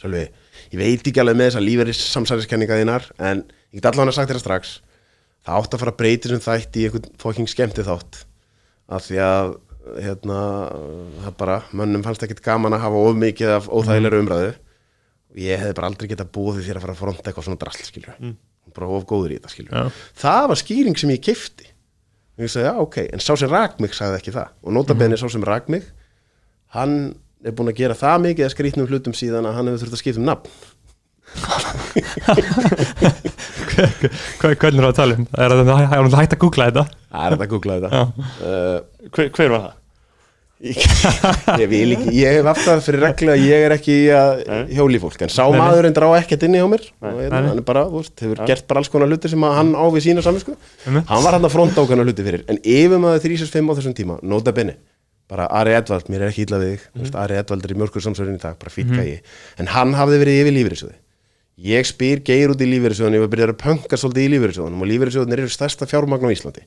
Sölvi, 0.00 0.28
ég 0.72 0.78
veit 0.78 1.02
ekki 1.06 1.20
alveg 1.20 1.36
með 1.36 1.50
þessar 1.50 1.64
líferis 1.66 2.00
samsæriskenninga 2.14 2.78
það 5.44 5.60
átt 5.60 5.76
að 5.76 5.82
fara 5.82 5.92
að 5.94 6.00
breyti 6.00 6.30
sem 6.30 6.42
þætti 6.42 6.80
í 6.80 6.88
einhvern 6.88 7.10
fóking 7.20 7.50
skemmti 7.50 7.84
þátt 7.86 8.24
af 8.94 9.04
því 9.06 9.20
að 9.24 9.54
hérna, 10.00 10.38
það 11.26 11.34
bara, 11.40 11.56
mönnum 11.76 12.04
fannst 12.04 12.24
ekkit 12.24 12.42
gaman 12.44 12.76
að 12.76 12.84
hafa 12.86 13.02
of 13.04 13.18
mikið 13.20 13.50
af 13.58 13.66
óþægilegur 13.68 14.22
umræðu. 14.22 14.52
Og 15.34 15.38
ég 15.44 15.60
hefði 15.60 15.76
bara 15.76 15.90
aldrei 15.90 16.08
getað 16.12 16.32
búið 16.32 16.62
þér 16.64 16.78
að 16.78 16.84
fara 16.84 16.94
að 16.94 17.02
fronta 17.02 17.26
eitthvað 17.28 17.46
svona 17.48 17.60
drall 17.60 17.80
skilur 17.82 18.14
mm. 18.14 18.34
bara 18.76 18.90
of 18.96 19.06
góður 19.10 19.34
í 19.34 19.38
þetta 19.40 19.50
skilur 19.50 19.74
Já. 19.74 19.82
það 20.22 20.44
var 20.52 20.58
skýring 20.60 20.96
sem 21.00 21.10
ég 21.10 21.24
kifti 21.26 21.66
og 22.34 22.40
ég 22.46 22.52
sagði, 22.52 22.68
já 22.68 22.74
ok, 22.84 22.96
en 23.14 23.22
sá 23.22 23.32
sem 23.38 23.50
rak 23.50 23.74
mig 23.82 23.92
sagði 23.98 24.20
ekki 24.20 24.36
það. 24.36 24.48
Og 24.62 24.70
notabenni 24.78 25.18
sá 25.18 25.26
sem 25.32 25.46
rak 25.46 25.66
mig 25.74 25.84
hann 26.74 26.94
er 27.44 27.52
búin 27.56 27.70
að 27.74 27.80
gera 27.82 27.98
það 27.98 28.22
mikið 28.28 28.46
að 28.46 28.54
skrýtnum 28.54 28.88
hlutum 28.90 29.14
síðan 29.16 29.48
að 29.50 29.56
hann 29.58 29.68
hefur 29.70 29.80
þurft 29.84 29.96
að 29.98 30.02
skipta 30.04 30.22
um 30.22 30.28
nafn 30.30 30.48
Hvernig 33.74 34.66
er 34.66 34.82
það 34.82 34.90
að 34.90 34.98
tala 34.98 35.16
um? 35.20 35.24
Er 35.36 35.54
að 35.54 35.64
það 35.70 35.96
að 36.00 36.18
hægt 36.20 36.36
að 36.36 36.42
googla 36.44 36.68
þetta 36.70 36.84
það 36.90 37.24
er 37.24 37.34
þetta 37.36 37.46
að 37.48 37.54
googla 37.54 37.80
þetta 37.80 38.04
uh, 38.04 39.08
hver, 39.14 39.32
hver 39.38 39.54
var 39.54 39.66
það? 39.68 39.80
ég, 40.64 40.78
ég 41.62 41.68
vil 41.70 41.94
ekki, 41.96 42.12
ég 42.16 42.38
hef 42.38 42.48
haft 42.48 42.64
það 42.64 42.82
fyrir 42.86 43.04
reglu 43.04 43.32
að 43.34 43.44
ég 43.44 43.66
er 43.66 43.74
ekki 43.74 43.96
í 43.96 44.06
að 44.16 44.42
hjóli 44.76 45.00
fólk 45.02 45.24
en 45.26 45.32
sá 45.32 45.42
Nei, 45.44 45.56
nei. 45.56 45.60
maður 45.60 45.88
en 45.90 45.96
drá 45.98 46.06
ekkert 46.20 46.46
inni 46.48 46.62
hjá 46.62 46.66
mér 46.70 46.86
og 46.86 47.04
Nei, 47.08 47.20
hérna, 47.24 47.40
nei. 47.42 47.50
hann 47.50 47.60
er 47.60 47.66
bara, 47.66 47.84
þú 47.90 48.00
veist, 48.00 48.16
hefur 48.24 48.42
gert 48.48 48.66
bara 48.70 48.82
alls 48.82 48.90
konar 48.92 49.10
hluti 49.10 49.30
sem 49.32 49.46
að 49.46 49.56
hann 49.58 49.74
á 49.76 49.84
við 49.94 50.06
sína 50.08 50.24
saminsku 50.24 50.56
hann 50.86 51.24
var 51.26 51.36
hann 51.36 51.48
að 51.48 51.54
fronta 51.54 51.84
ákveðna 51.84 52.08
hluti 52.08 52.26
fyrir 52.26 52.44
en 52.48 52.60
yfir 52.62 53.02
maður 53.02 53.24
365 53.26 53.70
á 53.70 53.76
þessum 53.80 53.96
tíma, 53.98 54.18
nota 54.22 54.54
benni 54.56 54.76
bara 55.30 55.46
Ari 55.56 55.72
Edvald, 55.78 56.10
mér 56.12 56.26
er 56.26 56.32
ekki 56.34 56.44
illa 56.44 56.60
við 56.60 56.74
þig 56.74 56.88
mm. 57.00 57.14
Ari 57.22 57.38
Edvald 57.40 57.64
er 57.64 57.72
í 57.72 57.78
mjörgur 57.80 58.04
samsverðin 58.04 58.36
í 58.36 58.42
dag, 58.42 58.58
bara 58.60 58.72
fýtt 58.72 58.92
gæi 58.92 59.22
en 59.62 59.70
hann 59.72 59.94
hafði 59.96 60.20
verið 60.20 60.42
yfir 60.42 60.56
lífeyrissjóði 60.58 60.98
ég 61.54 61.86
spyr 61.86 62.22
geir 62.26 62.50
út 62.50 62.62
í 62.62 62.66
lífeyrissjóðan 62.66 63.14
ég 63.14 63.22
var 63.22 63.30
byrjað 63.30 63.52
að 63.52 63.60
pönka 63.62 63.98
svolítið 63.98 64.24
í 64.24 64.30
lífeyrissjóðanum 64.32 64.82
og 64.82 64.90
lífeyrissjóðan 64.90 65.36
eru 65.36 65.50
stærsta 65.54 65.86
fjármagn 65.86 66.26
á 66.26 66.34
Íslandi. 66.34 66.64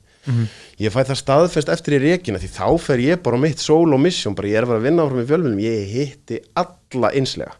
Ég 0.80 0.94
fæ 0.94 1.00
það 1.04 1.20
staðfest 1.20 1.72
eftir 1.74 1.98
í 1.98 2.02
rekina 2.06 2.40
því 2.40 2.48
þá 2.54 2.68
fer 2.80 3.02
ég 3.04 3.22
bara 3.22 3.40
mitt 3.40 3.60
solo 3.60 3.98
mission 4.00 4.36
bara 4.38 4.48
ég 4.48 4.56
er 4.56 4.64
að 4.64 4.72
fara 4.72 4.80
að 4.80 4.86
vinna 4.88 5.04
áfram 5.04 5.20
í 5.20 5.28
fjölmjölum 5.28 5.60
ég 5.60 5.92
hitti 5.92 6.40
alla 6.56 7.12
einslega. 7.12 7.52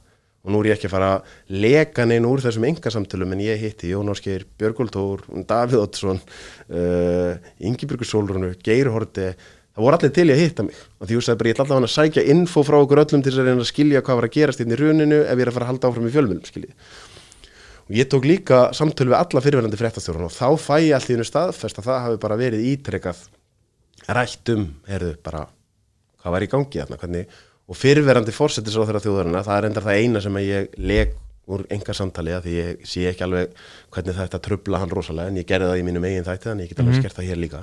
Og 0.46 0.54
nú 0.54 0.62
er 0.62 0.70
ég 0.70 0.78
ekki 0.78 0.88
að 0.88 0.94
fara 0.94 1.10
að 1.18 1.36
leka 1.52 2.06
neina 2.08 2.30
úr 2.30 2.40
þessum 2.40 2.64
engasamtölum 2.64 3.34
en 3.34 3.44
ég 3.44 3.60
hitti 3.60 3.90
Jón 3.90 4.08
Ásgeir, 4.08 4.46
Björgól 4.56 4.88
Tór, 4.88 5.26
Davíð 5.44 5.82
Oddsson 5.82 6.22
uh, 6.22 7.36
Ingibjörgur 7.60 8.08
Sólrunu, 8.08 8.54
Geir 8.64 8.88
Horti 8.94 9.34
það 9.78 9.84
voru 9.84 9.98
allir 9.98 10.14
til 10.14 10.26
í 10.26 10.32
að 10.32 10.40
hitta 10.42 10.64
mig. 10.64 10.78
Og 10.98 11.06
því 11.10 11.18
ég 11.18 11.36
bara 11.38 11.50
ég 11.50 11.54
ætla 11.54 11.66
allavega 11.66 11.90
að 11.90 11.94
sækja 11.94 12.24
info 12.32 12.64
frá 12.66 12.78
okkur 12.80 13.02
öllum 13.04 13.22
til 13.22 13.30
þess 13.34 13.42
að 13.42 13.50
reyna 13.50 13.62
að 13.62 13.68
skilja 13.70 14.02
hvað 14.06 14.18
var 14.18 14.26
að 14.26 14.34
gerast 14.38 14.62
inn 14.64 14.72
í 14.74 14.78
runinu 14.78 15.20
ef 15.22 15.36
ég 15.36 15.44
er 15.44 15.50
að 15.52 15.58
fara 15.58 15.68
að 15.68 15.72
halda 15.74 15.90
áfram 15.92 16.08
í 16.08 16.14
fjölmjölum 16.16 16.72
og 17.88 17.96
ég 17.96 18.08
tók 18.12 18.26
líka 18.28 18.68
samtöl 18.76 19.08
við 19.08 19.18
alla 19.18 19.42
fyrirverandi 19.44 19.80
fréttastjórun 19.80 20.28
og 20.28 20.34
þá 20.34 20.48
fæ 20.60 20.74
ég 20.84 20.96
allt 20.96 21.08
í 21.08 21.16
einu 21.16 21.26
staðfest 21.26 21.80
að 21.80 21.88
það 21.88 22.02
hafi 22.06 22.20
bara 22.24 22.40
verið 22.40 22.66
ítrekkað 22.74 23.22
rætt 24.08 24.52
um, 24.52 24.66
heyrðu, 24.88 25.14
bara 25.24 25.46
hvað 26.20 26.34
var 26.34 26.44
í 26.44 26.50
gangi 26.52 26.82
þarna, 26.82 27.00
hvernig 27.00 27.38
og 27.68 27.76
fyrirverandi 27.76 28.34
fórsetis 28.36 28.76
á 28.76 28.84
þeirra 28.84 29.02
þjóðarina 29.04 29.44
það 29.46 29.58
er 29.58 29.68
endar 29.70 29.88
það 29.88 30.02
eina 30.02 30.22
sem 30.24 30.38
ég 30.44 30.76
leg 30.80 31.16
úr 31.48 31.64
enga 31.72 31.94
samtali 31.96 32.34
að 32.36 32.46
því 32.46 32.54
ég 32.58 32.86
sé 32.88 33.06
ekki 33.08 33.24
alveg 33.24 33.56
hvernig 33.94 34.16
þetta 34.18 34.40
trubla 34.44 34.82
hann 34.82 34.92
rosalega 34.92 35.32
en 35.32 35.40
ég 35.40 35.48
gerði 35.48 35.70
það 35.72 35.80
í 35.80 35.86
mínum 35.86 36.06
eigin 36.08 36.26
þætti 36.26 36.50
þannig 36.50 36.66
ég 36.66 36.72
get 36.72 36.82
alveg 36.84 37.00
skert 37.00 37.18
það 37.18 37.28
hér 37.30 37.40
líka. 37.40 37.62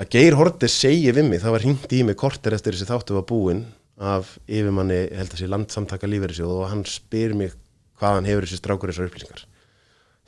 Að 0.00 0.10
Geir 0.14 0.36
Hortes 0.36 0.76
segi 0.80 1.12
við 1.12 1.26
mig, 1.28 1.40
það 1.42 1.54
var 1.56 1.64
hringt 1.64 1.92
í 1.96 2.02
mig 2.08 2.18
korter 2.20 2.56
eftir 2.56 2.76
þessi 2.76 2.88
þáttu 2.88 3.16
var 3.16 3.26
búinn 3.28 3.64
af 4.00 4.36
yfirmanni, 4.48 5.00
held 5.16 5.34
að 5.34 5.42
sé 5.42 5.48
landsamtaka 5.48 6.08
lífeyrissjóð 6.08 6.54
og 6.56 6.70
hann 6.72 6.84
spyr 6.88 7.34
mig 7.36 7.56
hvaðan 8.00 8.28
hefur 8.30 8.46
þessi 8.48 8.60
strákur 8.60 8.92
þessar 8.92 9.08
upplýsingar. 9.10 9.46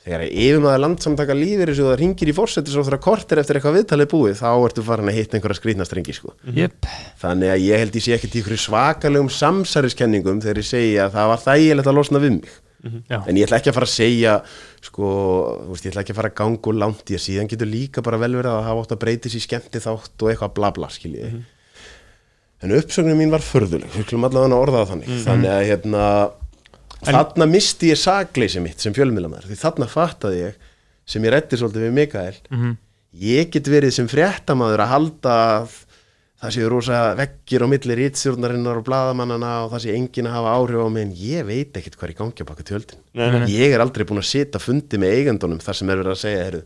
Þegar 0.03 0.23
yfirmaður 0.27 0.81
landsamtaka 0.83 1.35
lífir 1.37 1.69
þessu 1.71 1.85
og 1.85 1.93
það 1.93 1.99
ringir 2.01 2.27
í 2.27 2.33
fórsetis 2.35 2.73
og 2.75 2.83
það 2.89 2.99
kortir 3.05 3.39
eftir 3.39 3.55
eitthvað 3.55 3.77
viðtalið 3.77 4.09
búið 4.11 4.33
þá 4.41 4.49
ertu 4.67 4.83
farin 4.83 5.07
að 5.07 5.15
hitta 5.15 5.37
einhverja 5.37 5.59
skrýtnastrengi 5.61 6.15
sko. 6.17 6.33
Jep, 6.57 6.89
þannig 7.21 7.53
að 7.53 7.63
ég 7.63 7.79
held 7.79 7.95
ég 7.95 8.03
sé 8.03 8.17
ekkert 8.17 8.35
í 8.35 8.57
svakalegum 8.65 9.29
samsæriskenningum 9.31 10.41
þegar 10.43 10.59
ég 10.59 10.67
segja 10.67 11.05
að 11.07 11.15
það 11.15 11.31
var 11.31 11.43
þægilegt 11.45 11.87
að 11.93 11.97
losna 12.01 12.19
við 12.25 12.35
mig. 12.35 12.51
Já, 13.07 13.15
en 13.31 13.37
ég 13.39 13.45
ætla 13.47 13.61
ekki 13.61 13.71
að 13.71 13.77
fara 13.77 13.87
að 13.87 13.93
segja 13.95 14.31
sko, 14.83 15.07
veist, 15.69 15.85
ég 15.87 15.93
ætla 15.93 16.01
ekki 16.03 16.11
að 16.11 16.17
fara 16.19 16.31
að 16.33 16.37
ganga 16.41 16.67
og 16.67 16.75
langt 16.83 17.07
í 17.07 17.15
að 17.15 17.21
síðan 17.23 17.47
getur 17.53 17.69
líka 17.71 18.03
bara 18.03 18.19
vel 18.19 18.33
verið 18.35 18.51
að 18.57 18.65
hafa 18.67 18.81
átt 18.83 18.91
að 18.97 19.01
breytis 19.05 19.37
í 19.39 19.43
skemmti 19.45 19.79
þátt 19.79 20.19
og 20.19 20.33
eitthvað 20.33 20.51
bla 20.59 20.71
bla 20.75 20.89
skiljiði 20.91 21.29
Mhm. 21.31 21.45
en 22.63 22.75
uppsögnum 22.75 23.17
mín 23.23 23.31
var 23.31 23.39
förðuleg 23.39 23.87
hérna 27.05 27.23
þarna 27.23 27.47
misti 27.51 27.91
ég 27.93 27.99
sakleysi 28.01 28.61
mitt 28.63 28.79
sem 28.83 28.93
fjölmiðlamæður 28.95 29.49
því 29.51 29.59
þarna 29.63 29.87
fattaði 29.91 30.41
ég 30.47 30.59
sem 31.05 31.23
ég 31.27 31.33
reddi 31.35 31.59
svolítið 31.59 31.87
við 31.87 31.95
Mikael 31.99 32.35
Mhm. 32.51 32.75
ég 33.23 33.49
get 33.53 33.67
verið 33.69 33.91
sem 33.93 34.07
fréttamaður 34.07 34.83
að 34.85 34.93
halda 34.93 35.33
að 35.63 35.73
það 36.43 36.51
séu 36.57 36.69
rosa 36.71 37.01
veggir 37.15 37.63
á 37.63 37.67
milli 37.71 37.95
rítstjórnarinnar 37.95 38.79
og 38.81 38.83
bladamannana 38.87 39.51
og 39.63 39.71
það 39.71 39.83
sé 39.85 39.93
enginn 39.95 40.27
að 40.27 40.33
hafa 40.35 40.55
áhrif 40.57 40.81
á 40.83 40.89
mig 40.91 41.03
en 41.05 41.13
ég 41.15 41.45
veit 41.47 41.73
ekkert 41.79 41.95
hvað 41.95 42.09
er 42.09 42.13
í 42.13 42.17
gangi 42.19 42.43
á 42.43 42.49
baka 42.49 42.63
tjöldin. 42.67 42.99
Ég 43.47 43.71
er 43.71 43.79
aldrei 43.79 44.03
búin 44.03 44.19
að 44.19 44.27
sita 44.27 44.59
fundi 44.59 44.97
með 44.99 45.13
eigandunum 45.21 45.61
þar 45.63 45.75
sem 45.79 45.89
er 45.93 46.01
verið 46.01 46.11
að 46.11 46.19
segja 46.23 46.43
heru, 46.43 46.61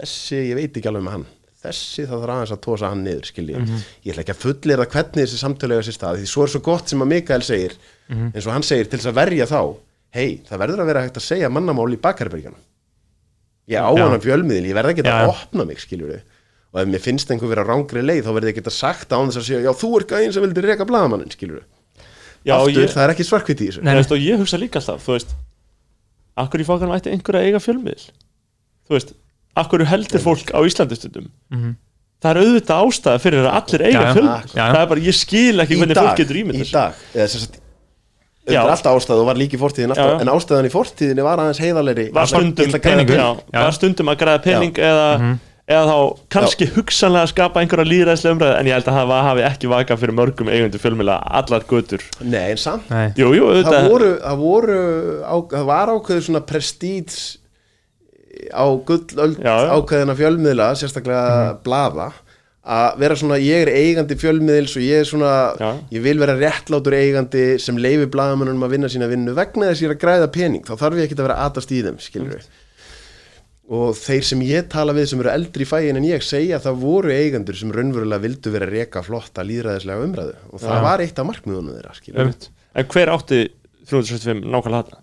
þessi, 0.00 0.40
ég 0.50 0.54
veit 0.58 0.74
ekki 0.80 0.90
alveg 0.90 1.04
með 1.06 1.14
hann 1.16 1.26
þessi 1.66 2.06
það 2.06 2.22
þarf 2.22 2.34
aðeins 2.36 2.54
að 2.54 2.62
tósa 2.66 2.90
hann 2.92 3.02
niður 3.06 3.28
skilji 3.30 3.56
ég 3.56 4.12
ætla 4.12 4.22
ekki 4.24 4.34
að 4.34 4.42
fullera 4.44 4.86
hvernig 4.92 5.26
þessi 5.26 5.40
samtölu 5.42 5.78
á 5.78 5.82
sér 5.86 5.96
stað 5.96 6.20
því 6.20 6.30
svo 6.30 6.46
er 6.46 6.52
svo 6.52 6.62
gott 6.66 6.92
sem 6.92 7.04
að 7.04 7.10
Mikael 7.12 7.42
segir 7.46 7.76
eins 8.08 8.46
og 8.46 8.54
hann 8.54 8.66
segir 8.66 8.88
til 8.88 9.00
þess 9.00 9.10
að 9.10 9.18
verja 9.20 9.48
þá. 9.50 9.60
Hei, 10.16 10.30
það 10.46 10.62
verður 10.62 10.82
að 10.82 10.90
vera 10.92 11.04
hægt 11.04 11.20
að 11.20 11.26
segja 11.26 11.52
mannamál 11.52 11.90
í 11.92 12.00
bakarbergjana 12.00 12.60
ég 13.66 13.82
á 13.82 13.90
hann 13.90 14.22
fjölmiðil, 14.22 14.70
ég 14.70 14.76
verð 14.78 14.92
ekki 14.94 15.04
að 15.04 15.24
já. 15.26 15.30
opna 15.32 15.66
mig 15.66 15.82
skiljur 15.82 16.14
við 16.14 16.22
og 16.72 16.80
ef 16.82 16.90
mér 16.92 17.02
finnst 17.02 17.30
einhver 17.32 17.50
vera 17.50 17.64
rángri 17.66 18.02
leið 18.04 18.28
þá 18.28 18.30
verður 18.36 18.52
ég 18.52 18.58
geta 18.60 18.72
sagt 18.74 19.10
án 19.10 19.26
þess 19.26 19.40
að 19.42 19.48
segja 19.48 19.64
já, 19.66 19.72
þú 19.74 19.90
er 19.98 20.06
gæðin 20.12 20.36
sem 20.36 20.46
vildi 20.46 20.62
við 21.56 21.64
Já, 22.46 22.54
aftur, 22.60 22.84
ég, 22.84 22.92
það 22.94 23.02
er 23.02 23.12
ekki 23.16 23.26
svarkviti 23.26 23.64
í 23.64 23.70
þessu. 23.72 23.82
Nei, 23.82 23.94
veist, 23.98 24.12
og 24.14 24.22
ég 24.22 24.38
hugsa 24.38 24.58
líka 24.60 24.78
alltaf, 24.78 25.02
þú 25.02 25.16
veist 25.16 25.32
Akkur 26.38 26.62
í 26.62 26.66
fókanum 26.68 26.94
ætti 26.94 27.10
einhver 27.10 27.40
að 27.40 27.46
eiga 27.48 27.60
fjölmiðl 27.64 28.04
Þú 28.86 28.94
veist, 28.94 29.10
akkur 29.62 29.84
heldur 29.88 30.22
fólk 30.24 30.52
á 30.54 30.60
Íslandi 30.66 30.96
stundum 31.00 31.28
Mhm. 31.52 31.74
Það 32.22 32.30
er 32.32 32.38
auðvitað 32.40 32.82
ástæða 32.86 33.20
fyrir 33.20 33.44
að 33.44 33.54
allir 33.58 33.82
eiga 33.86 34.00
Já, 34.00 34.06
já. 34.08 34.22
Já, 34.24 34.36
já. 34.56 34.66
Það 34.72 34.80
er 34.82 34.86
bara, 34.92 35.00
ég 35.04 35.14
skil 35.18 35.60
ekki 35.60 35.74
í 35.76 35.78
hvernig 35.82 35.94
dag, 35.98 36.06
fólk 36.06 36.20
getur 36.22 36.36
ímynd 36.40 36.60
í 36.64 36.70
dag 36.72 36.92
eða 37.14 37.26
sem 37.28 37.40
sagt 37.44 37.58
Já. 38.46 38.60
auðvitað 38.62 38.70
er 38.70 38.72
alltaf 38.76 38.96
ástæð 39.00 39.20
og 39.20 39.26
var 39.26 39.36
líki 39.40 39.58
í 39.58 39.60
fortíðin 39.60 39.92
alltaf, 39.92 40.06
Já, 40.06 40.14
já. 40.16 40.20
en 40.24 40.30
ástæðan 40.32 40.68
í 40.68 40.72
fortíðinni 40.72 41.24
var 41.26 41.42
aðeins 41.42 41.60
heiðalegri 41.60 42.06
Var 42.14 42.26
stundum, 42.30 42.72
já, 42.72 43.28
Já. 43.52 43.60
var 43.66 43.76
stundum 43.76 44.08
að 44.12 44.18
græða 44.22 44.42
pening 44.46 44.72
eða, 44.80 45.06
eða 45.66 45.84
þá 45.90 45.96
kannski 46.30 46.68
hugsanlega 46.76 47.26
að 47.26 47.32
skapa 47.34 47.60
einhverja 47.64 47.90
líðræðslega 47.90 48.36
umræði 48.36 48.58
en 48.60 48.66
ég 48.70 48.76
held 48.78 48.90
að 48.92 48.98
það 49.02 49.24
hafi 49.28 49.42
ekki 49.50 49.70
vakað 49.74 49.98
fyrir 50.04 50.14
mörgum 50.20 50.48
eigundu 50.54 50.78
fjölmiðla 50.78 51.16
allar 51.42 51.66
götur 51.68 52.02
nei, 52.22 52.50
en 52.54 52.56
samt 52.56 52.86
það 53.66 53.90
voru, 53.90 54.10
það 54.22 54.36
voru 54.46 54.78
á, 55.26 55.34
það 55.52 55.64
var 55.72 55.92
ákveður 55.96 56.22
svona 56.30 56.44
prestíts 56.46 57.18
á 58.52 58.66
gullöld 58.88 59.40
ákveðina 59.42 60.16
fjölmiðla 60.18 60.70
sérstaklega 60.78 61.56
blaða 61.66 62.10
að 62.66 62.98
vera 62.98 63.14
svona, 63.14 63.36
ég 63.38 63.62
er 63.62 63.70
eigandi 63.70 64.16
fjölmiðils 64.18 64.74
og 64.74 64.82
ég 64.82 65.04
er 65.04 65.06
svona, 65.06 65.32
Já. 65.60 65.68
ég 65.94 66.02
vil 66.02 66.18
vera 66.18 66.34
réttlátur 66.34 66.96
eigandi 66.98 67.44
sem 67.62 67.78
leifi 67.78 68.08
blaðamennunum 68.10 68.66
að 68.66 68.72
vinna 68.74 68.90
sína 68.90 69.06
vinnu 69.10 69.36
vegna 69.38 69.68
þess 69.70 69.78
að 69.78 69.84
ég 69.84 69.92
er 69.92 69.94
að 69.94 70.02
græða 70.02 70.30
pening 70.34 70.64
þá 70.66 70.74
þarf 70.80 70.98
ég 70.98 71.06
ekki 71.06 71.18
að 71.20 71.28
vera 71.28 71.36
aðast 71.46 71.74
í 71.76 71.82
þeim, 71.86 72.00
skilur 72.02 72.32
við 72.34 72.48
og 73.66 73.96
þeir 73.98 74.26
sem 74.26 74.42
ég 74.46 74.68
tala 74.70 74.94
við 74.94 75.08
sem 75.10 75.22
eru 75.22 75.32
eldri 75.32 75.64
í 75.66 75.68
fæin 75.68 75.98
en 75.98 76.06
ég 76.06 76.22
segja 76.22 76.58
að 76.60 76.68
það 76.68 76.82
voru 76.84 77.14
eigendur 77.14 77.56
sem 77.58 77.72
raunverulega 77.74 78.22
vildu 78.22 78.52
vera 78.54 78.68
að 78.68 78.76
reka 78.76 79.02
flotta 79.06 79.42
líðræðislega 79.46 80.06
umræðu 80.06 80.36
og 80.52 80.62
það 80.62 80.76
Já. 80.76 80.82
var 80.86 81.02
eitt 81.02 81.18
af 81.18 81.26
markmiðunum 81.30 81.74
þeirra, 81.74 81.96
skilur 81.98 82.30
við. 82.30 82.46
En 82.76 82.88
hver 82.92 83.12
átti 83.14 83.40
375 83.90 84.46
nákvæmlega 84.46 84.86
þetta? 84.86 85.02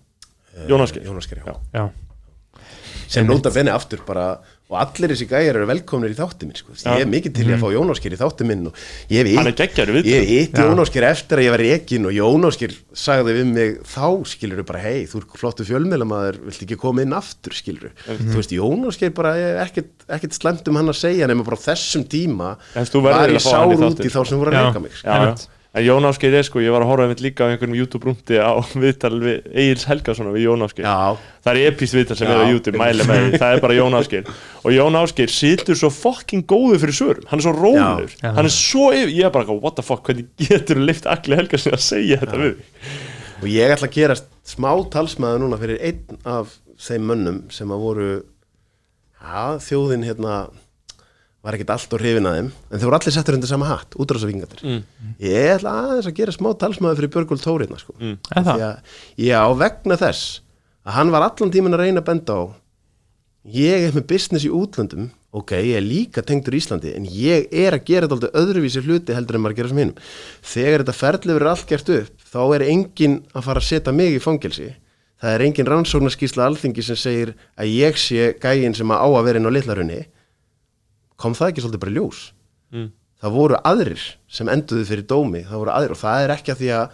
Jónas 0.70 0.94
Geir. 0.94 1.04
Jónas 1.10 1.28
Geir, 1.28 1.42
já. 1.74 1.84
Sem 3.14 3.26
nota 3.30 3.50
benni 3.54 3.70
aftur 3.74 4.02
bara 4.06 4.26
og 4.64 4.78
allir 4.80 5.12
þessi 5.12 5.26
gæjar 5.28 5.58
eru 5.60 5.66
velkomnir 5.68 6.08
í 6.10 6.16
þátti 6.16 6.46
minn 6.48 6.56
sko. 6.56 6.72
ég 6.72 7.02
er 7.04 7.08
mikið 7.10 7.34
til 7.36 7.44
í 7.44 7.52
að 7.52 7.60
fá 7.60 7.68
Jónáskir 7.74 8.14
í 8.16 8.18
þátti 8.18 8.46
minn 8.48 8.62
og 8.70 8.78
ég 9.12 9.20
hef 9.28 9.36
Hann 9.36 9.46
er 9.46 9.52
hitt- 9.52 9.60
geggjaður 9.60 9.90
í 9.90 9.94
viðtölum. 9.98 10.08
ég 10.08 10.22
hef 10.24 10.30
hitt 10.32 10.54
Já. 10.56 10.64
Jónáskir 10.64 11.04
eftir 11.10 11.36
að 11.38 11.44
ég 11.44 11.52
var 11.54 11.62
rekin 11.62 12.06
og 12.08 12.14
Jónáskir 12.16 12.72
sagði 13.04 13.34
við 13.36 13.50
mig 13.52 13.76
þá 13.84 14.06
skilur 14.32 14.64
bara 14.64 14.80
hei, 14.80 15.04
þú 15.04 15.20
er 15.20 15.26
flottu 15.44 15.66
fjölmiðlamaður 15.68 16.40
vilt 16.48 16.62
ekki 16.64 16.78
koma 16.80 17.04
inn 17.04 17.12
aftur 17.12 17.52
skilur 17.54 17.92
þú 18.08 18.38
veist, 18.40 18.56
Jónáskir 18.56 19.12
bara 19.14 19.36
er 19.36 19.60
ekkert, 19.68 19.92
ekkert 20.08 20.32
slemt 20.40 20.68
um 20.72 20.80
hann 20.80 20.88
að 20.88 20.96
segja 21.04 21.28
nema 21.28 21.44
bara 21.44 21.60
þessum 21.60 22.08
tíma 22.08 22.54
þú 22.88 23.04
var 23.04 23.20
að 23.20 23.34
ég 23.36 23.36
í 23.36 23.44
sár 23.44 23.68
út 23.68 24.00
í 24.00 24.08
þá 24.10 24.20
sem 24.24 24.40
voru 24.40 24.50
að 24.50 24.64
reyka 24.64 24.80
mig 24.80 24.96
sko. 24.96 25.52
En 25.74 25.82
Jón 25.82 26.06
Ásgeir 26.06 26.34
er 26.38 26.44
sko, 26.46 26.60
ég 26.62 26.70
var 26.70 26.84
að 26.84 26.90
horfa 26.92 27.06
einmitt 27.08 27.22
líka 27.24 27.46
á 27.46 27.50
einhverjum 27.50 27.74
YouTube-rúndi 27.80 28.36
á 28.38 28.54
viðtal 28.84 29.16
við 29.18 29.48
Egils 29.50 29.86
Helgason 29.90 30.28
við 30.30 30.44
Jón 30.46 30.62
Ásgeir 30.62 30.86
já, 30.86 31.22
Það 31.42 31.58
er 31.58 31.72
epíst 31.72 31.96
viðtal 31.98 32.16
sem 32.20 32.30
er 32.30 32.42
á 32.42 32.46
YouTube, 32.46 32.78
mæli 32.78 33.06
með 33.08 33.24
því, 33.24 33.40
það 33.42 33.56
er 33.56 33.62
bara 33.64 33.78
Jón 33.80 33.98
Ásgeir 33.98 34.30
Og 34.62 34.68
Jón 34.76 34.98
Ásgeir 35.00 35.34
situr 35.34 35.80
svo 35.80 35.90
fucking 35.90 36.46
góðu 36.46 36.78
fyrir 36.84 36.98
svörum, 37.00 37.26
hann 37.32 37.42
er 37.42 37.46
svo 37.48 37.56
róður. 37.58 38.14
Hann 38.22 38.46
er 38.46 38.54
svo 38.54 38.92
yfir, 38.94 39.10
ég 39.18 39.26
er 39.26 39.34
bara, 39.34 39.42
eitthvað, 39.48 39.64
what 39.66 39.74
the 39.80 39.84
fuck, 39.84 40.06
hvernig 40.06 40.30
getur 40.38 40.78
þú 40.78 40.86
lift 40.86 41.10
Agli 41.10 41.40
Helgason 41.42 41.74
að 41.74 41.84
segja 41.88 42.22
þetta 42.22 42.40
við 42.44 42.62
og 43.44 43.50
ég 43.50 43.72
ætla 43.74 43.88
að 43.90 43.96
gera 43.98 44.16
smá 44.46 44.70
talsmaður 44.92 45.42
núna 45.42 45.58
fyrir 45.60 45.80
einn 45.84 46.20
af 46.28 46.54
þeim 46.80 47.08
mönnum 47.10 47.40
sem 47.52 47.72
að 47.74 47.82
voru 47.82 48.10
já, 48.14 49.58
þjóðin 49.66 50.06
hérna 50.06 50.36
var 51.44 51.56
ekkert 51.56 51.74
allt 51.74 51.94
og 51.94 52.00
hrifin 52.00 52.28
að 52.28 52.38
þeim 52.38 52.48
en 52.48 52.78
þeir 52.78 52.88
voru 52.88 52.98
allir 52.98 53.14
settur 53.14 53.36
undir 53.36 53.50
sama 53.50 53.68
hatt, 53.68 53.96
útrásavíkingatir 54.00 54.64
mm. 54.64 54.82
ég 55.20 55.50
ætla 55.58 55.74
aðeins 55.82 56.08
að 56.08 56.16
gera 56.18 56.34
smá 56.34 56.50
talsmaður 56.60 57.02
fyrir 57.02 57.12
Björgól 57.12 57.40
Tórina 57.42 57.80
sko. 57.80 57.96
mm. 58.00 58.14
Að, 58.40 58.62
já, 59.20 59.40
vegna 59.60 59.98
þess 60.00 60.38
að 60.84 60.96
hann 60.98 61.12
var 61.12 61.26
allan 61.26 61.52
tíminn 61.52 61.76
að 61.76 61.84
reyna 61.84 62.00
að 62.00 62.08
benda 62.08 62.38
á 62.40 62.42
ég 63.44 63.84
er 63.88 63.92
með 63.92 64.08
business 64.14 64.46
í 64.48 64.52
útlöndum 64.52 65.10
ok, 65.34 65.52
ég 65.58 65.76
er 65.76 65.84
líka 65.84 66.22
tengdur 66.24 66.56
Íslandi 66.56 66.94
en 66.96 67.04
ég 67.10 67.50
er 67.52 67.76
að 67.76 67.84
gera 67.90 68.08
þetta 68.08 68.32
öðruvísi 68.40 68.80
hluti 68.84 69.16
heldur 69.16 69.36
en 69.36 69.44
maður 69.44 69.58
gera 69.58 69.72
sem 69.72 69.82
hinum 69.82 70.00
þegar 70.40 70.84
þetta 70.84 70.96
ferli 70.96 71.36
verður 71.36 71.52
allt 71.52 71.68
gert 71.68 71.92
upp 71.98 72.24
þá 72.30 72.40
er 72.56 72.66
enginn 72.70 73.20
að 73.34 73.46
fara 73.50 73.60
að 73.60 73.68
setja 73.68 73.96
mig 73.96 74.16
í 74.16 74.22
fangelsi 74.22 74.70
það 75.20 75.36
er 75.36 75.44
engin 75.48 75.68
rannsóknarskísla 75.68 76.48
alþingi 76.48 76.84
sem 76.86 76.98
segir 77.00 77.34
að 77.58 77.72
ég 77.74 78.00
sé 78.00 78.32
gægin 78.40 78.76
sem 78.76 78.94
að 78.94 79.04
á 79.04 79.08
að 79.10 79.26
vera 79.28 79.42
inn 79.42 79.50
á 79.50 79.56
litlarunni 79.56 80.00
kom 81.20 81.34
það 81.38 81.52
ekki 81.52 81.64
svolítið 81.66 81.84
bara 81.86 81.96
ljós 81.98 82.22
Mm. 82.74 82.88
það 83.22 83.30
voru 83.36 83.58
aðrir 83.64 84.00
sem 84.28 84.48
enduðu 84.50 84.84
fyrir 84.88 85.04
dómi 85.06 85.44
það 85.46 85.60
voru 85.62 85.70
aðrir 85.70 85.92
og 85.94 86.00
það 86.00 86.24
er 86.24 86.32
ekki 86.34 86.50
að 86.54 86.58
því 86.58 86.70
að 86.74 86.88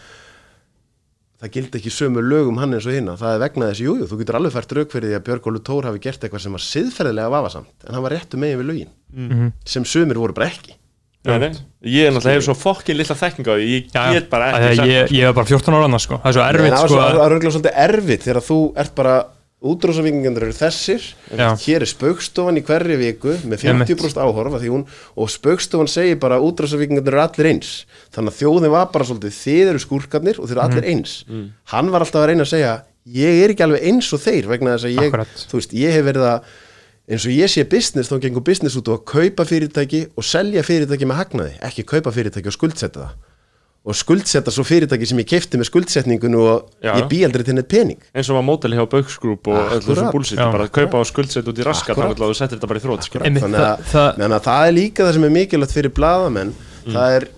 það 1.41 1.53
gildi 1.55 1.79
ekki 1.81 1.93
sömu 1.95 2.21
lögum 2.21 2.59
hann 2.61 2.75
eins 2.77 2.85
og 2.85 2.93
hinna, 2.93 3.15
það 3.17 3.35
er 3.35 3.41
vegna 3.41 3.69
þess, 3.71 3.81
jújú, 3.81 4.09
þú 4.11 4.19
getur 4.21 4.37
alveg 4.37 4.53
fært 4.53 4.75
rauk 4.77 4.91
fyrir 4.93 5.09
því 5.09 5.17
að 5.17 5.25
Björg 5.31 5.47
Ólu 5.49 5.63
Tór 5.65 5.89
hafi 5.89 6.03
gert 6.05 6.21
eitthvað 6.27 6.43
sem 6.45 6.53
var 6.53 6.65
siðferðilega 6.67 7.31
vafasamt, 7.33 7.71
en 7.89 7.95
hann 7.97 8.05
var 8.05 8.13
réttu 8.13 8.37
megin 8.37 8.61
við 8.61 8.69
lögin, 8.69 8.91
Mhm. 9.17 9.53
sem 9.65 9.85
sömur 9.85 10.21
voru 10.21 10.35
bara 10.37 10.51
ekki 10.53 10.77
Nei, 11.25 11.39
nei. 11.39 11.51
Ég 11.85 12.07
er 12.09 12.13
náttúrulega 12.13 12.37
hefur 12.37 12.47
svo 12.49 12.57
fokkin 12.57 12.97
litla 12.97 13.15
þekking 13.17 13.45
á 13.49 13.53
því, 13.57 13.65
ég 13.69 13.91
já, 13.93 14.13
get 14.13 14.31
bara 14.31 14.53
ekki 14.53 14.85
ég, 14.89 15.09
það, 15.09 15.17
ég 15.17 15.25
var 15.27 15.33
bara 15.35 15.47
14 15.47 15.75
ára 15.75 15.85
annars 15.89 16.03
sko 16.09 16.17
Það 16.21 16.29
er 16.29 16.33
svo 16.33 16.45
erfitt 16.49 16.73
það 16.77 16.89
sko 16.89 17.01
er 17.01 17.21
örgulega 17.25 17.53
svolítið 17.57 17.77
erfitt 17.89 18.23
þegar 18.25 18.45
þú 18.51 18.59
ert 18.77 18.95
bara 18.95 19.15
útrósavíkingandur 19.61 20.47
eru 20.47 20.57
þessir. 20.57 21.03
Já. 21.37 21.53
hér 21.61 21.85
er 21.85 21.91
spaukstofan 21.91 22.57
í 22.57 22.63
hverri 22.65 22.97
viku 23.01 23.35
með 23.45 23.67
50% 23.67 24.21
áhorf 24.23 24.57
að 24.57 24.65
því 24.65 24.71
hún, 24.73 24.85
og 25.21 25.29
spaukstofan 25.33 25.91
segir 25.91 26.17
bara 26.23 26.41
útrósavíkingandur 26.41 27.13
eru 27.17 27.25
allir 27.27 27.51
eins. 27.53 27.73
Þannig 28.15 28.33
að 28.33 28.39
þjóðin 28.41 28.75
var 28.75 28.89
bara 28.95 29.09
svolítið 29.11 29.37
þið 29.37 29.73
eru 29.75 29.83
skúrkarnir 29.85 30.41
og 30.41 30.49
þið 30.49 30.57
eru 30.57 30.65
allir 30.65 30.89
eins. 30.95 31.19
Hann 31.75 31.93
var 31.93 32.07
alltaf 32.07 32.23
að 32.25 32.33
reyna 32.33 32.47
að 32.49 32.53
segja 32.55 32.75
ég 33.11 33.45
er 33.45 33.55
ekki 33.55 33.65
alveg 33.67 33.87
eins 33.91 34.11
og 34.17 34.21
þeir 34.25 34.49
vegna 34.51 34.75
þess 34.77 34.89
að 34.89 34.97
ég, 34.97 35.07
Akkurat. 35.09 35.47
þú 35.51 35.61
veist, 35.61 35.73
ég 35.77 35.97
hef 35.97 36.05
verið 36.09 36.27
að 36.31 36.51
eins 37.11 37.25
og 37.27 37.33
ég 37.35 37.51
sé 37.51 37.65
business 37.67 38.11
þá 38.13 38.21
gengur 38.23 38.45
business 38.47 38.77
út 38.79 38.91
á 38.93 38.95
að 38.95 39.05
kaupa 39.09 39.47
fyrirtæki 39.49 40.03
og 40.15 40.27
selja 40.27 40.63
fyrirtæki 40.67 41.09
með 41.09 41.21
hagnaði, 41.25 41.57
ekki 41.67 41.87
kaupa 41.89 42.13
fyrirtæki 42.15 42.53
og 42.53 42.57
skuldsetta 42.57 43.09
það 43.09 43.30
og 43.81 43.97
skuldsetta 43.97 44.53
svo 44.53 44.65
fyrirtæki 44.69 45.07
sem 45.09 45.21
ég 45.23 45.29
kefti 45.31 45.57
með 45.57 45.71
skuldsetningun 45.71 46.35
og 46.37 46.67
Já. 46.85 46.93
ég 47.01 47.07
bý 47.09 47.23
aldrei 47.25 47.47
til 47.47 47.57
neitt 47.57 47.69
pening. 47.71 48.01
Eins 48.13 48.29
og 48.29 48.37
var 48.37 48.45
mótali 48.45 48.77
hjá 48.77 48.85
Böks 48.93 49.17
Group 49.23 49.49
og 49.49 49.57
öllu 49.79 49.95
Akkurat. 49.95 50.13
búlsitt, 50.13 50.43
bara 50.43 50.67
að 50.69 50.75
kaupa 50.77 51.01
á 51.01 51.05
skuldsett 51.09 51.49
út 51.49 51.61
í 51.63 51.65
raskat 51.65 51.97
þannig 51.97 52.21
að 52.21 52.29
þú 52.29 52.37
settir 52.37 52.59
þetta 52.59 52.71
bara 52.71 52.83
í 52.83 52.85
þrótt 52.85 53.09
þannig 53.15 53.41
það, 53.47 53.57
að, 53.65 53.85
það, 53.89 54.11
þannig 54.21 54.37
að 54.37 54.47
það 54.51 54.67
er 54.67 54.77
líka 54.77 55.07
það 55.07 55.17
sem 55.17 55.25
er 55.25 55.35
mikilvægt 55.39 55.77
fyrir 55.79 55.95
bladamenn 55.97 56.53
það 56.85 57.17
er 57.17 57.29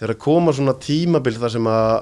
þegar 0.00 0.14
að 0.14 0.20
koma 0.24 0.56
svona 0.56 0.76
tímabil 0.80 1.36
þar 1.36 1.54
sem 1.58 1.68
að 1.68 1.92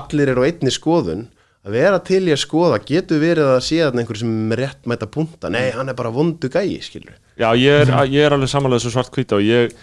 allir 0.00 0.34
eru 0.34 0.44
á 0.44 0.48
einni 0.50 0.74
skoðun 0.74 1.24
að 1.64 1.74
vera 1.76 1.98
til 2.04 2.22
í 2.28 2.32
að 2.32 2.40
skoða 2.44 2.78
getur 2.88 3.20
verið 3.20 3.50
að 3.56 3.58
sé 3.64 3.80
þarna 3.80 4.04
einhver 4.04 4.20
sem 4.20 4.52
er 4.54 4.62
rétt 4.62 4.86
mæta 4.88 5.08
punta. 5.10 5.50
Nei, 5.52 5.66
hann 5.74 5.92
er 5.92 5.96
bara 5.98 6.12
vondu 6.12 6.48
gæi, 6.52 6.78
skilur 6.84 7.16
Já, 7.40 7.50
ég 7.56 7.84
er, 7.84 7.92
ég 8.08 8.24
er 8.24 8.36
alveg 8.36 8.48
samanlega 8.52 8.84
svo 8.84 8.92
svart 8.94 9.12
hvita 9.12 9.36
og 9.36 9.44
ég, 9.44 9.74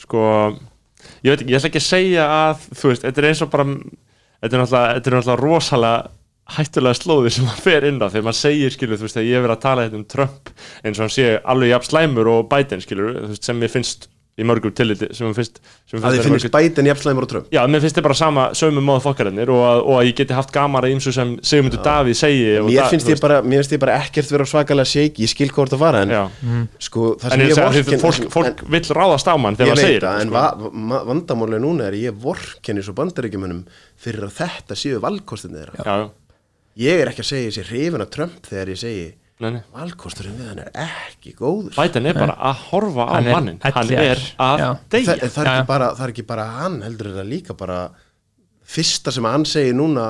sko, 0.00 0.22
ég 1.26 1.32
veit 1.34 1.42
ekki, 1.42 1.52
ég 1.52 1.58
ætla 1.58 1.70
ekki 1.72 1.82
að 1.82 1.88
segja 1.88 2.26
að, 2.32 2.68
þú 2.78 2.92
veist, 2.92 3.06
þetta 3.06 3.22
er 3.22 3.28
eins 3.30 3.42
og 3.42 3.50
bara, 3.52 3.66
þetta 4.44 4.56
er 4.56 4.62
náttúrulega, 4.62 5.34
er 5.34 5.42
rosalega 5.42 5.96
hættulega 6.56 6.94
slóði 6.94 7.32
sem 7.34 7.46
hann 7.48 7.62
fer 7.62 7.86
inn 7.88 7.98
á. 7.98 8.06
Þegar 8.06 8.26
maður 8.28 8.38
segir 8.38 8.74
skilur, 8.74 9.00
þú 9.00 9.08
veist, 9.08 9.18
að 9.18 9.26
ég 9.26 9.38
hef 9.38 9.46
verið 9.46 9.56
að 9.56 9.64
tala 9.64 9.86
hérna 9.86 9.98
um 9.98 10.04
Trump 10.10 10.52
eins 10.82 11.00
og 11.00 11.06
hann 11.06 11.14
sé 11.16 11.30
alveg 11.42 11.72
jafn 11.72 11.88
slæmur 11.90 12.30
og 12.30 12.44
Biden 12.52 12.84
skilur, 12.84 13.16
þú 13.16 13.32
veist, 13.32 13.48
sem 13.48 13.58
mér 13.58 13.72
finnst 13.72 14.06
í 14.36 14.44
mörgum 14.44 14.72
tilliti, 14.76 15.06
sem 15.16 15.24
mér 15.30 15.32
finnst 15.38 15.60
að 15.96 16.02
þið 16.02 16.16
vera 16.18 16.22
finnst 16.28 16.50
bætin 16.52 16.88
jafnslæmur 16.90 17.24
og 17.24 17.30
trömm 17.30 17.44
Já, 17.56 17.62
mér 17.72 17.80
finnst 17.80 17.96
þið 17.96 18.04
bara 18.04 18.16
sama 18.18 18.42
sömu 18.58 18.82
móða 18.84 19.00
fokkarinnir 19.06 19.48
og, 19.54 19.62
að- 19.64 19.80
og 19.88 19.94
að 19.96 20.08
ég 20.10 20.16
geti 20.18 20.36
haft 20.36 20.52
gamara 20.52 20.90
ímsu 20.92 21.12
sem 21.16 21.30
Sigmundur 21.40 21.80
Davíð 21.86 22.18
segi 22.20 22.50
og 22.60 22.68
mér 22.68 22.90
finnst 22.92 23.08
ég 23.08 23.22
bara, 23.24 23.38
mér 23.40 23.62
finnst 23.62 23.72
ég 23.72 23.80
bara 23.80 23.94
ekkert 24.02 24.34
vera 24.36 24.44
svakalega 24.50 24.84
shake, 24.92 25.24
ég 25.24 25.32
skil 25.32 25.48
ert 25.48 25.72
að 25.72 25.80
fara 25.86 26.02
en 26.04 26.12
Já, 26.12 26.22
sko, 26.90 27.16
það 27.16 27.32
en 27.32 27.38
sem 27.38 27.46
ég 27.46 27.56
ég 27.56 27.64
vorken 27.64 28.04
fólk, 28.04 28.30
fólk 28.36 28.62
vill 28.76 28.84
ráðast 29.00 29.32
á 29.32 29.34
mann 29.40 29.56
þegar 29.56 29.72
maður 29.72 29.88
segir 29.88 30.04
það, 30.04 30.20
en 30.20 30.28
þetta, 30.28 30.46
sko. 30.52 30.68
va 30.68 30.70
ma- 30.92 31.02
vandamálið 31.14 31.64
núna 31.64 31.88
er 31.88 31.96
að 31.96 32.04
ég 32.04 32.20
vorkenni 32.28 32.84
svo 32.84 32.92
bandaríkjumunum 33.00 33.64
fyrir 33.96 34.28
að 34.28 34.36
þetta 34.42 34.76
séu 34.76 35.00
valkostinni 35.00 35.64
þeirra. 35.64 35.80
Já, 35.80 35.96
já, 36.04 36.10
ég 36.92 37.00
er 37.06 37.08
ekki 37.14 37.24
að 37.24 37.30
segja 37.32 37.48
þessi 37.56 37.70
hrifin 37.72 38.04
að 38.04 38.10
Trump 38.12 38.50
þegar 38.52 38.68
ég 38.76 38.84
segi 38.84 39.06
valkosturinn 39.76 40.38
við 40.38 40.48
hann 40.48 40.60
er 40.62 40.70
ekki 40.86 41.34
góður. 41.36 41.74
Biden 41.76 42.08
er 42.08 42.16
bara 42.16 42.36
að 42.48 42.62
horfa 42.70 43.04
á 43.04 43.12
Hann 43.12 43.26
er 43.26 43.36
mannin 43.36 43.58
Hann 43.60 43.92
er 43.92 44.22
að 44.40 44.62
deyja. 44.94 45.12
Það, 45.12 45.26
það, 45.34 45.50
er 45.52 45.66
bara, 45.68 45.90
það 45.98 46.06
er 46.06 46.14
ekki 46.14 46.24
bara 46.30 46.46
hann 46.62 46.78
heldur 46.86 47.10
er 47.10 47.18
það 47.20 47.28
líka 47.34 47.56
bara 47.58 47.80
fyrsta 48.66 49.12
sem 49.12 49.28
hann 49.28 49.44
segir 49.48 49.76
núna 49.76 50.08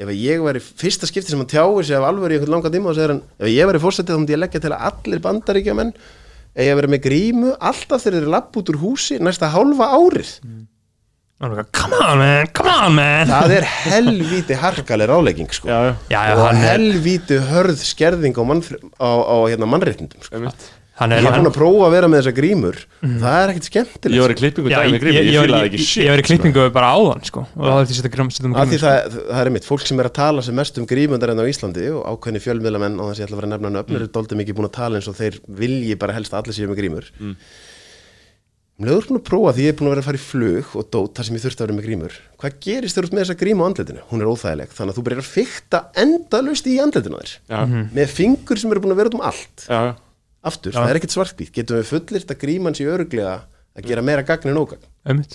ef 0.00 0.08
að 0.08 0.16
ég 0.22 0.40
væri, 0.44 0.62
fyrsta 0.62 1.08
skipti 1.10 1.34
sem 1.34 1.42
hann 1.42 1.50
tjáir 1.50 1.84
sig 1.84 1.98
af 1.98 2.06
alveg 2.08 2.32
í 2.32 2.38
einhvern 2.38 2.54
langan 2.54 2.72
tíma 2.72 2.92
og 2.92 2.96
segir 2.96 3.12
hann 3.16 3.22
ef 3.42 3.50
ég 3.50 3.68
væri 3.68 3.82
fórsetið 3.82 4.14
þá 4.14 4.20
myndi 4.22 4.36
ég 4.36 4.40
leggja 4.44 4.62
til 4.64 4.72
að 4.72 4.86
allir 4.88 5.24
bandaríkjamenn 5.26 5.92
eigi 6.54 6.70
að 6.72 6.78
vera 6.80 6.92
með 6.94 7.02
grímu 7.04 7.50
alltaf 7.58 8.00
þegar 8.04 8.14
þeir 8.16 8.22
eru 8.22 8.32
lapp 8.38 8.56
út 8.62 8.70
úr 8.72 8.78
húsi 8.80 9.18
næsta 9.22 9.50
hálfa 9.52 9.90
árið. 9.98 10.30
Eitthvað, 10.40 10.79
come 11.40 11.94
on 11.94 12.18
man, 12.18 12.46
come 12.52 12.68
on 12.68 12.92
man. 12.94 13.30
Það 13.30 13.54
er 13.56 13.64
helvíti 13.64 14.56
harkaleg 14.60 15.08
rálegging 15.08 15.48
sko. 15.56 15.70
Já, 15.70 15.78
já, 15.88 15.94
Já, 16.12 16.20
og 16.34 16.42
hann 16.44 16.60
er, 16.60 16.74
helvíti 16.74 17.38
hörð 17.48 17.80
skerðing 17.80 18.36
á, 18.36 18.42
mannfri, 18.44 18.76
á, 19.00 19.08
á 19.08 19.36
hérna, 19.48 19.68
mannréttindum 19.70 20.20
sko. 20.26 20.36
hann 21.00 21.14
ég 21.16 21.22
er 21.24 21.30
er 21.30 21.38
búin 21.38 21.48
að 21.48 21.54
prófa 21.56 21.86
að 21.86 21.94
vera 21.94 22.08
með 22.12 22.20
þessa 22.20 22.34
grímur. 22.36 22.76
Það 23.00 23.36
er 23.38 23.52
ekkert 23.54 23.68
skemmtilegt 23.70 24.18
Ég 24.18 24.20
var 24.26 24.34
í 24.34 24.36
klippingu 24.36 24.68
Já, 24.68 24.74
daginn 24.76 24.90
ég, 24.90 24.92
með 24.92 25.04
grími, 25.06 25.16
ég, 25.16 25.24
ég 25.24 25.32
ég, 25.32 25.46
fílaði 25.46 25.64
ég, 25.64 25.70
ekki 25.70 25.80
ég, 25.80 25.88
shit 25.88 26.04
ég 26.04 26.12
var 26.12 26.20
í 26.20 26.24
sko. 26.26 26.28
klippingu 26.34 26.66
bara 26.76 26.90
áðan 26.92 27.24
sko 27.30 27.44
og 27.56 27.64
um 28.44 28.52
Af 28.60 28.68
því 28.68 28.76
grímu 28.76 28.84
það, 28.84 29.16
það 29.16 29.40
er 29.40 29.50
einmitt, 29.50 29.68
fólk 29.70 29.88
sem 29.88 30.04
er 30.04 30.10
að 30.10 30.16
tala 30.20 30.44
sem 30.44 30.60
mest 30.60 30.76
um 30.76 30.90
grímundar 30.92 31.32
enn 31.32 31.40
á 31.40 31.48
Íslandi 31.48 31.88
og 31.96 32.04
ákveðni 32.04 32.44
fjölmiðlamenn 32.44 33.00
á 33.00 33.04
þess 33.08 33.16
að 33.16 33.22
ég 33.24 33.30
ætla 33.30 33.38
að 33.38 33.40
vera 33.40 33.52
nefna 33.54 33.72
nöfn 33.78 33.96
eru 33.96 34.10
doldið 34.12 34.42
mikið 34.42 34.60
búin 34.60 34.68
að 34.68 34.76
tala 34.76 35.00
eins 35.00 35.08
og 35.08 35.16
þeir 35.16 35.40
vilji 35.64 35.96
bara 36.04 36.18
helst 36.20 36.36
að 36.36 36.42
allir 36.44 36.58
séu 36.60 36.68
með 36.68 36.82
grímur 36.84 37.08
mm. 38.80 38.86
Mjögur 38.86 39.06
búin 39.10 39.20
að 39.20 39.26
prófa 39.28 39.52
því 39.56 39.66
ég 39.66 39.72
er 39.74 39.78
búin 39.78 39.88
að 39.90 39.94
vera 39.94 40.02
að 40.02 40.08
fara 40.08 40.20
í 40.20 40.24
flug 40.24 40.72
og 40.80 40.88
dót 40.96 41.18
þar 41.20 41.28
sem 41.28 41.36
ég 41.36 41.44
þurfti 41.44 41.62
að 41.62 41.66
vera 41.68 41.76
með 41.78 41.86
grímur. 41.88 42.16
Hvað 42.40 42.56
gerist 42.66 42.98
þér 42.98 43.08
út 43.08 43.14
með 43.16 43.24
þessa 43.24 43.38
grímu 43.42 43.60
á 43.60 43.68
andletinu? 43.68 44.04
Hún 44.10 44.24
er 44.24 44.30
óþægileg, 44.32 44.72
þannig 44.76 44.94
að 44.94 44.98
þú 45.00 45.04
byrjar 45.08 45.22
að 45.22 45.30
fykta 45.34 45.82
endalaust 46.04 46.70
í 46.70 46.76
andletinu 46.80 47.20
þér. 47.20 47.34
Já, 47.52 47.60
með 48.00 48.14
fingur 48.16 48.62
sem 48.62 48.72
eru 48.74 48.84
búin 48.84 48.96
að 48.96 49.02
vera 49.02 49.12
út 49.12 49.18
um 49.20 49.26
allt. 49.30 49.66
Já, 49.68 49.80
já. 49.90 49.92
Aftur, 50.50 50.72
það 50.72 50.90
er 50.94 50.98
ekkert 51.00 51.12
svartbít, 51.12 51.50
getum 51.52 51.76
við 51.76 51.90
fullirt 51.90 52.30
að 52.32 52.38
gríman 52.40 52.76
sé 52.76 52.86
öruglega 52.88 53.42
að 53.76 53.90
gera 53.90 54.02
meira 54.04 54.22
gagn 54.26 54.50
en 54.50 54.58
ógagn. 54.60 54.86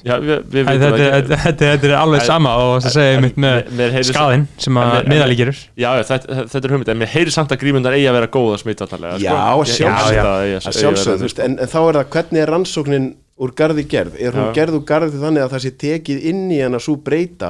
Já, 0.06 0.20
Þetta, 0.46 1.70
er 1.74 1.94
alveg 1.98 2.22
sama 2.28 2.52
og 2.62 2.84
það 2.86 2.92
segja 2.94 3.22
með 3.24 3.38
mér- 3.42 3.70
mér 3.74 3.96
skadinn 4.06 4.44
sem 4.62 4.78
en 4.78 4.82
að 4.84 4.92
mér- 4.94 5.08
miðalík 5.10 5.40
gerur 5.40 5.58
Já, 5.74 5.88
já, 5.98 6.04
þetta, 6.12 6.36
þetta 6.52 6.68
er 6.68 6.74
hugmynd, 6.76 6.92
en 6.94 7.00
mér 7.02 7.10
heyri 7.16 7.34
samt 7.34 7.56
að 7.56 7.62
grímundar 7.64 7.96
eigi 7.98 8.06
að 8.12 8.18
vera 8.20 8.30
góða 8.36 8.60
smittallega 8.62 9.18
Já, 9.24 9.32
að 9.34 9.64
sjálfsögðu, 9.74 10.22
að 10.22 10.54
að 10.60 10.78
sjálfsögðu 10.78 11.30
úr 13.36 13.52
garði 13.56 13.84
gerð, 13.92 14.16
er 14.20 14.32
hún 14.36 14.50
Já. 14.50 14.54
gerð 14.56 14.78
úr 14.80 14.86
garði 14.88 15.20
þannig 15.20 15.44
að 15.44 15.54
það 15.56 15.64
sé 15.66 15.72
tekið 15.84 16.28
inn 16.32 16.44
í 16.56 16.60
hana 16.64 16.80
svo 16.80 16.96
breyta 16.96 17.50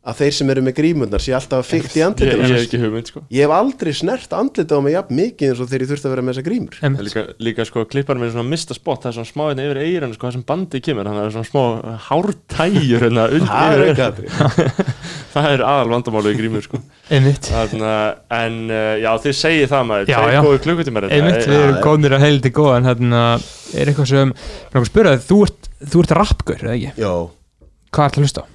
að 0.00 0.16
þeir 0.16 0.32
sem 0.32 0.48
eru 0.54 0.62
með 0.64 0.74
grímundar 0.78 1.20
sé 1.20 1.34
alltaf 1.36 1.58
að 1.60 1.66
fykta 1.74 1.92
í 1.92 2.00
Ég, 2.00 2.06
andlitinu 2.08 2.40
ég 2.40 2.52
hef 2.54 2.62
ekki 2.64 2.78
hugmynd, 2.80 3.08
sko 3.10 3.20
ég 3.36 3.42
hef 3.44 3.52
aldrei 3.52 3.90
snert 3.92 4.32
andlita 4.32 4.78
á 4.78 4.80
mig 4.80 4.94
jafn 4.96 5.18
mikið 5.18 5.50
eins 5.50 5.60
og 5.60 5.68
þegar 5.68 5.84
ég 5.84 5.90
þurfti 5.90 6.08
að 6.08 6.14
vera 6.14 6.24
með 6.24 6.32
þessa 6.32 6.44
grímur 6.46 6.78
Það 6.80 6.94
er. 6.96 7.04
Líka, 7.10 7.24
líka 7.50 7.66
sko, 7.68 7.82
klippar 7.92 8.16
mér 8.22 8.32
svona 8.32 8.48
mista 8.48 8.76
spott 8.78 9.02
það 9.04 9.10
er 9.10 9.16
svona 9.18 9.28
smá 9.28 9.42
hérna 9.50 9.66
yfir 9.68 9.80
eirinn, 9.84 10.14
sko, 10.16 10.24
það 10.30 10.36
sem 10.38 10.46
bandi 10.48 10.80
kemur 10.88 11.10
þannig 11.10 11.20
að 11.20 11.26
það 11.26 11.28
er 11.28 11.36
svona 11.36 11.50
smá 11.50 11.98
hártæjur 12.06 13.04
hérna, 13.04 13.26
undir- 13.36 13.52
það 13.52 13.82
er 13.84 14.80
það 15.34 15.48
er 15.52 15.64
aðal 15.68 15.90
vandamálu 15.92 16.32
í 16.32 16.38
grímur 16.40 16.64
sko. 16.64 16.80
Einmitt. 17.12 17.50
Þarna, 17.52 17.90
en 18.40 18.56
uh, 18.72 18.94
já, 19.04 19.10
þið 19.24 19.36
segið 19.40 19.68
það 19.74 19.84
maður 19.90 20.10
Já, 20.10 20.16
tveir 20.16 20.32
já. 20.32 20.40
góðu. 20.46 21.10
Einmitt, 21.10 21.44
við 21.44 21.58
Eh, 21.60 21.66
erum 21.66 21.78
góðnir 21.84 22.16
að 22.16 22.24
heildi 22.24 22.52
góða 22.56 22.78
en 22.80 22.88
hérna 22.88 23.20
er 23.76 23.90
eitthvað 23.92 24.08
sem 24.10 24.32
að 24.72 25.28
þú 25.28 25.38
ert, 25.46 25.68
þú 25.92 26.02
ert 26.06 26.16
rappgur, 26.18 26.64
eða 26.64 26.74
ekki? 26.78 26.90
já, 27.04 27.12
Hvað 27.90 28.06
ert 28.10 28.18
að 28.18 28.24
hlusta 28.24 28.42
á? 28.42 28.46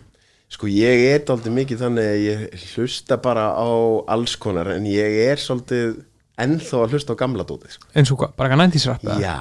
Sko 0.56 0.69
ég 0.72 1.06
er 1.11 1.26
aldrei 1.34 1.53
mikið 1.60 1.82
þannig 1.84 2.10
að 2.11 2.23
ég 2.23 2.65
hlusta 2.73 3.18
bara 3.22 3.49
á 3.52 3.68
alls 4.15 4.36
konar 4.40 4.72
en 4.76 4.88
ég 4.88 5.19
er 5.26 5.41
svolítið 5.41 5.99
ennþá 6.45 6.82
að 6.84 6.95
hlusta 6.95 7.15
á 7.15 7.22
gamla 7.22 7.45
dótið 7.48 7.76
sko. 7.77 7.91
Eins 7.95 8.11
og 8.11 8.22
hvað, 8.22 8.34
bara 8.40 8.57
90s 8.60 8.88
rap? 8.90 9.03
eða? 9.03 9.19
Já, 9.23 9.38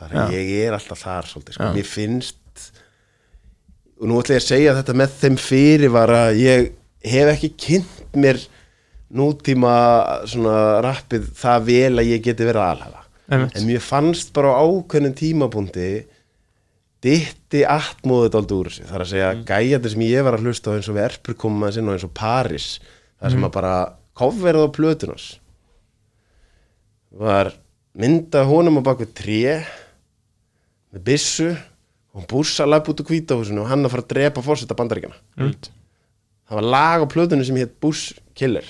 bara 0.00 0.26
Já. 0.28 0.36
ég 0.36 0.52
er 0.66 0.76
alltaf 0.76 1.02
þar 1.04 1.28
svolítið, 1.32 1.56
sko. 1.56 1.68
Já. 1.68 1.74
mér 1.76 1.88
finnst 1.88 2.36
og 4.00 4.08
nú 4.08 4.20
ætla 4.20 4.36
ég 4.38 4.40
að 4.40 4.48
segja 4.48 4.76
þetta 4.78 4.96
með 4.96 5.18
þeim 5.20 5.36
fyrirvara 5.40 6.22
ég 6.36 6.70
hef 7.10 7.32
ekki 7.34 7.50
kynnt 7.60 8.16
mér 8.20 8.40
nútíma 9.10 9.74
svona 10.30 10.56
rappið 10.84 11.28
það 11.36 11.66
vel 11.68 11.92
að 12.00 12.10
ég 12.12 12.24
geti 12.24 12.46
verið 12.46 12.62
að 12.62 12.72
alhafa 12.76 13.04
Einmitt. 13.30 13.56
en 13.58 13.66
mér 13.68 13.84
fannst 13.84 14.32
bara 14.36 14.54
á 14.56 14.62
ákveðnum 14.64 15.16
tímapunkti 15.18 15.88
ditti 17.04 17.62
atmóðið 17.64 18.38
aldrei 18.40 18.56
úr 18.58 18.70
þessu. 18.70 18.88
Þar 18.90 19.04
að 19.04 19.10
segja 19.12 19.30
mm. 19.32 19.44
gæjandi 19.48 19.92
sem 19.94 20.04
ég 20.04 20.26
var 20.26 20.36
að 20.36 20.46
hlusta 20.46 20.72
á 20.72 20.76
eins 20.76 20.90
og 20.90 20.96
við 20.98 21.06
erpur 21.06 21.38
komum 21.40 21.66
að 21.66 21.76
sinna 21.76 21.92
og 21.92 21.98
eins 21.98 22.06
og 22.06 22.14
Paris 22.16 22.68
þar 23.20 23.34
sem 23.34 23.46
að 23.46 23.54
bara 23.56 23.74
kofverða 24.20 24.68
á 24.68 24.76
plötunars 24.76 25.28
var 27.20 27.52
mynda 27.98 28.44
honum 28.48 28.80
á 28.80 28.88
bakvið 28.90 29.12
tré 29.16 29.40
með 30.90 31.04
byssu 31.08 31.50
og 31.50 32.20
hún 32.20 32.28
bússa 32.30 32.66
lapp 32.68 32.88
út 32.90 33.02
úr 33.02 33.10
hvítahúsinu 33.10 33.64
og 33.64 33.70
hann 33.70 33.86
að 33.86 33.94
fara 33.94 34.06
að 34.06 34.12
drepa 34.14 34.44
fórseta 34.44 34.76
bandaríkjana 34.78 35.16
Einmitt. 35.38 35.70
það 36.48 36.60
var 36.60 36.68
lag 36.74 37.04
á 37.06 37.06
plötunni 37.12 37.46
sem 37.46 37.58
hétt 37.60 37.76
Bush 37.82 38.18
Killer 38.34 38.66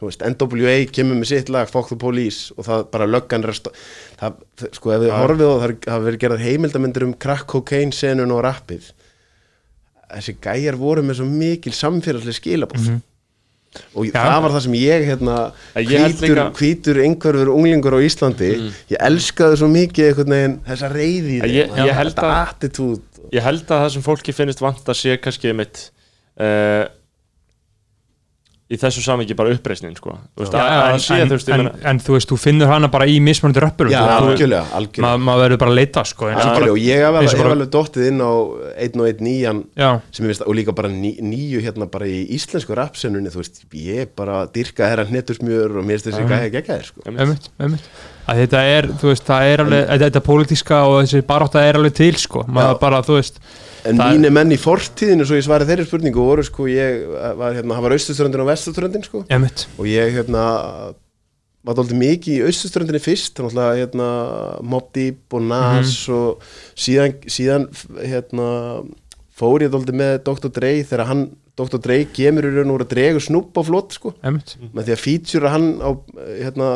þú 0.00 0.08
veist, 0.08 0.24
NWA 0.26 0.74
kemur 0.92 1.20
með 1.20 1.30
sitt 1.32 1.52
lag 1.52 1.70
Fuck 1.70 1.92
the 1.92 2.00
Police 2.00 2.52
og 2.56 2.66
það 2.66 2.82
bara 2.92 3.08
löggan 3.08 3.46
það, 3.46 4.42
sko 4.72 4.96
ef 4.96 5.04
við 5.04 5.14
horfið 5.16 5.46
og 5.48 5.62
það 5.86 6.08
verið 6.08 6.24
gerað 6.24 6.44
heimildamindur 6.46 7.06
um 7.08 7.14
crack 7.14 7.48
cocaine 7.52 7.96
senun 7.96 8.34
og 8.34 8.44
rappið. 8.44 8.90
Þessi 10.12 10.36
gæjar 10.44 10.76
voru 10.76 11.04
með 11.06 11.22
svo 11.22 11.30
mikil 11.30 11.72
samfélagslega 11.76 12.40
skilabóð 12.40 12.92
og 13.96 14.08
Já. 14.08 14.12
það 14.18 14.38
var 14.44 14.52
það 14.52 14.64
sem 14.66 14.74
ég 14.76 15.06
hérna, 15.08 15.36
hvítur, 15.78 16.40
hvítur 16.58 16.98
einhverfur 17.06 17.50
unglingur 17.54 17.96
á 17.96 18.00
Íslandi 18.04 18.50
ég 18.92 18.98
elskaði 19.00 19.60
svo 19.60 19.68
mikið 19.72 20.08
einhvern 20.10 20.34
veginn 20.36 20.56
þessa 20.66 20.90
reyði 20.92 21.38
þetta 21.40 22.32
attitude 22.34 23.30
ég 23.32 23.44
held 23.46 23.64
að 23.64 23.84
það 23.86 23.90
sem 23.94 24.04
fólki 24.04 24.34
finnist 24.36 24.60
vant 24.60 24.84
að 24.84 24.98
sé 25.00 25.16
kannski 25.20 25.54
mitt 25.56 25.86
uh, 26.36 26.84
í 28.72 28.78
þessu 28.80 29.02
samingi 29.04 29.36
bara 29.36 29.52
uppreisnin 29.52 29.94
sko. 29.98 30.14
Að, 30.16 30.54
en, 30.56 30.60
að 30.62 30.94
en, 30.96 31.28
þú 31.28 31.36
veist, 31.36 31.50
ég 31.52 31.86
en, 31.90 32.00
þú 32.02 32.16
veist, 32.16 32.30
þú 32.30 32.38
finnur 32.40 32.70
hana 32.72 32.88
bara 32.92 33.08
í 33.10 33.18
mismunandi 33.24 33.60
ma- 35.02 35.16
maður 35.20 35.44
verður 35.46 35.60
bara 35.60 35.72
að 35.74 35.78
leita 35.78 36.04
sko, 36.08 36.30
Algjörlega, 36.30 36.54
bara, 36.56 36.70
og 36.72 36.80
ég 36.80 37.02
hef 37.02 37.18
alveg, 37.20 37.44
alveg 37.52 37.72
dottið 37.76 38.08
inn 38.08 38.22
á 38.24 38.32
einn 38.86 39.02
og 39.02 39.10
einn 39.10 39.22
nýjan 39.26 39.60
já, 39.78 39.90
sem 40.10 40.24
ég 40.26 40.32
veist, 40.32 40.46
og 40.46 40.56
líka 40.56 40.74
bara 40.76 40.90
ný, 40.92 41.12
nýju 41.20 41.62
hérna 41.66 41.88
bara 41.92 42.08
í 42.08 42.22
íslensku 42.38 42.76
rapsennunni, 42.78 43.32
þú 43.32 43.42
veist, 43.42 43.62
ég 43.76 44.14
bara 44.18 44.42
dyrka 44.54 44.88
herra 44.88 45.06
hnetursmjör 45.08 45.78
og 45.78 45.86
mér 45.86 46.00
finnst 46.00 46.10
þessi 46.10 46.26
gæði 46.32 46.52
geggjæðir, 46.56 46.90
sko. 46.92 47.06
einmitt, 47.12 47.50
einmitt 47.60 47.88
að 48.28 48.40
þetta 48.42 48.62
er, 48.76 48.88
þú 49.00 49.10
veist, 49.10 49.26
það 49.26 49.50
er 49.50 49.64
alveg 49.64 49.84
þetta, 49.84 50.06
þetta 50.06 50.24
pólitíska 50.28 50.80
og 50.88 50.96
þessi 51.00 51.26
barátta 51.28 51.66
er 51.66 51.78
alveg 51.80 51.98
til 51.98 52.14
sko, 52.20 52.46
maður 52.48 52.74
Já. 52.76 52.80
bara, 52.86 53.02
þú 53.06 53.18
veist 53.18 53.44
En 53.82 53.98
mínir 53.98 54.30
menn 54.30 54.54
í 54.54 54.58
fortíðinu, 54.62 55.24
svo 55.26 55.34
ég 55.34 55.42
svari 55.42 55.66
þeirri 55.66 55.88
spurningu, 55.88 56.22
voru 56.22 56.44
sko, 56.46 56.68
ég 56.70 57.00
var 57.34 57.56
hérna, 57.56 57.74
það 57.74 57.86
var 57.88 57.94
austuströndin 57.96 58.44
og 58.44 58.50
vestuströndin, 58.52 59.06
sko, 59.08 59.24
einmitt, 59.26 59.64
og 59.74 59.88
ég 59.90 60.12
hérna 60.14 60.44
var 61.66 61.78
dálítið 61.78 61.98
mikið 61.98 62.36
í 62.36 62.46
austuströndinni 62.46 63.02
fyrst, 63.02 63.38
þannig 63.38 63.62
að 63.64 63.80
hérna 63.80 64.08
Mobb 64.66 64.90
Deep 64.94 65.34
og 65.34 65.44
Nas 65.50 65.96
og 66.14 66.46
síðan, 66.78 67.18
síðan 67.30 67.68
hérna 67.98 68.48
fór 69.38 69.64
ég 69.66 69.72
dálítið 69.72 69.98
með 69.98 70.14
Dr. 70.26 70.50
Dre 70.54 70.72
þegar 70.86 71.08
hann, 71.10 71.24
Dr. 71.58 71.80
Dre 71.84 71.98
kemur 72.08 72.46
í 72.48 72.50
raun 72.54 72.70
og 72.72 72.78
úr 72.78 72.84
að 72.86 72.92
dregu 72.94 73.20
snúpp 73.20 73.58
á 73.60 73.62
flott, 73.66 73.96
sko 73.98 74.14
einmitt 74.24 74.54
með 74.72 74.86
því 74.86 74.94
að 74.94 75.02
feature 75.02 75.50
hann 75.52 75.66
á 75.84 75.90
hérna, 76.16 76.68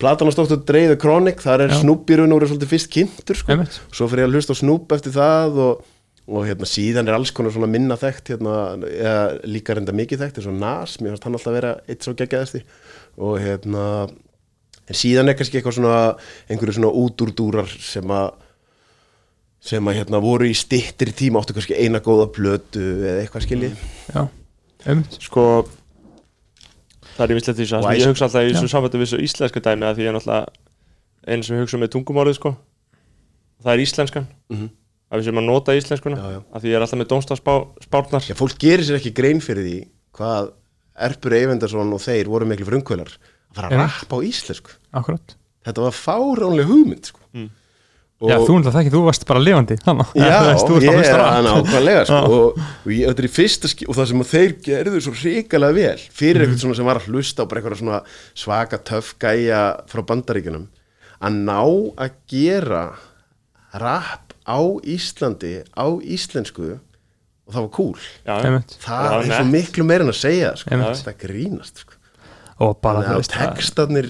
platan 0.00 0.32
á 0.32 0.38
Dr. 0.38 0.62
Dre 0.64 0.86
The 0.88 0.96
Chronic 1.02 1.42
þar 1.44 1.66
er. 1.66 1.74
Snoop 1.82 2.08
í 2.08 2.16
raun 2.16 2.32
og 2.32 2.40
úr 2.40 2.48
svolítið 2.48 2.72
fyrst 2.72 2.88
kynntur 2.94 3.36
sko. 3.36 3.52
Einmitt. 3.52 3.76
svo 3.92 4.08
fyrir 4.08 4.30
að 4.30 4.38
hlusta 4.38 4.56
á 4.56 4.60
Snoop 4.62 4.96
eftir 4.96 5.12
það 5.18 5.60
og, 5.66 5.84
og 6.24 6.48
hérna, 6.48 6.70
síðan 6.72 7.10
er 7.10 7.18
alls 7.18 7.34
konar 7.36 7.52
svona 7.52 7.68
minna 7.68 8.00
þekkt 8.00 8.32
hérna, 8.32 8.56
eða, 8.88 9.20
líka 9.44 9.76
reynda 9.76 9.96
mikið 9.96 10.24
þekkt 10.24 10.40
eins 10.40 10.48
og 10.48 10.56
Nas, 10.62 10.96
mér 11.02 11.12
fannst 11.12 11.28
hann 11.28 11.36
alltaf 11.36 11.58
vera 11.58 11.74
eitt 11.84 12.06
svo 12.06 12.16
geggjaðasti 12.16 12.64
og 13.26 13.36
hérna 13.44 13.84
en 14.86 14.96
síðan 14.96 15.28
er 15.28 15.36
kannski 15.36 15.60
eitthvað 15.60 15.78
svona 15.80 16.00
einhverju 16.48 16.78
svona 16.78 16.96
útúrdúrar 16.96 17.70
sem 17.82 18.08
að 18.08 18.32
sem 19.66 19.88
að 19.90 19.98
hérna 20.00 20.20
voru 20.22 20.46
í 20.48 20.54
stittir 20.56 21.10
tíma 21.16 21.40
áttu 21.42 21.56
kannski 21.56 21.74
eina 21.78 21.98
góða 22.04 22.28
plötu 22.34 22.82
eða 23.02 23.24
eitthvað 23.24 23.46
skilji. 23.48 23.70
Já, 24.14 24.22
einmitt. 24.86 25.18
Sko 25.26 25.46
það 27.16 27.24
er 27.26 27.34
ímislegt 27.34 27.58
því 27.58 27.66
Og 27.72 27.88
að 27.90 27.98
ég 28.00 28.10
hugsa 28.12 28.26
alltaf 28.28 28.46
í 28.46 28.52
þessu 28.54 28.70
samvættu 28.70 29.00
við 29.00 29.08
þessu 29.08 29.22
íslenska 29.26 29.62
dæmi 29.64 29.88
að 29.88 29.98
því 29.98 30.04
ég 30.06 30.10
er 30.12 30.16
náttúrulega 30.18 30.46
einu 31.26 31.46
sem 31.46 31.56
ég 31.56 31.64
hugsa 31.64 31.80
með 31.82 31.92
tungumálið 31.96 32.38
sko. 32.38 32.52
Það 33.64 33.72
er 33.72 33.82
íslenskan. 33.86 34.26
Mhm. 34.52 34.68
að 35.06 35.20
við 35.20 35.26
séum 35.28 35.38
að 35.38 35.44
nota 35.46 35.74
íslenskuna 35.78 36.16
Já, 36.18 36.30
já. 36.34 36.38
að 36.50 36.62
því 36.62 36.70
ég 36.70 36.76
er 36.76 36.82
alltaf 36.82 36.98
með 36.98 37.08
dómstafspárnar 37.12 38.24
Já, 38.26 38.34
fólk 38.34 38.56
gerir 38.58 38.82
sér 38.82 38.96
ekki 38.98 39.12
grein 39.14 39.38
fyrir 39.38 39.62
því 39.62 39.76
hvað 40.18 40.48
Erpur 41.06 41.36
Eyvindarsson 41.36 41.92
og 41.94 42.00
þeir 42.02 42.26
voru 42.32 42.48
miklu 42.50 42.66
frumkvölar 42.66 43.12
að 43.14 43.54
fara 43.54 43.68
að 43.70 43.82
rappa 43.84 44.18
á 44.18 44.20
íslensku. 44.26 44.74
Akkurat. 44.98 45.36
Þetta 45.66 45.84
var 45.86 45.94
fáránleg 45.94 46.66
hugmynd 46.70 47.06
sko. 47.12 47.22
Mm. 48.16 48.24
og, 48.24 48.30
Já, 48.30 48.36
þú 48.40 48.54
náttúrulega 48.56 48.72
það 48.72 48.80
ekki, 48.80 48.92
þú 48.94 49.00
varst 49.04 49.24
bara 49.28 49.40
lifandi 49.44 49.76
þannig 49.84 50.12
Já, 50.16 50.36
veist, 50.48 50.70
ég 50.86 51.00
er 51.04 51.20
hann 51.20 51.48
ákvæmlega 51.50 52.04
sko, 52.08 52.20
og, 52.32 52.60
og 52.86 52.88
ég, 52.94 53.02
þetta 53.10 53.26
í 53.28 53.32
fyrsta 53.34 53.68
skip 53.68 53.90
og 53.92 53.98
það 53.98 54.08
sem 54.08 54.22
þeir 54.30 54.54
gerðu 54.64 55.02
svo 55.04 55.12
hrikalega 55.20 55.76
vel 55.76 56.00
fyrir 56.16 56.46
Mhm. 56.46 56.54
eitthvað 56.56 56.76
sem 56.80 56.88
var 56.88 57.00
að 57.02 57.10
hlusta 57.12 57.44
á 57.44 57.48
bara 57.50 57.60
eitthvað 57.60 58.08
svaka 58.34 58.78
töff 58.88 59.10
gæja 59.20 59.60
frá 59.92 60.00
bandaríkjunum 60.08 60.64
að 61.20 61.36
ná 61.44 61.60
að 62.06 62.16
gera 62.32 62.82
rap 63.76 64.32
á 64.48 64.58
Íslandi 64.86 65.54
á 65.76 65.86
íslensku 66.00 66.78
og 67.46 67.52
það 67.52 67.62
var 67.66 67.70
cool 67.76 67.94
já, 68.24 68.64
það 68.80 69.20
er 69.20 69.32
svo 69.36 69.46
miklu 69.52 69.84
meira 69.86 70.06
en 70.06 70.10
að 70.12 70.20
segja 70.24 70.54
það, 70.54 70.60
sko. 70.64 70.80
Þetta 71.04 71.16
grínast 71.20 71.82
sko. 71.84 71.92
og 72.64 72.78
bara, 72.80 73.02
Þannig 73.02 73.08
þú 73.08 73.12
að 73.12 73.20
veist, 73.20 73.36
það- 73.36 73.56
textarnir 73.60 74.08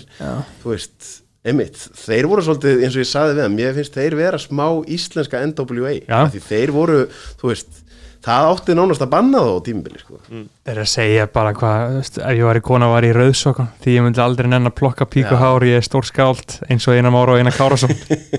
þú 0.62 0.70
veist, 0.76 1.08
einmitt 1.46 1.80
þeir 2.02 2.28
voru 2.30 2.44
svolítið, 2.46 2.84
eins 2.84 2.98
og 2.98 3.04
ég 3.04 3.10
saði 3.10 3.38
við 3.38 3.46
hann 3.46 3.56
mér 3.56 3.74
finnst 3.78 3.96
þeir 3.96 4.18
vera 4.18 4.40
smá 4.42 4.66
íslenska 4.96 5.42
NWA 5.46 5.96
Já. 6.02 6.20
af 6.24 6.32
því 6.34 6.44
þeir 6.50 6.72
voru, 6.74 7.02
þú 7.40 7.52
veist 7.52 7.82
það 8.26 8.48
átti 8.50 8.74
nánast 8.74 9.02
að 9.04 9.10
banna 9.12 9.40
þá 9.44 9.52
tímubili 9.68 10.00
sko. 10.02 10.16
þeir 10.26 10.72
eru 10.72 10.82
að 10.82 10.90
segja 10.90 11.26
bara 11.30 11.52
hvað, 11.54 11.82
þú 11.92 11.98
veist, 12.00 12.16
ef 12.18 12.38
ég 12.40 12.48
var 12.48 12.58
í 12.58 12.62
kona 12.66 12.88
var 12.90 13.06
í 13.06 13.12
rauðsokkan 13.14 13.68
því 13.84 13.94
ég 13.94 14.06
myndi 14.06 14.22
aldrei 14.24 14.48
nenn 14.50 14.70
að 14.70 14.74
plokka 14.80 15.06
píkuhár 15.12 15.66
ég 15.68 15.78
er 15.78 15.86
stór 15.86 16.08
skáld 16.08 16.56
eins 16.66 16.86
og 16.90 16.98
einar 16.98 17.14
Mára 17.14 17.36
og 17.36 17.42
einar 17.42 17.54
Kárasson 17.54 17.94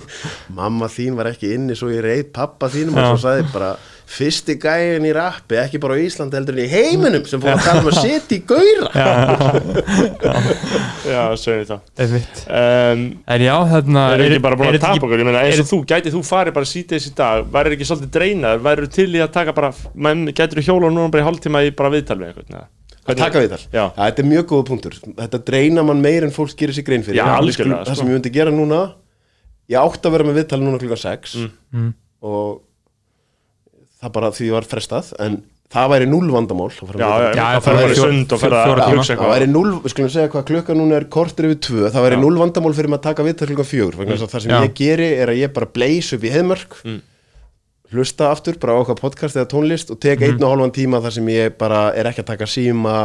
mamma 0.60 0.90
þín 0.92 1.16
var 1.20 1.32
ekki 1.32 1.54
inni 1.56 1.78
svo 1.78 1.94
ég 1.94 2.04
reyð 2.04 2.26
pappa 2.36 2.68
þínum 2.74 2.98
Já. 3.00 3.06
og 3.06 3.14
svo 3.14 3.30
saði 3.30 3.48
bara 3.54 3.72
fyrsti 4.08 4.54
gæin 4.64 5.04
í 5.04 5.10
rappi, 5.16 5.58
ekki 5.60 5.80
bara 5.84 5.98
á 5.98 6.00
Íslandi 6.00 6.38
heldur 6.40 6.56
en 6.56 6.64
í 6.64 6.68
heiminum 6.72 7.26
sem 7.28 7.42
fór 7.44 7.58
að 7.58 7.66
tala 7.66 7.82
um 7.84 7.90
að 7.92 7.98
setja 8.00 8.38
í 8.38 8.44
gauðra 8.48 8.92
já, 11.08 11.22
segjum 11.42 11.60
við 11.60 11.68
það. 11.72 11.82
Um, 12.48 13.04
en 13.36 13.44
já, 13.44 13.54
þarna 13.74 14.04
Það 14.08 14.16
er 14.16 14.24
ekki 14.30 14.44
bara 14.48 14.60
búin 14.62 14.72
að 14.72 14.80
tapa 14.86 15.08
okkur, 15.08 15.22
ég 15.24 15.28
meina 15.28 15.42
eins 15.44 15.58
er- 15.60 15.64
og 15.66 15.70
þú, 15.72 15.80
gætið 15.92 16.16
þú 16.18 16.22
farið 16.30 16.56
bara 16.58 16.70
síðdeis 16.72 17.08
í 17.10 17.14
dag, 17.20 17.46
væri 17.54 17.76
ekki 17.78 17.88
svolítið 17.90 18.14
dreinaður, 18.18 18.64
væri 18.70 18.90
til 18.98 19.10
í 19.12 19.24
að 19.26 19.32
taka 19.38 19.56
bara, 19.58 19.72
þú 19.76 20.66
hjóla 20.68 20.92
núna 20.94 21.12
bara 21.14 21.24
í 21.24 21.28
hálftíma 21.28 21.64
í 21.68 21.74
bara 21.78 21.92
viðtal 21.94 22.20
við 22.22 22.32
einhvern 22.32 22.56
eða? 22.62 22.68
að 23.08 23.20
taka 23.22 23.40
við 23.40 23.52
þar, 23.56 23.62
Já. 23.72 23.84
þetta 23.96 24.20
er 24.24 24.28
mjög 24.28 24.46
góða 24.52 24.64
punktur. 24.68 24.96
Þetta 25.16 25.38
dreina 25.48 25.84
mann 25.88 26.02
meir 26.04 26.26
en 26.28 26.34
fólk 26.36 26.52
gerir 26.60 26.76
sér 26.76 26.84
grein 26.90 27.06
fyrir. 27.08 27.22
Já, 27.22 27.28
það 27.40 27.54
sko. 27.56 27.96
sem 27.96 28.10
ég 28.10 28.18
myndi 28.18 28.32
gera 28.36 28.52
núna 28.52 28.80
ég 29.72 29.80
átti 29.80 30.10
að 30.10 30.16
vera 30.18 30.26
með 30.28 30.40
viðtali 30.42 30.66
núna 30.68 30.80
klukkan 30.82 31.00
6 31.06 31.38
Mm. 31.72 31.94
og 32.28 32.62
það 34.02 34.12
bara 34.18 34.32
því 34.38 34.50
var 34.54 34.68
frestað 34.70 35.14
en 35.26 35.40
það 35.74 35.90
væri 35.92 36.06
null 36.08 36.30
vandamál 36.32 36.70
að 36.72 36.92
fara 36.92 37.00
Já, 37.02 37.10
já. 37.20 37.32
Já, 37.36 37.60
það 37.66 37.80
væri 37.82 37.96
sund 38.00 38.32
og 38.38 38.40
fyrir 38.40 38.56
að 38.56 38.84
hugsa 38.94 39.18
það 39.18 39.32
væri 39.34 39.48
eitthvað 39.48 39.52
null, 39.58 39.74
við 39.84 39.94
skulum 39.94 40.12
segja 40.14 40.30
hvað 40.32 40.46
klukkan 40.52 40.80
núna 40.80 40.96
er 41.02 41.08
kortur 41.12 41.50
yfir 41.50 41.60
tvö, 41.68 41.90
það 41.92 42.06
væri 42.08 42.20
null 42.22 42.38
vandamál 42.40 42.72
fyrir 42.78 42.92
maður 42.94 43.02
að 43.02 43.08
taka 43.10 43.26
viðtal 43.28 43.50
klukkan 43.52 43.68
fjögur 43.74 43.98
vegna 44.00 44.16
þess 44.16 44.28
að 44.28 44.34
það 44.38 44.46
sem 44.46 44.54
Já. 44.56 44.60
ég 44.64 44.76
geri 44.80 45.10
er 45.26 45.34
að 45.34 45.42
ég 45.42 45.54
bara 45.58 45.70
bleis 45.76 46.14
upp 46.16 46.24
í 46.24 46.32
heimörk 46.38 46.78
Mm. 46.88 47.02
hlusta 47.92 48.30
aftur 48.36 48.58
bara 48.60 48.76
á 48.76 48.82
okkar 48.84 48.98
podcast 49.00 49.36
eða 49.40 49.48
tónlist 49.52 49.92
og 49.94 50.00
tek 50.04 50.20
einn 50.24 50.42
og 50.44 50.52
hálfan 50.56 50.74
tíma 50.76 51.00
þar 51.04 51.14
sem 51.18 51.28
ég 51.32 51.54
bara 51.60 51.94
er 51.96 52.10
ekki 52.10 52.20
að 52.24 52.30
taka 52.34 52.48
síma 52.52 52.96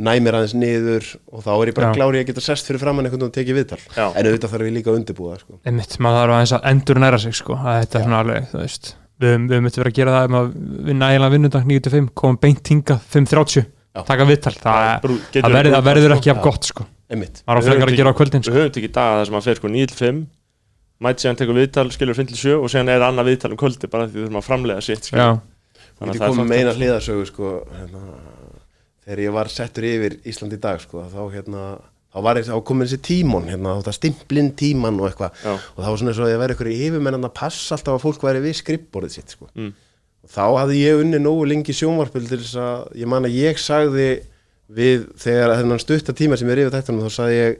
næmir 0.00 0.34
aðeins 0.38 0.54
niður 0.56 1.04
og 1.30 1.44
þá 1.44 1.50
er 1.60 1.68
ég 1.70 1.76
bara 1.76 1.90
Já. 1.92 1.96
klári 1.98 2.20
að 2.22 2.28
geta 2.30 2.40
sest 2.44 2.66
fyrir 2.66 2.80
framann 2.80 3.04
einhvern 3.04 3.20
veginn 3.20 3.30
og 3.30 3.36
tekið 3.36 3.58
viðtal 3.60 3.80
en 4.16 4.28
auðvitað 4.28 4.54
þarf 4.54 4.64
ég 4.68 4.74
líka 4.78 4.90
að 4.90 4.96
undirbúa 5.02 5.36
sko. 5.38 5.58
einmitt, 5.68 5.98
maður 6.00 6.20
þarf 6.24 6.36
aðeins 6.38 6.54
að 6.56 6.68
endur 6.72 7.02
næra 7.04 7.20
sig 7.20 7.36
sko, 7.36 7.54
að 7.60 7.80
þetta 7.84 8.00
er 8.00 8.06
svona 8.08 8.22
alveg, 8.24 8.48
þú 8.50 8.62
veist 8.64 8.94
við 9.20 9.30
höfum- 9.34 9.48
við 9.50 9.60
myndum 9.64 9.80
vera 9.82 9.90
að 9.90 9.98
gera 9.98 10.14
það 10.16 10.24
um 10.30 10.36
að 10.40 10.48
vinna 10.88 11.08
eiginlega 11.12 11.34
vinnundag 11.36 11.64
9-5, 11.70 12.08
komum 12.14 12.38
beint 12.40 12.68
hinga 12.72 12.96
5.30, 13.14 13.64
Já. 13.94 14.02
taka 14.04 14.24
viðtal 14.26 14.54
það, 14.58 14.80
það, 15.00 15.02
verður, 15.04 15.54
verið 15.54 15.72
það 15.74 15.84
verður 15.88 16.08
brúkast, 16.08 16.18
ekki 16.18 16.30
sko. 16.30 16.38
af 16.38 16.42
gott 16.48 16.64
sko 16.70 16.86
einmitt 17.14 17.42
maður 17.46 17.54
á 17.54 17.62
Við 17.62 17.68
frekar 17.70 17.88
að 17.92 17.96
gera 18.00 18.10
á 18.10 18.18
kvöldin 18.18 18.40
Við 18.42 18.48
sko. 18.48 18.54
höfum 18.58 18.74
tekið 18.74 18.92
daga 18.96 19.18
þar 19.20 19.26
sem 19.30 19.38
að 19.38 19.44
fer 19.48 19.54
sko 19.60 19.68
9 19.68 19.86
til 19.92 19.98
5 20.02 20.26
mæti 21.04 21.24
síðan 21.24 21.38
tekur 21.38 21.58
viðtal, 21.58 21.88
skilur 21.94 22.14
5 22.18 22.26
til 22.32 22.36
7 22.38 22.58
og 22.64 22.68
síðan 22.72 22.88
er 22.94 23.00
annað 23.06 23.28
viðtal 23.30 23.50
um 23.54 23.58
kvöldi 23.60 23.90
bara 23.90 24.06
því 24.08 24.14
við 24.14 24.24
þurfum 24.24 24.40
að 24.40 24.46
framlega 24.48 24.82
sitt 24.82 25.04
skilur. 25.04 25.40
Ég 25.94 26.00
að 26.00 26.08
það 26.10 26.14
er 26.14 26.28
koma 26.28 26.42
fakt- 26.42 26.50
með 26.50 26.58
eina 26.58 26.72
hliðarsögu 26.74 27.26
sko, 27.28 27.50
hérna, 27.78 28.02
þegar 29.04 29.20
ég 29.24 29.32
var 29.36 29.46
settur 29.52 29.84
yfir 29.84 30.16
Ísland 30.26 30.52
í 30.56 30.60
dag 30.60 30.80
sko, 30.80 31.04
þá, 31.12 31.20
hérna, 31.34 31.62
þá 32.14 32.18
var 32.22 32.38
ég, 32.38 32.46
þá 32.46 32.58
komin 32.68 32.86
þessi 32.86 33.00
tímon 33.08 33.48
hérna, 33.50 33.78
þetta 33.80 33.96
stimplinn 33.96 34.52
tíman 34.58 35.00
og 35.02 35.08
eitthvað 35.08 35.40
og 35.50 35.80
það 35.80 35.88
var 35.88 36.00
svona 36.00 36.12
eins 36.12 36.20
og 36.20 36.28
að 36.28 36.34
ég 36.34 36.42
væri 36.44 36.56
ykkur 36.56 36.70
í 36.70 36.76
yfirmennan 36.88 37.28
að 37.28 37.34
passa 37.40 37.74
alltaf 37.74 37.96
að 37.96 38.04
fólk 38.04 38.26
væri 38.28 38.44
við 38.44 38.58
skrippborðið 38.60 39.16
sitt 39.16 39.34
sko. 39.34 39.48
Mm. 39.58 39.72
og 40.22 40.34
þá 40.36 40.44
hafði 40.60 40.82
ég 40.84 41.02
unni 41.02 41.22
nógu 41.22 41.48
lengi 41.50 41.74
sjónvarpil 41.74 42.26
til 42.28 42.38
þess 42.38 42.60
að 42.62 43.00
ég 43.02 43.10
man 43.10 43.26
að 43.26 43.38
ég 43.40 43.58
sagði 43.62 44.10
við 44.74 45.08
þegar 45.20 45.56
þennan 45.58 45.82
stutta 45.82 46.14
tíma 46.16 46.38
sem 46.38 46.48
ég 46.48 46.56
er 46.56 46.62
yfir 46.64 46.76
þetta 46.78 47.00
þá 47.02 47.16
sagði 47.18 47.40
ég 47.40 47.58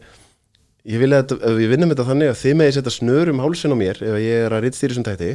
ég 0.84 1.00
vil 1.00 1.10
að 1.16 1.34
við 1.56 1.72
vinnum 1.72 1.90
þetta 1.92 2.06
þannig 2.10 2.30
að 2.30 2.40
þið 2.42 2.56
með 2.60 2.70
ég 2.70 2.76
setja 2.76 2.92
snör 2.92 3.32
um 3.32 3.42
hálsin 3.42 3.72
á 3.72 3.76
mér 3.80 4.00
ef 4.04 4.16
ég 4.20 4.46
er 4.46 4.54
að 4.54 4.64
rittstýri 4.66 4.96
sem 4.96 5.06
tætti 5.06 5.30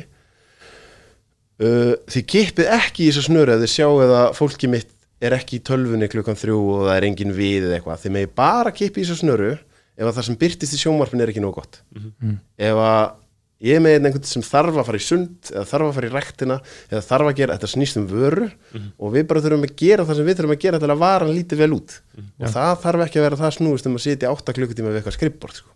uh, 1.59 1.93
þið 2.09 2.25
kippið 2.33 2.71
ekki 2.77 3.05
í 3.05 3.09
þessu 3.09 3.25
snöru 3.27 3.55
ef 3.55 3.63
þið 3.63 3.73
sjáu 3.73 3.95
eða 4.05 4.21
fólki 4.37 4.69
mitt 4.69 4.91
er 5.21 5.35
ekki 5.35 5.59
í 5.59 5.63
tölvunni 5.67 6.07
klukkan 6.11 6.37
þrjú 6.39 6.59
og 6.75 6.83
það 6.87 6.97
er 6.97 7.07
engin 7.09 7.33
við 7.35 7.65
eða 7.67 7.79
eitthvað, 7.79 8.03
þið 8.03 8.13
megi 8.17 8.29
bara 8.39 8.71
kippa 8.75 9.01
í 9.01 9.03
þessu 9.03 9.19
snöru 9.23 9.49
ef 9.99 10.05
að 10.07 10.13
það 10.15 10.27
sem 10.29 10.37
byrtist 10.39 10.75
í 10.77 10.79
sjónvarpin 10.79 11.23
er 11.25 11.33
ekki 11.33 11.43
nóg 11.43 11.57
gott. 11.59 11.81
Ef 12.55 12.77
að 12.79 13.09
ég 13.59 13.81
með 13.83 13.97
einhvern 14.07 14.23
sem 14.23 14.43
þarf 14.47 14.77
að 14.79 14.85
fara 14.87 14.99
í 15.01 15.03
sund 15.03 15.49
eða 15.51 15.65
þarf 15.67 15.87
að 15.89 15.97
fara 15.97 16.07
í 16.07 16.13
rektina 16.13 16.55
eða 16.87 17.01
þarf 17.09 17.27
að 17.27 17.35
gera, 17.41 17.57
þetta 17.57 17.71
snýst 17.73 17.97
um 17.99 18.05
vöru 18.07 18.45
og 18.95 19.11
við 19.17 19.25
bara 19.27 19.41
þurfum 19.43 19.65
að 19.67 19.73
gera 19.81 20.05
það 20.07 20.15
sem 20.21 20.29
við 20.29 20.37
þurfum 20.39 20.55
að 20.55 20.61
gera 20.63 20.79
til 20.79 20.91
að 20.93 21.01
vara 21.03 21.25
hann 21.27 21.35
lítið 21.35 21.59
vel 21.65 21.73
út. 21.75 21.97
Og 22.39 22.47
það 22.55 22.71
þarf 22.85 23.03
ekki 23.09 23.19
að 23.19 23.25
vera 23.27 23.41
það 23.43 23.55
snúist 23.57 23.89
um 23.91 23.99
að 23.99 24.05
sitja 24.05 24.31
átta 24.31 24.55
klukkutíma 24.55 24.93
við 24.93 25.01
eitthvað 25.01 25.17
skrippbort 25.19 25.59
sko. 25.59 25.75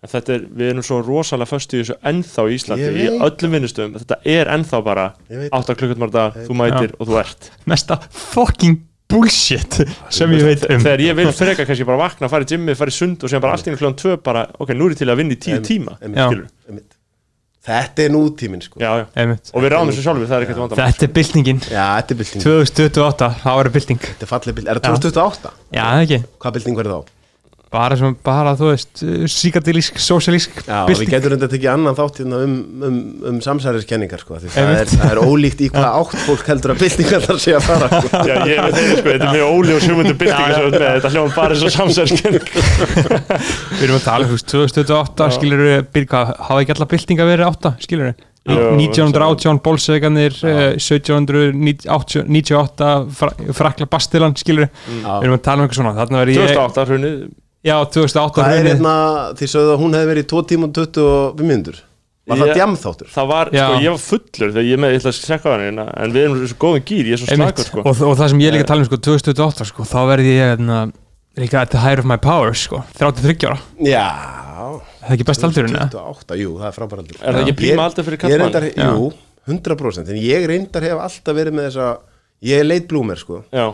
En 0.00 0.08
þetta 0.08 0.32
er, 0.32 0.44
við 0.56 0.70
erum 0.72 0.84
svo 0.86 0.98
rosalega 1.04 1.50
föstu 1.50 1.76
í 1.76 1.82
þessu 1.82 1.96
ennþá 2.08 2.44
í 2.48 2.54
Íslandi, 2.56 2.92
í 2.96 3.08
öllum 3.20 3.56
vinnustöðum. 3.56 3.98
Þetta 4.00 4.16
er 4.32 4.48
ennþá 4.54 4.78
bara 4.86 5.08
Ég 5.28 5.42
veit. 5.42 5.56
8 5.58 5.76
klukkutum 5.76 6.06
á 6.06 6.10
dag, 6.14 6.38
þú 6.46 6.56
mætir 6.56 6.94
og 6.96 7.10
þú 7.10 7.18
ert. 7.20 7.50
Mesta 7.70 7.98
fucking 8.08 8.78
bullshit 9.10 9.80
sem 10.14 10.32
ég 10.38 10.46
veit 10.46 10.64
um. 10.70 10.80
Þegar 10.80 11.04
ég 11.04 11.18
vil 11.18 11.34
freka 11.36 11.66
kannski 11.68 11.84
bara 11.88 12.00
vakna, 12.06 12.30
fara 12.32 12.46
í 12.46 12.52
gymmi, 12.54 12.78
fara 12.78 12.94
í 12.94 12.96
sund 12.96 13.20
og 13.20 13.32
síðan 13.32 13.44
bara 13.44 13.58
allt 13.58 13.68
í 13.68 13.74
klukkan 13.74 13.98
2 14.00 14.16
bara, 14.24 14.46
ok, 14.56 14.72
nú 14.78 14.88
er 14.88 14.96
ég 14.96 15.02
til 15.02 15.10
að 15.10 15.20
vinna 15.20 15.36
í 15.36 15.40
10 15.42 15.58
Einmitt, 15.58 15.68
tíma 15.68 16.96
þetta 17.70 18.06
er 18.06 18.12
nútíminn 18.14 18.62
sko. 18.64 18.80
já, 18.80 19.04
já, 19.04 19.24
og 19.52 19.64
við 19.64 19.72
ráðum 19.74 19.90
þessu 19.92 20.04
sjálfur, 20.06 20.28
það 20.30 20.36
er 20.38 20.46
ekkert 20.46 20.60
vandamál. 20.62 20.90
Þetta 20.90 21.06
er 21.06 21.14
byltingin. 21.18 21.62
Já, 21.68 21.84
þetta 22.00 22.14
er 22.14 22.20
bylting 22.22 22.44
2028, 22.46 23.30
þá 23.42 23.50
er 23.52 23.70
bylting. 23.74 24.04
Þetta 24.06 24.26
er 24.26 24.30
fallið 24.30 24.56
bylting, 24.58 24.70
er 24.72 24.80
það 24.80 25.00
2028? 25.04 25.52
já, 25.76 25.82
það 25.84 26.04
ekki, 26.06 26.20
hvað 26.40 26.56
bylting 26.56 26.80
verður 26.80 26.94
þá? 26.96 27.16
Bara, 27.70 27.94
sem, 27.98 28.14
bara 28.26 28.54
þú 28.58 28.66
veist 28.72 29.02
síkardilísk, 29.30 29.98
sósialísk 30.02 30.50
við 30.88 31.04
getum 31.10 31.30
reynda 31.34 31.46
að 31.46 31.52
tekja 31.54 31.74
annan 31.76 31.94
þátt 31.98 32.16
hérna 32.22 32.36
um, 32.46 32.54
um, 32.86 32.96
um 33.30 33.36
samsæriskenningar 33.44 34.20
sko, 34.24 34.32
því 34.42 34.48
það 34.54 34.70
er, 34.74 34.86
það 34.90 35.10
er 35.12 35.18
ólíkt 35.22 35.60
í 35.62 35.66
hvað 35.70 35.90
átt 36.00 36.16
fólk 36.24 36.44
heldur 36.50 36.70
að 36.74 36.80
byltingar 36.82 37.22
þar 37.28 37.38
sé 37.44 37.50
að 37.54 37.64
fara 37.68 37.86
sko. 37.92 38.08
Já, 38.26 38.34
ég 38.50 38.56
veit 38.64 38.76
þeirri 38.78 38.96
sko, 38.96 39.08
þetta 39.12 39.26
er 39.28 39.34
mjög 39.36 39.48
óli 39.54 39.70
og 39.74 39.78
við 39.78 39.84
erum 39.90 39.98
með, 40.00 40.06
þetta 40.80 41.12
hljóðum 41.14 41.34
bara 41.36 41.50
eins 41.54 41.64
og 41.68 41.72
samsæðiskenning 41.76 42.46
við 43.78 43.84
erum 43.86 43.98
að 44.00 44.08
tala, 44.08 44.22
þú 44.26 44.32
veist, 44.34 44.48
2028 44.50 45.30
skilur 45.38 45.60
við, 45.68 45.80
hvað, 46.10 46.26
hafa 46.50 46.60
ekki 46.64 46.74
alla 46.74 46.90
byltinga 46.90 47.24
verið 47.30 47.44
8, 47.52 47.70
skilur 47.86 48.06
við 48.10 48.16
Jú, 48.48 48.56
1918 48.80 49.58
bolseganir 49.60 50.32
1798 50.32 52.86
fra, 53.12 53.28
frakla 53.52 53.84
bastilan 53.90 54.32
skilur 54.40 54.64
við, 54.64 54.70
við 55.04 55.26
erum 55.26 55.36
að 55.36 55.42
tala 55.44 55.60
um 55.60 55.66
eitthvað 55.66 55.80
svona 55.82 55.92
þarna 55.98 56.22
verið 56.22 56.38
ég, 56.38 56.48
2008 56.56 56.86
hrunið, 56.88 57.18
já 57.66 57.76
2008 57.84 58.40
Hvað 58.40 58.56
er 58.60 58.68
hérna, 58.70 58.94
þið 59.38 59.52
sögðu 59.54 59.74
að 59.74 59.80
hún 59.84 59.96
hefði 59.98 60.10
verið 60.14 60.24
í 60.24 60.30
2 60.32 60.42
tíma 60.52 60.68
og 60.68 60.74
25 60.80 61.46
mínútur 61.50 61.80
Var 62.30 62.38
það 62.38 62.50
djamþáttur? 62.60 63.08
það 63.10 63.26
var, 63.30 63.48
Já. 63.50 63.62
sko, 63.66 63.78
ég 63.82 63.90
var 63.94 64.02
fullur 64.04 64.50
þegar 64.54 64.66
ég 64.70 64.78
með, 64.80 64.92
ég 64.94 65.00
ætla 65.00 65.10
að 65.10 65.16
sekka 65.18 65.50
hann 65.50 65.62
hérna, 65.64 65.86
en 65.98 66.12
við 66.14 66.26
erum 66.28 66.42
svo 66.46 66.58
góðum 66.62 66.84
gýr, 66.86 67.08
ég 67.10 67.16
er 67.16 67.20
svo 67.22 67.28
slagur 67.30 67.66
sko 67.66 67.80
og, 67.82 68.02
og 68.06 68.18
það 68.20 68.28
sem 68.30 68.42
ég 68.44 68.54
líka 68.54 68.66
að 68.66 68.70
tala 68.70 68.84
um 68.84 68.88
sko, 68.90 68.98
2028 69.08 69.66
sko, 69.72 69.86
þá 69.90 69.98
verði 70.12 70.34
ég 70.36 70.52
hérna, 70.52 70.76
líka 71.40 71.64
at 71.64 71.72
the 71.74 71.80
height 71.82 71.98
of 71.98 72.06
my 72.06 72.18
powers 72.22 72.62
sko, 72.68 72.84
33 73.00 73.48
ára, 73.50 73.58
Já 73.82 74.04
það 74.60 75.08
er 75.08 75.16
ekki 75.16 75.26
best 75.32 75.44
aldurinn 75.48 75.74
eða? 75.74 75.88
28, 75.96 76.38
jú, 76.44 76.54
það 76.60 76.68
er 76.70 76.76
frábær 76.76 77.02
aldur 77.02 77.18
Er 77.24 77.34
það 77.34 77.42
ekki 77.46 77.56
príma 77.64 77.86
aldur 77.88 78.06
fyrir 78.06 78.18
Ég 78.18 78.22
kallmann? 78.22 78.54
reyndar, 78.54 78.66
Já. 78.76 78.90
jú, 78.94 79.10
100% 79.50 80.12
En 80.12 80.20
ég 80.20 80.46
reyndar 80.50 80.86
hef 80.86 81.00
alltaf 81.08 81.38
verið 81.40 81.56
með 81.56 81.68
þessa 81.70 81.86
Ég 82.50 82.62
er 82.62 82.68
leit 82.68 82.86
blúmer, 82.90 83.18
sko 83.20 83.40
Já, 83.50 83.66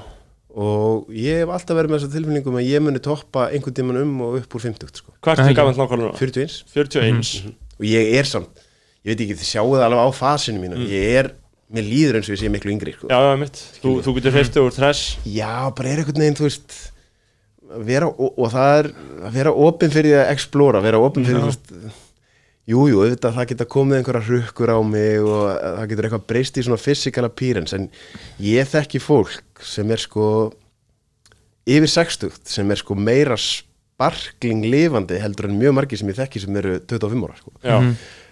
Og 0.56 1.10
ég 1.12 1.42
hef 1.42 1.50
alltaf 1.52 1.76
verið 1.76 1.92
með 1.92 2.00
þessa 2.00 2.14
tilfinningum 2.14 2.54
að 2.56 2.68
ég 2.70 2.84
muni 2.84 3.00
toppa 3.04 3.48
einhvern 3.52 3.76
tíman 3.76 3.98
um 4.00 4.14
og 4.24 4.38
upp 4.38 4.56
úr 4.56 4.62
50, 4.64 5.02
sko. 5.02 5.12
Hvað 5.24 5.42
Nei, 5.42 5.50
er 5.50 5.58
gaman 5.58 5.76
nákvæmlega? 5.76 6.12
Núna? 6.14 6.20
41 6.20 6.54
41 6.72 7.50
Og 7.76 7.88
ég 7.90 8.12
er 8.16 8.30
samt, 8.30 8.62
ég 9.04 9.12
veit 9.12 9.24
ekki, 9.26 9.36
þið 9.36 9.50
sjáu 9.50 9.74
það 9.74 9.84
alveg 9.90 10.00
á 10.00 10.10
fasinu 10.16 10.62
mínu. 10.62 10.80
Ég 10.88 11.18
er, 11.20 11.30
mér 11.76 11.88
líður 11.90 12.20
eins 12.20 12.30
og 12.30 12.36
ég 12.38 12.40
sé 12.40 12.52
miklu 12.54 12.72
yngri, 12.72 12.96
sko. 12.96 13.10
Já, 13.12 13.18
já, 13.20 13.34
mitt, 13.42 13.60
þú, 13.82 13.92
þú 14.06 14.16
getur 14.16 14.36
hreiftu 14.38 14.64
úr 14.64 14.76
þess 14.78 15.18
Já, 15.28 15.52
bara 15.76 15.92
er 15.92 16.00
einhvern 16.00 16.24
veginn, 16.24 16.38
þú 16.40 16.48
veist 16.48 16.78
vera, 17.84 18.08
og, 18.08 18.32
og 18.40 18.50
það 18.54 18.80
er 18.80 18.90
að 19.28 19.36
vera 19.36 19.54
opinn 19.66 19.92
fyrir 19.92 20.20
að 20.22 20.32
explora, 20.32 20.80
vera 20.84 21.00
opinn 21.02 21.26
fyrir 21.26 21.44
þú 21.44 21.50
veist, 21.50 22.02
jú, 22.66 22.86
jú, 22.90 23.02
það 23.22 23.42
geta 23.52 23.68
komið 23.70 24.00
einhverja 24.00 24.26
rukkur 24.26 24.72
á 24.74 24.78
mig 24.82 25.22
og 25.22 25.42
það 25.54 25.88
getur 25.92 26.08
eitthvað 26.08 26.28
breyst 26.32 26.58
í 26.58 26.64
svona 26.66 26.82
physical 26.82 27.26
appearance 27.28 27.76
en 27.76 27.88
ég 28.42 28.68
þekki 28.70 29.02
fólk 29.02 29.62
sem 29.62 29.90
er 29.94 30.02
sko 30.02 30.28
yfir 31.66 31.90
60 31.90 32.40
sem 32.46 32.70
er 32.70 32.82
sko 32.82 32.98
meira 32.98 33.38
sparkling 33.38 34.66
lifandi 34.66 35.18
heldur 35.22 35.50
en 35.50 35.58
mjög 35.60 35.76
margir 35.78 36.00
sem 36.00 36.10
ég 36.10 36.18
þekki 36.18 36.42
sem 36.42 36.58
eru 36.62 36.78
25 36.82 37.26
ára 37.26 37.38
sko. 37.38 37.52
já, 37.62 37.76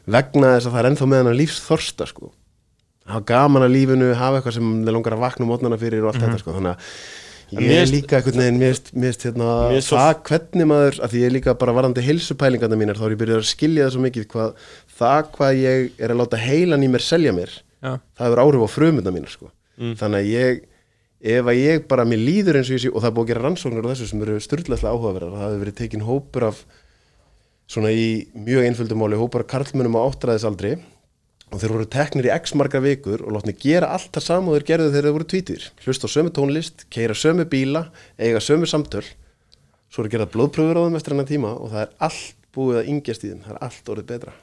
vegna 0.06 0.54
þess 0.56 0.68
að 0.68 0.74
það 0.74 0.80
er 0.80 0.88
ennþá 0.90 1.10
með 1.10 1.22
hennar 1.22 1.38
lífsþorsta 1.40 2.08
sko. 2.10 2.32
hafa 3.06 3.26
gaman 3.28 3.66
að 3.66 3.76
lífinu 3.76 4.14
hafa 4.18 4.40
eitthvað 4.40 4.58
sem 4.58 4.74
þeir 4.82 4.96
langar 4.98 5.16
að 5.16 5.24
vakna 5.28 5.46
um 5.46 5.52
mótnana 5.52 5.78
fyrir 5.78 6.02
og 6.02 6.12
allt 6.12 6.24
þetta 6.24 6.42
sko. 6.42 6.56
þannig 6.58 6.74
að 6.74 6.98
ég 7.52 7.70
er 7.82 7.86
líka 7.90 8.16
einhvern 8.18 8.40
veginn 8.40 8.58
mér 8.62 8.74
finnst 8.78 9.24
hérna, 9.28 9.48
svo- 9.84 9.98
það 10.00 10.22
hvernig 10.28 10.66
maður 10.70 10.98
að 11.04 11.10
því 11.12 11.20
ég 11.22 11.26
er 11.30 11.34
líka 11.36 11.54
bara 11.60 11.72
varandi 11.76 12.04
heilsupælingarna 12.06 12.76
mínar 12.80 12.96
þá 12.98 13.04
er 13.08 13.14
ég 13.14 13.20
byrjað 13.22 13.40
að 13.42 13.48
skilja 13.50 13.86
það 13.86 13.92
svo 13.96 14.04
mikið 14.06 14.26
hvað, 14.32 14.54
það 14.98 15.30
hvað 15.36 15.58
ég 15.60 15.90
er 15.98 16.14
að 16.14 16.20
láta 16.22 16.40
heilan 16.40 16.82
í 16.86 16.88
mér 16.94 17.04
selja 17.04 17.32
mér 17.36 17.50
Já. 17.84 17.92
það 18.16 18.24
hefur 18.26 18.42
áhrif 18.44 18.64
á 18.64 18.68
frumunda 18.74 19.12
mínar 19.12 19.30
sko. 19.34 19.50
Mm. 19.78 19.94
þannig 20.00 20.20
að 20.22 20.30
ég 20.30 20.62
ef 21.24 21.44
að 21.50 21.58
ég 21.60 21.84
bara, 21.88 22.04
mér 22.04 22.20
líður 22.20 22.56
eins 22.60 22.68
og 22.70 22.76
ég 22.78 22.82
sé 22.84 22.90
og 22.92 23.00
það 23.02 23.08
er 23.10 23.14
búið 23.16 23.24
að 23.24 23.30
gera 23.32 23.44
rannsóknir 23.44 23.84
á 23.84 23.90
þessu 23.92 24.08
sem 24.10 24.22
eru 24.24 24.40
styrlaðslega 24.44 24.92
áhugaverðar 24.94 25.36
það 25.38 25.44
hefur 25.48 25.62
verið 25.64 25.76
tekin 25.80 26.04
hópur 26.08 26.46
af 26.50 26.64
svona 27.74 27.90
í 27.96 28.08
mjög 28.36 28.66
einföldum 28.68 29.00
máli 29.00 29.16
hópur 29.18 29.40
af 29.44 29.48
karlmönnum 29.54 29.96
á 29.96 30.04
áttræðisaldri 30.10 30.74
og 31.52 31.60
þeir 31.60 31.74
voru 31.74 31.88
teknir 31.90 32.28
í 32.28 32.32
x 32.34 32.54
margar 32.58 32.82
vikur 32.84 33.24
og 33.24 33.36
látni 33.36 33.54
gera 33.58 33.92
allt 33.94 34.12
það 34.14 34.26
saman 34.26 34.50
og 34.50 34.58
þeir 34.58 34.68
gerðu 34.70 34.92
þegar 34.92 35.08
þeir 35.08 35.16
voru 35.18 35.28
tvítir. 35.32 35.66
Hlust 35.84 36.06
á 36.06 36.08
sömu 36.10 36.32
tónlist, 36.34 36.86
keira 36.90 37.16
sömu 37.18 37.46
bíla 37.50 37.86
eiga 38.18 38.42
sömu 38.42 38.68
samtöl. 38.70 39.04
Svo 39.92 40.02
eru 40.02 40.14
gerað 40.14 40.32
blóðpröfur 40.34 40.80
á 40.80 40.84
þeim 40.86 40.98
eftir 40.98 41.14
hennar 41.14 41.28
tíma 41.30 41.52
og 41.54 41.74
það 41.74 41.84
er 41.84 41.92
allt 42.08 42.38
búið 42.54 42.80
að 42.80 42.88
yngjast 42.94 43.26
í 43.26 43.32
þeim. 43.32 43.42
Það 43.44 43.54
er 43.54 43.60
allt 43.68 43.92
orðið 43.94 44.08
betra 44.14 44.34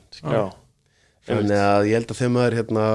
að 1.61 1.89
ég 1.89 1.99
held 1.99 2.13
að 2.13 2.21
þeim 2.21 2.37
maður 2.37 2.57
hérna 2.57 2.85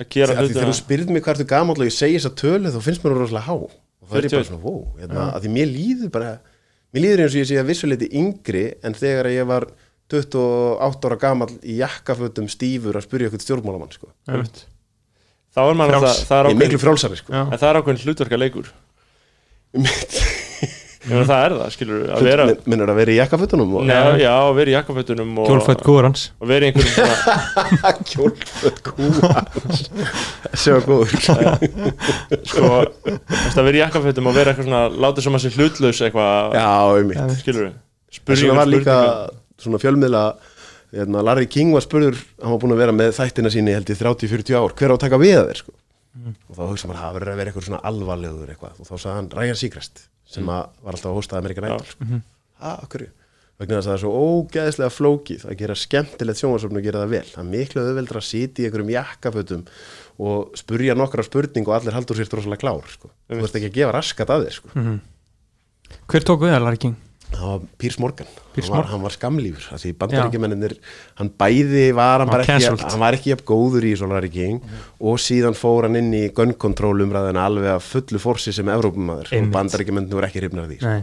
að 0.00 0.06
gera 0.14 0.32
því 0.32 0.36
þegar 0.36 0.46
þú 0.46 0.54
hlutina 0.54 0.76
spyrð 0.78 1.12
mig 1.12 1.24
hvað 1.24 1.34
ertu 1.34 1.48
gamall 1.50 1.76
og 1.80 1.88
ég 1.88 1.96
segi 1.96 2.18
þessa 2.18 2.32
tölu 2.40 2.72
þá 2.72 2.80
finnst 2.84 3.04
mér 3.04 3.16
rosalega 3.18 3.46
há. 3.48 3.56
Og 3.56 4.06
það 4.08 4.16
er 4.16 4.26
bara 4.26 4.30
41. 4.30 4.48
svona, 4.48 4.62
wow, 4.64 4.80
hérna, 5.00 5.26
að 5.34 5.44
því 5.44 5.52
mér 5.56 5.70
líður 5.74 6.12
bara 6.14 6.30
mér 6.94 7.04
líður 7.04 7.22
eins 7.24 7.34
og 7.34 7.40
ég 7.40 7.48
sé 7.50 7.58
að 7.60 7.70
vissuleiti 7.70 8.10
yngri 8.20 8.64
en 8.86 8.96
þegar 8.96 9.30
ég 9.34 9.48
var 9.50 9.68
28 10.10 11.08
ára 11.10 11.18
gamall 11.22 11.54
í 11.62 11.78
jakkafötum 11.80 12.48
stífur 12.50 12.98
að 12.98 13.06
spyrja 13.06 13.30
eitthvað 13.30 13.46
stjórnmálamann 13.46 13.94
sko. 13.94 14.10
Þá 15.50 15.60
er 15.66 15.74
maður 15.78 15.96
Frjáls. 15.96 16.10
alltaf 16.10 16.28
það 16.30 16.40
er 16.44 16.50
er 16.52 16.60
miklu 16.64 16.78
frálsari 16.82 17.16
sko. 17.18 17.32
Já. 17.34 17.42
en 17.46 17.58
það 17.58 17.68
er 17.72 17.78
ákveðin 17.80 18.02
hlutverka 18.04 18.38
leikur 18.38 18.68
það 21.00 21.30
er 21.32 21.52
það, 21.56 21.70
skilur 21.74 22.00
að 22.12 22.24
vera 22.26 22.44
Min- 22.50 22.58
minnur 22.68 22.90
að 22.92 22.98
vera 23.00 23.12
í 23.14 23.16
jakkafötunum 23.16 23.70
og 23.80 23.84
Nei, 23.88 23.96
já, 24.20 24.30
að 24.36 24.54
vera 24.58 24.70
í 24.70 24.74
jakkafötunum 24.76 25.30
og, 25.40 25.46
Kjólfætt 25.48 25.82
kúur 25.86 26.06
hans 26.08 26.24
og 26.38 26.50
vera 26.50 26.66
í 26.66 26.70
einhverjum 26.70 26.94
svona 26.94 27.92
kjólföt 28.10 28.82
kúa 28.84 29.44
sjá 30.60 30.74
góður. 30.84 31.14
Sko, 32.50 32.70
að 33.08 33.62
vera 33.64 33.78
í 33.78 33.82
jakkafötum 33.84 34.28
og 34.30 34.36
vera 34.36 34.52
eitthvað 34.52 34.68
svona 34.68 34.82
láta 35.06 35.24
sem 35.24 35.38
að 35.40 35.44
sé 35.46 35.54
hlutlaus 35.56 36.02
eitthvað 36.04 36.58
já, 36.60 36.68
einmitt. 37.00 37.36
skilur 37.40 37.70
vegna 38.28 38.58
var 38.60 38.68
líka 38.70 38.98
svona 39.60 39.80
fjölmiðla 39.82 40.22
hérna, 40.94 41.22
Larry 41.26 41.46
King 41.50 41.74
var 41.76 41.84
spurður 41.84 42.18
hann 42.40 42.54
var 42.54 42.62
búin 42.62 42.74
að 42.74 42.82
vera 42.82 42.96
með 42.96 43.12
þættina 43.18 43.52
síni 43.54 43.76
held 43.76 43.92
ég 43.92 44.00
30-40 44.00 44.58
ár 44.58 44.74
hver 44.74 44.90
á 44.90 44.96
að 44.96 45.04
taka 45.04 45.20
við 45.22 45.36
að 45.38 45.48
þér 45.52 45.62
sko? 45.62 45.76
og 46.50 46.56
þá 46.56 46.62
hugsa 46.66 46.88
maður 46.90 46.98
að 46.98 47.04
það 47.04 47.16
verður 47.16 47.30
að 47.30 47.38
vera 47.40 47.50
eitthvað 47.52 47.66
svona 47.68 47.82
alvarlegur 47.86 48.50
eitthvað 48.50 48.80
og 48.82 48.88
þá 48.88 48.94
sagði 48.96 49.14
hann 49.14 49.30
Ryan 49.38 49.58
Seacrest 49.60 50.04
sem 50.30 50.50
að 50.50 50.64
var 50.82 50.96
alltaf 50.96 51.10
að 51.10 51.16
hósta 51.18 51.38
Amerikan. 51.38 51.66
Idol 51.70 51.86
sko. 51.86 52.20
ha, 52.64 52.72
okkur 52.84 53.04
vegna 53.60 53.76
þess 53.76 53.86
að 53.86 53.90
það 53.90 53.96
er 53.96 54.02
svo 54.02 54.12
ógeðslega 54.24 54.94
flókið 54.94 55.42
að 55.46 55.58
gera 55.60 55.76
skemmtilegt 55.76 56.40
sjónvarsöfn 56.40 56.80
og 56.80 56.86
gera 56.86 57.02
það 57.04 57.14
vel 57.14 57.26
það 57.28 57.42
er 57.42 57.48
miklu 57.50 57.82
auðveldur 57.84 58.20
að 58.20 58.26
sitja 58.26 58.64
í 58.64 58.66
einhverjum 58.68 58.92
jakkafötum 58.94 59.64
og 60.26 60.58
spurja 60.58 60.96
nokkra 60.96 61.24
spurning 61.26 61.68
og 61.68 61.76
allir 61.76 61.96
haldur 61.96 62.18
sér 62.18 62.32
rosalega 62.32 62.62
klár 62.64 62.88
sko. 62.90 63.12
þú 63.28 63.44
ert 63.44 63.60
ekki 63.60 63.70
að 63.70 63.76
gefa 63.78 63.94
raskat 63.98 64.32
að 64.32 64.46
þér 64.46 64.56
sko. 64.56 64.72
Hver 66.10 66.26
tók 66.26 66.44
við 66.44 66.54
það, 66.54 66.64
Larry 66.64 66.80
King? 66.86 66.96
Það 67.30 67.46
var 67.46 67.60
Pírs 67.80 67.96
Morgan, 68.02 68.26
Piers 68.54 68.66
hann, 68.66 68.72
var, 68.74 68.80
Morgan. 68.80 68.90
hann 68.92 69.04
var 69.06 69.14
skamlífur 69.14 69.66
af 69.74 69.80
því 69.82 69.92
bandaríkjumennir, 70.00 70.74
hann 71.20 71.30
bæði 71.40 71.84
var 71.96 72.24
hann, 72.24 72.32
Hann 72.34 72.42
ekki, 72.44 72.82
hann 72.84 73.00
var 73.00 73.16
ekki 73.16 73.36
góður 73.48 73.86
í 73.86 73.92
Solari 73.96 74.30
King 74.34 74.58
og 75.00 75.20
síðan 75.22 75.56
fór 75.56 75.86
hann 75.88 75.96
inn 76.00 76.10
í 76.12 76.24
gun 76.36 76.52
control 76.58 76.96
umræðina 77.06 77.46
alveg 77.46 77.70
að 77.76 77.86
fullu 77.86 78.20
forsi 78.22 78.52
sem 78.56 78.68
Evrópumæður 78.68 79.30
og 79.30 79.36
Einmitt. 79.38 79.54
bandaríkjumennir 79.56 80.18
voru 80.18 80.28
ekki 80.28 80.42
hrifnar 80.44 80.66
af 80.66 80.72
því 80.74 80.80
sko. 80.82 80.96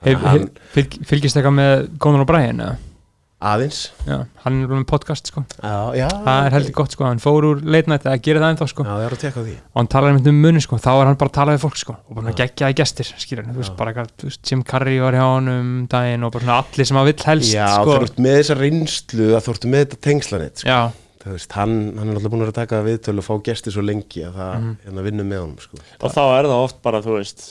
Hef, 0.00 0.22
hef, 0.24 0.46
fylg, 0.72 0.94
Fylgist 1.04 1.36
eitthvað 1.36 1.58
með 1.60 1.88
Conan 2.00 2.24
O'Brien? 2.24 2.62
eða? 2.64 2.78
Aðeins 3.40 3.78
Já, 4.06 4.16
hann 4.44 4.56
er 4.62 4.68
með 4.72 4.84
podcast 4.90 5.30
sko. 5.30 5.42
Já, 5.62 5.72
já, 5.96 6.06
Það 6.10 6.46
er 6.46 6.54
heldur 6.56 6.74
gott 6.76 6.92
sko, 6.96 7.04
hann 7.08 7.22
fór 7.22 7.46
úr 7.48 7.62
late 7.64 7.88
night 7.90 8.04
eða 8.04 8.20
gerir 8.20 8.42
það 8.44 8.52
ennþá 8.54 8.68
sko. 8.72 8.84
Já, 8.84 8.90
það 8.92 9.04
er 9.06 9.16
að 9.16 9.22
tekka 9.24 9.40
á 9.40 9.44
því. 9.46 9.54
Og 9.70 9.80
hann 9.80 9.90
talar 9.94 10.10
einmitt 10.12 10.30
um 10.32 10.40
munni 10.44 10.60
sko, 10.64 10.76
þá 10.80 10.90
er 10.92 11.10
hann 11.10 11.18
bara 11.20 11.30
að 11.32 11.36
tala 11.40 11.54
við 11.56 11.64
fólk 11.64 11.80
sko 11.80 11.96
og 11.96 12.18
bara 12.20 12.34
geggjaði 12.40 12.78
gestir, 12.82 13.12
skilur 13.24 13.48
þú 13.50 13.58
veist, 13.62 13.76
bara 13.80 13.92
eitthvað, 13.94 14.12
þú 14.20 14.30
veist, 14.30 14.42
Jim 14.50 14.62
Carrey 14.62 15.00
var 15.00 15.16
hjá 15.16 15.24
hann 15.26 15.48
um 15.54 15.70
daginn 15.90 16.24
og 16.28 16.32
bara 16.36 16.44
svona 16.44 16.58
allir 16.64 16.90
sem 16.90 17.00
að 17.00 17.10
vill 17.12 17.24
helst 17.30 17.54
já, 17.54 17.66
sko, 17.76 17.94
þú 17.96 18.08
ert 18.10 18.18
með 18.26 18.36
þessa 18.40 18.58
reynslu 18.60 19.30
að 19.36 19.46
þú 19.48 19.54
ert 19.56 19.68
með 19.72 19.84
þetta 19.86 20.00
tengslanett 20.08 20.64
sko. 20.64 20.68
já, 20.68 20.80
Þú 21.20 21.34
veist, 21.36 21.52
hann, 21.52 21.72
hann 22.00 22.08
er 22.08 22.16
alltaf 22.16 22.30
búin 22.32 22.40
að 22.40 22.46
vera 22.46 22.52
að 22.54 22.60
taka 22.62 22.78
viðtölu 22.86 23.20
og 23.20 23.24
fá 23.26 23.34
gesti 23.44 23.68
svo 23.74 23.82
lengi 23.84 24.22
að 24.24 24.38
það 24.40 24.54
Mhm. 24.56 24.70
hérna 24.86 25.02
vinnur 25.04 25.26
með 25.28 25.40
honum 25.42 25.58
sko. 25.60 25.76
og 26.00 26.12
þá 26.14 26.20
er 26.38 26.44
það 26.48 26.62
oft 26.64 26.78
bara, 26.82 27.02
þú 27.04 27.16
veist 27.18 27.42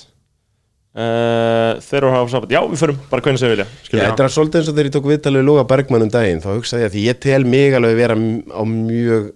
uh, 0.95 1.79
þeir 1.83 1.99
eru 1.99 2.09
að 2.09 2.15
hafa 2.17 2.31
saman 2.33 2.53
já, 2.55 2.59
við 2.71 2.81
förum, 2.83 2.97
bara 3.11 3.21
hvernig 3.25 3.41
sem 3.41 3.49
við 3.51 3.55
vilja 3.57 3.67
skilur 3.85 4.05
þetta 4.07 4.25
er 4.25 4.33
svolítið 4.35 4.59
eins 4.61 4.71
og 4.71 4.75
þegar 4.79 4.89
ég 4.89 4.95
tók 4.97 5.09
viðtalið 5.11 5.41
við 5.43 5.47
Lóga 5.49 5.67
Bergmann 5.69 6.05
um 6.07 6.13
daginn, 6.13 6.41
þá 6.43 6.49
hugsaði 6.55 6.81
ég 6.85 6.89
að 6.89 6.95
því 6.97 7.03
ég 7.09 7.19
tel 7.27 7.43
mig 7.45 7.77
alveg 7.77 7.99
vera 7.99 8.17
m- 8.17 8.41
á 8.49 8.61
mjög 8.65 9.29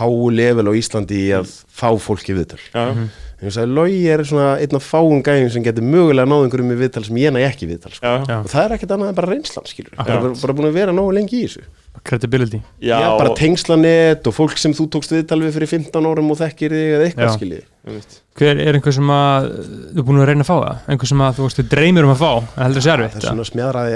háu 0.00 0.30
level 0.30 0.68
á 0.70 0.72
Íslandi 0.78 1.18
í 1.26 1.32
að 1.34 1.50
fá 1.66 1.88
fólki 1.98 2.36
viðtal. 2.38 2.60
já, 2.70 2.84
já, 2.86 2.92
En 2.94 3.08
ég 3.48 3.54
sagði, 3.56 3.72
Lógi 3.76 4.00
er 4.12 4.22
svona 4.28 4.48
einn 4.60 4.76
af 4.76 4.84
fáum 4.84 5.22
gæjum 5.24 5.50
sem 5.54 5.62
getur 5.64 5.82
mögulega 5.86 6.28
náð 6.28 6.44
einhverjum 6.46 6.72
í 6.74 6.78
viðtal 6.80 7.04
sem 7.06 7.16
ég 7.16 7.32
næ 7.32 7.40
ekki 7.48 7.64
í 7.66 7.70
viðtal. 7.72 7.92
Sko. 7.96 8.06
já, 8.28 8.36
Og 8.44 8.48
það 8.52 8.64
er 8.66 8.74
ekkert 8.76 8.90
annað 8.96 9.08
en 9.08 9.14
bara 9.20 9.30
reynslan, 9.32 9.66
skilur. 9.70 9.94
Það 9.96 10.10
er 10.10 10.20
bara, 10.20 10.34
bara 10.42 10.56
búin 10.58 10.68
að 10.70 10.76
vera 10.76 10.92
nógu 10.92 11.14
lengi 11.16 11.40
í 11.40 11.46
þessu. 11.48 11.62
credibility 12.04 12.60
já, 12.80 12.96
Já, 13.00 13.18
bara 13.18 13.30
og- 13.30 13.36
tengslanet 13.36 14.26
og 14.26 14.32
fólk 14.32 14.56
sem 14.56 14.72
þú 14.72 14.86
tókst 14.88 15.10
viðtal 15.12 15.40
við 15.42 15.52
fyrir 15.56 15.68
15 15.68 16.06
árum 16.06 16.30
og 16.30 16.38
þekkir 16.38 16.70
þig 16.70 16.92
eða 16.96 17.04
eitthvað, 17.08 17.26
Já. 17.26 17.36
skiljið. 17.36 17.64
einmitt. 17.86 18.20
hver 18.38 18.56
er 18.62 18.74
einhver 18.78 18.92
sem 18.94 19.04
að 19.10 19.48
þú 19.92 19.98
er 19.98 20.02
búin 20.06 20.20
að 20.22 20.26
reyna 20.30 20.44
að 20.44 20.48
fá 20.48 20.56
það, 20.60 20.76
einhver 20.88 21.08
sem 21.10 21.18
að 21.20 21.34
þú 21.34 21.42
veist, 21.44 21.58
þú 21.60 21.64
dreymir 21.68 22.04
um 22.04 22.14
að 22.14 22.20
fá, 22.22 22.32
en 22.56 22.64
heldur 22.64 22.80
Það 22.86 22.94
erfitt 23.00 23.16
er 23.16 23.20
svona 23.20 23.44
smjaðraði 23.50 23.92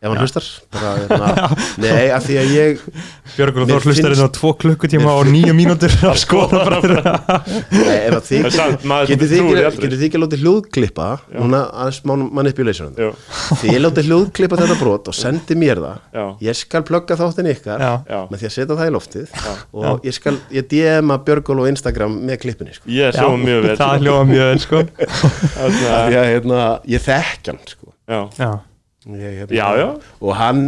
Já. 0.00 0.08
já, 0.08 0.08
já, 0.08 0.08
Já. 0.08 0.08
ef 0.08 0.08
hann 0.08 0.20
hlustar, 0.24 0.44
hérna, 0.72 1.26
nei, 1.84 2.06
af 2.16 2.24
því 2.24 2.36
að 2.40 2.52
ég, 2.56 2.78
Björgur 3.36 3.64
og 3.66 3.68
Þór 3.68 3.84
hlustar 3.84 4.14
inn 4.14 4.22
á 4.24 4.28
tvo 4.32 4.50
klukkutíma 4.56 5.12
og 5.12 5.28
nýju 5.28 5.52
mínútur 5.52 5.92
að 6.08 6.14
skoða 6.24 6.62
bara 6.64 6.78
Nei, 7.68 7.98
ef 8.08 8.14
að 8.16 8.22
þið 8.30 8.46
ekki- 8.48 8.62
aldrei. 8.64 9.10
getið 9.10 9.98
þið 10.00 10.04
ekki 10.06 10.16
að 10.16 10.24
láta 10.24 10.38
hljóðklippa 10.40 11.08
núna 11.36 11.60
aðeins 11.82 11.98
man- 12.08 12.24
manipulation 12.38 12.94
Jú, 12.96 13.10
þið 13.60 13.76
láta 13.84 14.04
hljóðklippa 14.06 14.60
þetta 14.62 14.78
brot 14.80 15.10
og 15.12 15.18
sendi 15.20 15.58
mér 15.60 15.82
það. 15.84 16.00
Já, 16.16 16.24
ég 16.48 16.58
skal 16.62 16.82
plugga 16.88 17.18
þáttin 17.20 17.50
ykkar 17.52 17.84
Já. 17.84 17.92
já, 18.08 18.18
með 18.32 18.40
því 18.40 18.48
að 18.48 18.56
setja 18.56 18.78
það 18.80 18.88
í 18.88 18.94
loftið 18.96 19.36
og 19.84 20.08
ég 20.08 20.16
skal, 20.16 20.34
ég 20.56 20.68
DM 20.72 21.12
að 21.12 21.22
Björgól 21.28 21.58
og 21.60 21.68
Instagram 21.74 22.16
með 22.24 22.40
klippinni 22.46 22.72
sko. 22.78 22.88
ég 22.88 23.12
er 23.12 23.20
svo 23.20 23.36
mjög 23.36 23.68
vel 23.68 23.76
það 23.84 24.00
hljóða 24.06 24.24
mjög 24.32 24.48
vel 24.48 24.64
sko. 24.64 24.82
Því 25.76 26.18
hérna, 26.24 26.64
ég 26.88 27.04
þekk 27.04 27.52
hann 27.52 27.62
sko. 27.68 27.92
já, 28.08 28.20
já, 28.40 28.50
ég, 29.06 29.40
hérna, 29.40 29.56
já, 29.56 29.68
já, 29.80 29.88
og 30.20 30.36
hann 30.36 30.64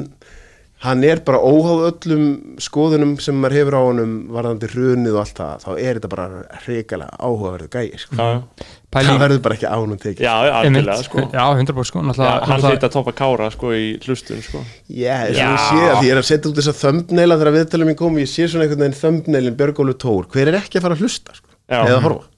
hann 0.83 1.05
er 1.07 1.21
bara 1.23 1.39
óháð 1.39 1.83
öllum 1.93 2.23
skoðunum 2.63 3.13
sem 3.23 3.37
maður 3.39 3.55
hefur 3.61 3.77
á 3.79 3.83
honum 3.87 4.15
varðandi 4.35 4.71
hrunið 4.73 5.15
og 5.15 5.21
allt 5.23 5.37
það 5.39 5.61
þá 5.63 5.69
er 5.77 5.99
þetta 5.99 6.11
bara 6.11 6.25
hrikalega 6.65 7.21
áhugaverðu 7.23 7.69
gæi 7.71 8.01
sko. 8.03 8.17
já, 8.19 8.27
já, 8.33 8.97
það 8.97 9.21
verður 9.23 9.43
bara 9.45 9.59
ekki 9.59 9.69
á 9.71 9.77
honum 9.79 10.01
tekið 10.03 10.27
já, 10.27 10.33
algjörlega 10.59 10.97
sko. 11.07 11.27
já, 11.29 11.45
100% 11.61 11.87
sko 11.93 12.03
Já, 12.03 12.07
náttúrulega, 12.09 12.49
hann 12.51 12.67
hlýtt 12.67 12.89
að 12.89 12.97
toppa 12.97 13.15
kára 13.23 13.53
sko 13.55 13.71
í 13.77 13.87
hlustun 14.03 14.43
sko. 14.43 14.65
Já, 14.89 15.15
þess 15.29 15.39
Já. 15.39 15.47
að 15.47 15.55
ég 15.55 15.63
sé 15.69 15.87
að 15.87 15.95
því 16.01 16.11
ég 16.11 16.17
er 16.17 16.23
að 16.25 16.29
setja 16.33 16.51
út 16.51 16.59
þessa 16.59 16.77
thumbnaila 16.81 17.39
þegar 17.39 17.57
viðtalið 17.61 17.91
mín 17.93 18.01
kom, 18.03 18.19
ég 18.19 18.33
sé 18.33 18.51
svona 18.51 18.67
einhvern 18.67 18.85
veginn 18.89 18.99
thumbnailin 18.99 19.59
Björgólu 19.63 19.95
Tór, 20.03 20.27
hver 20.35 20.51
er 20.51 20.59
ekki 20.59 20.81
að 20.81 20.89
fara 20.89 20.99
að 20.99 21.07
hlusta 21.07 21.39
sko? 21.39 21.47
Já. 21.71 21.79
eða 21.79 21.95
að 22.01 22.05
horfa 22.09 22.31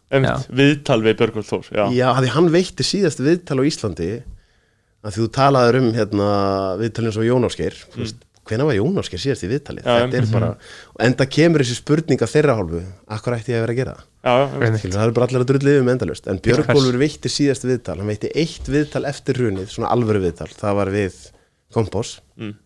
viðtal 0.54 1.00
við 1.02 1.16
Björgvöld 1.18 1.48
Þór 1.48 1.68
já, 1.72 1.84
Já, 1.96 2.06
að 2.12 2.20
því 2.26 2.32
hann 2.36 2.48
veitti 2.54 2.84
síðast 2.86 3.22
viðtal 3.24 3.56
á 3.58 3.64
Íslandi 3.66 4.10
að 5.04 5.18
þú 5.18 5.26
talaður 5.36 5.80
um 5.80 5.90
hérna, 5.96 6.28
viðtalið 6.80 7.10
eins 7.10 7.20
og 7.20 7.28
Jón 7.28 7.46
Ásgeir 7.48 7.76
mm. 7.92 8.14
hvenær 8.48 8.68
var 8.70 8.78
Jón 8.78 9.00
Ásgeir 9.02 9.22
síðast 9.22 9.44
í 9.44 9.50
viðtalið 9.52 9.86
Já, 9.86 9.94
þetta 10.00 10.18
er 10.20 10.28
bara, 10.32 10.50
og 10.94 11.04
enda 11.06 11.28
kemur 11.36 11.64
þessi 11.64 11.78
spurninga 11.78 12.28
þeirra 12.30 12.56
hálfu, 12.60 12.82
akkur 13.18 13.36
ætti 13.36 13.54
ég 13.54 13.60
að 13.60 13.66
vera 13.66 13.74
að 13.74 13.80
gera 13.82 13.94
það. 13.98 14.10
Skilur, 14.80 14.96
það 14.96 15.06
er 15.06 15.14
bara 15.18 15.28
allir 15.28 15.44
að 15.44 15.50
drullið 15.52 15.80
um 15.82 15.92
endalust 15.92 16.28
en? 16.32 16.42
Björgólfur 16.44 17.00
veitti 17.02 17.32
síðast 17.32 17.66
viðtal 17.68 17.98
hann 18.00 18.08
veitti 18.08 18.32
eitt 18.32 18.70
viðtal 18.72 19.04
eftir 19.10 19.40
hrunið 19.42 19.68
svona 19.74 19.92
alvöru 19.92 20.24
viðtal, 20.24 20.48
það 20.56 20.78
var 20.80 20.92
við 20.94 21.22
Kompos 21.74 22.20
Mm. 22.34 22.56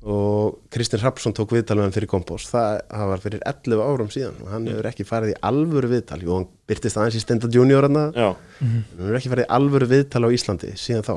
Og 0.00 0.60
Kristinn 0.72 1.02
Hrapsson 1.02 1.34
tók 1.36 1.52
viðtal 1.52 1.76
með 1.76 1.88
hann 1.88 1.94
fyrir 1.96 2.08
kompós 2.08 2.46
það, 2.48 2.78
það 2.88 3.10
var 3.10 3.22
fyrir 3.24 3.42
11 3.50 3.82
árum 3.84 4.12
síðan 4.12 4.38
og 4.40 4.52
hann 4.54 4.68
hefur 4.70 4.88
ekki 4.88 5.04
farið 5.08 5.34
í 5.34 5.38
alvöru 5.50 5.90
viðtal. 5.92 6.20
Jú, 6.24 6.36
hann 6.38 6.46
byrtist 6.70 6.96
aðeins 6.96 7.18
í 7.18 7.24
Stenda 7.24 7.50
Junior 7.52 7.84
hann 7.84 8.00
Já, 8.16 8.30
hann 8.62 8.78
hefur 8.96 9.18
ekki 9.20 9.32
farið 9.34 9.44
í 9.44 9.50
alvöru 9.58 9.90
viðtal 9.90 10.24
á 10.24 10.28
Íslandi 10.32 10.72
síðan 10.80 11.04
þá. 11.04 11.14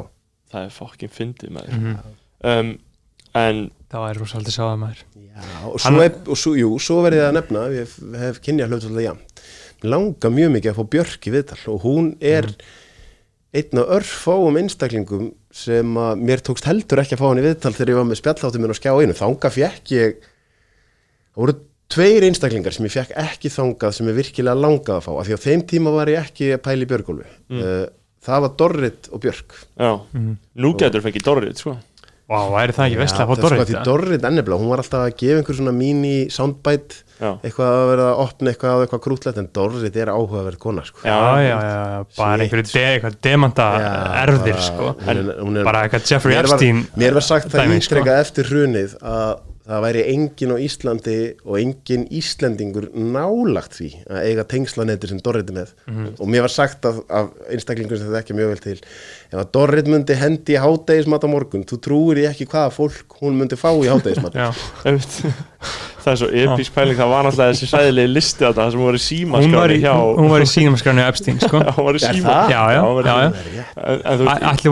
Það 0.53 0.67
er 0.67 0.75
fokkin 0.75 1.13
fyndið 1.13 1.55
með 1.55 1.71
um, 1.79 2.75
En 3.33 3.63
það 3.89 4.03
var 4.03 4.19
rosalega 4.21 4.51
að 4.51 4.57
sjá 4.57 4.63
það 4.67 4.79
maður. 4.83 5.05
Já, 5.33 5.45
og 5.65 5.79
svo, 5.81 6.01
er, 6.03 6.17
og 6.29 6.37
svo, 6.37 6.51
jú, 6.59 6.69
svo 6.83 6.99
verið 7.01 7.23
að 7.25 7.35
nefna 7.39 7.63
ég 7.73 7.87
hef, 7.87 7.95
hef 8.21 8.41
kynja 8.45 8.67
hlut 8.69 8.83
svolítið 8.83 9.07
jafn 9.07 9.23
Mér 9.83 9.91
langar 9.95 10.33
mjög 10.35 10.51
mikið 10.53 10.71
að 10.71 10.77
fá 10.77 10.89
Björk 10.93 11.25
í 11.27 11.33
viðtal 11.33 11.57
og 11.73 11.79
hún 11.87 12.11
er 12.23 12.51
einn 13.53 13.81
af 13.81 13.91
örfáum 13.99 14.57
einstaklingum 14.57 15.27
sem 15.53 15.97
að 16.01 16.23
mér 16.25 16.41
tókst 16.41 16.65
heldur 16.65 17.03
ekki 17.03 17.17
að 17.17 17.21
fá 17.21 17.27
hann 17.27 17.41
í 17.41 17.45
viðtal 17.45 17.73
þegar 17.75 17.91
ég 17.91 17.99
var 17.99 18.07
með 18.09 18.19
spjalláttum 18.21 18.63
minn 18.63 18.73
á 18.73 18.77
skjá 18.79 18.91
einu. 18.97 19.15
Þanga 19.17 19.51
fekk 19.53 19.93
ég 19.93 20.15
það 20.23 21.43
voru 21.43 21.55
tveir 21.93 22.25
einstaklingar 22.27 22.73
sem 22.73 22.87
ég 22.87 22.95
fekk 22.95 23.13
ekki 23.23 23.51
þangað 23.53 23.97
sem 23.97 24.09
ég 24.09 24.17
virkilega 24.17 24.57
langað 24.57 24.97
að 24.97 25.05
fá 25.05 25.11
af 25.13 25.27
því 25.27 25.37
á 25.37 25.45
þeim 25.45 25.65
tíma 25.69 25.93
var 25.93 26.11
ég 26.11 26.25
ekki 26.25 26.49
að 26.55 26.63
pæla 26.65 26.85
í 26.85 26.89
Björgólfi. 26.89 27.29
Mm. 27.53 27.71
það 28.23 28.45
var 28.45 28.53
Dorrit 28.61 29.09
og 29.11 29.23
Björk. 29.23 29.57
Já, 29.77 29.91
nú 30.63 30.73
getur 30.79 31.03
fengið 31.03 31.27
Dorrit 31.27 31.59
sko. 31.61 31.75
Vá, 32.31 32.39
væri 32.53 32.73
það 32.73 32.87
ekki 32.87 33.01
vestlega 33.01 33.25
að 33.25 33.29
fá 33.29 33.33
það 33.33 33.43
er 33.43 33.43
sko 33.43 33.49
Dorrit 33.49 33.63
að 33.63 33.69
því 33.69 33.85
Dorrit 33.89 34.27
ennibla, 34.29 34.59
hún 34.61 34.71
var 34.71 34.81
alltaf 34.81 35.03
að 35.03 35.17
gefa 35.19 35.41
einhver 35.41 35.59
svona 35.59 35.73
mini 35.75 36.15
soundbite. 36.33 37.03
Eitthvað 37.43 37.71
að 37.77 37.87
vera 37.91 38.07
að 38.11 38.21
opna 38.25 38.51
eitthvað 38.53 38.73
á 38.73 38.77
eitthvað 38.83 39.03
krútlegt 39.07 39.37
en 39.41 39.49
Dorrit 39.53 39.95
er 40.03 40.11
áhugaverð 40.13 40.59
kona 40.59 40.83
sko. 40.87 40.99
Já, 41.03 41.17
já, 41.39 41.47
já, 41.47 41.59
já, 41.63 42.03
bara 42.17 42.43
einhverju 42.43 42.67
de, 42.73 42.83
eitthvað 42.97 43.17
erfðir 44.23 44.53
bara- 44.53 44.67
sko 44.67 45.63
bara 45.63 45.81
eitthvað 45.87 46.11
Jeffrey 46.11 46.35
mér 46.35 46.43
var, 46.47 46.53
Epstein 46.53 46.85
mér 46.97 47.13
var 47.19 47.21
sagt 47.31 47.49
það 47.53 47.65
sko. 47.73 47.81
ítrekka 47.81 48.19
eftir 48.21 48.43
hrunið 48.51 48.95
að 49.01 49.33
það 49.63 49.79
væri 49.85 50.01
engin 50.11 50.51
á 50.51 50.57
Íslandi 50.59 51.17
og 51.47 51.55
engin 51.55 52.01
Íslendingur 52.11 52.89
nálagt 52.99 53.77
því 53.79 53.87
að 54.11 54.17
eiga 54.27 54.43
tengslanetti 54.51 55.07
sem 55.07 55.21
Dorrit 55.23 55.47
er 55.49 55.55
með 55.55 55.69
Mhm. 55.87 56.09
og 56.19 56.27
mér 56.27 56.41
var 56.43 56.51
sagt 56.51 56.83
af, 56.85 56.95
af 57.09 57.29
einstaklingur 57.49 57.97
sem 57.97 58.07
þetta 58.11 58.19
ekki 58.25 58.35
mjög 58.35 58.49
vel 58.51 58.59
til 58.65 58.81
ef 59.33 59.41
að 59.41 59.51
Dorrit 59.57 59.89
myndi 59.89 60.17
hendi 60.17 60.53
í 60.53 60.61
hádegismat 60.61 61.25
á 61.25 61.27
morgun 61.31 61.65
þú 61.69 61.79
trúir 61.81 62.21
ég 62.23 62.33
ekki 62.33 62.45
hvaða 62.51 62.73
fólk 62.75 63.17
hún 63.23 63.39
myndi 63.39 63.57
fá 63.57 63.71
í 63.73 63.89
hádegismat. 63.89 64.37
Já, 64.43 64.51
Einmitt. 64.85 65.17
Það 66.03 66.11
er 66.11 66.17
svo 66.19 66.27
episk 66.35 66.73
pæling 66.75 66.97
Það 66.99 67.11
var 67.13 67.23
náttúrulega 67.23 67.53
þessi 67.53 67.67
sæðilegi 67.71 68.11
listi 68.11 68.43
á 68.43 68.51
þetta 68.51 68.65
sem 68.73 68.81
voru 68.83 68.99
í 68.99 69.19
hún 69.23 69.53
var 69.55 69.71
í, 69.71 69.77
símaskráni 69.77 69.77
hjá 69.79 69.93
hún 70.19 70.31
var 70.33 70.43
í 70.43 70.49
sínumaskránu 70.51 71.05
Epstein 71.05 71.39
sko. 71.39 71.61
Já, 71.63 71.71
hún 71.77 71.87
var 71.87 71.95
í 71.95 72.01
síma 72.03 72.27
það? 72.27 72.51
Já, 72.51 72.61
já, 72.75 72.81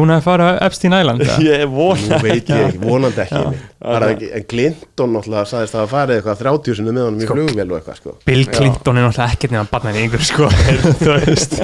hún 0.02 0.12
að 0.12 0.26
fara 0.28 0.50
á 0.52 0.52
Epstein 0.68 0.98
Island 1.00 1.24
eða? 1.24 1.38
ég 1.48 1.64
Nú 1.64 1.72
vona 1.78 2.20
veit 2.26 2.52
ég 2.52 2.66
ekki, 2.68 2.84
vonandi 2.84 3.24
ekki 3.24 3.62
en 3.82 4.44
Clinton 4.46 5.16
náttúrulega 5.16 5.48
sagðist 5.50 5.74
að 5.74 5.82
það 5.82 5.94
farið 5.96 6.18
eitthvað 6.20 6.42
30 6.44 6.76
sinni 6.78 6.92
með 6.94 7.06
honum 7.08 7.24
í 7.24 7.30
flugvél 7.32 7.66
og 7.66 7.78
eitthvað 7.80 7.98
sko. 7.98 8.14
Bill 8.28 8.44
Clinton 8.52 9.00
er 9.00 9.08
náttúrulega 9.08 9.34
ekkert 9.34 9.56
nefn 9.56 9.64
að 9.64 9.72
banna 9.72 9.90
henni 9.90 10.04
yngur 10.06 10.26
sko. 10.28 10.50
Þú 11.02 11.16
veist. 11.16 11.56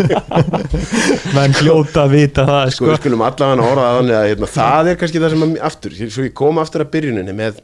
Menn 1.36 1.54
hljóta 1.60 2.08
að 2.08 2.16
vita 2.16 2.48
það 2.48 2.72
sko, 2.88 2.94
við 2.94 3.02
skulum 3.04 3.26
allavega 3.28 3.72
orða 3.72 3.88
að 3.88 3.98
þannig 4.02 4.18
að 4.18 4.28
hérna, 4.32 4.52
það 4.58 4.92
er 4.92 5.02
kannski 5.02 5.24
það 5.24 5.34
sem 5.34 5.46
að, 5.48 5.58
aftur, 5.70 5.98
svo 6.08 6.28
ég 6.28 6.38
kom 6.38 6.62
aftur 6.64 6.86
að 6.86 6.94
byrjuninni 6.96 7.36
með 7.38 7.62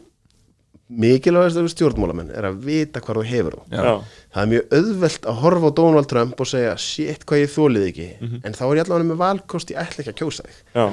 mikilvægast 0.93 1.57
af 1.57 1.69
stjórnmálamenn 1.73 2.29
er 2.35 2.47
að 2.49 2.59
vita 2.67 3.01
hvað 3.01 3.19
þú 3.19 3.23
hefur 3.29 3.55
Já, 3.71 3.93
það 4.35 4.43
er 4.43 4.49
mjög 4.51 4.75
auðvelt 4.77 5.27
að 5.31 5.39
horfa 5.41 5.71
á 5.71 5.77
Donald 5.79 6.09
Trump 6.11 6.43
og 6.43 6.49
segja 6.49 6.73
shit 6.81 7.23
hvað 7.25 7.41
ég 7.41 7.53
þólið 7.53 7.87
ekki. 7.89 8.07
En 8.43 8.57
þá 8.57 8.63
er 8.67 8.75
ég 8.77 8.83
allavega 8.85 9.09
með 9.09 9.21
valkost 9.23 9.73
ég 9.73 9.79
ætla 9.81 10.03
ekki 10.03 10.13
að 10.13 10.19
kjósa 10.21 10.45
þig. 10.45 10.59
Já, 10.75 10.85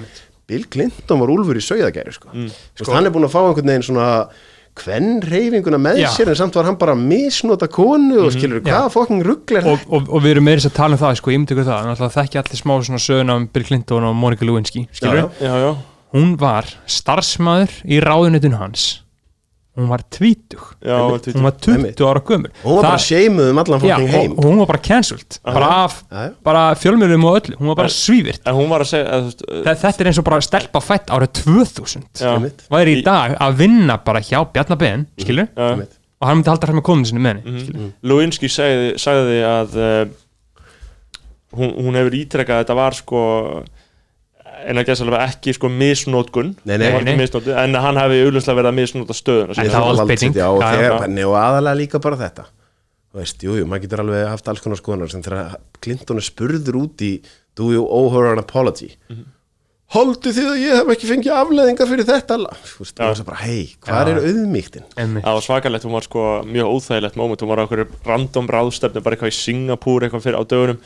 Bill 0.51 0.67
Clinton 0.67 1.21
var 1.23 1.31
úlfur 1.31 1.59
í 1.59 1.63
sauðagæri 1.63 2.15
sko. 2.17 2.33
sko, 2.75 2.91
hann 2.95 3.07
er 3.07 3.15
búin 3.15 3.29
að 3.29 3.35
fá 3.37 3.41
einhvern 3.43 3.71
veginn 3.71 3.87
svona 3.87 4.07
hvern 4.81 5.21
reyfinguna 5.27 5.81
með 5.83 6.01
Já. 6.05 6.09
sér 6.15 6.31
en 6.33 6.39
samt 6.39 6.57
var 6.57 6.69
hann 6.71 6.79
bara 6.81 6.95
að 6.97 7.03
misnota 7.11 7.69
konu 7.69 8.23
og 8.27 8.33
skilur, 8.33 8.63
Já. 8.63 8.71
hvaða 8.71 8.93
fokking 8.95 9.25
rugl 9.27 9.59
er 9.59 9.67
og, 9.69 9.83
og, 9.91 10.09
og 10.09 10.23
við 10.25 10.37
erum 10.37 10.47
meira 10.49 10.63
þess 10.63 10.71
að 10.71 10.77
tala 10.79 10.97
um 10.97 11.03
það 11.03 11.19
sko, 11.21 11.35
ég 11.35 11.43
myndi 11.43 11.57
ykkur 11.57 11.69
það, 11.69 11.89
náttúrulega 11.91 12.17
þekki 12.17 12.41
allir 12.43 12.63
smá 12.63 12.75
svona 12.87 13.03
söguna 13.05 13.39
um 13.41 13.47
Bill 13.51 13.67
Clinton 13.69 14.09
og 14.09 14.17
Monica 14.17 14.47
Lewinsky 14.47 14.87
skilur, 14.95 15.29
Já, 15.41 15.47
já, 15.51 15.55
já 15.67 15.73
hún 16.15 16.35
var 16.41 16.67
starfsmæður 16.91 17.77
í 17.87 18.01
ráðunitun 18.03 18.57
hans 18.59 18.89
hún 19.79 19.87
var 19.89 20.03
tvítug. 20.11 20.63
Hún 20.85 21.43
var 21.47 21.53
20 21.57 21.75
Einmitt. 21.77 22.01
ára 22.03 22.21
gömur 22.27 22.51
hún 22.65 22.77
var 22.77 22.83
bara 22.83 22.99
seimuð 22.99 23.51
um 23.53 23.59
allan 23.63 23.81
og, 23.81 24.09
heim. 24.11 24.33
hún 24.37 24.59
var 24.59 24.67
bara 24.67 24.79
cancelled. 24.83 25.39
Bara 26.45 26.65
fjölmjölum 26.75 27.25
og 27.25 27.37
öllu, 27.41 27.57
hún 27.61 27.69
var 27.71 27.77
bara 27.77 27.89
svívirt 27.89 28.43
En 28.47 28.55
hún 28.59 28.69
var 28.69 28.83
að 28.85 28.91
segja 28.91 29.07
að, 29.15 29.21
þú 29.21 29.31
veist, 29.31 29.45
Þa- 29.67 29.77
þetta 29.85 30.01
er 30.05 30.11
eins 30.11 30.19
og 30.19 30.27
bara 30.27 30.41
stelpa 30.45 30.81
fætt 30.83 31.07
árið 31.15 31.33
2000 31.43 32.05
Já, 32.21 32.35
Einmitt. 32.35 32.65
væri 32.71 32.97
í 32.99 33.05
dag 33.07 33.37
að 33.41 33.57
vinna 33.63 33.97
bara 34.05 34.21
hjá 34.21 34.43
Bjarnabenn 34.53 35.07
skilur, 35.19 35.49
já. 35.57 35.71
Einmitt. 35.71 35.95
og 36.21 36.29
hann 36.29 36.37
myndi 36.41 36.51
halda 36.51 36.67
hræð 36.67 36.77
með 36.81 36.87
konun 36.91 37.07
sinni 37.09 37.23
með 37.25 37.41
henni 37.45 37.65
skilur. 37.65 37.93
Lewinsky 38.03 38.49
sagði, 38.53 38.91
sagði 39.01 39.39
að 39.49 39.79
uh, 39.81 40.05
hún, 41.57 41.73
hún 41.79 41.99
hefur 41.99 42.17
ítrekkað 42.21 42.59
að 42.59 42.65
þetta 42.65 42.77
var 42.79 42.99
sko 42.99 43.23
en 44.69 44.81
að 44.81 44.89
gæsa 44.91 45.09
ekki 45.25 45.55
sko 45.57 45.71
misnótkun 45.73 46.55
var 46.67 47.09
en 47.65 47.77
hann 47.85 48.01
hefði 48.01 48.23
auðvitað 48.27 48.59
verið 48.61 48.71
að 48.71 48.79
misnóta 48.79 49.17
stöðuna 49.17 49.57
En 49.57 49.71
það 49.73 49.87
var 49.89 50.15
já, 50.37 50.49
og, 50.51 51.37
aðalega 51.41 51.79
líka 51.81 52.01
bara 52.03 52.21
þetta. 52.21 52.47
Þú 53.11 53.19
veist, 53.19 53.43
jú, 53.43 53.59
jú, 53.59 53.67
maður 53.67 53.85
getur 53.87 54.05
alveg 54.05 54.25
haft 54.31 54.49
alls 54.53 54.63
konar 54.63 54.79
skoðanar 54.79 55.11
sem 55.11 55.23
þegar 55.25 55.57
Clinton 55.83 56.21
er 56.21 56.27
spurður 56.29 56.77
út 56.85 57.03
í 57.03 57.13
do 57.59 57.73
you 57.75 57.83
owe 57.83 58.11
her 58.15 58.33
an 58.33 58.43
apology? 58.43 58.95
Mhm. 59.11 59.29
holdu 59.91 60.31
þið 60.31 60.49
að 60.53 60.61
ég 60.63 60.77
hef 60.79 60.91
ekki 60.95 61.09
fengið 61.09 61.33
afleðingar 61.35 61.89
fyrir 61.91 62.07
þetta? 62.07 62.37
Þú 62.63 62.85
veist, 62.85 62.95
það 62.95 63.09
er 63.11 63.27
bara, 63.27 63.39
hei, 63.43 63.63
hvað 63.83 64.11
er 64.13 64.21
auðmíktin 64.21 64.85
Einmitt. 64.95 65.25
Það 65.25 65.35
var 65.35 65.47
svakalegt, 65.49 65.87
hún 65.89 65.97
var 65.97 66.07
sko 66.07 66.27
mjög 66.47 66.71
óþægilegt 66.77 67.19
moment, 67.19 67.43
hún 67.43 67.51
var 67.51 67.59
á 67.59 67.63
einhverju 67.65 67.87
random 68.07 68.51
ráðstefnu 68.55 69.03
bara 69.03 69.17
eitthvað 69.19 69.33
í 69.33 69.39
Singapúr 69.41 70.07
eitthvað 70.07 70.23
fyrir 70.29 70.39
á 70.39 70.45
dögunum 70.47 70.79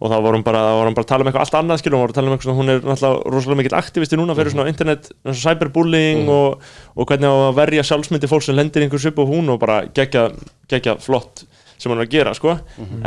og 0.00 0.08
þá 0.10 0.16
var 0.24 0.36
hún 0.38 0.44
bara, 0.46 0.60
var 0.78 0.88
hún 0.88 0.94
bara 0.96 1.04
að 1.04 1.10
tala 1.12 1.24
um 1.26 1.28
eitthvað 1.30 1.44
allt 1.44 1.56
annað 1.60 1.84
hún 1.86 2.00
var 2.00 2.12
að 2.12 2.16
tala 2.16 2.30
um 2.30 2.34
eitthvað, 2.36 2.48
svona- 2.48 2.60
hún 2.60 2.72
er 2.72 2.80
náttúrulega 2.80 3.32
rosalega 3.34 3.58
mikill 3.60 3.78
aktivisti 3.80 4.16
núna 4.16 4.36
fyrir 4.38 4.54
svona 4.54 4.68
internet 4.72 5.10
og 5.28 5.36
cyberbullying 5.36 6.28
og, 6.32 6.62
og 6.96 7.06
hvernig 7.10 7.28
að 7.28 7.54
verja 7.60 7.84
sjálfsmyndi 7.90 8.30
fólk 8.30 8.46
sem 8.48 8.56
lendir 8.56 8.80
í 8.80 8.88
einhver 8.88 9.02
svip 9.02 9.18
og 9.20 9.28
hún 9.28 9.50
og 9.52 9.60
bara 9.60 9.82
gegja, 9.92 10.30
gegja 10.72 10.96
flott 11.04 11.44
sem 11.80 11.88
hún 11.92 11.96
er 12.02 12.04
að 12.04 12.10
gera 12.12 12.32
sko. 12.36 12.58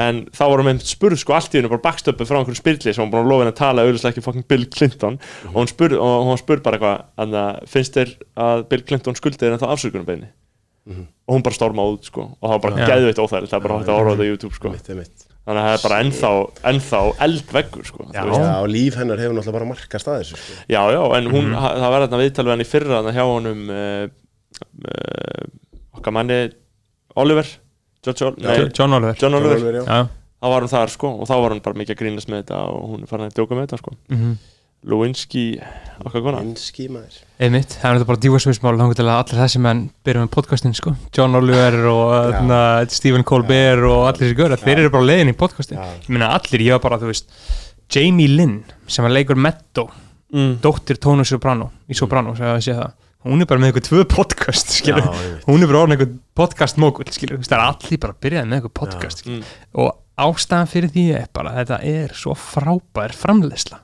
En 0.01 0.23
þá 0.33 0.39
var 0.49 0.61
hún 0.63 0.65
með 0.71 0.79
spurð 0.89 1.19
sko 1.21 1.35
allt 1.37 1.53
í 1.53 1.59
hennu 1.59 1.69
bara 1.69 1.83
bakstöpu 1.83 2.25
frá 2.25 2.39
einhverjum 2.39 2.57
spyrli 2.57 2.93
sem 2.93 3.03
hún 3.03 3.11
bara 3.13 3.21
lofa 3.29 3.43
henni 3.43 3.53
að 3.53 3.59
tala 3.59 3.83
auðvitað 3.85 4.09
ekki 4.09 4.23
fucking 4.25 4.47
Bill 4.49 4.63
Clinton. 4.73 5.19
Og 5.51 5.59
hún 5.61 5.69
spurð, 5.69 5.99
og 6.01 6.25
hún 6.31 6.39
spurð 6.41 6.63
bara 6.65 6.79
eitthvað 6.79 7.37
að 7.37 7.67
finnst 7.69 7.93
þér 7.99 8.15
að 8.47 8.63
Bill 8.71 8.81
Clinton 8.89 9.19
skuldi 9.19 9.37
þér 9.43 9.53
en 9.59 9.61
þá 9.61 9.67
afsökunum 9.75 10.07
beini 10.09 10.31
og 10.83 11.31
hún 11.37 11.43
bara 11.45 11.55
storma 11.55 11.85
út 11.87 12.09
sko 12.09 12.25
og 12.41 12.41
það 12.43 12.55
var 12.57 12.63
bara 12.65 12.81
Já. 12.81 12.87
geðveitt 12.89 13.21
óþægilegt 13.23 13.51
það 13.53 13.59
er 13.59 13.63
bara 13.67 13.77
hægt 13.77 13.91
að 13.93 13.99
orða 14.01 14.15
þetta 14.17 14.25
á 14.25 14.31
YouTube 14.33 14.57
sko. 14.57 14.71
Mitt, 14.73 14.89
mitt. 14.97 15.27
Þannig 15.43 15.59
að 15.59 15.67
það 15.67 15.73
er 15.77 15.83
bara 15.83 15.99
ennþá, 16.03 16.29
ennþá 16.71 16.99
eldveggur 17.25 17.85
sko 17.89 18.05
Já. 18.13 18.23
Já, 18.23 18.53
og 18.63 18.69
líf 18.71 18.95
hennar 18.95 19.19
hefur 19.19 19.35
náttúrulega 19.35 19.57
bara 19.57 19.65
markast 19.73 20.07
að 20.07 20.19
þessu 20.21 20.37
sko. 20.39 20.59
já, 20.71 20.81
já, 20.95 21.01
en 21.17 21.25
hún, 21.33 21.45
Mhm. 21.51 21.55
ha- 21.59 21.73
það 21.81 21.89
var 21.95 22.05
þarna 22.07 22.21
viðtal 22.23 22.45
við 22.47 22.53
hann 22.53 22.63
í 22.65 22.69
fyrra 22.73 22.99
þarna 23.01 23.13
hjá 23.17 23.25
honum 23.27 23.61
uh, 23.69 24.07
uh, 24.87 25.43
okkar 25.99 26.13
manni 26.15 26.39
Oliver 27.15 27.47
George 28.03 28.33
nei, 28.41 28.69
John 28.75 28.93
Oliver 28.93 29.15
John 29.19 29.33
Oliver, 29.37 29.55
Oliver, 29.59 29.73
já. 29.81 29.85
Já. 29.85 30.07
þá 30.43 30.47
var 30.51 30.59
hann 30.65 30.73
þar 30.73 30.89
sko 30.91 31.11
og 31.21 31.27
þá 31.29 31.35
var 31.41 31.49
hann 31.55 31.61
bara 31.63 31.79
mikið 31.79 31.95
að 31.95 32.01
grínast 32.03 32.31
með 32.31 32.43
þetta 32.43 32.57
og 32.71 32.89
hún 32.93 33.03
er 33.05 33.11
farin 33.11 33.29
að 33.29 33.35
djóka 33.37 33.55
með 33.59 33.67
þetta 33.67 33.79
sko 33.83 33.93
Mhm. 34.11 34.33
Lewinsky, 34.83 35.43
okkar 36.03 36.23
kona. 36.25 36.41
Enski 36.43 36.89
maður. 36.91 37.19
Einmitt, 37.39 37.75
það 37.79 38.01
er 38.01 38.07
bara 38.07 38.19
þannig 38.81 38.97
til 38.99 39.05
að 39.05 39.11
allir 39.15 39.39
þessi 39.39 39.61
menn 39.63 39.83
byrja 40.03 40.23
með 40.25 40.31
podcastin 40.33 40.75
sko. 40.75 40.91
John 41.15 41.37
Oliver 41.39 41.77
og 41.87 42.11
þarna, 42.33 42.57
Stephen 42.91 43.23
Colbert 43.27 43.85
og 43.87 44.09
allir 44.09 44.25
þessi 44.25 44.39
göra 44.41 44.57
þeir 44.59 44.81
eru 44.83 44.91
bara 44.93 45.07
leiðin 45.07 45.31
í 45.31 45.37
podcastin 45.39 45.79
Já. 45.79 45.85
ég 46.03 46.09
meina 46.11 46.33
allir, 46.35 46.65
ég 46.67 46.75
var 46.75 46.83
bara, 46.83 46.99
þú 46.99 47.13
veist 47.13 47.31
Jamie 47.93 48.27
Lynn, 48.31 48.57
sem 48.91 49.07
var 49.07 49.15
leikur 49.15 49.39
Metto 49.39 49.87
mm. 50.33 50.57
dóttir 50.63 50.99
Tony 50.99 51.23
Soprano 51.27 51.69
í 51.87 51.95
Soprano, 51.95 52.35
sem 52.35 52.49
ég 52.49 52.57
að 52.57 52.67
sé 52.67 52.75
það. 52.81 52.99
Hún 53.23 53.39
er 53.39 53.47
bara 53.47 53.63
með 53.63 53.69
eitthvað 53.71 53.87
tvö 53.87 54.03
podcast. 54.11 54.75
Já, 54.83 54.97
hún 55.47 55.63
er 55.63 55.69
bara 55.71 55.85
orðin 55.85 55.95
eitthvað 55.95 56.17
podcast 56.35 56.79
skilur. 57.15 57.39
það 57.39 57.55
er 57.55 57.65
allir 57.69 58.03
bara 58.03 58.17
að 58.17 58.21
byrja 58.27 58.43
með 58.43 58.59
eitthvað 58.59 58.75
podcast 58.81 59.23
Mm. 59.29 59.39
og 59.79 59.93
ástæðan 60.19 60.67
fyrir 60.69 60.91
því 60.91 61.05
er 61.21 61.29
bara 61.33 61.55
þetta 61.55 61.79
er 61.87 62.11
svo 62.19 62.35
frábær 62.35 63.15
framleysla 63.15 63.79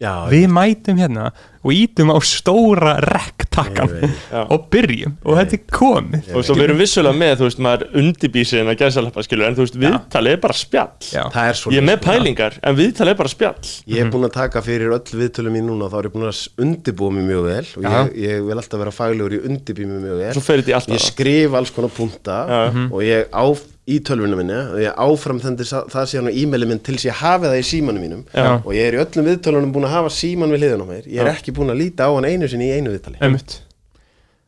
Já, 0.00 0.24
við 0.32 0.46
mætum 0.48 0.96
hérna 0.96 1.26
og 1.60 1.72
ítum 1.76 2.12
á 2.12 2.18
stóra 2.24 2.94
rektakkan. 3.04 3.90
Já. 4.30 4.44
og 4.48 4.68
byrjum. 4.72 5.16
Og 5.26 5.36
þetta 5.36 5.56
er 5.56 5.64
komið. 5.74 6.30
Og 6.34 6.44
svo 6.46 6.56
við 6.56 6.66
erum 6.68 6.80
vissulega 6.80 7.20
með, 7.20 7.34
þú 7.40 7.48
veist, 7.48 7.62
maður 7.66 7.98
undibísið 8.00 8.62
en 8.62 8.70
að 8.72 8.84
gæsa 8.84 9.24
skilur, 9.26 9.46
en 9.48 9.58
þú 9.58 9.66
veist, 9.66 9.78
viðtalið 9.82 10.36
er 10.36 10.42
bara 10.44 10.56
spjall. 10.56 11.08
Já. 11.10 11.22
það 11.34 11.50
er 11.50 11.58
svo 11.60 11.74
ég 11.74 11.82
er 11.82 11.88
með 11.88 11.98
pælingar, 12.06 12.56
en 12.62 12.78
viðtalið 12.78 13.14
er 13.14 13.18
bara 13.20 13.32
spjall. 13.32 13.72
Ég 13.90 14.04
er 14.04 14.12
búinn 14.14 14.28
að 14.30 14.36
taka 14.38 14.62
fyrir 14.64 14.94
öll 14.96 15.18
viðtölum 15.20 15.56
mín 15.56 15.68
núna 15.68 15.90
þá 15.90 15.98
er 16.00 16.08
ég 16.08 16.14
búinn 16.14 16.30
að 16.30 16.44
undibúa 16.64 17.16
mig 17.16 17.26
mjög 17.28 17.44
vel 17.50 17.66
og 17.80 17.90
ég, 17.90 18.14
ég 18.24 18.46
vil 18.46 18.56
alltaf 18.56 18.84
vera 18.84 18.94
faglegur 18.94 19.36
í 19.36 19.42
undibúa 19.50 19.90
mig 19.90 20.06
mjög 20.06 20.22
vel. 20.22 20.32
Svo 20.38 20.46
fer 20.46 20.62
þetta 20.62 20.72
í 20.72 20.78
allt 20.78 20.94
ég 20.94 21.04
skrif 21.04 21.58
alls 21.60 21.74
konar 21.74 21.92
punta 21.94 22.40
Já. 22.48 22.62
og 22.88 23.04
ég 23.04 23.28
á 23.34 23.44
í 23.90 23.98
tölvunum 24.06 24.38
minni 24.38 24.56
og 24.56 24.78
ég 24.82 24.98
áfram 25.02 25.40
þendir 25.42 25.66
það 25.66 26.08
síðan 26.10 26.30
á 26.30 26.32
e-mailin 26.36 26.70
minn 26.70 26.82
til 26.84 26.94
þess 26.96 27.08
ég 27.08 27.20
hafi 27.20 27.48
það 27.48 27.58
í 27.58 27.64
símanum 27.66 28.04
mínum. 28.04 28.22
Já. 28.30 28.50
og 28.60 28.70
ég 28.76 28.86
er 28.86 28.96
í 28.96 29.00
öllum 29.02 29.26
viðtölunum 29.30 29.72
búin 29.74 29.86
að 29.88 29.94
hafa 29.96 30.12
síman 30.14 30.54
við 30.54 30.64
hliðan 30.64 30.84
á 30.84 30.86
mér. 30.90 31.08
Ég 31.10 31.22
er 31.24 31.30
ekki 31.32 31.49
búin 31.58 31.72
að 31.74 31.80
líta 31.82 32.06
á 32.06 32.10
hann 32.14 32.24
einu 32.30 32.48
sinni 32.48 32.70
í 32.70 32.76
einu 32.78 32.94
viðtali 32.94 33.20
Einmitt. 33.20 33.58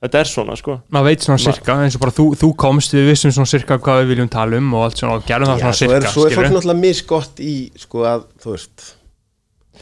þetta 0.03 0.19
er 0.25 0.31
svona 0.33 0.57
sko 0.59 0.79
maður 0.93 1.09
veit 1.11 1.21
svona 1.27 1.39
Ma- 1.39 1.45
sirka 1.53 1.77
eins 1.85 1.95
og 1.99 2.01
bara 2.07 2.17
þú, 2.17 2.25
þú 2.41 2.49
komst 2.59 2.95
við 2.97 3.11
vissum 3.13 3.31
svona 3.37 3.51
sirka 3.53 3.79
hvað 3.79 4.03
við 4.03 4.11
viljum 4.15 4.33
tala 4.33 4.59
um 4.59 4.73
og 4.75 4.89
allt 4.89 4.99
svona 5.03 5.19
og 5.21 5.29
gerðum 5.29 5.53
það 5.53 5.61
Já, 5.61 5.63
svona 5.63 5.79
svo 5.79 5.93
er, 5.93 6.01
sirka 6.03 6.13
svo 6.17 6.25
er 6.27 6.31
fólk 6.31 6.35
skilurðu. 6.35 6.57
náttúrulega 6.59 6.83
misgott 6.87 7.41
í 7.47 7.55
sko 7.85 8.03
að, 8.11 8.27
þú 8.43 8.57
veist 8.57 8.91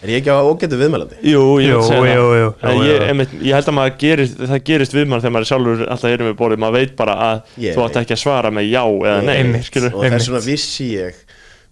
er 0.00 0.08
ég 0.14 0.20
ekki 0.22 0.32
á 0.32 0.38
ógetu 0.48 0.76
viðmælandi? 0.80 1.16
Jú, 1.28 1.40
ég 1.60 1.72
Jú, 1.74 1.78
vil 1.80 1.88
segja 1.90 2.12
jú, 2.14 2.20
það 2.30 2.38
jú, 2.40 2.50
En 2.62 2.76
jú, 2.76 2.84
ég, 2.86 2.94
jú. 2.94 3.06
einmitt, 3.10 3.32
ég 3.44 3.56
held 3.58 3.66
að 3.68 3.74
maður 3.76 3.96
gerist, 4.00 4.36
það 4.38 4.62
gerist 4.70 4.94
við 4.96 5.08
mann 5.10 5.20
þegar 5.20 5.34
maður 5.34 5.44
er 5.44 5.50
sjálfur 5.50 5.82
alltaf 5.92 6.14
erum 6.14 6.28
við 6.30 6.36
borðið, 6.38 6.60
maður 6.62 6.76
veit 6.78 6.94
bara 6.96 7.16
að 7.26 7.42
Ég 7.66 7.74
þú 7.76 7.82
átt 7.84 7.96
veit. 7.98 7.98
ekki 8.04 8.14
að 8.16 8.22
svara 8.22 8.52
með 8.54 8.68
já 8.70 8.80
eða 8.86 9.18
nei, 9.26 9.34
Einmitt. 9.42 9.66
skilur 9.68 9.96
og 9.98 10.06
þess 10.06 10.30
vegna 10.30 10.40
vissi 10.46 10.86
ég 10.94 11.20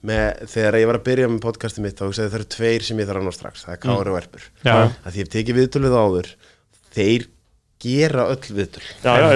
með, 0.07 0.45
þegar 0.53 0.79
ég 0.79 0.89
var 0.91 0.99
að 1.01 1.07
byrja 1.09 1.31
með 1.33 1.41
podcastið 1.43 1.85
mitt 1.85 1.99
þá 1.99 2.05
hugsaði 2.07 2.31
það 2.31 2.39
eru 2.39 2.49
tveir 2.55 2.87
sem 2.87 3.01
ég 3.03 3.09
þarf 3.09 3.23
að 3.23 3.27
ná 3.27 3.35
strax 3.35 3.65
það 3.65 3.75
er 3.75 3.81
Kári 3.83 4.13
og 4.13 4.21
Erpur. 4.21 4.47
Að 4.69 5.11
því 5.11 5.25
ég 5.25 5.33
tekið 5.35 5.59
viðtöluð 5.59 5.97
áður 5.99 6.31
þeir 6.95 7.27
gera 7.83 8.29
öll 8.33 8.55
viðtöl. 8.59 8.87
Það 9.03 9.27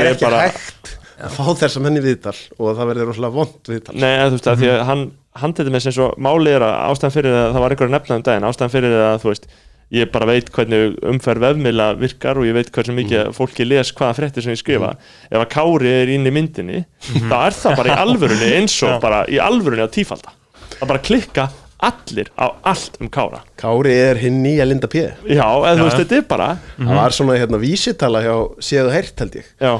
er 0.00 0.10
ekki 0.12 0.24
bara 0.26 0.44
hægt 0.48 0.94
að 1.24 1.36
fá 1.36 1.44
þess 1.60 1.78
að 1.78 1.86
henni 1.88 2.02
viðtal 2.04 2.36
og 2.58 2.72
það 2.74 2.88
verður 2.90 3.10
rosalega 3.10 3.38
vond 3.38 3.70
viðtal. 3.70 3.94
Nei, 4.02 4.14
að, 4.18 4.32
þú 4.32 4.38
veist, 4.38 4.48
að 4.50 4.62
því 4.62 4.70
að 4.72 4.80
hann 4.88 5.04
handið 5.44 5.70
með 5.74 5.84
sem 5.84 5.94
svo 5.94 6.08
máli 6.24 6.54
er 6.54 6.64
að 6.66 6.74
ástæðan 6.88 7.14
fyrir 7.14 7.36
það, 7.36 7.46
það 7.54 7.64
var 7.64 7.74
einhver 7.74 7.88
að 7.88 7.94
nefna 7.94 8.18
um 8.18 8.24
daginn, 8.26 8.48
ástæðan 8.48 8.72
fyrir 8.74 8.96
að 8.98 9.16
þú 9.22 9.30
veist 9.30 9.46
ég 9.94 10.10
bara 10.14 10.26
veit 10.28 10.48
hvernig 10.54 10.96
umferð 11.06 11.44
vefmiðla 11.48 11.88
virkar 12.00 12.40
og 12.40 12.48
ég 12.48 12.56
veit 12.56 12.70
hversu 12.74 12.94
mikið 12.96 13.32
fólki 13.36 13.66
les 13.68 13.92
hvaða 13.94 14.16
fréttir 14.18 14.44
sem 14.44 14.54
ég 14.54 14.60
skrifa. 14.60 14.94
Ef 15.30 15.40
að 15.40 15.50
Kári 15.54 15.92
er 16.02 16.14
inn 16.14 16.26
í 16.26 16.32
myndinni 16.34 16.84
þá 17.30 17.36
er 17.46 17.58
það 17.58 17.76
bara 17.80 17.92
í 17.92 18.00
alvörunni 18.04 18.54
eins 18.58 18.78
og 18.86 18.96
bara 19.04 19.24
í 19.30 19.38
alvörunni 19.42 19.86
á 19.86 19.90
tífalda. 19.94 20.34
Það 20.78 20.90
bara 20.90 21.04
klikka 21.10 21.48
allir 21.84 22.30
á 22.40 22.46
allt 22.70 22.96
um 23.02 23.10
Kára. 23.12 23.42
Kári 23.60 23.92
er 23.92 24.20
hinn 24.22 24.40
nýja 24.44 24.64
Linda 24.66 24.88
P. 24.90 25.02
Já, 25.28 25.44
eða 25.44 25.76
þú 25.78 25.88
veist, 25.88 26.00
þetta 26.02 26.16
er 26.20 26.26
bara 26.30 26.48
það 26.78 26.94
var 27.00 27.16
svona 27.18 27.36
hérna 27.40 27.60
vísitala 27.62 28.22
hjá 28.24 28.34
séðu 28.64 28.94
heyrt 28.94 29.20
held 29.24 29.38
ég. 29.40 29.50
Já, 29.60 29.74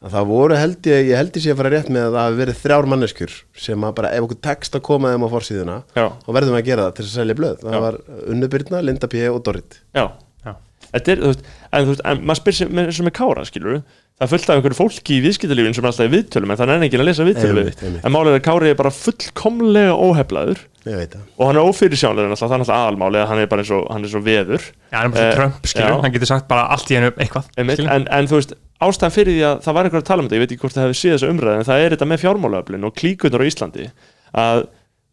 að 0.00 0.14
það 0.16 0.28
voru 0.30 0.56
held 0.56 0.88
ég, 0.88 1.10
ég 1.10 1.18
held 1.20 1.36
ég 1.36 1.44
sé 1.44 1.52
að 1.52 1.60
fara 1.60 1.72
rétt 1.74 1.90
með 1.92 2.06
að 2.06 2.14
það 2.16 2.26
hafi 2.26 2.38
verið 2.40 2.60
þrjár 2.62 2.88
manneskjur 2.92 3.34
sem 3.66 3.84
að 3.84 3.94
bara 4.00 4.12
ef 4.16 4.26
okkur 4.26 4.40
tekst 4.46 4.78
að 4.78 4.84
koma 4.88 5.12
þeim 5.12 5.26
á 5.26 5.34
forsíðuna 5.34 5.76
Já. 5.92 6.06
þá 6.24 6.30
verðum 6.38 6.56
við 6.56 6.60
að 6.62 6.68
gera 6.70 6.86
það 6.86 6.94
til 6.96 7.04
þess 7.04 7.12
að 7.12 7.20
selja 7.20 7.38
blöð. 7.40 7.56
Það 7.66 7.76
Já. 7.76 7.82
var 7.84 7.98
Unnubyrna, 8.34 8.82
Linda 8.88 9.10
P 9.12 9.24
og 9.28 9.40
Dorrit. 9.44 9.80
Já, 9.92 10.04
Já. 10.46 10.52
Þetta 10.90 11.12
er, 11.12 11.20
þú 11.20 11.32
veist, 11.34 11.50
en 11.70 11.84
þú 11.84 11.92
veist, 11.94 12.06
en 12.12 12.24
maður 12.30 12.40
spyr 12.40 12.62
eins 12.86 13.02
og 13.02 13.10
með 13.10 13.16
Kára, 13.20 13.44
skilur 13.50 13.82
það 14.20 14.26
er 14.26 14.32
fullt 14.34 14.50
af 14.50 14.58
einhverju 14.58 14.76
fólki 14.76 15.14
í 15.16 15.20
viðskiptalífin 15.24 15.76
sem 15.76 15.84
er 15.86 15.88
alltaf 15.88 16.08
í 16.08 16.12
viðtölum 16.12 16.50
en 16.52 16.58
það 16.60 16.70
er 16.74 16.82
enginn 16.84 17.00
að 17.00 17.06
lesa 17.08 17.24
viðtölum 17.24 17.70
en 18.04 18.12
málið 18.12 18.34
er 18.34 18.36
að 18.36 18.42
Kári 18.44 18.68
er 18.68 18.76
bara 18.76 18.92
fullkomlega 18.92 19.94
óheflaður 19.96 20.60
og 21.36 21.46
hann 21.50 21.58
er 21.60 21.66
ófyrirsjánlega 21.68 22.36
það 22.40 22.54
er 22.54 22.60
náttúrulega 22.62 22.78
aðalmálið 22.80 23.20
að 23.22 23.28
hann 23.30 23.40
er 23.42 23.48
bara 23.52 23.64
eins 23.64 23.72
og, 23.76 23.82
hann 23.92 24.04
er 24.06 24.12
svo 24.14 24.22
veður. 24.24 24.64
Já, 24.90 24.96
hann 24.96 25.10
er 25.10 25.12
bara 25.12 25.20
Eh, 25.20 25.30
svo 25.30 25.36
Trump, 25.40 25.68
skilur, 25.68 25.90
já. 25.92 26.00
hann 26.06 26.14
getur 26.14 26.30
sagt 26.30 26.48
bara 26.48 26.66
allt 26.72 26.90
í 26.90 26.96
hennu 26.96 27.10
eitthvað 27.20 27.50
en, 27.60 28.06
en 28.08 28.30
þú 28.30 28.38
veist, 28.40 28.54
ástæðan 28.80 29.14
fyrir 29.16 29.36
því 29.36 29.44
að 29.50 29.62
það 29.66 29.76
var 29.76 29.88
einhver 29.90 30.00
að 30.00 30.08
tala 30.08 30.22
um 30.24 30.28
þetta, 30.30 30.38
ég 30.40 30.44
veit 30.46 30.54
ekki 30.54 30.64
hvort 30.64 30.76
það 30.78 30.86
hefur 30.88 31.00
séð 31.02 31.14
þessu 31.18 31.30
umræð 31.34 31.58
en 31.60 31.68
það 31.68 31.84
er 31.84 31.94
þetta 31.96 32.08
með 32.10 32.22
fjármálaöflin 32.24 32.88
og 32.88 32.94
klíkunar 32.96 33.44
á 33.44 33.48
Íslandi 33.50 33.86
að 34.40 34.60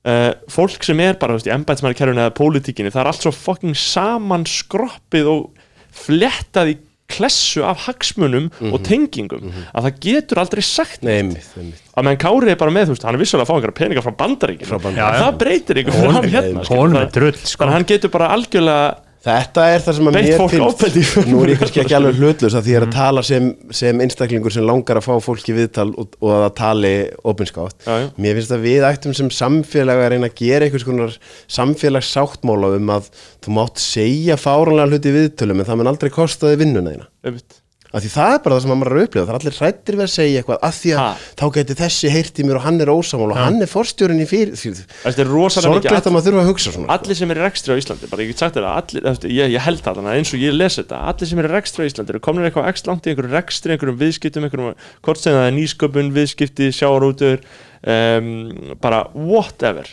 uh, 0.07 0.31
fólk 0.55 0.87
sem 0.87 1.03
er 1.03 1.19
bara, 1.19 1.35
þú 1.35 1.41
veist, 1.41 1.49
í 1.51 1.55
embætsmæri 1.57 2.09
eða 2.15 2.29
pólitíkinni, 2.37 2.93
það 2.95 3.03
er 3.03 3.11
allt 3.11 3.25
svo 3.27 3.33
fucking 3.35 3.75
saman 3.75 4.47
skroppið 4.47 5.31
og 5.33 5.65
flettað 5.97 6.71
í 6.71 6.77
klessu 7.07 7.63
af 7.63 7.85
hagsmunum 7.87 8.49
og 8.67 8.81
tengingum 8.83 9.47
að 9.71 9.87
það 9.87 9.99
getur 10.03 10.41
aldrei 10.43 10.63
sagt 10.67 11.05
Nei, 11.07 11.21
neitt. 11.21 11.23
einmitt, 11.23 11.51
einmitt. 11.57 11.81
að 11.95 12.07
meðan 12.09 12.21
Kári 12.25 12.51
er 12.51 12.59
bara 12.59 12.73
með, 12.75 12.89
þú 12.89 12.95
veist, 12.97 13.05
hann 13.07 13.15
er 13.15 13.21
vissulega 13.23 13.45
að 13.45 13.49
fá 13.49 13.55
einhverja 13.57 13.77
peninga 13.79 14.03
frá 14.05 14.13
bandaríkinu, 14.21 14.67
Frá 14.67 14.79
það 15.23 15.37
breytir 15.41 15.81
ykkur 15.83 15.95
fyrir 15.97 16.15
hann 16.17 16.29
hérna 16.35 17.05
drull, 17.15 17.33
sko. 17.39 17.63
þannig 17.63 17.71
að 17.71 17.75
hann 17.77 17.87
getur 17.93 18.13
bara 18.17 18.31
algjörlega 18.35 19.06
Þetta 19.25 19.63
er 19.73 19.83
það 19.83 19.95
sem 19.97 20.07
að 20.09 20.15
Beitt 20.15 20.27
mér 20.27 20.51
finnst 20.53 21.29
Nú 21.31 21.39
er 21.41 21.51
ég 21.51 21.59
kannski 21.61 21.81
ekki 21.81 21.95
alveg 21.97 22.17
hlutlust 22.21 22.57
að 22.59 22.67
því 22.67 22.73
ég 22.73 22.79
er 22.79 22.85
að 22.85 22.93
tala 22.95 23.23
sem, 23.25 23.49
sem 23.79 24.03
einstaklingur 24.05 24.53
sem 24.53 24.65
langar 24.67 25.01
að 25.01 25.07
fá 25.07 25.25
fólki 25.25 25.55
viðtal 25.57 25.87
og, 25.97 26.15
og 26.21 26.33
að 26.35 26.47
tali 26.59 26.93
opinskátt. 27.27 27.87
Mér 28.21 28.37
finnst 28.37 28.55
að 28.55 28.65
við 28.69 28.87
ættum 28.87 29.15
sem 29.17 29.31
samfélag 29.33 30.03
að 30.05 30.11
reyna 30.15 30.31
að 30.31 30.39
gera 30.39 30.67
einhvers 30.67 30.87
konar 30.87 31.17
samfélagssáttmála 31.57 32.73
um 32.77 32.91
að 32.97 33.11
þú 33.43 33.57
mátt 33.57 33.81
segja 33.83 34.39
fáranlega 34.39 34.93
hluti 34.93 35.15
viðtölum 35.17 35.63
en 35.63 35.71
það 35.71 35.81
mun 35.81 35.93
aldrei 35.95 36.13
kosta 36.13 36.53
þig 36.53 36.61
vinnuna 36.63 36.93
þína 36.93 37.09
einmitt. 37.27 37.63
Af 37.95 38.03
því 38.03 38.09
það 38.11 38.33
er 38.35 38.39
bara 38.43 38.55
það 38.57 38.63
sem 38.65 38.71
maður 38.73 38.89
er 38.91 38.97
að 38.97 39.05
upplifa, 39.07 39.25
það 39.27 39.31
er 39.31 39.37
allir 39.39 39.57
hrættir 39.57 39.95
við 39.97 40.03
að 40.03 40.09
segja 40.11 40.39
eitthvað 40.41 40.57
af 40.67 40.75
því 40.81 40.91
að 40.91 40.97
Ha. 40.97 41.11
þá 41.39 41.45
geti 41.57 41.75
þessi 41.79 42.09
heyrt 42.11 42.39
í 42.41 42.45
mér 42.47 42.57
og 42.59 42.63
hann 42.65 42.81
er 42.83 42.89
ósamál 42.91 43.29
og 43.31 43.37
hann 43.39 43.61
er 43.63 43.69
forstjórin 43.71 44.19
í 44.19 44.27
fyrir 44.27 44.51
þetta 44.57 45.23
er 45.23 45.29
rosalega 45.31 45.77
mikið 45.77 45.95
að 45.97 46.15
maður 46.17 46.27
þurfa 46.27 46.41
að 46.43 46.49
hugsa 46.51 46.73
svona 46.75 46.97
allir 46.97 47.19
sem 47.21 47.31
eru 47.31 47.39
í 47.39 47.45
rekstri 47.47 47.71
á 47.71 47.79
Íslandi 47.79 48.09
bara 48.11 48.25
ég 48.25 48.31
get 48.33 48.43
sagt 48.43 48.59
að 48.59 48.67
allir, 48.73 49.07
eftir, 49.13 49.31
ég, 49.37 49.53
ég 49.55 49.63
held 49.67 49.83
það 49.87 50.01
eins 50.17 50.33
og 50.35 50.43
ég 50.43 50.57
les 50.57 50.79
þetta, 50.81 50.99
allir 51.13 51.31
sem 51.31 51.39
eru 51.43 51.47
í 51.47 51.55
rekstri 51.55 51.85
á 51.85 51.89
Íslandi 51.91 52.13
eru 52.15 52.23
komin 52.27 52.47
eitthvað 52.49 52.67
x 52.73 52.83
langt 52.89 53.07
í 53.07 53.13
einhverjum 53.13 53.37
rekstri, 53.37 53.75
einhverjum 53.77 54.01
viðskiptum 54.03 54.47
einhverjum, 54.49 54.75
hvort 55.07 55.23
sem 55.23 55.37
það 55.37 55.47
er 55.47 55.55
nýsköpun, 55.61 56.11
viðskipti 56.17 56.69
sjáarútur 56.75 57.39
um, 57.87 58.75
bara 58.83 59.05
whatever 59.15 59.87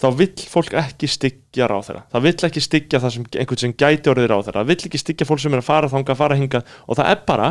þá 0.00 0.06
vill 0.18 0.46
fólk 0.50 0.74
ekki 0.80 1.08
styggja 1.10 1.68
ráð 1.70 1.88
þeirra 1.88 2.02
það 2.12 2.26
vill 2.26 2.48
ekki 2.48 2.62
styggja 2.64 3.00
það 3.02 3.14
sem 3.14 3.26
einhvern 3.30 3.62
sem 3.62 3.74
gæti 3.78 4.10
orðið 4.10 4.30
ráð 4.32 4.46
þeirra, 4.48 4.62
það 4.64 4.70
vill 4.72 4.88
ekki 4.88 5.00
styggja 5.00 5.28
fólk 5.28 5.42
sem 5.44 5.54
er 5.54 5.62
að 5.62 5.68
fara 5.68 5.90
þanga, 5.92 6.16
fara 6.18 6.38
hinga 6.38 6.62
og 6.88 6.98
það 6.98 7.10
er 7.12 7.20
bara 7.28 7.50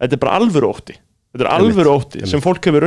þetta 0.00 0.16
er 0.16 0.22
bara 0.24 0.38
alvöru 0.40 0.70
ótti. 0.72 0.96
Þetta 1.32 1.46
er 1.46 1.52
alvöru 1.54 1.92
ótti 1.96 2.24
sem 2.28 2.42
fólk 2.44 2.66
hefur 2.68 2.84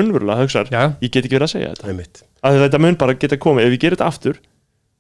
Já. 0.69 0.82
ég 1.01 1.09
get 1.09 1.24
ekki 1.25 1.38
verið 1.38 1.48
að 1.48 1.53
segja 1.53 1.72
þetta. 1.74 2.25
Að 2.45 2.59
þetta 2.66 2.82
mun 2.84 2.98
bara 3.01 3.16
geta 3.17 3.40
komið, 3.42 3.66
ef 3.66 3.74
ég 3.74 3.82
gerir 3.82 3.98
þetta 3.98 4.09
aftur 4.11 4.42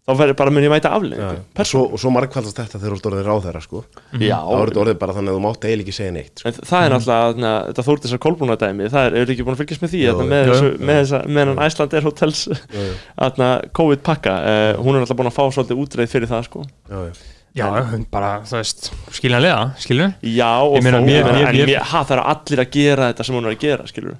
þá 0.05 0.13
verður 0.19 0.37
bara 0.37 0.53
mun 0.53 0.65
ég 0.65 0.69
mæta 0.69 0.91
afleðingu 0.93 1.27
og 1.33 1.67
svo, 1.69 1.81
og 1.95 2.01
svo 2.01 2.11
margfaldast 2.13 2.59
þetta 2.59 2.77
þegar 2.81 2.93
þú 2.93 2.97
ert 2.99 3.07
orðið 3.09 3.29
ráðherra 3.29 3.61
sko. 3.63 3.81
Já, 4.21 4.37
þá 4.37 4.57
er 4.59 4.69
þetta 4.69 4.81
orðið 4.83 4.99
bara 5.01 5.15
þannig 5.17 5.31
að 5.31 5.37
þú 5.37 5.43
mátt 5.45 5.65
eiginlega 5.65 5.85
ekki 5.85 5.95
segja 5.97 6.15
neitt 6.15 6.41
sko. 6.43 6.51
en 6.51 6.59
það 6.69 6.85
er 6.85 6.93
náttúrulega 6.93 7.41
na, 7.41 7.53
þetta 7.69 7.85
þórt 7.87 8.05
þessar 8.05 8.21
kolbúnadæmi, 8.25 8.89
það 8.93 9.07
er, 9.09 9.17
eru 9.21 9.35
ekki 9.35 9.47
búin 9.47 9.57
að 9.57 9.63
fylgjast 9.63 9.85
með 9.85 9.95
því 9.95 10.03
þarna 10.05 10.27
með, 10.29 10.43
jú, 10.43 10.51
þessu, 10.53 10.67
jú. 10.69 10.83
með, 10.89 10.99
þessa, 11.01 11.21
með 11.25 11.49
hann 11.49 11.63
Æsland 11.65 11.95
er 11.97 12.05
hotels 12.05 12.43
COVID 13.79 14.05
pakka 14.05 14.35
uh, 14.35 14.83
hún 14.83 14.93
er 14.93 15.01
náttúrulega 15.01 15.19
búin 15.23 15.31
að 15.31 15.37
fá 15.39 15.43
svolítið 15.57 15.81
útreið 15.81 16.13
fyrir 16.13 16.31
það 16.31 16.45
sko. 16.51 16.67
já, 16.85 16.99
já. 17.09 17.25
Já, 17.55 17.69
hún 17.87 18.01
bara, 18.11 18.41
það 18.43 18.59
veist, 18.59 18.89
skiljanlega, 19.15 19.59
skilur 19.79 20.09
já 20.27 20.49
og 20.59 20.73
þó, 20.75 20.89
en, 20.91 20.97
en 20.99 21.69
það 21.87 22.09
eru 22.17 22.25
allir 22.27 22.61
að 22.65 22.73
gera 22.73 23.07
þetta 23.13 23.25
sem 23.25 23.37
hún 23.37 23.47
er 23.47 23.55
að 23.55 23.61
gera 23.61 23.85
skilur 23.87 24.17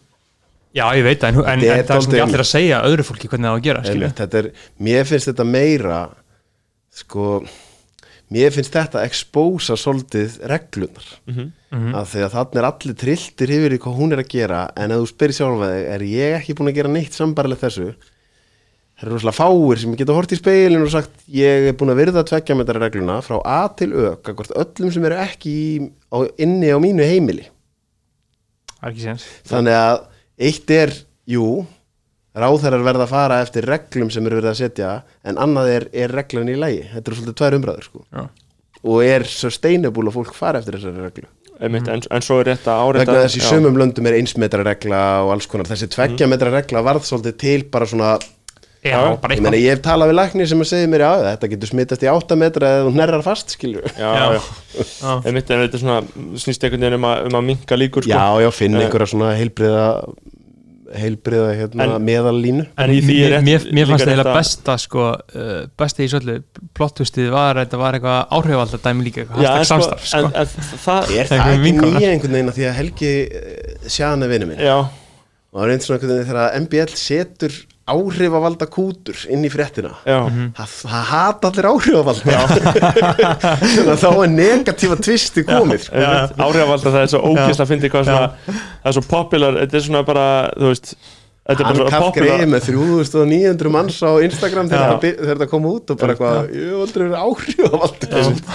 Já, 0.75 0.85
ég 0.97 1.05
veit 1.07 1.21
það, 1.23 1.29
en, 1.29 1.45
en, 1.47 1.61
Þetta 1.63 1.77
en 1.79 1.85
það 1.87 1.95
er 1.95 2.01
sem 2.05 2.11
ekki 2.15 2.23
allir 2.25 2.41
að 2.43 2.49
segja 2.51 2.79
öðru 2.89 3.03
fólki 3.07 3.29
hvernig 3.31 3.47
það 3.47 3.53
á 3.53 3.57
að 3.59 3.67
gera, 3.69 3.83
þetta 4.19 4.39
er, 4.41 4.49
mér 4.89 5.05
finnst 5.07 5.29
þetta 5.31 5.45
meira 5.47 5.99
sko 6.95 7.27
mér 8.35 8.51
finnst 8.55 8.73
þetta 8.75 9.03
expósa 9.05 9.77
svolítið 9.79 10.39
reglunar 10.51 11.07
Mhm. 11.75 11.91
að 11.95 12.05
því 12.11 12.21
að 12.25 12.33
þannig 12.35 12.59
er 12.61 12.67
allir 12.69 12.95
trilltir 12.95 13.49
yfir 13.51 13.73
í 13.75 13.79
hvað 13.83 13.95
hún 13.99 14.13
er 14.15 14.21
að 14.23 14.29
gera 14.31 14.59
en 14.79 14.91
ef 14.91 14.99
þú 15.01 15.07
spyrir 15.11 15.35
sjálfa 15.35 15.69
þig 15.71 15.87
er 15.95 16.03
ég 16.07 16.35
ekki 16.39 16.55
búin 16.55 16.69
að 16.71 16.77
gera 16.79 16.91
neitt 16.93 17.13
sambarlegt 17.17 17.61
þessu? 17.65 17.87
Það 18.95 19.03
eru 19.03 19.11
rosalega 19.17 19.35
fáir 19.35 19.79
sem 19.81 19.95
geta 19.99 20.15
hort 20.15 20.31
í 20.31 20.37
speilin 20.39 20.81
og 20.85 20.91
sagt 20.93 21.11
ég 21.27 21.67
er 21.67 21.73
búin 21.75 21.91
að 21.91 21.99
virða 21.99 22.23
tveggja 22.23 22.55
metra 22.55 22.79
regluna 22.79 23.17
frá 23.21 23.41
A 23.43 23.67
til 23.75 23.91
Ö 23.91 24.15
öllum 24.15 24.91
sem 24.93 25.03
eru 25.05 25.15
ekki 25.19 25.51
í, 25.51 25.91
á, 26.15 26.17
inni 26.39 26.71
á 26.71 26.79
mínu 26.79 27.03
heimili. 27.03 27.49
Það 28.79 28.87
er 28.87 28.91
ekki 28.93 29.03
séns. 29.03 29.25
Þannig 29.51 29.75
að 29.75 29.97
eitt 30.37 30.71
er, 30.75 30.93
jú 31.29 31.65
ráðherrar 32.35 32.83
verða 32.83 33.05
að 33.05 33.13
fara 33.13 33.39
eftir 33.45 33.67
reglum 33.69 34.09
sem 34.11 34.25
eru 34.27 34.41
verið 34.41 34.51
að 34.51 34.59
setja 34.59 34.89
en 35.23 35.39
annað 35.41 35.71
er, 35.71 35.87
er 35.95 36.11
reglan 36.11 36.51
í 36.51 36.57
lægi 36.59 36.83
þetta 36.91 37.11
eru 37.11 37.19
svolítið 37.19 37.37
tvær 37.39 37.57
umræður 37.59 37.87
sko. 37.87 38.03
Og 38.85 39.01
er 39.05 39.25
sustainable 39.29 40.11
að 40.11 40.17
fólk 40.19 40.35
fara 40.37 40.59
eftir 40.61 40.77
þessari 40.77 41.05
reglu. 41.07 41.29
Einmitt, 41.55 41.87
en, 41.87 42.01
en 42.11 42.23
svo 42.25 42.41
er 42.41 42.49
rétt 42.51 42.65
að 42.67 42.81
áreita 42.83 43.05
vegna 43.05 43.21
þess 43.23 43.39
í 43.39 43.43
sumum 43.45 43.77
löndum 43.79 44.09
er 44.09 44.17
einsmetra 44.17 44.65
regla 44.67 45.03
og 45.23 45.31
alls 45.37 45.47
konar, 45.47 45.69
þessi 45.69 45.87
tveggja 45.93 46.27
metra 46.27 46.51
regla 46.51 46.83
varð 46.83 47.07
svolítið 47.07 47.37
til 47.39 47.61
bara 47.71 47.87
svona 47.87 48.09
Já, 48.85 48.99
ég, 49.01 49.17
eitthvað 49.25 49.55
ég 49.57 49.71
hef 49.73 49.81
talað 49.85 50.11
við 50.11 50.17
lækni 50.19 50.45
sem 50.51 50.59
að 50.61 50.69
segja 50.69 50.89
mér 50.91 51.03
já, 51.05 51.11
þetta 51.25 51.49
getur 51.55 51.71
smittast 51.71 52.03
í 52.05 52.09
átta 52.11 52.35
metra 52.37 52.69
eða 52.75 52.85
þú 52.85 52.93
hnerrar 52.95 53.23
fast. 53.25 53.55
Einmitt, 55.25 55.49
en 55.51 55.63
þetta 55.65 55.81
svona 55.81 55.99
snýst 56.39 56.63
einhvern 56.67 56.85
veginn 56.85 56.97
um 56.99 57.07
að, 57.09 57.25
um 57.29 57.37
að 57.39 57.45
minka 57.49 57.77
líkur 57.79 58.05
sko. 58.05 58.13
já, 58.13 58.25
já, 58.45 58.49
finn 58.53 58.75
Eh. 58.77 58.85
einhverja 58.85 59.07
svona 59.11 59.31
heilbriða 59.39 59.85
heilbriða 60.95 61.47
hérna, 61.57 61.83
En- 61.95 62.03
meðallínu 62.05 62.65
en 62.77 62.91
í 62.93 62.99
því 63.03 63.15
er 63.25 63.41
mér, 63.43 63.63
mér, 63.73 63.87
fannst 63.89 64.05
eiginlega 64.05 64.29
að- 64.31 64.37
besta 64.37 64.75
sko, 64.79 65.05
uh, 65.35 65.65
besta 65.81 66.03
í 66.05 66.07
svolítið 66.07 66.43
plottustið 66.77 67.31
var 67.33 67.55
að 67.57 67.65
þetta 67.65 67.79
var 67.81 67.93
eitthvað 67.97 68.29
áhrifvalda 68.37 68.79
dæmi 68.85 69.03
líka 69.07 69.23
eitthvað 69.25 69.41
Já, 69.43 69.49
en 69.49 69.57
hashtag 69.57 69.65
sko, 69.65 69.75
samstarf 69.75 70.05
sko. 70.05 70.17
en, 70.17 70.25
en 70.25 70.45
það 70.85 71.01
er 71.03 71.09
Það 71.09 71.17
er 71.17 71.25
það 71.25 71.41
ekki 71.41 71.63
vinkonar. 71.65 71.97
nýja 71.99 72.11
einhvern 72.13 72.35
veginn 72.37 72.51
að 72.53 72.59
því 72.59 72.67
að 72.69 72.75
Helgi 72.79 73.13
uh, 73.25 73.89
sjána 73.97 74.29
vinnu 74.31 74.47
minn 74.53 74.59
já, 74.61 74.77
og 74.77 75.57
það 75.57 75.65
er 75.65 75.73
einhvern 75.75 75.99
veginn 76.05 76.25
þegar 76.29 76.59
MBL 76.61 76.95
setur 76.95 77.51
áhrifavalda 77.85 78.65
kútur 78.71 79.19
inn 79.29 79.45
í 79.45 79.49
fréttina. 79.53 79.91
Já, 80.09 80.25
það, 80.57 80.71
það 80.81 81.03
hata 81.11 81.51
allir 81.51 81.67
áhrifavalda. 81.69 82.37
Þannig 83.75 83.91
að 83.93 83.99
þá 84.01 84.09
er 84.09 84.31
negatífa 84.33 84.97
tvisti 85.05 85.43
komið 85.45 85.89
áhrifvalda 85.93 86.95
það 86.95 87.01
er 87.03 87.11
svo 87.13 87.21
ógeðslega 87.29 87.67
að 87.67 87.71
fyndi 87.73 87.91
hvað 87.93 88.09
svona 88.09 88.31
það 88.47 88.89
er 88.89 88.97
svo 88.97 89.05
popular, 89.09 89.59
þetta 89.61 89.77
er 89.79 89.85
svona 89.85 90.03
bara 90.07 90.25
þú 90.55 90.71
veist, 90.71 90.95
Hann 91.45 91.77
popular 91.77 92.39
greið 92.41 92.47
með 92.49 92.63
3900 92.71 93.69
manns 93.69 93.99
á 94.01 94.17
Instagram 94.25 94.65
þegar 94.71 94.95
þetta 95.29 95.45
kom 95.51 95.65
út 95.69 95.91
og 95.93 95.99
bara 95.99 96.15
eitthvað, 96.15 96.47
ég 96.57 96.71
hef 96.71 96.79
aldrei 96.81 97.03
verið 97.03 97.19
áhrif 97.21 97.59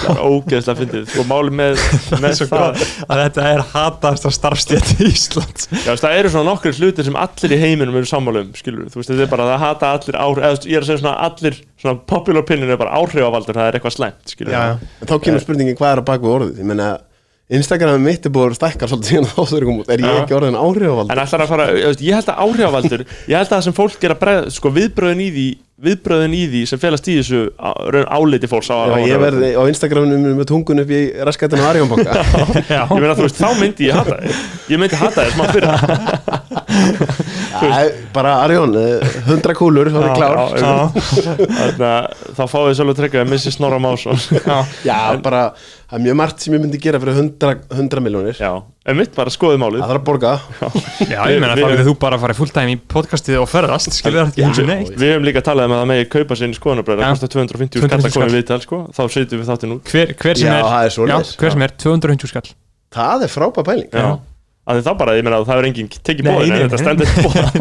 Það 0.00 0.08
er 0.10 0.22
ógeðslega 0.26 0.80
fyndið. 0.80 1.12
Og 1.22 1.28
máli 1.30 1.52
með, 1.54 1.84
með 2.24 2.40
það 2.50 2.82
að 3.06 3.20
þetta 3.22 3.44
er 3.52 3.62
hataðast 3.76 4.26
að 4.26 4.34
starfstjætt 4.34 4.90
í 4.96 5.06
Íslands 5.06 5.68
Já, 5.84 5.92
það 6.02 6.16
eru 6.16 6.32
svona 6.34 6.50
nokkri 6.50 6.72
hlutir 6.80 7.06
sem 7.06 7.18
allir 7.22 7.54
í 7.54 7.58
heiminum 7.62 7.98
eru 8.00 8.10
sammála 8.10 8.42
um, 8.42 8.50
skilur 8.58 8.88
þú 8.90 8.98
veist, 9.04 9.12
þetta 9.12 9.26
er 9.28 9.30
bara 9.36 9.46
að 9.46 9.62
hata 9.68 9.92
allir 9.94 10.18
áhrif, 10.24 10.42
eða 10.50 10.72
ég 10.72 10.80
er 10.80 10.82
að 10.82 10.88
segja 10.90 11.02
svona 11.04 11.14
allir, 11.28 11.60
svona 11.78 12.02
popular 12.10 12.42
opinion 12.42 12.74
er 12.74 12.80
bara 12.82 12.98
áhrifavaldur, 12.98 13.54
það 13.60 13.70
er 13.70 13.78
eitthvað 13.78 13.96
slæmt, 14.00 14.34
skilur 14.34 14.56
Já, 14.56 14.64
þá 15.06 15.14
kemur 15.28 15.46
spurningin 15.46 15.78
hvað 15.78 15.94
er 15.94 16.02
að 16.02 16.10
baka 16.10 16.26
við 16.26 16.34
orðið? 16.40 16.58
Ég 16.64 16.70
meina, 16.72 16.90
Instagramið 17.50 18.04
mitt 18.04 18.26
er 18.28 18.30
búið 18.34 18.52
að 18.52 18.58
stækka 18.60 18.86
svolítið 18.90 19.10
síðan 19.10 19.30
þáttur 19.32 19.64
kom 19.66 19.80
út 19.82 19.88
Er 19.90 20.02
ég 20.04 20.18
ekki 20.20 20.36
orðin 20.36 20.58
áhrifavald? 20.60 21.10
En 21.10 21.18
ætlar 21.24 21.42
að 21.42 21.50
fara, 21.50 21.64
ég 21.98 22.14
held 22.14 22.28
að 22.30 22.44
áhrifavaldur 22.44 23.02
ég 23.02 23.34
held 23.34 23.48
að 23.48 23.56
það 23.56 23.64
sem 23.66 23.74
fólk 23.80 24.06
er 24.06 24.14
að 24.14 24.20
breð, 24.22 24.38
sko, 24.54 24.70
viðbröðin 24.76 25.24
í 25.24 25.28
því 25.34 25.46
viðbröðin 25.80 26.34
í 26.36 26.42
því 26.52 26.60
sem 26.68 26.78
felast 26.82 27.06
í 27.08 27.14
þessu 27.18 27.40
raun 27.94 28.06
áliti 28.12 28.50
fólks 28.52 28.68
á 28.68 28.76
Já, 28.76 28.82
ég 28.84 28.90
áhrifavaldur. 28.92 29.24
verði 29.24 29.50
á 29.56 29.62
Instagraminu 29.72 30.34
með 30.36 30.48
tungun 30.52 30.82
upp 30.84 30.90
í 30.92 31.00
raskættinu 31.26 31.64
á 31.64 31.70
Arjónbanka 31.72 32.12
Já, 32.76 32.82
Ég 32.84 33.00
meina, 33.00 33.16
þú 33.16 33.24
veist, 33.26 33.40
þá 33.40 33.48
myndi 33.58 33.88
ég 33.88 33.96
hata 33.96 34.20
þig 34.20 34.74
Ég 34.74 34.82
myndi 34.84 35.00
hata 35.00 35.24
þig 35.24 35.32
smá 35.34 35.44
fyrir 35.50 35.68
Bara 38.14 38.32
Arjón, 38.44 38.72
eh, 38.80 39.04
100 39.28 39.54
kúlur, 39.58 39.90
þá 39.92 40.00
er 40.02 40.14
klár. 40.16 40.38
þá 42.36 42.42
fáið 42.48 42.66
þið 42.70 42.76
svolítið 42.78 42.98
tryggja 43.00 43.22
að 43.24 43.30
missi 43.32 43.52
Snorra 43.54 43.78
Másson 43.82 44.18
Já, 44.86 44.98
bara, 45.22 45.42
það 45.90 45.96
er 45.98 46.04
mjög 46.06 46.18
margt 46.20 46.44
sem 46.44 46.54
ég 46.56 46.62
myndi 46.62 46.80
gera 46.82 47.00
fyrir 47.02 47.18
100, 47.20 47.54
100 47.74 48.02
miljónir 48.04 48.40
Já, 48.40 48.50
en 48.86 48.98
mitt 48.98 49.12
bara 49.16 49.32
skoðið 49.34 49.60
málið. 49.62 49.82
Það 49.84 49.90
þarf 49.92 50.00
að 50.00 50.06
borga. 50.08 50.32
Já 51.10 51.20
ég 51.30 51.44
þá 51.44 51.60
getur 51.60 51.84
þú 51.90 51.94
bara 52.02 52.18
að 52.18 52.24
fara 52.24 52.36
fulltime 52.40 52.74
í 52.74 52.78
podcastið 52.94 53.40
og 53.42 53.50
ferðast 53.50 53.96
skilur 53.98 54.30
það 54.30 54.40
ekki 54.48 54.66
neitt. 54.70 54.94
Við 54.96 55.12
hefum 55.14 55.28
líka 55.28 55.44
talað 55.46 55.68
um 55.70 55.76
að 55.76 55.82
það 55.84 55.90
megi 55.92 56.08
kaupa 56.16 56.38
sér 56.40 56.50
í 56.54 56.58
skoðanabræður 56.58 57.04
Já. 57.04 57.06
það 57.06 57.14
kostar 57.18 57.32
250 57.36 57.84
skall 57.84 57.90
250 57.90 58.10
að 58.10 58.16
koma 58.16 58.26
í 58.26 58.30
skall. 58.30 58.38
viðtal 58.40 58.60
sko. 58.64 58.80
þá 58.96 59.02
setjum 59.18 59.42
við 59.44 59.52
þáttinn 59.52 59.76
út. 59.76 59.92
Hver, 59.94 60.14
hver 60.24 60.40
sem 60.40 60.48
Já, 60.50 60.56
er, 60.56 60.66
það 60.70 60.88
er 60.88 60.96
svoleiðis. 60.96 61.30
já, 61.34 61.40
hver 61.44 61.56
sem 61.56 61.66
er 61.68 61.76
250 61.84 62.32
skall. 62.34 62.50
Það 62.90 63.26
er 63.28 63.34
frábæð 63.36 63.70
pæling 63.70 64.20
Já. 64.60 64.74
Því 64.76 64.82
þá 64.86 64.92
bara, 65.00 65.14
ég 65.18 65.24
meina 65.26 65.38
að 65.40 65.46
það 65.48 65.60
er 65.62 65.68
enginn 65.70 65.88
tekið 65.90 66.26
bóðin 66.28 66.50
nei, 66.52 66.60
en 66.60 66.68
þetta 66.70 66.80
stendur 66.84 67.06
til 67.10 67.22
bóða 67.26 67.44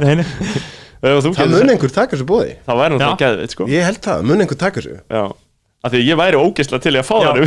Það 1.39 1.53
mun 1.55 1.71
einhver 1.73 1.93
taka 1.95 2.11
þessu 2.17 2.25
bóði 2.27 2.55
þá 2.67 2.73
væri 2.75 2.97
Já. 2.99 3.03
það 3.05 3.13
geðveit 3.23 3.53
sko. 3.55 3.67
Ég 3.71 3.85
held 3.87 4.01
það, 4.03 4.25
mun 4.27 4.43
einhver 4.43 4.59
taka 4.59 4.81
þessu 4.81 4.95
Já, 4.99 5.23
af 5.79 5.93
því 5.93 5.97
að 6.01 6.07
ég 6.09 6.19
væri 6.19 6.41
ógeðsla 6.43 6.79
til 6.83 6.91
í 6.91 6.99
að 6.99 7.07
fá 7.07 7.15
Já. 7.23 7.29
það 7.29 7.39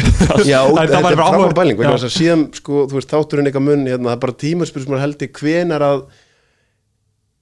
Já, 0.49 0.61
Það- 0.63 0.73
það 0.77 0.83
þetta 0.83 1.03
væri 1.05 1.13
er 1.13 1.21
bara 1.21 1.27
frábæð 1.37 1.73
Já. 1.85 1.91
að 1.93 2.15
síðan, 2.17 2.45
sko, 2.57 2.73
þú 2.89 2.95
veist, 2.97 3.11
þátturinn 3.13 3.51
eitthvað 3.51 3.67
mun 3.69 3.83
hérna, 3.91 4.09
það 4.09 4.17
er 4.17 4.23
bara 4.25 4.39
tímaspyrir 4.43 4.87
sem 4.89 4.97
er 4.97 5.03
held 5.05 5.21
í 5.23 5.29
hvenar 5.37 5.83
að 5.91 6.01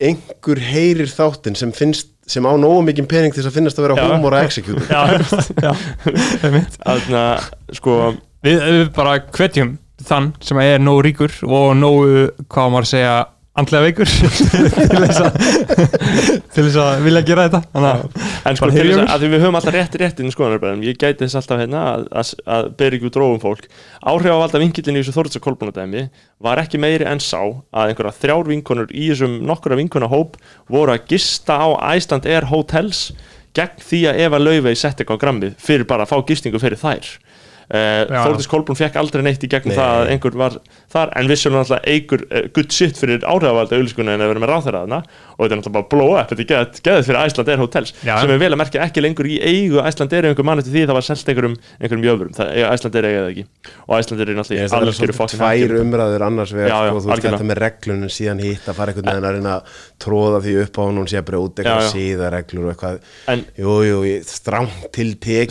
einhver 0.00 0.58
heyrir 0.64 1.10
þáttinn 1.12 1.58
sem 1.60 1.70
finnst 1.76 2.08
sem 2.30 2.46
á 2.46 2.52
nógu 2.56 2.82
mikið 2.86 3.06
pening 3.10 3.32
til 3.34 3.42
þess 3.42 3.50
að 3.50 3.56
finnast 3.58 3.78
að 3.80 3.86
vera 3.88 3.96
Já. 3.98 4.04
humor 4.14 4.32
að 4.38 4.46
execute 4.46 4.82
já, 4.86 5.02
já, 5.60 5.72
einmitt. 6.46 6.74
Sko, 10.00 10.08
þann 10.08 10.32
sem 10.40 10.62
er 10.64 10.80
nógu 10.80 11.04
ríkur 11.04 11.34
og 11.44 11.76
nógu, 11.76 12.30
hvað 12.48 12.72
maður 12.72 12.86
að 12.86 12.90
segja 12.90 13.14
andlega 13.60 13.88
veikur 13.88 14.08
til 14.90 15.00
þess 15.02 15.18
að 15.20 15.34
til 16.54 16.64
þess 16.64 16.78
að 16.80 17.02
vilja 17.04 17.22
gera 17.26 17.46
þetta. 17.48 17.60
Að 17.76 18.04
en 18.48 18.58
sko, 18.58 18.70
til 18.72 18.86
þess 18.86 19.12
að, 19.12 19.26
við 19.26 19.42
höfum 19.44 19.58
alltaf 19.58 19.74
rétt 19.76 19.98
réttin 20.00 20.30
í 20.30 20.34
skoðanabræðum, 20.34 20.84
ég 20.86 21.00
gæti 21.00 21.26
þess 21.26 21.40
alltaf 21.42 21.60
hérna 21.60 21.82
að, 21.90 22.06
að, 22.22 22.32
að 22.56 22.70
bera 22.80 22.96
ekki 22.96 23.10
út 23.10 23.16
drófum 23.18 23.42
fólk. 23.42 23.66
Áhrifavalda 24.00 24.62
vinkillin 24.62 25.00
í 25.00 25.02
þessu 25.02 25.16
Þorðs 25.18 25.40
og 25.40 25.44
Kolbúnadæmi 25.48 26.06
var 26.46 26.62
ekki 26.62 26.80
meiri 26.80 27.08
en 27.10 27.20
sá 27.22 27.40
að 27.42 27.90
einhverja 27.90 28.16
þrjár 28.22 28.50
vinkonur 28.54 28.94
í 28.94 29.10
þessum 29.10 29.40
nokkura 29.50 29.78
vinkona 29.80 30.10
hóp 30.10 30.38
voru 30.70 30.94
að 30.94 31.10
gista 31.12 31.58
á 31.60 31.68
Iceland 31.92 32.30
Air 32.30 32.48
Hotels 32.52 33.10
gegn 33.56 33.82
því 33.82 34.04
að 34.06 34.22
Eva 34.24 34.38
Laufey 34.38 34.78
setti 34.78 35.02
eitthvað 35.02 35.18
á 35.18 35.22
grammið 35.26 35.58
fyrir 35.58 35.88
bara 35.90 36.06
að 36.06 36.14
fá 36.14 36.22
gistingu 36.28 36.62
fyrir 36.62 36.78
þær 36.80 37.08
Uh, 37.70 38.02
Já. 38.10 38.24
Þórdís 38.26 38.48
Kolbrún 38.50 38.74
fekk 38.74 38.96
aldrei 38.98 39.22
neitt 39.22 39.44
í 39.46 39.48
gegnum 39.52 39.70
Nei. 39.70 39.76
það 39.78 39.92
að 40.00 40.08
einhver 40.10 40.36
var 40.40 40.54
þar 40.90 41.12
en 41.20 41.28
vissulega 41.30 41.60
náttúrulega 41.60 41.92
eigur 41.94 42.24
uh, 42.26 42.40
good 42.56 42.72
shit 42.74 42.96
fyrir 42.98 43.22
áhrifavalda 43.22 43.76
auðlýskunni 43.78 44.10
en 44.16 44.24
að 44.24 44.30
vera 44.32 44.42
með 44.42 44.50
ráþæraðna 44.50 44.98
og 45.04 45.44
þetta 45.44 45.54
er 45.54 45.60
náttúrulega 45.60 45.76
bara 45.76 45.88
blow 45.92 46.16
up, 46.18 46.32
þetta 46.32 46.42
er 46.42 46.48
geðið 46.50 46.80
geð 46.88 47.04
fyrir 47.06 47.20
Iceland 47.30 47.52
Air 47.54 47.60
Hotels 47.62 47.92
Já. 48.02 48.16
sem 48.24 48.32
er 48.34 48.40
vel 48.42 48.50
að 48.50 48.58
merkja 48.64 48.82
ekki 48.88 49.04
lengur 49.04 49.28
í 49.30 49.36
eigu 49.38 49.78
Iceland 49.86 50.16
Air 50.18 50.26
einhver 50.32 50.48
mann 50.50 50.58
eftir 50.64 50.74
því 50.74 50.82
að 50.82 50.90
það 50.90 50.98
var 50.98 51.06
selt 51.10 51.30
einhverjum, 51.30 51.54
einhverjum 51.78 52.06
jöfurum, 52.10 52.34
það, 52.40 52.50
eiga- 52.58 52.72
Iceland 52.74 52.98
Air 52.98 53.06
eiga 53.10 53.20
það 53.22 53.30
ekki. 53.30 53.44
Og 53.86 53.94
Iceland 54.02 54.20
Air 54.24 54.32
er 54.34 54.40
náttúrulega 54.40 54.66
veist, 54.66 54.74
það 54.74 54.82
er 54.82 54.90
algjöru 54.90 55.14
tvær 55.30 55.76
umræður 55.84 56.26
annars 56.26 56.52
vegar 56.58 56.70
já, 56.74 56.80
sko, 56.90 56.98
þú 57.06 57.12
veist 57.14 57.28
þetta 57.30 57.48
með 57.52 57.62
reglunum 57.62 58.10
síðan 58.18 58.42
hitt 58.48 58.66
að 58.66 58.78
fara 58.80 58.90
einhvern 58.90 59.10
veginn 59.14 59.30
að 59.30 59.38
reyna 59.38 59.54
að 59.60 59.62
tróða 60.02 60.42
því 60.42 60.56
upp 60.66 60.74
á 60.74 60.82
hún 60.90 60.98
hún 61.00 61.08
sé 61.14 61.22
að 61.22 61.26
brjóta 61.30 61.62
eitthvað 61.62 61.86
síðareglur 61.94 62.66
og 62.66 62.74
eitthvað. 62.74 63.00
En- 63.30 63.46
jú, 63.62 63.78
jú, 63.86 63.98
ég- 64.10 64.26
strangt 64.26 64.90
til 64.96 65.14
tekið 65.22 65.50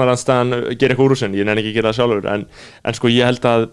stjórnarandstæðan 0.00 0.50
gera 0.80 0.94
eitthvað 0.94 1.06
úr 1.06 1.14
úr 1.14 1.20
sinni, 1.20 1.40
ég 1.40 1.46
nenni 1.48 1.62
ekki 1.62 1.72
að 1.74 1.78
gera 1.78 1.92
það 1.92 1.98
sjálfur. 2.00 2.28
En, 2.32 2.44
en 2.84 2.96
sko 2.96 3.10
ég 3.12 3.28
held 3.28 3.46
að 3.50 3.66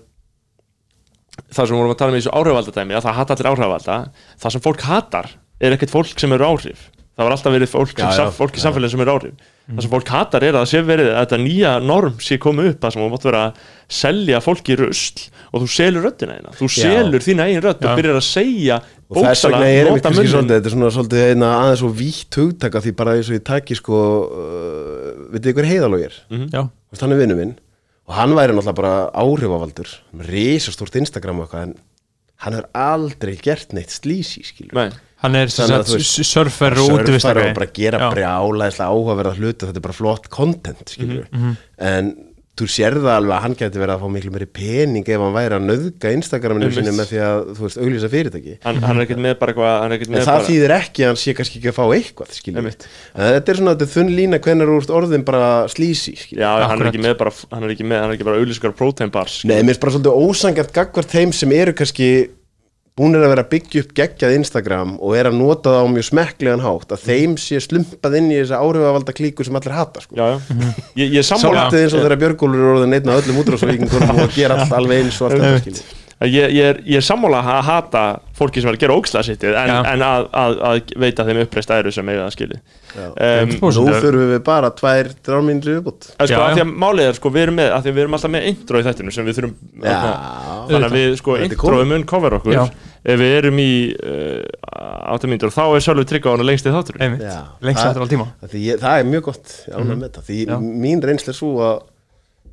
það 1.48 1.62
sem 1.64 1.74
við 1.74 1.80
vorum 1.80 1.94
að 1.94 2.00
tala 2.02 2.12
um 2.12 2.18
í 2.18 2.22
þessu 2.22 2.34
áhrifaldadæmi 2.38 2.98
að 2.98 3.06
það 3.08 3.18
hata 3.20 3.36
allir 3.36 3.50
áhrifalda 3.52 3.98
það 4.42 4.56
sem 4.56 4.64
fólk 4.66 4.86
hatar 4.88 5.30
er 5.62 5.76
ekkert 5.76 5.94
fólk 5.94 6.20
sem 6.22 6.34
eru 6.38 6.48
áhrif. 6.48 6.88
Það 7.18 7.26
var 7.28 7.34
alltaf 7.38 7.54
verið 7.56 7.72
fólk, 7.72 7.94
Já, 7.98 8.10
sem, 8.14 8.28
já, 8.28 8.34
fólk 8.38 8.58
í 8.58 8.60
já. 8.60 8.64
samfélagin 8.68 8.94
sem 8.94 9.04
eru 9.06 9.14
áhrif 9.16 9.46
það 9.68 9.84
sem 9.84 9.92
fólk 9.92 10.12
hatar 10.14 10.46
er 10.48 10.56
að 10.56 10.64
það 10.64 10.70
sé 10.72 10.82
verið 10.88 11.10
að 11.12 11.18
þetta 11.24 11.40
nýja 11.44 11.72
norm 11.84 12.22
sé 12.24 12.38
komið 12.40 12.70
upp 12.72 12.86
það 12.86 12.94
sem 12.94 13.04
þú 13.04 13.08
mátt 13.12 13.28
vera 13.28 13.42
að 13.48 13.66
selja 13.98 14.40
fólki 14.44 14.78
rusl 14.80 15.26
og 15.52 15.64
þú 15.64 15.68
selur 15.74 16.06
röddina 16.08 16.38
eina 16.38 16.54
þú 16.56 16.70
Já. 16.70 16.78
selur 16.78 17.26
þína 17.26 17.48
eigin 17.48 17.64
rödd 17.66 17.84
Já. 17.84 17.90
og 17.90 18.00
byrjar 18.00 18.20
að 18.20 18.26
segja 18.28 18.80
og 19.08 19.20
þess 19.24 19.48
vegna 19.48 19.68
er 19.68 19.90
einmitt 19.90 20.04
nota 20.04 20.12
kannski 20.12 20.32
svolítið 20.32 20.56
þetta 20.58 20.70
er 20.72 20.76
svona 20.76 20.92
svolítið 20.96 21.24
einna 21.32 21.52
aðeins 21.62 21.84
svo 21.84 21.92
vítt 22.00 22.40
hugtaka 22.40 22.84
því 22.84 22.94
bara 23.02 23.16
eins 23.18 23.32
og 23.32 23.38
ég 23.38 23.46
taki 23.48 23.78
sko 23.80 24.02
uh, 24.28 25.10
vitið 25.36 25.54
ykkur 25.54 25.70
heiðalógir 25.72 26.18
já, 26.52 26.62
hann 26.68 27.16
er 27.16 27.22
vinnu 27.22 27.40
minn 27.40 27.54
og 28.08 28.16
hann 28.16 28.36
væri 28.40 28.56
náttúrulega 28.56 28.80
bara 28.80 28.96
áhrifavaldur 29.16 29.92
risastórt 30.32 30.96
Instagram 31.00 31.44
og 31.44 31.48
eitthvað 31.48 31.68
en 31.68 31.76
hann 32.44 32.58
hefur 32.58 32.70
aldrei 32.78 33.36
gert 33.42 33.76
neitt 33.76 33.92
slísi 33.92 34.44
skilur 34.48 34.76
Nei. 34.78 34.90
Hann 35.24 35.36
er 35.40 35.50
surfer 35.50 35.82
og 35.98 36.06
surfar 36.28 36.78
útivistakari 37.02 37.50
og 37.52 37.58
bara 37.58 37.72
gera 37.74 38.00
Já. 38.06 38.08
brjálæðislega 38.14 38.94
áhugaverða 38.94 39.36
hluti 39.40 39.70
þetta 39.70 39.82
er 39.82 39.86
bara 39.90 40.00
flott 40.04 40.32
content 40.34 40.94
skilur 40.96 41.28
Mhm, 41.34 41.56
en 41.78 42.16
þú 42.58 42.66
sér 42.74 42.96
það 42.98 43.12
alveg 43.14 43.34
að 43.36 43.42
hann 43.44 43.56
geti 43.58 43.78
verið 43.78 43.94
að 43.94 44.00
fá 44.02 44.08
miklu 44.10 44.32
meiri 44.34 44.46
pening 44.50 45.10
ef 45.14 45.22
hann 45.22 45.36
væri 45.36 45.58
að 45.60 45.66
nöðga 45.70 46.14
Instagraminu 46.18 46.70
sinni 46.74 46.94
með 46.98 47.12
því 47.12 47.20
að 47.22 47.42
þú 47.54 47.66
veist 47.68 47.78
auglýsa 47.84 48.10
fyrirtæki. 48.10 48.56
Hann, 48.64 48.80
hann 48.82 48.98
er 48.98 49.06
ekkert 49.06 49.22
með 49.22 49.36
bara 49.38 49.54
eitthvað 49.54 49.86
er 49.86 49.94
en 49.94 50.16
það 50.18 50.32
bara 50.32 50.48
þýðir 50.48 50.74
ekki 50.78 51.04
að 51.06 51.12
hann 51.12 51.20
sé 51.22 51.36
kannski 51.38 51.60
ekki 51.62 51.70
að 51.70 51.78
fá 51.78 51.86
eitthvað 52.00 52.34
þetta 52.34 53.54
er 53.54 53.60
svona 53.62 53.76
þetta 53.78 53.90
þunn 53.94 54.10
lína 54.18 54.40
hvenær 54.42 54.74
úr 54.74 54.90
orðin 54.98 55.26
bara 55.28 55.52
slísi 55.70 56.16
Já, 56.34 56.50
hann 56.66 56.82
er 56.82 56.90
ekki 56.90 57.04
með 57.06 57.16
bara, 57.22 57.36
hann 57.54 57.68
er 57.68 57.76
ekki 57.76 57.86
með, 57.86 58.02
hann 58.02 58.10
er 58.10 58.18
ekki 58.18 58.30
bara 58.32 58.42
auðlýskar 58.42 58.74
protein 58.82 59.14
bars 59.14 59.38
Nei, 59.46 59.60
mér 59.62 59.76
finnst 59.78 59.86
bara 59.86 59.94
svolítið 59.94 60.18
ósangjart 60.26 60.74
gagvart 60.74 61.14
þeim 61.14 61.38
sem 61.38 61.54
eru 61.62 61.78
kannski 61.78 62.10
búinir 62.98 63.22
að 63.22 63.34
vera 63.34 63.44
að 63.46 63.52
byggja 63.52 63.84
upp 63.84 63.92
geggjað 64.00 64.36
Instagram 64.40 64.96
og 64.98 65.14
er 65.20 65.30
að 65.30 65.38
nota 65.38 65.76
það 65.76 65.86
á 65.86 65.94
mjög 65.94 66.08
smekklegan 66.10 66.66
hátt 66.66 66.96
að 66.96 67.06
þeim 67.06 67.38
sé 67.42 67.62
slumpað 67.62 68.18
inn 68.22 68.32
í 68.32 68.40
þessa 68.40 68.62
áhrifavalda 68.64 69.16
klíku 69.18 69.46
sem 69.46 69.60
allir 69.60 69.78
hata 69.78 70.04
sko. 70.04 70.18
Já, 70.18 70.26
já, 70.34 70.74
ég, 71.04 71.14
ég 71.20 71.28
sammála. 71.28 71.68
Svolítið 71.68 71.86
eins 71.86 71.96
og 71.96 72.04
þegar 72.04 72.22
Björgólfur 72.26 72.66
er 72.66 72.74
orðin 72.74 72.98
einn 72.98 73.14
af 73.14 73.22
öllum 73.22 73.40
útrásvíkingunum 73.44 74.26
og 74.26 74.36
gera 74.36 74.58
allt 74.58 74.76
alveg 74.80 75.06
eins 75.06 75.22
og 75.22 75.30
allt 75.30 75.42
þetta 75.44 75.64
skilji 75.66 76.07
ég, 76.26 76.50
ég, 76.56 76.64
er, 76.72 76.78
ég 76.86 76.98
er 76.98 77.06
sammála 77.06 77.44
að 77.46 77.60
hata 77.68 78.04
fólki 78.38 78.62
sem 78.62 78.70
er 78.72 78.78
að 78.78 78.82
gera 78.82 78.96
ókslega 78.98 79.26
sittið 79.28 79.56
en, 79.60 79.70
en 79.86 80.02
að, 80.06 80.28
að, 80.34 80.56
að 80.70 80.94
veita 81.04 81.26
þeim 81.28 81.42
uppreist 81.44 81.70
æru 81.76 81.92
sem 81.94 82.10
eiga 82.10 82.24
það 82.26 82.34
skilið. 82.38 82.62
Um, 82.98 83.52
Nú 83.62 83.72
þurfum 84.02 84.32
við 84.32 84.40
bara 84.48 84.72
tvær 84.74 85.10
drármínri 85.28 85.76
að 85.78 85.92
sko, 86.32 86.42
því 86.56 86.64
að 86.64 86.72
málið 86.82 87.10
er 87.12 87.18
sko, 87.20 87.30
við 87.36 87.44
erum 87.48 87.58
með, 87.62 87.72
að 87.78 87.90
við 87.92 88.02
erum 88.06 88.18
alltaf 88.18 88.34
með 88.34 88.48
intro 88.50 88.82
í 88.82 88.86
þættinu 88.88 89.14
sem 89.14 89.28
við 89.30 89.38
þurfum 89.38 89.84
Já, 89.86 89.98
þannig 90.72 90.88
að 90.88 90.96
við 90.98 91.18
sko 91.22 91.36
Þetta 91.38 91.50
intro 91.52 91.74
komið. 91.76 91.92
mun 91.94 92.06
cover 92.10 92.38
okkur. 92.40 92.56
Já. 92.58 92.64
ef 93.08 93.20
við 93.22 93.36
erum 93.38 93.60
í 93.62 93.70
uh, 93.94 94.42
áttamíndur 95.14 95.54
þá 95.54 95.62
er 95.78 95.84
sjálfur 95.86 96.08
tryggja 96.10 96.32
á 96.32 96.36
hana 96.36 96.48
lengst 96.50 96.66
í 96.68 96.74
þáttur 96.74 96.98
lengst 96.98 97.84
Það- 97.84 97.92
aftur 97.92 98.04
á 98.04 98.08
tíma. 98.12 98.26
það 98.42 98.90
er 98.98 99.06
mjög 99.14 99.28
gott 99.30 99.54
ánægð 99.70 99.86
Mhm. 99.86 100.02
með 100.02 100.10
þetta 100.10 100.26
því 100.28 100.40
mín 100.82 101.04
reynsla 101.06 101.32
er 101.32 101.38
svo 101.38 101.52
að 101.62 101.78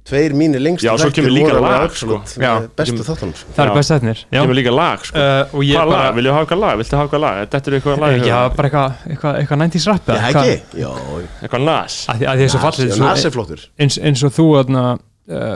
tveir 0.05 0.35
mínir 0.37 0.61
lengstu 0.61 0.85
Já, 0.85 0.93
svo 1.01 1.09
kemur 1.17 1.33
líka 1.33 1.61
lag, 1.65 1.91
sko. 1.97 2.19
Já. 2.37 2.51
bestu 2.77 3.05
þáttunum 3.07 3.35
sko. 3.39 3.53
það 3.57 3.63
Já. 3.65 3.71
er 3.71 3.75
best 3.79 3.93
þettinir 3.95 4.19
kemur 4.35 4.59
líka 4.59 4.73
lag 4.75 5.05
sko. 5.09 5.17
uh, 5.17 5.55
og 5.57 5.63
ég 5.65 5.79
hvað 5.79 5.93
bara 5.95 6.03
lag, 6.05 6.17
vilju 6.19 6.33
hafa 6.35 6.45
eitthvað 6.45 6.61
lag, 6.65 6.79
viltu 6.81 6.97
hafa 6.99 7.07
eitthvað 7.09 7.23
lag? 7.25 7.39
Þetta 7.55 7.71
er 7.73 7.77
eitthvað 7.79 8.03
lag 8.05 8.27
hafa 8.35 8.57
bara 8.59 8.69
eitthvað 8.69 9.07
eitthvað, 9.15 9.39
eitthvað 9.41 9.63
90s 9.65 9.87
rap 9.89 10.11
eða 10.13 10.19
Já, 10.21 10.43
ekki? 10.43 10.83
Já, 10.83 10.91
eitthvað 11.41 11.65
nas. 11.71 11.97
Að 12.13 12.25
því 12.25 12.45
er 12.49 12.53
svo 12.53 12.61
fallið 12.67 12.91
Já, 12.91 12.97
svo, 12.99 13.05
Nas 13.09 13.25
er 13.25 13.35
flottur. 13.39 13.65
eins, 13.81 13.97
eins 14.11 14.25
og 14.29 14.35
þú 14.37 14.47
aðna, 14.61 14.83
uh, 15.33 15.55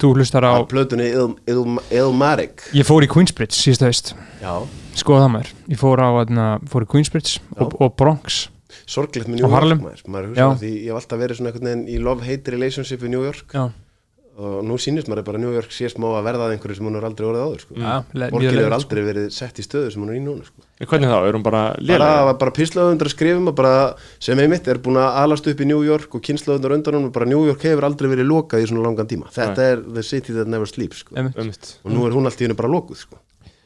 þú 0.00 0.12
hlustar 0.16 0.46
á 0.48 0.52
á 0.56 0.64
plötunni 0.64 1.10
Il- 1.12 1.36
Il- 1.52 1.82
Ilmarik 2.00 2.64
ég 2.72 2.88
fór 2.88 3.04
í 3.04 3.10
Queensbridge 3.12 3.52
síðust 3.60 3.84
haust. 3.84 4.14
Já, 4.40 4.54
skoða 4.96 5.26
það 5.26 5.34
mér, 5.36 5.52
ég 5.68 5.76
fór 5.84 6.00
á 6.00 6.08
aðna, 6.24 6.46
fór 6.72 6.88
í 6.88 6.88
Queensbridge 6.88 7.36
og, 7.60 7.76
og 7.76 7.92
Bronx 8.00 8.46
sorglegt 8.90 9.30
með 9.30 9.44
Og 9.44 9.46
New 9.46 9.54
Harlem. 9.56 9.84
York 9.84 10.08
maður, 10.08 10.08
maður 10.14 10.32
hugsa 10.32 10.48
því 10.64 10.72
ég 10.76 10.88
hef 10.90 10.98
alltaf 11.02 11.22
verið 11.22 11.38
svona 11.40 11.52
einhvern 11.52 11.70
veginn 11.70 11.86
í 11.88 12.02
love-hate 12.02 12.56
relationship 12.56 13.04
við 13.04 13.14
New 13.14 13.24
York 13.26 13.54
já, 13.54 13.64
og 14.40 14.60
nú 14.64 14.76
sýnist 14.80 15.08
maður 15.10 15.26
bara 15.26 15.40
New 15.42 15.52
York 15.52 15.72
sé 15.74 15.88
smá 15.92 16.06
að 16.16 16.24
verða 16.24 16.46
að 16.46 16.54
einhverju 16.54 16.78
sem 16.78 16.86
hún 16.88 16.96
er 16.96 17.04
aldrei 17.04 17.26
orðið 17.28 17.42
áður 17.44 17.62
sko. 17.64 17.76
Mjög 17.76 18.32
Borgin 18.32 18.56
hefur 18.56 18.76
aldrei 18.76 19.00
verið 19.04 19.26
sett 19.36 19.60
í 19.60 19.64
stöðu 19.66 19.92
sem 19.92 20.04
hún 20.04 20.12
er 20.14 20.16
í 20.16 20.22
núna 20.24 20.46
sko. 20.46 20.64
En 20.80 20.88
Hvernig 20.88 21.12
þá? 21.12 21.16
Er 21.28 21.36
hún 21.36 21.44
bara 21.44 21.62
bara, 21.66 21.82
lélega? 21.84 22.34
bara 22.40 22.54
píslaðundar 22.56 23.10
að 23.10 23.14
skrifum 23.16 23.50
og 23.52 23.56
bara, 23.58 23.72
sem 24.22 24.40
einmitt 24.40 24.70
er 24.70 24.80
búin 24.80 25.00
að 25.02 25.18
alast 25.24 25.50
upp 25.52 25.60
í 25.60 25.68
New 25.68 25.82
York 25.84 26.14
og 26.16 26.24
kynslaðundar 26.24 26.76
undan 26.78 27.00
hún 27.00 27.10
bara 27.12 27.28
New 27.28 27.42
York 27.50 27.66
hefur 27.68 27.88
aldrei 27.90 28.08
verið 28.14 28.30
lokað 28.30 28.64
í 28.64 28.70
svona 28.70 28.86
langan 28.86 29.10
tíma 29.10 29.28
þetta 29.34 29.66
er 29.74 29.82
the 29.84 30.06
city 30.06 30.32
that 30.32 30.48
never 30.48 30.70
sleeps 30.70 31.04
sko. 31.04 31.18
Og 31.20 31.92
nú 31.92 32.06
er 32.08 32.16
hún 32.16 32.30
allt 32.30 32.40
í 32.40 32.48
hennu 32.48 32.56
bara 32.56 32.72
lokuð 32.72 33.04
sko. 33.04 33.20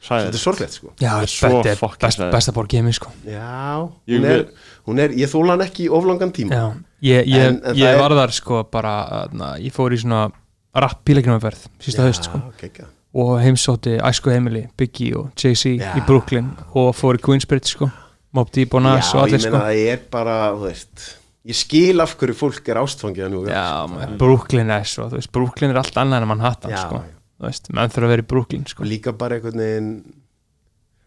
Þetta 0.05 0.35
er 0.39 0.43
sorglegt 0.43 0.73
sko. 0.77 0.93
Já, 1.01 1.13
er 1.23 1.27
þetta 1.27 1.71
er 1.71 1.79
best, 1.81 2.19
hræðilegt. 2.19 2.33
besta 2.37 2.53
borg 2.53 2.73
heimi 2.77 2.93
sko 2.93 3.11
já, 3.25 3.91
Ég 4.09 4.19
hún 4.21 4.25
er, 4.31 4.45
hún 4.87 4.99
er 5.01 5.11
ég 5.17 5.31
þóla 5.33 5.55
hann 5.57 5.65
ekki 5.67 5.87
í 5.87 5.91
oflangan 5.91 6.33
tíma 6.37 6.51
Já, 6.55 6.65
ég, 7.03 7.27
ég, 7.27 7.47
En- 7.49 7.61
en 7.65 7.75
ég 7.75 7.85
það 7.85 7.95
er- 7.95 8.01
var 8.03 8.11
þar 8.21 8.33
sko 8.33 8.63
bara, 8.71 8.95
na, 9.33 9.55
ég 9.57 9.73
fór 9.73 9.93
í 9.97 10.01
svona 10.03 10.31
rapp 10.75 11.05
bíleiknumaferð 11.07 11.67
sísta 11.81 12.03
haust 12.05 12.25
sko 12.29 12.41
geggjað. 12.61 12.87
og 13.15 13.35
heimsótti 13.41 13.99
Æsku 14.03 14.31
Emily, 14.35 14.67
Biggie 14.77 15.15
og 15.17 15.31
Jay-Z 15.39 15.79
Já. 15.79 15.93
í 15.95 16.05
Brooklyn 16.07 16.51
og 16.75 16.95
fór 16.99 17.15
í 17.17 17.23
Queensbridge 17.23 17.69
sko 17.77 17.91
Mob 18.35 18.51
Deep 18.51 18.75
og 18.75 18.83
Nas 18.83 19.13
já, 19.13 19.15
og 19.15 19.23
allir 19.29 19.39
ég 19.39 19.45
sko 19.47 19.53
meina 19.53 19.65
það 19.71 19.93
er 19.93 20.01
bara 20.11 20.39
þú 20.57 20.65
veist, 20.67 21.05
ég 21.47 21.55
skil 21.55 22.01
af 22.03 22.17
hverju 22.19 22.35
fólk 22.35 22.69
er 22.69 22.81
ástfangið 22.83 23.27
að 23.29 23.37
York 23.39 23.49
Já, 23.55 23.87
sko. 23.87 24.17
Brooklyn 24.19 24.71
er 24.71 24.83
svo, 24.91 25.07
þú 25.09 25.21
veist, 25.21 25.31
Brooklyn 25.33 25.71
er 25.71 25.77
allt 25.79 25.95
annað 26.03 26.23
en 26.25 26.29
Manhattan 26.29 26.71
Já, 26.75 26.83
sko, 26.83 26.97
já. 27.05 27.14
Veist, 27.41 27.73
menn 27.75 27.91
þurfa 27.91 28.07
að 28.07 28.13
vera 28.15 28.23
í 28.23 28.29
Brooklyn 28.35 28.67
sko. 28.71 28.85
Líka 28.85 29.13
bara 29.19 29.35
einhvern 29.39 29.59
veginn 29.59 29.91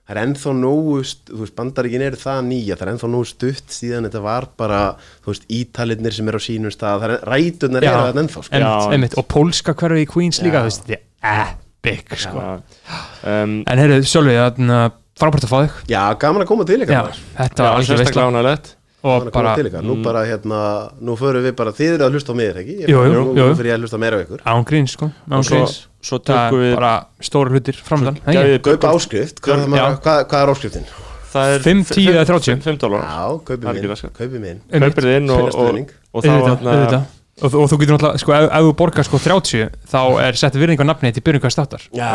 það 0.07 0.15
er 0.15 0.19
ennþá 0.23 0.51
nógu 0.55 0.99
þú 1.03 1.39
veist, 1.41 1.55
bandaríkin 1.57 2.03
eru 2.05 2.19
það 2.19 2.43
nýja 2.47 2.77
það 2.77 2.85
er 2.85 2.91
ennþá 2.93 3.09
nógu 3.11 3.27
stutt 3.27 3.73
síðan 3.75 4.07
þetta 4.07 4.21
var 4.23 4.47
bara 4.59 4.81
þú 5.25 5.33
veist, 5.33 5.47
ítalinnir 5.51 6.15
sem 6.15 6.27
eru 6.31 6.39
á 6.39 6.43
sínum 6.47 6.71
stað 6.71 7.01
það 7.03 7.15
er 7.17 7.25
rætunar 7.27 7.87
eru 7.87 8.03
það 8.05 8.21
ennþá 8.23 8.43
sko. 8.47 8.61
Já. 8.63 8.71
einmitt, 8.95 9.17
og 9.19 9.27
pólska 9.27 9.75
hverfi 9.75 10.05
í 10.05 10.07
Queens 10.07 10.39
líka, 10.43 10.63
þú 10.63 10.69
veist, 10.71 10.87
þetta 10.87 11.33
er 11.33 11.51
epic 11.87 12.15
sko. 12.23 12.45
um, 13.27 13.59
en 13.67 13.83
heyrðu, 13.83 13.99
sjálfið, 14.07 14.39
þarna 14.45 14.79
frábært 15.17 15.47
að 15.47 15.51
fá 15.51 15.59
þig. 15.65 15.77
Já, 15.91 16.01
gaman 16.21 16.43
að 16.45 16.49
koma 16.53 16.67
til 16.67 16.81
ykkar 16.85 17.11
þetta 17.35 17.59
var 17.63 17.71
alveg 17.81 18.73
og 19.07 19.27
gaman 19.27 19.27
að 19.27 19.31
koma 19.31 19.31
bara 19.35 19.55
til 19.59 19.67
ykkar, 19.69 19.83
nú 19.85 19.93
bara 20.03 20.23
hérna 20.25 20.61
nú 21.03 21.17
förum 21.19 21.43
við 21.45 21.53
bara, 21.59 21.71
þið 21.75 21.91
eru 21.97 22.07
að 22.07 22.15
hlusta 22.17 22.31
á 22.31 22.35
mig, 22.37 22.47
er 22.47 22.57
ekki? 22.63 22.75
Ég- 22.81 22.89
Jú, 22.91 22.99
jú, 23.03 23.11
jú. 23.11 23.47
nú 25.27 25.67
svo, 26.07 26.19
tökum 26.23 26.61
við 26.63 26.73
bara 26.77 26.93
stóra 27.29 27.53
hlutir 27.53 27.77
framöndan 27.83 28.17
Gæði 28.25 28.61
kaupa 28.69 28.93
áskrift, 28.95 29.43
hvað, 29.43 29.67
er, 29.67 29.99
hvað, 30.07 30.23
hvað 30.31 30.45
er 30.47 30.53
áskriftin? 30.55 30.87
Það 31.27 31.53
er 31.57 31.65
Fimm, 31.67 31.83
tíu 31.91 32.13
eða 32.15 32.25
þrjátíu? 32.31 32.57
5 32.63 32.79
dólar 32.81 33.03
já, 33.03 33.19
kaupi 33.51 33.61
Það 33.61 33.69
ekki 33.75 33.83
minn, 33.83 33.91
raskat. 33.91 34.13
kaupi 34.17 34.39
minn. 34.41 34.61
Kaupir 34.71 35.07
þið 35.09 35.17
inn 35.19 35.29
og, 35.35 35.47
og, 35.51 35.93
og 36.15 36.27
auðvitað. 36.31 37.05
og, 37.37 37.51
þú- 37.53 37.59
og 37.61 37.67
þú 37.69 37.77
getur 37.81 37.93
náttúrulega, 37.97 38.21
sko, 38.23 38.33
ef, 38.33 38.45
ef 38.57 38.63
þú 38.65 38.71
borgar 38.79 39.05
sko 39.05 39.19
30 39.21 39.67
þá 39.91 39.99
er 40.23 40.39
sett 40.41 40.55
virðing 40.57 40.81
á 40.81 40.85
nafni 40.89 41.11
þetta 41.11 41.21
í 41.21 41.25
byrjun 41.27 41.43
hvað 41.43 41.53
státtar 41.53 41.83
já, 41.93 42.07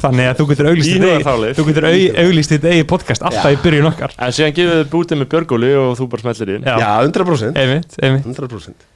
þannig 0.00 0.30
að 0.30 0.38
þú 0.38 0.46
getur 0.52 0.68
auglýst 0.70 2.54
þitt 2.54 2.64
eigi- 2.70 2.86
podcast 2.88 3.26
alltaf 3.26 3.50
Já. 3.50 3.52
í 3.52 3.60
byrjun 3.66 3.90
okkar. 3.90 4.14
En 4.16 4.32
síðan 4.32 4.54
gefið 4.56 4.78
þið 4.80 4.88
bútið 4.94 5.20
með 5.20 5.28
Björgóli 5.34 5.72
og 5.76 5.92
þú 5.98 6.08
bara 6.14 6.24
smellir 6.24 6.54
inn 6.56 6.64
Já. 6.64 6.76
já, 6.80 6.90
100% 7.04 7.60
einmitt, 7.60 7.98
einmitt. 8.00 8.24
100% 8.24 8.86